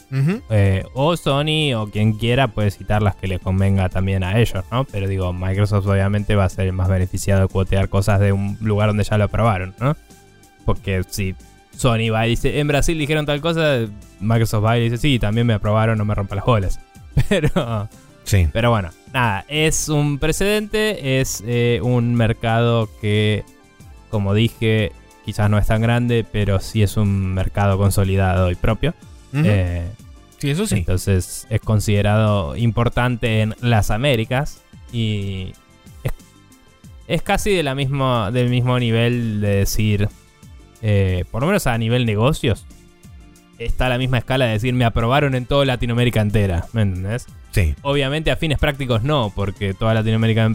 Eh, 0.49 0.83
o 0.93 1.15
Sony 1.15 1.73
o 1.75 1.89
quien 1.89 2.13
quiera 2.13 2.49
puede 2.49 2.69
citar 2.71 3.01
las 3.01 3.15
que 3.15 3.27
le 3.27 3.39
convenga 3.39 3.87
también 3.89 4.23
a 4.23 4.39
ellos, 4.39 4.63
¿no? 4.71 4.83
Pero 4.85 5.07
digo, 5.07 5.31
Microsoft 5.31 5.87
obviamente 5.87 6.35
va 6.35 6.45
a 6.45 6.49
ser 6.49 6.67
el 6.67 6.73
más 6.73 6.89
beneficiado 6.89 7.41
de 7.41 7.47
cuotear 7.47 7.87
cosas 7.87 8.19
de 8.19 8.33
un 8.33 8.57
lugar 8.59 8.89
donde 8.89 9.03
ya 9.05 9.17
lo 9.17 9.23
aprobaron, 9.23 9.73
¿no? 9.79 9.95
Porque 10.65 11.03
si 11.09 11.35
Sony 11.75 12.11
va 12.11 12.27
y 12.27 12.31
dice, 12.31 12.59
en 12.59 12.67
Brasil 12.67 12.97
dijeron 12.97 13.25
tal 13.25 13.39
cosa, 13.39 13.79
Microsoft 14.19 14.65
va 14.65 14.77
y 14.77 14.83
dice, 14.83 14.97
sí, 14.97 15.17
también 15.17 15.47
me 15.47 15.53
aprobaron, 15.53 15.97
no 15.97 16.05
me 16.05 16.13
rompa 16.13 16.35
las 16.35 16.45
bolas. 16.45 16.79
Pero 17.29 17.87
Sí. 18.23 18.47
Pero 18.51 18.69
bueno, 18.69 18.89
nada, 19.13 19.45
es 19.47 19.89
un 19.89 20.19
precedente, 20.19 21.19
es 21.19 21.43
eh, 21.45 21.79
un 21.83 22.15
mercado 22.15 22.89
que, 23.01 23.43
como 24.09 24.33
dije, 24.33 24.91
quizás 25.25 25.49
no 25.49 25.57
es 25.57 25.67
tan 25.67 25.81
grande, 25.81 26.25
pero 26.29 26.59
sí 26.59 26.83
es 26.83 26.97
un 26.97 27.33
mercado 27.33 27.77
consolidado 27.77 28.51
y 28.51 28.55
propio. 28.55 28.93
Eh, 29.33 29.89
sí, 30.41 30.49
eso 30.49 30.65
sí. 30.65 30.77
Entonces 30.77 31.45
es 31.49 31.61
considerado 31.61 32.57
importante 32.57 33.41
en 33.41 33.55
las 33.61 33.91
Américas 33.91 34.61
y 34.91 35.53
es, 37.07 37.21
casi 37.21 37.51
de 37.51 37.63
la 37.63 37.75
misma, 37.75 38.31
del 38.31 38.49
mismo 38.49 38.77
nivel 38.79 39.39
de 39.39 39.55
decir, 39.57 40.09
eh, 40.81 41.25
por 41.29 41.41
lo 41.41 41.47
menos 41.47 41.67
a 41.67 41.77
nivel 41.77 42.05
negocios, 42.05 42.65
está 43.59 43.85
a 43.85 43.89
la 43.89 43.97
misma 43.97 44.17
escala 44.17 44.45
de 44.45 44.53
decir 44.53 44.73
me 44.73 44.85
aprobaron 44.85 45.35
en 45.35 45.45
toda 45.45 45.65
Latinoamérica 45.65 46.21
entera, 46.21 46.65
¿me 46.73 46.81
entendés? 46.81 47.27
Sí. 47.51 47.75
Obviamente 47.83 48.31
a 48.31 48.35
fines 48.35 48.57
prácticos 48.57 49.03
no, 49.03 49.31
porque 49.35 49.73
toda 49.73 49.93
Latinoamérica 49.93 50.53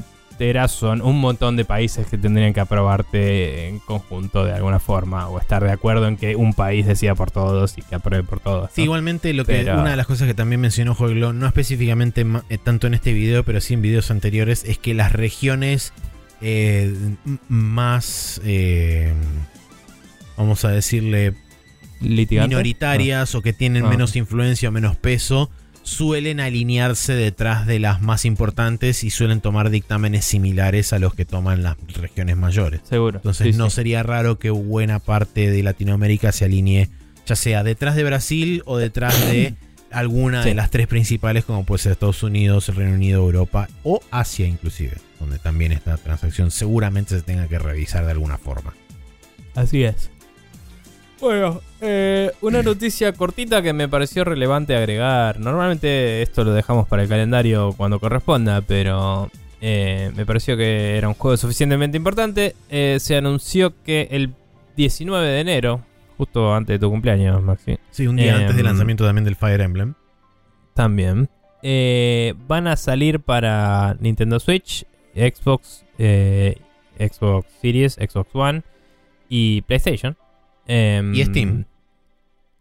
son 0.68 1.02
un 1.02 1.18
montón 1.20 1.56
de 1.56 1.64
países 1.64 2.06
que 2.06 2.18
tendrían 2.18 2.52
que 2.52 2.60
aprobarte 2.60 3.68
en 3.68 3.78
conjunto 3.78 4.44
de 4.44 4.52
alguna 4.52 4.78
forma 4.78 5.28
o 5.28 5.38
estar 5.38 5.62
de 5.62 5.70
acuerdo 5.70 6.06
en 6.08 6.16
que 6.16 6.36
un 6.36 6.54
país 6.54 6.86
decida 6.86 7.14
por 7.14 7.30
todos 7.30 7.78
y 7.78 7.82
que 7.82 7.94
apruebe 7.94 8.24
por 8.24 8.40
todos. 8.40 8.70
Sí, 8.72 8.82
igualmente 8.82 9.32
lo 9.32 9.44
que 9.44 9.62
una 9.62 9.90
de 9.90 9.96
las 9.96 10.06
cosas 10.06 10.26
que 10.26 10.34
también 10.34 10.60
mencionó 10.60 10.94
Jueglo, 10.94 11.32
no 11.32 11.46
específicamente 11.46 12.26
eh, 12.48 12.58
tanto 12.58 12.86
en 12.86 12.94
este 12.94 13.12
video, 13.12 13.44
pero 13.44 13.60
sí 13.60 13.74
en 13.74 13.82
videos 13.82 14.10
anteriores, 14.10 14.64
es 14.64 14.78
que 14.78 14.94
las 14.94 15.12
regiones 15.12 15.92
eh, 16.40 16.94
más, 17.48 18.40
eh, 18.44 19.12
vamos 20.36 20.64
a 20.64 20.70
decirle, 20.70 21.34
minoritarias 22.00 23.34
o 23.34 23.42
que 23.42 23.52
tienen 23.52 23.86
ah. 23.86 23.88
menos 23.88 24.16
influencia 24.16 24.68
o 24.68 24.72
menos 24.72 24.96
peso, 24.96 25.50
suelen 25.86 26.40
alinearse 26.40 27.14
detrás 27.14 27.64
de 27.64 27.78
las 27.78 28.02
más 28.02 28.24
importantes 28.24 29.04
y 29.04 29.10
suelen 29.10 29.40
tomar 29.40 29.70
dictámenes 29.70 30.24
similares 30.24 30.92
a 30.92 30.98
los 30.98 31.14
que 31.14 31.24
toman 31.24 31.62
las 31.62 31.76
regiones 31.94 32.36
mayores. 32.36 32.80
Seguro. 32.82 33.18
Entonces 33.18 33.56
no 33.56 33.70
sería 33.70 34.02
raro 34.02 34.38
que 34.40 34.50
buena 34.50 34.98
parte 34.98 35.48
de 35.48 35.62
Latinoamérica 35.62 36.32
se 36.32 36.44
alinee, 36.44 36.88
ya 37.24 37.36
sea 37.36 37.62
detrás 37.62 37.94
de 37.94 38.02
Brasil 38.02 38.62
o 38.66 38.78
detrás 38.78 39.18
de 39.28 39.54
alguna 39.92 40.44
de 40.44 40.54
las 40.54 40.70
tres 40.70 40.88
principales, 40.88 41.44
como 41.44 41.64
puede 41.64 41.84
ser 41.84 41.92
Estados 41.92 42.24
Unidos, 42.24 42.74
Reino 42.74 42.94
Unido, 42.94 43.22
Europa 43.22 43.68
o 43.84 44.00
Asia 44.10 44.46
inclusive, 44.46 44.96
donde 45.20 45.38
también 45.38 45.70
esta 45.70 45.96
transacción 45.98 46.50
seguramente 46.50 47.14
se 47.14 47.22
tenga 47.22 47.46
que 47.46 47.60
revisar 47.60 48.04
de 48.04 48.10
alguna 48.10 48.38
forma. 48.38 48.74
Así 49.54 49.84
es. 49.84 50.10
Bueno, 51.20 51.62
eh, 51.80 52.30
una 52.42 52.62
noticia 52.62 53.12
cortita 53.12 53.62
que 53.62 53.72
me 53.72 53.88
pareció 53.88 54.24
relevante 54.24 54.76
agregar. 54.76 55.40
Normalmente 55.40 56.20
esto 56.22 56.44
lo 56.44 56.52
dejamos 56.52 56.86
para 56.86 57.02
el 57.02 57.08
calendario 57.08 57.72
cuando 57.76 57.98
corresponda, 57.98 58.60
pero 58.60 59.30
eh, 59.60 60.12
me 60.14 60.26
pareció 60.26 60.56
que 60.56 60.96
era 60.96 61.08
un 61.08 61.14
juego 61.14 61.36
suficientemente 61.36 61.96
importante. 61.96 62.54
Eh, 62.68 62.98
se 63.00 63.16
anunció 63.16 63.72
que 63.82 64.08
el 64.10 64.34
19 64.76 65.26
de 65.26 65.40
enero, 65.40 65.80
justo 66.18 66.54
antes 66.54 66.74
de 66.74 66.78
tu 66.78 66.90
cumpleaños, 66.90 67.42
Maxi. 67.42 67.78
Sí, 67.90 68.06
un 68.06 68.16
día 68.16 68.36
antes 68.36 68.56
del 68.56 68.66
lanzamiento 68.66 69.06
también 69.06 69.24
del 69.24 69.36
Fire 69.36 69.60
Emblem. 69.62 69.94
También. 70.74 71.30
van 72.46 72.66
a 72.66 72.76
salir 72.76 73.20
para 73.20 73.96
Nintendo 74.00 74.38
Switch, 74.38 74.84
Xbox, 75.14 75.86
Xbox 75.96 77.46
Series, 77.62 77.94
Xbox 77.94 78.34
One 78.34 78.62
y 79.30 79.62
PlayStation. 79.62 80.14
Em, 80.66 81.14
y 81.14 81.24
Steam. 81.24 81.64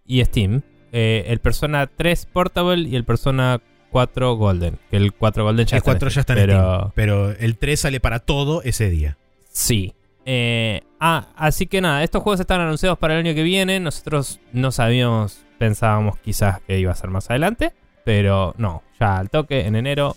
Y 0.06 0.24
Steam. 0.24 0.62
Eh, 0.92 1.26
el 1.28 1.40
Persona 1.40 1.88
3 1.88 2.26
Portable 2.28 2.88
y 2.88 2.96
el 2.96 3.04
Persona 3.04 3.62
4 3.92 4.36
Golden. 4.36 4.80
Que 4.90 4.98
el 4.98 5.14
4 5.14 5.44
Golden 5.44 5.66
ya 5.66 5.78
el 5.78 5.84
4 5.84 6.10
ya 6.10 6.22
está 6.22 6.34
en 6.34 6.40
pero... 6.40 6.62
Steam, 6.62 6.92
pero 6.96 7.32
el 7.32 7.58
3 7.58 7.80
sale 7.80 8.00
para 8.00 8.20
todo 8.20 8.62
ese 8.64 8.90
día. 8.90 9.18
Sí. 9.52 9.94
Eh, 10.26 10.82
ah, 11.00 11.28
así 11.36 11.68
que 11.68 11.82
nada, 11.82 12.04
estos 12.04 12.24
juegos 12.24 12.40
están 12.40 12.60
anunciados 12.60 12.98
para 12.98 13.14
el 13.14 13.26
año 13.26 13.36
que 13.36 13.44
viene. 13.44 13.80
Nosotros 13.80 14.40
no 14.54 14.72
sabíamos, 14.72 15.46
pensábamos 15.58 16.18
quizás 16.20 16.62
que 16.62 16.80
iba 16.80 16.92
a 16.92 16.96
ser 16.96 17.10
más 17.10 17.30
adelante. 17.30 17.74
Pero 18.04 18.54
no, 18.58 18.84
ya 19.00 19.18
al 19.18 19.30
toque, 19.30 19.66
en 19.66 19.76
enero, 19.76 20.16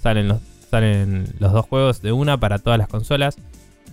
salen 0.00 0.28
los, 0.28 0.40
salen 0.70 1.34
los 1.40 1.52
dos 1.52 1.66
juegos 1.66 2.00
de 2.00 2.12
una 2.12 2.38
para 2.38 2.58
todas 2.58 2.78
las 2.78 2.88
consolas. 2.88 3.36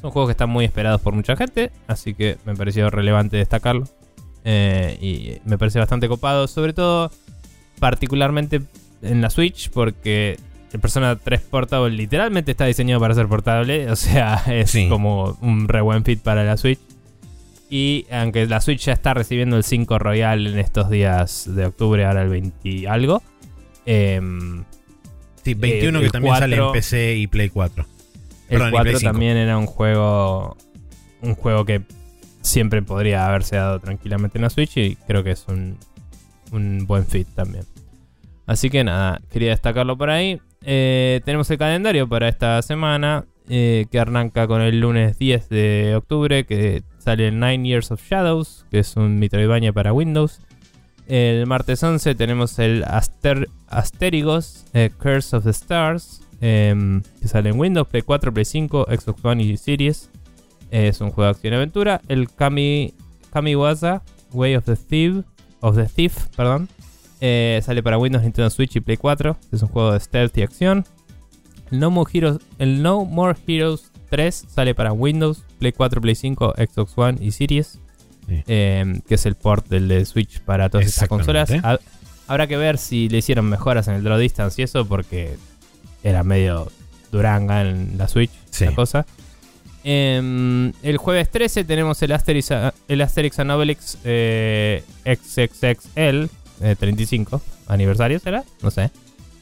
Son 0.04 0.12
juegos 0.12 0.28
que 0.28 0.32
están 0.34 0.50
muy 0.50 0.66
esperados 0.66 1.00
por 1.00 1.14
mucha 1.16 1.36
gente, 1.38 1.72
así 1.88 2.14
que 2.14 2.38
me 2.46 2.54
pareció 2.56 2.90
relevante 2.90 3.38
destacarlo. 3.38 3.86
Eh, 4.44 4.98
y 5.02 5.50
me 5.50 5.58
parece 5.58 5.80
bastante 5.80 6.10
copado, 6.10 6.46
sobre 6.50 6.74
todo 6.74 7.10
particularmente 7.80 8.62
en 9.02 9.22
la 9.22 9.30
Switch 9.30 9.70
porque 9.70 10.38
el 10.74 10.80
Persona 10.82 11.16
3 11.16 11.40
Portable 11.42 11.96
literalmente 11.96 12.52
está 12.52 12.66
diseñado 12.66 13.00
para 13.00 13.14
ser 13.16 13.28
portable. 13.28 13.90
O 13.92 13.96
sea, 13.96 14.44
es 14.48 14.72
Sí. 14.72 14.90
como 14.90 15.38
un 15.42 15.70
re 15.70 15.80
buen 15.80 16.04
fit 16.04 16.20
para 16.20 16.44
la 16.44 16.58
Switch. 16.58 16.80
Y 17.70 18.06
aunque 18.12 18.46
la 18.46 18.60
Switch 18.60 18.82
ya 18.86 18.92
está 18.94 19.14
recibiendo 19.14 19.56
el 19.56 19.64
5 19.64 19.98
Royal 20.00 20.46
en 20.48 20.60
estos 20.60 20.90
días 20.90 21.46
de 21.56 21.66
octubre, 21.68 22.06
ahora 22.06 22.24
el 22.24 22.30
20 22.30 22.70
y 22.70 22.86
algo. 22.88 23.24
em, 23.86 24.66
Sí, 25.46 25.54
21 25.56 26.00
Eh, 26.00 26.04
que 26.04 26.10
también 26.10 26.36
sale 26.36 26.56
en 26.58 26.62
4. 26.62 26.74
PC 26.74 27.16
y 27.16 27.28
Play 27.28 27.50
4. 27.50 27.86
El 28.54 28.60
Perdón, 28.60 28.70
y 28.70 28.72
4 28.72 28.84
Play 28.84 28.96
5. 29.00 29.12
también 29.12 29.38
era 29.38 29.58
un 29.58 29.66
juego. 29.66 30.58
Un 31.22 31.36
juego 31.36 31.66
que 31.66 31.82
siempre 32.42 32.82
podría 32.82 33.26
haberse 33.28 33.56
dado 33.56 33.80
tranquilamente 33.80 34.38
en 34.38 34.42
la 34.44 34.50
Switch. 34.50 34.76
Y 34.78 34.96
creo 35.08 35.24
que 35.24 35.32
es 35.32 35.46
un, 35.48 35.78
un 36.52 36.86
buen 36.88 37.06
fit 37.06 37.28
también. 37.36 37.66
Así 38.46 38.70
que 38.70 38.84
nada, 38.84 39.22
quería 39.32 39.52
destacarlo 39.52 39.98
por 39.98 40.10
ahí. 40.10 40.42
Eh, 40.66 41.22
tenemos 41.26 41.50
el 41.52 41.58
calendario 41.58 42.08
para 42.10 42.28
esta 42.28 42.62
semana. 42.62 43.26
eh, 43.50 43.88
que 43.92 44.00
arranca 44.00 44.48
con 44.48 44.62
el 44.62 44.80
lunes 44.80 45.18
10 45.18 45.50
de 45.50 45.96
octubre. 45.96 46.46
Que 46.46 46.84
sale 47.00 47.28
el 47.30 47.40
Nine 47.40 47.68
Years 47.68 47.92
of 47.92 48.02
Shadows. 48.02 48.66
Que 48.72 48.80
es 48.80 48.96
un 48.98 49.20
Metroidvania 49.20 49.72
para 49.74 49.94
Windows. 49.94 50.42
El 51.08 51.46
martes 51.48 51.84
11 51.84 52.16
tenemos 52.16 52.60
el 52.60 52.84
Aster 52.86 53.50
Asterigos 53.68 54.66
eh, 54.74 54.90
Curse 54.98 55.36
of 55.38 55.44
the 55.44 55.50
Stars. 55.52 56.22
Em, 56.44 57.02
que 57.22 57.28
sale 57.30 57.50
en 57.50 57.60
Windows, 57.60 57.88
Play 57.88 58.02
4, 58.02 58.34
Play 58.34 58.44
5, 58.46 58.88
Xbox 58.90 59.24
One 59.24 59.42
y 59.44 59.56
Series. 59.58 60.10
Es 60.72 61.00
un 61.02 61.12
juego 61.12 61.26
de 61.26 61.30
acción 61.32 61.54
y 61.54 61.56
aventura. 61.56 62.02
El 62.08 62.30
Kami, 62.30 62.94
Kamiwaza 63.32 64.02
Way 64.34 64.56
of 64.56 64.66
the 64.66 64.76
Thief, 64.76 65.24
of 65.62 65.76
the 65.78 65.86
Thief 65.86 66.28
perdón, 66.36 66.68
eh, 67.22 67.62
sale 67.64 67.82
para 67.84 67.98
Windows, 67.98 68.24
Nintendo 68.24 68.50
Switch 68.50 68.76
y 68.76 68.80
Play 68.82 68.98
4. 68.98 69.38
Es 69.52 69.62
un 69.62 69.70
juego 69.70 69.94
de 69.94 70.00
stealth 70.00 70.38
y 70.38 70.42
acción. 70.42 70.86
El 71.72 71.80
No 71.80 71.90
More 71.92 72.10
Heroes, 72.14 72.40
el 72.60 72.82
no 72.82 73.06
More 73.06 73.38
Heroes 73.48 73.92
3 74.10 74.46
sale 74.50 74.76
para 74.76 74.92
Windows, 74.92 75.44
Play 75.60 75.72
4, 75.72 76.02
Play 76.02 76.16
5, 76.16 76.54
Xbox 76.58 76.94
One 76.98 77.18
y 77.22 77.32
Series. 77.32 77.80
Sí. 78.28 78.42
eh, 78.48 79.02
que 79.08 79.16
es 79.16 79.26
el 79.26 79.36
port 79.36 79.68
del 79.68 79.88
de 79.90 80.06
Switch 80.06 80.40
para 80.42 80.70
todas 80.70 80.88
estas 80.88 81.10
consolas. 81.10 81.50
Ha- 81.64 81.80
habrá 82.28 82.48
que 82.48 82.56
ver 82.58 82.78
si 82.78 83.10
le 83.10 83.18
hicieron 83.18 83.50
mejoras 83.50 83.88
en 83.90 83.96
el 83.96 84.04
draw 84.04 84.18
distance 84.18 84.62
y 84.62 84.64
eso, 84.64 84.86
porque 84.86 85.36
era 86.04 86.24
medio 86.24 86.72
duranga 87.12 87.62
en 87.62 87.98
la 87.98 88.08
Switch, 88.08 88.32
Sí. 88.50 88.66
la 88.66 88.76
cosa. 88.76 89.06
Em, 89.86 90.72
el 90.82 90.98
jueves 90.98 91.30
13 91.30 91.64
tenemos 91.66 92.02
el 92.02 92.12
Asterix, 92.14 92.50
el 92.88 93.02
Asterix 93.02 93.40
and 93.40 93.52
Obelix 93.52 93.98
eh, 94.06 94.84
XXXL 95.06 96.30
eh, 96.62 96.76
35 96.80 97.42
aniversario, 97.68 98.20
¿será? 98.20 98.44
No 98.62 98.72
sé. 98.72 98.92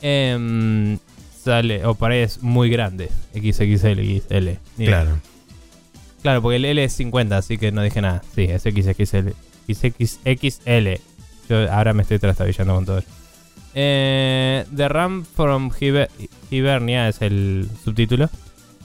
Em, 0.01 0.97
sale, 1.43 1.85
o 1.85 1.93
por 1.95 2.11
ahí 2.11 2.21
es 2.21 2.41
muy 2.41 2.69
grande, 2.69 3.09
XXL, 3.33 4.01
XL. 4.21 4.49
Claro. 4.83 5.19
Claro, 6.23 6.41
porque 6.41 6.55
el 6.57 6.65
L 6.65 6.83
es 6.83 6.93
50, 6.93 7.37
así 7.37 7.57
que 7.57 7.71
no 7.71 7.81
dije 7.83 8.01
nada. 8.01 8.21
Sí, 8.35 8.43
es 8.43 8.61
XXL. 8.63 9.33
XXXL. 9.67 10.99
Yo 11.49 11.71
ahora 11.71 11.93
me 11.93 12.03
estoy 12.03 12.19
trastabillando 12.19 12.75
con 12.75 12.85
todo. 12.85 12.97
eso. 12.99 13.07
Eh, 13.73 14.65
The 14.75 14.87
Ram 14.89 15.23
from 15.25 15.71
Hiber- 15.71 16.09
Hibernia 16.49 17.07
es 17.09 17.21
el 17.21 17.67
subtítulo. 17.83 18.29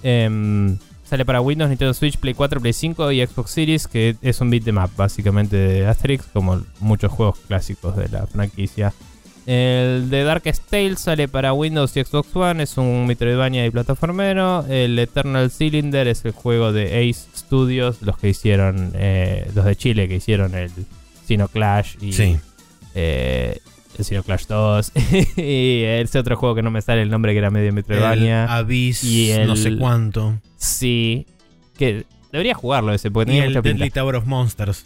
Em, 0.03 0.79
sale 1.05 1.25
para 1.25 1.41
Windows, 1.41 1.69
Nintendo 1.69 1.95
Switch, 1.95 2.17
Play 2.19 2.35
4, 2.35 2.61
Play 2.61 2.73
5 2.73 3.11
y 3.13 3.27
Xbox 3.27 3.51
Series, 3.51 3.89
que 3.89 4.17
es 4.23 4.41
un 4.41 4.51
beat'em 4.51 4.79
up 4.79 4.91
básicamente 4.97 5.57
de 5.57 5.87
Asterix, 5.87 6.25
como 6.33 6.63
muchos 6.81 7.11
juegos 7.13 7.39
clásicos 7.49 7.97
de 7.97 8.09
la 8.09 8.27
franquicia. 8.27 8.93
El 9.47 10.11
de 10.11 10.25
Darkest 10.25 10.65
Tale 10.69 10.97
sale 10.97 11.29
para 11.29 11.53
Windows 11.53 11.97
y 11.97 12.03
Xbox 12.05 12.35
One, 12.35 12.65
es 12.65 12.77
un 12.79 13.07
Metroidvania 13.07 13.65
y 13.65 13.71
plataformero. 13.71 14.67
El 14.69 14.99
Eternal 14.99 15.53
Cylinder 15.53 16.09
es 16.09 16.25
el 16.25 16.33
juego 16.33 16.73
de 16.73 16.87
Ace 17.09 17.29
Studios, 17.37 18.03
los 18.03 18.19
que 18.19 18.29
hicieron, 18.29 18.91
eh, 18.95 19.49
los 19.55 19.65
de 19.65 19.77
Chile 19.77 20.09
que 20.09 20.17
hicieron 20.17 20.55
el 20.57 20.71
Sino 21.27 21.47
Clash 21.47 21.95
y 22.01 22.13
Sí. 22.13 22.37
eh, 22.97 23.61
el 23.99 24.05
Sino 24.05 24.23
Clash 24.23 24.47
2 24.47 24.93
y 25.37 25.83
ese 25.85 26.19
otro 26.19 26.37
juego 26.37 26.55
que 26.55 26.63
no 26.63 26.71
me 26.71 26.81
sale 26.83 27.03
el 27.03 27.11
nombre 27.11 27.33
que 27.33 27.39
era 27.39 27.51
medio 27.51 27.69
El 27.69 27.75
Metroidvania. 27.75 28.45
Abyss, 28.57 29.05
y 29.05 29.31
el- 29.31 29.47
no 29.47 29.57
sé 29.57 29.77
cuánto. 29.77 30.39
Sí, 30.57 31.27
que 31.79 32.05
debería 32.33 32.55
jugarlo 32.55 32.93
ese 32.93 33.11
porque 33.11 33.31
Y 33.31 33.35
tenía 33.35 33.45
el 33.45 33.51
mucha 33.51 33.63
pinta. 33.63 33.79
Deadly 33.79 33.91
Tower 33.91 34.15
of 34.17 34.27
Monsters. 34.27 34.85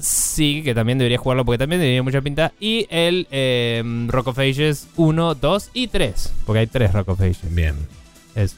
Sí, 0.00 0.62
que 0.62 0.72
también 0.74 0.98
debería 0.98 1.18
jugarlo 1.18 1.44
porque 1.44 1.58
también 1.58 1.80
tenía 1.80 2.02
mucha 2.02 2.20
pinta. 2.22 2.52
Y 2.60 2.86
el 2.90 3.26
eh, 3.32 3.82
Rock 4.06 4.28
of 4.28 4.38
Ages 4.38 4.86
1, 4.96 5.34
2 5.34 5.70
y 5.74 5.88
3. 5.88 6.32
Porque 6.46 6.60
hay 6.60 6.66
3 6.68 6.92
Rock 6.92 7.08
of 7.08 7.20
Ages. 7.20 7.40
Bien. 7.54 7.74
Eso. 8.36 8.56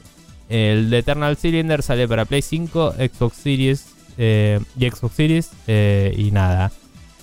El 0.50 0.90
de 0.90 0.98
Eternal 0.98 1.36
Cylinder 1.38 1.82
sale 1.82 2.06
para 2.06 2.26
Play 2.26 2.42
5, 2.42 2.92
Xbox 2.98 3.36
Series 3.38 3.86
eh, 4.18 4.60
y 4.78 4.90
Xbox 4.90 5.14
Series. 5.14 5.50
eh, 5.66 6.14
y 6.18 6.30
nada. 6.32 6.70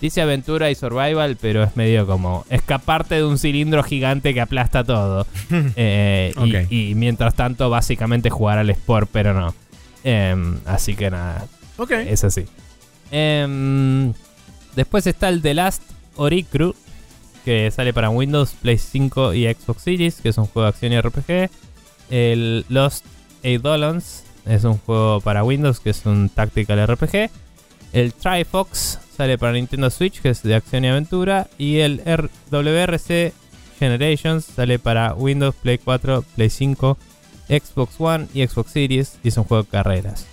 Dice 0.02 0.22
aventura 0.22 0.72
y 0.72 0.76
survival, 0.76 1.38
pero 1.42 1.61
es 1.64 1.76
medio 1.76 2.08
como 2.08 2.45
escaparte 2.50 3.16
de 3.16 3.26
un 3.26 3.38
cilindro 3.38 3.84
gigante 3.84 4.34
que 4.34 4.42
aplasta 4.42 4.84
todo. 4.84 5.28
Eh, 5.76 6.34
y- 6.69 6.95
mientras 6.95 7.36
tanto, 7.36 7.69
básicamente 7.69 8.30
jugar 8.30 8.58
al 8.60 8.69
Sport, 8.69 9.10
pero 9.11 9.34
no. 9.34 9.53
Em, 10.03 10.58
así 10.66 10.95
que 10.95 11.10
nada, 11.11 11.45
Ok. 11.78 11.92
es 11.92 12.24
así. 12.24 12.45
Em, 13.11 14.14
después 14.76 15.06
está 15.08 15.30
el 15.30 15.42
The 15.42 15.53
Last 15.53 15.84
Oricru, 16.16 16.76
que 17.44 17.69
sale 17.72 17.94
para 17.94 18.10
Windows, 18.10 18.52
Play 18.61 18.78
5 18.78 19.34
y 19.34 19.45
Xbox 19.53 19.82
Series, 19.84 20.22
que 20.22 20.30
es 20.30 20.38
un 20.38 20.45
juego 20.45 20.64
de 20.64 20.69
acción 20.69 20.94
y 20.94 21.00
RPG. 21.02 21.50
El 22.10 22.66
Lost 22.69 23.06
Eidolons 23.44 24.24
es 24.45 24.64
un 24.64 24.78
juego 24.78 25.19
para 25.22 25.44
Windows, 25.44 25.80
que 25.80 25.90
es 25.90 26.06
un 26.06 26.30
tactical 26.30 26.80
RPG. 26.88 27.30
El 27.94 28.14
Trifox 28.14 29.00
sale 29.19 29.38
para 29.38 29.51
Nintendo 29.51 29.89
Switch, 29.89 30.22
que 30.22 30.30
es 30.30 30.43
de 30.43 30.56
acción 30.56 30.85
y 30.85 30.88
aventura. 30.88 31.49
Y 31.57 31.80
el 31.80 32.01
WRC 32.51 33.33
Generations 33.77 34.45
sale 34.45 34.80
para 34.80 35.14
Windows, 35.14 35.53
Play 35.56 35.77
4, 35.77 36.23
Play 36.38 36.49
5, 36.49 36.98
Xbox 37.49 37.95
One 37.99 38.27
y 38.33 38.48
Xbox 38.48 38.72
Series. 38.72 39.19
Y 39.22 39.27
es 39.27 39.35
un 39.35 39.43
juego 39.43 39.64
de 39.64 39.69
carreras. 39.69 40.25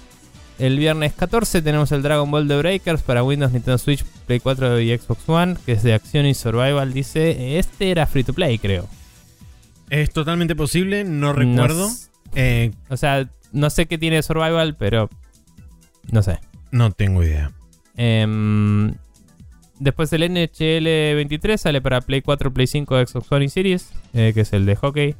El 0.60 0.78
viernes 0.78 1.14
14 1.14 1.62
tenemos 1.62 1.90
el 1.90 2.02
Dragon 2.02 2.30
Ball 2.30 2.46
The 2.46 2.58
Breakers 2.58 3.02
para 3.02 3.24
Windows, 3.24 3.50
Nintendo 3.50 3.76
Switch, 3.76 4.04
Play 4.04 4.38
4 4.38 4.80
y 4.80 4.96
Xbox 4.96 5.28
One, 5.28 5.56
que 5.66 5.72
es 5.72 5.82
de 5.82 5.92
acción 5.92 6.24
y 6.24 6.34
survival. 6.34 6.92
Dice, 6.92 7.58
este 7.58 7.90
era 7.90 8.06
free 8.06 8.22
to 8.22 8.34
play, 8.34 8.56
creo. 8.56 8.88
Es 9.90 10.12
totalmente 10.12 10.54
posible, 10.54 11.02
no 11.02 11.32
recuerdo. 11.32 11.88
No 11.88 11.94
Eh, 12.36 12.70
o 12.88 12.96
sea, 12.96 13.28
no 13.50 13.68
sé 13.68 13.86
qué 13.86 13.98
tiene 13.98 14.22
survival, 14.22 14.76
pero 14.76 15.10
no 16.12 16.22
sé. 16.22 16.38
no 16.70 16.92
tengo 16.92 17.24
idea. 17.24 17.50
Em, 17.96 18.94
después 19.78 20.12
el 20.12 20.22
NHL 20.22 21.16
23 21.16 21.60
sale 21.60 21.80
para 21.80 22.00
Play 22.00 22.22
4, 22.22 22.52
Play 22.52 22.66
5, 22.66 23.06
Xbox 23.06 23.32
One 23.32 23.44
y 23.44 23.48
Series, 23.48 23.92
eh, 24.14 24.32
que 24.34 24.42
es 24.42 24.52
el 24.52 24.66
de 24.66 24.76
hockey. 24.76 25.14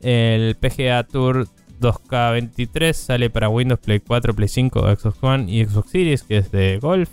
El 0.00 0.56
PGA 0.56 1.04
Tour 1.04 1.48
2K23 1.80 2.92
sale 2.92 3.30
para 3.30 3.48
Windows, 3.48 3.80
Play 3.80 4.00
4, 4.00 4.34
Play 4.34 4.48
5, 4.48 4.96
Xbox 4.96 5.18
One 5.22 5.50
y 5.50 5.64
Xbox 5.64 5.90
Series, 5.90 6.22
que 6.22 6.38
es 6.38 6.50
de 6.50 6.78
golf. 6.78 7.10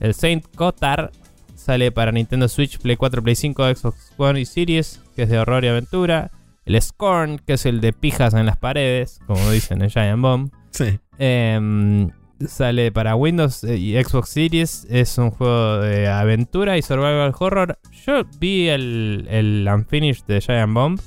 El 0.00 0.14
Saint 0.14 0.44
Cotard 0.54 1.10
sale 1.54 1.92
para 1.92 2.12
Nintendo 2.12 2.48
Switch, 2.48 2.78
Play 2.78 2.96
4, 2.96 3.22
Play 3.22 3.36
5, 3.36 3.74
Xbox 3.74 4.12
One 4.16 4.40
y 4.40 4.44
Series, 4.44 5.00
que 5.14 5.22
es 5.22 5.28
de 5.28 5.38
horror 5.38 5.64
y 5.64 5.68
aventura. 5.68 6.30
El 6.64 6.80
Scorn, 6.80 7.38
que 7.38 7.54
es 7.54 7.66
el 7.66 7.80
de 7.80 7.92
pijas 7.92 8.34
en 8.34 8.46
las 8.46 8.56
paredes, 8.56 9.20
como 9.26 9.50
dicen 9.50 9.82
en 9.82 9.90
Giant 9.90 10.22
Bomb. 10.22 10.50
Sí. 10.70 10.98
Em, 11.18 12.10
sale 12.46 12.92
para 12.92 13.16
Windows 13.16 13.64
eh, 13.64 13.76
y 13.76 14.02
Xbox 14.02 14.30
Series. 14.30 14.86
Es 14.90 15.18
un 15.18 15.30
juego 15.30 15.78
de 15.78 16.08
aventura 16.08 16.76
y 16.76 16.82
survival 16.82 17.32
horror. 17.38 17.78
Yo 18.06 18.22
vi 18.38 18.68
el, 18.68 19.26
el 19.30 19.68
Unfinished 19.72 20.24
de 20.26 20.40
Giant 20.40 20.74
Bomb. 20.74 21.00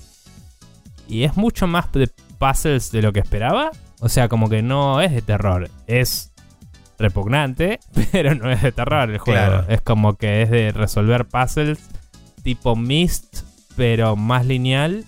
Y 1.07 1.23
es 1.23 1.37
mucho 1.37 1.67
más 1.67 1.91
de 1.93 2.09
puzzles 2.37 2.91
de 2.91 3.01
lo 3.01 3.13
que 3.13 3.19
esperaba. 3.19 3.71
O 3.99 4.09
sea, 4.09 4.27
como 4.27 4.49
que 4.49 4.61
no 4.61 5.01
es 5.01 5.11
de 5.11 5.21
terror. 5.21 5.69
Es 5.87 6.33
repugnante, 6.99 7.79
pero 8.11 8.35
no 8.35 8.51
es 8.51 8.61
de 8.61 8.71
terror 8.71 9.09
el 9.09 9.17
juego. 9.17 9.39
Claro. 9.39 9.65
Es 9.69 9.81
como 9.81 10.15
que 10.15 10.41
es 10.41 10.49
de 10.49 10.71
resolver 10.71 11.25
puzzles 11.25 11.79
tipo 12.43 12.77
Myst, 12.77 13.43
pero 13.75 14.15
más 14.15 14.45
lineal. 14.45 15.03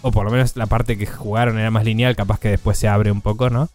O 0.00 0.10
por 0.10 0.24
lo 0.24 0.32
menos 0.32 0.56
la 0.56 0.66
parte 0.66 0.98
que 0.98 1.06
jugaron 1.06 1.56
era 1.58 1.70
más 1.70 1.84
lineal, 1.84 2.16
capaz 2.16 2.40
que 2.40 2.48
después 2.48 2.76
se 2.76 2.88
abre 2.88 3.12
un 3.12 3.20
poco, 3.20 3.48
¿no? 3.48 3.68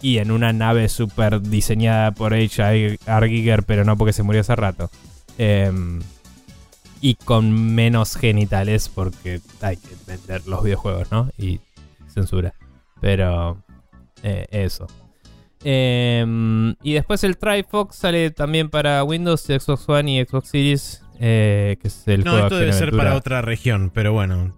Y 0.00 0.18
en 0.18 0.30
una 0.30 0.52
nave 0.52 0.88
súper 0.88 1.42
diseñada 1.42 2.12
por 2.12 2.32
H.R. 2.34 3.28
Giger, 3.28 3.62
pero 3.64 3.84
no 3.84 3.96
porque 3.96 4.12
se 4.12 4.22
murió 4.22 4.42
hace 4.42 4.54
rato. 4.54 4.90
Em, 5.38 6.00
y 7.00 7.14
con 7.14 7.74
menos 7.74 8.16
genitales, 8.16 8.88
porque 8.88 9.40
hay 9.60 9.76
que 9.76 9.94
vender 10.06 10.46
los 10.46 10.62
videojuegos, 10.62 11.10
¿no? 11.10 11.30
Y 11.36 11.60
censura. 12.12 12.54
Pero 13.00 13.62
eh, 14.22 14.46
eso. 14.50 14.86
Em, 15.64 16.76
y 16.82 16.92
después 16.92 17.24
el 17.24 17.36
Trifox 17.36 17.96
sale 17.96 18.30
también 18.30 18.70
para 18.70 19.02
Windows, 19.02 19.42
Xbox 19.42 19.88
One 19.88 20.12
y 20.12 20.24
Xbox 20.24 20.48
Series. 20.48 21.02
Eh, 21.20 21.76
que 21.80 21.88
es 21.88 22.02
el 22.06 22.24
No, 22.24 22.30
juego 22.32 22.46
esto 22.46 22.56
de 22.56 22.60
debe 22.66 22.72
ser 22.72 22.90
para 22.96 23.14
otra 23.16 23.42
región, 23.42 23.90
pero 23.92 24.12
bueno, 24.12 24.54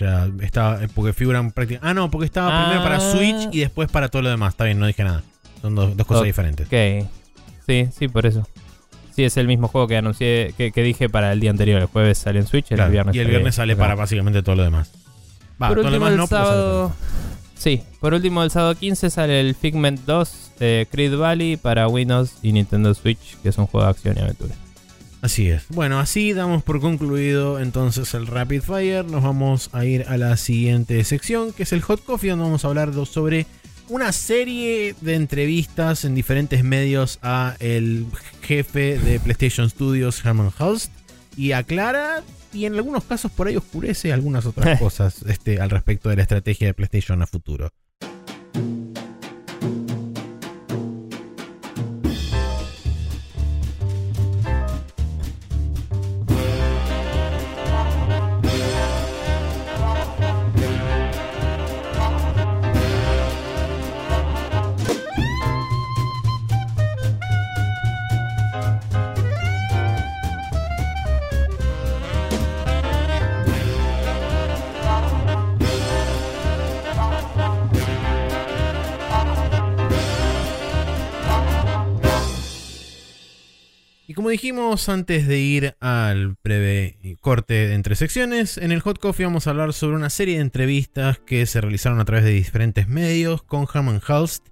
ya 0.00 0.28
estaba, 0.40 0.80
porque 0.94 1.12
figuran 1.12 1.50
prácticamente... 1.52 1.88
Ah, 1.88 1.94
no, 1.94 2.10
porque 2.10 2.26
estaba 2.26 2.64
primero 2.64 2.82
para 2.82 2.96
Ah. 2.96 3.12
Switch 3.12 3.48
y 3.52 3.60
después 3.60 3.90
para 3.90 4.08
todo 4.08 4.22
lo 4.22 4.30
demás. 4.30 4.54
Está 4.54 4.64
bien, 4.64 4.78
no 4.78 4.86
dije 4.86 5.04
nada. 5.04 5.22
Son 5.60 5.74
dos, 5.74 5.96
dos 5.96 6.06
cosas 6.06 6.24
diferentes. 6.24 6.66
Ok. 6.66 7.08
Sí, 7.66 7.88
sí, 7.96 8.08
por 8.08 8.26
eso. 8.26 8.46
Sí, 9.14 9.24
es 9.24 9.36
el 9.36 9.46
mismo 9.46 9.68
juego 9.68 9.86
que 9.86 9.96
anuncié, 9.96 10.54
que, 10.56 10.72
que 10.72 10.82
dije 10.82 11.08
para 11.08 11.32
el 11.32 11.40
día 11.40 11.50
anterior. 11.50 11.80
El 11.80 11.86
jueves 11.86 12.18
sale 12.18 12.40
en 12.40 12.46
Switch, 12.46 12.68
Claro, 12.68 12.86
el 12.86 12.92
viernes 12.92 13.14
y 13.14 13.18
el 13.20 13.28
viernes 13.28 13.54
sale 13.54 13.76
para 13.76 13.94
básicamente 13.94 14.42
todo 14.42 14.56
lo 14.56 14.64
demás. 14.64 14.90
Va, 15.62 15.68
por 15.68 15.76
todo 15.82 15.90
lo 15.90 15.96
último, 15.98 16.06
demás 16.06 16.12
el 16.12 16.16
no, 16.18 16.26
sábado. 16.26 16.92
Sí, 17.54 17.82
por 18.00 18.14
último, 18.14 18.42
el 18.42 18.50
sábado 18.50 18.74
15 18.74 19.10
sale 19.10 19.38
el 19.38 19.54
Figment 19.54 20.00
2 20.06 20.52
de 20.58 20.88
Creed 20.90 21.16
Valley 21.16 21.56
para 21.56 21.86
Windows 21.86 22.32
y 22.42 22.52
Nintendo 22.52 22.92
Switch, 22.94 23.36
que 23.42 23.50
es 23.50 23.58
un 23.58 23.66
juego 23.66 23.84
de 23.86 23.90
acción 23.90 24.16
y 24.18 24.20
aventura. 24.22 24.54
Así 25.22 25.48
es. 25.48 25.64
Bueno, 25.68 26.00
así 26.00 26.32
damos 26.32 26.64
por 26.64 26.80
concluido 26.80 27.60
entonces 27.60 28.12
el 28.14 28.26
Rapid 28.26 28.60
Fire. 28.60 29.04
Nos 29.04 29.22
vamos 29.22 29.70
a 29.72 29.84
ir 29.84 30.04
a 30.08 30.16
la 30.16 30.36
siguiente 30.36 31.02
sección, 31.04 31.52
que 31.52 31.62
es 31.62 31.72
el 31.72 31.80
Hot 31.80 32.04
Coffee, 32.04 32.30
donde 32.30 32.44
vamos 32.44 32.64
a 32.64 32.68
hablar 32.68 32.92
sobre 33.06 33.46
una 33.88 34.10
serie 34.10 34.96
de 35.00 35.14
entrevistas 35.14 36.04
en 36.04 36.16
diferentes 36.16 36.64
medios 36.64 37.20
a 37.22 37.54
el 37.60 38.06
jefe 38.42 38.98
de 38.98 39.20
PlayStation 39.20 39.70
Studios, 39.70 40.24
Herman 40.24 40.50
Hulst, 40.58 40.90
y 41.36 41.52
aclara 41.52 42.24
y 42.52 42.66
en 42.66 42.74
algunos 42.74 43.04
casos 43.04 43.30
por 43.30 43.46
ahí 43.46 43.56
oscurece 43.56 44.12
algunas 44.12 44.44
otras 44.44 44.78
cosas 44.80 45.22
este, 45.28 45.60
al 45.60 45.70
respecto 45.70 46.08
de 46.08 46.16
la 46.16 46.22
estrategia 46.22 46.66
de 46.66 46.74
PlayStation 46.74 47.22
a 47.22 47.28
futuro. 47.28 47.70
Y 84.12 84.14
como 84.14 84.28
dijimos 84.28 84.90
antes 84.90 85.26
de 85.26 85.38
ir 85.38 85.74
al 85.80 86.36
breve 86.44 86.98
corte 87.22 87.54
de 87.68 87.72
entre 87.74 87.94
secciones, 87.96 88.58
en 88.58 88.70
el 88.70 88.80
Hot 88.80 88.98
Coffee 88.98 89.24
vamos 89.24 89.46
a 89.46 89.50
hablar 89.52 89.72
sobre 89.72 89.96
una 89.96 90.10
serie 90.10 90.34
de 90.34 90.42
entrevistas 90.42 91.18
que 91.18 91.46
se 91.46 91.62
realizaron 91.62 91.98
a 91.98 92.04
través 92.04 92.22
de 92.26 92.32
diferentes 92.32 92.88
medios 92.88 93.42
con 93.42 93.66
Herman 93.72 94.02
Hulst, 94.06 94.48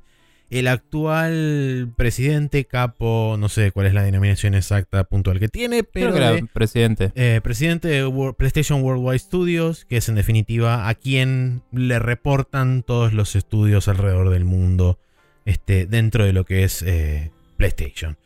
el 0.48 0.66
actual 0.66 1.92
presidente, 1.94 2.64
capo, 2.64 3.36
no 3.38 3.50
sé 3.50 3.70
cuál 3.70 3.84
es 3.88 3.92
la 3.92 4.02
denominación 4.02 4.54
exacta 4.54 5.04
puntual 5.04 5.38
que 5.38 5.48
tiene, 5.50 5.84
pero 5.84 6.06
Creo 6.06 6.12
que 6.14 6.18
era 6.26 6.32
de- 6.32 6.46
presidente. 6.46 7.12
eh, 7.14 7.42
presidente 7.44 7.88
de 7.88 8.32
PlayStation 8.38 8.80
Worldwide 8.82 9.18
Studios, 9.18 9.84
que 9.84 9.98
es 9.98 10.08
en 10.08 10.14
definitiva 10.14 10.88
a 10.88 10.94
quien 10.94 11.60
le 11.70 11.98
reportan 11.98 12.82
todos 12.82 13.12
los 13.12 13.36
estudios 13.36 13.88
alrededor 13.88 14.30
del 14.30 14.46
mundo 14.46 14.98
este, 15.44 15.84
dentro 15.84 16.24
de 16.24 16.32
lo 16.32 16.46
que 16.46 16.64
es 16.64 16.80
eh, 16.80 17.30
PlayStation. 17.58 18.16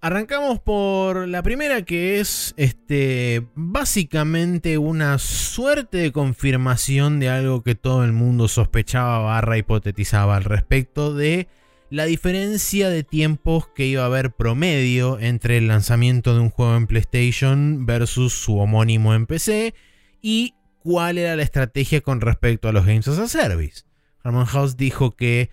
Arrancamos 0.00 0.60
por 0.60 1.28
la 1.28 1.42
primera 1.42 1.82
que 1.82 2.20
es 2.20 2.54
este 2.56 3.46
básicamente 3.54 4.78
una 4.78 5.18
suerte 5.18 5.98
de 5.98 6.12
confirmación 6.12 7.20
de 7.20 7.28
algo 7.28 7.62
que 7.62 7.74
todo 7.74 8.04
el 8.04 8.12
mundo 8.12 8.48
sospechaba 8.48 9.18
barra 9.18 9.58
hipotetizaba 9.58 10.36
al 10.36 10.44
respecto 10.44 11.14
de 11.14 11.48
la 11.90 12.06
diferencia 12.06 12.88
de 12.88 13.04
tiempos 13.04 13.68
que 13.68 13.86
iba 13.86 14.02
a 14.02 14.06
haber 14.06 14.32
promedio 14.32 15.18
entre 15.20 15.58
el 15.58 15.68
lanzamiento 15.68 16.34
de 16.34 16.40
un 16.40 16.50
juego 16.50 16.76
en 16.76 16.86
PlayStation 16.86 17.86
versus 17.86 18.32
su 18.32 18.58
homónimo 18.58 19.14
en 19.14 19.26
PC 19.26 19.74
y 20.20 20.54
cuál 20.80 21.18
era 21.18 21.36
la 21.36 21.42
estrategia 21.42 22.00
con 22.00 22.20
respecto 22.20 22.68
a 22.68 22.72
los 22.72 22.84
Games 22.84 23.08
as 23.08 23.18
a 23.18 23.28
Service. 23.28 23.84
Herman 24.24 24.46
House 24.46 24.76
dijo 24.76 25.14
que 25.16 25.50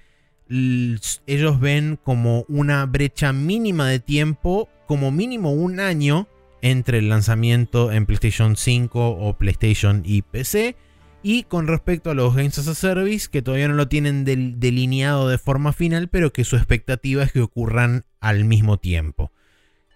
ellos 1.26 1.60
ven 1.60 1.98
como 2.04 2.46
una 2.50 2.86
brecha 2.86 3.32
mínima 3.34 3.88
de 3.88 4.00
tiempo, 4.00 4.70
como 4.88 5.12
mínimo 5.12 5.52
un 5.54 5.80
año 5.80 6.28
entre 6.62 7.00
el 7.00 7.10
lanzamiento 7.10 7.92
en 7.92 8.06
PlayStation 8.06 8.56
5 8.56 9.10
o 9.10 9.38
PlayStation 9.38 10.04
y 10.06 10.22
PC. 10.24 10.76
Y 11.24 11.44
con 11.44 11.68
respecto 11.68 12.10
a 12.10 12.16
los 12.16 12.36
Games 12.36 12.58
as 12.58 12.68
a 12.68 12.76
Service, 12.76 13.30
que 13.32 13.42
todavía 13.42 13.68
no 13.68 13.76
lo 13.76 13.88
tienen 13.88 14.26
del- 14.26 14.60
delineado 14.60 15.30
de 15.30 15.38
forma 15.38 15.72
final, 15.72 16.08
pero 16.10 16.34
que 16.34 16.44
su 16.44 16.56
expectativa 16.56 17.24
es 17.24 17.32
que 17.32 17.42
ocurran 17.42 18.06
al 18.20 18.44
mismo 18.44 18.78
tiempo. 18.78 19.32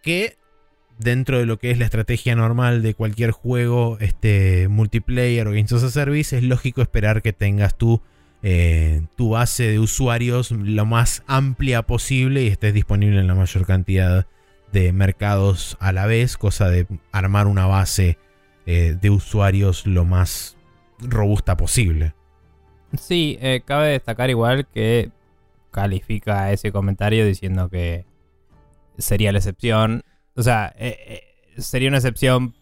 Que 0.03 0.37
dentro 0.99 1.39
de 1.39 1.45
lo 1.47 1.57
que 1.57 1.71
es 1.71 1.79
la 1.79 1.85
estrategia 1.85 2.35
normal 2.35 2.81
de 2.83 2.93
cualquier 2.93 3.31
juego 3.31 3.97
este, 3.99 4.67
multiplayer 4.69 5.47
o 5.47 5.51
Games 5.51 5.73
as 5.73 5.83
a 5.83 5.89
Service, 5.91 6.37
es 6.37 6.43
lógico 6.43 6.81
esperar 6.81 7.21
que 7.23 7.33
tengas 7.33 7.75
tu 7.77 8.01
eh, 8.47 9.01
tu 9.15 9.29
base 9.29 9.71
de 9.71 9.79
usuarios 9.79 10.51
lo 10.51 10.85
más 10.85 11.23
amplia 11.25 11.81
posible 11.81 12.43
y 12.43 12.47
estés 12.47 12.75
disponible 12.75 13.19
en 13.19 13.25
la 13.25 13.33
mayor 13.33 13.65
cantidad 13.65 14.27
de 14.71 14.93
mercados 14.93 15.77
a 15.79 15.91
la 15.91 16.05
vez, 16.05 16.37
cosa 16.37 16.69
de 16.69 16.85
armar 17.11 17.47
una 17.47 17.65
base 17.65 18.19
eh, 18.67 18.95
de 19.01 19.09
usuarios 19.09 19.87
lo 19.87 20.05
más 20.05 20.57
robusta 20.99 21.57
posible. 21.57 22.13
Sí, 22.99 23.39
eh, 23.41 23.63
cabe 23.65 23.89
destacar 23.89 24.29
igual 24.29 24.67
que 24.67 25.09
califica 25.71 26.51
ese 26.51 26.71
comentario 26.71 27.25
diciendo 27.25 27.67
que 27.67 28.05
sería 28.99 29.31
la 29.31 29.39
excepción. 29.39 30.03
O 30.35 30.43
sea, 30.43 30.75
sería 31.57 31.89
una 31.89 31.97
excepción 31.97 32.53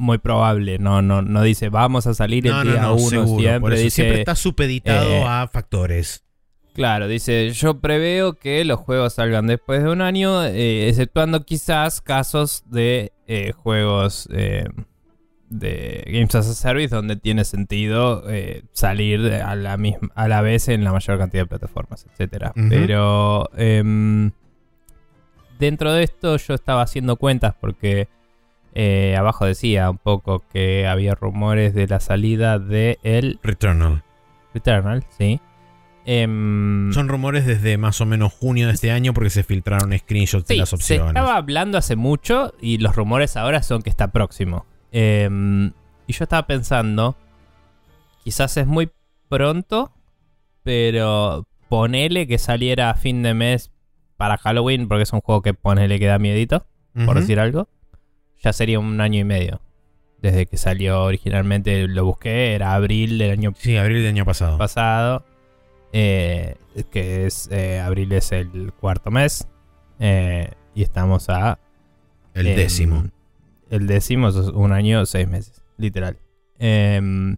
muy 0.00 0.18
probable. 0.18 0.78
No, 0.78 1.02
no, 1.02 1.22
no 1.22 1.42
dice 1.42 1.68
vamos 1.68 2.06
a 2.06 2.14
salir 2.14 2.46
el 2.46 2.52
No, 2.52 2.62
día 2.64 2.82
no, 2.82 2.94
uno 2.94 3.08
seguro. 3.08 3.38
siempre. 3.40 3.60
Por 3.60 3.72
eso 3.74 3.82
dice, 3.84 3.94
siempre 3.94 4.18
está 4.20 4.34
supeditado 4.34 5.10
eh, 5.10 5.24
a 5.24 5.48
factores. 5.52 6.24
Claro, 6.74 7.08
dice, 7.08 7.50
yo 7.50 7.80
preveo 7.80 8.34
que 8.34 8.64
los 8.64 8.78
juegos 8.80 9.14
salgan 9.14 9.46
después 9.46 9.82
de 9.82 9.90
un 9.90 10.00
año, 10.00 10.44
eh, 10.44 10.88
exceptuando 10.88 11.44
quizás 11.44 12.00
casos 12.00 12.62
de 12.66 13.12
eh, 13.26 13.52
juegos 13.52 14.28
de 15.50 16.04
Games 16.06 16.34
as 16.36 16.48
a 16.48 16.54
Service 16.54 16.94
donde 16.94 17.16
tiene 17.16 17.44
sentido 17.44 18.22
eh, 18.30 18.62
salir 18.72 19.20
a 19.34 19.56
la, 19.56 19.76
misma, 19.76 20.08
a 20.14 20.28
la 20.28 20.40
vez 20.40 20.68
en 20.68 20.84
la 20.84 20.92
mayor 20.92 21.18
cantidad 21.18 21.42
de 21.42 21.48
plataformas, 21.48 22.06
etc. 22.06 22.52
Pero 22.54 23.50
em, 23.56 24.30
dentro 25.58 25.92
de 25.92 26.04
esto 26.04 26.36
yo 26.36 26.54
estaba 26.54 26.82
haciendo 26.82 27.16
cuentas 27.16 27.54
porque 27.60 28.08
eh, 28.74 29.16
abajo 29.18 29.46
decía 29.46 29.90
un 29.90 29.98
poco 29.98 30.44
que 30.52 30.86
había 30.86 31.14
rumores 31.14 31.74
de 31.74 31.86
la 31.86 32.00
salida 32.00 32.58
de 32.58 32.98
el 33.02 33.38
Returnal. 33.42 34.02
Returnal, 34.54 35.04
sí. 35.18 35.40
Em, 36.06 36.92
Son 36.92 37.08
rumores 37.08 37.46
desde 37.46 37.76
más 37.76 38.00
o 38.00 38.06
menos 38.06 38.32
junio 38.32 38.66
de 38.68 38.72
este 38.72 38.90
año 38.90 39.12
porque 39.12 39.30
se 39.30 39.44
filtraron 39.44 39.96
screenshots 39.96 40.46
de 40.48 40.54
Sí, 40.54 40.60
las 40.60 40.70
se 40.70 40.74
opciones. 40.76 41.06
estaba 41.08 41.36
hablando 41.36 41.78
hace 41.78 41.94
mucho 41.94 42.54
y 42.60 42.78
los 42.78 42.96
rumores 42.96 43.36
ahora 43.36 43.62
son 43.62 43.82
que 43.82 43.90
está 43.90 44.08
próximo. 44.08 44.66
Em, 44.92 45.72
y 46.06 46.12
yo 46.12 46.24
estaba 46.24 46.46
pensando, 46.46 47.16
quizás 48.24 48.56
es 48.56 48.66
muy 48.66 48.90
pronto, 49.28 49.92
pero 50.62 51.46
ponele 51.68 52.26
que 52.26 52.38
saliera 52.38 52.90
a 52.90 52.94
fin 52.94 53.22
de 53.22 53.34
mes 53.34 53.70
para 54.16 54.36
Halloween, 54.38 54.88
porque 54.88 55.04
es 55.04 55.12
un 55.12 55.20
juego 55.20 55.42
que 55.42 55.54
ponele 55.54 55.98
que 55.98 56.06
da 56.06 56.18
miedito, 56.18 56.66
por 57.06 57.18
decir 57.20 57.38
algo, 57.40 57.68
ya 58.40 58.52
sería 58.52 58.78
un 58.78 59.00
año 59.00 59.20
y 59.20 59.24
medio. 59.24 59.60
Desde 60.20 60.46
que 60.46 60.56
salió 60.56 61.02
originalmente, 61.04 61.86
lo 61.88 62.04
busqué, 62.04 62.54
era 62.54 62.74
abril 62.74 63.18
del 63.18 63.30
año 63.30 63.54
Sí, 63.56 63.76
abril 63.76 63.98
del 63.98 64.08
año 64.08 64.24
pasado. 64.26 64.58
pasado, 64.58 65.24
eh, 65.92 66.56
que 66.90 67.26
es 67.26 67.48
eh, 67.50 67.80
abril 67.80 68.12
es 68.12 68.32
el 68.32 68.72
cuarto 68.78 69.10
mes, 69.10 69.48
eh, 69.98 70.50
y 70.74 70.82
estamos 70.82 71.30
a 71.30 71.58
El 72.34 72.48
em, 72.48 72.56
décimo. 72.56 73.04
El 73.70 73.86
décimo 73.86 74.28
es 74.28 74.36
un 74.36 74.72
año, 74.72 75.06
seis 75.06 75.26
meses, 75.26 75.62
literal. 75.78 76.18
Em, 76.58 77.36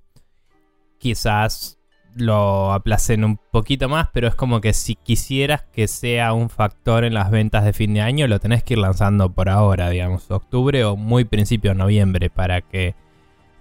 quizás 0.98 1.78
lo 2.14 2.72
aplacen 2.72 3.24
un 3.24 3.38
poquito 3.50 3.88
más, 3.88 4.08
pero 4.12 4.28
es 4.28 4.34
como 4.34 4.60
que 4.60 4.72
si 4.72 4.94
quisieras 4.96 5.62
que 5.72 5.88
sea 5.88 6.32
un 6.32 6.50
factor 6.50 7.04
en 7.04 7.14
las 7.14 7.30
ventas 7.30 7.64
de 7.64 7.72
fin 7.72 7.94
de 7.94 8.00
año, 8.00 8.26
lo 8.26 8.40
tenés 8.40 8.62
que 8.62 8.74
ir 8.74 8.78
lanzando 8.78 9.30
por 9.30 9.48
ahora, 9.48 9.90
digamos, 9.90 10.30
octubre 10.30 10.84
o 10.84 10.96
muy 10.96 11.24
principio 11.24 11.70
de 11.70 11.76
noviembre, 11.76 12.30
para 12.30 12.60
que 12.60 12.94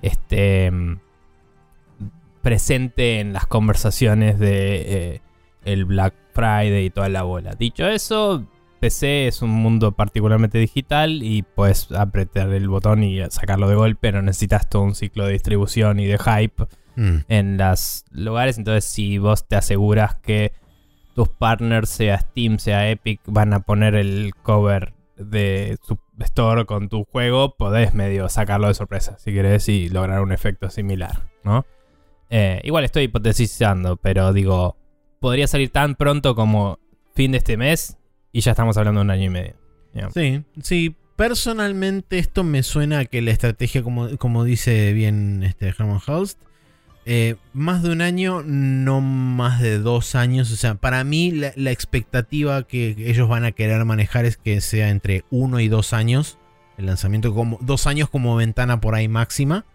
esté 0.02 0.66
em, 0.66 1.00
presente 2.42 3.20
en 3.20 3.34
las 3.34 3.46
conversaciones 3.46 4.40
de 4.40 5.14
eh, 5.16 5.22
el 5.64 5.86
Black 5.86 6.14
Friday 6.34 6.86
y 6.86 6.90
toda 6.90 7.10
la 7.10 7.24
bola. 7.24 7.54
Dicho 7.54 7.88
eso, 7.88 8.46
PC 8.80 9.28
es 9.28 9.42
un 9.42 9.52
mundo 9.52 9.92
particularmente 9.92 10.58
digital 10.58 11.22
y 11.24 11.44
puedes 11.44 11.92
apretar 11.92 12.52
el 12.52 12.68
botón 12.68 13.04
y 13.04 13.22
sacarlo 13.30 13.70
de 13.70 13.76
golpe, 13.76 14.12
no 14.12 14.22
necesitas 14.22 14.70
todo 14.70 14.82
un 14.82 14.96
ciclo 14.96 15.26
de 15.26 15.34
distribución 15.34 16.00
y 16.00 16.08
de 16.08 16.18
hype 16.18 16.66
Mm. 16.96 17.18
en 17.28 17.58
los 17.58 18.06
lugares. 18.12 18.58
Entonces, 18.58 18.86
si 18.86 19.18
vos 19.18 19.48
te 19.48 19.56
aseguras 19.56 20.16
que 20.16 20.54
tus 21.16 21.30
partners, 21.30 21.90
sea 21.90 22.20
Steam, 22.20 22.60
sea 22.60 22.90
Epic, 22.90 23.22
van 23.26 23.54
a 23.54 23.62
poner 23.62 23.96
el 23.96 24.34
cover 24.42 24.94
de 25.18 25.78
su 25.84 26.00
store 26.20 26.66
con 26.66 26.90
tu 26.90 27.04
juego, 27.04 27.56
podés 27.56 27.94
medio 27.94 28.30
sacarlo 28.30 28.68
de 28.68 28.74
sorpresa, 28.74 29.18
si 29.20 29.34
querés, 29.34 29.68
y 29.70 29.90
lograr 29.90 30.22
un 30.22 30.32
efecto 30.32 30.70
similar, 30.70 31.30
¿no? 31.44 31.66
Eh, 32.30 32.62
igual 32.64 32.86
estoy 32.86 33.04
hipotetizando, 33.04 33.98
pero 33.98 34.32
digo, 34.34 34.78
podría 35.20 35.48
salir 35.48 35.70
tan 35.70 35.96
pronto 35.96 36.34
como 36.34 36.80
fin 37.14 37.34
de 37.34 37.40
este 37.40 37.58
mes 37.58 37.98
y 38.32 38.42
ya 38.42 38.52
estamos 38.52 38.78
hablando 38.78 39.00
de 39.00 39.06
un 39.06 39.12
año 39.12 39.26
y 39.26 39.30
medio. 39.30 39.56
Sí, 40.14 40.44
sí. 40.62 40.96
Personalmente 41.18 42.18
esto 42.18 42.44
me 42.44 42.64
suena 42.64 43.00
a 43.00 43.06
que 43.06 43.22
la 43.22 43.32
estrategia, 43.32 43.84
como, 43.84 44.18
como 44.18 44.44
dice 44.44 44.94
bien 44.94 45.44
este 45.44 45.68
Herman 45.68 46.00
Holst, 46.08 46.42
eh, 47.06 47.36
más 47.54 47.82
de 47.84 47.92
un 47.92 48.02
año, 48.02 48.44
no 48.46 49.02
más 49.02 49.60
de 49.62 49.80
dos 49.80 50.16
años. 50.16 50.52
O 50.52 50.56
sea, 50.56 50.76
para 50.76 51.04
mí 51.04 51.32
la, 51.32 51.52
la 51.56 51.72
expectativa 51.72 52.64
que 52.64 52.96
ellos 52.98 53.28
van 53.28 53.44
a 53.46 53.52
querer 53.52 53.84
manejar 53.86 54.26
es 54.26 54.38
que 54.38 54.62
sea 54.62 54.90
entre 54.90 55.24
uno 55.32 55.60
y 55.60 55.68
dos 55.68 55.94
años. 55.94 56.38
El 56.78 56.86
lanzamiento 56.88 57.34
como 57.34 57.58
dos 57.62 57.88
años 57.88 58.10
como 58.10 58.36
ventana 58.36 58.80
por 58.82 58.96
ahí 58.96 59.08
máxima. 59.08 59.66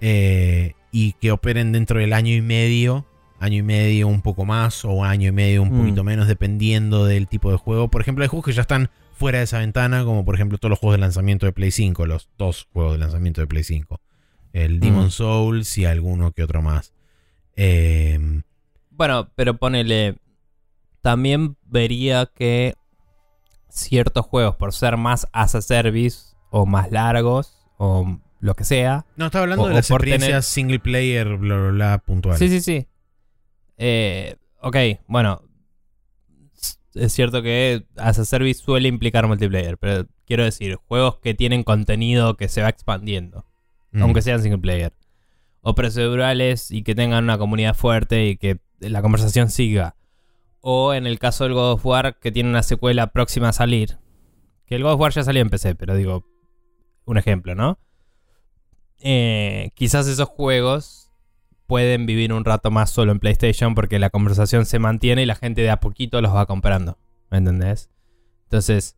eh, 0.00 0.74
y 0.90 1.12
que 1.14 1.30
operen 1.30 1.72
dentro 1.72 2.00
del 2.00 2.12
año 2.12 2.34
y 2.34 2.42
medio. 2.42 3.06
Año 3.40 3.58
y 3.58 3.62
medio, 3.62 4.06
un 4.08 4.20
poco 4.22 4.44
más, 4.44 4.84
o 4.84 5.04
año 5.04 5.28
y 5.28 5.32
medio, 5.32 5.62
un 5.62 5.72
Mm. 5.72 5.78
poquito 5.78 6.04
menos, 6.04 6.28
dependiendo 6.28 7.06
del 7.06 7.26
tipo 7.28 7.50
de 7.50 7.56
juego. 7.56 7.88
Por 7.88 8.00
ejemplo, 8.00 8.22
hay 8.22 8.28
juegos 8.28 8.46
que 8.46 8.52
ya 8.52 8.62
están 8.62 8.90
fuera 9.14 9.38
de 9.38 9.44
esa 9.44 9.58
ventana, 9.58 10.04
como 10.04 10.24
por 10.24 10.34
ejemplo 10.36 10.58
todos 10.58 10.70
los 10.70 10.78
juegos 10.78 10.96
de 10.96 11.00
lanzamiento 11.00 11.46
de 11.46 11.52
Play 11.52 11.70
5, 11.70 12.06
los 12.06 12.28
dos 12.38 12.68
juegos 12.72 12.92
de 12.92 12.98
lanzamiento 12.98 13.40
de 13.40 13.46
Play 13.48 13.64
5. 13.64 14.00
El 14.52 14.80
Demon 14.80 15.06
Mm. 15.06 15.10
Souls 15.10 15.78
y 15.78 15.84
alguno 15.84 16.32
que 16.32 16.42
otro 16.42 16.62
más. 16.62 16.92
Eh, 17.56 18.42
Bueno, 18.90 19.30
pero 19.34 19.56
ponele. 19.56 20.16
También 21.00 21.56
vería 21.64 22.26
que 22.26 22.74
ciertos 23.68 24.26
juegos, 24.26 24.56
por 24.56 24.72
ser 24.72 24.96
más 24.96 25.26
as 25.32 25.54
a 25.54 25.62
service 25.62 26.34
o 26.50 26.66
más 26.66 26.90
largos 26.92 27.66
o 27.78 28.18
lo 28.40 28.54
que 28.54 28.64
sea. 28.64 29.06
no, 29.16 29.26
estaba 29.26 29.42
hablando 29.44 29.64
O- 29.64 29.68
de 29.68 29.74
las 29.74 29.90
experiencias 29.90 30.46
single 30.46 30.78
player, 30.80 31.36
bla, 31.38 31.56
bla, 31.56 31.70
bla, 31.70 31.98
puntuales. 31.98 32.38
Sí, 32.38 32.48
sí, 32.48 32.60
sí. 32.60 32.86
Eh, 33.78 34.36
ok, 34.60 34.76
bueno. 35.08 35.42
Es 36.94 37.14
cierto 37.14 37.40
que 37.42 37.86
as 37.96 38.18
a 38.18 38.24
service 38.26 38.62
suele 38.62 38.86
implicar 38.88 39.26
multiplayer, 39.26 39.78
pero 39.78 40.06
quiero 40.26 40.44
decir, 40.44 40.76
juegos 40.76 41.16
que 41.20 41.32
tienen 41.32 41.62
contenido 41.64 42.36
que 42.36 42.48
se 42.48 42.60
va 42.60 42.68
expandiendo. 42.68 43.46
Aunque 44.00 44.22
sean 44.22 44.42
single 44.42 44.60
player. 44.60 44.92
O 45.60 45.74
procedurales 45.74 46.70
y 46.70 46.82
que 46.82 46.94
tengan 46.94 47.24
una 47.24 47.38
comunidad 47.38 47.74
fuerte 47.74 48.26
y 48.26 48.36
que 48.36 48.60
la 48.80 49.02
conversación 49.02 49.50
siga. 49.50 49.96
O 50.60 50.94
en 50.94 51.06
el 51.06 51.18
caso 51.18 51.44
del 51.44 51.54
God 51.54 51.72
of 51.72 51.86
War, 51.86 52.18
que 52.18 52.32
tiene 52.32 52.48
una 52.48 52.62
secuela 52.62 53.08
próxima 53.08 53.50
a 53.50 53.52
salir. 53.52 53.98
Que 54.66 54.76
el 54.76 54.82
God 54.82 54.92
of 54.92 55.00
War 55.00 55.12
ya 55.12 55.24
salió 55.24 55.42
en 55.42 55.50
PC, 55.50 55.74
pero 55.74 55.94
digo, 55.94 56.26
un 57.04 57.18
ejemplo, 57.18 57.54
¿no? 57.54 57.78
Eh, 59.00 59.70
quizás 59.74 60.06
esos 60.06 60.28
juegos 60.28 61.10
pueden 61.66 62.06
vivir 62.06 62.32
un 62.32 62.44
rato 62.44 62.70
más 62.70 62.90
solo 62.90 63.12
en 63.12 63.18
PlayStation 63.18 63.74
porque 63.74 63.98
la 63.98 64.10
conversación 64.10 64.66
se 64.66 64.78
mantiene 64.78 65.22
y 65.22 65.26
la 65.26 65.34
gente 65.34 65.62
de 65.62 65.70
a 65.70 65.80
poquito 65.80 66.20
los 66.20 66.34
va 66.34 66.46
comprando. 66.46 66.98
¿Me 67.30 67.38
entendés? 67.38 67.90
Entonces, 68.44 68.96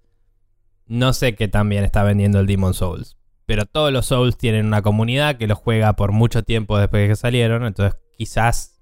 no 0.86 1.12
sé 1.12 1.34
qué 1.36 1.48
tan 1.48 1.68
bien 1.68 1.84
está 1.84 2.02
vendiendo 2.02 2.40
el 2.40 2.46
Demon 2.46 2.74
Souls. 2.74 3.16
Pero 3.46 3.66
todos 3.66 3.92
los 3.92 4.06
Souls 4.06 4.36
tienen 4.38 4.66
una 4.66 4.82
comunidad 4.82 5.36
que 5.36 5.46
los 5.46 5.58
juega 5.58 5.94
por 5.94 6.12
mucho 6.12 6.42
tiempo 6.42 6.78
después 6.78 7.02
de 7.02 7.08
que 7.08 7.16
salieron. 7.16 7.64
Entonces, 7.66 8.00
quizás, 8.16 8.80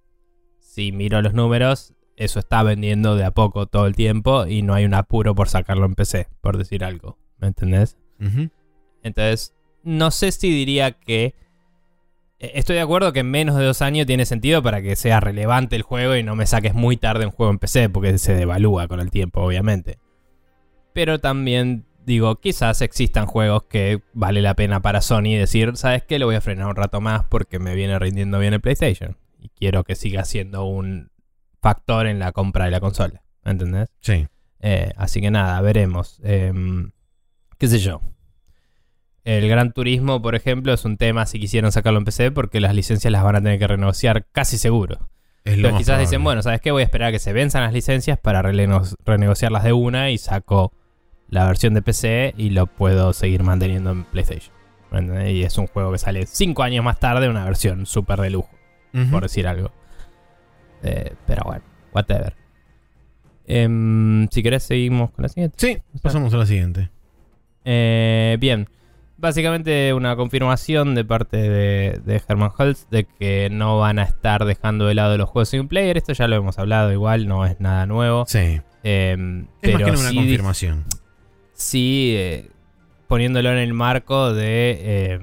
si 0.61 0.93
miro 0.93 1.21
los 1.21 1.35
números, 1.35 1.95
eso 2.17 2.39
está 2.39 2.63
vendiendo 2.63 3.17
de 3.17 3.25
a 3.25 3.33
poco 3.33 3.67
todo 3.67 3.87
el 3.87 3.97
tiempo 3.97 4.47
y 4.47 4.63
no 4.63 4.75
hay 4.75 4.85
un 4.85 4.95
apuro 4.95 5.35
por 5.35 5.49
sacarlo 5.49 5.87
en 5.87 5.95
PC, 5.95 6.29
por 6.41 6.59
decir 6.59 6.85
algo. 6.85 7.19
¿Me 7.39 7.49
entendés? 7.49 7.99
Entonces, 9.03 9.55
no 9.83 10.13
sé 10.13 10.31
si 10.31 10.49
diría 10.51 10.93
que. 10.93 11.35
eh, 12.39 12.53
Estoy 12.55 12.77
de 12.77 12.83
acuerdo 12.83 13.13
que 13.13 13.21
en 13.21 13.31
menos 13.33 13.57
de 13.57 13.65
dos 13.65 13.83
años 13.83 14.07
tiene 14.07 14.27
sentido 14.27 14.63
para 14.63 14.81
que 14.81 14.95
sea 14.95 15.19
relevante 15.19 15.75
el 15.75 15.83
juego 15.83 16.15
y 16.15 16.23
no 16.23 16.37
me 16.37 16.47
saques 16.47 16.73
muy 16.73 16.97
tarde 16.97 17.27
un 17.27 17.33
juego 17.33 17.51
en 17.51 17.59
PC, 17.59 17.89
porque 17.89 18.17
se 18.19 18.35
devalúa 18.35 18.87
con 18.87 19.01
el 19.01 19.11
tiempo, 19.11 19.41
obviamente. 19.43 19.99
Pero 20.93 21.19
también 21.19 21.85
digo, 22.05 22.41
quizás 22.41 22.81
existan 22.83 23.27
juegos 23.27 23.65
que 23.65 24.03
vale 24.13 24.43
la 24.43 24.55
pena 24.55 24.81
para 24.81 25.01
Sony 25.01 25.37
decir, 25.39 25.77
¿sabes 25.77 26.03
qué? 26.05 26.19
Lo 26.19 26.27
voy 26.27 26.37
a 26.37 26.41
frenar 26.41 26.69
un 26.69 26.77
rato 26.77 27.01
más 27.01 27.25
porque 27.25 27.59
me 27.59 27.75
viene 27.75 27.99
rindiendo 27.99 28.39
bien 28.39 28.55
el 28.55 28.61
PlayStation. 28.61 29.17
Y 29.39 29.49
quiero 29.49 29.85
que 29.85 29.95
siga 29.95 30.25
siendo 30.25 30.65
un 30.65 31.11
factor 31.61 32.07
en 32.07 32.19
la 32.19 32.33
compra 32.33 32.67
de 32.67 32.71
la 32.71 32.81
consola. 32.81 33.23
¿Entendés? 33.45 33.89
Sí. 34.01 34.27
Eh, 34.61 34.93
así 34.97 35.21
que 35.21 35.31
nada, 35.31 35.61
veremos. 35.61 36.21
Em, 36.23 36.93
¿Qué 37.59 37.69
sé 37.69 37.79
yo? 37.79 38.01
El 39.25 39.49
Gran 39.49 39.73
Turismo, 39.73 40.21
por 40.21 40.35
ejemplo, 40.35 40.73
es 40.73 40.85
un 40.85 40.97
tema 40.97 41.27
si 41.27 41.39
quisieran 41.39 41.71
sacarlo 41.71 41.99
en 41.99 42.05
PC 42.05 42.33
porque 42.33 42.61
las 42.61 42.75
licencias 42.75 43.13
las 43.13 43.23
van 43.23 43.37
a 43.37 43.41
tener 43.41 43.59
que 43.59 43.69
renegociar 43.69 44.27
casi 44.33 44.59
seguro. 44.59 45.11
Es 45.45 45.59
lo 45.59 45.69
Pero 45.69 45.79
quizás 45.79 46.01
dicen, 46.01 46.23
bueno, 46.23 46.43
¿sabes 46.43 46.61
qué? 46.61 46.71
Voy 46.71 46.83
a 46.83 46.85
esperar 46.85 47.09
a 47.09 47.13
que 47.13 47.19
se 47.19 47.33
venzan 47.33 47.63
las 47.63 47.73
licencias 47.73 48.19
para 48.19 48.43
renegociarlas 48.43 49.65
de 49.65 49.73
una 49.73 50.11
y 50.11 50.19
saco 50.19 50.73
la 51.33 51.47
versión 51.47 51.73
de 51.73 51.81
PC 51.81 52.35
y 52.37 52.51
lo 52.51 52.67
puedo 52.67 53.15
seguir 53.15 53.43
manteniendo 53.43 53.91
en 53.91 54.05
PlayStation. 54.05 54.55
¿Entendés? 54.93 55.31
Y 55.33 55.43
es 55.43 55.57
un 55.57 55.67
juego 55.67 55.91
que 55.91 55.97
sale 55.97 56.27
5 56.27 56.63
años 56.63 56.85
más 56.85 57.01
tarde, 57.01 57.31
una 57.31 57.47
versión 57.47 57.87
súper 57.87 58.21
de 58.21 58.31
lujo 58.31 58.51
por 59.11 59.23
decir 59.23 59.47
algo. 59.47 59.73
Eh, 60.83 61.15
pero 61.27 61.45
bueno, 61.47 61.63
whatever. 61.95 62.35
Em, 63.47 64.29
si 64.29 64.43
querés, 64.43 64.65
seguimos 64.65 65.11
con 65.13 65.23
la 65.23 65.31
siguiente. 65.31 65.57
Sí, 65.59 65.79
pasamos 66.03 66.35
a 66.35 66.37
la 66.37 66.45
siguiente. 66.45 66.91
Eh, 67.65 68.37
bien. 68.39 68.69
Básicamente 69.17 69.95
una 69.95 70.15
confirmación 70.17 70.95
de 70.95 71.05
parte 71.07 71.39
de, 71.39 72.01
de 72.05 72.23
Herman 72.29 72.51
Holtz 72.59 72.89
de 72.91 73.05
que 73.05 73.49
no 73.51 73.79
van 73.79 73.99
a 73.99 74.03
estar 74.03 74.45
dejando 74.45 74.87
de 74.87 74.95
lado 74.95 75.17
los 75.17 75.31
juegos 75.31 75.49
single 75.49 75.69
player. 75.69 75.97
Esto 75.97 76.13
ya 76.13 76.29
lo 76.29 76.37
hemos 76.37 76.59
hablado 76.59 76.93
igual, 76.93 77.27
no 77.27 77.47
es 77.47 77.59
nada 77.61 77.87
nuevo. 77.87 78.27
Sí. 78.27 78.61
Em, 78.83 79.47
Es 79.63 79.73
más 79.73 79.79
pero 79.79 79.79
que 79.79 79.91
una 79.93 80.11
sí, 80.11 80.17
confirmación. 80.17 80.85
Sí 81.53 82.15
eh, 82.17 82.51
poniéndolo 83.07 83.51
en 83.53 83.59
el 83.59 83.75
marco 83.75 84.33
de 84.33 84.71
eh, 85.15 85.21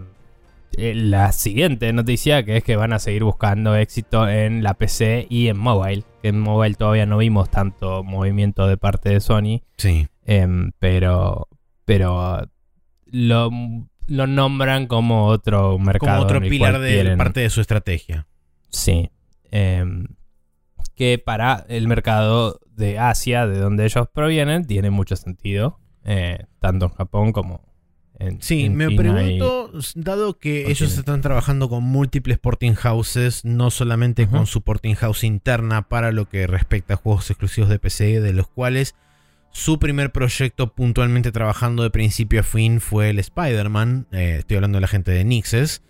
eh, 0.77 0.93
la 0.95 1.31
siguiente 1.31 1.91
noticia, 1.93 2.43
que 2.43 2.57
es 2.57 2.63
que 2.63 2.75
van 2.75 2.93
a 2.93 2.99
seguir 2.99 3.23
buscando 3.23 3.75
éxito 3.75 4.27
en 4.29 4.63
la 4.63 4.73
PC 4.75 5.27
y 5.29 5.47
en 5.47 5.57
mobile. 5.57 6.03
Que 6.21 6.29
en 6.29 6.39
mobile 6.39 6.75
todavía 6.75 7.05
no 7.05 7.17
vimos 7.17 7.49
tanto 7.49 8.03
movimiento 8.03 8.67
de 8.67 8.77
parte 8.77 9.09
de 9.09 9.19
Sony, 9.21 9.61
Sí. 9.77 10.07
em, 10.25 10.71
pero, 10.79 11.47
pero 11.85 12.47
lo, 13.05 13.49
lo 14.07 14.27
nombran 14.27 14.87
como 14.87 15.25
otro 15.27 15.79
mercado. 15.79 16.11
Como 16.17 16.23
otro 16.23 16.41
pilar 16.41 16.79
de 16.79 16.91
quieren- 16.91 17.17
parte 17.17 17.39
de 17.39 17.49
su 17.49 17.61
estrategia. 17.61 18.27
Sí. 18.69 19.09
Em, 19.51 20.05
que 20.95 21.17
para 21.17 21.65
el 21.69 21.87
mercado 21.87 22.59
de 22.75 22.99
Asia, 22.99 23.47
de 23.47 23.57
donde 23.59 23.85
ellos 23.85 24.07
provienen, 24.13 24.65
tiene 24.67 24.89
mucho 24.91 25.15
sentido. 25.15 25.78
Eh, 26.05 26.45
tanto 26.59 26.85
en 26.87 26.91
Japón 26.93 27.31
como 27.31 27.61
en 28.19 28.41
Sí, 28.41 28.65
en 28.65 28.75
me 28.75 28.87
China 28.89 29.01
y- 29.23 29.37
pregunto, 29.39 29.71
dado 29.95 30.37
que 30.37 30.69
ellos 30.69 30.97
están 30.97 31.21
trabajando 31.21 31.69
con 31.69 31.83
múltiples 31.83 32.37
porting 32.37 32.73
houses, 32.73 33.45
no 33.45 33.71
solamente 33.71 34.27
con 34.27 34.45
su 34.45 34.61
porting 34.61 34.95
house 34.95 35.23
interna 35.23 35.83
para 35.87 36.11
lo 36.11 36.27
que 36.27 36.45
respecta 36.47 36.95
a 36.95 36.97
juegos 36.97 37.29
exclusivos 37.29 37.69
de 37.69 37.79
PC, 37.79 38.19
de 38.19 38.33
los 38.33 38.47
cuales 38.47 38.95
su 39.51 39.79
primer 39.79 40.11
proyecto 40.11 40.73
puntualmente 40.73 41.31
trabajando 41.31 41.81
de 41.83 41.89
principio 41.91 42.41
a 42.41 42.43
fin 42.43 42.81
fue 42.81 43.09
el 43.09 43.19
Spider-Man, 43.19 44.07
eh, 44.11 44.35
estoy 44.39 44.57
hablando 44.57 44.77
de 44.77 44.81
la 44.81 44.87
gente 44.87 45.11
de 45.11 45.23
Nixes, 45.23 45.81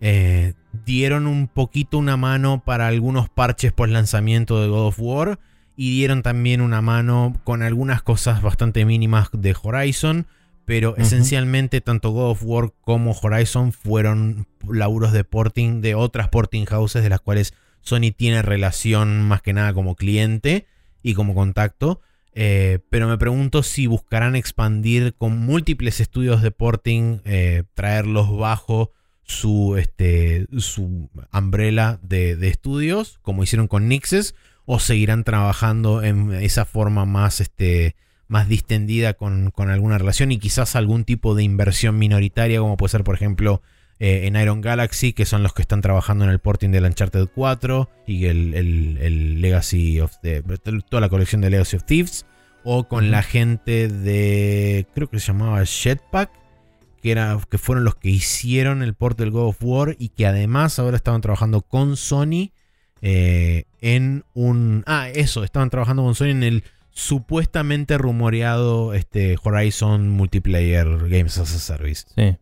eh, 0.00 0.52
dieron 0.84 1.26
un 1.26 1.48
poquito 1.48 1.96
una 1.98 2.16
mano 2.18 2.62
para 2.64 2.86
algunos 2.88 3.30
parches 3.30 3.72
post 3.72 3.92
lanzamiento 3.92 4.60
de 4.60 4.68
God 4.68 4.88
of 4.88 4.96
War 5.00 5.38
y 5.76 5.90
dieron 5.90 6.22
también 6.22 6.62
una 6.62 6.80
mano 6.80 7.38
con 7.44 7.62
algunas 7.62 8.02
cosas 8.02 8.40
bastante 8.42 8.84
mínimas 8.84 9.28
de 9.32 9.54
Horizon, 9.62 10.26
pero 10.64 10.96
esencialmente 10.96 11.80
tanto 11.80 12.10
God 12.10 12.30
of 12.30 12.42
War 12.42 12.72
como 12.80 13.12
Horizon 13.12 13.72
fueron 13.72 14.48
laburos 14.68 15.12
de 15.12 15.22
porting 15.22 15.80
de 15.80 15.94
otras 15.94 16.28
porting 16.28 16.64
houses 16.64 17.02
de 17.02 17.10
las 17.10 17.20
cuales 17.20 17.54
Sony 17.82 18.10
tiene 18.16 18.42
relación 18.42 19.22
más 19.22 19.42
que 19.42 19.52
nada 19.52 19.72
como 19.74 19.94
cliente 19.94 20.66
y 21.02 21.14
como 21.14 21.34
contacto. 21.34 22.00
Eh, 22.32 22.80
pero 22.90 23.06
me 23.06 23.16
pregunto 23.16 23.62
si 23.62 23.86
buscarán 23.86 24.34
expandir 24.34 25.14
con 25.14 25.38
múltiples 25.38 26.00
estudios 26.00 26.42
de 26.42 26.50
porting, 26.50 27.20
eh, 27.24 27.62
traerlos 27.74 28.36
bajo 28.36 28.92
su, 29.22 29.76
este, 29.78 30.46
su 30.58 31.08
umbrella 31.32 31.98
de, 32.02 32.36
de 32.36 32.48
estudios, 32.48 33.18
como 33.22 33.42
hicieron 33.42 33.68
con 33.68 33.88
Nixes, 33.88 34.34
o 34.66 34.78
seguirán 34.80 35.24
trabajando 35.24 36.02
en 36.02 36.32
esa 36.32 36.64
forma 36.64 37.04
más, 37.04 37.40
este, 37.40 37.94
más 38.28 38.48
distendida 38.48 39.14
con, 39.14 39.50
con 39.50 39.70
alguna 39.70 39.96
relación 39.98 40.32
y 40.32 40.38
quizás 40.38 40.76
algún 40.76 41.04
tipo 41.04 41.34
de 41.34 41.44
inversión 41.44 41.98
minoritaria, 41.98 42.58
como 42.60 42.76
puede 42.76 42.90
ser, 42.90 43.04
por 43.04 43.14
ejemplo, 43.14 43.62
eh, 43.98 44.26
en 44.26 44.36
Iron 44.36 44.60
Galaxy, 44.60 45.12
que 45.12 45.24
son 45.24 45.42
los 45.42 45.54
que 45.54 45.62
están 45.62 45.80
trabajando 45.80 46.24
en 46.24 46.30
el 46.30 46.38
porting 46.40 46.70
del 46.70 46.84
Uncharted 46.84 47.28
4 47.34 47.88
y 48.06 48.26
el, 48.26 48.52
el- 48.54 48.98
el 49.00 49.40
Legacy 49.40 50.00
of 50.00 50.12
the, 50.20 50.42
toda 50.90 51.00
la 51.00 51.08
colección 51.08 51.40
de 51.40 51.48
Legacy 51.50 51.76
of 51.76 51.84
Thieves, 51.84 52.26
o 52.64 52.88
con 52.88 53.10
la 53.12 53.22
gente 53.22 53.88
de, 53.88 54.86
creo 54.94 55.08
que 55.08 55.20
se 55.20 55.28
llamaba 55.28 55.64
Jetpack, 55.64 56.30
que, 57.00 57.12
era, 57.12 57.38
que 57.48 57.56
fueron 57.58 57.84
los 57.84 57.94
que 57.94 58.10
hicieron 58.10 58.82
el 58.82 58.94
port 58.94 59.16
del 59.18 59.30
God 59.30 59.48
of 59.50 59.58
War 59.62 59.94
y 59.98 60.08
que 60.08 60.26
además 60.26 60.78
ahora 60.80 60.96
estaban 60.96 61.20
trabajando 61.20 61.62
con 61.62 61.96
Sony 61.96 62.50
eh, 63.02 63.64
en 63.80 64.24
un... 64.34 64.82
Ah, 64.86 65.08
eso, 65.08 65.44
estaban 65.44 65.70
trabajando 65.70 66.02
con 66.02 66.14
Sony 66.14 66.26
en 66.26 66.42
el 66.42 66.64
supuestamente 66.90 67.98
rumoreado 67.98 68.94
este, 68.94 69.36
Horizon 69.42 70.08
Multiplayer 70.08 71.08
Games 71.08 71.38
as 71.38 71.54
a 71.54 71.58
Service. 71.58 72.06
Sí. 72.14 72.36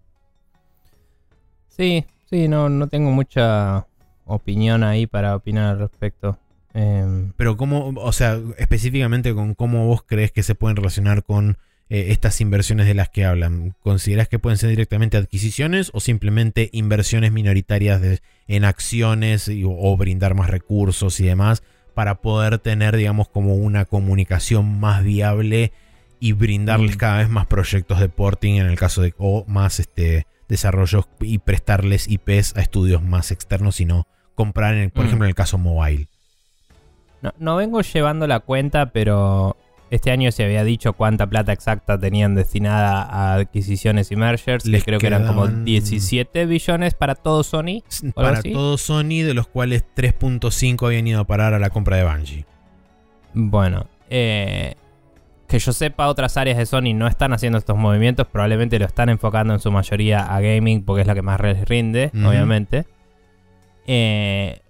Sí, 1.68 2.04
sí, 2.30 2.46
no, 2.46 2.68
no 2.68 2.86
tengo 2.86 3.10
mucha 3.10 3.86
opinión 4.24 4.84
ahí 4.84 5.06
para 5.06 5.34
opinar 5.34 5.72
al 5.72 5.80
respecto. 5.80 6.38
Em, 6.72 7.32
Pero 7.36 7.56
cómo, 7.56 7.92
o 7.96 8.12
sea, 8.12 8.40
específicamente 8.58 9.34
con 9.34 9.54
cómo 9.54 9.86
vos 9.86 10.02
crees 10.06 10.32
que 10.32 10.42
se 10.42 10.54
pueden 10.54 10.76
relacionar 10.76 11.24
con 11.24 11.58
eh, 11.94 12.10
estas 12.12 12.40
inversiones 12.40 12.86
de 12.86 12.94
las 12.94 13.08
que 13.08 13.24
hablan. 13.24 13.74
¿Considerás 13.80 14.28
que 14.28 14.38
pueden 14.40 14.58
ser 14.58 14.70
directamente 14.70 15.16
adquisiciones 15.16 15.90
o 15.94 16.00
simplemente 16.00 16.68
inversiones 16.72 17.30
minoritarias 17.30 18.00
de- 18.00 18.20
en 18.48 18.64
acciones 18.64 19.46
y- 19.48 19.62
o 19.64 19.96
brindar 19.96 20.34
más 20.34 20.50
recursos 20.50 21.20
y 21.20 21.24
demás 21.24 21.62
para 21.94 22.16
poder 22.16 22.58
tener, 22.58 22.96
digamos, 22.96 23.28
como 23.28 23.54
una 23.54 23.84
comunicación 23.84 24.80
más 24.80 25.04
viable 25.04 25.72
y 26.18 26.32
brindarles 26.32 26.96
Mm. 26.96 26.98
cada 26.98 27.18
vez 27.18 27.28
más 27.28 27.46
proyectos 27.46 28.00
de 28.00 28.08
porting 28.08 28.54
en 28.56 28.66
el 28.66 28.76
caso 28.76 29.00
de, 29.02 29.14
o 29.18 29.44
más 29.46 29.78
este, 29.78 30.26
desarrollos 30.48 31.04
y 31.20 31.38
prestarles 31.38 32.08
IPs 32.08 32.56
a 32.56 32.60
estudios 32.60 33.02
más 33.02 33.30
externos 33.30 33.80
y 33.80 33.84
no 33.84 34.06
comprar, 34.34 34.74
en, 34.74 34.90
por 34.90 35.04
Mm. 35.04 35.06
ejemplo, 35.06 35.26
en 35.26 35.28
el 35.30 35.34
caso 35.36 35.58
mobile? 35.58 36.08
no, 37.22 37.32
no 37.38 37.56
vengo 37.56 37.80
llevando 37.80 38.26
la 38.26 38.40
cuenta, 38.40 38.90
pero 38.92 39.56
este 39.94 40.10
año 40.10 40.30
se 40.32 40.44
había 40.44 40.64
dicho 40.64 40.92
cuánta 40.92 41.26
plata 41.26 41.52
exacta 41.52 41.98
tenían 41.98 42.34
destinada 42.34 43.02
a 43.02 43.34
adquisiciones 43.34 44.10
y 44.10 44.16
mergers. 44.16 44.66
Les 44.66 44.82
que 44.82 44.86
creo 44.90 45.00
que 45.00 45.06
eran 45.06 45.26
como 45.26 45.42
quedaban- 45.46 45.64
17 45.64 46.46
billones 46.46 46.94
para 46.94 47.14
todo 47.14 47.42
Sony. 47.42 47.82
para 48.14 48.38
así? 48.38 48.52
todo 48.52 48.76
Sony, 48.78 49.22
de 49.24 49.34
los 49.34 49.46
cuales 49.48 49.84
3.5 49.94 50.86
habían 50.86 51.06
ido 51.06 51.20
a 51.20 51.24
parar 51.26 51.54
a 51.54 51.58
la 51.58 51.70
compra 51.70 51.96
de 51.96 52.04
Bungie. 52.04 52.44
Bueno, 53.32 53.86
eh, 54.10 54.74
que 55.48 55.58
yo 55.58 55.72
sepa, 55.72 56.08
otras 56.08 56.36
áreas 56.36 56.56
de 56.58 56.66
Sony 56.66 56.94
no 56.94 57.06
están 57.06 57.32
haciendo 57.32 57.58
estos 57.58 57.76
movimientos. 57.76 58.26
Probablemente 58.26 58.78
lo 58.78 58.86
están 58.86 59.08
enfocando 59.08 59.54
en 59.54 59.60
su 59.60 59.70
mayoría 59.70 60.20
a 60.34 60.40
gaming 60.40 60.84
porque 60.84 61.02
es 61.02 61.06
la 61.06 61.14
que 61.14 61.22
más 61.22 61.40
les 61.40 61.68
rinde, 61.68 62.10
obviamente. 62.14 62.86
Eh, 63.86 64.60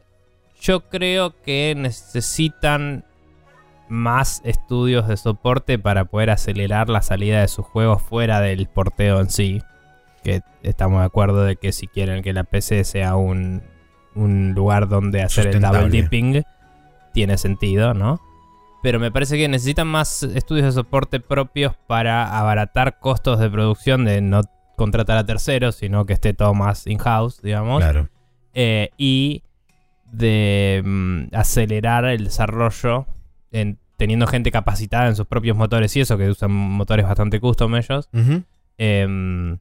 yo 0.61 0.89
creo 0.89 1.41
que 1.43 1.75
necesitan 1.77 3.05
más 3.89 4.41
estudios 4.45 5.09
de 5.09 5.17
soporte 5.17 5.79
para 5.79 6.07
poder 6.07 6.31
acelerar 6.31 6.89
la 6.89 7.03
salida 7.03 7.41
de 7.41 7.49
sus 7.49 7.67
juegos 7.67 8.03
fuera 8.03 8.41
del 8.41 8.67
porteo 8.67 9.21
en 9.21 9.31
sí. 9.31 9.63
Que 10.23 10.41
estamos 10.63 11.01
de 11.01 11.07
acuerdo 11.07 11.45
de 11.45 11.57
que 11.57 11.73
si 11.73 11.87
quieren 11.87 12.23
que 12.23 12.33
la 12.33 12.45
PC 12.45 12.85
sea 12.85 13.17
un, 13.17 13.63
un 14.15 14.53
lugar 14.55 14.89
donde 14.89 15.23
hacer 15.23 15.49
el 15.49 15.61
double 15.61 15.91
dipping, 15.91 16.43
tiene 17.13 17.37
sentido, 17.37 17.95
¿no? 17.95 18.21
Pero 18.83 19.01
me 19.01 19.11
parece 19.11 19.37
que 19.37 19.49
necesitan 19.49 19.87
más 19.87 20.23
estudios 20.23 20.67
de 20.67 20.73
soporte 20.73 21.21
propios 21.21 21.75
para 21.87 22.39
abaratar 22.39 22.99
costos 22.99 23.39
de 23.39 23.51
producción, 23.51 24.05
de 24.05 24.21
no 24.21 24.43
contratar 24.77 25.17
a 25.17 25.25
terceros, 25.25 25.77
sino 25.77 26.05
que 26.05 26.13
esté 26.13 26.35
todo 26.35 26.53
más 26.55 26.87
in-house, 26.87 27.41
digamos. 27.43 27.83
Claro. 27.83 28.09
Eh, 28.53 28.91
y 28.99 29.43
de 30.13 30.83
mm, 30.85 31.35
acelerar 31.35 32.05
el 32.05 32.25
desarrollo 32.25 33.07
en- 33.55 33.79
teniendo 33.97 34.27
gente 34.27 34.51
capacitada 34.51 35.07
en 35.09 35.17
sus 35.17 35.27
propios 35.27 35.57
motores 35.57 35.97
y 35.97 36.01
eso, 36.01 36.19
que 36.19 36.29
usan 36.29 36.51
motores 36.51 37.07
bastante 37.07 37.41
custom 37.41 37.77
ellos. 37.77 38.09
Em, 38.77 39.59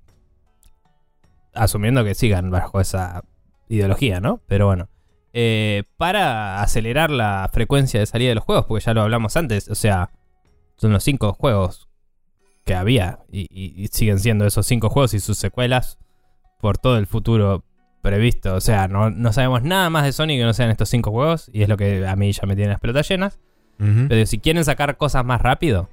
asumiendo 1.53 2.03
que 2.03 2.15
sigan 2.15 2.49
bajo 2.49 2.81
esa 2.81 3.23
ideología, 3.69 4.19
¿no? 4.19 4.41
Pero 4.47 4.65
bueno. 4.67 4.89
Eh, 5.35 5.83
para 5.97 6.61
acelerar 6.61 7.09
la 7.09 7.49
frecuencia 7.51 7.99
de 7.99 8.05
salida 8.05 8.29
de 8.29 8.35
los 8.35 8.43
juegos, 8.43 8.65
porque 8.65 8.85
ya 8.85 8.93
lo 8.93 9.01
hablamos 9.01 9.35
antes, 9.35 9.67
o 9.67 9.73
sea, 9.75 10.11
son 10.77 10.91
los 10.93 11.03
cinco 11.03 11.33
juegos 11.33 11.89
que 12.65 12.75
había 12.75 13.19
y, 13.31 13.41
y- 13.49 13.73
y 13.83 13.87
siguen 13.87 14.19
siendo 14.19 14.45
esos 14.45 14.65
cinco 14.67 14.89
juegos 14.89 15.13
y 15.15 15.19
sus 15.19 15.37
secuelas 15.37 15.97
por 16.59 16.77
todo 16.77 16.97
el 16.97 17.07
futuro 17.07 17.63
previsto. 18.01 18.53
O 18.55 18.61
sea, 18.61 18.87
no, 18.87 19.09
no 19.09 19.33
sabemos 19.33 19.63
nada 19.63 19.89
más 19.89 20.03
de 20.05 20.11
Sony 20.13 20.27
que 20.37 20.43
no 20.43 20.53
sean 20.53 20.69
estos 20.69 20.89
cinco 20.89 21.09
juegos 21.11 21.49
y 21.51 21.63
es 21.63 21.69
lo 21.69 21.77
que 21.77 22.05
a 22.07 22.15
mí 22.15 22.31
ya 22.31 22.45
me 22.45 22.55
tiene 22.55 22.71
las 22.71 22.79
pelotas 22.79 23.07
llenas. 23.09 23.39
Pero 23.77 24.25
si 24.25 24.39
quieren 24.39 24.63
sacar 24.63 24.95
cosas 24.95 25.25
más 25.25 25.41
rápido, 25.41 25.89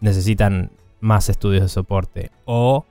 necesitan 0.00 0.70
más 1.00 1.28
estudios 1.28 1.62
de 1.62 1.68
soporte. 1.68 2.30
O 2.44 2.84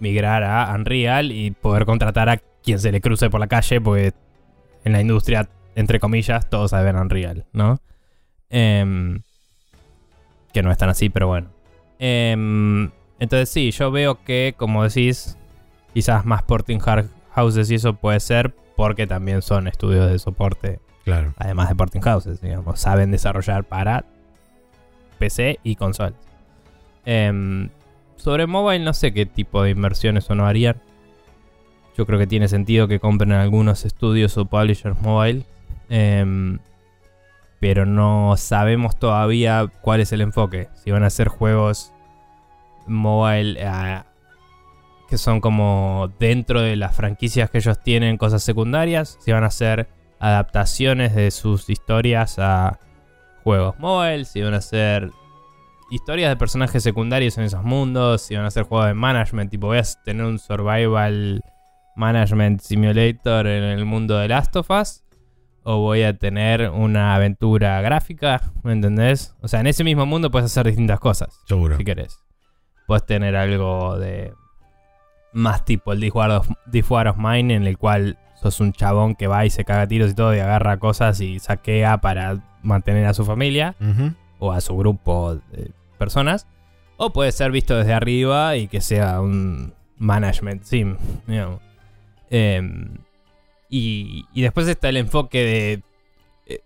migrar 0.00 0.44
a 0.44 0.72
Unreal 0.74 1.32
y 1.32 1.50
poder 1.52 1.86
contratar 1.86 2.28
a 2.28 2.36
quien 2.36 2.78
se 2.78 2.92
le 2.92 3.00
cruce 3.00 3.30
por 3.30 3.40
la 3.40 3.46
calle, 3.46 3.80
porque 3.80 4.12
en 4.84 4.92
la 4.92 5.00
industria, 5.00 5.48
entre 5.74 5.98
comillas, 5.98 6.50
todos 6.50 6.72
saben 6.72 6.96
Unreal, 6.96 7.46
¿no? 7.52 7.80
Em, 8.50 9.22
que 10.52 10.62
no 10.62 10.70
es 10.70 10.78
tan 10.78 10.90
así, 10.90 11.08
pero 11.08 11.28
bueno. 11.28 11.50
Em, 11.98 12.90
entonces 13.18 13.48
sí, 13.48 13.70
yo 13.70 13.90
veo 13.90 14.22
que, 14.24 14.54
como 14.56 14.84
decís, 14.84 15.38
quizás 15.94 16.24
más 16.24 16.42
porting 16.42 16.80
houses 17.30 17.70
y 17.70 17.76
eso 17.76 17.94
puede 17.94 18.20
ser 18.20 18.54
porque 18.76 19.06
también 19.06 19.42
son 19.42 19.68
estudios 19.68 20.10
de 20.10 20.18
soporte 20.18 20.80
Además 21.36 21.68
de 21.68 21.74
porting 21.74 22.00
houses, 22.00 22.40
digamos, 22.40 22.80
saben 22.80 23.10
desarrollar 23.10 23.64
para 23.64 24.04
PC 25.18 25.58
y 25.62 25.76
consolas. 25.76 26.14
Em, 27.04 27.70
sobre 28.16 28.46
mobile 28.46 28.84
no 28.84 28.92
sé 28.92 29.12
qué 29.12 29.26
tipo 29.26 29.62
de 29.62 29.70
inversiones 29.70 30.28
o 30.30 30.34
no 30.34 30.46
harían. 30.46 30.76
Yo 31.96 32.06
creo 32.06 32.18
que 32.18 32.26
tiene 32.26 32.48
sentido 32.48 32.86
que 32.86 33.00
compren 33.00 33.32
algunos 33.32 33.84
estudios 33.84 34.36
o 34.36 34.44
publishers 34.44 35.00
mobile. 35.00 35.44
Em, 35.88 36.58
pero 37.60 37.86
no 37.86 38.34
sabemos 38.36 38.98
todavía 38.98 39.66
cuál 39.80 40.00
es 40.00 40.12
el 40.12 40.20
enfoque. 40.20 40.68
Si 40.74 40.90
van 40.90 41.02
a 41.02 41.10
ser 41.10 41.28
juegos 41.28 41.92
mobile 42.86 43.64
ah, 43.66 44.06
que 45.08 45.18
son 45.18 45.40
como 45.40 46.12
dentro 46.20 46.60
de 46.60 46.76
las 46.76 46.94
franquicias 46.94 47.50
que 47.50 47.58
ellos 47.58 47.80
tienen, 47.80 48.18
cosas 48.18 48.42
secundarias. 48.42 49.18
Si 49.20 49.32
van 49.32 49.44
a 49.44 49.50
ser 49.50 49.88
adaptaciones 50.20 51.14
de 51.14 51.30
sus 51.30 51.68
historias 51.70 52.38
a 52.38 52.78
juegos 53.44 53.78
mobile, 53.78 54.24
si 54.24 54.42
van 54.42 54.54
a 54.54 54.60
ser 54.60 55.10
historias 55.90 56.30
de 56.30 56.36
personajes 56.36 56.82
secundarios 56.82 57.38
en 57.38 57.44
esos 57.44 57.62
mundos, 57.62 58.22
si 58.22 58.36
van 58.36 58.44
a 58.44 58.50
ser 58.50 58.64
juegos 58.64 58.88
de 58.88 58.94
management, 58.94 59.50
tipo 59.50 59.68
voy 59.68 59.78
a 59.78 59.82
tener 60.04 60.24
un 60.24 60.38
survival 60.38 61.42
management 61.96 62.60
simulator 62.60 63.46
en 63.46 63.64
el 63.64 63.84
mundo 63.84 64.18
de 64.18 64.28
Last 64.28 64.54
of 64.56 64.70
Us, 64.70 65.02
o 65.62 65.78
voy 65.78 66.02
a 66.02 66.16
tener 66.16 66.70
una 66.70 67.14
aventura 67.14 67.80
gráfica, 67.80 68.40
¿me 68.62 68.72
entendés? 68.72 69.34
O 69.42 69.48
sea, 69.48 69.60
en 69.60 69.66
ese 69.66 69.84
mismo 69.84 70.06
mundo 70.06 70.30
puedes 70.30 70.46
hacer 70.46 70.66
distintas 70.66 71.00
cosas 71.00 71.40
Seguro. 71.46 71.76
si 71.76 71.84
querés. 71.84 72.20
Puedes 72.86 73.04
tener 73.04 73.36
algo 73.36 73.98
de 73.98 74.32
más 75.32 75.64
tipo 75.64 75.92
el 75.92 76.00
This 76.00 76.14
War 76.14 76.30
of, 76.30 76.48
This 76.70 76.88
War 76.90 77.08
of 77.08 77.16
Mine, 77.18 77.54
en 77.54 77.66
el 77.66 77.76
cual 77.76 78.18
sos 78.40 78.60
un 78.60 78.72
chabón 78.72 79.14
que 79.14 79.26
va 79.26 79.44
y 79.46 79.50
se 79.50 79.64
caga 79.64 79.86
tiros 79.86 80.12
y 80.12 80.14
todo 80.14 80.34
y 80.34 80.38
agarra 80.38 80.78
cosas 80.78 81.20
y 81.20 81.38
saquea 81.38 82.00
para 82.00 82.42
mantener 82.62 83.06
a 83.06 83.14
su 83.14 83.24
familia 83.24 83.74
o 84.38 84.52
a 84.52 84.60
su 84.60 84.76
grupo 84.76 85.36
de 85.52 85.72
personas. 85.98 86.46
O 86.96 87.12
puede 87.12 87.32
ser 87.32 87.50
visto 87.50 87.76
desde 87.76 87.92
arriba 87.92 88.56
y 88.56 88.68
que 88.68 88.80
sea 88.80 89.20
un 89.20 89.74
management 89.98 90.62
sim, 90.64 90.96
digamos. 91.26 91.60
Em, 92.30 92.98
y, 93.68 94.24
y 94.32 94.42
después 94.42 94.66
está 94.68 94.88
el 94.88 94.96
enfoque 94.96 95.44
de 95.44 95.82
eh, 96.46 96.60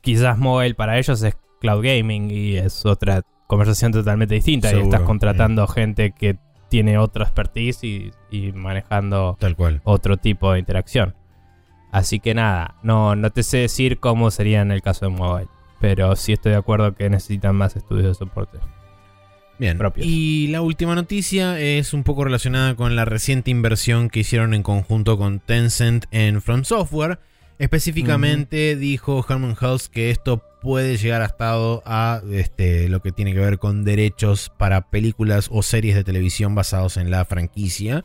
quizás 0.00 0.38
mobile 0.38 0.74
para 0.74 0.98
ellos 0.98 1.22
es 1.22 1.36
cloud 1.60 1.82
gaming 1.84 2.30
y 2.30 2.56
es 2.56 2.86
otra 2.86 3.22
conversación 3.46 3.92
totalmente 3.92 4.34
distinta. 4.34 4.68
y 4.68 4.70
Seguro, 4.70 4.86
estás 4.86 5.06
contratando 5.06 5.66
gente 5.66 6.12
que 6.12 6.36
tiene 6.68 6.98
otra 6.98 7.24
expertise 7.24 7.84
y, 7.84 8.12
y 8.30 8.52
manejando 8.52 9.36
Tal 9.38 9.56
cual. 9.56 9.80
otro 9.84 10.16
tipo 10.16 10.52
de 10.52 10.58
interacción. 10.58 11.14
Así 11.92 12.20
que 12.20 12.34
nada, 12.34 12.74
no, 12.82 13.16
no 13.16 13.30
te 13.30 13.42
sé 13.42 13.58
decir 13.58 13.98
cómo 13.98 14.30
sería 14.30 14.60
en 14.60 14.70
el 14.70 14.82
caso 14.82 15.06
de 15.06 15.12
mobile. 15.12 15.48
Pero 15.80 16.14
sí 16.16 16.32
estoy 16.32 16.52
de 16.52 16.58
acuerdo 16.58 16.94
que 16.94 17.08
necesitan 17.10 17.54
más 17.56 17.76
estudios 17.76 18.06
de 18.08 18.14
soporte. 18.14 18.58
Bien. 19.58 19.78
propios. 19.78 20.06
Y 20.06 20.48
la 20.48 20.60
última 20.60 20.94
noticia 20.94 21.58
es 21.58 21.94
un 21.94 22.02
poco 22.02 22.24
relacionada 22.24 22.74
con 22.74 22.94
la 22.94 23.06
reciente 23.06 23.50
inversión 23.50 24.10
que 24.10 24.20
hicieron 24.20 24.52
en 24.52 24.62
conjunto 24.62 25.16
con 25.16 25.40
Tencent 25.40 26.04
en 26.10 26.42
From 26.42 26.64
Software. 26.64 27.18
Específicamente 27.58 28.76
dijo 28.76 29.24
Harmon 29.26 29.54
House 29.54 29.88
que 29.88 30.10
esto 30.10 30.42
puede 30.60 30.96
llegar 30.96 31.22
a 31.22 31.26
estado 31.26 31.82
a 31.86 32.20
este, 32.30 32.88
lo 32.88 33.00
que 33.00 33.12
tiene 33.12 33.32
que 33.32 33.40
ver 33.40 33.58
con 33.58 33.84
derechos 33.84 34.52
para 34.58 34.90
películas 34.90 35.48
o 35.50 35.62
series 35.62 35.94
de 35.94 36.04
televisión 36.04 36.54
basados 36.54 36.96
en 36.96 37.10
la 37.10 37.24
franquicia. 37.24 38.04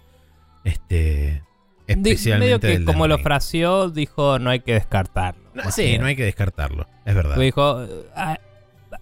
Este, 0.63 1.43
especialmente 1.87 2.45
medio 2.45 2.79
que 2.79 2.85
como 2.85 3.07
lo 3.07 3.17
fraseó, 3.17 3.89
dijo 3.89 4.39
no 4.39 4.49
hay 4.49 4.61
que 4.61 4.73
descartarlo. 4.73 5.41
No, 5.53 5.69
sí, 5.71 5.97
no 5.97 6.05
hay 6.05 6.15
que 6.15 6.23
descartarlo, 6.23 6.87
es 7.05 7.15
verdad. 7.15 7.37
Dijo, 7.37 7.85
"Ah, 8.15 8.39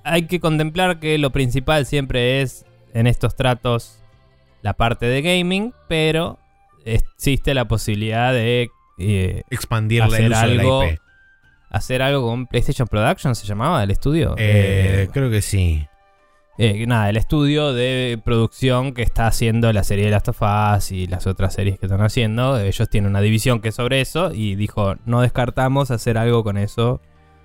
hay 0.04 0.24
que 0.26 0.40
contemplar 0.40 1.00
que 1.00 1.18
lo 1.18 1.32
principal 1.32 1.86
siempre 1.86 2.42
es 2.42 2.66
en 2.94 3.06
estos 3.08 3.36
tratos 3.36 4.00
la 4.62 4.74
parte 4.74 5.06
de 5.06 5.22
gaming, 5.22 5.74
pero 5.88 6.40
existe 6.86 7.54
la 7.54 7.68
posibilidad 7.68 8.34
de 8.34 8.70
eh, 9.00 9.44
Expandir 9.50 10.04
hacer 10.04 10.34
algo- 10.34 10.82
de 10.82 10.88
la 10.88 10.92
IP. 10.94 11.00
hacer 11.72 12.02
algo 12.02 12.28
con 12.28 12.48
PlayStation 12.48 12.88
Production, 12.88 13.36
se 13.36 13.46
llamaba 13.48 13.84
el 13.84 13.92
estudio. 13.92 14.36
Eh, 14.38 15.04
Eh, 15.04 15.10
creo 15.14 15.30
que 15.30 15.42
sí. 15.42 15.86
eh, 16.58 16.86
nada, 16.88 17.10
el 17.10 17.16
estudio 17.18 17.74
de 17.74 18.20
producción 18.26 18.94
que 18.94 19.02
está 19.04 19.28
haciendo 19.28 19.72
la 19.72 19.84
serie 19.84 20.06
de 20.06 20.12
Last 20.12 20.28
of 20.30 20.42
Us 20.42 20.92
y 20.92 21.08
las 21.08 21.26
otras 21.28 21.54
series 21.54 21.80
que 21.80 21.86
están 21.86 22.02
haciendo. 22.02 22.60
Ellos 22.60 22.90
tienen 22.90 23.10
una 23.12 23.22
división 23.22 23.62
que 23.62 23.70
es 23.70 23.76
sobre 23.76 24.02
eso 24.02 24.32
y 24.34 24.56
dijo, 24.56 24.96
no 25.06 25.22
descartamos 25.22 25.90
hacer 25.92 26.18
algo 26.18 26.44
con 26.44 26.58
eso 26.58 27.02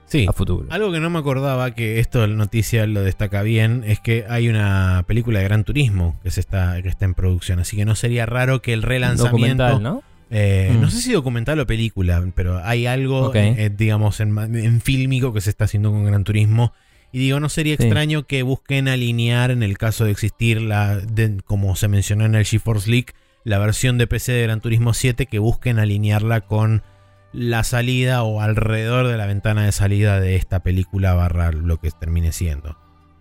Sí. 0.06 0.26
a 0.28 0.32
futuro. 0.32 0.66
Algo 0.70 0.90
que 0.92 1.00
no 1.00 1.08
me 1.10 1.18
acordaba, 1.18 1.70
que 1.70 1.98
esto 2.00 2.26
la 2.26 2.34
noticia 2.34 2.86
lo 2.86 3.02
destaca 3.02 3.42
bien, 3.42 3.84
es 3.86 4.00
que 4.00 4.26
hay 4.28 4.48
una 4.48 5.04
película 5.06 5.38
de 5.38 5.44
Gran 5.44 5.64
Turismo 5.64 6.18
que, 6.22 6.30
se 6.30 6.40
está, 6.40 6.82
que 6.82 6.88
está 6.88 7.04
en 7.04 7.14
producción. 7.14 7.58
Así 7.60 7.76
que 7.76 7.84
no 7.84 7.94
sería 7.94 8.26
raro 8.26 8.60
que 8.62 8.72
el 8.72 8.82
relanzamiento. 8.82 9.62
Documental, 9.64 9.82
¿no? 9.82 10.02
Eh, 10.36 10.72
Mm. 10.74 10.80
No 10.80 10.90
sé 10.90 11.00
si 11.00 11.12
documental 11.12 11.60
o 11.60 11.66
película, 11.66 12.20
pero 12.34 12.58
hay 12.64 12.86
algo, 12.86 13.28
Ok. 13.28 13.36
eh, 13.36 13.70
digamos, 13.74 14.18
en, 14.18 14.36
en 14.56 14.80
fílmico 14.80 15.32
que 15.32 15.40
se 15.40 15.50
está 15.50 15.64
haciendo 15.66 15.92
con 15.92 16.04
Gran 16.04 16.24
Turismo. 16.24 16.72
Y 17.12 17.18
digo, 17.20 17.38
no 17.38 17.48
sería 17.48 17.76
Sí. 17.76 17.84
extraño 17.84 18.26
que 18.26 18.42
busquen 18.42 18.88
alinear, 18.88 19.52
en 19.52 19.62
el 19.62 19.78
caso 19.78 20.04
de 20.04 20.10
existir, 20.10 20.60
la 20.60 20.96
de- 20.96 21.40
como 21.44 21.76
se 21.76 21.86
mencionó 21.86 22.24
en 22.24 22.34
el 22.34 22.44
GeForce 22.44 22.90
League, 22.90 23.06
la 23.44 23.58
versión 23.60 23.96
de 23.98 24.08
PC 24.08 24.32
de 24.32 24.42
Gran 24.42 24.60
Turismo 24.60 24.92
7, 24.94 25.26
que 25.26 25.38
busquen 25.38 25.78
alinearla 25.78 26.40
con 26.40 26.82
la 27.32 27.62
salida 27.62 28.24
o 28.24 28.40
alrededor 28.40 29.06
de 29.06 29.16
la 29.16 29.26
ventana 29.26 29.64
de 29.64 29.70
salida 29.72 30.18
de 30.18 30.34
esta 30.34 30.64
película 30.64 31.14
barra 31.14 31.52
lo 31.52 31.78
que 31.78 31.90
termine 31.92 32.32
siendo. 32.32 32.76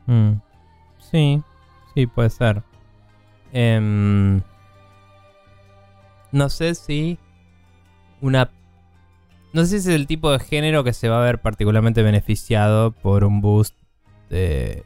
Mm. 0.08 0.34
Sí, 1.12 1.42
sí, 1.94 2.08
puede 2.08 2.32
ser. 2.32 2.64
Em, 3.52 4.42
no 6.34 6.50
sé 6.50 6.76
si 6.76 7.18
una... 8.20 8.52
No 9.54 9.62
sé 9.62 9.68
si 9.68 9.76
es 9.90 9.96
el 9.96 10.08
tipo 10.08 10.32
de 10.32 10.40
género 10.40 10.84
que 10.84 10.94
se 10.94 11.08
va 11.08 11.22
a 11.22 11.26
ver 11.26 11.40
particularmente 11.40 12.02
beneficiado 12.02 12.92
por 12.92 13.24
un 13.24 13.40
boost 13.40 13.76
de... 14.30 14.84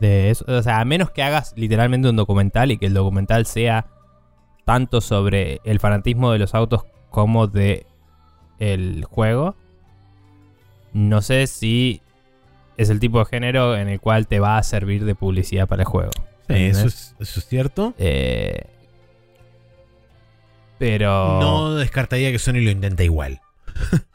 De 0.00 0.30
eso. 0.30 0.44
O 0.46 0.62
sea, 0.62 0.80
a 0.80 0.84
menos 0.84 1.10
que 1.10 1.22
hagas 1.22 1.54
literalmente 1.56 2.08
un 2.08 2.16
documental 2.16 2.70
y 2.70 2.78
que 2.78 2.86
el 2.86 2.94
documental 2.94 3.46
sea 3.46 3.86
tanto 4.64 5.00
sobre 5.00 5.60
el 5.64 5.80
fanatismo 5.80 6.32
de 6.32 6.38
los 6.38 6.54
autos 6.54 6.84
como 7.10 7.46
de 7.46 7.86
el 8.58 9.04
juego. 9.04 9.56
No 10.92 11.22
sé 11.22 11.46
si 11.46 12.00
es 12.76 12.90
el 12.90 13.00
tipo 13.00 13.18
de 13.18 13.24
género 13.24 13.76
en 13.76 13.88
el 13.88 14.00
cual 14.00 14.28
te 14.28 14.38
va 14.38 14.58
a 14.58 14.62
servir 14.62 15.04
de 15.04 15.14
publicidad 15.14 15.66
para 15.66 15.82
el 15.82 15.88
juego. 15.88 16.10
Sí, 16.48 16.54
eso 16.54 16.86
es, 16.86 17.16
eso 17.18 17.40
es 17.40 17.46
cierto. 17.46 17.94
Eh, 17.98 18.66
pero. 20.78 21.38
No 21.40 21.74
descartaría 21.74 22.30
que 22.32 22.38
Sony 22.38 22.60
lo 22.62 22.70
intente 22.70 23.04
igual. 23.04 23.40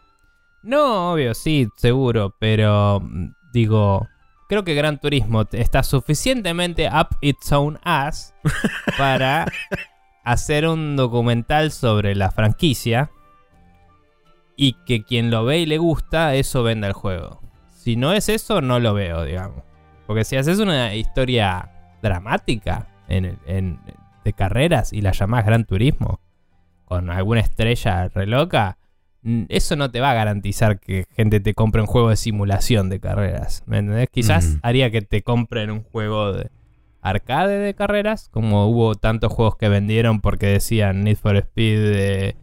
No, 0.63 1.13
obvio, 1.13 1.33
sí, 1.33 1.67
seguro. 1.75 2.35
Pero 2.39 2.99
mm, 3.01 3.31
digo. 3.51 4.07
Creo 4.47 4.63
que 4.63 4.75
Gran 4.75 4.99
Turismo 4.99 5.45
está 5.53 5.81
suficientemente 5.81 6.87
up 6.87 7.07
its 7.21 7.51
own 7.51 7.79
ass 7.83 8.35
para 8.97 9.47
hacer 10.25 10.67
un 10.67 10.95
documental 10.97 11.71
sobre 11.71 12.13
la 12.15 12.29
franquicia. 12.31 13.09
Y 14.55 14.73
que 14.85 15.03
quien 15.03 15.31
lo 15.31 15.45
ve 15.45 15.59
y 15.59 15.65
le 15.65 15.77
gusta, 15.79 16.35
eso 16.35 16.61
venda 16.63 16.85
el 16.87 16.93
juego. 16.93 17.41
Si 17.69 17.95
no 17.95 18.13
es 18.13 18.29
eso, 18.29 18.61
no 18.61 18.79
lo 18.79 18.93
veo, 18.93 19.23
digamos. 19.23 19.63
Porque 20.05 20.25
si 20.25 20.35
haces 20.35 20.59
una 20.59 20.93
historia 20.93 21.71
dramática 22.03 22.87
en- 23.07 23.79
de 24.23 24.33
carreras 24.33 24.93
y 24.93 25.01
la 25.01 25.11
llamás 25.13 25.43
Gran 25.45 25.65
Turismo, 25.65 26.19
con 26.91 27.09
alguna 27.09 27.39
estrella 27.39 28.09
re 28.09 28.25
loca, 28.27 28.77
mm, 29.21 29.43
eso 29.47 29.77
no 29.77 29.89
te 29.91 30.01
va 30.01 30.11
a 30.11 30.13
garantizar 30.13 30.77
que 30.77 31.05
gente 31.15 31.39
te 31.39 31.53
compre 31.53 31.79
un 31.79 31.87
juego 31.87 32.09
de 32.09 32.17
simulación 32.17 32.89
de 32.89 32.99
carreras. 32.99 33.63
¿Me 33.65 33.77
entendés? 33.77 34.09
Quizás 34.11 34.45
Mm. 34.55 34.59
haría 34.61 34.91
que 34.91 35.01
te 35.01 35.21
compren 35.21 35.71
un 35.71 35.83
juego 35.83 36.33
de 36.33 36.49
arcade 37.01 37.59
de 37.59 37.73
carreras, 37.75 38.27
como 38.29 38.67
hubo 38.67 38.95
tantos 38.95 39.31
juegos 39.31 39.55
que 39.55 39.69
vendieron 39.69 40.19
porque 40.19 40.47
decían 40.47 41.03
Need 41.05 41.15
for 41.15 41.37
Speed. 41.37 41.79
eh, 41.95 42.35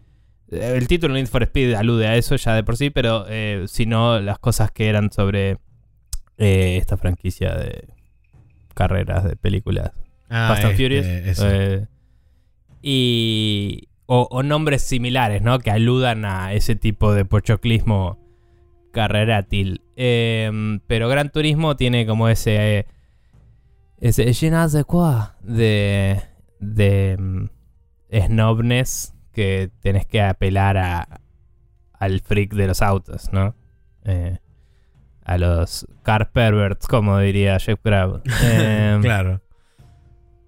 el 0.51 0.89
título 0.89 1.13
Need 1.13 1.27
for 1.27 1.43
Speed 1.43 1.75
alude 1.75 2.07
a 2.07 2.17
eso 2.17 2.35
ya 2.37 2.55
de 2.55 2.65
por 2.65 2.79
sí, 2.79 2.89
pero 2.89 3.27
eh, 3.29 3.65
si 3.69 3.85
no, 3.85 4.19
las 4.19 4.39
cosas 4.39 4.71
que 4.71 4.89
eran 4.89 5.13
sobre 5.13 5.59
eh, 6.39 6.79
esta 6.79 6.97
franquicia 6.97 7.55
de 7.55 7.87
carreras 8.73 9.25
de 9.25 9.37
películas. 9.37 9.91
Ah, 10.31 10.49
Fast 10.55 10.65
and 10.65 10.73
este, 10.73 10.83
Furious. 11.35 11.89
y. 12.81 13.89
O, 14.11 14.27
o 14.31 14.43
nombres 14.43 14.81
similares, 14.83 15.43
¿no? 15.43 15.59
Que 15.59 15.71
aludan 15.71 16.25
a 16.25 16.55
ese 16.55 16.77
tipo 16.77 17.13
de 17.13 17.27
pochoclismo 17.27 18.19
carrerátil. 18.91 19.83
Eh, 19.97 20.51
pero 20.87 21.09
Gran 21.11 21.31
Turismo 21.31 21.77
tiene 21.77 22.07
como 22.07 22.29
ese. 22.29 22.87
Ese. 24.01 24.33
Je 24.33 24.51
ne 24.51 24.69
sais 24.69 24.85
quoi 24.85 25.15
de. 25.43 26.23
De. 26.59 27.17
mm, 27.19 27.45
snobness 28.27 29.15
que 29.33 29.71
tenés 29.81 30.07
que 30.07 30.23
apelar 30.23 30.79
a. 30.79 31.21
Al 31.93 32.21
freak 32.21 32.55
de 32.55 32.67
los 32.69 32.81
autos, 32.81 33.31
¿no? 33.33 33.55
Eh, 34.05 34.39
a 35.25 35.37
los 35.37 35.87
car 36.03 36.31
perverts, 36.31 36.87
como 36.87 37.19
diría 37.19 37.59
Jeff 37.59 37.81
Grab. 37.85 38.23
Eh, 38.43 38.99
Claro. 39.03 39.43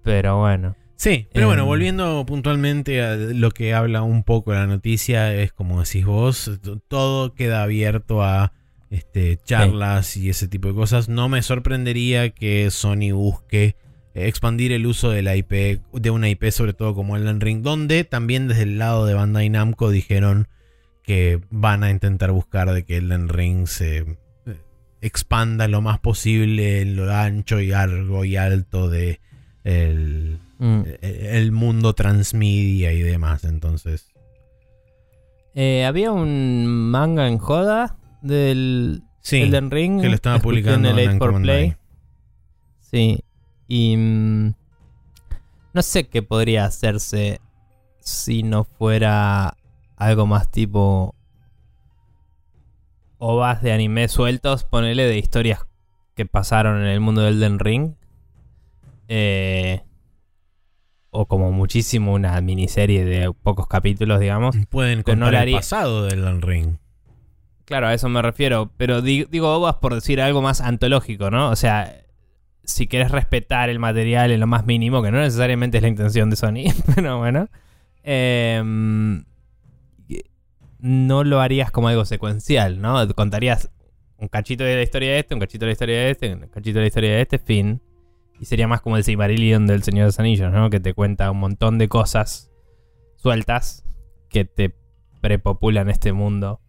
Pero 0.03 0.39
bueno. 0.39 0.75
Sí, 1.01 1.27
pero 1.33 1.47
bueno, 1.47 1.63
Em. 1.63 1.67
volviendo 1.67 2.23
puntualmente 2.27 3.01
a 3.01 3.15
lo 3.15 3.49
que 3.49 3.73
habla 3.73 4.03
un 4.03 4.21
poco 4.21 4.53
la 4.53 4.67
noticia, 4.67 5.33
es 5.33 5.51
como 5.51 5.81
decís 5.81 6.05
vos, 6.05 6.59
todo 6.87 7.33
queda 7.33 7.63
abierto 7.63 8.21
a 8.21 8.53
este, 8.91 9.39
charlas 9.43 10.15
y 10.15 10.29
ese 10.29 10.47
tipo 10.47 10.67
de 10.67 10.75
cosas. 10.75 11.09
No 11.09 11.27
me 11.27 11.41
sorprendería 11.41 12.29
que 12.29 12.69
Sony 12.69 13.13
busque 13.13 13.77
expandir 14.13 14.73
el 14.73 14.85
uso 14.85 15.09
de 15.09 15.23
la 15.23 15.35
IP, 15.35 15.81
de 15.91 16.11
una 16.11 16.29
IP 16.29 16.51
sobre 16.51 16.73
todo 16.73 16.93
como 16.93 17.17
Elden 17.17 17.41
Ring, 17.41 17.63
donde 17.63 18.03
también 18.03 18.47
desde 18.47 18.61
el 18.61 18.77
lado 18.77 19.07
de 19.07 19.15
Bandai 19.15 19.49
Namco 19.49 19.89
dijeron 19.89 20.49
que 21.01 21.41
van 21.49 21.83
a 21.83 21.89
intentar 21.89 22.31
buscar 22.31 22.71
de 22.71 22.85
que 22.85 22.97
Elden 22.97 23.27
Ring 23.27 23.65
se 23.65 23.97
eh, 23.97 24.05
expanda 25.01 25.67
lo 25.67 25.81
más 25.81 25.97
posible 25.97 26.81
en 26.81 26.95
lo 26.95 27.11
ancho 27.11 27.59
y 27.59 27.69
largo 27.69 28.23
y 28.23 28.35
alto 28.35 28.87
de 28.87 29.19
el, 29.63 30.40
Mm. 30.63 30.83
el 31.01 31.51
mundo 31.51 31.93
transmedia 31.93 32.93
y 32.93 33.01
demás. 33.01 33.43
Entonces, 33.45 34.07
Eh, 35.55 35.83
había 35.85 36.11
un 36.11 36.67
manga 36.91 37.27
en 37.27 37.37
joda 37.39 37.97
del 38.21 39.01
sí, 39.21 39.41
Elden 39.41 39.71
Ring. 39.71 39.99
que 40.01 40.07
lo 40.09 40.13
estaba 40.15 40.39
publicando 40.39 40.89
en 40.89 40.99
el 40.99 41.07
8 41.07 41.09
Namco 41.09 41.25
for. 41.31 41.41
Play. 41.41 41.75
Sí. 42.79 43.23
Y. 43.67 43.97
mm, 43.97 44.53
no 45.73 45.81
sé 45.81 46.07
qué 46.07 46.21
podría 46.21 46.65
hacerse 46.65 47.41
si 47.99 48.43
no 48.43 48.63
fuera 48.65 49.57
algo 49.97 50.27
más 50.27 50.51
tipo. 50.51 51.15
ovas 53.17 53.61
de 53.61 53.71
anime 53.71 54.07
sueltos, 54.07 54.63
ponele 54.63 55.03
de 55.05 55.17
historias 55.17 55.65
que 56.15 56.25
pasaron 56.25 56.81
en 56.81 56.87
el 56.87 56.99
mundo 56.99 57.21
del 57.21 57.35
Elden 57.35 57.59
Ring. 57.59 57.93
Eh, 59.07 59.81
o 61.11 61.27
como 61.27 61.51
muchísimo 61.51 62.13
una 62.13 62.39
miniserie 62.41 63.03
de 63.05 63.31
pocos 63.33 63.67
capítulos, 63.67 64.19
digamos. 64.19 64.55
Pueden 64.69 64.99
no 64.99 65.03
contar 65.03 65.47
el 65.47 65.53
pasado 65.53 66.05
del 66.05 66.41
Ring. 66.41 66.77
Claro, 67.65 67.87
a 67.87 67.93
eso 67.93 68.09
me 68.09 68.21
refiero. 68.21 68.71
Pero 68.77 69.01
di- 69.01 69.25
digo 69.29 69.53
ovas 69.53 69.75
por 69.75 69.93
decir 69.93 70.19
algo 70.21 70.41
más 70.41 70.61
antológico, 70.61 71.29
¿no? 71.29 71.49
O 71.49 71.55
sea, 71.55 72.01
si 72.63 72.87
querés 72.87 73.11
respetar 73.11 73.69
el 73.69 73.79
material 73.79 74.31
en 74.31 74.39
lo 74.39 74.47
más 74.47 74.65
mínimo, 74.65 75.01
que 75.03 75.11
no 75.11 75.19
necesariamente 75.19 75.77
es 75.77 75.83
la 75.83 75.89
intención 75.89 76.29
de 76.29 76.35
Sony, 76.35 76.63
pero 76.95 77.17
bueno. 77.19 77.49
em, 78.03 79.23
no 80.79 81.23
lo 81.23 81.39
harías 81.41 81.71
como 81.71 81.89
algo 81.89 82.05
secuencial, 82.05 82.81
¿no? 82.81 83.07
Contarías 83.13 83.69
un 84.17 84.27
cachito 84.27 84.63
de 84.63 84.75
la 84.75 84.81
historia 84.81 85.11
de 85.11 85.19
este, 85.19 85.33
un 85.35 85.39
cachito 85.39 85.65
de 85.65 85.69
la 85.69 85.73
historia 85.73 85.95
de 85.99 86.11
este, 86.11 86.33
un 86.33 86.47
cachito 86.47 86.79
de 86.79 86.81
la 86.81 86.87
historia 86.87 87.11
de 87.11 87.21
este, 87.21 87.37
fin. 87.39 87.81
Y 88.41 88.45
sería 88.45 88.67
más 88.67 88.81
como 88.81 88.97
el 88.97 89.03
Silmarillion 89.03 89.67
del 89.67 89.83
Señor 89.83 90.05
de 90.05 90.07
los 90.07 90.19
Anillos, 90.19 90.51
¿no? 90.51 90.71
Que 90.71 90.79
te 90.79 90.95
cuenta 90.95 91.29
un 91.29 91.37
montón 91.37 91.77
de 91.77 91.87
cosas 91.87 92.51
sueltas 93.17 93.85
que 94.29 94.45
te 94.45 94.75
prepopulan 95.21 95.91
este 95.91 96.11
mundo. 96.11 96.59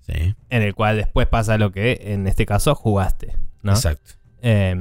Sí. 0.00 0.34
En 0.50 0.60
el 0.60 0.74
cual 0.74 0.98
después 0.98 1.26
pasa 1.26 1.56
lo 1.56 1.72
que 1.72 1.98
en 2.12 2.26
este 2.26 2.44
caso 2.44 2.74
jugaste. 2.74 3.38
¿no? 3.62 3.72
Exacto. 3.72 4.12
Eh, 4.42 4.76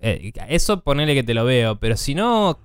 eh, 0.00 0.32
eso 0.50 0.84
ponele 0.84 1.14
que 1.14 1.22
te 1.22 1.32
lo 1.32 1.46
veo, 1.46 1.80
pero 1.80 1.96
si 1.96 2.14
no, 2.14 2.60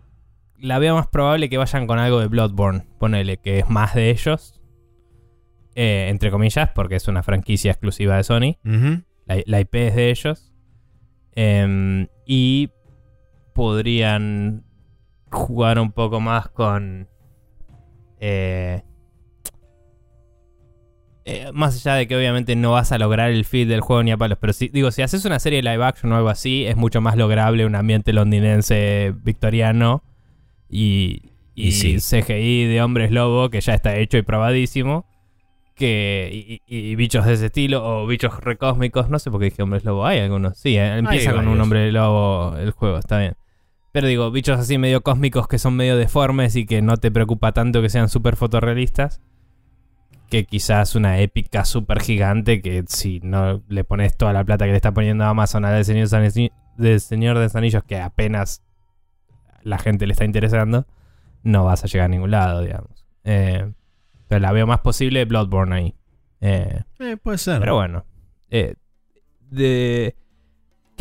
la 0.60 0.78
veo 0.78 0.94
más 0.96 1.08
probable 1.08 1.50
que 1.50 1.58
vayan 1.58 1.88
con 1.88 1.98
algo 1.98 2.20
de 2.20 2.28
Bloodborne. 2.28 2.84
Ponele 3.00 3.38
que 3.38 3.60
es 3.60 3.70
más 3.70 3.96
de 3.96 4.10
ellos. 4.10 4.60
Eh, 5.76 6.08
entre 6.10 6.30
comillas, 6.30 6.72
porque 6.76 6.98
es 6.98 7.08
una 7.08 7.24
franquicia 7.24 7.72
exclusiva 7.72 8.18
de 8.18 8.24
Sony. 8.26 8.58
La 9.46 9.62
IP 9.62 9.76
es 9.76 9.96
de 9.96 10.10
ellos. 10.10 10.52
Em, 11.34 12.08
y 12.26 12.70
podrían 13.54 14.64
jugar 15.30 15.80
un 15.80 15.92
poco 15.92 16.20
más 16.20 16.50
con. 16.50 17.08
eh, 18.20 18.84
eh, 21.24 21.52
más 21.54 21.76
allá 21.76 21.96
de 21.98 22.08
que 22.08 22.16
obviamente 22.16 22.56
no 22.56 22.72
vas 22.72 22.92
a 22.92 22.98
lograr 22.98 23.30
el 23.30 23.46
feel 23.46 23.68
del 23.68 23.82
juego 23.82 24.02
ni 24.02 24.12
a 24.12 24.18
palos, 24.18 24.40
pero 24.42 24.54
si, 24.54 24.70
digo, 24.70 24.90
si 24.90 25.04
haces 25.04 25.24
una 25.24 25.40
serie 25.40 25.62
live 25.62 25.84
action 25.84 26.12
o 26.12 26.16
algo 26.18 26.30
así, 26.30 26.66
es 26.66 26.76
mucho 26.76 27.00
más 27.00 27.16
lograble 27.16 27.66
un 27.66 27.76
ambiente 27.76 28.12
londinense 28.12 29.14
victoriano 29.24 30.04
y, 30.68 31.32
y 31.54 31.68
Y 31.68 31.72
sí. 31.74 31.98
CGI 32.00 32.66
de 32.66 32.82
hombres 32.82 33.12
lobo 33.12 33.52
que 33.52 33.62
ya 33.62 33.76
está 33.76 33.96
hecho 33.98 34.18
y 34.18 34.24
probadísimo 34.24 35.06
que 35.76 36.62
y, 36.68 36.96
bichos 36.96 37.26
de 37.26 37.34
ese 37.34 37.48
estilo 37.48 37.84
o 37.84 38.08
bichos 38.08 38.40
recósmicos, 38.40 39.10
no 39.10 39.20
sé 39.20 39.32
por 39.32 39.40
qué 39.40 39.46
dije 39.46 39.64
hombres 39.64 39.84
lobo, 39.84 40.06
hay 40.06 40.20
algunos, 40.20 40.58
sí, 40.58 40.76
eh, 40.78 40.98
empieza 40.98 41.34
con 41.34 41.48
un 41.48 41.60
hombre 41.62 41.92
lobo 41.92 42.56
el 42.58 42.72
juego, 42.72 42.98
está 42.98 43.20
bien. 43.20 43.36
Pero 43.92 44.08
digo, 44.08 44.32
bichos 44.32 44.60
así 44.60 44.78
medio 44.78 45.02
cósmicos 45.02 45.48
que 45.48 45.60
son 45.60 45.76
medio 45.76 45.98
deformes 45.98 46.56
y 46.56 46.66
que 46.66 46.82
no 46.82 46.98
te 46.98 47.12
preocupa 47.12 47.52
tanto 47.52 47.82
que 47.82 47.90
sean 47.90 48.10
súper 48.10 48.36
fotorrealistas. 48.36 49.22
Que 50.30 50.46
quizás 50.46 50.96
una 50.96 51.20
épica 51.20 51.66
súper 51.66 52.00
gigante 52.02 52.62
que 52.62 52.86
si 52.88 53.20
no 53.20 53.62
le 53.68 53.84
pones 53.84 54.16
toda 54.16 54.32
la 54.32 54.46
plata 54.46 54.64
que 54.66 54.72
le 54.72 54.78
está 54.78 54.94
poniendo 54.94 55.26
Amazon 55.26 55.66
a 55.66 55.72
del 55.72 55.84
Señor, 55.84 56.08
de 56.78 57.00
Señor 57.00 57.38
de 57.38 57.44
los 57.44 57.56
Anillos 57.56 57.84
que 57.84 58.00
apenas 58.00 58.64
la 59.64 59.78
gente 59.78 60.08
le 60.08 60.14
está 60.14 60.24
interesando, 60.24 60.88
no 61.44 61.66
vas 61.66 61.84
a 61.84 61.88
llegar 61.88 62.06
a 62.06 62.10
ningún 62.10 62.32
lado, 62.32 62.62
digamos. 62.62 63.06
Eh, 63.26 63.74
pero 64.30 64.40
la 64.40 64.54
veo 64.54 64.66
más 64.66 64.80
posible 64.80 65.26
Bloodborne 65.26 65.76
ahí. 65.76 65.96
Eh, 66.40 66.84
Eh, 67.00 67.18
puede 67.18 67.38
ser. 67.38 67.60
pero 67.60 67.76
bueno. 67.76 68.06
eh, 68.50 68.76
de. 69.50 70.16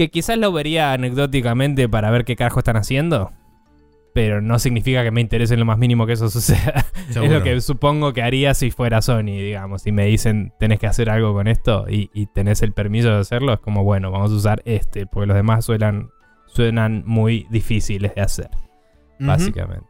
Que 0.00 0.08
quizás 0.08 0.38
lo 0.38 0.50
vería 0.50 0.94
anecdóticamente 0.94 1.86
para 1.86 2.10
ver 2.10 2.24
qué 2.24 2.34
carajo 2.34 2.60
están 2.60 2.78
haciendo. 2.78 3.34
Pero 4.14 4.40
no 4.40 4.58
significa 4.58 5.02
que 5.02 5.10
me 5.10 5.20
interese 5.20 5.52
en 5.52 5.60
lo 5.60 5.66
más 5.66 5.76
mínimo 5.76 6.06
que 6.06 6.14
eso 6.14 6.30
suceda. 6.30 6.86
Es 7.10 7.30
lo 7.30 7.42
que 7.42 7.60
supongo 7.60 8.14
que 8.14 8.22
haría 8.22 8.54
si 8.54 8.70
fuera 8.70 9.02
Sony, 9.02 9.24
digamos. 9.24 9.82
Si 9.82 9.92
me 9.92 10.06
dicen 10.06 10.54
tenés 10.58 10.78
que 10.78 10.86
hacer 10.86 11.10
algo 11.10 11.34
con 11.34 11.48
esto 11.48 11.84
y, 11.86 12.08
y 12.14 12.24
tenés 12.24 12.62
el 12.62 12.72
permiso 12.72 13.10
de 13.10 13.18
hacerlo, 13.18 13.52
es 13.52 13.60
como, 13.60 13.84
bueno, 13.84 14.10
vamos 14.10 14.30
a 14.30 14.34
usar 14.36 14.62
este. 14.64 15.04
Porque 15.04 15.26
los 15.26 15.36
demás 15.36 15.66
suenan, 15.66 16.08
suenan 16.46 17.02
muy 17.04 17.46
difíciles 17.50 18.14
de 18.14 18.22
hacer, 18.22 18.48
básicamente. 19.18 19.86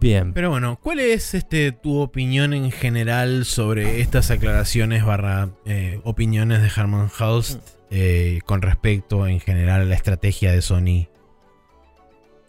Bien. 0.00 0.32
Pero 0.32 0.50
bueno, 0.50 0.80
¿cuál 0.82 0.98
es 0.98 1.32
este 1.32 1.70
tu 1.70 2.00
opinión 2.00 2.52
en 2.54 2.72
general 2.72 3.44
sobre 3.44 4.00
estas 4.00 4.32
aclaraciones 4.32 5.04
barra 5.04 5.50
eh, 5.64 6.00
opiniones 6.02 6.60
de 6.60 6.72
Herman 6.76 7.08
Hulst 7.20 7.77
eh, 7.90 8.40
con 8.44 8.62
respecto 8.62 9.26
en 9.26 9.40
general 9.40 9.82
a 9.82 9.84
la 9.84 9.94
estrategia 9.94 10.52
de 10.52 10.62
Sony? 10.62 11.08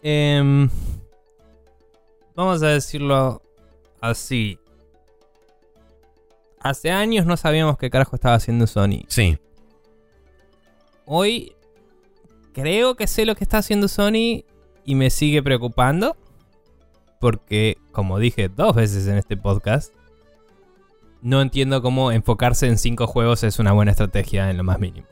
Em, 0.02 0.68
vamos 2.34 2.62
a 2.62 2.68
decirlo 2.68 3.42
así. 4.00 4.58
Hace 6.60 6.90
años 6.90 7.26
no 7.26 7.36
sabíamos 7.36 7.78
qué 7.78 7.90
carajo 7.90 8.16
estaba 8.16 8.34
haciendo 8.34 8.66
Sony. 8.66 9.04
Sí, 9.08 9.38
Hoy 11.12 11.56
creo 12.52 12.94
que 12.94 13.08
sé 13.08 13.26
lo 13.26 13.34
que 13.34 13.42
está 13.42 13.58
haciendo 13.58 13.88
Sony 13.88 14.44
y 14.84 14.94
me 14.94 15.10
sigue 15.10 15.42
preocupando. 15.42 16.16
Porque, 17.18 17.78
como 17.90 18.20
dije 18.20 18.48
dos 18.48 18.76
veces 18.76 19.08
en 19.08 19.16
este 19.16 19.36
podcast, 19.36 19.92
no 21.20 21.42
entiendo 21.42 21.82
cómo 21.82 22.12
enfocarse 22.12 22.68
en 22.68 22.78
cinco 22.78 23.08
juegos 23.08 23.42
es 23.42 23.58
una 23.58 23.72
buena 23.72 23.90
estrategia 23.90 24.50
en 24.50 24.56
lo 24.56 24.62
más 24.62 24.78
mínimo. 24.78 25.08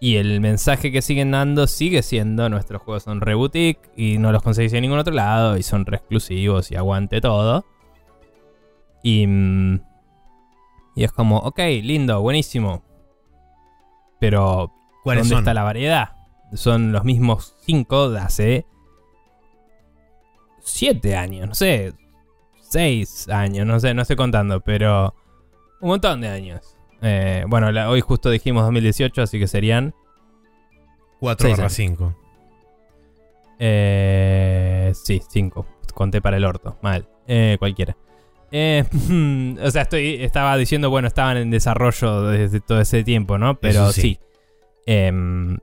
Y 0.00 0.16
el 0.16 0.40
mensaje 0.40 0.92
que 0.92 1.02
siguen 1.02 1.32
dando 1.32 1.66
sigue 1.66 2.02
siendo: 2.02 2.48
nuestros 2.48 2.82
juegos 2.82 3.02
son 3.02 3.20
re 3.20 3.34
boutique 3.34 3.80
y 3.96 4.18
no 4.18 4.30
los 4.32 4.42
conseguís 4.42 4.72
en 4.72 4.82
ningún 4.82 4.98
otro 4.98 5.12
lado 5.14 5.56
y 5.56 5.62
son 5.62 5.84
re 5.86 5.96
exclusivos 5.96 6.70
y 6.70 6.76
aguante 6.76 7.20
todo. 7.20 7.64
Y. 9.02 9.26
mm, 9.26 9.80
Y 10.94 11.04
es 11.04 11.12
como, 11.12 11.38
ok, 11.38 11.58
lindo, 11.82 12.20
buenísimo. 12.20 12.82
Pero 14.20 14.72
¿cuáles 15.04 15.24
¿Dónde 15.24 15.34
son? 15.34 15.42
está 15.42 15.54
la 15.54 15.62
variedad? 15.64 16.16
Son 16.54 16.92
los 16.92 17.04
mismos 17.04 17.56
cinco 17.64 18.10
de 18.10 18.20
hace 18.20 18.66
siete 20.60 21.16
años, 21.16 21.48
no 21.48 21.54
sé, 21.54 21.94
seis 22.60 23.28
años, 23.28 23.66
no 23.66 23.78
sé, 23.80 23.94
no 23.94 24.02
estoy 24.02 24.16
contando, 24.16 24.60
pero 24.60 25.14
un 25.80 25.88
montón 25.88 26.20
de 26.20 26.28
años. 26.28 26.76
Eh, 27.02 27.44
bueno, 27.48 27.70
la- 27.72 27.88
hoy 27.90 28.00
justo 28.00 28.30
dijimos 28.30 28.64
2018, 28.64 29.22
así 29.22 29.38
que 29.38 29.46
serían 29.46 29.94
4 31.20 31.44
Seis 31.46 31.52
barra 31.56 31.64
años. 31.64 31.72
5. 31.74 32.16
Eh, 33.58 34.92
sí, 34.94 35.20
cinco. 35.28 35.66
Conté 35.94 36.20
para 36.20 36.36
el 36.36 36.44
orto. 36.44 36.76
Mal. 36.82 37.08
Eh, 37.26 37.56
cualquiera. 37.58 37.96
Eh, 38.50 38.84
o 39.62 39.70
sea, 39.70 39.82
estoy, 39.82 40.22
estaba 40.22 40.56
diciendo, 40.56 40.90
bueno, 40.90 41.08
estaban 41.08 41.36
en 41.36 41.50
desarrollo 41.50 42.22
desde 42.22 42.60
todo 42.60 42.80
ese 42.80 43.04
tiempo, 43.04 43.36
¿no? 43.38 43.58
Pero 43.58 43.84
Eso 43.84 43.92
sí. 43.92 44.00
sí. 44.00 44.18
Em, 44.86 45.58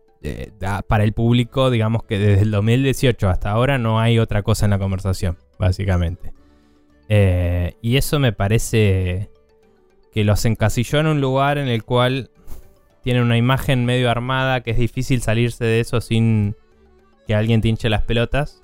para 0.88 1.04
el 1.04 1.14
público, 1.14 1.70
digamos 1.70 2.04
que 2.04 2.18
desde 2.20 2.44
el 2.44 2.52
2018 2.52 3.30
hasta 3.30 3.52
ahora 3.52 3.78
no 3.78 4.00
hay 4.00 4.20
otra 4.20 4.42
cosa 4.44 4.66
en 4.66 4.72
la 4.72 4.80
conversación, 4.80 5.38
básicamente. 5.60 6.34
Y 7.82 7.98
eso 7.98 8.20
me 8.20 8.34
parece 8.34 9.30
que 10.16 10.24
los 10.24 10.46
encasilló 10.46 11.02
en 11.02 11.08
un 11.08 11.20
lugar 11.20 11.58
en 11.58 11.68
el 11.68 11.84
cual 11.84 12.32
tienen 13.04 13.24
una 13.24 13.36
imagen 13.36 13.84
medio 13.84 14.10
armada 14.10 14.62
que 14.62 14.72
es 14.72 14.78
difícil 14.78 15.22
salirse 15.22 15.66
de 15.66 15.82
eso 15.82 16.00
sin 16.00 16.56
que 17.28 17.36
alguien 17.36 17.60
te 17.60 17.68
hinche 17.68 17.90
las 17.90 18.04
pelotas 18.04 18.64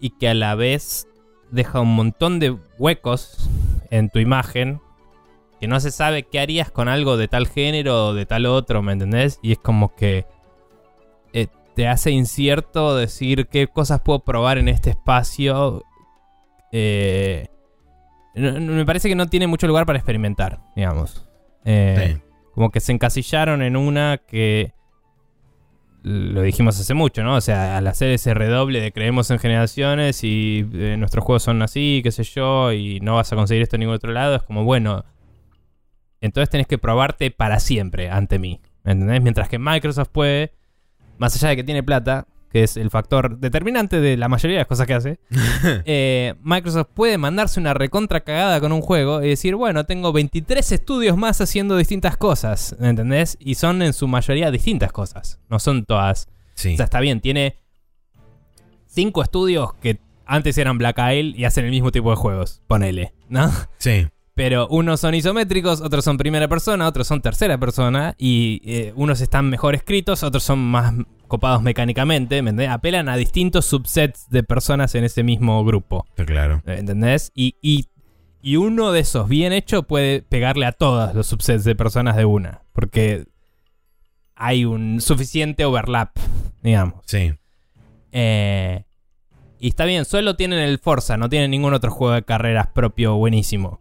y 0.00 0.10
que 0.10 0.28
a 0.28 0.34
la 0.34 0.56
vez 0.56 1.06
deja 1.52 1.80
un 1.80 1.94
montón 1.94 2.40
de 2.40 2.58
huecos 2.78 3.48
en 3.90 4.10
tu 4.10 4.18
imagen 4.18 4.80
que 5.60 5.68
no 5.68 5.78
se 5.78 5.92
sabe 5.92 6.24
qué 6.24 6.40
harías 6.40 6.72
con 6.72 6.88
algo 6.88 7.16
de 7.16 7.28
tal 7.28 7.46
género 7.46 8.08
o 8.08 8.14
de 8.14 8.26
tal 8.26 8.46
otro, 8.46 8.82
¿me 8.82 8.92
entendés? 8.92 9.38
Y 9.42 9.52
es 9.52 9.58
como 9.58 9.94
que 9.94 10.26
eh, 11.32 11.46
te 11.76 11.86
hace 11.86 12.10
incierto 12.10 12.96
decir 12.96 13.46
qué 13.46 13.68
cosas 13.68 14.00
puedo 14.00 14.18
probar 14.20 14.58
en 14.58 14.68
este 14.68 14.90
espacio. 14.90 15.84
Eh, 16.72 17.48
me 18.34 18.84
parece 18.86 19.08
que 19.08 19.14
no 19.14 19.26
tiene 19.28 19.46
mucho 19.46 19.66
lugar 19.66 19.86
para 19.86 19.98
experimentar, 19.98 20.60
digamos. 20.76 21.26
Eh, 21.64 22.14
Sí. 22.16 22.22
como 22.54 22.70
que 22.70 22.80
se 22.80 22.92
encasillaron 22.92 23.62
en 23.62 23.76
una 23.76 24.18
que 24.26 24.72
lo 26.02 26.40
dijimos 26.42 26.80
hace 26.80 26.94
mucho, 26.94 27.22
¿no? 27.22 27.34
O 27.34 27.40
sea, 27.42 27.76
al 27.76 27.86
hacer 27.86 28.08
ese 28.10 28.32
redoble 28.32 28.80
de 28.80 28.90
creemos 28.92 29.30
en 29.30 29.38
generaciones 29.38 30.24
y 30.24 30.66
eh, 30.72 30.96
nuestros 30.98 31.22
juegos 31.24 31.42
son 31.42 31.60
así, 31.60 32.00
qué 32.02 32.10
sé 32.10 32.22
yo, 32.24 32.72
y 32.72 33.00
no 33.00 33.16
vas 33.16 33.30
a 33.32 33.36
conseguir 33.36 33.62
esto 33.62 33.76
en 33.76 33.80
ningún 33.80 33.96
otro 33.96 34.10
lado, 34.12 34.36
es 34.36 34.42
como, 34.42 34.64
bueno, 34.64 35.04
entonces 36.22 36.48
tenés 36.48 36.66
que 36.66 36.78
probarte 36.78 37.30
para 37.30 37.60
siempre 37.60 38.10
ante 38.10 38.38
mí, 38.38 38.60
¿me 38.82 38.92
entendés? 38.92 39.20
Mientras 39.22 39.48
que 39.50 39.58
Microsoft 39.58 40.08
puede, 40.08 40.54
más 41.18 41.36
allá 41.36 41.50
de 41.50 41.56
que 41.56 41.64
tiene 41.64 41.82
plata, 41.82 42.26
que 42.50 42.64
es 42.64 42.76
el 42.76 42.90
factor 42.90 43.38
determinante 43.38 44.00
de 44.00 44.16
la 44.16 44.28
mayoría 44.28 44.56
de 44.56 44.60
las 44.60 44.66
cosas 44.66 44.86
que 44.86 44.94
hace, 44.94 45.20
eh, 45.84 46.34
Microsoft 46.42 46.88
puede 46.94 47.16
mandarse 47.16 47.60
una 47.60 47.74
recontra 47.74 48.20
cagada 48.20 48.60
con 48.60 48.72
un 48.72 48.80
juego 48.80 49.22
y 49.22 49.28
decir, 49.28 49.54
bueno, 49.54 49.84
tengo 49.84 50.12
23 50.12 50.72
estudios 50.72 51.16
más 51.16 51.40
haciendo 51.40 51.76
distintas 51.76 52.16
cosas, 52.16 52.76
¿me 52.78 52.88
entendés? 52.88 53.36
Y 53.40 53.54
son 53.54 53.82
en 53.82 53.92
su 53.92 54.08
mayoría 54.08 54.50
distintas 54.50 54.92
cosas, 54.92 55.40
no 55.48 55.58
son 55.58 55.84
todas. 55.84 56.28
Sí. 56.54 56.74
O 56.74 56.76
sea, 56.76 56.84
está 56.84 57.00
bien, 57.00 57.20
tiene 57.20 57.56
5 58.86 59.22
estudios 59.22 59.74
que 59.74 60.00
antes 60.26 60.58
eran 60.58 60.78
Black 60.78 60.98
Isle 60.98 61.34
y 61.36 61.44
hacen 61.44 61.64
el 61.64 61.70
mismo 61.70 61.92
tipo 61.92 62.10
de 62.10 62.16
juegos, 62.16 62.62
ponele, 62.66 63.14
¿no? 63.28 63.50
Sí. 63.78 64.08
Pero 64.40 64.66
unos 64.68 65.00
son 65.00 65.14
isométricos, 65.14 65.82
otros 65.82 66.02
son 66.02 66.16
primera 66.16 66.48
persona, 66.48 66.88
otros 66.88 67.06
son 67.06 67.20
tercera 67.20 67.58
persona, 67.58 68.14
y 68.16 68.62
eh, 68.64 68.94
unos 68.96 69.20
están 69.20 69.50
mejor 69.50 69.74
escritos, 69.74 70.22
otros 70.22 70.42
son 70.42 70.60
más 70.60 70.94
copados 71.28 71.60
mecánicamente, 71.60 72.40
¿me 72.40 72.48
entendés? 72.48 72.70
Apelan 72.70 73.10
a 73.10 73.18
distintos 73.18 73.66
subsets 73.66 74.30
de 74.30 74.42
personas 74.42 74.94
en 74.94 75.04
ese 75.04 75.24
mismo 75.24 75.62
grupo, 75.62 76.06
claro. 76.24 76.62
¿me 76.64 76.78
¿entendés? 76.78 77.32
Y, 77.34 77.56
y, 77.60 77.88
y 78.40 78.56
uno 78.56 78.92
de 78.92 79.00
esos 79.00 79.28
bien 79.28 79.52
hecho 79.52 79.82
puede 79.82 80.22
pegarle 80.22 80.64
a 80.64 80.72
todos 80.72 81.14
los 81.14 81.26
subsets 81.26 81.64
de 81.64 81.74
personas 81.74 82.16
de 82.16 82.24
una, 82.24 82.62
porque 82.72 83.26
hay 84.36 84.64
un 84.64 85.02
suficiente 85.02 85.66
overlap, 85.66 86.16
digamos. 86.62 86.94
Sí. 87.04 87.34
Eh, 88.10 88.84
Y 89.58 89.68
está 89.68 89.84
bien, 89.84 90.06
solo 90.06 90.34
tienen 90.34 90.60
el 90.60 90.78
Forza, 90.78 91.18
no 91.18 91.28
tienen 91.28 91.50
ningún 91.50 91.74
otro 91.74 91.90
juego 91.90 92.14
de 92.14 92.22
carreras 92.22 92.68
propio 92.68 93.16
buenísimo. 93.16 93.80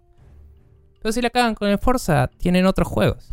Pero 1.01 1.11
si 1.13 1.21
la 1.21 1.29
cagan 1.29 1.55
con 1.55 1.69
el 1.69 1.77
Forza, 1.77 2.27
tienen 2.37 2.65
otros 2.65 2.87
juegos. 2.87 3.31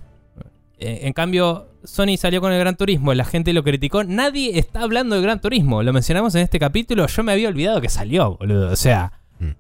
Eh, 0.79 1.01
en 1.03 1.13
cambio, 1.13 1.69
Sony 1.85 2.17
salió 2.19 2.41
con 2.41 2.53
el 2.53 2.59
Gran 2.59 2.77
Turismo, 2.77 3.13
la 3.15 3.25
gente 3.25 3.53
lo 3.53 3.63
criticó. 3.65 4.05
Nadie 4.05 4.59
está 4.59 4.81
hablando 4.83 5.15
del 5.15 5.25
Gran 5.25 5.41
Turismo. 5.41 5.83
Lo 5.83 5.93
mencionamos 5.93 6.35
en 6.35 6.43
este 6.43 6.59
capítulo. 6.59 7.07
Yo 7.07 7.23
me 7.25 7.33
había 7.33 7.49
olvidado 7.49 7.81
que 7.81 7.89
salió, 7.89 8.37
boludo. 8.37 8.71
O 8.71 8.77
sea, 8.77 9.13
Mm. 9.41 9.51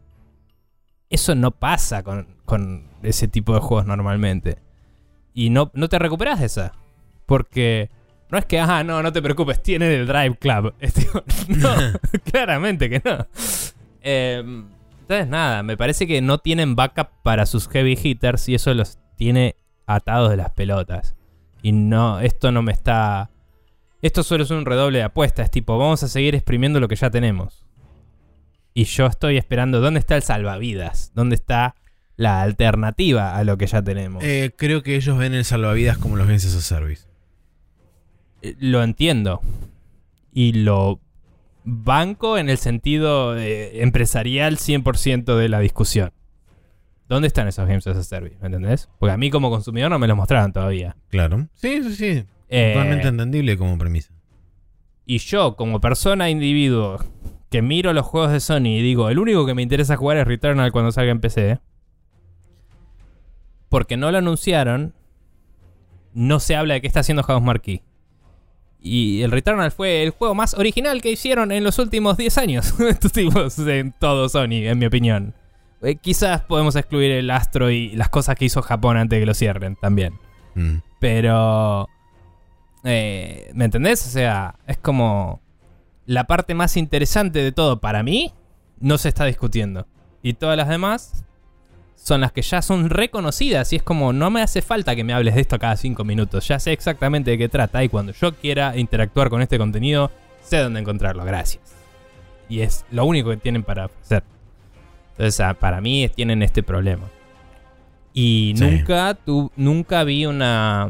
eso 1.11 1.35
no 1.35 1.51
pasa 1.53 2.03
con, 2.03 2.27
con 2.45 2.85
ese 3.03 3.29
tipo 3.29 3.55
de 3.55 3.61
juegos 3.61 3.87
normalmente. 3.87 4.59
Y 5.35 5.51
no, 5.51 5.71
no 5.75 5.89
te 5.89 5.99
recuperas 5.99 6.41
de 6.41 6.47
esa. 6.47 6.73
Porque 7.27 7.91
no 8.31 8.39
es 8.39 8.45
que, 8.45 8.59
ah, 8.61 8.83
no, 8.85 9.03
no 9.03 9.13
te 9.13 9.21
preocupes, 9.23 9.63
tienen 9.63 9.91
el 9.93 10.07
Drive 10.07 10.37
Club. 10.37 10.75
Es 10.81 10.95
tipo, 10.95 11.23
no, 11.49 11.75
claramente 12.31 12.89
que 12.91 13.03
no. 13.05 13.27
Eh, 14.03 14.65
entonces, 15.09 15.29
nada, 15.29 15.63
me 15.63 15.77
parece 15.77 16.09
que 16.09 16.21
no 16.21 16.39
tienen 16.39 16.75
backup 16.75 17.23
para 17.23 17.47
sus 17.47 17.69
heavy 17.69 17.97
hitters 18.03 18.49
y 18.49 18.57
eso 18.57 18.75
los 18.75 18.99
tiene 19.15 19.55
atados 19.87 20.31
de 20.31 20.37
las 20.37 20.51
pelotas. 20.51 21.15
Y 21.63 21.71
no, 21.71 22.19
esto 22.19 22.51
no 22.51 22.61
me 22.63 22.73
está. 22.73 23.31
Esto 24.03 24.25
solo 24.25 24.43
es 24.43 24.51
un 24.51 24.67
redoble 24.67 24.99
de 24.99 25.05
apuesta. 25.05 25.45
Es 25.45 25.51
tipo, 25.53 25.79
vamos 25.79 26.03
a 26.03 26.09
seguir 26.09 26.35
exprimiendo 26.35 26.81
lo 26.81 26.89
que 26.89 26.97
ya 26.97 27.09
tenemos. 27.09 27.65
Y 28.75 28.83
yo 28.83 29.07
estoy 29.07 29.37
esperando, 29.37 29.81
¿dónde 29.81 30.01
está 30.01 30.17
el 30.17 30.25
salvavidas? 30.25 31.13
¿Dónde 31.15 31.37
está 31.37 31.77
la 32.17 32.43
alternativa 32.43 33.37
a 33.37 33.45
lo 33.45 33.57
que 33.59 33.69
ya 33.69 33.83
tenemos? 33.83 34.25
Eh, 34.25 34.51
creo 34.57 34.83
que 34.83 34.97
ellos 34.97 35.17
ven 35.17 35.35
el 35.35 35.45
salvavidas 35.45 35.99
como 35.99 36.17
los 36.17 36.27
bienes 36.27 36.53
a 36.53 36.61
service. 36.61 37.07
Eh, 38.43 38.57
lo 38.59 38.83
entiendo. 38.83 39.41
Y 40.33 40.53
lo 40.53 41.01
banco 41.69 42.39
en 42.39 42.49
el 42.49 42.59
sentido 42.59 43.37
eh, 43.37 43.83
empresarial 43.83 44.57
100% 44.57 45.37
de 45.37 45.49
la 45.49 45.59
discusión. 45.61 46.13
¿Dónde 47.09 47.29
están 47.29 47.47
esos 47.49 47.67
games 47.69 47.87
as 47.87 47.97
a 47.97 48.03
service? 48.05 48.37
¿Me 48.41 48.47
entendés? 48.47 48.89
Porque 48.99 49.13
a 49.13 49.17
mí 49.17 49.31
como 49.31 49.51
consumidor 49.51 49.91
no 49.91 49.99
me 49.99 50.07
los 50.09 50.17
mostraron 50.17 50.53
todavía. 50.53 50.97
Claro. 51.09 51.49
Sí, 51.55 51.83
sí, 51.83 51.95
sí. 51.95 52.25
Eh, 52.49 52.73
Totalmente 52.75 53.09
entendible 53.09 53.57
como 53.59 53.77
premisa. 53.79 54.13
y 55.05 55.19
yo, 55.19 55.57
como 55.57 55.81
persona 55.81 56.31
individuo, 56.31 56.99
que 57.51 57.63
miro 57.63 57.93
los 57.93 58.07
juegos 58.07 58.33
de 58.33 58.41
Sony 58.41 58.67
y 58.79 58.83
digo, 58.83 59.09
el 59.09 59.19
único 59.19 59.45
que 59.47 59.55
me 59.55 59.63
interesa 59.63 59.97
jugar 59.97 60.17
es 60.17 60.27
Returnal 60.27 60.73
cuando 60.73 60.91
salga 60.93 61.11
en 61.13 61.21
PC. 61.21 61.61
Porque 63.69 63.97
no 63.97 64.11
lo 64.13 64.19
anunciaron, 64.19 64.95
no 66.15 66.41
se 66.41 66.57
habla 66.57 66.75
de 66.75 66.81
qué 66.81 66.87
está 66.87 67.01
haciendo 67.01 67.23
House 67.25 67.43
Marquee. 67.43 67.83
Y 68.87 69.23
el 69.23 69.33
Returnal 69.33 69.73
fue 69.73 70.05
el 70.05 70.11
juego 70.11 70.35
más 70.35 70.55
original 70.55 71.03
que 71.03 71.11
hicieron 71.11 71.51
en 71.51 71.65
los 71.65 71.79
últimos 71.81 72.17
10 72.17 72.39
años. 72.39 72.81
Estos 72.89 73.13
tipos 73.13 73.59
en 73.59 73.93
todo 73.99 74.29
Sony, 74.29 74.63
en 74.69 74.79
mi 74.79 74.87
opinión. 74.87 75.35
Eh, 75.83 75.97
quizás 75.97 76.43
podemos 76.43 76.77
excluir 76.77 77.11
el 77.11 77.31
Astro 77.31 77.71
y 77.71 77.91
las 77.97 78.09
cosas 78.09 78.37
que 78.37 78.45
hizo 78.45 78.63
Japón 78.63 78.97
antes 78.97 79.17
de 79.17 79.23
que 79.23 79.27
lo 79.27 79.35
cierren 79.35 79.77
también. 79.77 80.15
Mm. 80.55 80.77
Pero. 81.01 81.89
eh, 82.85 83.51
¿Me 83.55 83.65
entendés? 83.65 84.07
O 84.07 84.11
sea, 84.11 84.55
es 84.67 84.79
como. 84.79 85.41
La 86.07 86.29
parte 86.29 86.55
más 86.55 86.77
interesante 86.77 87.41
de 87.43 87.51
todo 87.51 87.81
para 87.81 88.05
mí 88.05 88.33
no 88.79 88.97
se 88.99 89.09
está 89.09 89.25
discutiendo. 89.25 89.89
Y 90.23 90.35
todas 90.35 90.57
las 90.57 90.69
demás 90.69 91.26
son 91.97 92.21
las 92.21 92.31
que 92.33 92.43
ya 92.43 92.63
son 92.63 92.89
reconocidas. 92.89 93.73
Y 93.73 93.77
es 93.77 93.83
como, 93.83 94.13
no 94.13 94.31
me 94.31 94.43
hace 94.43 94.63
falta 94.63 94.95
que 94.95 95.03
me 95.03 95.13
hables 95.13 95.35
de 95.35 95.41
esto 95.41 95.59
cada 95.59 95.77
cinco 95.77 96.05
minutos. 96.05 96.47
Ya 96.47 96.61
sé 96.61 96.73
exactamente 96.73 97.33
de 97.33 97.39
qué 97.39 97.49
trata. 97.49 97.83
Y 97.83 97.89
cuando 97.89 98.13
yo 98.13 98.33
quiera 98.35 98.77
interactuar 98.77 99.29
con 99.31 99.43
este 99.43 99.59
contenido, 99.59 100.11
sé 100.45 100.59
dónde 100.59 100.81
encontrarlo. 100.81 101.25
Gracias. 101.25 101.63
Y 102.49 102.61
es 102.61 102.85
lo 102.93 103.05
único 103.07 103.31
que 103.31 103.39
tienen 103.39 103.65
para 103.65 103.91
hacer. 104.03 104.23
Entonces, 105.13 105.41
ah, 105.41 105.55
para 105.55 105.81
mí 105.81 106.09
tienen 106.15 106.43
este 106.43 106.63
problema. 106.63 107.05
Y 108.13 108.55
Sí. 108.57 108.65
nunca, 108.65 109.15
tu, 109.15 109.51
nunca 109.57 110.05
vi 110.05 110.27
una, 110.27 110.89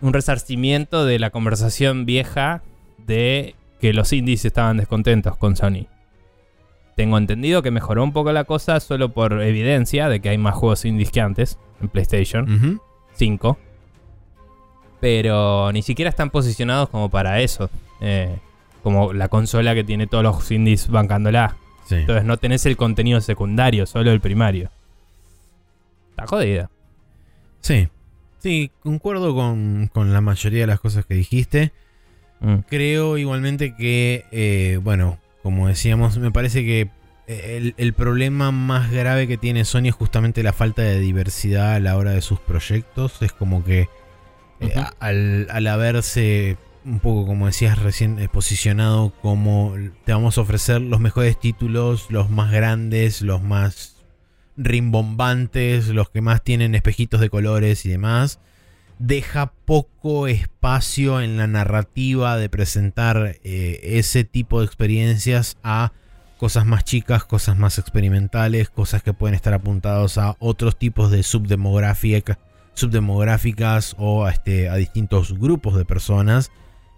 un 0.00 0.12
resarcimiento 0.12 1.04
de 1.04 1.18
la 1.18 1.30
conversación 1.30 2.06
vieja 2.06 2.62
de 2.98 3.54
que 3.80 3.92
los 3.92 4.12
indies 4.12 4.44
estaban 4.44 4.76
descontentos 4.78 5.36
con 5.36 5.56
Sony. 5.56 5.86
Tengo 7.00 7.16
entendido 7.16 7.62
que 7.62 7.70
mejoró 7.70 8.04
un 8.04 8.12
poco 8.12 8.30
la 8.30 8.44
cosa 8.44 8.78
solo 8.78 9.08
por 9.08 9.40
evidencia 9.40 10.10
de 10.10 10.20
que 10.20 10.28
hay 10.28 10.36
más 10.36 10.54
juegos 10.54 10.84
indies 10.84 11.10
que 11.10 11.22
antes 11.22 11.58
en 11.80 11.88
PlayStation 11.88 12.52
Ujú. 12.52 12.82
5. 13.14 13.58
Pero 15.00 15.72
ni 15.72 15.80
siquiera 15.80 16.10
están 16.10 16.28
posicionados 16.28 16.90
como 16.90 17.08
para 17.08 17.40
eso. 17.40 17.70
Eh, 18.02 18.36
como 18.82 19.14
la 19.14 19.28
consola 19.28 19.74
que 19.74 19.82
tiene 19.82 20.08
todos 20.08 20.22
los 20.22 20.50
indies 20.50 20.88
bancándola. 20.88 21.56
Sí. 21.86 21.94
Entonces 21.94 22.26
no 22.26 22.36
tenés 22.36 22.66
el 22.66 22.76
contenido 22.76 23.22
secundario, 23.22 23.86
solo 23.86 24.12
el 24.12 24.20
primario. 24.20 24.68
Está 26.10 26.26
jodida. 26.26 26.68
Sí. 27.62 27.88
Sí, 28.40 28.72
concuerdo 28.82 29.34
con, 29.34 29.88
con 29.90 30.12
la 30.12 30.20
mayoría 30.20 30.60
de 30.60 30.66
las 30.66 30.80
cosas 30.80 31.06
que 31.06 31.14
dijiste. 31.14 31.72
Mm. 32.40 32.56
Creo 32.68 33.16
igualmente 33.16 33.74
que, 33.74 34.26
eh, 34.32 34.78
bueno, 34.82 35.18
como 35.42 35.68
decíamos, 35.68 36.18
me 36.18 36.30
parece 36.30 36.64
que 36.64 36.90
eh, 37.26 37.56
el, 37.56 37.74
el 37.76 37.92
problema 37.92 38.50
más 38.50 38.90
grave 38.90 39.28
que 39.28 39.36
tiene 39.36 39.64
Sony 39.64 39.86
es 39.86 39.94
justamente 39.94 40.42
la 40.42 40.52
falta 40.52 40.82
de 40.82 41.00
diversidad 41.00 41.74
a 41.74 41.80
la 41.80 41.96
hora 41.96 42.12
de 42.12 42.22
sus 42.22 42.40
proyectos. 42.40 43.22
Es 43.22 43.32
como 43.32 43.64
que 43.64 43.88
eh, 44.60 44.84
al 44.98 45.66
haberse, 45.66 46.58
un 46.84 47.00
poco 47.00 47.26
como 47.26 47.46
decías 47.46 47.78
recién, 47.78 48.18
eh, 48.18 48.28
posicionado 48.28 49.12
como 49.22 49.74
te 50.04 50.12
vamos 50.12 50.36
a 50.36 50.42
ofrecer 50.42 50.82
los 50.82 51.00
mejores 51.00 51.38
títulos, 51.38 52.06
los 52.10 52.30
más 52.30 52.52
grandes, 52.52 53.22
los 53.22 53.42
más 53.42 53.96
rimbombantes, 54.56 55.88
los 55.88 56.10
que 56.10 56.20
más 56.20 56.42
tienen 56.42 56.74
espejitos 56.74 57.20
de 57.20 57.30
colores 57.30 57.86
y 57.86 57.88
demás, 57.88 58.38
deja 59.00 59.52
poco 59.64 60.28
espacio 60.28 61.20
en 61.22 61.36
la 61.38 61.46
narrativa 61.46 62.36
de 62.36 62.48
presentar 62.50 63.38
eh, 63.42 63.80
ese 63.82 64.24
tipo 64.24 64.60
de 64.60 64.66
experiencias 64.66 65.56
a 65.64 65.92
cosas 66.38 66.66
más 66.66 66.84
chicas, 66.84 67.24
cosas 67.24 67.56
más 67.58 67.78
experimentales, 67.78 68.68
cosas 68.70 69.02
que 69.02 69.12
pueden 69.14 69.34
estar 69.34 69.54
apuntados 69.54 70.18
a 70.18 70.36
otros 70.38 70.78
tipos 70.78 71.10
de 71.10 71.22
subdemográfica- 71.22 72.38
subdemográficas 72.74 73.94
o 73.98 74.24
a, 74.26 74.30
este, 74.30 74.68
a 74.68 74.76
distintos 74.76 75.38
grupos 75.38 75.76
de 75.76 75.84
personas. 75.84 76.50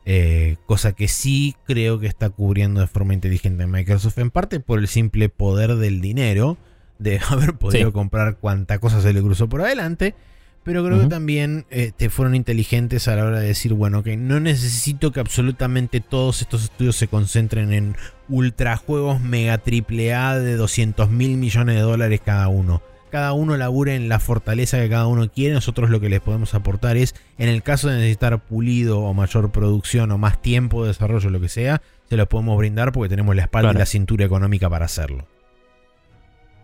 eh, 0.04 0.56
cosa 0.66 0.94
que 0.94 1.06
sí 1.06 1.54
creo 1.64 2.00
que 2.00 2.08
está 2.08 2.28
cubriendo 2.28 2.80
de 2.80 2.88
forma 2.88 3.14
inteligente 3.14 3.68
Microsoft, 3.68 4.18
en 4.18 4.32
parte 4.32 4.58
por 4.58 4.80
el 4.80 4.88
simple 4.88 5.28
poder 5.28 5.76
del 5.76 6.00
dinero, 6.00 6.58
de 6.98 7.20
haber 7.30 7.54
podido 7.54 7.86
Sí. 7.90 7.92
comprar 7.92 8.38
cuanta 8.38 8.80
cosa 8.80 9.00
se 9.00 9.12
le 9.12 9.22
cruzó 9.22 9.48
por 9.48 9.60
adelante. 9.62 10.16
Pero 10.64 10.84
creo 10.84 11.00
que 11.00 11.06
también 11.06 11.66
este, 11.70 12.08
fueron 12.08 12.36
inteligentes 12.36 13.08
a 13.08 13.16
la 13.16 13.24
hora 13.24 13.40
de 13.40 13.48
decir, 13.48 13.74
bueno, 13.74 14.04
que 14.04 14.16
no 14.16 14.38
necesito 14.38 15.10
que 15.10 15.18
absolutamente 15.18 16.00
todos 16.00 16.40
estos 16.40 16.64
estudios 16.64 16.94
se 16.94 17.08
concentren 17.08 17.72
en 17.72 17.96
ultrajuegos 18.28 19.20
mega 19.20 19.58
triple 19.58 20.14
A 20.14 20.38
de 20.38 20.54
200 20.54 21.10
mil 21.10 21.36
millones 21.36 21.74
de 21.74 21.80
dólares 21.80 22.20
cada 22.24 22.46
uno. 22.46 22.80
Cada 23.10 23.32
uno 23.32 23.56
labure 23.56 23.96
en 23.96 24.08
la 24.08 24.20
fortaleza 24.20 24.78
que 24.78 24.88
cada 24.88 25.06
uno 25.08 25.30
quiere. 25.30 25.52
Nosotros 25.52 25.90
lo 25.90 26.00
que 26.00 26.08
les 26.08 26.20
podemos 26.20 26.54
aportar 26.54 26.96
es, 26.96 27.14
en 27.38 27.48
el 27.48 27.62
caso 27.62 27.88
de 27.88 27.96
necesitar 27.96 28.38
pulido 28.38 29.00
o 29.00 29.12
mayor 29.14 29.50
producción 29.50 30.12
o 30.12 30.18
más 30.18 30.40
tiempo 30.40 30.82
de 30.82 30.88
desarrollo, 30.88 31.28
lo 31.28 31.40
que 31.40 31.48
sea, 31.48 31.82
se 32.08 32.16
lo 32.16 32.26
podemos 32.28 32.56
brindar 32.56 32.92
porque 32.92 33.10
tenemos 33.10 33.34
la 33.34 33.42
espalda 33.42 33.72
y 33.72 33.74
la 33.74 33.86
cintura 33.86 34.24
económica 34.24 34.70
para 34.70 34.84
hacerlo. 34.84 35.26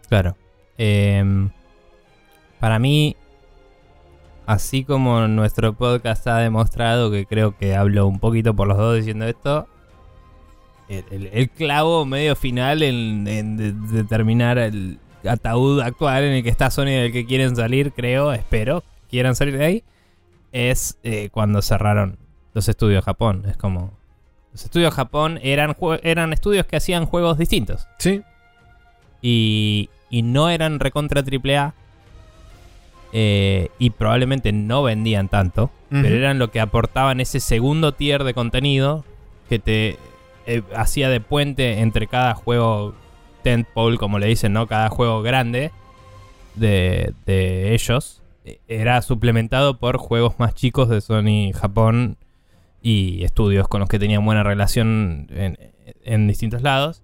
Claro. 0.09 0.37
Em, 0.79 1.51
para 2.61 2.79
mí, 2.79 3.17
así 4.49 4.83
como 4.85 5.29
nuestro 5.29 5.75
podcast 5.75 6.27
ha 6.27 6.39
demostrado, 6.39 7.11
que 7.11 7.27
creo 7.27 7.57
que 7.57 7.77
hablo 7.77 8.07
un 8.07 8.19
poquito 8.19 8.55
por 8.55 8.67
los 8.67 8.77
dos 8.79 8.97
diciendo 8.97 9.27
esto, 9.27 9.69
el, 10.89 11.05
el- 11.11 11.27
el 11.33 11.51
clavo 11.51 12.05
medio 12.07 12.35
final 12.35 12.83
en, 12.83 13.29
en 13.29 13.57
de- 13.57 13.73
determinar 13.73 14.57
el 14.59 14.99
ataúd 15.29 15.81
actual 15.81 16.25
en 16.25 16.33
el 16.33 16.43
que 16.43 16.49
está 16.49 16.71
Sony 16.71 16.87
del 16.87 17.13
que 17.13 17.27
quieren 17.27 17.55
salir, 17.57 17.93
creo, 17.93 18.33
espero, 18.33 18.83
quieran 19.11 19.35
salir 19.37 19.59
de 19.59 19.65
ahí, 19.65 19.85
es 20.53 20.97
eh, 21.03 21.29
cuando 21.31 21.61
cerraron 21.61 22.17
los 22.55 22.69
estudios 22.69 23.05
Japón. 23.05 23.45
Es 23.49 23.57
como... 23.59 23.93
Los 24.53 24.65
estudios 24.65 24.95
Japón 24.95 25.39
eran, 25.43 25.77
eran 26.03 26.33
estudios 26.33 26.65
que 26.67 26.77
hacían 26.77 27.05
juegos 27.05 27.37
distintos 27.37 27.87
Sí. 27.99 28.23
y, 29.21 29.91
y 30.09 30.23
no 30.23 30.49
eran 30.49 30.81
recontra 30.81 31.23
AAA. 31.23 31.75
Eh, 33.13 33.71
y 33.79 33.91
probablemente 33.91 34.53
no 34.53 34.83
vendían 34.83 35.29
tanto, 35.29 35.71
pero 35.91 36.15
eran 36.15 36.39
lo 36.39 36.51
que 36.51 36.61
aportaban 36.61 37.21
ese 37.21 37.41
segundo 37.41 37.93
tier 37.93 38.25
de 38.25 38.35
contenido 38.35 39.05
que 39.49 39.59
te 39.59 39.97
eh, 40.47 40.63
hacía 40.77 41.09
de 41.09 41.21
puente 41.21 41.81
entre 41.81 42.07
cada 42.07 42.35
juego 42.35 42.95
tentpole, 43.43 43.97
como 43.97 44.19
le 44.19 44.27
dicen, 44.27 44.53
¿no? 44.53 44.67
Cada 44.67 44.91
juego 44.91 45.23
grande 45.23 45.71
de, 46.55 47.15
de 47.25 47.75
ellos 47.75 48.21
eh, 48.45 48.61
era 48.69 49.01
suplementado 49.01 49.79
por 49.79 49.97
juegos 49.97 50.39
más 50.39 50.55
chicos 50.55 50.91
de 50.91 51.01
Sony 51.01 51.53
Japón 51.55 52.19
y 52.83 53.25
estudios 53.25 53.69
con 53.69 53.81
los 53.81 53.89
que 53.89 53.99
tenían 53.99 54.25
buena 54.25 54.43
relación 54.43 55.29
en, 55.31 55.59
en 56.05 56.29
distintos 56.29 56.63
lados. 56.63 57.03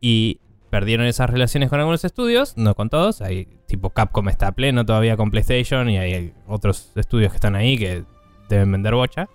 Y 0.00 0.40
perdieron 0.72 1.06
esas 1.06 1.28
relaciones 1.28 1.68
con 1.68 1.80
algunos 1.80 2.02
estudios, 2.04 2.56
no 2.56 2.74
con 2.74 2.88
todos. 2.88 3.20
Hay 3.20 3.46
tipo 3.72 3.90
Capcom 3.90 4.28
está 4.28 4.48
a 4.48 4.52
pleno 4.52 4.84
todavía 4.84 5.16
con 5.16 5.30
PlayStation 5.30 5.88
y 5.88 5.96
hay 5.98 6.32
otros 6.46 6.92
estudios 6.94 7.32
que 7.32 7.36
están 7.36 7.56
ahí 7.56 7.78
que 7.78 8.04
deben 8.48 8.70
vender 8.70 8.94
bocha. 8.94 9.28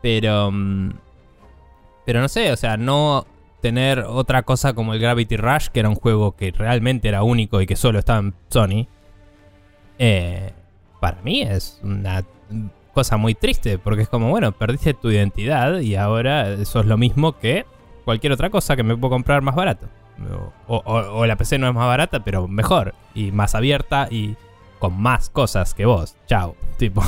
Pero. 0.00 0.50
mm, 0.52 0.92
Pero 2.06 2.20
no 2.20 2.28
sé, 2.28 2.52
o 2.52 2.56
sea, 2.56 2.76
no 2.76 3.26
tener 3.60 3.98
otra 4.00 4.44
cosa 4.44 4.72
como 4.72 4.94
el 4.94 5.00
Gravity 5.00 5.36
Rush, 5.36 5.66
que 5.68 5.80
era 5.80 5.88
un 5.88 5.96
juego 5.96 6.36
que 6.36 6.52
realmente 6.52 7.08
era 7.08 7.24
único 7.24 7.60
y 7.60 7.66
que 7.66 7.74
solo 7.76 7.98
estaba 7.98 8.20
en 8.20 8.34
Sony. 8.48 8.86
eh, 9.98 10.52
para 11.00 11.20
mí 11.22 11.42
es 11.42 11.80
una 11.82 12.24
cosa 12.94 13.16
muy 13.16 13.34
triste, 13.34 13.78
porque 13.78 14.02
es 14.02 14.08
como, 14.08 14.30
bueno, 14.30 14.52
perdiste 14.52 14.94
tu 14.94 15.10
identidad 15.10 15.80
y 15.80 15.94
ahora 15.96 16.48
eso 16.50 16.80
es 16.80 16.86
lo 16.86 16.96
mismo 16.96 17.38
que 17.38 17.66
cualquier 18.04 18.32
otra 18.32 18.50
cosa 18.50 18.74
que 18.76 18.82
me 18.82 18.96
puedo 18.96 19.10
comprar 19.10 19.42
más 19.42 19.54
barato. 19.54 19.88
O, 20.66 20.76
o- 20.76 20.92
o 21.20 21.26
la 21.26 21.36
PC 21.36 21.58
no 21.58 21.68
es 21.68 21.74
más 21.74 21.86
barata, 21.86 22.24
pero 22.24 22.48
mejor 22.48 22.94
y 23.14 23.30
más 23.32 23.54
abierta 23.54 24.08
y 24.10 24.36
con 24.78 25.00
más 25.00 25.30
cosas 25.30 25.74
que 25.74 25.84
vos. 25.86 26.16
Chao. 26.26 26.56
Tipo. 26.78 27.02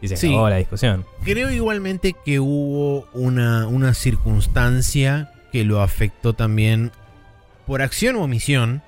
Y 0.00 0.08
se 0.08 0.16
Sí. 0.16 0.28
acabó 0.28 0.48
la 0.50 0.56
discusión. 0.56 1.04
Creo 1.24 1.50
igualmente 1.50 2.14
que 2.24 2.40
hubo 2.40 3.06
una, 3.12 3.68
una 3.68 3.94
circunstancia 3.94 5.30
que 5.52 5.64
lo 5.64 5.80
afectó 5.82 6.32
también 6.32 6.90
por 7.66 7.82
acción 7.82 8.16
o 8.16 8.22
omisión. 8.24 8.82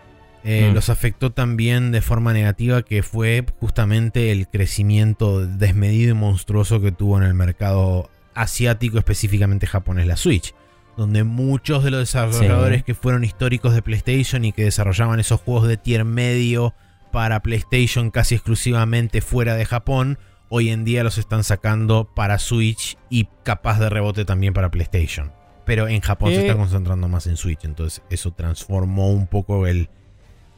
eh, 0.46 0.68
Mm. 0.70 0.74
Los 0.74 0.90
afectó 0.90 1.30
también 1.32 1.90
de 1.90 2.02
forma 2.02 2.32
negativa, 2.34 2.82
que 2.82 3.02
fue 3.02 3.46
justamente 3.60 4.30
el 4.30 4.46
crecimiento 4.48 5.46
desmedido 5.46 6.10
y 6.10 6.14
monstruoso 6.14 6.82
que 6.82 6.92
tuvo 6.92 7.16
en 7.16 7.22
el 7.24 7.32
mercado 7.32 8.10
asiático, 8.34 8.98
específicamente 8.98 9.66
japonés, 9.66 10.06
la 10.06 10.16
Switch. 10.16 10.54
Donde 10.96 11.24
muchos 11.24 11.82
de 11.82 11.90
los 11.90 12.00
desarrolladores 12.00 12.78
Sí. 12.78 12.84
que 12.84 12.94
fueron 12.94 13.24
históricos 13.24 13.74
de 13.74 13.82
PlayStation 13.82 14.44
y 14.44 14.52
que 14.52 14.64
desarrollaban 14.64 15.18
esos 15.20 15.40
juegos 15.40 15.66
de 15.66 15.76
tier 15.76 16.04
medio 16.04 16.72
para 17.10 17.40
PlayStation 17.40 18.10
casi 18.10 18.34
exclusivamente 18.36 19.20
fuera 19.20 19.54
de 19.56 19.64
Japón, 19.64 20.18
hoy 20.48 20.70
en 20.70 20.84
día 20.84 21.02
los 21.04 21.18
están 21.18 21.42
sacando 21.44 22.04
para 22.14 22.38
Switch 22.38 22.96
y 23.10 23.28
capaz 23.42 23.78
de 23.80 23.88
rebote 23.88 24.24
también 24.24 24.52
para 24.54 24.70
PlayStation. 24.70 25.32
Pero 25.64 25.88
en 25.88 26.00
Japón 26.00 26.30
se 26.30 26.42
está 26.42 26.56
concentrando 26.56 27.08
más 27.08 27.26
en 27.26 27.36
Switch, 27.36 27.64
entonces 27.64 28.02
eso 28.10 28.32
transformó 28.32 29.10
un 29.10 29.26
poco 29.26 29.66
el, 29.66 29.88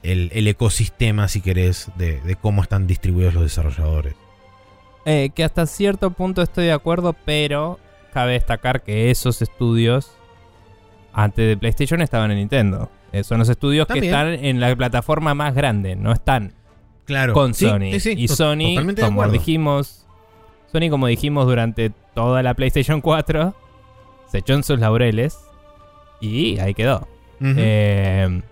el, 0.02 0.30
el 0.34 0.48
ecosistema, 0.48 1.28
si 1.28 1.40
querés, 1.40 1.90
de, 1.96 2.20
de 2.20 2.36
cómo 2.36 2.62
están 2.62 2.86
distribuidos 2.86 3.34
los 3.34 3.42
desarrolladores. 3.44 4.14
Eh, 5.04 5.30
que 5.34 5.44
hasta 5.44 5.66
cierto 5.66 6.10
punto 6.10 6.42
estoy 6.42 6.64
de 6.66 6.72
acuerdo, 6.72 7.14
pero 7.24 7.78
cabe 8.12 8.32
destacar 8.32 8.82
que 8.82 9.10
esos 9.12 9.40
estudios 9.42 10.10
antes 11.18 11.48
de 11.48 11.56
PlayStation 11.56 12.02
estaban 12.02 12.30
en 12.30 12.36
Nintendo. 12.38 12.90
Eh, 13.12 13.24
son 13.24 13.38
los 13.38 13.48
estudios 13.48 13.86
También. 13.88 14.02
que 14.02 14.08
están 14.08 14.44
en 14.44 14.60
la 14.60 14.76
plataforma 14.76 15.34
más 15.34 15.54
grande, 15.54 15.96
no 15.96 16.12
están 16.12 16.52
Claro. 17.06 17.32
con 17.32 17.54
Sí, 17.54 17.66
Sony. 17.66 17.92
sí, 17.92 18.00
sí, 18.00 18.14
y 18.18 18.28
Sony, 18.28 18.76
como 19.00 19.26
dijimos, 19.28 20.06
Sony, 20.70 20.90
como 20.90 21.06
dijimos 21.06 21.46
durante 21.46 21.90
toda 22.14 22.42
la 22.42 22.52
PlayStation 22.54 23.00
4, 23.00 23.54
se 24.30 24.38
echó 24.38 24.54
en 24.54 24.62
sus 24.62 24.78
laureles 24.78 25.38
y 26.20 26.58
ahí 26.58 26.74
quedó. 26.74 27.08
Eh, 27.40 28.42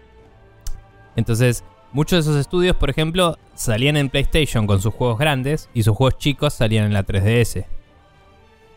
entonces, 1.17 1.65
muchos 1.93 2.25
de 2.25 2.31
esos 2.31 2.41
estudios, 2.41 2.77
por 2.77 2.89
ejemplo, 2.91 3.37
salían 3.55 3.97
en 3.97 4.09
PlayStation 4.09 4.67
con 4.67 4.81
sus 4.81 4.95
juegos 4.95 5.19
grandes 5.19 5.69
y 5.75 5.83
sus 5.83 5.95
juegos 5.97 6.19
chicos 6.19 6.55
salían 6.55 6.87
en 6.87 6.93
la 6.95 7.03
3DS, 7.05 7.67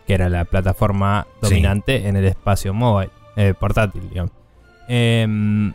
que 0.05 0.13
era 0.13 0.27
la 0.29 0.43
plataforma 0.45 1.27
dominante 1.41 2.07
en 2.07 2.15
el 2.15 2.25
espacio 2.25 2.73
móvil, 2.73 3.09
eh, 3.37 3.53
portátil, 3.57 4.09
digamos. 4.09 4.33
Em, 4.89 5.73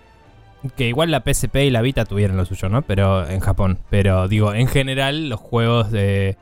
que 0.77 0.89
igual 0.89 1.11
la 1.11 1.23
PSP 1.23 1.65
y 1.65 1.71
la 1.71 1.81
Vita 1.81 2.05
tuvieron 2.05 2.37
lo 2.37 2.45
suyo, 2.45 2.69
¿no? 2.69 2.83
Pero 2.83 3.27
en 3.29 3.41
Japón. 3.41 3.79
Pero 3.89 4.29
digo, 4.29 4.53
en 4.53 4.67
general, 4.67 5.29
los 5.29 5.41
juegos 5.41 5.91
de. 5.91 6.37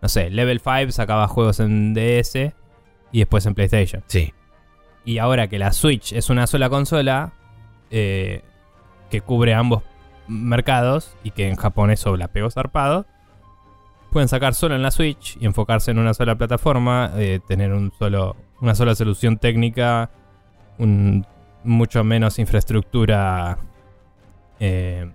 No 0.00 0.08
sé, 0.08 0.30
Level 0.30 0.60
5 0.60 0.92
sacaba 0.92 1.26
juegos 1.26 1.58
en 1.58 1.92
DS 1.94 2.52
y 3.10 3.18
después 3.18 3.44
en 3.46 3.54
PlayStation. 3.54 4.04
sí. 4.06 4.32
Y 5.04 5.16
ahora 5.18 5.48
que 5.48 5.58
la 5.58 5.72
Switch 5.72 6.12
es 6.12 6.28
una 6.28 6.46
sola 6.46 6.68
consola 6.68 7.32
eh, 7.90 8.42
que 9.10 9.22
cubre 9.22 9.54
ambos 9.54 9.82
mercados 10.26 11.16
y 11.24 11.30
que 11.30 11.48
en 11.48 11.56
Japón 11.56 11.90
eso 11.90 12.14
la 12.18 12.28
pegó 12.28 12.50
zarpado, 12.50 13.06
pueden 14.10 14.28
sacar 14.28 14.54
solo 14.54 14.74
en 14.74 14.82
la 14.82 14.90
Switch 14.90 15.38
y 15.40 15.46
enfocarse 15.46 15.92
en 15.92 15.98
una 15.98 16.12
sola 16.12 16.36
plataforma, 16.36 17.12
eh, 17.16 17.40
tener 17.48 17.72
un 17.72 17.90
solo, 17.98 18.36
una 18.60 18.74
sola 18.74 18.94
solución 18.94 19.38
técnica, 19.38 20.10
un, 20.78 21.26
mucho 21.64 22.04
menos 22.04 22.38
infraestructura. 22.38 23.58
eh, 24.60 25.10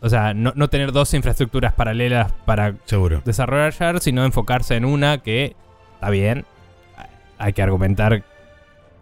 o 0.00 0.08
sea, 0.08 0.32
no, 0.32 0.52
no 0.54 0.68
tener 0.68 0.92
dos 0.92 1.12
infraestructuras 1.14 1.72
paralelas 1.74 2.32
para 2.44 2.76
Seguro. 2.84 3.20
desarrollar, 3.24 4.00
sino 4.00 4.24
enfocarse 4.24 4.76
en 4.76 4.84
una 4.84 5.18
que 5.18 5.56
está 5.94 6.10
bien. 6.10 6.44
Hay 7.38 7.52
que 7.52 7.62
argumentar 7.62 8.22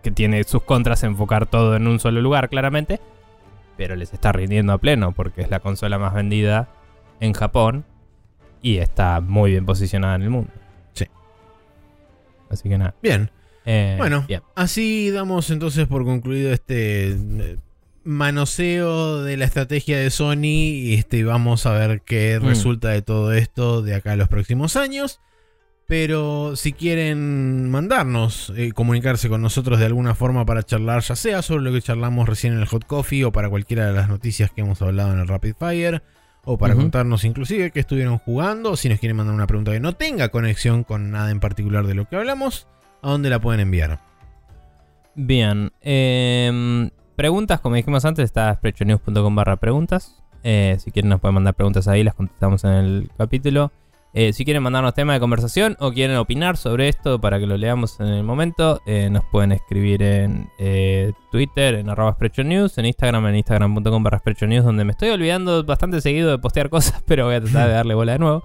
que 0.02 0.10
tiene 0.10 0.42
sus 0.44 0.62
contras 0.62 1.02
enfocar 1.02 1.46
todo 1.46 1.76
en 1.76 1.86
un 1.86 1.98
solo 2.00 2.20
lugar, 2.20 2.48
claramente. 2.48 3.00
Pero 3.76 3.94
les 3.94 4.12
está 4.14 4.32
rindiendo 4.32 4.72
a 4.72 4.78
pleno 4.78 5.12
porque 5.12 5.42
es 5.42 5.50
la 5.50 5.60
consola 5.60 5.98
más 5.98 6.14
vendida 6.14 6.68
en 7.20 7.34
Japón 7.34 7.84
y 8.62 8.78
está 8.78 9.20
muy 9.20 9.50
bien 9.50 9.66
posicionada 9.66 10.14
en 10.14 10.22
el 10.22 10.30
mundo. 10.30 10.50
Sí. 10.94 11.06
Así 12.48 12.68
que 12.70 12.78
nada. 12.78 12.94
Bien. 13.02 13.30
Eh, 13.66 13.96
Bueno, 13.98 14.24
bien. 14.28 14.42
así 14.54 15.10
damos 15.10 15.50
entonces 15.50 15.86
por 15.86 16.04
concluido 16.04 16.52
este 16.52 17.10
eh, 17.10 17.56
manoseo 18.04 19.22
de 19.24 19.36
la 19.36 19.44
estrategia 19.44 19.98
de 19.98 20.10
Sony 20.10 20.44
y 20.44 20.94
este, 20.94 21.24
vamos 21.24 21.66
a 21.66 21.72
ver 21.72 22.02
qué 22.02 22.38
Mm. 22.40 22.46
resulta 22.46 22.88
de 22.90 23.02
todo 23.02 23.32
esto 23.32 23.82
de 23.82 23.94
acá 23.96 24.12
a 24.12 24.16
los 24.16 24.28
próximos 24.28 24.76
años. 24.76 25.20
Pero 25.88 26.56
si 26.56 26.72
quieren 26.72 27.70
mandarnos, 27.70 28.52
eh, 28.56 28.72
comunicarse 28.72 29.28
con 29.28 29.40
nosotros 29.40 29.78
de 29.78 29.86
alguna 29.86 30.16
forma 30.16 30.44
para 30.44 30.64
charlar, 30.64 31.02
ya 31.02 31.14
sea 31.14 31.42
sobre 31.42 31.62
lo 31.62 31.72
que 31.72 31.80
charlamos 31.80 32.28
recién 32.28 32.54
en 32.54 32.58
el 32.60 32.66
Hot 32.66 32.84
Coffee 32.86 33.24
o 33.24 33.30
para 33.30 33.48
cualquiera 33.48 33.86
de 33.86 33.92
las 33.92 34.08
noticias 34.08 34.50
que 34.50 34.62
hemos 34.62 34.82
hablado 34.82 35.12
en 35.12 35.20
el 35.20 35.28
Rapid 35.28 35.54
Fire, 35.56 36.02
o 36.44 36.58
para 36.58 36.74
contarnos 36.74 37.24
inclusive 37.24 37.70
qué 37.70 37.78
estuvieron 37.80 38.18
jugando, 38.18 38.72
o 38.72 38.76
si 38.76 38.88
nos 38.88 38.98
quieren 38.98 39.16
mandar 39.16 39.34
una 39.36 39.46
pregunta 39.46 39.70
que 39.72 39.78
no 39.80 39.92
tenga 39.92 40.28
conexión 40.30 40.82
con 40.82 41.12
nada 41.12 41.30
en 41.30 41.38
particular 41.38 41.86
de 41.86 41.94
lo 41.94 42.08
que 42.08 42.16
hablamos, 42.16 42.66
¿a 43.06 43.10
dónde 43.10 43.30
la 43.30 43.40
pueden 43.40 43.60
enviar? 43.60 44.00
Bien. 45.14 45.72
em, 45.80 46.90
preguntas, 47.14 47.60
como 47.60 47.76
dijimos 47.76 48.04
antes, 48.04 48.24
está 48.24 48.52
sprechonews.com 48.54 49.34
barra 49.34 49.56
preguntas. 49.56 50.22
Eh, 50.42 50.76
si 50.80 50.90
quieren 50.90 51.08
nos 51.08 51.20
pueden 51.20 51.34
mandar 51.34 51.54
preguntas 51.54 51.88
ahí, 51.88 52.04
las 52.04 52.14
contestamos 52.14 52.64
en 52.64 52.70
el 52.72 53.10
capítulo. 53.16 53.72
Eh, 54.18 54.32
si 54.32 54.46
quieren 54.46 54.62
mandarnos 54.62 54.94
tema 54.94 55.12
de 55.12 55.20
conversación 55.20 55.76
o 55.78 55.92
quieren 55.92 56.16
opinar 56.16 56.56
sobre 56.56 56.88
esto 56.88 57.20
para 57.20 57.38
que 57.38 57.46
lo 57.46 57.58
leamos 57.58 58.00
en 58.00 58.06
el 58.06 58.24
momento, 58.24 58.80
eh, 58.86 59.10
nos 59.10 59.22
pueden 59.24 59.52
escribir 59.52 60.02
en 60.02 60.48
eh, 60.58 61.12
Twitter, 61.30 61.74
en 61.74 61.90
arroba 61.90 62.14
sprechonews, 62.14 62.78
en 62.78 62.86
Instagram, 62.86 63.26
en 63.26 63.36
instagram.com 63.36 64.02
barra 64.02 64.18
sprechonews, 64.18 64.64
donde 64.64 64.84
me 64.84 64.92
estoy 64.92 65.10
olvidando 65.10 65.64
bastante 65.64 66.00
seguido 66.00 66.30
de 66.30 66.38
postear 66.38 66.70
cosas, 66.70 67.02
pero 67.06 67.26
voy 67.26 67.34
a 67.34 67.40
tratar 67.42 67.68
de 67.68 67.74
darle 67.74 67.94
bola 67.94 68.12
de 68.12 68.18
nuevo. 68.18 68.44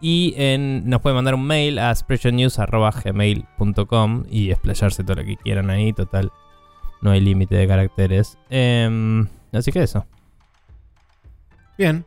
Y 0.00 0.34
en, 0.36 0.88
nos 0.88 1.00
pueden 1.00 1.16
mandar 1.16 1.34
un 1.34 1.46
mail 1.46 1.78
a 1.78 1.94
sprechonews.gmail.com 1.94 4.24
y 4.30 4.50
explayarse 4.50 5.04
todo 5.04 5.16
lo 5.16 5.24
que 5.24 5.36
quieran 5.36 5.70
ahí. 5.70 5.92
Total, 5.92 6.30
no 7.00 7.10
hay 7.10 7.20
límite 7.20 7.54
de 7.54 7.66
caracteres. 7.66 8.38
Em, 8.50 9.26
así 9.52 9.72
que 9.72 9.82
eso. 9.82 10.06
Bien. 11.78 12.04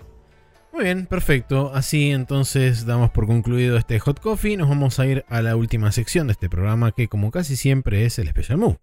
Muy 0.72 0.84
bien, 0.84 1.08
perfecto. 1.08 1.72
Así 1.74 2.11
entonces 2.11 2.85
damos 2.85 3.09
por 3.11 3.26
concluido 3.26 3.77
este 3.77 4.00
Hot 4.00 4.19
Coffee. 4.19 4.56
Nos 4.56 4.69
vamos 4.69 5.00
a 5.00 5.08
ir 5.08 5.26
a 5.27 5.42
la 5.42 5.56
última 5.56 5.92
sección 5.92 6.27
de 6.27 6.34
este 6.34 6.50
programa 6.50 6.92
que 6.92 7.08
como 7.08 7.32
casi 7.32 7.56
siempre 7.56 8.06
es 8.06 8.19
el 8.19 8.30
Special 8.30 8.59
Move. 8.59 8.77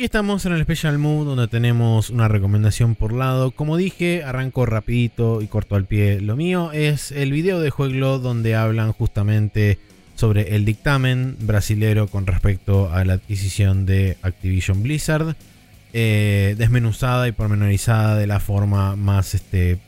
Aquí 0.00 0.06
estamos 0.06 0.46
en 0.46 0.52
el 0.52 0.62
Special 0.62 0.96
Mood 0.96 1.26
donde 1.26 1.46
tenemos 1.46 2.08
una 2.08 2.26
recomendación 2.26 2.94
por 2.94 3.12
lado. 3.12 3.50
Como 3.50 3.76
dije, 3.76 4.24
arranco 4.24 4.64
rapidito 4.64 5.42
y 5.42 5.46
corto 5.46 5.76
al 5.76 5.84
pie. 5.84 6.22
Lo 6.22 6.36
mío 6.36 6.72
es 6.72 7.12
el 7.12 7.32
video 7.32 7.60
de 7.60 7.68
Jueglo 7.68 8.18
donde 8.18 8.54
hablan 8.54 8.94
justamente 8.94 9.78
sobre 10.14 10.56
el 10.56 10.64
dictamen 10.64 11.36
brasilero 11.40 12.06
con 12.06 12.26
respecto 12.26 12.90
a 12.90 13.04
la 13.04 13.12
adquisición 13.12 13.84
de 13.84 14.16
Activision 14.22 14.82
Blizzard. 14.82 15.36
eh, 15.92 16.54
desmenuzada 16.56 17.28
y 17.28 17.32
pormenorizada 17.32 18.16
de 18.16 18.26
la 18.26 18.40
forma 18.40 18.96
más, 18.96 19.34
este, 19.34 19.80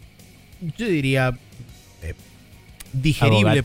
yo 0.76 0.88
diría, 0.88 1.38
digerible. 2.92 3.62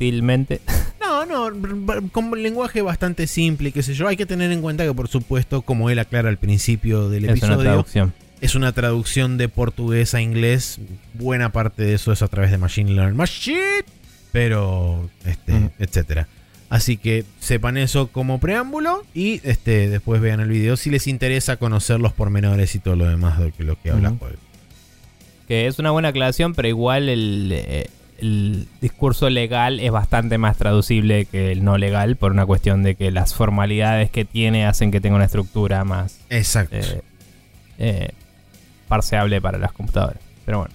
No, 0.99 1.25
no, 1.25 2.09
con 2.11 2.25
un 2.25 2.43
lenguaje 2.43 2.81
bastante 2.81 3.27
simple, 3.27 3.71
qué 3.71 3.81
sé 3.81 3.93
yo. 3.93 4.07
Hay 4.09 4.17
que 4.17 4.25
tener 4.25 4.51
en 4.51 4.61
cuenta 4.61 4.83
que, 4.85 4.93
por 4.93 5.07
supuesto, 5.07 5.61
como 5.61 5.89
él 5.89 5.99
aclara 5.99 6.27
al 6.27 6.37
principio 6.37 7.09
del 7.09 7.23
Es 7.25 7.29
una 7.29 7.37
episodio, 7.37 7.61
traducción. 7.61 8.13
es 8.41 8.55
una 8.55 8.71
traducción 8.73 9.37
de 9.37 9.47
portugués 9.47 10.13
a 10.13 10.21
inglés. 10.21 10.79
Buena 11.13 11.51
parte 11.53 11.83
de 11.83 11.93
eso 11.93 12.11
es 12.11 12.21
a 12.21 12.27
través 12.27 12.51
de 12.51 12.57
Machine 12.57 12.91
Learning 12.91 13.15
Machine, 13.15 13.85
pero, 14.33 15.09
este, 15.25 15.53
Ujú. 15.53 15.69
etcétera. 15.79 16.27
Así 16.69 16.97
que 16.97 17.23
sepan 17.39 17.77
eso 17.77 18.07
como 18.07 18.39
preámbulo 18.39 19.05
y 19.15 19.39
este, 19.45 19.87
después 19.89 20.19
vean 20.19 20.41
el 20.41 20.49
video 20.49 20.75
si 20.75 20.89
les 20.89 21.07
interesa 21.07 21.55
conocer 21.55 22.01
los 22.01 22.11
pormenores 22.11 22.75
y 22.75 22.79
todo 22.79 22.97
lo 22.97 23.05
demás 23.07 23.39
de 23.39 23.53
lo 23.63 23.79
que 23.81 23.91
habla. 23.91 24.13
Joel. 24.19 24.35
Que 25.47 25.67
es 25.67 25.79
una 25.79 25.91
buena 25.91 26.09
aclaración, 26.09 26.53
pero 26.53 26.67
igual 26.67 27.07
el, 27.07 27.49
eh, 27.53 27.89
el 28.19 28.67
discurso 28.81 29.29
legal 29.29 29.79
es 29.79 29.91
bastante 29.91 30.37
más 30.37 30.57
traducible 30.57 31.25
que 31.25 31.51
el 31.51 31.63
no 31.63 31.77
legal 31.77 32.15
por 32.15 32.31
una 32.31 32.45
cuestión 32.45 32.83
de 32.83 32.95
que 32.95 33.11
las 33.11 33.33
formalidades 33.33 34.09
que 34.09 34.25
tiene 34.25 34.65
hacen 34.65 34.91
que 34.91 35.01
tenga 35.01 35.15
una 35.15 35.25
estructura 35.25 35.83
más 35.83 36.19
Exacto. 36.29 36.77
eh, 36.77 37.01
eh, 37.79 38.09
parseable 38.87 39.41
para 39.41 39.57
las 39.57 39.71
computadoras. 39.71 40.21
Pero 40.45 40.59
bueno. 40.59 40.73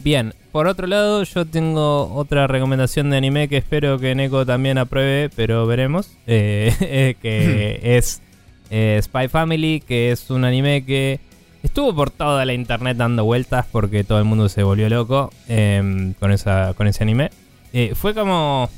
Bien, 0.00 0.32
por 0.52 0.66
otro 0.66 0.86
lado, 0.86 1.22
yo 1.24 1.44
tengo 1.44 2.14
otra 2.14 2.46
recomendación 2.46 3.10
de 3.10 3.16
anime 3.16 3.48
que 3.48 3.56
espero 3.56 3.98
que 3.98 4.14
Neko 4.14 4.46
también 4.46 4.78
apruebe, 4.78 5.28
pero 5.34 5.66
veremos. 5.66 6.16
Eh, 6.26 7.16
que 7.22 7.80
es 7.82 8.22
eh, 8.70 9.00
Spy 9.02 9.28
Family, 9.28 9.80
que 9.80 10.10
es 10.12 10.30
un 10.30 10.44
anime 10.44 10.84
que 10.84 11.20
estuvo 11.62 11.94
por 11.94 12.10
toda 12.10 12.44
la 12.44 12.52
internet 12.52 12.96
dando 12.96 13.24
vueltas 13.24 13.66
porque 13.70 14.04
todo 14.04 14.18
el 14.18 14.24
mundo 14.24 14.48
se 14.48 14.62
volvió 14.62 14.88
loco 14.88 15.32
eh, 15.48 16.12
con, 16.18 16.32
esa, 16.32 16.74
con 16.74 16.86
ese 16.86 17.02
anime. 17.02 17.30
Eh, 17.72 17.92
fue 17.94 18.14
como. 18.14 18.70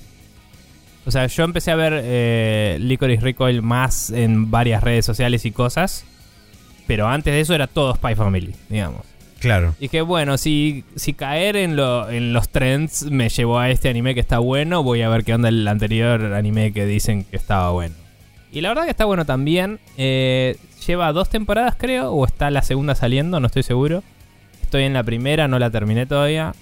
O 1.07 1.11
sea, 1.11 1.27
yo 1.27 1.45
empecé 1.45 1.71
a 1.71 1.77
ver 1.77 2.01
eh, 2.05 2.77
Licorice 2.81 3.23
Recoil 3.23 3.63
más 3.63 4.11
en 4.11 4.51
varias 4.51 4.83
redes 4.83 5.05
sociales 5.05 5.45
y 5.45 5.51
cosas. 5.51 6.05
Pero 6.87 7.09
antes 7.09 7.33
de 7.33 7.41
eso 7.41 7.55
era 7.55 7.67
todo 7.67 7.95
Spy 7.95 8.17
Family, 8.17 8.53
digamos. 8.69 9.03
claro. 9.39 9.75
Y 9.79 9.89
que 9.89 10.03
bueno, 10.03 10.37
si, 10.37 10.85
si 10.97 11.15
caer 11.15 11.57
en, 11.57 11.77
lo, 11.77 12.11
en 12.11 12.33
los 12.33 12.49
trends 12.49 13.05
me 13.11 13.29
llevó 13.29 13.61
a 13.61 13.71
este 13.71 13.89
anime 13.89 14.13
que 14.15 14.21
está 14.21 14.41
bueno, 14.41 14.83
voy 14.83 15.03
a 15.03 15.09
ver 15.09 15.25
qué 15.25 15.33
onda 15.35 15.49
el 15.49 15.67
anterior 15.69 16.35
anime 16.35 16.73
que 16.73 16.87
dicen 16.87 17.25
que 17.25 17.37
estaba 17.37 17.71
bueno. 17.71 17.95
Y 18.53 18.61
la 18.61 18.71
verdad 18.71 18.85
que 18.85 18.91
está 18.91 19.05
bueno 19.05 19.25
también. 19.25 19.79
Eh, 19.97 20.57
lleva 20.87 21.13
dos 21.13 21.29
temporadas 21.29 21.75
creo, 21.79 22.13
o 22.13 22.27
está 22.27 22.51
la 22.51 22.63
segunda 22.63 22.95
saliendo, 22.95 23.41
no 23.41 23.47
estoy 23.47 23.63
seguro. 23.63 24.03
Estoy 24.63 24.85
en 24.85 24.93
la 24.93 25.03
primera, 25.03 25.49
no 25.49 25.59
la 25.59 25.71
terminé 25.71 26.07
todavía. 26.07 26.55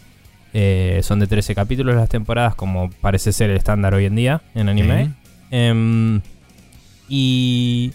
Eh, 0.55 1.01
son 1.03 1.21
de 1.21 1.27
13 1.27 1.55
capítulos 1.55 1.95
las 1.95 2.09
temporadas, 2.09 2.55
como 2.55 2.91
parece 3.01 3.33
ser 3.33 3.51
el 3.51 3.57
estándar 3.57 3.95
hoy 3.95 4.07
en 4.07 4.17
día 4.17 4.43
en 4.55 4.69
anime. 4.69 5.13
Em, 5.51 6.21
y 7.09 7.93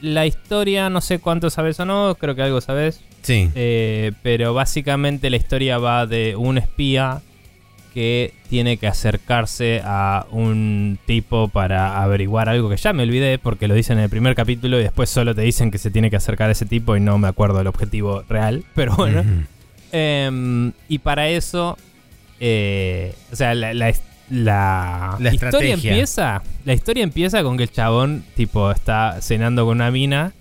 la 0.00 0.26
historia, 0.26 0.88
no 0.90 1.00
sé 1.00 1.18
cuánto 1.18 1.50
sabes 1.50 1.78
o 1.80 1.84
no, 1.84 2.16
creo 2.18 2.34
que 2.34 2.42
algo 2.42 2.60
sabes. 2.60 3.02
Sí. 3.22 3.50
Eh, 3.54 4.12
pero 4.22 4.54
básicamente 4.54 5.28
la 5.28 5.36
historia 5.36 5.78
va 5.78 6.06
de 6.06 6.36
un 6.36 6.56
espía 6.56 7.20
que 7.98 8.32
tiene 8.48 8.76
que 8.76 8.86
acercarse 8.86 9.82
a 9.84 10.24
un 10.30 11.00
tipo 11.04 11.48
para 11.48 12.00
averiguar 12.00 12.48
algo 12.48 12.70
que 12.70 12.76
ya 12.76 12.92
me 12.92 13.02
olvidé 13.02 13.40
porque 13.40 13.66
lo 13.66 13.74
dicen 13.74 13.98
en 13.98 14.04
el 14.04 14.08
primer 14.10 14.36
capítulo 14.36 14.78
y 14.78 14.84
después 14.84 15.10
solo 15.10 15.34
te 15.34 15.42
dicen 15.42 15.72
que 15.72 15.78
se 15.78 15.90
tiene 15.90 16.08
que 16.08 16.14
acercar 16.14 16.48
a 16.48 16.52
ese 16.52 16.64
tipo 16.64 16.96
y 16.96 17.00
no 17.00 17.18
me 17.18 17.26
acuerdo 17.26 17.60
el 17.60 17.66
objetivo 17.66 18.22
real. 18.28 18.62
Pero 18.76 18.94
bueno. 18.94 19.24
Em, 19.90 20.70
y 20.88 20.98
para 21.00 21.28
eso, 21.28 21.76
eh, 22.38 23.14
o 23.32 23.36
sea, 23.36 23.52
la, 23.56 23.74
la- 23.74 23.92
la 24.30 25.16
La 25.18 25.30
historia 25.34 25.74
empieza. 25.90 26.42
La 26.64 26.74
historia 26.74 27.02
empieza 27.02 27.42
con 27.42 27.56
que 27.56 27.64
el 27.64 27.72
chabón, 27.72 28.22
tipo, 28.36 28.70
está 28.70 29.20
cenando 29.22 29.64
con 29.66 29.78
una 29.78 29.90
mina. 29.90 30.34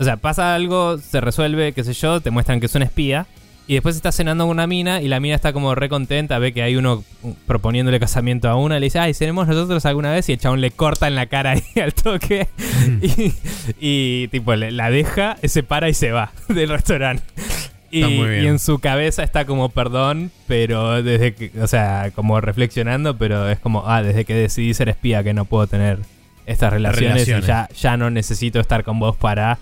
O 0.00 0.04
sea, 0.04 0.16
pasa 0.16 0.56
algo, 0.56 0.98
se 0.98 1.20
resuelve, 1.20 1.72
qué 1.72 1.84
sé 1.84 1.92
yo, 1.92 2.20
te 2.20 2.32
muestran 2.32 2.58
que 2.58 2.66
es 2.66 2.74
un 2.74 2.82
espía. 2.82 3.26
Y 3.66 3.74
después 3.74 3.94
está 3.94 4.10
cenando 4.10 4.44
con 4.44 4.50
una 4.50 4.66
mina 4.66 5.00
y 5.00 5.06
la 5.06 5.20
mina 5.20 5.36
está 5.36 5.52
como 5.52 5.74
re 5.76 5.88
contenta, 5.88 6.38
ve 6.40 6.52
que 6.52 6.62
hay 6.62 6.74
uno 6.74 7.04
proponiéndole 7.46 8.00
casamiento 8.00 8.48
a 8.48 8.56
una, 8.56 8.80
le 8.80 8.86
dice, 8.86 8.98
ay, 8.98 9.14
¿seremos 9.14 9.46
nosotros 9.46 9.86
alguna 9.86 10.10
vez? 10.12 10.28
Y 10.28 10.32
el 10.32 10.38
chabón 10.40 10.60
le 10.60 10.72
corta 10.72 11.06
en 11.06 11.14
la 11.14 11.26
cara 11.26 11.52
ahí 11.52 11.62
al 11.80 11.94
toque. 11.94 12.48
y, 13.00 13.32
y, 13.78 14.28
tipo, 14.28 14.56
le- 14.56 14.72
la 14.72 14.90
deja, 14.90 15.36
se 15.44 15.62
para 15.62 15.88
y 15.88 15.94
se 15.94 16.10
va 16.10 16.32
del 16.48 16.68
restaurante. 16.68 17.22
Y 17.92 18.02
en 18.46 18.60
su 18.60 18.78
cabeza 18.78 19.24
está 19.24 19.44
como 19.46 19.68
perdón, 19.68 20.30
pero 20.46 21.02
desde 21.02 21.34
que, 21.34 21.50
o 21.60 21.66
sea, 21.66 22.12
como 22.14 22.40
reflexionando, 22.40 23.16
pero 23.18 23.48
es 23.48 23.58
como, 23.58 23.82
ah, 23.88 24.00
desde 24.02 24.24
que 24.24 24.34
decidí 24.34 24.74
ser 24.74 24.88
espía 24.88 25.24
que 25.24 25.34
no 25.34 25.44
puedo 25.44 25.66
tener 25.66 25.98
estas 26.46 26.72
relaciones, 26.72 27.26
Relaciones. 27.26 27.44
y 27.44 27.48
ya, 27.48 27.68
ya 27.76 27.96
no 27.96 28.08
necesito 28.10 28.60
estar 28.60 28.84
con 28.84 29.00
vos 29.00 29.16
para 29.16 29.58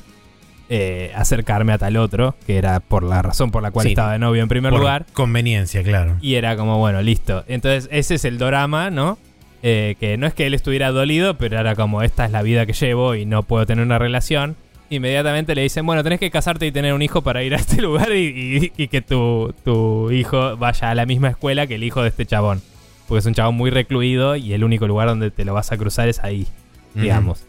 eh, 0.70 1.12
acercarme 1.14 1.72
a 1.72 1.78
tal 1.78 1.96
otro, 1.96 2.34
que 2.46 2.58
era 2.58 2.80
por 2.80 3.02
la 3.02 3.22
razón 3.22 3.50
por 3.50 3.62
la 3.62 3.70
cual 3.70 3.84
Sí. 3.86 3.92
estaba 3.92 4.12
de 4.12 4.18
novio 4.18 4.42
en 4.42 4.48
primer 4.48 4.70
Por 4.70 4.80
lugar. 4.80 5.06
conveniencia, 5.14 5.82
claro. 5.82 6.16
Y 6.20 6.34
era 6.34 6.56
como, 6.56 6.78
bueno, 6.78 7.00
listo. 7.02 7.44
Entonces, 7.48 7.88
ese 7.92 8.16
es 8.16 8.24
el 8.24 8.38
drama, 8.38 8.90
¿no? 8.90 9.18
Eh, 9.62 9.96
que 9.98 10.16
no 10.18 10.26
es 10.26 10.34
que 10.34 10.46
él 10.46 10.54
estuviera 10.54 10.90
dolido, 10.92 11.34
pero 11.38 11.58
era 11.58 11.74
como, 11.74 12.02
esta 12.02 12.24
es 12.24 12.30
la 12.30 12.42
vida 12.42 12.64
que 12.66 12.74
llevo 12.74 13.14
y 13.14 13.24
no 13.26 13.42
puedo 13.42 13.64
tener 13.66 13.84
una 13.84 13.98
relación. 13.98 14.56
Inmediatamente 14.90 15.54
le 15.54 15.62
dicen, 15.62 15.84
bueno, 15.84 16.02
tenés 16.02 16.18
que 16.20 16.30
casarte 16.30 16.64
y 16.66 16.72
tener 16.72 16.94
un 16.94 17.02
hijo 17.02 17.22
para 17.22 17.42
ir 17.42 17.54
a 17.54 17.58
este 17.58 17.80
lugar 17.82 18.12
y, 18.12 18.70
y- 18.76 18.82
y 18.82 18.88
que 18.88 19.02
tu, 19.02 19.54
tu 19.64 20.10
hijo 20.10 20.56
vaya 20.56 20.90
a 20.90 20.94
la 20.94 21.06
misma 21.06 21.28
escuela 21.28 21.66
que 21.66 21.74
el 21.74 21.84
hijo 21.84 22.02
de 22.02 22.08
este 22.08 22.24
chabón. 22.24 22.62
Porque 23.06 23.18
es 23.20 23.26
un 23.26 23.34
chabón 23.34 23.54
muy 23.56 23.70
recluido 23.70 24.36
y 24.36 24.52
el 24.52 24.64
único 24.64 24.86
lugar 24.86 25.08
donde 25.08 25.30
te 25.30 25.44
lo 25.44 25.54
vas 25.54 25.72
a 25.72 25.76
cruzar 25.78 26.08
es 26.08 26.20
ahí, 26.22 26.46
digamos. 26.94 27.44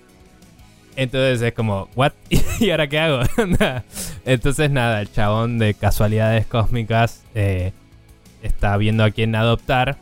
Entonces 0.96 1.42
es 1.42 1.54
como, 1.54 1.88
¿what? 1.96 2.12
¿Y 2.60 2.70
ahora 2.72 2.88
qué 2.88 3.00
hago? 3.00 3.22
Entonces 4.26 4.70
nada, 4.70 5.02
el 5.02 5.12
chabón 5.12 5.60
de 5.60 5.74
casualidades 5.74 6.46
cósmicas 6.46 7.22
eh, 7.36 7.72
está 8.44 8.76
viendo 8.78 9.04
a 9.04 9.12
quién 9.12 9.36
adoptar 9.36 9.98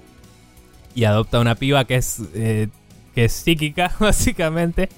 y 0.95 1.03
adopta 1.03 1.39
una 1.39 1.55
piba 1.55 1.85
que 1.85 1.95
es, 1.95 2.21
eh, 2.33 2.67
que 3.13 3.25
es 3.25 3.33
psíquica, 3.33 3.91
básicamente, 3.99 4.89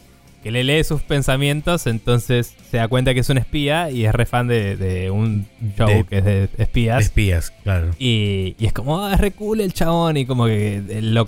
que 0.41 0.51
le 0.51 0.63
lee 0.63 0.85
sus 0.85 1.01
pensamientos, 1.01 1.85
entonces 1.85 2.55
se 2.71 2.77
da 2.77 2.87
cuenta 2.87 3.13
que 3.13 3.19
es 3.19 3.29
un 3.29 3.37
espía 3.37 3.91
y 3.91 4.05
es 4.05 4.15
re 4.15 4.25
fan 4.25 4.47
de, 4.47 4.77
de 4.77 5.11
un 5.11 5.45
show 5.77 5.89
De- 5.89 6.05
que 6.05 6.17
es 6.19 6.23
de 6.23 6.49
espías. 6.57 7.01
Espías, 7.03 7.51
claro. 7.63 7.89
Y, 7.99 8.55
y 8.57 8.65
es 8.67 8.71
como, 8.71 9.03
ah, 9.05 9.13
es 9.13 9.19
re 9.19 9.31
cool 9.31 9.59
el 9.59 9.73
chabón. 9.73 10.15
Y 10.15 10.25
como 10.25 10.45
que 10.45 10.77
él 10.77 11.13
lo, 11.13 11.27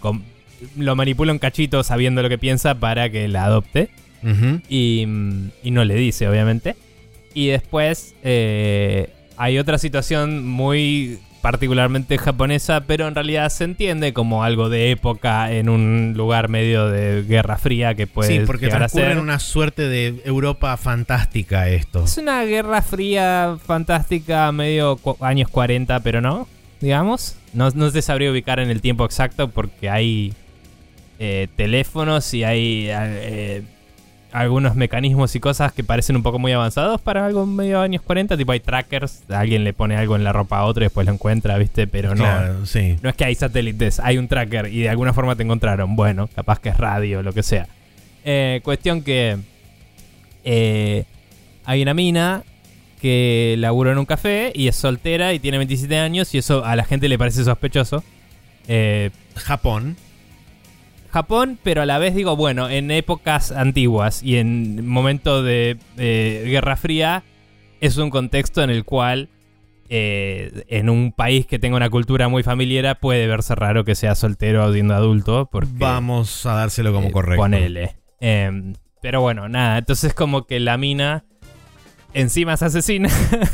lo 0.77 0.95
manipula 0.95 1.33
un 1.33 1.39
cachito 1.39 1.83
sabiendo 1.83 2.21
lo 2.21 2.29
que 2.29 2.37
piensa 2.37 2.75
para 2.75 3.09
que 3.09 3.27
la 3.27 3.43
adopte. 3.43 3.89
Y, 4.69 5.07
y 5.63 5.71
no 5.71 5.83
le 5.83 5.95
dice, 5.95 6.27
obviamente. 6.27 6.75
Y 7.33 7.47
después 7.47 8.15
eh, 8.23 9.09
hay 9.37 9.57
otra 9.57 9.77
situación 9.77 10.47
muy 10.47 11.19
particularmente 11.41 12.17
japonesa, 12.19 12.81
pero 12.81 13.07
en 13.07 13.15
realidad 13.15 13.49
se 13.49 13.63
entiende 13.63 14.13
como 14.13 14.43
algo 14.43 14.69
de 14.69 14.91
época 14.91 15.51
en 15.51 15.69
un 15.69 16.13
lugar 16.15 16.49
medio 16.49 16.87
de 16.87 17.23
guerra 17.23 17.57
fría 17.57 17.95
que 17.95 18.05
puede 18.05 18.39
sí, 18.39 18.45
porque 18.45 18.67
a 18.67 18.69
transcurre 18.69 19.05
ser. 19.05 19.11
en 19.13 19.17
una 19.17 19.39
suerte 19.39 19.89
de 19.89 20.21
Europa 20.23 20.77
fantástica 20.77 21.67
esto. 21.67 22.03
Es 22.03 22.17
una 22.17 22.43
guerra 22.43 22.81
fría 22.83 23.57
fantástica, 23.65 24.51
medio 24.51 24.99
años 25.19 25.49
40, 25.49 25.99
pero 26.01 26.21
no, 26.21 26.47
digamos. 26.79 27.35
No, 27.53 27.69
no 27.71 27.91
te 27.91 28.01
sabría 28.01 28.31
ubicar 28.31 28.59
en 28.59 28.69
el 28.69 28.79
tiempo 28.79 29.03
exacto 29.03 29.49
porque 29.49 29.89
hay 29.89 30.33
eh, 31.19 31.47
teléfonos 31.55 32.33
y 32.33 32.43
hay 32.43 32.87
eh, 32.89 33.63
algunos 34.31 34.75
mecanismos 34.75 35.35
y 35.35 35.39
cosas 35.39 35.73
que 35.73 35.83
parecen 35.83 36.15
un 36.15 36.23
poco 36.23 36.39
muy 36.39 36.51
avanzados 36.51 37.01
para 37.01 37.25
algo 37.25 37.45
medio 37.45 37.81
años 37.81 38.01
40. 38.01 38.37
Tipo 38.37 38.51
hay 38.51 38.59
trackers, 38.59 39.23
alguien 39.29 39.63
le 39.63 39.73
pone 39.73 39.95
algo 39.95 40.15
en 40.15 40.23
la 40.23 40.33
ropa 40.33 40.59
a 40.59 40.65
otro 40.65 40.83
y 40.83 40.85
después 40.85 41.05
lo 41.05 41.13
encuentra, 41.13 41.57
¿viste? 41.57 41.87
Pero 41.87 42.09
no. 42.15 42.23
Claro, 42.23 42.65
sí. 42.65 42.97
No 43.01 43.09
es 43.09 43.15
que 43.15 43.25
hay 43.25 43.35
satélites, 43.35 43.99
hay 43.99 44.17
un 44.17 44.27
tracker 44.27 44.67
y 44.67 44.81
de 44.81 44.89
alguna 44.89 45.13
forma 45.13 45.35
te 45.35 45.43
encontraron. 45.43 45.95
Bueno, 45.95 46.29
capaz 46.33 46.59
que 46.59 46.69
es 46.69 46.77
radio, 46.77 47.21
lo 47.23 47.33
que 47.33 47.43
sea. 47.43 47.67
Eh, 48.23 48.61
cuestión 48.63 49.01
que 49.01 49.37
eh, 50.43 51.05
hay 51.65 51.81
una 51.81 51.93
mina 51.93 52.43
que 53.01 53.55
labura 53.57 53.91
en 53.91 53.97
un 53.97 54.05
café 54.05 54.51
y 54.53 54.67
es 54.67 54.75
soltera 54.75 55.33
y 55.33 55.39
tiene 55.39 55.57
27 55.57 55.97
años 55.97 56.33
y 56.35 56.37
eso 56.37 56.63
a 56.63 56.75
la 56.75 56.83
gente 56.83 57.09
le 57.09 57.17
parece 57.17 57.43
sospechoso. 57.43 58.03
Eh, 58.67 59.09
Japón. 59.35 59.97
Japón, 61.11 61.59
pero 61.61 61.81
a 61.81 61.85
la 61.85 61.99
vez 61.99 62.15
digo, 62.15 62.35
bueno, 62.35 62.69
en 62.69 62.89
épocas 62.89 63.51
antiguas 63.51 64.23
y 64.23 64.37
en 64.37 64.87
momento 64.87 65.43
de 65.43 65.77
eh, 65.97 66.43
Guerra 66.47 66.77
Fría 66.77 67.23
es 67.81 67.97
un 67.97 68.09
contexto 68.09 68.63
en 68.63 68.69
el 68.69 68.85
cual 68.85 69.29
eh, 69.89 70.63
en 70.69 70.89
un 70.89 71.11
país 71.11 71.45
que 71.45 71.59
tenga 71.59 71.75
una 71.75 71.89
cultura 71.89 72.29
muy 72.29 72.43
familiar 72.43 72.97
puede 73.01 73.27
verse 73.27 73.55
raro 73.55 73.83
que 73.83 73.95
sea 73.95 74.15
soltero 74.15 74.65
o 74.65 74.71
siendo 74.71 74.95
adulto. 74.95 75.49
Porque, 75.51 75.73
Vamos 75.73 76.45
a 76.45 76.53
dárselo 76.53 76.93
como 76.93 77.09
eh, 77.09 77.11
correcto. 77.11 77.41
Ponele. 77.41 77.97
Em, 78.21 78.75
pero 79.01 79.19
bueno, 79.19 79.49
nada, 79.49 79.79
entonces 79.79 80.13
como 80.13 80.47
que 80.47 80.61
la 80.61 80.77
mina 80.77 81.25
encima 82.13 82.53
es 82.53 82.63
asesina. 82.63 83.09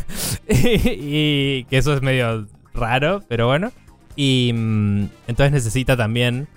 y, 0.47 1.63
que 1.63 1.77
eso 1.77 1.93
es 1.95 2.03
medio 2.03 2.47
raro, 2.75 3.23
pero 3.27 3.47
bueno. 3.47 3.71
Y 4.15 4.51
mm, 4.53 5.05
entonces 5.27 5.51
necesita 5.51 5.97
también 5.97 6.47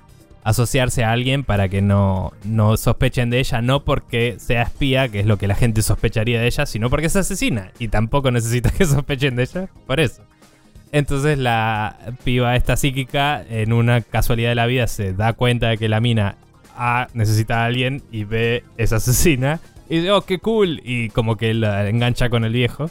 asociarse 0.43 1.05
a 1.05 1.13
alguien 1.13 1.45
para 1.45 1.69
que 1.69 1.83
no, 1.83 2.33
no 2.45 2.77
sospechen 2.77 3.31
de 3.31 3.41
ella, 3.41 3.61
no 3.61 3.85
porque 3.85 4.37
sea 4.39 4.63
espía, 4.63 5.09
que 5.09 5.21
es 5.21 5.27
lo 5.27 5.37
que 5.37 5.47
la 5.47 5.55
gente 5.55 5.83
sospecharía 5.83 6.41
de 6.41 6.47
ella, 6.47 6.67
sino 6.67 6.91
porque 6.91 7.07
es 7.07 7.17
asesina. 7.17 7.73
Y 7.79 7.89
tampoco 7.89 8.31
necesita 8.31 8.71
que 8.77 8.85
sospechen 8.87 9.37
de 9.37 9.43
ella, 9.43 9.69
por 9.87 10.01
eso. 10.01 10.23
Entonces 10.93 11.39
la 11.39 11.97
piba 12.25 12.57
esta 12.57 12.77
psíquica, 12.77 13.45
en 13.49 13.73
una 13.73 14.01
casualidad 14.01 14.49
de 14.51 14.55
la 14.57 14.67
vida, 14.67 14.87
se 14.87 15.13
da 15.13 15.35
cuenta 15.35 15.69
de 15.69 15.79
que 15.79 15.89
la 15.89 16.01
mina 16.01 16.37
A 16.77 17.07
necesita 17.15 17.63
a 17.63 17.67
alguien 17.67 18.03
y 18.11 18.25
B 18.25 18.65
es 18.77 18.93
asesina. 18.93 19.61
Y 19.89 19.99
dice, 19.99 20.13
oh, 20.13 20.23
qué 20.23 20.39
cool. 20.39 20.81
Y 20.85 21.11
como 21.11 21.37
que 21.37 21.53
la 21.55 21.89
engancha 21.89 22.31
con 22.31 22.45
el 22.45 22.53
viejo. 22.53 22.91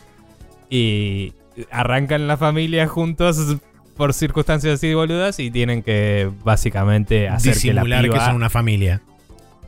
Y 0.69 1.34
arrancan 1.72 2.28
la 2.28 2.38
familia 2.38 2.88
juntos 2.88 3.58
por 4.00 4.14
circunstancias 4.14 4.76
así 4.76 4.94
boludas 4.94 5.42
y 5.42 5.52
tienen 5.52 5.84
que 5.84 6.32
básicamente 6.45 7.28
hacer 7.28 7.58
que 7.58 7.74
la 7.74 7.84
piba... 7.84 8.02
que 8.02 8.26
son 8.26 8.38
una 8.38 8.50
familia. 8.50 9.02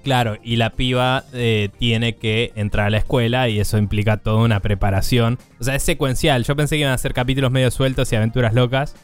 Claro, 0.06 0.38
y 0.42 0.56
la 0.56 0.70
piba 0.70 1.26
eh, 1.34 1.68
tiene 1.78 2.16
que 2.16 2.54
entrar 2.56 2.88
a 2.88 2.90
la 2.90 2.98
escuela 2.98 3.50
y 3.50 3.60
eso 3.60 3.78
implica 3.78 4.16
toda 4.16 4.42
una 4.42 4.62
preparación. 4.62 5.38
O 5.60 5.66
sea, 5.66 5.76
es 5.76 5.84
secuencial. 5.84 6.46
Yo 6.46 6.56
pensé 6.56 6.78
que 6.78 6.80
iban 6.80 6.94
a 6.94 6.98
ser 6.98 7.14
capítulos 7.14 7.52
medio 7.52 7.70
sueltos 7.72 8.10
y 8.14 8.16
aventuras 8.16 8.54
locas, 8.54 8.96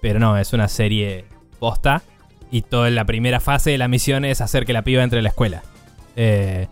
pero 0.00 0.18
no, 0.18 0.36
es 0.36 0.52
una 0.52 0.66
serie 0.66 1.26
posta. 1.60 2.02
Y 2.50 2.62
toda 2.62 2.90
la 2.90 3.04
primera 3.04 3.38
fase 3.38 3.70
de 3.70 3.78
la 3.78 3.86
misión 3.86 4.24
es 4.24 4.40
hacer 4.40 4.66
que 4.66 4.72
la 4.72 4.82
piba 4.82 5.04
entre 5.04 5.20
a 5.20 5.22
la 5.22 5.28
escuela. 5.28 5.62
Eh, 6.16 6.66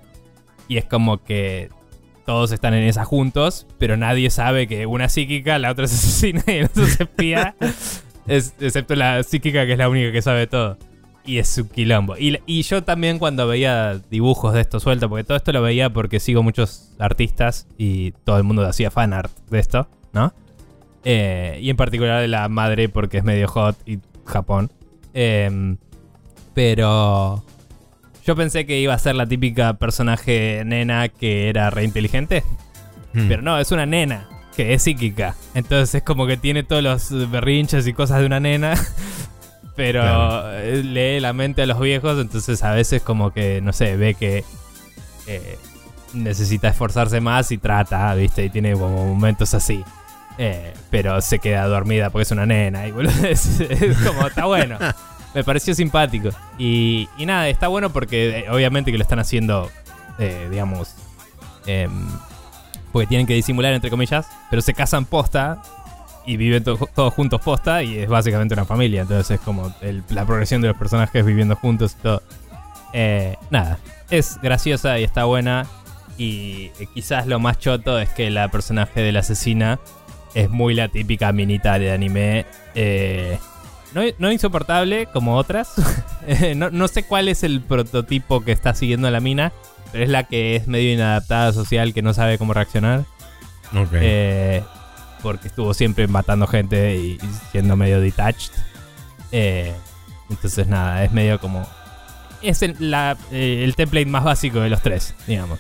y 0.67 0.79
es 0.79 0.85
como 0.85 1.23
que 1.23 1.69
todos 2.27 2.53
están 2.53 2.75
en 2.75 2.85
esa 2.85 3.05
juntos, 3.05 3.67
pero 3.79 3.97
nadie 3.97 4.31
sabe 4.31 4.67
que 4.67 4.87
una 4.87 5.07
es 5.07 5.13
psíquica, 5.13 5.59
la 5.59 5.71
otra 5.71 5.85
es 5.85 5.93
asesina 5.95 6.43
y 6.47 6.53
el 6.53 6.65
otro 6.67 6.85
es 6.85 7.01
espía. 7.01 7.55
Es- 8.27 8.55
excepto 8.61 8.95
la 8.95 9.23
psíquica 9.23 9.67
que 9.67 9.73
es 9.73 9.79
la 9.79 9.89
única 9.89 10.11
que 10.13 10.23
sabe 10.23 10.47
todo. 10.47 10.79
Y 11.27 11.39
es 11.39 11.57
un 11.57 11.69
quilombo. 11.69 12.17
Y, 12.19 12.39
y 12.47 12.63
yo 12.63 12.85
también 12.85 13.19
cuando 13.19 13.47
veía 13.47 13.99
dibujos 14.11 14.53
de 14.53 14.61
esto 14.61 14.79
suelto, 14.79 15.09
porque 15.09 15.25
todo 15.25 15.37
esto 15.39 15.53
lo 15.53 15.63
veía 15.63 15.91
porque 15.91 16.21
sigo 16.21 16.43
muchos 16.43 16.91
artistas 16.99 17.67
y 17.79 18.13
todo 18.25 18.37
el 18.37 18.45
mundo 18.45 18.67
hacía 18.67 18.91
fanart 18.91 19.33
de 19.49 19.59
esto, 19.59 19.89
¿no? 20.13 20.35
Eh, 21.05 21.59
y 21.63 21.71
en 21.71 21.77
particular 21.77 22.21
de 22.21 22.29
la 22.29 22.49
madre 22.51 22.89
porque 22.91 23.19
es 23.19 23.25
medio 23.25 23.49
hot 23.49 23.77
y 23.87 23.99
Japón. 24.27 24.71
Em, 25.15 25.77
pero 26.53 27.43
yo 28.25 28.35
pensé 28.37 28.67
que 28.67 28.79
iba 28.81 28.95
a 28.95 28.99
ser 28.99 29.15
la 29.15 29.27
típica 29.27 29.75
personaje 29.75 30.63
nena 30.65 31.09
que 31.09 31.49
era 31.49 31.71
re 31.71 31.85
inteligente. 31.85 32.43
Hmm. 33.13 33.29
Pero 33.29 33.43
no, 33.43 33.59
es 33.59 33.71
una 33.73 33.87
nena 33.87 34.29
que 34.57 34.75
es 34.75 34.83
psíquica. 34.83 35.35
Entonces 35.55 35.95
es 35.97 36.03
como 36.03 36.27
que 36.27 36.37
tiene 36.37 36.63
todos 36.63 36.83
los 36.83 37.31
berrinches 37.31 37.87
y 37.87 37.93
cosas 37.93 38.21
de 38.21 38.27
una 38.27 38.41
nena. 38.41 38.75
Pero 39.77 40.03
Claro. 40.03 40.53
eh, 40.59 40.83
lee 40.85 41.21
la 41.21 41.33
mente 41.33 41.63
a 41.63 41.67
los 41.67 41.81
viejos. 41.81 42.19
Entonces 42.21 42.63
a 42.63 42.73
veces 42.73 43.03
como 43.03 43.33
que, 43.33 43.61
no 43.61 43.73
sé, 43.73 43.97
ve 43.97 44.15
que 44.15 44.45
eh, 45.27 45.59
necesita 46.13 46.69
esforzarse 46.69 47.21
más 47.21 47.51
y 47.51 47.59
trata, 47.59 48.15
¿viste? 48.15 48.45
Y 48.45 48.51
tiene 48.51 48.73
como 48.75 49.07
momentos 49.09 49.53
así. 49.55 49.83
Eh, 50.39 50.73
pero 50.91 51.21
se 51.21 51.39
queda 51.41 51.67
dormida 51.67 52.11
porque 52.11 52.23
es 52.23 52.31
una 52.31 52.47
nena. 52.47 52.87
Y 52.87 52.93
boludo, 52.93 53.13
es, 53.29 53.61
es 53.61 53.97
como, 53.99 54.27
está 54.29 54.45
bueno. 54.47 54.79
Me 55.35 55.43
pareció 55.45 55.75
simpático. 55.75 56.31
Y, 56.59 57.09
y 57.19 57.27
nada, 57.27 57.49
está 57.49 57.69
bueno 57.69 57.91
porque 57.91 58.39
eh, 58.41 58.51
obviamente 58.51 58.93
que 58.93 58.99
lo 58.99 59.03
están 59.03 59.19
haciendo, 59.19 59.71
eh, 60.19 60.49
digamos, 60.51 60.95
em, 61.67 61.91
porque 62.93 63.07
tienen 63.09 63.27
que 63.27 63.35
disimular, 63.35 63.73
entre 63.73 63.91
comillas, 63.91 64.27
pero 64.51 64.63
se 64.63 64.73
casan 64.75 65.05
posta 65.05 65.61
y 66.27 66.37
viven 66.37 66.63
to- 66.65 66.89
todos 66.95 67.13
juntos 67.13 67.41
posta 67.41 67.83
y 67.83 67.99
es 67.99 68.09
básicamente 68.09 68.55
una 68.55 68.65
familia. 68.65 69.03
Entonces 69.03 69.33
es 69.33 69.41
como 69.41 69.75
la 70.11 70.25
progresión 70.25 70.63
de 70.63 70.69
los 70.69 70.77
personajes 70.77 71.25
viviendo 71.25 71.57
juntos 71.57 71.97
y 71.99 72.03
todo. 72.03 72.23
Eh, 72.93 73.37
nada, 73.51 73.79
es 74.11 74.39
graciosa 74.41 74.99
y 75.01 75.05
está 75.05 75.25
buena. 75.25 75.67
Y 76.17 76.71
eh, 76.79 76.87
quizás 76.95 77.27
lo 77.27 77.41
más 77.41 77.59
choto 77.59 77.99
es 77.99 78.09
que 78.11 78.31
la 78.31 78.49
personaje 78.49 79.01
de 79.01 79.11
la 79.11 79.19
asesina 79.21 79.81
es 80.35 80.49
muy 80.49 80.75
la 80.75 80.87
típica 80.89 81.33
minita 81.33 81.77
de 81.81 81.91
anime. 81.91 82.47
eh, 82.77 83.39
no, 83.95 84.03
no 84.19 84.33
insoportable 84.33 85.07
como 85.07 85.37
otras. 85.37 85.75
Eh, 86.27 86.55
no, 86.55 86.71
no 86.71 86.89
sé 86.89 87.03
cuál 87.03 87.29
es 87.29 87.43
el 87.45 87.61
prototipo 87.61 88.41
que 88.43 88.53
está 88.53 88.73
siguiendo 88.75 89.11
la 89.11 89.21
mina. 89.21 89.53
Pero 89.93 90.05
es 90.05 90.09
la 90.11 90.25
que 90.25 90.57
es 90.57 90.67
medio 90.67 90.91
inadaptada 90.95 91.53
social, 91.53 91.93
que 91.93 92.01
no 92.01 92.15
sabe 92.15 92.39
cómo 92.39 92.55
reaccionar. 92.55 93.05
Eh, 94.07 94.63
porque 95.23 95.49
estuvo 95.49 95.75
siempre 95.75 96.07
matando 96.09 96.47
gente 96.47 96.97
y, 96.97 97.11
y 97.13 97.21
siendo 97.53 97.77
medio 97.77 98.01
detached. 98.01 98.53
Eh, 99.33 99.75
entonces 100.31 100.67
nada, 100.67 101.05
es 101.05 101.13
medio 101.13 101.39
como... 101.39 101.67
Es 102.41 102.63
el, 102.63 102.75
la- 102.79 103.19
eh, 103.31 103.61
el 103.63 103.75
template 103.77 104.07
más 104.07 104.25
básico 104.25 104.61
de 104.61 104.71
los 104.71 104.81
tres, 104.81 105.15
digamos. 105.27 105.59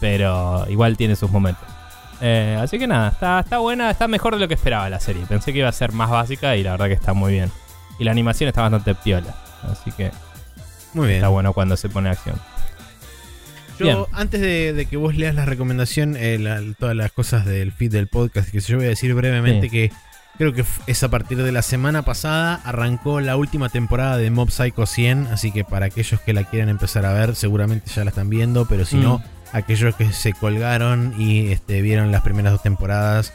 Pero 0.00 0.64
igual 0.70 0.96
tiene 0.96 1.14
sus 1.14 1.30
momentos. 1.30 1.64
Eh, 2.20 2.58
así 2.60 2.78
que 2.78 2.86
nada, 2.86 3.08
está, 3.08 3.40
está 3.40 3.58
buena, 3.58 3.90
está 3.90 4.08
mejor 4.08 4.34
de 4.34 4.40
lo 4.40 4.48
que 4.48 4.54
esperaba 4.54 4.88
la 4.88 5.00
serie. 5.00 5.24
Pensé 5.28 5.52
que 5.52 5.58
iba 5.60 5.68
a 5.68 5.72
ser 5.72 5.92
más 5.92 6.10
básica 6.10 6.56
y 6.56 6.62
la 6.62 6.72
verdad 6.72 6.86
que 6.86 6.92
está 6.94 7.12
muy 7.12 7.32
bien. 7.32 7.50
Y 7.98 8.04
la 8.04 8.10
animación 8.12 8.48
está 8.48 8.62
bastante 8.62 8.94
piola. 8.94 9.34
Así 9.70 9.90
que 9.92 10.10
Muy 10.94 11.06
bien. 11.08 11.16
está 11.18 11.28
bueno 11.28 11.52
cuando 11.52 11.76
se 11.76 11.88
pone 11.88 12.10
acción. 12.10 12.36
Yo, 13.78 13.86
Bien. 13.86 13.98
antes 14.12 14.40
de, 14.40 14.72
de 14.72 14.86
que 14.86 14.96
vos 14.96 15.16
leas 15.16 15.34
la 15.34 15.44
recomendación, 15.44 16.16
eh, 16.16 16.38
la- 16.38 16.60
todas 16.78 16.94
las 16.94 17.10
cosas 17.10 17.44
del 17.44 17.72
feed 17.72 17.90
del 17.90 18.06
podcast, 18.06 18.50
que 18.50 18.60
yo 18.60 18.76
voy 18.76 18.86
a 18.86 18.90
decir 18.90 19.12
brevemente 19.14 19.62
Sí. 19.66 19.70
que 19.70 19.92
creo 20.38 20.52
que 20.52 20.64
es 20.86 21.02
a 21.02 21.08
partir 21.08 21.42
de 21.42 21.50
la 21.50 21.62
semana 21.62 22.02
pasada, 22.02 22.60
arrancó 22.64 23.20
la 23.20 23.36
última 23.36 23.68
temporada 23.70 24.16
de 24.16 24.30
Mob 24.30 24.50
Psycho 24.50 24.86
100, 24.86 25.26
así 25.32 25.50
que 25.50 25.64
para 25.64 25.86
aquellos 25.86 26.20
que 26.20 26.32
la 26.32 26.44
quieran 26.44 26.68
empezar 26.68 27.04
a 27.04 27.12
ver, 27.12 27.34
seguramente 27.34 27.90
ya 27.90 28.04
la 28.04 28.10
están 28.10 28.28
viendo, 28.30 28.66
pero 28.66 28.84
si 28.84 28.96
Mm. 28.96 29.02
no, 29.02 29.22
aquellos 29.54 29.94
que 29.94 30.12
se 30.12 30.32
colgaron 30.32 31.14
y 31.16 31.52
este, 31.52 31.80
vieron 31.80 32.12
las 32.12 32.22
primeras 32.22 32.52
dos 32.52 32.62
temporadas 32.62 33.32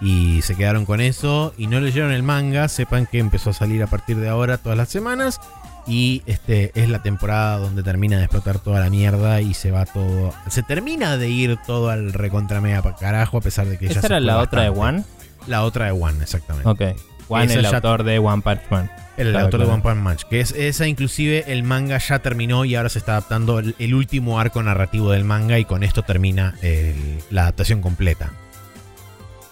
y 0.00 0.42
se 0.42 0.54
quedaron 0.54 0.84
con 0.84 1.00
eso 1.00 1.54
y 1.56 1.66
no 1.66 1.80
leyeron 1.80 2.12
el 2.12 2.22
manga, 2.22 2.68
sepan 2.68 3.06
que 3.06 3.18
empezó 3.18 3.50
a 3.50 3.52
salir 3.54 3.82
a 3.82 3.86
partir 3.86 4.18
de 4.18 4.28
ahora 4.28 4.58
todas 4.58 4.76
las 4.76 4.90
semanas. 4.90 5.40
Y 5.84 6.22
este 6.26 6.70
es 6.80 6.88
la 6.88 7.02
temporada 7.02 7.58
donde 7.58 7.82
termina 7.82 8.18
de 8.18 8.24
explotar 8.24 8.60
toda 8.60 8.78
la 8.78 8.88
mierda 8.88 9.40
y 9.40 9.54
se 9.54 9.72
va 9.72 9.84
todo. 9.84 10.32
Se 10.48 10.62
termina 10.62 11.16
de 11.16 11.28
ir 11.28 11.58
todo 11.66 11.90
al 11.90 12.12
recontramea 12.12 12.82
para 12.82 12.94
carajo, 12.94 13.38
a 13.38 13.40
pesar 13.40 13.66
de 13.66 13.78
que 13.78 13.86
ya 13.86 13.92
¿Esa 13.92 14.00
se 14.02 14.06
era 14.06 14.20
la 14.20 14.38
otra 14.38 14.62
de. 14.62 14.68
One? 14.68 15.02
La 15.48 15.64
otra 15.64 15.86
de 15.86 15.90
One, 15.92 16.22
exactamente. 16.22 16.68
Ok. 16.68 16.96
Esa 17.30 17.58
el 17.60 17.66
autor 17.66 18.02
de 18.04 18.18
One 18.18 18.42
Punch 18.42 18.60
Man. 18.70 18.90
El 19.16 19.30
Claro, 19.30 19.44
autor 19.46 19.60
de. 19.60 19.66
One 19.72 19.82
Punch 19.82 19.96
Match. 19.96 20.22
Que 20.24 20.40
es 20.40 20.52
esa, 20.52 20.86
inclusive, 20.86 21.44
el 21.48 21.62
manga 21.64 21.98
ya 21.98 22.18
terminó 22.20 22.64
y 22.64 22.74
ahora 22.76 22.88
se 22.88 22.98
está 22.98 23.12
adaptando 23.12 23.58
el, 23.58 23.74
el 23.78 23.94
último 23.94 24.38
arco 24.40 24.62
narrativo 24.62 25.10
del 25.10 25.24
manga. 25.24 25.58
Y 25.58 25.64
con 25.64 25.82
esto 25.82 26.02
termina 26.02 26.54
el- 26.62 27.18
la 27.30 27.42
adaptación 27.42 27.80
completa 27.82 28.30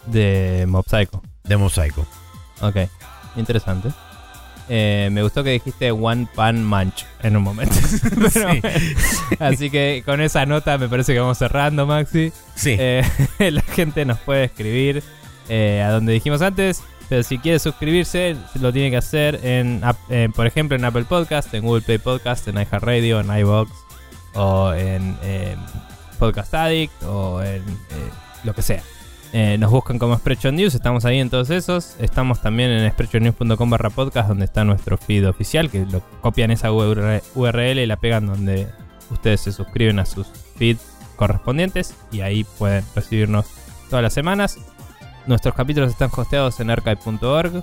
De 0.06 0.64
Mob 0.68 0.84
Psycho. 0.88 1.22
de 1.44 1.56
Mob 1.56 1.70
Psycho. 1.70 2.06
Ok, 2.60 2.76
interesante. 3.36 3.90
Eh, 4.72 5.08
me 5.10 5.22
gustó 5.22 5.42
que 5.42 5.50
dijiste 5.50 5.90
One 5.90 6.28
Pan 6.34 6.64
Munch 6.64 7.04
en 7.22 7.36
un 7.36 7.42
momento. 7.42 7.74
Pero 8.32 8.48
Así 9.40 9.68
que 9.68 10.02
con 10.06 10.20
esa 10.20 10.46
nota 10.46 10.78
me 10.78 10.88
parece 10.88 11.12
que 11.12 11.18
vamos 11.18 11.38
cerrando, 11.38 11.86
Maxi. 11.86 12.32
Sí. 12.54 12.76
Eh, 12.78 13.02
la 13.50 13.62
gente 13.62 14.04
nos 14.04 14.18
puede 14.20 14.44
escribir 14.44 15.02
eh, 15.48 15.82
a 15.84 15.90
donde 15.90 16.12
dijimos 16.12 16.40
antes. 16.42 16.82
Pero 17.10 17.24
si 17.24 17.38
quiere 17.38 17.58
suscribirse, 17.58 18.36
lo 18.60 18.72
tiene 18.72 18.88
que 18.88 18.96
hacer 18.96 19.40
en, 19.42 19.82
eh, 20.10 20.28
por 20.32 20.46
ejemplo, 20.46 20.76
en 20.76 20.84
Apple 20.84 21.04
Podcast, 21.04 21.52
en 21.52 21.64
Google 21.64 21.82
Play 21.82 21.98
Podcast, 21.98 22.46
en 22.46 22.54
iHeartRadio, 22.54 23.18
en 23.18 23.36
iVoox 23.36 23.68
o 24.34 24.72
en 24.72 25.18
eh, 25.24 25.56
Podcast 26.20 26.54
Addict 26.54 27.02
o 27.02 27.42
en 27.42 27.62
eh, 27.62 28.10
lo 28.44 28.54
que 28.54 28.62
sea. 28.62 28.82
Nos 29.58 29.70
buscan 29.72 29.98
como 29.98 30.16
Spreadshot 30.16 30.52
News, 30.54 30.74
estamos 30.76 31.04
ahí 31.04 31.18
en 31.18 31.30
todos 31.30 31.50
esos. 31.50 31.96
Estamos 31.98 32.40
también 32.42 32.70
en 32.70 32.88
spreadshotnews.com 32.92 33.70
barra 33.70 33.90
podcast, 33.90 34.28
donde 34.28 34.44
está 34.44 34.62
nuestro 34.62 34.96
feed 34.96 35.28
oficial, 35.28 35.68
que 35.68 35.86
lo 35.86 36.02
copian 36.20 36.52
esa 36.52 36.70
URL 36.72 37.78
y 37.78 37.86
la 37.86 37.96
pegan 37.96 38.26
donde 38.26 38.68
ustedes 39.10 39.40
se 39.40 39.52
suscriben 39.52 39.98
a 39.98 40.06
sus 40.06 40.28
feeds 40.56 40.82
correspondientes 41.16 41.94
y 42.12 42.20
ahí 42.20 42.44
pueden 42.44 42.84
recibirnos 42.94 43.46
todas 43.88 44.02
las 44.04 44.12
semanas. 44.12 44.58
Nuestros 45.26 45.54
capítulos 45.54 45.90
están 45.90 46.10
hosteados 46.14 46.58
en 46.60 46.70
archive.org. 46.70 47.62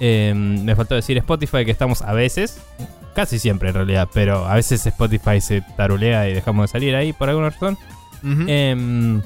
Eh, 0.00 0.32
me 0.34 0.76
faltó 0.76 0.94
decir 0.94 1.16
Spotify 1.18 1.64
que 1.64 1.70
estamos 1.72 2.02
a 2.02 2.12
veces, 2.12 2.60
casi 3.14 3.38
siempre 3.38 3.70
en 3.70 3.74
realidad, 3.74 4.08
pero 4.12 4.46
a 4.46 4.54
veces 4.54 4.84
Spotify 4.86 5.40
se 5.40 5.60
tarulea 5.76 6.28
y 6.28 6.34
dejamos 6.34 6.64
de 6.64 6.68
salir 6.68 6.94
ahí 6.94 7.12
por 7.12 7.28
alguna 7.28 7.50
razón. 7.50 7.76
Em, 8.48 9.22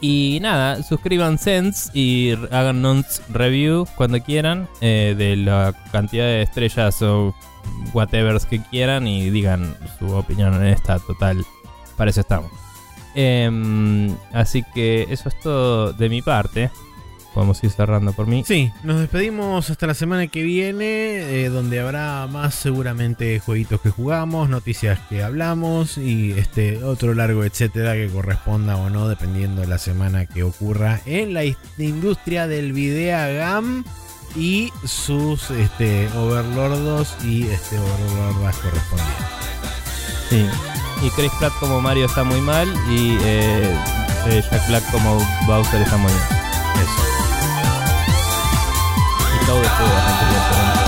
y 0.00 0.38
nada, 0.42 0.82
suscríbanse 0.82 1.72
y 1.94 2.30
r- 2.30 2.48
háganos 2.50 3.22
review 3.32 3.86
cuando 3.96 4.20
quieran 4.22 4.68
eh, 4.80 5.14
de 5.16 5.36
la 5.36 5.74
cantidad 5.92 6.24
de 6.24 6.42
estrellas 6.42 7.00
o 7.02 7.34
whatevers 7.92 8.46
que 8.46 8.60
quieran 8.60 9.06
y 9.06 9.30
digan 9.30 9.76
su 9.98 10.10
opinión 10.14 10.54
en 10.54 10.64
esta 10.68 10.98
total. 10.98 11.44
Para 11.96 12.10
eso 12.10 12.20
estamos. 12.20 12.50
Em, 13.14 14.14
así 14.32 14.64
que 14.74 15.06
eso 15.10 15.28
es 15.28 15.38
todo 15.40 15.92
de 15.92 16.08
mi 16.08 16.22
parte. 16.22 16.70
Podemos 17.32 17.62
ir 17.64 17.70
cerrando 17.70 18.12
por 18.12 18.28
mí. 18.28 18.44
Sí, 18.46 18.70
nos 18.84 19.00
despedimos 19.00 19.68
hasta 19.68 19.88
la 19.88 19.94
semana 19.94 20.28
que 20.28 20.42
viene, 20.42 21.42
eh, 21.42 21.48
donde 21.48 21.80
habrá 21.80 22.28
más 22.28 22.54
seguramente 22.54 23.40
jueguitos 23.40 23.80
que 23.80 23.90
jugamos, 23.90 24.48
noticias 24.48 25.00
que 25.08 25.24
hablamos 25.24 25.98
y 25.98 26.30
este 26.32 26.84
otro 26.84 27.12
largo 27.12 27.42
etcétera 27.42 27.94
que 27.94 28.08
corresponda 28.08 28.76
o 28.76 28.88
no, 28.88 29.08
dependiendo 29.08 29.62
de 29.62 29.66
la 29.66 29.78
semana 29.78 30.26
que 30.26 30.44
ocurra 30.44 31.00
en 31.06 31.34
la 31.34 31.42
industria 31.76 32.46
del 32.46 32.72
videogame 32.72 33.82
y 34.36 34.72
sus 34.84 35.50
este, 35.50 36.08
overlordos 36.16 37.16
y 37.24 37.48
este, 37.48 37.78
overlordas 37.78 38.56
correspondientes. 38.58 39.26
Sí. 40.30 40.46
Y 41.04 41.10
Chris 41.10 41.30
Pratt 41.38 41.52
como 41.60 41.82
Mario 41.82 42.06
está 42.06 42.24
muy 42.24 42.40
mal 42.40 42.66
y 42.88 43.18
eh, 43.20 43.76
eh, 44.26 44.42
Jack 44.50 44.66
Black 44.68 44.90
como 44.90 45.18
Bowser 45.46 45.82
está 45.82 45.98
muy 45.98 46.10
bien. 46.10 46.24
Eso. 46.76 47.02
Y 49.42 49.46
todo 49.46 49.60
de 49.60 49.68
todo. 49.68 50.83